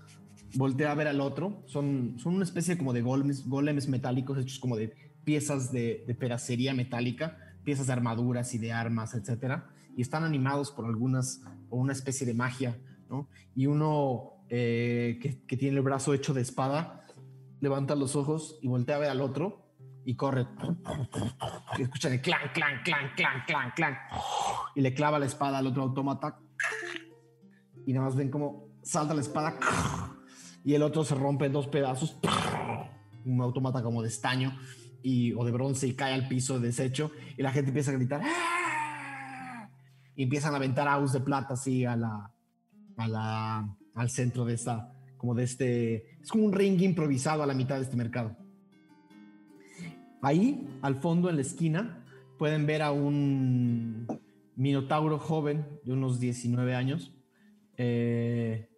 voltea 0.56 0.92
a 0.92 0.96
ver 0.96 1.08
al 1.08 1.22
otro. 1.22 1.64
Son, 1.66 2.20
son 2.20 2.36
una 2.36 2.44
especie 2.44 2.78
como 2.78 2.94
de 2.94 3.02
golems, 3.02 3.48
golems 3.48 3.88
metálicos 3.88 4.38
hechos 4.38 4.60
como 4.60 4.76
de 4.76 5.09
piezas 5.24 5.72
de, 5.72 6.04
de 6.08 6.16
peracería 6.16 6.74
metálica, 6.74 7.38
piezas 7.64 7.88
de 7.88 7.94
armaduras 7.94 8.54
y 8.54 8.58
de 8.58 8.72
armas, 8.72 9.14
etcétera. 9.14 9.70
Y 9.96 10.02
están 10.02 10.24
animados 10.24 10.72
por 10.72 10.86
algunas, 10.86 11.42
o 11.70 11.78
una 11.78 11.94
especie 11.94 12.26
de 12.26 12.34
magia, 12.34 12.80
¿no? 13.10 13.28
Y 13.56 13.66
uno 13.66 14.40
eh, 14.52 15.20
que, 15.22 15.58
tiene 15.58 15.78
el 15.78 15.84
brazo 15.84 16.14
hecho 16.16 16.34
de 16.34 16.42
espada 16.42 17.06
levanta 17.62 17.94
los 17.96 18.16
ojos 18.16 18.58
y 18.64 18.68
voltea 18.68 18.96
a 18.96 19.00
ver 19.00 19.10
al 19.10 19.22
otro 19.22 19.76
y 20.06 20.16
corre. 20.16 20.48
Y 21.78 21.84
escuchan 21.84 22.14
el 22.14 22.22
clan, 22.22 22.52
clan, 22.54 22.82
clan, 22.84 23.12
clan, 23.16 23.44
clan, 23.46 23.72
clan. 23.76 23.98
Y 24.76 24.82
le 24.82 24.94
clava 24.94 25.20
la 25.20 25.28
espada 25.28 25.60
al 25.60 25.68
otro 25.68 25.84
autómata. 25.84 26.40
Y 27.86 27.94
nada 27.94 28.06
más 28.06 28.16
ven 28.16 28.32
cómo 28.32 28.70
salta 28.82 29.14
la 29.14 29.22
espada 29.22 29.56
y 30.64 30.74
el 30.74 30.82
otro 30.82 31.04
se 31.04 31.14
rompe 31.14 31.46
en 31.46 31.54
dos 31.54 31.68
pedazos. 31.68 32.18
Un 33.26 33.42
autómata 33.42 33.84
como 33.84 34.02
de 34.02 34.08
estaño 34.08 34.58
y, 35.04 35.34
o 35.34 35.44
de 35.46 35.52
bronce 35.52 35.88
y 35.88 35.94
cae 35.94 36.14
al 36.14 36.28
piso 36.28 36.60
deshecho. 36.60 37.12
Y 37.38 37.42
la 37.42 37.52
gente 37.52 37.70
empieza 37.70 37.92
a 37.92 37.96
gritar. 37.96 38.22
"¡Ah!". 38.24 39.70
Y 40.16 40.24
empiezan 40.24 40.54
a 40.54 40.58
aventar 40.58 40.88
aus 40.88 41.14
de 41.14 41.22
plata 41.22 41.54
así 41.54 41.86
a 41.86 41.96
la, 41.96 42.32
a 42.98 43.08
la, 43.08 43.78
al 43.96 44.10
centro 44.10 44.46
de 44.46 44.54
esta, 44.54 44.94
como 45.18 45.34
de 45.34 45.44
este, 45.44 46.20
es 46.22 46.30
como 46.30 46.46
un 46.46 46.54
ring 46.54 46.80
improvisado 46.82 47.44
a 47.44 47.48
la 47.48 47.54
mitad 47.54 47.78
de 47.78 47.84
este 47.84 47.96
mercado. 47.96 48.36
Ahí, 50.22 50.68
al 50.82 50.96
fondo, 50.96 51.30
en 51.30 51.38
la 51.38 51.42
esquina, 51.42 52.06
pueden 52.38 52.66
ver 52.66 52.82
a 52.82 52.92
un 52.92 54.08
minotauro 54.56 55.18
joven 55.20 55.66
de 55.86 55.94
unos 55.94 56.20
19 56.20 56.76
años 56.76 57.14
eh, 57.78 58.70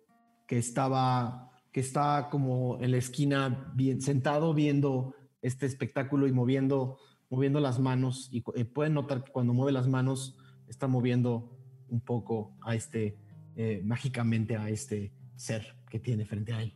que 0.47 0.59
estaba, 0.59 1.51
que 1.71 1.79
está 1.79 2.27
como 2.29 2.79
en 2.81 2.91
la 2.91 2.97
esquina, 2.97 3.71
bien, 3.73 4.01
sentado 4.01 4.53
viendo 4.53 5.15
este 5.41 5.65
espectáculo 5.65 6.27
y 6.27 6.31
moviendo, 6.31 6.97
moviendo 7.29 7.59
las 7.59 7.79
manos. 7.79 8.29
Y 8.31 8.43
eh, 8.55 8.65
pueden 8.65 8.93
notar 8.93 9.23
que 9.23 9.31
cuando 9.31 9.53
mueve 9.53 9.71
las 9.71 9.87
manos 9.87 10.37
está 10.67 10.87
moviendo 10.87 11.57
un 11.89 12.01
poco 12.01 12.55
a 12.61 12.75
este, 12.75 13.17
eh, 13.55 13.81
mágicamente 13.83 14.55
a 14.55 14.69
este 14.69 15.11
ser 15.35 15.75
que 15.89 15.99
tiene 15.99 16.25
frente 16.25 16.53
a 16.53 16.61
él. 16.61 16.73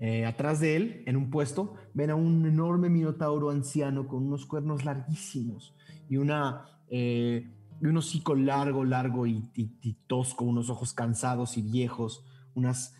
Eh, 0.00 0.24
atrás 0.24 0.58
de 0.60 0.74
él, 0.76 1.02
en 1.06 1.16
un 1.16 1.30
puesto, 1.30 1.74
ven 1.94 2.10
a 2.10 2.14
un 2.14 2.44
enorme 2.46 2.88
minotauro 2.88 3.50
anciano 3.50 4.08
con 4.08 4.26
unos 4.26 4.46
cuernos 4.46 4.84
larguísimos 4.84 5.76
y, 6.08 6.16
una, 6.16 6.64
eh, 6.88 7.48
y 7.80 7.86
un 7.86 7.96
hocico 7.96 8.34
largo, 8.34 8.84
largo 8.84 9.26
y, 9.26 9.48
y- 9.54 9.76
y 9.82 9.94
tosco, 10.06 10.44
unos 10.44 10.70
ojos 10.70 10.92
cansados 10.92 11.56
y 11.56 11.62
viejos, 11.62 12.24
unas 12.54 12.94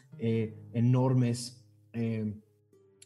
enormes, 0.73 1.67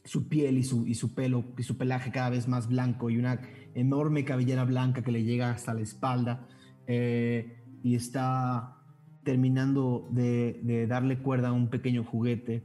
su 0.07 0.28
piel 0.28 0.57
y 0.59 0.65
su, 0.65 0.86
y 0.86 0.94
su 0.94 1.15
pelo 1.15 1.44
y 1.59 1.62
su 1.62 1.76
pelaje 1.76 2.10
cada 2.10 2.31
vez 2.31 2.49
más 2.49 2.68
blanco 2.68 3.10
y 3.10 3.18
una 3.18 3.41
enorme 3.75 4.25
cabellera 4.25 4.65
blanca 4.65 5.02
que 5.02 5.12
le 5.12 5.25
llega 5.25 5.51
hasta 5.51 5.75
la 5.75 5.83
espalda 5.83 6.49
eh, 6.86 7.62
y 7.83 7.94
está 7.94 8.78
terminando 9.25 10.09
de, 10.10 10.60
de 10.62 10.86
darle 10.86 11.18
cuerda 11.18 11.49
a 11.49 11.52
un 11.52 11.68
pequeño 11.68 12.05
juguete 12.05 12.65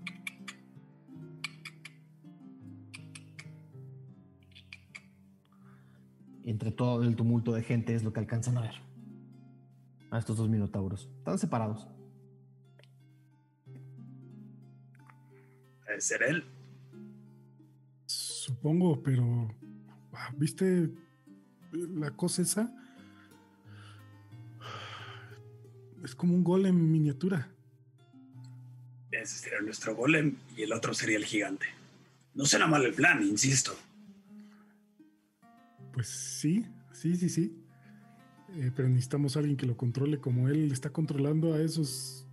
entre 6.52 6.72
todo 6.72 7.04
el 7.04 7.16
tumulto 7.16 7.54
de 7.54 7.64
gente 7.64 7.96
es 7.96 8.04
lo 8.04 8.14
que 8.14 8.20
alcanzan 8.20 8.58
a 8.58 8.62
ver. 8.62 8.76
A 10.12 10.20
estos 10.20 10.38
dos 10.38 10.50
minotauros. 10.50 11.10
Están 11.20 11.40
separados. 11.40 11.88
Debe 15.88 16.02
ser 16.02 16.24
él. 16.24 16.61
Supongo, 18.42 19.04
pero. 19.04 19.56
ah, 20.14 20.34
¿Viste 20.36 20.90
la 21.72 22.10
cosa 22.10 22.42
esa? 22.42 22.74
Es 26.04 26.16
como 26.16 26.34
un 26.34 26.44
golem 26.44 26.76
en 26.76 26.92
miniatura. 26.92 27.48
Ese 29.12 29.38
sería 29.38 29.62
nuestro 29.62 29.96
golem 29.96 30.38
y 30.58 30.64
el 30.64 30.74
otro 30.74 30.96
sería 30.96 31.18
el 31.18 31.26
gigante. 31.26 31.68
No 32.34 32.46
será 32.48 32.66
mal 32.66 32.84
el 32.84 32.96
plan, 32.96 33.22
insisto. 33.22 33.78
Pues 35.94 36.08
sí, 36.08 36.66
sí, 36.94 37.16
sí, 37.16 37.30
sí. 37.30 37.56
Eh, 38.56 38.72
pero 38.76 38.90
necesitamos 38.90 39.36
a 39.36 39.42
alguien 39.42 39.56
que 39.56 39.68
lo 39.68 39.78
controle 39.78 40.20
como 40.20 40.50
él 40.50 40.72
está 40.72 40.90
controlando 40.90 41.54
a 41.54 41.62
esos 41.62 42.26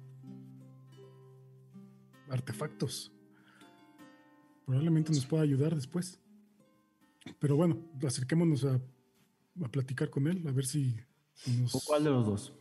artefactos. 2.31 3.13
Probablemente 4.69 5.13
nos 5.13 5.25
pueda 5.25 5.43
ayudar 5.45 5.75
después. 5.75 6.21
Pero 7.39 7.57
bueno, 7.57 7.79
acerquémonos 8.07 8.67
a, 8.67 8.79
a 9.65 9.69
platicar 9.71 10.11
con 10.11 10.27
él, 10.27 10.47
a 10.47 10.53
ver 10.53 10.67
si, 10.67 10.95
si 11.33 11.53
nos... 11.57 11.73
¿Cuál 11.87 12.05
de 12.05 12.11
los 12.11 12.27
dos? 12.27 12.53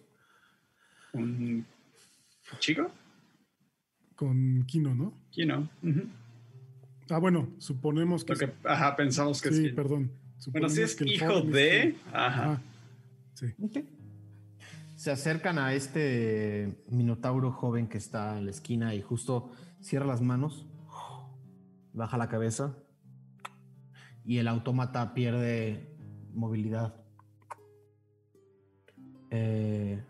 ¿Un 1.12 1.66
chico? 2.60 2.90
Con 4.16 4.64
Kino, 4.68 4.96
¿no? 4.96 5.14
Kino. 5.32 5.70
Ah, 7.10 7.18
bueno, 7.18 7.50
suponemos 7.58 8.24
que... 8.24 8.54
Ajá, 8.64 8.96
pensamos 8.96 9.42
que 9.42 9.52
sí, 9.52 9.66
sí. 9.66 9.70
perdón. 9.74 10.10
Bueno, 10.52 10.70
si 10.70 10.84
es 10.84 10.96
que 10.96 11.04
hijo 11.12 11.42
de. 11.42 11.90
este- 11.90 12.00
Ajá. 12.14 12.54
Ah, 12.54 12.62
sí. 13.34 13.48
Se 14.96 15.12
acercan 15.12 15.60
a 15.60 15.74
este 15.74 16.74
minotauro 16.90 17.52
joven 17.52 17.88
que 17.88 17.98
está 17.98 18.38
en 18.38 18.46
la 18.46 18.52
esquina 18.52 18.96
y 18.96 19.02
justo 19.02 19.52
cierra 19.82 20.06
las 20.06 20.22
manos, 20.22 20.66
baja 21.98 22.18
la 22.18 22.30
cabeza 22.30 22.78
y 24.24 24.38
el 24.38 24.48
autómata 24.48 25.14
pierde 25.14 25.96
movilidad. 26.34 26.96
Eh, 29.32 30.02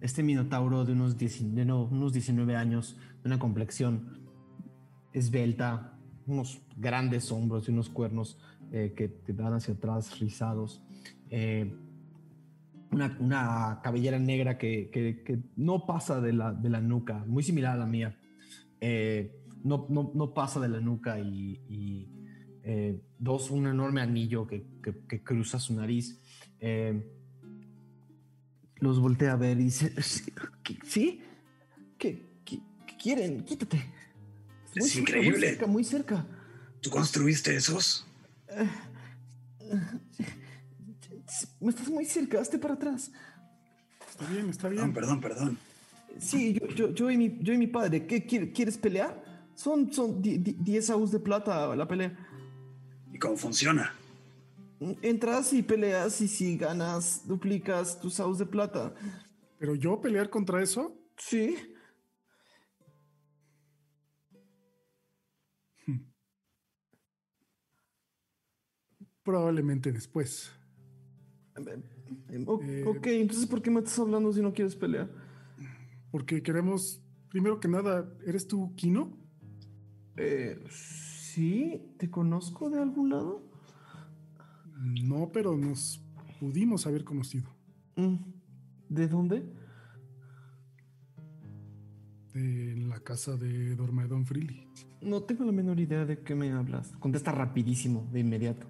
este 0.00 0.22
minotauro 0.22 0.84
de 0.84 0.92
unos, 0.92 1.16
19, 1.16 1.54
de 1.54 1.64
no, 1.64 1.84
unos 1.84 2.12
19 2.12 2.56
años, 2.56 2.98
de 3.22 3.28
una 3.28 3.38
complexión 3.38 4.18
esbelta, 5.12 5.98
unos 6.26 6.60
grandes 6.76 7.30
hombros 7.30 7.68
y 7.68 7.72
unos 7.72 7.88
cuernos 7.88 8.38
eh, 8.72 8.92
que 8.96 9.08
te 9.08 9.32
dan 9.32 9.54
hacia 9.54 9.74
atrás 9.74 10.18
rizados. 10.18 10.82
eh, 11.30 11.72
una, 12.90 13.80
cabellera 13.82 14.18
negra 14.18 14.56
que, 14.56 15.42
no 15.56 15.84
pasa 15.84 16.20
de 16.20 16.32
la, 16.32 16.80
nuca, 16.80 17.24
muy 17.26 17.42
similar 17.42 17.74
a 17.74 17.78
la 17.78 17.86
mía. 17.86 18.18
No, 19.64 19.86
no, 19.90 20.12
no 20.14 20.32
pasa 20.34 20.60
de 20.60 20.68
la 20.68 20.78
nuca 20.80 21.18
y, 21.18 21.60
y, 21.68 22.08
eh, 22.62 23.00
dos, 23.18 23.50
un 23.50 23.66
enorme 23.66 24.00
anillo 24.00 24.46
que, 24.46 24.64
que- 24.82 24.94
que 25.08 25.22
cruza 25.22 25.58
su 25.58 25.74
nariz. 25.74 26.18
Eh, 26.60 27.10
los 28.76 29.00
voltea 29.00 29.32
a 29.32 29.36
ver 29.36 29.58
y 29.58 29.64
dice, 29.64 29.92
"¿Qué- 30.62 30.78
¿sí? 30.84 31.20
¿Qué, 31.98 32.40
qué- 32.44 32.60
qué 32.86 32.96
quieren? 32.96 33.44
Quítate. 33.44 33.82
Es 34.74 34.90
cerca, 34.90 35.00
increíble. 35.16 35.38
Muy 35.38 35.48
cerca, 35.48 35.66
muy 35.66 35.84
cerca. 35.84 36.26
¿Tú 36.80 36.90
construiste 36.90 37.54
esos? 37.56 38.06
Me 41.60 41.70
estás 41.70 41.88
muy 41.88 42.04
cerca, 42.04 42.40
hazte 42.40 42.58
para 42.58 42.74
atrás. 42.74 43.10
Está 44.10 44.26
bien, 44.30 44.48
está 44.50 44.68
Perdón, 44.68 44.84
bien. 44.84 44.94
perdón, 44.94 45.20
perdón. 45.20 45.58
Sí, 46.18 46.52
yo, 46.60 46.68
yo, 46.68 46.94
yo, 46.94 47.10
y, 47.10 47.16
mi, 47.16 47.38
yo 47.40 47.52
y 47.54 47.58
mi 47.58 47.66
padre. 47.66 48.06
¿Qué 48.06 48.24
quiere- 48.26 48.52
quieres 48.52 48.76
pelear? 48.78 49.23
Son, 49.54 49.90
son 49.92 50.20
di- 50.20 50.38
di- 50.38 50.56
10 50.58 50.90
aus 50.90 51.10
de 51.10 51.18
plata 51.18 51.74
la 51.76 51.86
pelea. 51.86 52.12
¿Y 53.12 53.18
cómo 53.18 53.36
funciona? 53.36 53.92
Entras 55.02 55.52
y 55.52 55.62
peleas 55.62 56.20
y 56.20 56.28
si 56.28 56.56
ganas, 56.56 57.26
duplicas 57.26 58.00
tus 58.00 58.18
aus 58.20 58.38
de 58.38 58.46
plata. 58.46 58.94
Pero 59.58 59.74
yo 59.74 60.00
pelear 60.00 60.28
contra 60.28 60.62
eso, 60.62 60.92
Sí. 61.16 61.56
probablemente 69.22 69.92
después. 69.92 70.50
O- 72.46 72.60
Eh, 72.62 72.84
ok, 72.86 73.06
entonces 73.06 73.46
¿por 73.46 73.62
qué 73.62 73.70
me 73.70 73.78
estás 73.80 73.98
hablando 73.98 74.32
si 74.32 74.42
no 74.42 74.52
quieres 74.52 74.74
pelear? 74.76 75.08
Porque 76.10 76.42
queremos, 76.42 77.00
primero 77.28 77.60
que 77.60 77.68
nada, 77.68 78.12
¿eres 78.26 78.46
tú 78.46 78.74
Kino? 78.76 79.16
Eh, 80.16 80.62
sí, 80.70 81.82
¿te 81.98 82.10
conozco 82.10 82.70
de 82.70 82.80
algún 82.80 83.10
lado? 83.10 83.42
No, 84.78 85.30
pero 85.32 85.56
nos 85.56 86.00
pudimos 86.38 86.86
haber 86.86 87.04
conocido. 87.04 87.48
Mm, 87.96 88.16
¿De 88.88 89.08
dónde? 89.08 89.44
En 92.34 92.88
la 92.88 93.00
casa 93.00 93.36
de 93.36 93.76
Dormedon 93.76 94.26
Freely. 94.26 94.66
No 95.00 95.22
tengo 95.22 95.44
la 95.44 95.52
menor 95.52 95.78
idea 95.78 96.04
de 96.04 96.18
qué 96.20 96.34
me 96.34 96.50
hablas. 96.50 96.92
Contesta 96.98 97.30
rapidísimo, 97.32 98.08
de 98.12 98.20
inmediato. 98.20 98.66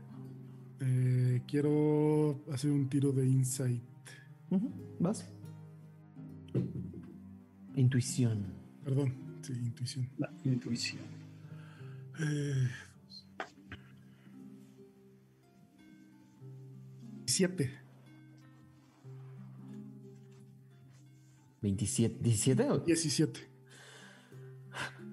Eh, 0.80 1.42
quiero 1.46 2.44
hacer 2.52 2.70
un 2.70 2.88
tiro 2.88 3.12
de 3.12 3.26
insight. 3.26 3.82
¿Vas? 4.98 5.30
Intuición. 7.76 8.44
Perdón, 8.84 9.14
sí, 9.42 9.52
intuición. 9.52 10.08
La 10.18 10.30
intuición. 10.44 11.13
Siete. 17.26 17.70
27. 21.62 22.18
¿17? 22.22 22.70
o- 22.70 22.78
17. 22.80 23.40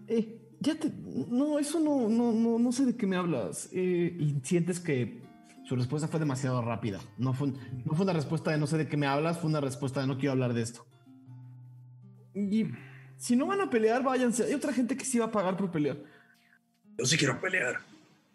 Eh, 0.07 0.37
ya 0.59 0.75
te. 0.75 0.91
No, 1.29 1.57
eso 1.59 1.79
no, 1.79 2.09
no, 2.09 2.33
no, 2.33 2.59
no 2.59 2.71
sé 2.71 2.85
de 2.85 2.95
qué 2.95 3.07
me 3.07 3.15
hablas. 3.15 3.69
Eh, 3.71 4.15
y 4.19 4.35
sientes 4.43 4.79
que 4.79 5.21
su 5.65 5.75
respuesta 5.75 6.07
fue 6.09 6.19
demasiado 6.19 6.61
rápida. 6.61 6.99
No 7.17 7.33
fue, 7.33 7.47
no 7.85 7.93
fue 7.93 8.03
una 8.03 8.13
respuesta 8.13 8.51
de 8.51 8.57
no 8.57 8.67
sé 8.67 8.77
de 8.77 8.87
qué 8.87 8.97
me 8.97 9.07
hablas, 9.07 9.39
fue 9.39 9.49
una 9.49 9.61
respuesta 9.61 10.01
de 10.01 10.07
no 10.07 10.17
quiero 10.17 10.33
hablar 10.33 10.53
de 10.53 10.61
esto. 10.61 10.85
Y 12.35 12.65
si 13.17 13.35
no 13.37 13.45
van 13.47 13.61
a 13.61 13.69
pelear, 13.69 14.03
váyanse. 14.03 14.43
Hay 14.43 14.53
otra 14.53 14.73
gente 14.73 14.97
que 14.97 15.05
sí 15.05 15.17
va 15.19 15.25
a 15.27 15.31
pagar 15.31 15.55
por 15.55 15.71
pelear. 15.71 16.03
Yo 16.97 17.05
sí 17.05 17.17
quiero 17.17 17.39
pelear. 17.39 17.77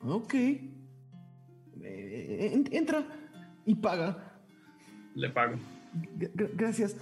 Ok. 0.00 0.34
Eh, 0.34 0.70
en- 2.52 2.68
entra 2.72 3.06
y 3.64 3.74
paga. 3.74 4.40
Le 5.14 5.30
pago. 5.30 5.56
G- 6.18 6.50
gracias. 6.54 6.96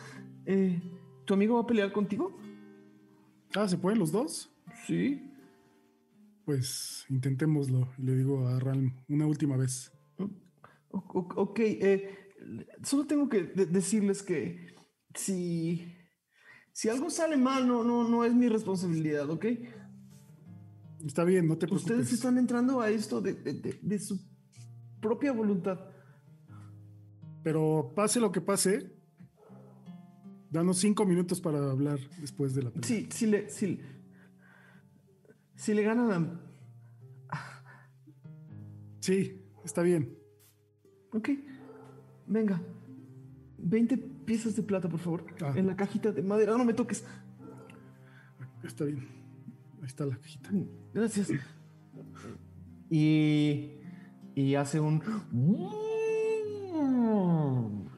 Eh, 0.46 0.80
¿Tu 1.24 1.34
amigo 1.34 1.54
va 1.54 1.62
a 1.62 1.66
pelear 1.66 1.92
contigo? 1.92 2.36
Ah, 3.54 3.66
¿se 3.68 3.78
pueden 3.78 3.98
los 3.98 4.12
dos? 4.12 4.50
Sí. 4.86 5.30
Pues 6.44 7.06
intentémoslo. 7.08 7.88
Le 7.98 8.14
digo 8.14 8.46
a 8.46 8.60
Ralm 8.60 8.92
una 9.08 9.26
última 9.26 9.56
vez. 9.56 9.90
Ok, 10.90 11.58
eh, 11.60 12.30
solo 12.82 13.06
tengo 13.06 13.28
que 13.28 13.42
de- 13.44 13.66
decirles 13.66 14.22
que 14.22 14.74
si, 15.14 15.92
si 16.72 16.88
algo 16.88 17.10
sale 17.10 17.36
mal, 17.36 17.66
no, 17.66 17.82
no, 17.82 18.08
no 18.08 18.24
es 18.24 18.32
mi 18.34 18.48
responsabilidad, 18.48 19.28
¿ok? 19.30 19.46
Está 21.04 21.24
bien, 21.24 21.46
no 21.46 21.56
te 21.58 21.66
preocupes. 21.66 21.90
Ustedes 21.90 22.12
están 22.12 22.38
entrando 22.38 22.80
a 22.80 22.88
esto 22.90 23.20
de, 23.20 23.34
de- 23.34 23.52
de- 23.54 23.78
de 23.82 23.98
su 23.98 24.18
propia 25.00 25.32
voluntad. 25.32 25.78
Pero 27.42 27.92
pase 27.94 28.20
lo 28.20 28.32
que 28.32 28.40
pase, 28.40 28.90
danos 30.50 30.78
cinco 30.78 31.04
minutos 31.04 31.40
para 31.40 31.70
hablar 31.70 31.98
después 32.20 32.54
de 32.54 32.62
la 32.62 32.70
pelea. 32.70 32.88
Si, 32.88 33.08
si, 33.10 33.26
le, 33.26 33.50
si, 33.50 33.78
si 35.54 35.74
le 35.74 35.82
ganan 35.82 36.10
a... 36.10 36.40
Sí, 39.00 39.42
está 39.64 39.82
bien. 39.82 40.16
Ok, 41.12 41.28
venga. 42.26 42.62
20 43.58 43.98
piezas 43.98 44.56
de 44.56 44.62
plata, 44.62 44.88
por 44.88 45.00
favor. 45.00 45.26
Ah. 45.42 45.52
En 45.54 45.66
la 45.66 45.76
cajita 45.76 46.10
de 46.12 46.22
madera. 46.22 46.56
No 46.56 46.64
me 46.64 46.72
toques. 46.72 47.04
Está 48.62 48.84
bien. 48.86 49.06
Ahí 49.84 49.88
está 49.88 50.06
la 50.06 50.16
cajita. 50.16 50.48
Gracias. 50.94 51.30
Y, 52.88 53.72
y 54.34 54.54
hace 54.54 54.80
un... 54.80 55.02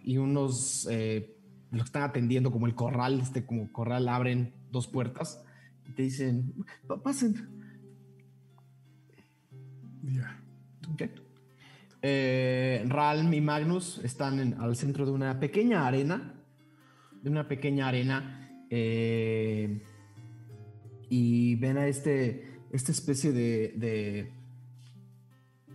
Y 0.02 0.16
unos... 0.18 0.88
eh, 0.90 1.32
los 1.70 1.82
que 1.82 1.86
están 1.86 2.02
atendiendo 2.02 2.50
como 2.50 2.66
el 2.66 2.74
corral, 2.74 3.20
este 3.20 3.46
como 3.46 3.70
corral, 3.72 4.08
abren 4.08 4.52
dos 4.72 4.88
puertas 4.88 5.44
y 5.88 5.92
te 5.92 6.02
dicen, 6.02 6.54
"Pa- 6.88 7.00
pasen. 7.00 7.34
Ya. 10.02 10.42
Ok. 10.92 11.02
Eh, 12.02 12.84
Ralm 12.88 13.32
y 13.32 13.40
Magnus 13.40 14.00
están 14.04 14.40
en- 14.40 14.54
al 14.60 14.74
centro 14.74 15.06
de 15.06 15.12
una 15.12 15.38
pequeña 15.38 15.86
arena. 15.86 16.34
De 17.22 17.30
una 17.30 17.46
pequeña 17.46 17.86
arena. 17.88 18.42
eh, 18.70 19.82
y 21.08 21.56
ven 21.56 21.78
a 21.78 21.86
este, 21.86 22.60
esta 22.72 22.92
especie 22.92 23.32
de, 23.32 24.32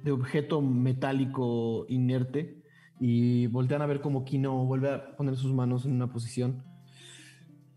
de, 0.04 0.12
objeto 0.12 0.62
metálico 0.62 1.86
inerte. 1.90 2.62
Y 3.00 3.48
voltean 3.48 3.82
a 3.82 3.88
ver 3.88 4.02
como 4.02 4.26
Kino 4.26 4.66
vuelve 4.66 4.94
a 4.94 5.16
poner 5.16 5.36
sus 5.36 5.54
manos 5.54 5.86
en 5.86 5.94
una 5.94 6.12
posición. 6.12 6.64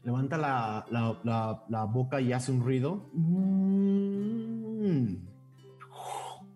Levanta 0.02 0.36
la- 0.36 1.64
la 1.68 1.84
boca 1.84 2.20
y 2.20 2.32
hace 2.32 2.52
un 2.52 2.62
ruido. 2.62 3.08
Mm. 3.14 3.74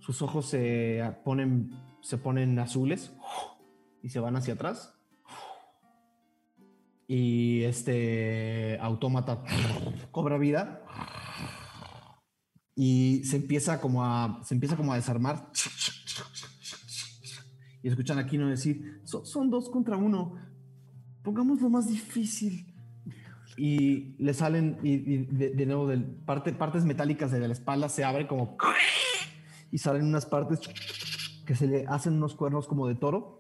Sus 0.09 0.23
ojos 0.23 0.47
se 0.47 1.03
ponen, 1.23 1.71
se 2.01 2.17
ponen 2.17 2.59
azules 2.59 3.15
y 4.03 4.09
se 4.09 4.21
van 4.21 4.37
hacia 4.37 4.55
atrás. 4.55 4.95
Y 7.07 7.63
este 7.65 8.79
autómata 8.81 9.45
cobra 10.11 10.39
vida 10.39 10.78
y 12.81 13.23
se 13.25 13.35
empieza 13.37 13.81
como 13.81 14.05
a, 14.05 14.41
se 14.45 14.55
empieza 14.55 14.77
como 14.77 14.93
a 14.93 14.97
desarmar. 14.97 15.51
Y 17.83 17.89
escuchan 17.89 18.19
a 18.21 18.27
Kino 18.27 18.49
decir, 18.49 19.01
"So- 19.05 19.25
son 19.27 19.51
dos 19.51 19.69
contra 19.69 19.97
uno. 19.97 20.37
Pongámoslo 21.25 21.69
más 21.71 21.89
difícil. 21.89 22.73
Y 23.57 24.15
le 24.23 24.33
salen, 24.33 24.79
y, 24.85 24.93
y 24.93 25.17
de, 25.27 25.51
de 25.51 25.67
nuevo, 25.67 25.89
del, 25.89 26.05
parte, 26.05 26.53
partes 26.53 26.85
metálicas 26.85 27.33
de 27.33 27.41
la 27.41 27.53
espalda 27.53 27.89
se 27.89 28.05
abren 28.05 28.29
como 28.29 28.57
y 29.73 29.79
salen 29.79 30.05
unas 30.05 30.27
partes 30.27 30.61
que 31.45 31.57
se 31.57 31.67
le 31.67 31.85
hacen 31.89 32.15
unos 32.15 32.37
cuernos 32.37 32.69
como 32.69 32.87
de 32.87 32.95
toro 32.95 33.37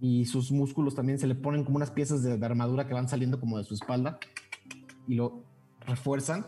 y 0.00 0.24
sus 0.24 0.50
músculos 0.52 0.94
también 0.94 1.18
se 1.18 1.26
le 1.26 1.34
ponen 1.34 1.64
como 1.64 1.76
unas 1.76 1.90
piezas 1.90 2.22
de, 2.22 2.38
de 2.38 2.46
armadura 2.46 2.86
que 2.88 2.94
van 2.94 3.08
saliendo 3.08 3.38
como 3.38 3.58
de 3.58 3.64
su 3.64 3.74
espalda 3.74 4.18
y 5.06 5.16
lo 5.16 5.44
refuerzan. 5.86 6.46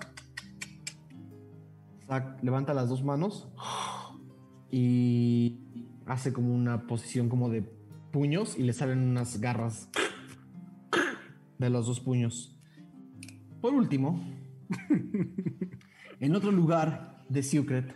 Levanta 2.43 2.73
las 2.73 2.89
dos 2.89 3.05
manos 3.05 3.49
y 4.71 5.61
hace 6.07 6.33
como 6.33 6.55
una 6.55 6.87
posición 6.87 7.29
como 7.29 7.51
de 7.51 7.63
puños 8.11 8.59
y 8.59 8.63
le 8.63 8.73
salen 8.73 9.01
unas 9.01 9.41
garras 9.41 9.91
de 11.59 11.71
los 11.71 11.87
dos 11.87 12.01
puños. 12.01 12.59
Por 13.61 13.75
último, 13.75 14.25
en 16.21 16.35
otro 16.35 16.51
lugar 16.51 17.25
de 17.29 17.43
Secret, 17.43 17.95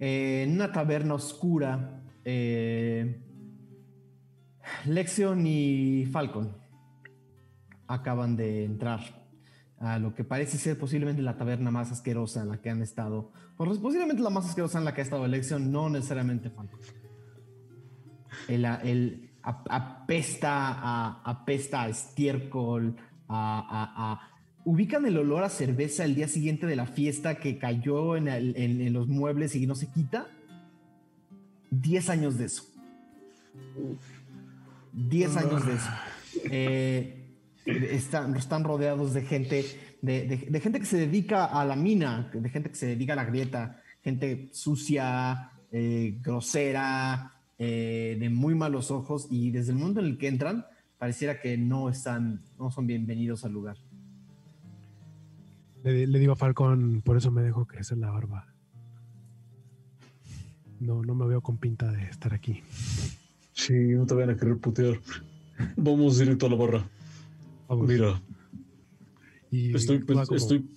eh, 0.00 0.44
en 0.46 0.54
una 0.54 0.72
taberna 0.72 1.14
oscura, 1.14 2.02
eh, 2.24 3.20
Lexion 4.86 5.46
y 5.46 6.06
Falcon 6.06 6.56
acaban 7.86 8.36
de 8.36 8.64
entrar 8.64 9.17
a 9.80 9.98
lo 9.98 10.14
que 10.14 10.24
parece 10.24 10.58
ser 10.58 10.78
posiblemente 10.78 11.22
la 11.22 11.36
taberna 11.36 11.70
más 11.70 11.92
asquerosa 11.92 12.42
en 12.42 12.48
la 12.48 12.60
que 12.60 12.70
han 12.70 12.82
estado. 12.82 13.32
Pues 13.56 13.78
posiblemente 13.78 14.22
la 14.22 14.30
más 14.30 14.46
asquerosa 14.46 14.78
en 14.78 14.84
la 14.84 14.94
que 14.94 15.00
ha 15.00 15.04
estado 15.04 15.26
Lexion, 15.26 15.70
no 15.70 15.88
necesariamente. 15.88 16.50
El, 18.48 18.64
el 18.64 19.30
ap- 19.42 19.66
apesta 19.70 20.68
a, 20.72 21.22
apesta 21.24 21.82
a 21.82 21.88
estiércol, 21.88 22.96
a, 23.28 23.58
a- 23.60 24.12
a- 24.12 24.30
ubican 24.64 25.06
el 25.06 25.16
olor 25.16 25.44
a 25.44 25.48
cerveza 25.48 26.04
el 26.04 26.14
día 26.14 26.28
siguiente 26.28 26.66
de 26.66 26.76
la 26.76 26.86
fiesta 26.86 27.36
que 27.36 27.58
cayó 27.58 28.16
en, 28.16 28.28
el- 28.28 28.56
en- 28.56 28.80
en 28.80 28.92
los 28.92 29.08
muebles 29.08 29.54
y 29.54 29.66
no 29.66 29.74
se 29.74 29.90
quita. 29.90 30.26
10 31.70 32.08
años 32.10 32.38
de 32.38 32.46
eso. 32.46 32.64
10 34.92 35.36
años 35.36 35.66
de 35.66 35.74
eso. 35.74 35.88
Eh, 36.50 37.17
están, 37.68 38.36
están 38.36 38.64
rodeados 38.64 39.14
de 39.14 39.22
gente, 39.22 39.64
de, 40.02 40.26
de- 40.26 40.46
de 40.50 40.60
gente 40.60 40.80
que 40.80 40.86
se 40.86 40.96
dedica 40.98 41.44
a 41.44 41.64
la 41.64 41.76
mina, 41.76 42.30
de 42.32 42.48
gente 42.48 42.70
que 42.70 42.76
se 42.76 42.86
dedica 42.86 43.12
a 43.12 43.16
la 43.16 43.24
grieta, 43.24 43.80
gente 44.02 44.48
sucia, 44.52 45.50
eh, 45.70 46.18
grosera, 46.22 47.32
eh, 47.58 48.16
de 48.18 48.30
muy 48.30 48.54
malos 48.54 48.90
ojos, 48.90 49.26
y 49.30 49.50
desde 49.50 49.72
el 49.72 49.78
momento 49.78 50.00
en 50.00 50.06
el 50.06 50.18
que 50.18 50.28
entran, 50.28 50.64
pareciera 50.98 51.40
que 51.40 51.56
no 51.58 51.88
están, 51.88 52.42
no 52.58 52.70
son 52.70 52.86
bienvenidos 52.86 53.44
al 53.44 53.52
lugar. 53.52 53.76
Le, 55.84 56.06
le 56.06 56.18
digo 56.18 56.32
a 56.32 56.36
Falcon, 56.36 57.02
por 57.04 57.16
eso 57.16 57.30
me 57.30 57.42
dejo 57.42 57.66
crecer 57.66 57.98
la 57.98 58.10
barba. 58.10 58.46
No, 60.80 61.02
no 61.02 61.14
me 61.14 61.26
veo 61.26 61.40
con 61.40 61.56
pinta 61.58 61.90
de 61.90 62.04
estar 62.04 62.32
aquí. 62.34 62.62
Sí, 63.52 63.74
no 63.74 64.06
te 64.06 64.14
vayan 64.14 64.30
a 64.30 64.36
querer 64.36 64.58
putear. 64.58 65.00
Vamos 65.76 66.18
directo 66.18 66.46
a 66.46 66.50
la 66.50 66.56
barra. 66.56 66.88
Vamos. 67.68 67.86
Mira, 67.88 68.22
Y 69.50 69.74
estoy, 69.76 70.00
como- 70.04 70.22
estoy, 70.22 70.68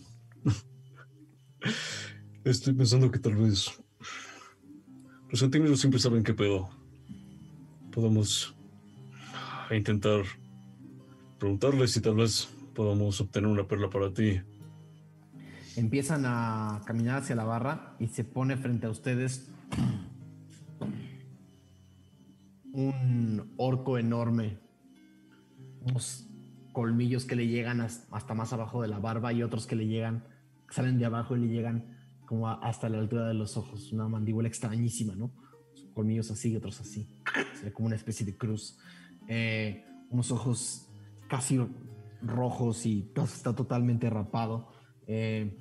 estoy 2.44 2.74
pensando 2.74 3.10
que 3.12 3.20
tal 3.20 3.36
vez 3.36 3.82
los 5.30 5.40
centímetros 5.40 5.80
siempre 5.80 6.00
saben 6.00 6.24
qué 6.24 6.34
pedo. 6.34 6.70
Podemos 7.92 8.56
intentar 9.72 10.24
preguntarles 11.40 11.92
si 11.92 12.02
tal 12.02 12.16
vez 12.16 12.50
podamos 12.76 13.20
obtener 13.22 13.50
una 13.50 13.68
perla 13.68 13.90
para 13.90 14.14
ti. 14.14 14.42
Empiezan 15.78 16.24
a 16.26 16.82
caminar 16.86 17.22
hacia 17.22 17.36
la 17.36 17.46
barra 17.46 17.96
y 18.00 18.08
se 18.08 18.24
pone 18.26 18.58
frente 18.58 18.88
a 18.88 18.90
ustedes 18.90 19.50
un 22.74 23.54
orco 23.58 23.98
enorme. 23.98 24.58
Unos 25.82 26.28
colmillos 26.72 27.26
que 27.26 27.36
le 27.36 27.48
llegan 27.48 27.82
has- 27.82 28.08
hasta 28.12 28.34
más 28.34 28.54
abajo 28.54 28.82
de 28.82 28.88
la 28.88 29.00
barba 29.00 29.34
y 29.34 29.44
otros 29.44 29.68
que 29.68 29.76
le 29.76 29.88
llegan, 29.88 30.24
salen 30.70 30.98
de 30.98 31.06
abajo 31.06 31.36
y 31.36 31.42
le 31.42 31.48
llegan 31.48 31.98
como 32.26 32.48
hasta 32.50 32.88
la 32.90 33.00
altura 33.00 33.28
de 33.28 33.34
los 33.34 33.58
ojos. 33.58 33.92
Una 33.92 34.08
mandíbula 34.08 34.48
extrañísima, 34.48 35.16
¿no? 35.16 35.32
Colmillos 35.94 36.32
así 36.32 36.52
y 36.52 36.56
otros 36.56 36.80
así. 36.80 37.10
Se 37.60 37.74
como 37.74 37.88
una 37.88 37.96
especie 37.96 38.26
de 38.26 38.38
cruz. 38.38 38.78
Eh, 39.28 39.86
unos 40.10 40.32
ojos 40.32 40.88
casi 41.28 41.60
rojos 42.22 42.86
y 42.86 43.12
está 43.16 43.54
totalmente 43.56 44.10
rapado. 44.10 44.70
Eh, 45.08 45.58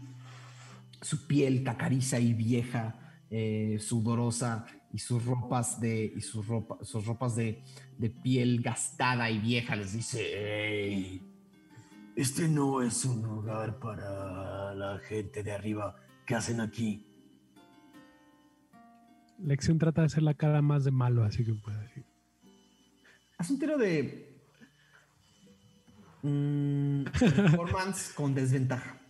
su 1.02 1.26
piel 1.26 1.64
cacariza 1.64 2.20
y 2.20 2.34
vieja, 2.34 3.14
eh, 3.30 3.78
sudorosa 3.80 4.66
y 4.92 4.98
sus 4.98 5.24
ropas 5.24 5.80
de 5.80 6.12
y 6.16 6.20
sus 6.20 6.46
sus 6.82 7.06
ropas 7.06 7.36
de, 7.36 7.62
de 8.00 8.10
piel 8.10 8.62
gastada 8.62 9.30
y 9.30 9.38
vieja 9.38 9.76
les 9.76 9.92
dice, 9.92 10.20
"Ey, 10.22 11.22
este 12.16 12.48
no 12.48 12.82
es 12.82 13.04
un 13.04 13.22
lugar 13.22 13.78
para 13.78 14.74
la 14.74 14.98
gente 14.98 15.42
de 15.42 15.52
arriba. 15.52 15.96
¿Qué 16.26 16.34
hacen 16.34 16.60
aquí? 16.60 17.06
Lección 19.38 19.78
trata 19.78 20.02
de 20.02 20.06
hacer 20.06 20.22
la 20.22 20.34
cara 20.34 20.60
más 20.60 20.84
de 20.84 20.90
malo, 20.90 21.24
así 21.24 21.44
que 21.44 21.54
puede 21.54 21.78
decir. 21.78 22.04
Haz 23.38 23.50
un 23.50 23.58
tiro 23.58 23.78
de 23.78 24.42
mm, 26.22 27.04
performance 27.18 28.12
con 28.14 28.34
desventaja. 28.34 29.00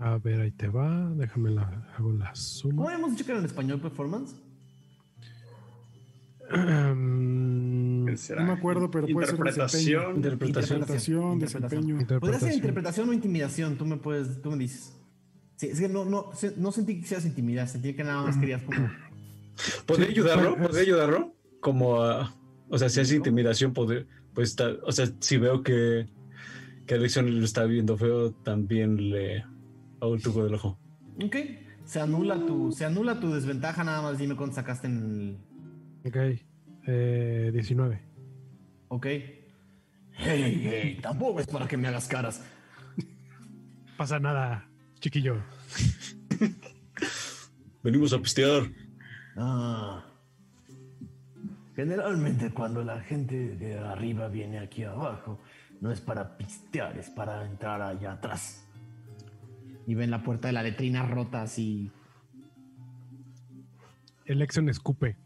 A 0.00 0.18
ver, 0.18 0.40
ahí 0.40 0.50
te 0.50 0.66
va. 0.68 1.10
Déjame 1.14 1.50
la, 1.50 1.62
hago 1.96 2.12
la 2.12 2.34
suma. 2.34 2.74
¿Cómo 2.74 2.88
habíamos 2.88 3.12
dicho 3.12 3.24
que 3.24 3.30
era 3.30 3.38
en 3.38 3.46
español 3.46 3.80
performance? 3.80 4.34
Mm, 6.50 8.06
¿Qué 8.06 8.16
será? 8.16 8.42
No 8.42 8.48
me 8.48 8.58
acuerdo, 8.58 8.90
pero 8.90 9.06
puede 9.08 9.26
ser 9.26 9.36
Interpretación. 9.36 10.16
Interpretación. 10.16 10.78
Interpretación, 10.78 11.38
desempeño. 11.38 11.98
Podría 12.20 12.40
ser 12.40 12.52
interpretación. 12.52 13.08
o 13.08 13.12
intimidación, 13.12 13.76
tú 13.76 13.86
me 13.86 13.96
puedes, 13.96 14.40
tú 14.42 14.50
me 14.50 14.58
dices. 14.58 14.92
Sí, 15.56 15.68
es 15.68 15.80
que 15.80 15.88
no, 15.88 16.04
no, 16.04 16.30
no 16.56 16.72
sentí 16.72 16.94
que 16.96 17.00
quisieras 17.02 17.24
intimidar, 17.26 17.68
sentí 17.68 17.94
que 17.94 18.04
nada 18.04 18.22
más 18.22 18.36
querías 18.36 18.62
como. 18.62 18.78
¿Podría 19.86 20.06
Sí, 20.06 20.12
ayudarlo? 20.12 20.56
pues, 20.56 20.66
¿Podría 20.68 20.82
ayudarlo? 20.82 21.34
Como 21.60 22.02
a... 22.02 22.34
O 22.68 22.78
sea, 22.78 22.88
si 22.88 23.00
es 23.00 23.12
intimidación, 23.12 23.72
poder, 23.72 24.06
pues 24.34 24.50
está... 24.50 24.70
O 24.82 24.90
sea, 24.92 25.06
si 25.20 25.36
veo 25.36 25.62
que, 25.62 26.08
que 26.86 26.94
Alexion 26.94 27.38
lo 27.38 27.44
está 27.44 27.64
viendo 27.64 27.96
feo, 27.96 28.32
también 28.32 29.10
le 29.10 29.44
hago 30.00 30.14
el 30.14 30.22
truco 30.22 30.42
del 30.44 30.54
ojo. 30.54 30.78
Ok. 31.24 31.36
Se 31.84 32.00
anula 32.00 32.44
tu, 32.46 32.72
se 32.72 32.84
anula 32.84 33.20
tu 33.20 33.32
desventaja, 33.32 33.84
nada 33.84 34.02
más 34.02 34.18
dime 34.18 34.34
cuánto 34.36 34.56
sacaste 34.56 34.88
en 34.88 34.96
el. 34.96 35.38
Ok. 36.04 36.16
Eh, 36.86 37.50
19. 37.52 38.00
Ok. 38.88 39.06
Hey, 39.06 39.42
hey, 40.16 40.98
tampoco 41.02 41.40
es 41.40 41.46
para 41.46 41.66
que 41.66 41.76
me 41.76 41.88
hagas 41.88 42.06
caras. 42.06 42.44
Pasa 43.96 44.20
nada, 44.20 44.68
chiquillo. 45.00 45.42
Venimos 47.82 48.12
a 48.12 48.18
pistear. 48.18 48.70
Ah. 49.36 50.04
Generalmente 51.74 52.50
cuando 52.50 52.84
la 52.84 53.00
gente 53.00 53.56
de 53.56 53.78
arriba 53.78 54.28
viene 54.28 54.58
aquí 54.60 54.84
abajo, 54.84 55.40
no 55.80 55.90
es 55.90 56.00
para 56.00 56.36
pistear, 56.36 56.96
es 56.98 57.10
para 57.10 57.44
entrar 57.46 57.82
allá 57.82 58.12
atrás. 58.12 58.64
Y 59.86 59.94
ven 59.94 60.10
la 60.10 60.22
puerta 60.22 60.48
de 60.48 60.52
la 60.52 60.62
letrina 60.62 61.04
rota 61.04 61.42
así. 61.42 61.90
El 64.24 64.38
Lexion 64.38 64.68
escupe 64.68 65.16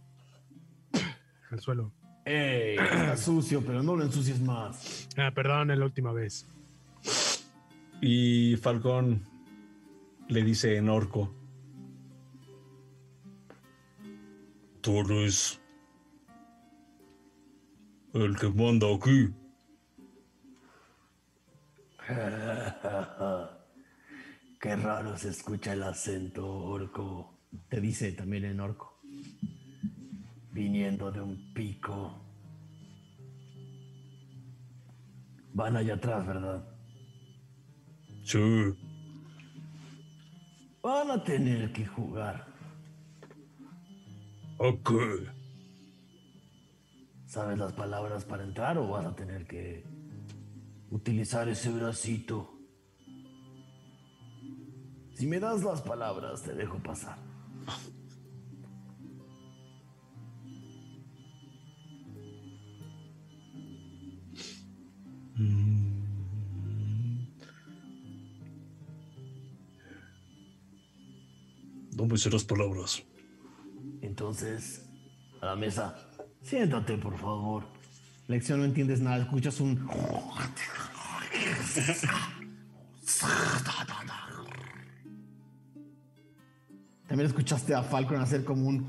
al 1.51 1.61
suelo. 1.61 1.93
¡Ey! 2.25 2.77
Está 2.79 3.17
sucio, 3.17 3.63
pero 3.65 3.83
no 3.83 3.97
lo 3.97 4.05
ensucies 4.05 4.41
más. 4.41 5.09
Ah, 5.17 5.31
perdón, 5.35 5.71
es 5.71 5.79
la 5.79 5.85
última 5.85 6.13
vez. 6.13 6.47
Y 8.01 8.57
Falcón 8.57 9.23
le 10.29 10.43
dice 10.43 10.77
en 10.77 10.89
orco. 10.89 11.35
Tú 14.81 15.01
eres 15.01 15.61
el 18.15 18.37
que 18.39 18.49
manda 18.49 18.87
aquí. 18.95 19.29
Qué 24.61 24.77
raro 24.77 25.17
se 25.17 25.31
escucha 25.31 25.73
el 25.73 25.83
acento 25.83 26.47
orco. 26.47 27.35
Te 27.69 27.81
dice 27.81 28.13
también 28.13 28.45
en 28.45 28.61
orco. 28.61 28.98
Viniendo 30.59 31.13
de 31.13 31.21
un 31.21 31.53
pico. 31.55 32.21
Van 35.55 35.77
allá 35.77 35.95
atrás, 35.95 36.27
¿verdad? 36.27 36.69
Sí. 38.25 38.75
Van 40.83 41.13
a 41.13 41.23
tener 41.23 41.73
que 41.73 41.87
jugar. 41.87 42.45
¿A 44.59 44.73
qué? 44.85 45.29
¿Sabes 47.27 47.57
las 47.57 47.73
palabras 47.75 48.25
para 48.25 48.43
entrar 48.43 48.79
o 48.79 48.89
vas 48.89 49.07
a 49.07 49.15
tener 49.15 49.47
que 49.47 49.85
utilizar 50.91 51.49
ese 51.49 51.71
bracito? 51.71 52.59
Si 55.13 55.25
me 55.25 55.39
das 55.39 55.63
las 55.63 55.83
palabras, 55.83 56.43
te 56.43 56.53
dejo 56.53 56.83
pasar. 56.83 57.17
No 65.39 65.47
me 72.07 72.17
las 72.17 72.45
palabras. 72.45 73.03
Entonces, 74.03 74.85
a 75.41 75.47
la 75.47 75.57
mesa. 75.57 75.97
Siéntate, 76.43 76.99
por 76.99 77.17
favor. 77.19 77.65
Lección, 78.27 78.61
no 78.61 78.65
entiendes 78.65 79.01
nada. 79.01 79.19
Escuchas 79.19 79.61
un. 79.61 79.89
También 87.07 87.27
escuchaste 87.27 87.75
a 87.75 87.83
Falcon 87.83 88.21
hacer 88.21 88.45
como 88.45 88.67
un. 88.67 88.89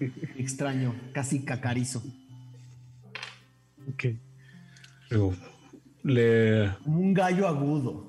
extraño, 0.38 0.94
casi 1.12 1.44
cacarizo. 1.44 2.02
Ok. 3.92 4.04
Digo, 5.10 5.34
le, 6.02 6.70
un 6.84 7.14
gallo 7.14 7.46
agudo. 7.48 8.06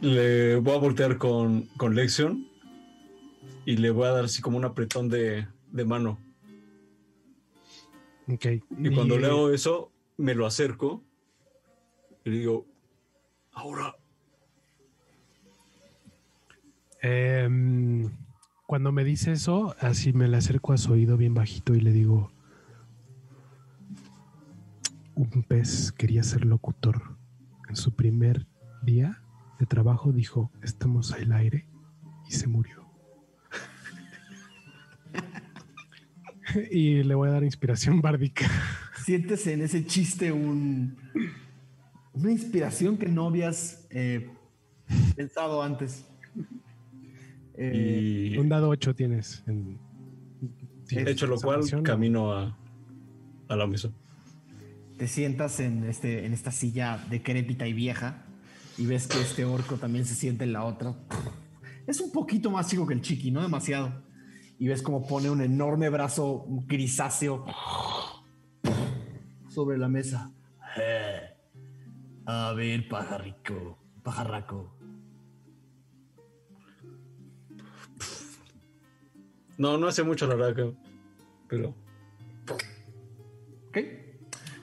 le 0.00 0.56
voy 0.56 0.74
a 0.74 0.78
voltear 0.78 1.18
con, 1.18 1.62
con 1.76 1.94
Lexion 1.94 2.46
y 3.64 3.76
le 3.76 3.90
voy 3.90 4.06
a 4.06 4.10
dar 4.12 4.24
así 4.24 4.42
como 4.42 4.58
un 4.58 4.64
apretón 4.64 5.08
de, 5.08 5.46
de 5.72 5.84
mano. 5.84 6.18
Ok. 8.28 8.46
Y 8.78 8.94
cuando 8.94 9.18
le 9.18 9.26
hago 9.26 9.50
eso, 9.50 9.92
me 10.16 10.34
lo 10.34 10.46
acerco 10.46 11.02
y 12.24 12.30
le 12.30 12.38
digo, 12.38 12.66
ahora, 13.52 13.94
Em, 17.06 18.10
cuando 18.66 18.90
me 18.90 19.04
dice 19.04 19.32
eso, 19.32 19.76
así 19.80 20.12
me 20.12 20.26
le 20.26 20.36
acerco 20.36 20.72
a 20.72 20.78
su 20.78 20.92
oído 20.92 21.16
bien 21.16 21.34
bajito 21.34 21.74
y 21.74 21.80
le 21.80 21.92
digo: 21.92 22.32
Un 25.14 25.44
pez 25.44 25.92
quería 25.92 26.22
ser 26.22 26.44
locutor. 26.44 27.16
En 27.68 27.76
su 27.76 27.94
primer 27.94 28.46
día 28.82 29.22
de 29.60 29.66
trabajo 29.66 30.12
dijo: 30.12 30.50
Estamos 30.62 31.12
al 31.12 31.32
aire 31.32 31.68
y 32.28 32.32
se 32.32 32.48
murió. 32.48 32.84
y 36.72 37.04
le 37.04 37.14
voy 37.14 37.28
a 37.28 37.32
dar 37.32 37.44
inspiración 37.44 38.00
bárdica. 38.00 38.50
Sientes 39.04 39.46
en 39.46 39.62
ese 39.62 39.86
chiste 39.86 40.32
un, 40.32 40.96
una 42.12 42.32
inspiración 42.32 42.98
que 42.98 43.06
no 43.06 43.28
habías 43.28 43.86
eh, 43.90 44.28
pensado 45.14 45.62
antes. 45.62 46.04
Eh, 47.58 48.32
Y 48.34 48.38
Un 48.38 48.48
dado 48.48 48.68
8 48.68 48.94
tienes. 48.94 49.42
En, 49.46 49.78
de 50.90 51.10
hecho, 51.10 51.26
lo 51.26 51.36
cual 51.40 51.60
camino 51.82 52.32
a, 52.32 52.56
a 53.48 53.56
la 53.56 53.66
mesa. 53.66 53.90
te 54.98 55.08
sientas 55.08 55.58
en, 55.60 55.84
este, 55.84 56.24
en 56.26 56.32
esta 56.32 56.50
silla 56.52 56.98
decrépita 57.10 57.66
y 57.66 57.72
vieja 57.72 58.24
y 58.78 58.86
ves 58.86 59.06
que 59.08 59.20
este 59.20 59.44
orco 59.44 59.76
también 59.76 60.04
se 60.04 60.14
siente 60.14 60.44
en 60.44 60.52
la 60.52 60.64
otra. 60.64 60.94
Es 61.86 62.00
un 62.00 62.12
poquito 62.12 62.50
más 62.50 62.68
chico 62.68 62.86
que 62.86 62.94
el 62.94 63.00
chiqui, 63.00 63.30
no 63.30 63.42
demasiado. 63.42 64.04
Y 64.58 64.68
ves 64.68 64.82
como 64.82 65.06
pone 65.06 65.28
un 65.30 65.40
enorme 65.42 65.88
brazo 65.90 66.46
grisáceo 66.66 67.44
sobre 69.48 69.78
la 69.78 69.88
mesa. 69.88 70.30
Eh, 70.78 71.20
A 72.26 72.52
ver, 72.54 72.88
pajarrico, 72.88 73.78
pajarraco. 74.02 74.75
No, 79.58 79.78
no 79.78 79.86
hace 79.88 80.02
mucho 80.02 80.26
la 80.26 80.34
verdad, 80.34 80.74
pero 81.48 81.74
¿Ok? 83.68 83.78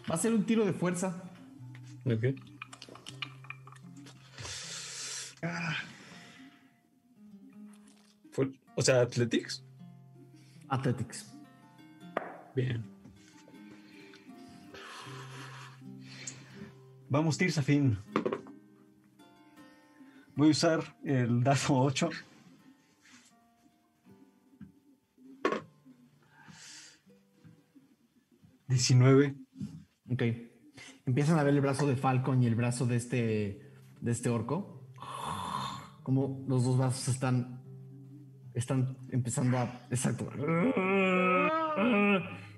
Va 0.09 0.15
a 0.15 0.17
ser 0.17 0.33
un 0.33 0.45
tiro 0.45 0.65
de 0.65 0.73
fuerza. 0.73 1.23
ok. 2.05 2.25
Fue- 8.31 8.51
o 8.75 8.81
sea, 8.81 9.01
Athletics. 9.01 9.63
Athletics. 10.69 11.31
Bien. 12.55 12.83
Vamos, 17.09 17.37
Tirsafin. 17.37 17.97
Voy 20.35 20.47
a 20.47 20.51
usar 20.51 20.95
el 21.03 21.43
dado 21.43 21.59
8. 21.77 22.09
Diecinueve. 28.73 29.35
Ok. 30.09 30.23
Empiezan 31.05 31.39
a 31.39 31.43
ver 31.43 31.53
el 31.53 31.61
brazo 31.61 31.87
de 31.87 31.95
Falcon 31.95 32.41
y 32.43 32.47
el 32.47 32.55
brazo 32.55 32.85
de 32.85 32.95
este, 32.95 33.71
de 34.01 34.11
este 34.11 34.29
orco. 34.29 34.89
Como 36.03 36.43
los 36.47 36.65
dos 36.65 36.77
brazos 36.77 37.07
están, 37.07 37.61
están 38.53 38.97
empezando 39.09 39.57
a... 39.57 39.85
Exacto. 39.89 40.29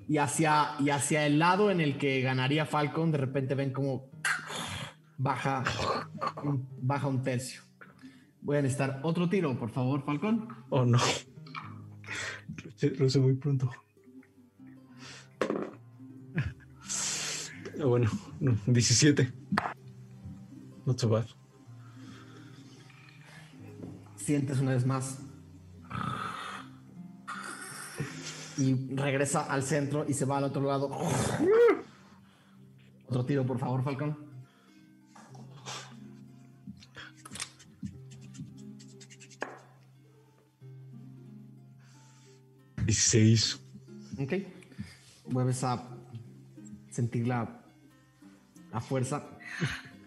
Y 0.08 0.18
hacia, 0.18 0.70
y 0.80 0.90
hacia 0.90 1.26
el 1.26 1.40
lado 1.40 1.72
en 1.72 1.82
el 1.82 1.98
que 1.98 2.22
ganaría 2.22 2.66
Falcon, 2.66 3.12
de 3.12 3.18
repente 3.18 3.56
ven 3.56 3.72
como 3.74 4.10
baja, 5.18 5.64
un- 6.44 6.68
baja 6.82 7.08
un 7.08 7.24
tercio. 7.24 7.62
Voy 8.42 8.58
a 8.58 8.62
necesitar 8.62 9.00
otro 9.04 9.28
tiro, 9.28 9.58
por 9.58 9.72
favor, 9.72 10.04
Falcon. 10.06 10.48
Oh, 10.70 10.86
no. 10.86 11.00
Lo 13.00 13.06
hice 13.06 13.20
muy 13.20 13.34
pronto. 13.34 13.72
Ah, 17.80 17.86
Bueno, 17.86 18.10
no, 18.40 18.58
17. 18.68 19.32
Not 20.86 21.00
so 21.00 21.10
bad. 21.10 21.26
Sientes 24.16 24.60
una 24.60 24.72
vez 24.72 24.86
más. 24.86 25.20
Y 28.58 28.96
regresa 28.96 29.42
al 29.42 29.64
centro 29.64 30.06
y 30.08 30.14
se 30.14 30.26
va 30.26 30.38
al 30.38 30.46
otro 30.46 30.62
lado. 30.62 30.90
Otro 33.08 33.26
tiro, 33.26 33.46
por 33.46 33.60
favor, 33.60 33.84
Falcon. 33.84 34.18
Dieciséis. 42.86 43.60
Ok. 44.20 44.34
Vuelves 45.28 45.64
a 45.64 45.90
sentir 46.90 47.28
la, 47.28 47.65
la 48.76 48.82
fuerza. 48.82 49.24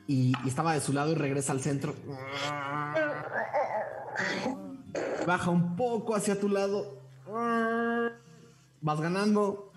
Y, 0.07 0.35
y 0.45 0.49
estaba 0.49 0.75
de 0.75 0.81
su 0.83 0.93
lado 0.93 1.13
y 1.13 1.15
regresa 1.15 1.53
al 1.53 1.61
centro. 1.61 1.95
Baja 5.27 5.51
un 5.51 5.75
poco 5.75 6.15
hacia 6.15 6.39
tu 6.39 6.51
lado. 6.51 7.01
Vas 8.83 9.01
ganando. 9.01 9.73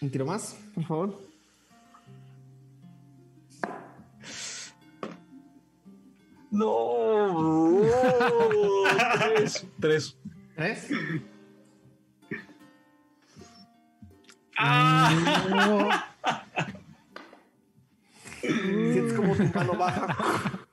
Un 0.00 0.10
tiro 0.10 0.24
más, 0.24 0.56
por 0.74 0.84
favor. 0.84 1.20
No. 6.50 7.82
tres. 9.20 9.66
Tres. 9.78 10.16
¿Tres? 10.56 10.88
Sientes 18.40 19.12
como 19.12 19.34
tu 19.36 19.44
mano 19.54 19.76
baja. 19.76 20.66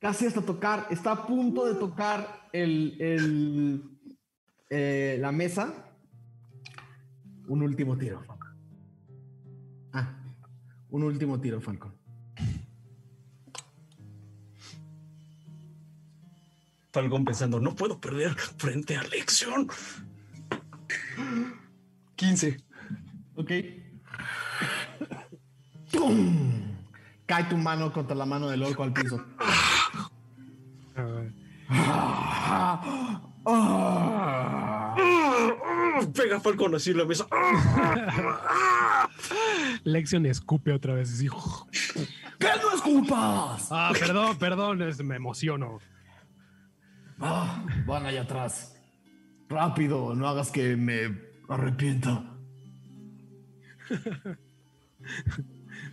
Casi 0.00 0.26
hasta 0.26 0.42
tocar. 0.42 0.86
Está 0.90 1.12
a 1.12 1.26
punto 1.26 1.66
de 1.66 1.74
tocar 1.74 2.48
el, 2.52 2.96
el, 3.00 3.82
eh, 4.70 5.18
la 5.20 5.32
mesa. 5.32 5.72
Un 7.48 7.62
último 7.62 7.96
tiro. 7.96 8.22
Ah, 9.92 10.14
un 10.90 11.02
último 11.02 11.40
tiro, 11.40 11.60
Falcon. 11.60 11.94
Falcón 16.92 17.26
pensando, 17.26 17.60
no 17.60 17.74
puedo 17.74 18.00
perder 18.00 18.34
frente 18.34 18.96
a 18.96 19.02
Lexion. 19.02 19.68
15. 22.16 22.56
Ok. 23.34 23.50
¡Pum! 25.92 26.75
Cae 27.26 27.44
tu 27.44 27.56
mano 27.56 27.92
contra 27.92 28.14
la 28.14 28.24
mano 28.26 28.48
del 28.48 28.62
orco 28.62 28.82
al 28.84 28.92
piso. 28.92 29.24
Pega 36.14 36.40
Falcón 36.40 36.74
así 36.74 36.92
la 36.92 37.04
mesa. 37.04 37.26
Lexion 39.84 40.26
escupe 40.26 40.72
otra 40.72 40.94
vez. 40.94 41.12
así. 41.12 41.28
¡Que 42.38 42.48
no 42.62 42.74
escupas! 42.74 43.68
Ah, 43.70 43.92
perdón, 43.98 44.36
perdón, 44.38 44.82
es- 44.82 45.02
me 45.02 45.16
emociono. 45.16 45.78
Ah, 47.20 47.64
van 47.86 48.04
allá 48.06 48.22
atrás. 48.22 48.76
Rápido, 49.48 50.14
no 50.14 50.28
hagas 50.28 50.50
que 50.50 50.76
me 50.76 51.18
arrepienta. 51.48 52.24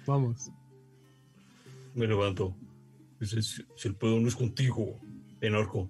Vamos. 0.05 0.49
Me 1.93 2.07
levanto. 2.07 2.55
Dice, 3.19 3.41
si, 3.41 3.63
si 3.75 3.87
el 3.87 3.95
pedo 3.95 4.19
no 4.19 4.27
es 4.27 4.35
contigo, 4.35 4.99
en 5.41 5.55
orco. 5.55 5.89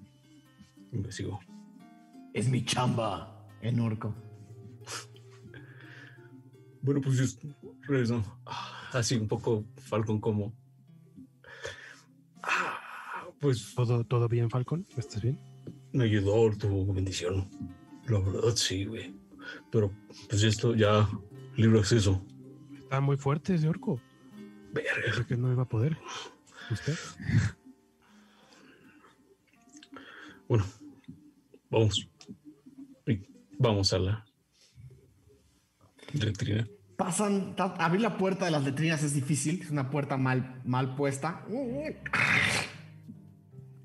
Y 0.92 0.98
me 0.98 1.12
sigo. 1.12 1.40
Es 2.34 2.50
mi 2.50 2.64
chamba 2.66 3.48
en 3.62 3.80
orco. 3.80 4.14
Bueno, 6.82 7.02
pues 7.02 7.18
yo 7.18 7.50
regreso. 7.88 8.24
Ah, 8.46 8.70
Así 8.94 9.16
un 9.16 9.28
poco 9.28 9.66
Falcon 9.78 10.20
como. 10.20 10.54
Ah, 12.44 13.26
Pues 13.40 13.74
¿Todo, 13.76 14.04
¿Todo 14.04 14.28
bien, 14.28 14.50
Falcon? 14.50 14.86
¿Estás 14.98 15.22
bien? 15.22 15.40
me 15.94 16.06
ayudó 16.06 16.50
tu 16.58 16.92
bendición. 16.94 17.48
La 18.08 18.20
verdad, 18.20 18.56
sí, 18.56 18.86
güey. 18.86 19.14
Pero 19.72 19.92
pues 20.30 20.44
esto 20.44 20.76
ya 20.76 21.08
libre 21.56 21.80
acceso. 21.80 22.22
Está 22.78 23.00
muy 23.00 23.16
fuerte 23.18 23.54
ese 23.56 23.68
orco. 23.70 24.00
Verga. 24.74 25.12
Creo 25.12 25.28
que 25.28 25.38
no 25.38 25.52
iba 25.52 25.64
a 25.64 25.70
poder. 25.70 25.98
¿Usted? 26.72 26.96
Bueno, 30.48 30.66
vamos. 31.70 32.10
Vamos 33.60 33.94
a 33.94 34.00
la 34.00 34.26
letrina. 36.14 36.68
Pasan, 36.98 37.56
abrir 37.58 38.02
la 38.02 38.18
puerta 38.18 38.46
de 38.46 38.52
las 38.52 38.64
letrinas 38.64 39.04
es 39.04 39.14
difícil, 39.14 39.62
es 39.62 39.72
una 39.72 39.90
puerta 39.90 40.18
mal, 40.18 40.62
mal 40.66 40.96
puesta. 40.96 41.46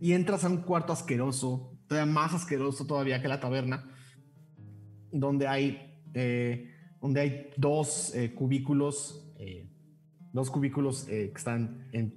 Y 0.01 0.13
entras 0.13 0.45
a 0.45 0.49
un 0.49 0.59
cuarto 0.59 0.93
asqueroso, 0.93 1.79
todavía 1.87 2.13
más 2.13 2.35
asqueroso 2.35 2.87
todavía 2.87 3.23
que 3.23 3.29
la 3.29 3.41
taberna, 3.41 3.91
donde 5.11 5.47
hay, 5.47 6.03
eh, 6.15 6.75
donde 7.01 7.21
hay 7.21 7.51
dos 7.57 8.15
eh, 8.15 8.35
cubículos, 8.35 9.33
eh, 9.39 9.68
dos 10.39 10.51
cubículos 10.51 11.07
eh, 11.09 11.31
que 11.33 11.39
están 11.39 11.89
en- 11.93 12.15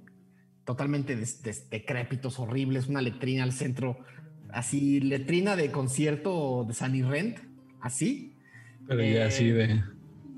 totalmente 0.64 1.16
des- 1.16 1.42
des- 1.42 1.68
decrépitos, 1.70 2.38
horribles, 2.38 2.86
una 2.88 3.02
letrina 3.02 3.42
al 3.42 3.52
centro 3.52 3.98
así 4.50 5.00
letrina 5.00 5.56
de 5.56 5.70
concierto 5.72 6.64
de 6.68 6.74
Sunny 6.74 7.02
Rent, 7.02 7.38
así. 7.80 8.36
Pero 8.86 9.00
ya 9.02 9.08
Eh, 9.08 9.22
así 9.24 9.50
de. 9.50 9.82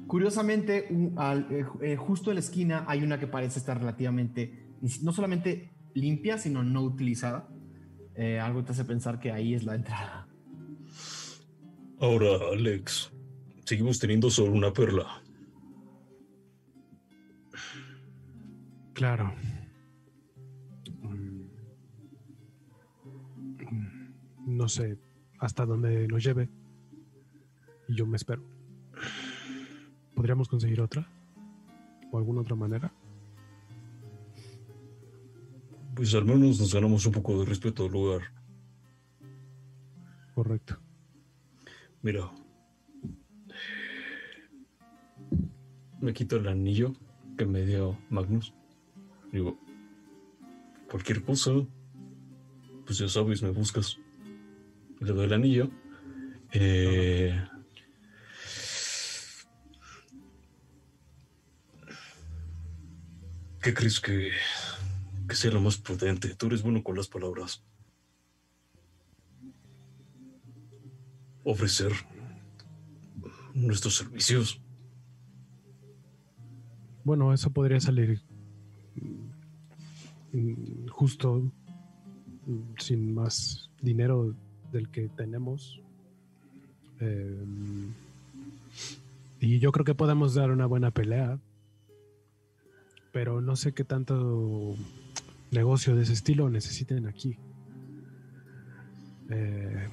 Curiosamente, 0.06 0.86
un- 0.90 1.14
al- 1.18 1.46
eh, 1.50 1.64
eh, 1.82 1.96
justo 1.96 2.30
en 2.30 2.36
la 2.36 2.40
esquina 2.40 2.84
hay 2.86 3.02
una 3.02 3.18
que 3.18 3.26
parece 3.26 3.58
estar 3.58 3.76
relativamente, 3.78 4.66
no 5.02 5.12
solamente 5.12 5.70
limpia, 5.94 6.38
sino 6.38 6.62
no 6.62 6.82
utilizada. 6.82 7.48
Eh, 8.16 8.38
algo 8.38 8.62
te 8.64 8.70
hace 8.72 8.84
pensar 8.84 9.18
que 9.18 9.32
ahí 9.32 9.52
es 9.54 9.64
la 9.64 9.74
entrada. 9.74 10.28
Ahora, 12.00 12.28
Alex, 12.52 13.10
seguimos 13.64 13.98
teniendo 13.98 14.30
solo 14.30 14.52
una 14.52 14.72
perla. 14.72 15.23
Claro. 18.94 19.34
No 24.46 24.68
sé 24.68 24.96
hasta 25.40 25.66
dónde 25.66 26.06
nos 26.06 26.22
lleve. 26.22 26.48
Y 27.88 27.96
yo 27.96 28.06
me 28.06 28.16
espero. 28.16 28.42
¿Podríamos 30.14 30.48
conseguir 30.48 30.80
otra? 30.80 31.06
¿O 32.12 32.18
alguna 32.18 32.42
otra 32.42 32.54
manera? 32.54 32.92
Pues 35.96 36.14
al 36.14 36.24
menos 36.24 36.60
nos 36.60 36.72
ganamos 36.72 37.04
un 37.06 37.12
poco 37.12 37.40
de 37.40 37.46
respeto 37.46 37.86
al 37.86 37.92
lugar. 37.92 38.22
Correcto. 40.34 40.78
Mira. 42.02 42.30
Me 46.00 46.12
quito 46.12 46.36
el 46.36 46.48
anillo 46.48 46.92
que 47.36 47.46
me 47.46 47.64
dio 47.64 47.98
Magnus. 48.10 48.54
Digo, 49.34 49.58
cualquier 50.88 51.24
cosa, 51.24 51.50
pues 52.86 52.98
ya 52.98 53.08
sabes, 53.08 53.42
me 53.42 53.50
buscas. 53.50 53.98
Le 55.00 55.12
doy 55.12 55.24
el 55.24 55.32
anillo. 55.32 55.70
Eh, 56.52 57.44
¿Qué 63.60 63.74
crees 63.74 63.98
que, 63.98 64.30
que 65.28 65.34
sea 65.34 65.50
lo 65.50 65.60
más 65.60 65.78
prudente? 65.78 66.36
Tú 66.36 66.46
eres 66.46 66.62
bueno 66.62 66.84
con 66.84 66.96
las 66.96 67.08
palabras. 67.08 67.64
Ofrecer 71.42 71.90
nuestros 73.52 73.96
servicios. 73.96 74.62
Bueno, 77.02 77.32
eso 77.34 77.50
podría 77.50 77.80
salir 77.80 78.22
justo 80.90 81.42
sin 82.78 83.14
más 83.14 83.70
dinero 83.80 84.34
del 84.72 84.90
que 84.90 85.08
tenemos. 85.08 85.80
Eh, 87.00 87.44
y 89.40 89.58
yo 89.58 89.72
creo 89.72 89.84
que 89.84 89.94
podemos 89.94 90.34
dar 90.34 90.50
una 90.50 90.66
buena 90.66 90.90
pelea. 90.90 91.38
Pero 93.12 93.40
no 93.40 93.54
sé 93.54 93.72
qué 93.72 93.84
tanto 93.84 94.74
negocio 95.50 95.94
de 95.94 96.02
ese 96.02 96.14
estilo 96.14 96.50
necesiten 96.50 97.06
aquí. 97.06 97.36
Eh, 99.30 99.88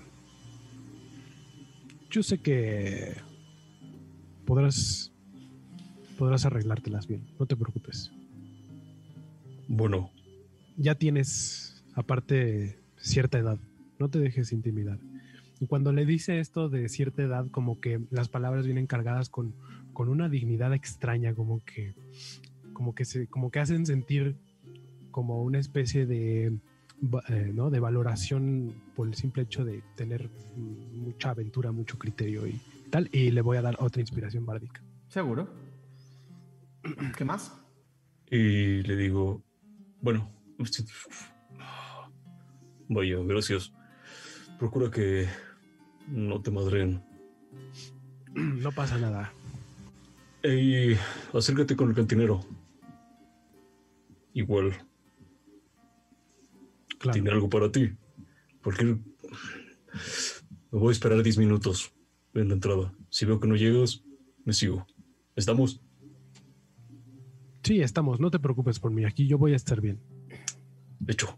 yo 2.09 2.23
sé 2.23 2.40
que 2.40 3.15
podrás 4.45 5.11
podrás 6.17 6.45
arreglártelas 6.45 7.07
bien, 7.07 7.25
no 7.40 7.45
te 7.45 7.56
preocupes. 7.56 8.11
Bueno, 9.74 10.11
Ya 10.75 10.95
tienes, 10.95 11.82
aparte, 11.95 12.77
cierta 12.98 13.38
edad, 13.38 13.58
no 14.00 14.09
te 14.09 14.19
dejes 14.19 14.51
intimidar. 14.51 15.00
Y 15.61 15.67
cuando 15.67 15.93
le 15.93 16.06
dice 16.06 16.40
esto 16.40 16.67
de 16.67 16.90
cierta 16.90 17.24
edad, 17.24 17.48
como 17.51 17.80
que 17.80 18.01
las 18.09 18.27
palabras 18.27 18.66
vienen 18.66 18.85
cargadas 18.85 19.30
con, 19.30 19.56
con 19.93 20.09
una 20.09 20.27
dignidad 20.27 20.74
extraña, 20.74 21.33
como 21.33 21.64
que, 21.64 21.95
como 22.74 22.93
que 22.93 23.06
se, 23.06 23.27
como 23.27 23.50
que 23.50 23.59
hacen 23.59 23.85
sentir 23.85 24.35
como 25.09 25.41
una 25.41 25.59
especie 25.59 26.06
de, 26.06 26.48
eh, 27.30 27.51
¿no? 27.53 27.69
de 27.69 27.80
valoración 27.80 28.74
por 28.93 29.08
el 29.08 29.14
simple 29.14 29.43
hecho 29.43 29.64
de 29.64 29.83
tener 29.95 30.30
mucha 30.58 31.30
aventura, 31.30 31.72
mucho 31.72 31.98
criterio 31.98 32.45
y 32.45 32.59
tal. 32.90 33.09
Y 33.14 33.32
le 33.32 33.40
voy 33.40 33.56
a 33.56 33.61
dar 33.61 33.77
otra 33.80 34.01
inspiración 34.01 34.45
bárdica. 34.45 34.83
¿Seguro? 35.08 35.48
¿Qué 37.17 37.24
más? 37.24 37.58
y 38.33 38.82
le 38.83 38.95
digo, 38.95 39.43
bueno, 40.01 40.31
vaya, 42.89 43.17
gracias. 43.23 43.71
Procura 44.59 44.91
que 44.91 45.27
no 46.07 46.41
te 46.41 46.51
madren. 46.51 47.03
No 48.33 48.71
pasa 48.71 48.97
nada. 48.97 49.33
Y 50.43 50.93
acércate 51.33 51.75
con 51.75 51.89
el 51.89 51.95
cantinero. 51.95 52.41
Igual, 54.33 54.73
Claro. 56.99 57.13
tiene 57.13 57.31
algo 57.31 57.49
para 57.49 57.71
ti. 57.71 57.91
Porque 58.61 58.85
me 58.85 58.99
voy 60.71 60.89
a 60.89 60.91
esperar 60.91 61.21
10 61.21 61.38
minutos 61.39 61.93
en 62.33 62.47
la 62.49 62.53
entrada. 62.53 62.93
Si 63.09 63.25
veo 63.25 63.39
que 63.39 63.47
no 63.47 63.55
llegas, 63.55 64.03
me 64.45 64.53
sigo. 64.53 64.85
¿Estamos? 65.35 65.81
Sí, 67.64 67.81
estamos, 67.81 68.19
no 68.19 68.31
te 68.31 68.40
preocupes 68.40 68.80
por 68.80 68.91
mí, 68.91 69.06
aquí 69.06 69.27
yo 69.27 69.38
voy 69.38 69.53
a 69.53 69.56
estar 69.56 69.81
bien. 69.81 69.99
Hecho. 71.07 71.38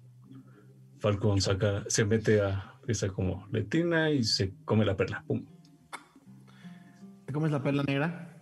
Falcon 0.99 1.41
saca, 1.41 1.83
se 1.87 2.05
mete 2.05 2.41
a 2.41 2.75
esa 2.87 3.09
como 3.09 3.45
letina 3.51 4.09
y 4.09 4.23
se 4.23 4.53
come 4.63 4.85
la 4.85 4.95
perla. 4.95 5.23
Pum. 5.27 5.45
Te 7.25 7.33
comes 7.33 7.51
la 7.51 7.61
perla 7.61 7.83
negra 7.83 8.41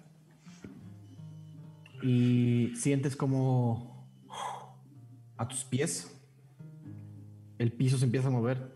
y 2.04 2.72
sientes 2.76 3.16
como 3.16 4.08
a 5.38 5.48
tus 5.48 5.64
pies 5.64 6.22
el 7.62 7.72
piso 7.72 7.98
se 7.98 8.06
empieza 8.06 8.28
a 8.28 8.32
mover 8.32 8.74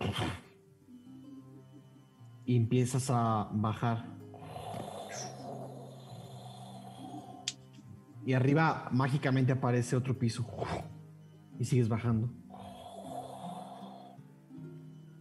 y 2.46 2.56
empiezas 2.56 3.10
a 3.10 3.50
bajar. 3.52 4.15
Y 8.26 8.34
arriba 8.34 8.90
mágicamente 8.92 9.52
aparece 9.52 9.96
otro 9.96 10.18
piso 10.18 10.46
y 11.60 11.66
sigues 11.66 11.88
bajando. 11.88 12.30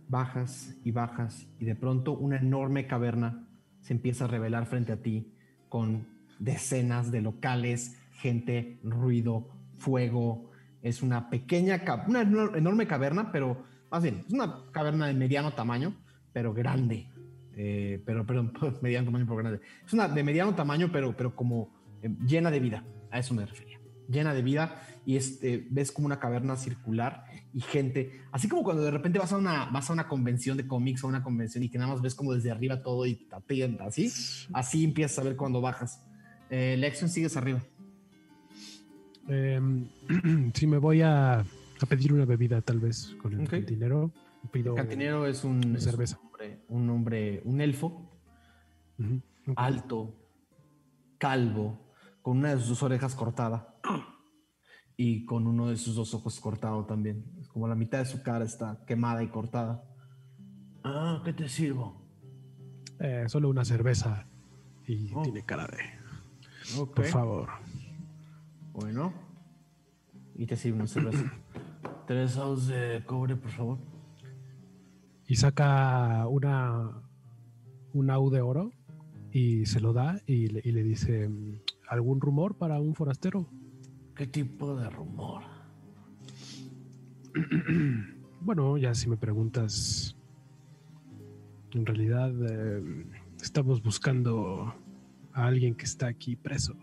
Bajas 0.08 0.74
y 0.84 0.90
bajas 0.90 1.46
y 1.58 1.64
de 1.64 1.74
pronto 1.74 2.12
una 2.12 2.36
enorme 2.36 2.86
caverna 2.86 3.46
se 3.80 3.92
empieza 3.92 4.24
a 4.24 4.28
revelar 4.28 4.66
frente 4.66 4.92
a 4.92 5.02
ti 5.02 5.32
con 5.68 6.06
decenas 6.38 7.10
de 7.10 7.20
locales, 7.20 7.98
gente, 8.12 8.78
ruido, 8.82 9.48
fuego. 9.78 10.50
Es 10.82 11.02
una 11.02 11.30
pequeña, 11.30 11.82
una 12.06 12.22
enor- 12.22 12.56
enorme 12.56 12.86
caverna, 12.86 13.32
pero 13.32 13.64
más 13.90 14.02
bien, 14.02 14.24
es 14.26 14.32
una 14.32 14.62
caverna 14.72 15.06
de 15.06 15.14
mediano 15.14 15.52
tamaño, 15.52 15.94
pero 16.32 16.54
grande. 16.54 17.08
Eh, 17.56 18.02
pero, 18.04 18.24
perdón, 18.26 18.52
mediano 18.82 19.06
tamaño, 19.06 19.24
pero 19.26 19.36
grande. 19.36 19.60
Es 19.84 19.92
una 19.92 20.08
de 20.08 20.22
mediano 20.22 20.54
tamaño, 20.54 20.90
pero, 20.92 21.16
pero 21.16 21.34
como 21.34 21.70
eh, 22.02 22.10
llena 22.26 22.50
de 22.50 22.60
vida. 22.60 22.84
A 23.14 23.20
eso 23.20 23.32
me 23.32 23.46
refería. 23.46 23.78
Llena 24.08 24.34
de 24.34 24.42
vida 24.42 24.82
y 25.06 25.16
este, 25.16 25.66
ves 25.70 25.92
como 25.92 26.06
una 26.06 26.18
caverna 26.18 26.56
circular 26.56 27.24
y 27.52 27.60
gente, 27.60 28.20
así 28.32 28.48
como 28.48 28.64
cuando 28.64 28.82
de 28.82 28.90
repente 28.90 29.18
vas 29.20 29.32
a 29.32 29.36
una, 29.38 29.66
vas 29.66 29.88
a 29.88 29.92
una 29.92 30.08
convención 30.08 30.56
de 30.56 30.66
cómics 30.66 31.04
o 31.04 31.08
una 31.08 31.22
convención 31.22 31.62
y 31.62 31.68
que 31.70 31.78
nada 31.78 31.92
más 31.92 32.02
ves 32.02 32.14
como 32.16 32.34
desde 32.34 32.50
arriba 32.50 32.82
todo 32.82 33.06
y 33.06 33.14
te 33.14 33.36
atienda, 33.36 33.86
así, 33.86 34.10
así 34.52 34.84
empiezas 34.84 35.20
a 35.20 35.22
ver 35.22 35.36
cuando 35.36 35.60
bajas. 35.60 36.02
Eh, 36.50 36.76
Lexion 36.76 37.08
sigues 37.08 37.36
arriba. 37.36 37.62
Em, 39.28 39.88
sí, 40.54 40.66
me 40.66 40.78
voy 40.78 41.00
a, 41.02 41.38
a 41.40 41.86
pedir 41.88 42.12
una 42.12 42.24
bebida, 42.24 42.60
tal 42.62 42.80
vez, 42.80 43.14
con 43.22 43.32
el 43.32 43.42
Ok. 43.42 43.50
cantinero. 43.50 44.10
Pido 44.50 44.72
El 44.72 44.76
cantinero 44.76 45.26
es 45.26 45.44
un, 45.44 45.60
es 45.60 45.66
un 45.66 45.80
cerveza. 45.80 46.18
hombre, 46.18 46.58
un 46.68 46.90
hombre, 46.90 47.40
un 47.46 47.60
elfo, 47.62 48.10
alto, 49.56 50.14
calvo, 51.16 51.78
con 52.24 52.38
una 52.38 52.54
de 52.54 52.58
sus 52.60 52.70
dos 52.70 52.82
orejas 52.82 53.14
cortada 53.14 53.76
y 54.96 55.26
con 55.26 55.46
uno 55.46 55.68
de 55.68 55.76
sus 55.76 55.94
dos 55.94 56.14
ojos 56.14 56.40
cortado 56.40 56.86
también. 56.86 57.22
Es 57.38 57.48
como 57.48 57.68
la 57.68 57.74
mitad 57.74 57.98
de 57.98 58.06
su 58.06 58.22
cara 58.22 58.46
está 58.46 58.82
quemada 58.86 59.22
y 59.22 59.28
cortada. 59.28 59.84
Ah, 60.82 61.20
¿qué 61.22 61.34
te 61.34 61.50
sirvo? 61.50 62.00
Eh, 62.98 63.24
solo 63.28 63.50
una 63.50 63.62
cerveza 63.66 64.26
y 64.86 65.12
Oh. 65.14 65.20
tiene 65.20 65.44
cara 65.44 65.66
de... 65.66 66.86
Por 66.94 67.04
favor. 67.04 67.50
Bueno. 68.72 69.12
Y 70.34 70.46
te 70.46 70.56
sirve 70.56 70.78
una 70.78 70.86
cerveza. 70.86 71.30
Tres 72.06 72.38
ouns 72.38 72.68
de 72.68 73.02
cobre, 73.04 73.36
por 73.36 73.50
favor. 73.50 73.78
Y 75.26 75.36
saca 75.36 76.26
una 76.26 77.02
un 77.92 78.10
au 78.10 78.30
de 78.30 78.40
oro 78.40 78.72
y 79.30 79.66
se 79.66 79.80
lo 79.80 79.92
da 79.92 80.18
y 80.26 80.46
le, 80.46 80.62
y 80.64 80.72
le 80.72 80.82
dice 80.82 81.28
mm, 81.28 81.60
algún 81.94 82.20
rumor 82.20 82.56
para 82.56 82.78
un 82.80 82.94
forastero. 82.94 83.46
¿Qué 84.14 84.26
tipo 84.26 84.76
de 84.76 84.90
rumor? 84.90 85.42
Bueno, 88.40 88.76
ya 88.76 88.94
si 88.94 89.08
me 89.08 89.16
preguntas 89.16 90.14
En 91.72 91.86
realidad 91.86 92.30
eh, 92.46 93.06
estamos 93.40 93.82
buscando 93.82 94.74
a 95.32 95.46
alguien 95.46 95.74
que 95.74 95.86
está 95.86 96.08
aquí 96.08 96.36
preso. 96.36 96.74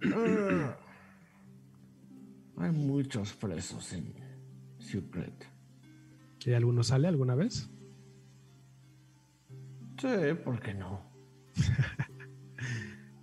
Ah. 0.14 0.76
Hay 2.60 2.72
muchos 2.72 3.32
presos 3.32 3.92
en 3.94 4.12
Secret. 4.78 5.46
¿Y 6.44 6.52
alguno 6.52 6.82
sale 6.82 7.08
alguna 7.08 7.34
vez? 7.34 7.70
Sí, 9.98 10.34
¿por 10.44 10.60
qué 10.60 10.74
no? 10.74 11.00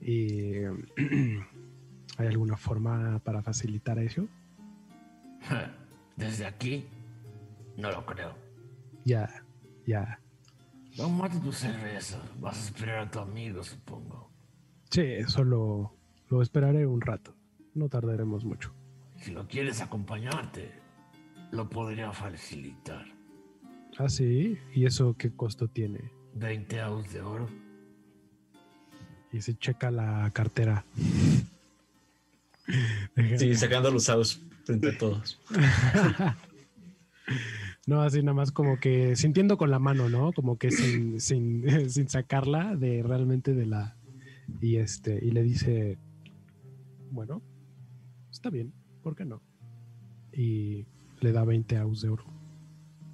¿Y 0.08 0.64
hay 2.18 2.28
alguna 2.28 2.56
forma 2.56 3.20
para 3.26 3.42
facilitar 3.42 4.00
eso? 4.00 4.26
Desde 6.16 6.46
aquí, 6.46 6.88
no 7.76 7.92
lo 7.92 8.06
creo. 8.06 8.34
Ya, 9.04 9.28
ya. 9.86 10.20
Tómate 10.96 11.40
tu 11.42 11.52
cerveza. 11.52 12.22
Vas 12.40 12.58
a 12.58 12.62
esperar 12.68 13.00
a 13.00 13.12
tu 13.12 13.20
amigo, 13.20 13.62
supongo. 13.62 14.32
Sí, 14.90 15.24
solo 15.28 15.94
lo 16.30 16.42
esperaré 16.42 16.86
un 16.88 17.02
rato. 17.02 17.36
No 17.74 17.90
tardaremos 17.90 18.46
mucho. 18.46 18.74
Si 19.18 19.32
lo 19.32 19.46
quieres 19.46 19.82
acompañarte, 19.82 20.72
lo 21.52 21.70
podría 21.70 22.14
facilitar. 22.14 23.06
Ah, 23.98 24.08
sí. 24.08 24.58
¿Y 24.74 24.86
eso 24.86 25.16
qué 25.18 25.36
costo 25.36 25.68
tiene? 25.68 26.12
20 26.36 26.80
aus 26.80 27.12
de 27.12 27.22
oro. 27.22 27.67
Y 29.32 29.42
se 29.42 29.58
checa 29.58 29.92
la 29.92 30.30
cartera. 30.34 30.86
Sí, 33.38 33.56
sacando 33.56 33.92
los 33.92 34.06
dados 34.06 34.42
frente 34.64 34.90
a 34.90 34.98
todos. 34.98 35.40
No, 37.88 38.02
así 38.02 38.22
nada 38.22 38.34
más 38.34 38.52
como 38.52 38.82
que 38.82 39.16
sintiendo 39.16 39.58
con 39.58 39.72
la 39.72 39.80
mano, 39.80 40.10
¿no? 40.10 40.34
Como 40.34 40.58
que 40.58 40.72
sin, 40.72 41.22
sin, 41.22 41.64
sin 41.90 42.10
sacarla 42.10 42.76
de 42.76 43.02
realmente 43.02 43.54
de 43.54 43.66
la. 43.66 43.96
Y 44.62 44.76
este, 44.76 45.18
y 45.24 45.32
le 45.32 45.42
dice, 45.42 45.98
bueno, 47.12 47.42
está 48.30 48.50
bien, 48.50 48.74
¿por 49.02 49.16
qué 49.16 49.24
no? 49.24 49.42
Y 50.34 50.86
le 51.22 51.32
da 51.32 51.46
20 51.46 51.78
aus 51.78 52.02
de 52.02 52.10
oro. 52.10 52.26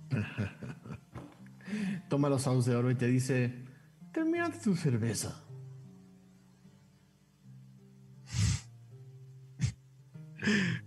Toma 2.10 2.30
los 2.30 2.48
aus 2.48 2.66
de 2.66 2.76
oro 2.76 2.90
y 2.90 2.96
te 2.96 3.08
dice: 3.08 3.54
Terminate 4.12 4.58
tu 4.58 4.76
cerveza. 4.76 5.40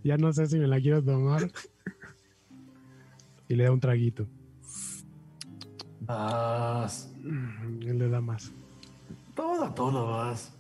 Ya 0.03 0.17
no 0.17 0.33
sé 0.33 0.47
si 0.47 0.59
me 0.59 0.67
la 0.67 0.81
quiero 0.81 1.03
tomar. 1.03 1.51
Y 3.49 3.55
le 3.55 3.65
da 3.65 3.73
un 3.73 3.81
traguito. 3.81 4.27
Vas. 6.01 7.13
Y 7.81 7.93
le 7.93 8.09
da 8.09 8.21
más. 8.21 8.53
Todo, 9.35 9.73
todo 9.75 10.07
vas. 10.09 10.53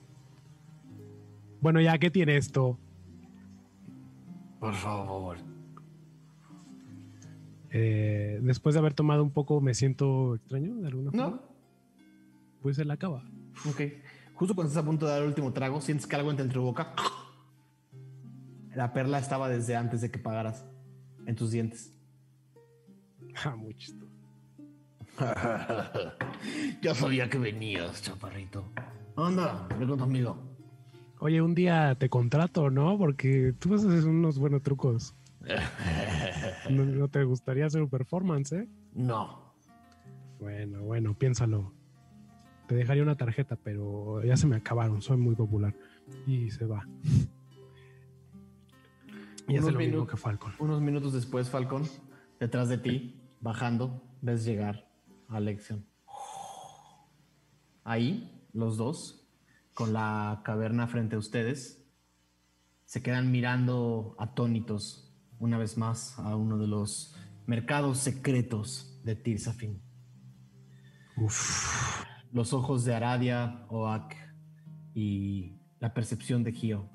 Bueno, 1.60 1.80
ya, 1.80 1.98
¿qué 1.98 2.10
tiene 2.10 2.36
esto? 2.36 2.78
Por 4.60 4.74
favor. 4.74 5.38
Eh, 7.70 8.38
después 8.42 8.74
de 8.74 8.78
haber 8.78 8.94
tomado 8.94 9.22
un 9.22 9.30
poco, 9.30 9.60
me 9.60 9.74
siento 9.74 10.34
extraño 10.36 10.76
de 10.76 10.86
alguna 10.86 11.10
forma. 11.10 11.26
¿No? 11.26 11.42
Pues 12.62 12.76
se 12.76 12.84
la 12.84 12.94
acaba. 12.94 13.22
Ok. 13.68 13.82
Justo 14.34 14.54
cuando 14.54 14.68
estás 14.68 14.82
a 14.82 14.86
punto 14.86 15.06
de 15.06 15.12
dar 15.12 15.22
el 15.22 15.28
último 15.28 15.52
trago, 15.52 15.80
sientes 15.80 16.06
que 16.06 16.16
algo 16.16 16.30
entra 16.30 16.44
en 16.44 16.52
tu 16.52 16.62
boca. 16.62 16.92
La 18.76 18.92
perla 18.92 19.18
estaba 19.18 19.48
desde 19.48 19.74
antes 19.74 20.02
de 20.02 20.10
que 20.10 20.18
pagaras 20.18 20.66
en 21.24 21.34
tus 21.34 21.50
dientes. 21.50 21.96
Ah, 23.42 23.56
muy 23.56 23.74
chistoso. 23.74 24.12
Yo 26.82 26.94
sabía 26.94 27.30
que 27.30 27.38
venías, 27.38 28.02
chaparrito. 28.02 28.70
Anda, 29.16 29.66
ve 29.78 29.86
con 29.86 29.96
tu 29.96 30.04
amigo. 30.04 30.36
Oye, 31.20 31.40
un 31.40 31.54
día 31.54 31.94
te 31.98 32.10
contrato, 32.10 32.68
¿no? 32.68 32.98
Porque 32.98 33.54
tú 33.58 33.70
vas 33.70 33.82
a 33.82 33.88
hacer 33.88 34.06
unos 34.06 34.38
buenos 34.38 34.62
trucos. 34.62 35.16
¿No, 36.70 36.84
no 36.84 37.08
te 37.08 37.24
gustaría 37.24 37.64
hacer 37.64 37.80
un 37.80 37.88
performance, 37.88 38.52
eh? 38.52 38.68
No. 38.92 39.54
Bueno, 40.38 40.82
bueno, 40.82 41.14
piénsalo. 41.14 41.72
Te 42.68 42.74
dejaría 42.74 43.02
una 43.02 43.16
tarjeta, 43.16 43.56
pero 43.56 44.22
ya 44.22 44.36
se 44.36 44.46
me 44.46 44.56
acabaron. 44.56 45.00
Soy 45.00 45.16
muy 45.16 45.34
popular. 45.34 45.74
Y 46.26 46.50
se 46.50 46.66
va. 46.66 46.86
Y 49.48 49.58
Unos 49.58 49.72
lo 49.72 49.78
mismo 49.78 50.02
minu- 50.02 50.06
que 50.08 50.16
Falcon. 50.16 50.52
Unos 50.58 50.80
minutos 50.80 51.12
después, 51.12 51.48
Falcon, 51.48 51.84
detrás 52.40 52.68
de 52.68 52.78
ti, 52.78 53.20
bajando, 53.40 54.02
ves 54.22 54.44
llegar 54.44 54.88
a 55.28 55.40
Lexion. 55.40 55.86
Ahí, 57.84 58.44
los 58.52 58.76
dos, 58.76 59.28
con 59.74 59.92
la 59.92 60.40
caverna 60.44 60.86
frente 60.88 61.16
a 61.16 61.18
ustedes, 61.18 61.84
se 62.84 63.02
quedan 63.02 63.30
mirando 63.30 64.16
atónitos 64.18 65.12
una 65.38 65.58
vez 65.58 65.76
más 65.76 66.18
a 66.18 66.34
uno 66.36 66.58
de 66.58 66.66
los 66.66 67.14
mercados 67.46 67.98
secretos 67.98 69.00
de 69.04 69.14
Tirsafin. 69.14 69.80
Los 72.32 72.52
ojos 72.52 72.84
de 72.84 72.94
Aradia, 72.94 73.66
Oak 73.68 74.14
y 74.94 75.52
la 75.78 75.94
percepción 75.94 76.42
de 76.42 76.52
Gio 76.52 76.88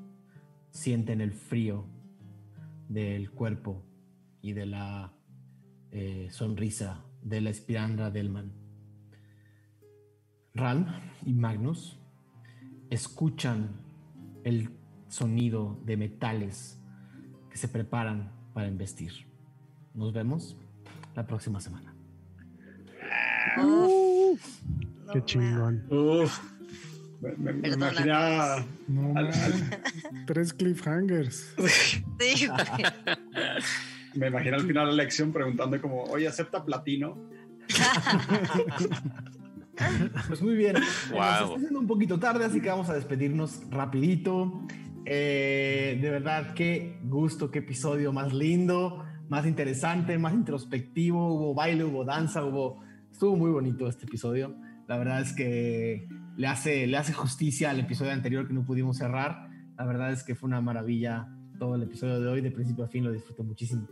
sienten 0.72 1.22
el 1.22 1.34
frío 1.34 1.86
del 2.92 3.32
cuerpo 3.32 3.86
y 4.42 4.52
de 4.54 4.66
la 4.66 5.14
eh, 5.92 6.28
sonrisa 6.32 7.06
de 7.22 7.40
la 7.40 7.50
espirandra 7.50 8.12
Delman. 8.12 8.52
Ralm 10.54 10.88
y 11.26 11.34
Magnus 11.34 11.98
escuchan 12.90 13.80
el 14.44 14.72
sonido 15.08 15.80
de 15.86 15.96
metales 15.96 16.82
que 17.50 17.58
se 17.58 17.70
preparan 17.70 18.34
para 18.54 18.68
embestir. 18.68 19.14
Nos 19.94 20.12
vemos 20.12 20.58
la 21.16 21.26
próxima 21.26 21.62
semana. 21.62 21.96
Qué 25.14 25.24
chingón. 25.24 25.86
Uf, 25.90 26.40
Me, 27.22 27.32
me- 27.38 27.54
me 27.54 27.62
Perdónanos. 27.62 27.94
imaginé 27.94 28.12
a- 28.14 28.66
No, 28.88 29.08
al- 29.18 29.26
man. 29.26 29.34
al- 29.34 30.26
Tres 30.26 30.54
cliffhangers. 30.54 31.54
Sí, 32.20 32.48
me 34.16 34.28
imaginé 34.28 34.56
al 34.56 34.62
final 34.68 34.86
de 34.88 34.92
la 34.96 35.04
lección 35.04 35.32
preguntando 35.32 35.80
como, 35.82 36.04
oye, 36.04 36.28
¿acepta 36.28 36.64
platino? 36.66 37.18
Pues 40.28 40.42
muy 40.44 40.56
bien. 40.56 40.76
Wow. 41.12 41.20
Nos 41.20 41.42
está 41.42 41.56
haciendo 41.56 41.80
un 41.80 41.88
poquito 41.88 42.20
tarde, 42.20 42.46
así 42.46 42.62
que 42.62 42.70
vamos 42.70 42.90
a 42.90 42.94
despedirnos 42.94 43.62
rapidito. 43.72 44.62
Eh, 45.06 45.98
de 46.00 46.10
verdad, 46.12 46.54
qué 46.54 47.00
gusto, 47.04 47.50
qué 47.50 47.60
episodio 47.60 48.14
más 48.14 48.32
lindo, 48.32 49.04
más 49.28 49.48
interesante, 49.48 50.20
más 50.20 50.34
introspectivo. 50.34 51.34
Hubo 51.34 51.56
baile, 51.56 51.84
hubo 51.84 52.06
danza, 52.06 52.44
hubo... 52.46 52.84
Estuvo 53.12 53.36
muy 53.36 53.50
bonito 53.50 53.88
este 53.88 54.06
episodio. 54.06 54.56
La 54.88 54.98
verdad 54.98 55.22
es 55.22 55.34
que 55.34 56.08
le 56.38 56.48
hace, 56.48 56.88
le 56.88 56.98
hace 56.98 57.14
justicia 57.14 57.70
al 57.70 57.80
episodio 57.80 58.12
anterior 58.12 58.48
que 58.48 58.54
no 58.54 58.66
pudimos 58.66 58.98
cerrar. 58.98 59.50
La 59.78 59.86
verdad 59.86 60.12
es 60.12 60.24
que 60.24 60.36
fue 60.36 60.48
una 60.48 60.62
maravilla 60.62 61.28
todo 61.58 61.76
el 61.76 61.84
episodio 61.84 62.20
de 62.20 62.28
hoy, 62.28 62.42
de 62.42 62.52
principio 62.52 62.84
a 62.84 62.88
fin, 62.88 63.04
lo 63.04 63.12
disfruté 63.12 63.44
muchísimo. 63.44 63.88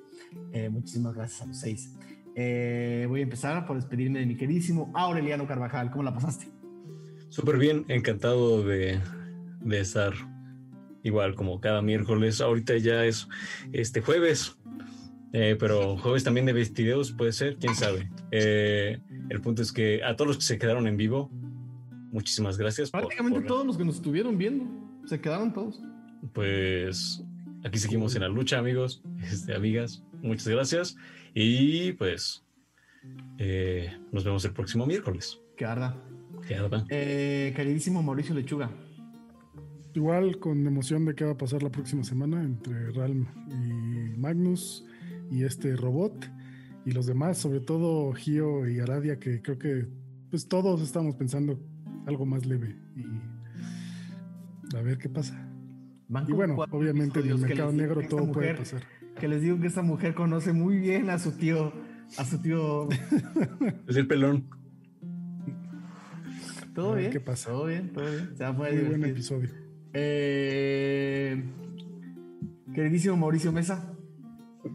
Eh, 0.52 0.70
muchísimas 0.70 1.14
gracias 1.14 1.42
a 1.42 1.46
los 1.46 1.58
seis. 1.58 1.96
Eh, 2.36 3.06
voy 3.08 3.20
a 3.20 3.24
empezar 3.24 3.66
por 3.66 3.76
despedirme 3.76 4.20
de 4.20 4.26
mi 4.26 4.36
queridísimo 4.36 4.92
Aureliano 4.96 5.46
Carvajal. 5.46 5.92
¿Cómo 5.92 6.04
la 6.04 6.14
pasaste? 6.14 6.48
súper 7.30 7.58
bien, 7.58 7.86
encantado 7.88 8.64
de, 8.64 9.00
de 9.62 9.80
estar 9.80 10.14
igual 11.04 11.36
como 11.36 11.62
cada 11.62 11.82
miércoles. 11.82 12.42
Ahorita 12.42 12.78
ya 12.78 13.06
es 13.06 13.28
este 13.72 14.02
jueves, 14.02 14.58
eh, 15.32 15.56
pero 15.58 15.98
jueves 15.98 16.24
también 16.24 16.46
de 16.46 16.54
vestideos 16.54 17.12
puede 17.12 17.32
ser, 17.32 17.58
quién 17.58 17.76
sabe. 17.76 18.10
Eh, 18.32 19.00
el 19.30 19.42
punto 19.42 19.62
es 19.62 19.72
que 19.72 20.04
a 20.04 20.16
todos 20.16 20.28
los 20.28 20.38
que 20.38 20.44
se 20.44 20.58
quedaron 20.58 20.88
en 20.88 20.98
vivo, 20.98 21.32
muchísimas 22.12 22.58
gracias. 22.58 22.92
por- 22.92 23.02
Prácticamente 23.02 23.40
por- 23.40 23.48
todos 23.48 23.66
los 23.66 23.78
que 23.78 23.86
nos 23.86 23.96
estuvieron 23.96 24.38
viendo 24.38 24.66
se 25.06 25.20
quedaron 25.20 25.54
todos. 25.54 25.82
Pues 26.34 27.24
aquí 27.64 27.80
seguimos 27.80 28.16
en 28.16 28.22
la 28.22 28.30
lucha, 28.30 28.60
amigos, 28.60 29.02
este, 29.24 29.56
amigas. 29.56 30.04
Muchas 30.22 30.48
gracias. 30.48 30.96
Y 31.34 31.94
pues 31.94 32.44
eh, 33.38 33.92
nos 34.12 34.24
vemos 34.24 34.44
el 34.46 34.52
próximo 34.54 34.86
miércoles. 34.86 35.40
Que 35.56 35.66
arda. 35.66 35.96
Ya, 36.50 36.68
va. 36.68 36.86
Eh, 36.90 37.54
queridísimo 37.56 38.02
Mauricio 38.02 38.34
Lechuga. 38.36 38.70
Igual 39.94 40.40
con 40.40 40.66
emoción 40.66 41.06
de 41.06 41.16
qué 41.16 41.26
va 41.26 41.32
a 41.32 41.38
pasar 41.38 41.64
la 41.64 41.72
próxima 41.72 42.04
semana 42.04 42.42
entre 42.44 42.92
Ralm 42.92 43.28
y 43.50 44.18
Magnus 44.18 44.86
y 45.32 45.44
este 45.44 45.76
robot 45.76 46.30
y 46.86 46.92
los 46.92 47.06
demás, 47.08 47.38
sobre 47.38 47.60
todo 47.60 48.14
Gio 48.14 48.68
y 48.70 48.80
Aradia, 48.80 49.20
que 49.20 49.42
creo 49.42 49.58
que 49.58 49.88
pues 50.30 50.48
todos 50.48 50.82
estamos 50.82 51.16
pensando 51.16 51.60
algo 52.10 52.26
más 52.26 52.46
leve 52.46 52.76
y 52.96 54.76
a 54.76 54.82
ver 54.82 54.98
qué 54.98 55.10
pasa. 55.10 55.48
Y 56.28 56.32
bueno, 56.32 56.56
obviamente 56.72 57.20
en 57.20 57.30
el 57.30 57.38
mercado 57.38 57.72
negro 57.72 58.02
todo 58.08 58.32
puede 58.32 58.56
pasar. 58.56 58.82
Que 59.20 59.28
les 59.28 59.42
digo 59.42 59.60
que 59.60 59.68
esta 59.68 59.82
mujer 59.82 60.14
conoce 60.14 60.54
muy 60.54 60.78
bien 60.78 61.10
a 61.10 61.20
su 61.20 61.34
tío, 61.34 61.74
a 62.18 62.26
su 62.26 62.42
tío. 62.42 62.90
Es 63.88 63.96
el 63.96 64.08
pelón. 64.08 64.46
¿Todo 66.74 66.96
bien? 66.96 67.12
qué 67.12 67.20
pasa. 67.20 67.50
Todo 67.50 67.66
bien, 67.66 67.92
todo 67.92 68.10
bien. 68.10 68.30
Se 68.36 68.44
va 68.44 68.50
a 68.50 68.56
poner 68.56 68.74
Muy 68.74 68.84
buen 68.86 69.06
episodio. 69.06 69.50
Eh, 69.94 71.44
queridísimo 72.74 73.18
Mauricio 73.18 73.52
Mesa. 73.52 73.94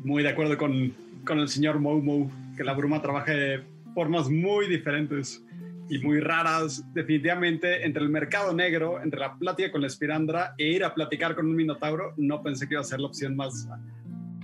Muy 0.04 0.22
de 0.22 0.28
acuerdo 0.28 0.56
con, 0.58 0.92
con 1.24 1.38
el 1.38 1.48
señor 1.48 1.80
Momo, 1.80 2.30
que 2.56 2.64
la 2.64 2.74
bruma 2.74 3.00
trabaja 3.00 3.32
de 3.32 3.62
formas 3.94 4.28
muy 4.28 4.68
diferentes 4.68 5.43
y 5.88 5.98
muy 5.98 6.20
raras. 6.20 6.84
Definitivamente, 6.92 7.84
entre 7.84 8.02
el 8.02 8.08
mercado 8.08 8.52
negro, 8.52 9.02
entre 9.02 9.20
la 9.20 9.36
plática 9.36 9.70
con 9.70 9.80
la 9.80 9.86
espirandra 9.86 10.54
e 10.58 10.68
ir 10.68 10.84
a 10.84 10.94
platicar 10.94 11.34
con 11.34 11.46
un 11.46 11.56
minotauro, 11.56 12.14
no 12.16 12.42
pensé 12.42 12.66
que 12.66 12.74
iba 12.74 12.80
a 12.80 12.84
ser 12.84 13.00
la 13.00 13.06
opción 13.08 13.36
más 13.36 13.68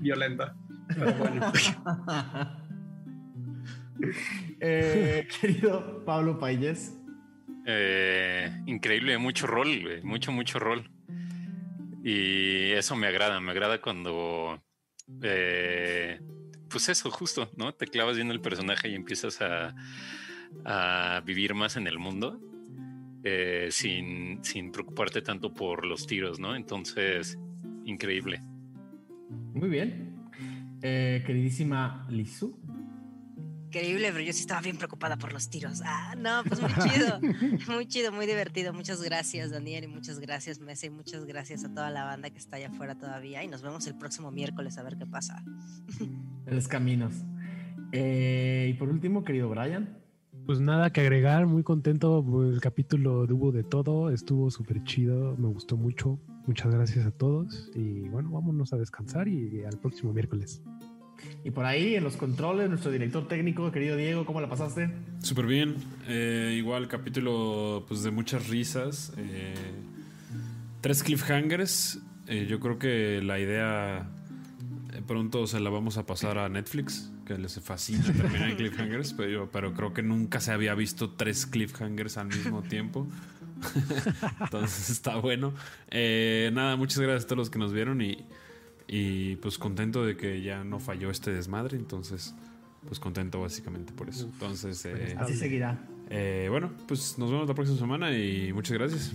violenta. 0.00 0.54
Pero 0.88 1.12
bueno, 1.14 1.52
Eh, 4.60 5.26
querido 5.40 6.04
Pablo 6.04 6.38
Payés. 6.38 6.94
Eh, 7.66 8.50
increíble, 8.66 9.18
mucho 9.18 9.46
rol, 9.46 9.68
mucho, 10.02 10.32
mucho 10.32 10.58
rol. 10.58 10.90
Y 12.02 12.70
eso 12.72 12.96
me 12.96 13.06
agrada, 13.06 13.40
me 13.40 13.50
agrada 13.50 13.80
cuando, 13.80 14.62
eh, 15.22 16.20
pues 16.68 16.88
eso, 16.88 17.10
justo, 17.10 17.50
¿no? 17.56 17.74
Te 17.74 17.86
clavas 17.86 18.16
viendo 18.16 18.32
el 18.32 18.40
personaje 18.40 18.88
y 18.88 18.94
empiezas 18.94 19.40
a, 19.42 19.74
a 20.64 21.22
vivir 21.24 21.54
más 21.54 21.76
en 21.76 21.86
el 21.86 21.98
mundo 21.98 22.40
eh, 23.22 23.68
sin, 23.70 24.42
sin 24.42 24.72
preocuparte 24.72 25.20
tanto 25.20 25.52
por 25.52 25.84
los 25.84 26.06
tiros, 26.06 26.40
¿no? 26.40 26.56
Entonces, 26.56 27.38
increíble. 27.84 28.42
Muy 29.52 29.68
bien. 29.68 30.28
Eh, 30.82 31.22
queridísima 31.26 32.06
Lizu. 32.08 32.58
Increíble, 33.66 34.10
pero 34.10 34.24
yo 34.24 34.32
sí 34.32 34.40
estaba 34.40 34.62
bien 34.62 34.78
preocupada 34.78 35.16
por 35.16 35.32
los 35.32 35.48
tiros. 35.48 35.80
Ah, 35.84 36.14
no, 36.16 36.42
pues 36.44 36.60
muy 36.60 36.70
chido. 36.88 37.20
muy 37.68 37.86
chido, 37.86 38.10
muy 38.10 38.26
divertido. 38.26 38.72
Muchas 38.72 39.02
gracias, 39.02 39.50
Daniel, 39.50 39.84
y 39.84 39.86
muchas 39.86 40.18
gracias, 40.18 40.58
Messi, 40.58 40.86
y 40.86 40.90
muchas 40.90 41.24
gracias 41.26 41.62
a 41.64 41.72
toda 41.72 41.90
la 41.90 42.04
banda 42.04 42.30
que 42.30 42.38
está 42.38 42.56
allá 42.56 42.68
afuera 42.68 42.96
todavía. 42.96 43.44
Y 43.44 43.48
nos 43.48 43.62
vemos 43.62 43.86
el 43.86 43.96
próximo 43.96 44.30
miércoles 44.32 44.78
a 44.78 44.82
ver 44.82 44.96
qué 44.96 45.06
pasa. 45.06 45.44
En 46.00 46.54
los 46.54 46.66
caminos. 46.66 47.14
Eh, 47.92 48.70
y 48.70 48.74
por 48.74 48.88
último, 48.88 49.22
querido 49.24 49.48
Brian. 49.50 49.99
Pues 50.50 50.58
nada 50.58 50.90
que 50.90 51.00
agregar, 51.00 51.46
muy 51.46 51.62
contento. 51.62 52.26
El 52.42 52.60
capítulo 52.60 53.20
hubo 53.20 53.52
de 53.52 53.62
todo, 53.62 54.10
estuvo 54.10 54.50
súper 54.50 54.82
chido, 54.82 55.36
me 55.38 55.46
gustó 55.46 55.76
mucho. 55.76 56.18
Muchas 56.44 56.74
gracias 56.74 57.06
a 57.06 57.12
todos 57.12 57.70
y 57.72 58.00
bueno, 58.08 58.32
vámonos 58.32 58.72
a 58.72 58.76
descansar 58.76 59.28
y 59.28 59.62
al 59.62 59.78
próximo 59.78 60.12
miércoles. 60.12 60.60
Y 61.44 61.52
por 61.52 61.66
ahí, 61.66 61.94
en 61.94 62.02
los 62.02 62.16
controles, 62.16 62.68
nuestro 62.68 62.90
director 62.90 63.28
técnico, 63.28 63.70
querido 63.70 63.96
Diego, 63.96 64.26
¿cómo 64.26 64.40
la 64.40 64.48
pasaste? 64.48 64.90
Súper 65.22 65.46
bien. 65.46 65.76
Eh, 66.08 66.56
igual 66.58 66.88
capítulo 66.88 67.84
pues 67.86 68.02
de 68.02 68.10
muchas 68.10 68.48
risas. 68.48 69.12
eh, 69.18 69.54
tres 70.80 71.04
cliffhangers. 71.04 72.00
Eh, 72.26 72.48
yo 72.50 72.58
creo 72.58 72.76
que 72.76 73.22
la 73.22 73.38
idea 73.38 74.10
pronto 75.10 75.44
se 75.48 75.58
la 75.58 75.70
vamos 75.70 75.96
a 75.96 76.06
pasar 76.06 76.38
a 76.38 76.48
Netflix, 76.48 77.10
que 77.26 77.36
les 77.36 77.58
fascina 77.60 78.04
terminar 78.04 78.50
en 78.50 78.56
cliffhangers, 78.56 79.12
pero, 79.12 79.28
yo- 79.28 79.50
pero 79.50 79.74
creo 79.74 79.92
que 79.92 80.04
nunca 80.04 80.38
se 80.38 80.52
había 80.52 80.72
visto 80.76 81.10
tres 81.10 81.46
cliffhangers 81.46 82.16
al 82.16 82.28
mismo 82.28 82.62
tiempo. 82.62 83.08
Entonces 84.40 84.88
está 84.90 85.16
bueno. 85.16 85.52
Eh, 85.90 86.50
nada, 86.52 86.76
muchas 86.76 87.00
gracias 87.00 87.24
a 87.24 87.26
todos 87.26 87.38
los 87.38 87.50
que 87.50 87.58
nos 87.58 87.72
vieron 87.72 88.00
y, 88.02 88.24
y 88.86 89.34
pues 89.36 89.58
contento 89.58 90.04
de 90.06 90.16
que 90.16 90.42
ya 90.42 90.62
no 90.62 90.78
falló 90.78 91.10
este 91.10 91.32
desmadre. 91.32 91.76
Entonces, 91.76 92.32
pues 92.86 93.00
contento 93.00 93.40
básicamente 93.40 93.92
por 93.92 94.08
eso. 94.08 94.26
Entonces, 94.32 94.84
eh, 94.86 95.16
Así 95.18 95.34
seguirá. 95.34 95.76
eh, 96.08 96.46
bueno, 96.50 96.70
pues 96.86 97.18
nos 97.18 97.32
vemos 97.32 97.48
la 97.48 97.54
próxima 97.54 97.78
semana 97.80 98.12
y 98.16 98.52
muchas 98.52 98.78
gracias. 98.78 99.12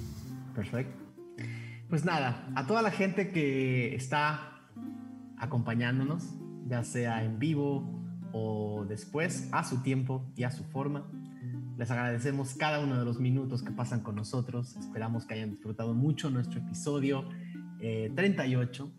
Perfecto. 0.53 0.93
Pues 1.89 2.03
nada, 2.03 2.49
a 2.53 2.67
toda 2.67 2.81
la 2.81 2.91
gente 2.91 3.31
que 3.31 3.95
está 3.95 4.51
acompañándonos, 5.37 6.35
ya 6.67 6.83
sea 6.83 7.23
en 7.23 7.39
vivo 7.39 8.03
o 8.31 8.85
después, 8.87 9.49
a 9.51 9.63
su 9.63 9.81
tiempo 9.81 10.25
y 10.35 10.43
a 10.43 10.51
su 10.51 10.63
forma, 10.65 11.05
les 11.77 11.91
agradecemos 11.91 12.55
cada 12.55 12.79
uno 12.79 12.97
de 12.97 13.03
los 13.03 13.19
minutos 13.19 13.61
que 13.61 13.71
pasan 13.71 14.01
con 14.01 14.15
nosotros. 14.15 14.77
Esperamos 14.77 15.25
que 15.25 15.33
hayan 15.33 15.51
disfrutado 15.51 15.93
mucho 15.93 16.29
nuestro 16.29 16.59
episodio 16.61 17.27
eh, 17.79 18.11
38. 18.15 18.91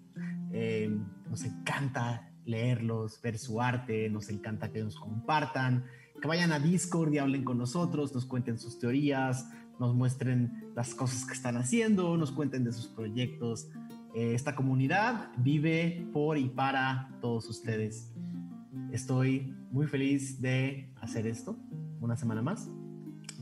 Eh, 0.52 0.98
nos 1.30 1.44
encanta 1.44 2.30
leerlos, 2.44 3.20
ver 3.22 3.38
su 3.38 3.62
arte, 3.62 4.10
nos 4.10 4.28
encanta 4.28 4.70
que 4.70 4.82
nos 4.82 4.96
compartan, 4.96 5.84
que 6.20 6.28
vayan 6.28 6.52
a 6.52 6.58
Discord 6.58 7.12
y 7.14 7.18
hablen 7.18 7.44
con 7.44 7.56
nosotros, 7.56 8.14
nos 8.14 8.26
cuenten 8.26 8.58
sus 8.58 8.78
teorías, 8.78 9.48
nos 9.80 9.94
muestren 9.94 10.70
las 10.74 10.94
cosas 10.94 11.24
que 11.24 11.32
están 11.32 11.56
haciendo, 11.56 12.16
nos 12.16 12.30
cuenten 12.30 12.64
de 12.64 12.72
sus 12.72 12.88
proyectos. 12.88 13.68
Eh, 14.16 14.32
esta 14.32 14.54
comunidad 14.54 15.30
vive 15.36 16.08
por 16.10 16.38
y 16.38 16.48
para 16.48 17.10
todos 17.20 17.50
ustedes. 17.50 18.14
Estoy 18.90 19.54
muy 19.70 19.86
feliz 19.86 20.40
de 20.40 20.90
hacer 21.02 21.26
esto 21.26 21.54
una 22.00 22.16
semana 22.16 22.40
más 22.40 22.70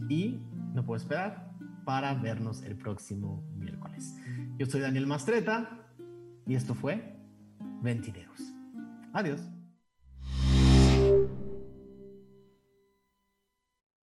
y 0.08 0.40
no 0.74 0.84
puedo 0.84 1.00
esperar 1.00 1.54
para 1.84 2.12
vernos 2.14 2.64
el 2.64 2.74
próximo 2.74 3.44
miércoles. 3.56 4.16
Yo 4.58 4.66
soy 4.66 4.80
Daniel 4.80 5.06
Mastreta 5.06 5.86
y 6.44 6.56
esto 6.56 6.74
fue 6.74 7.20
Ventideos. 7.80 8.40
Adiós. 9.12 9.42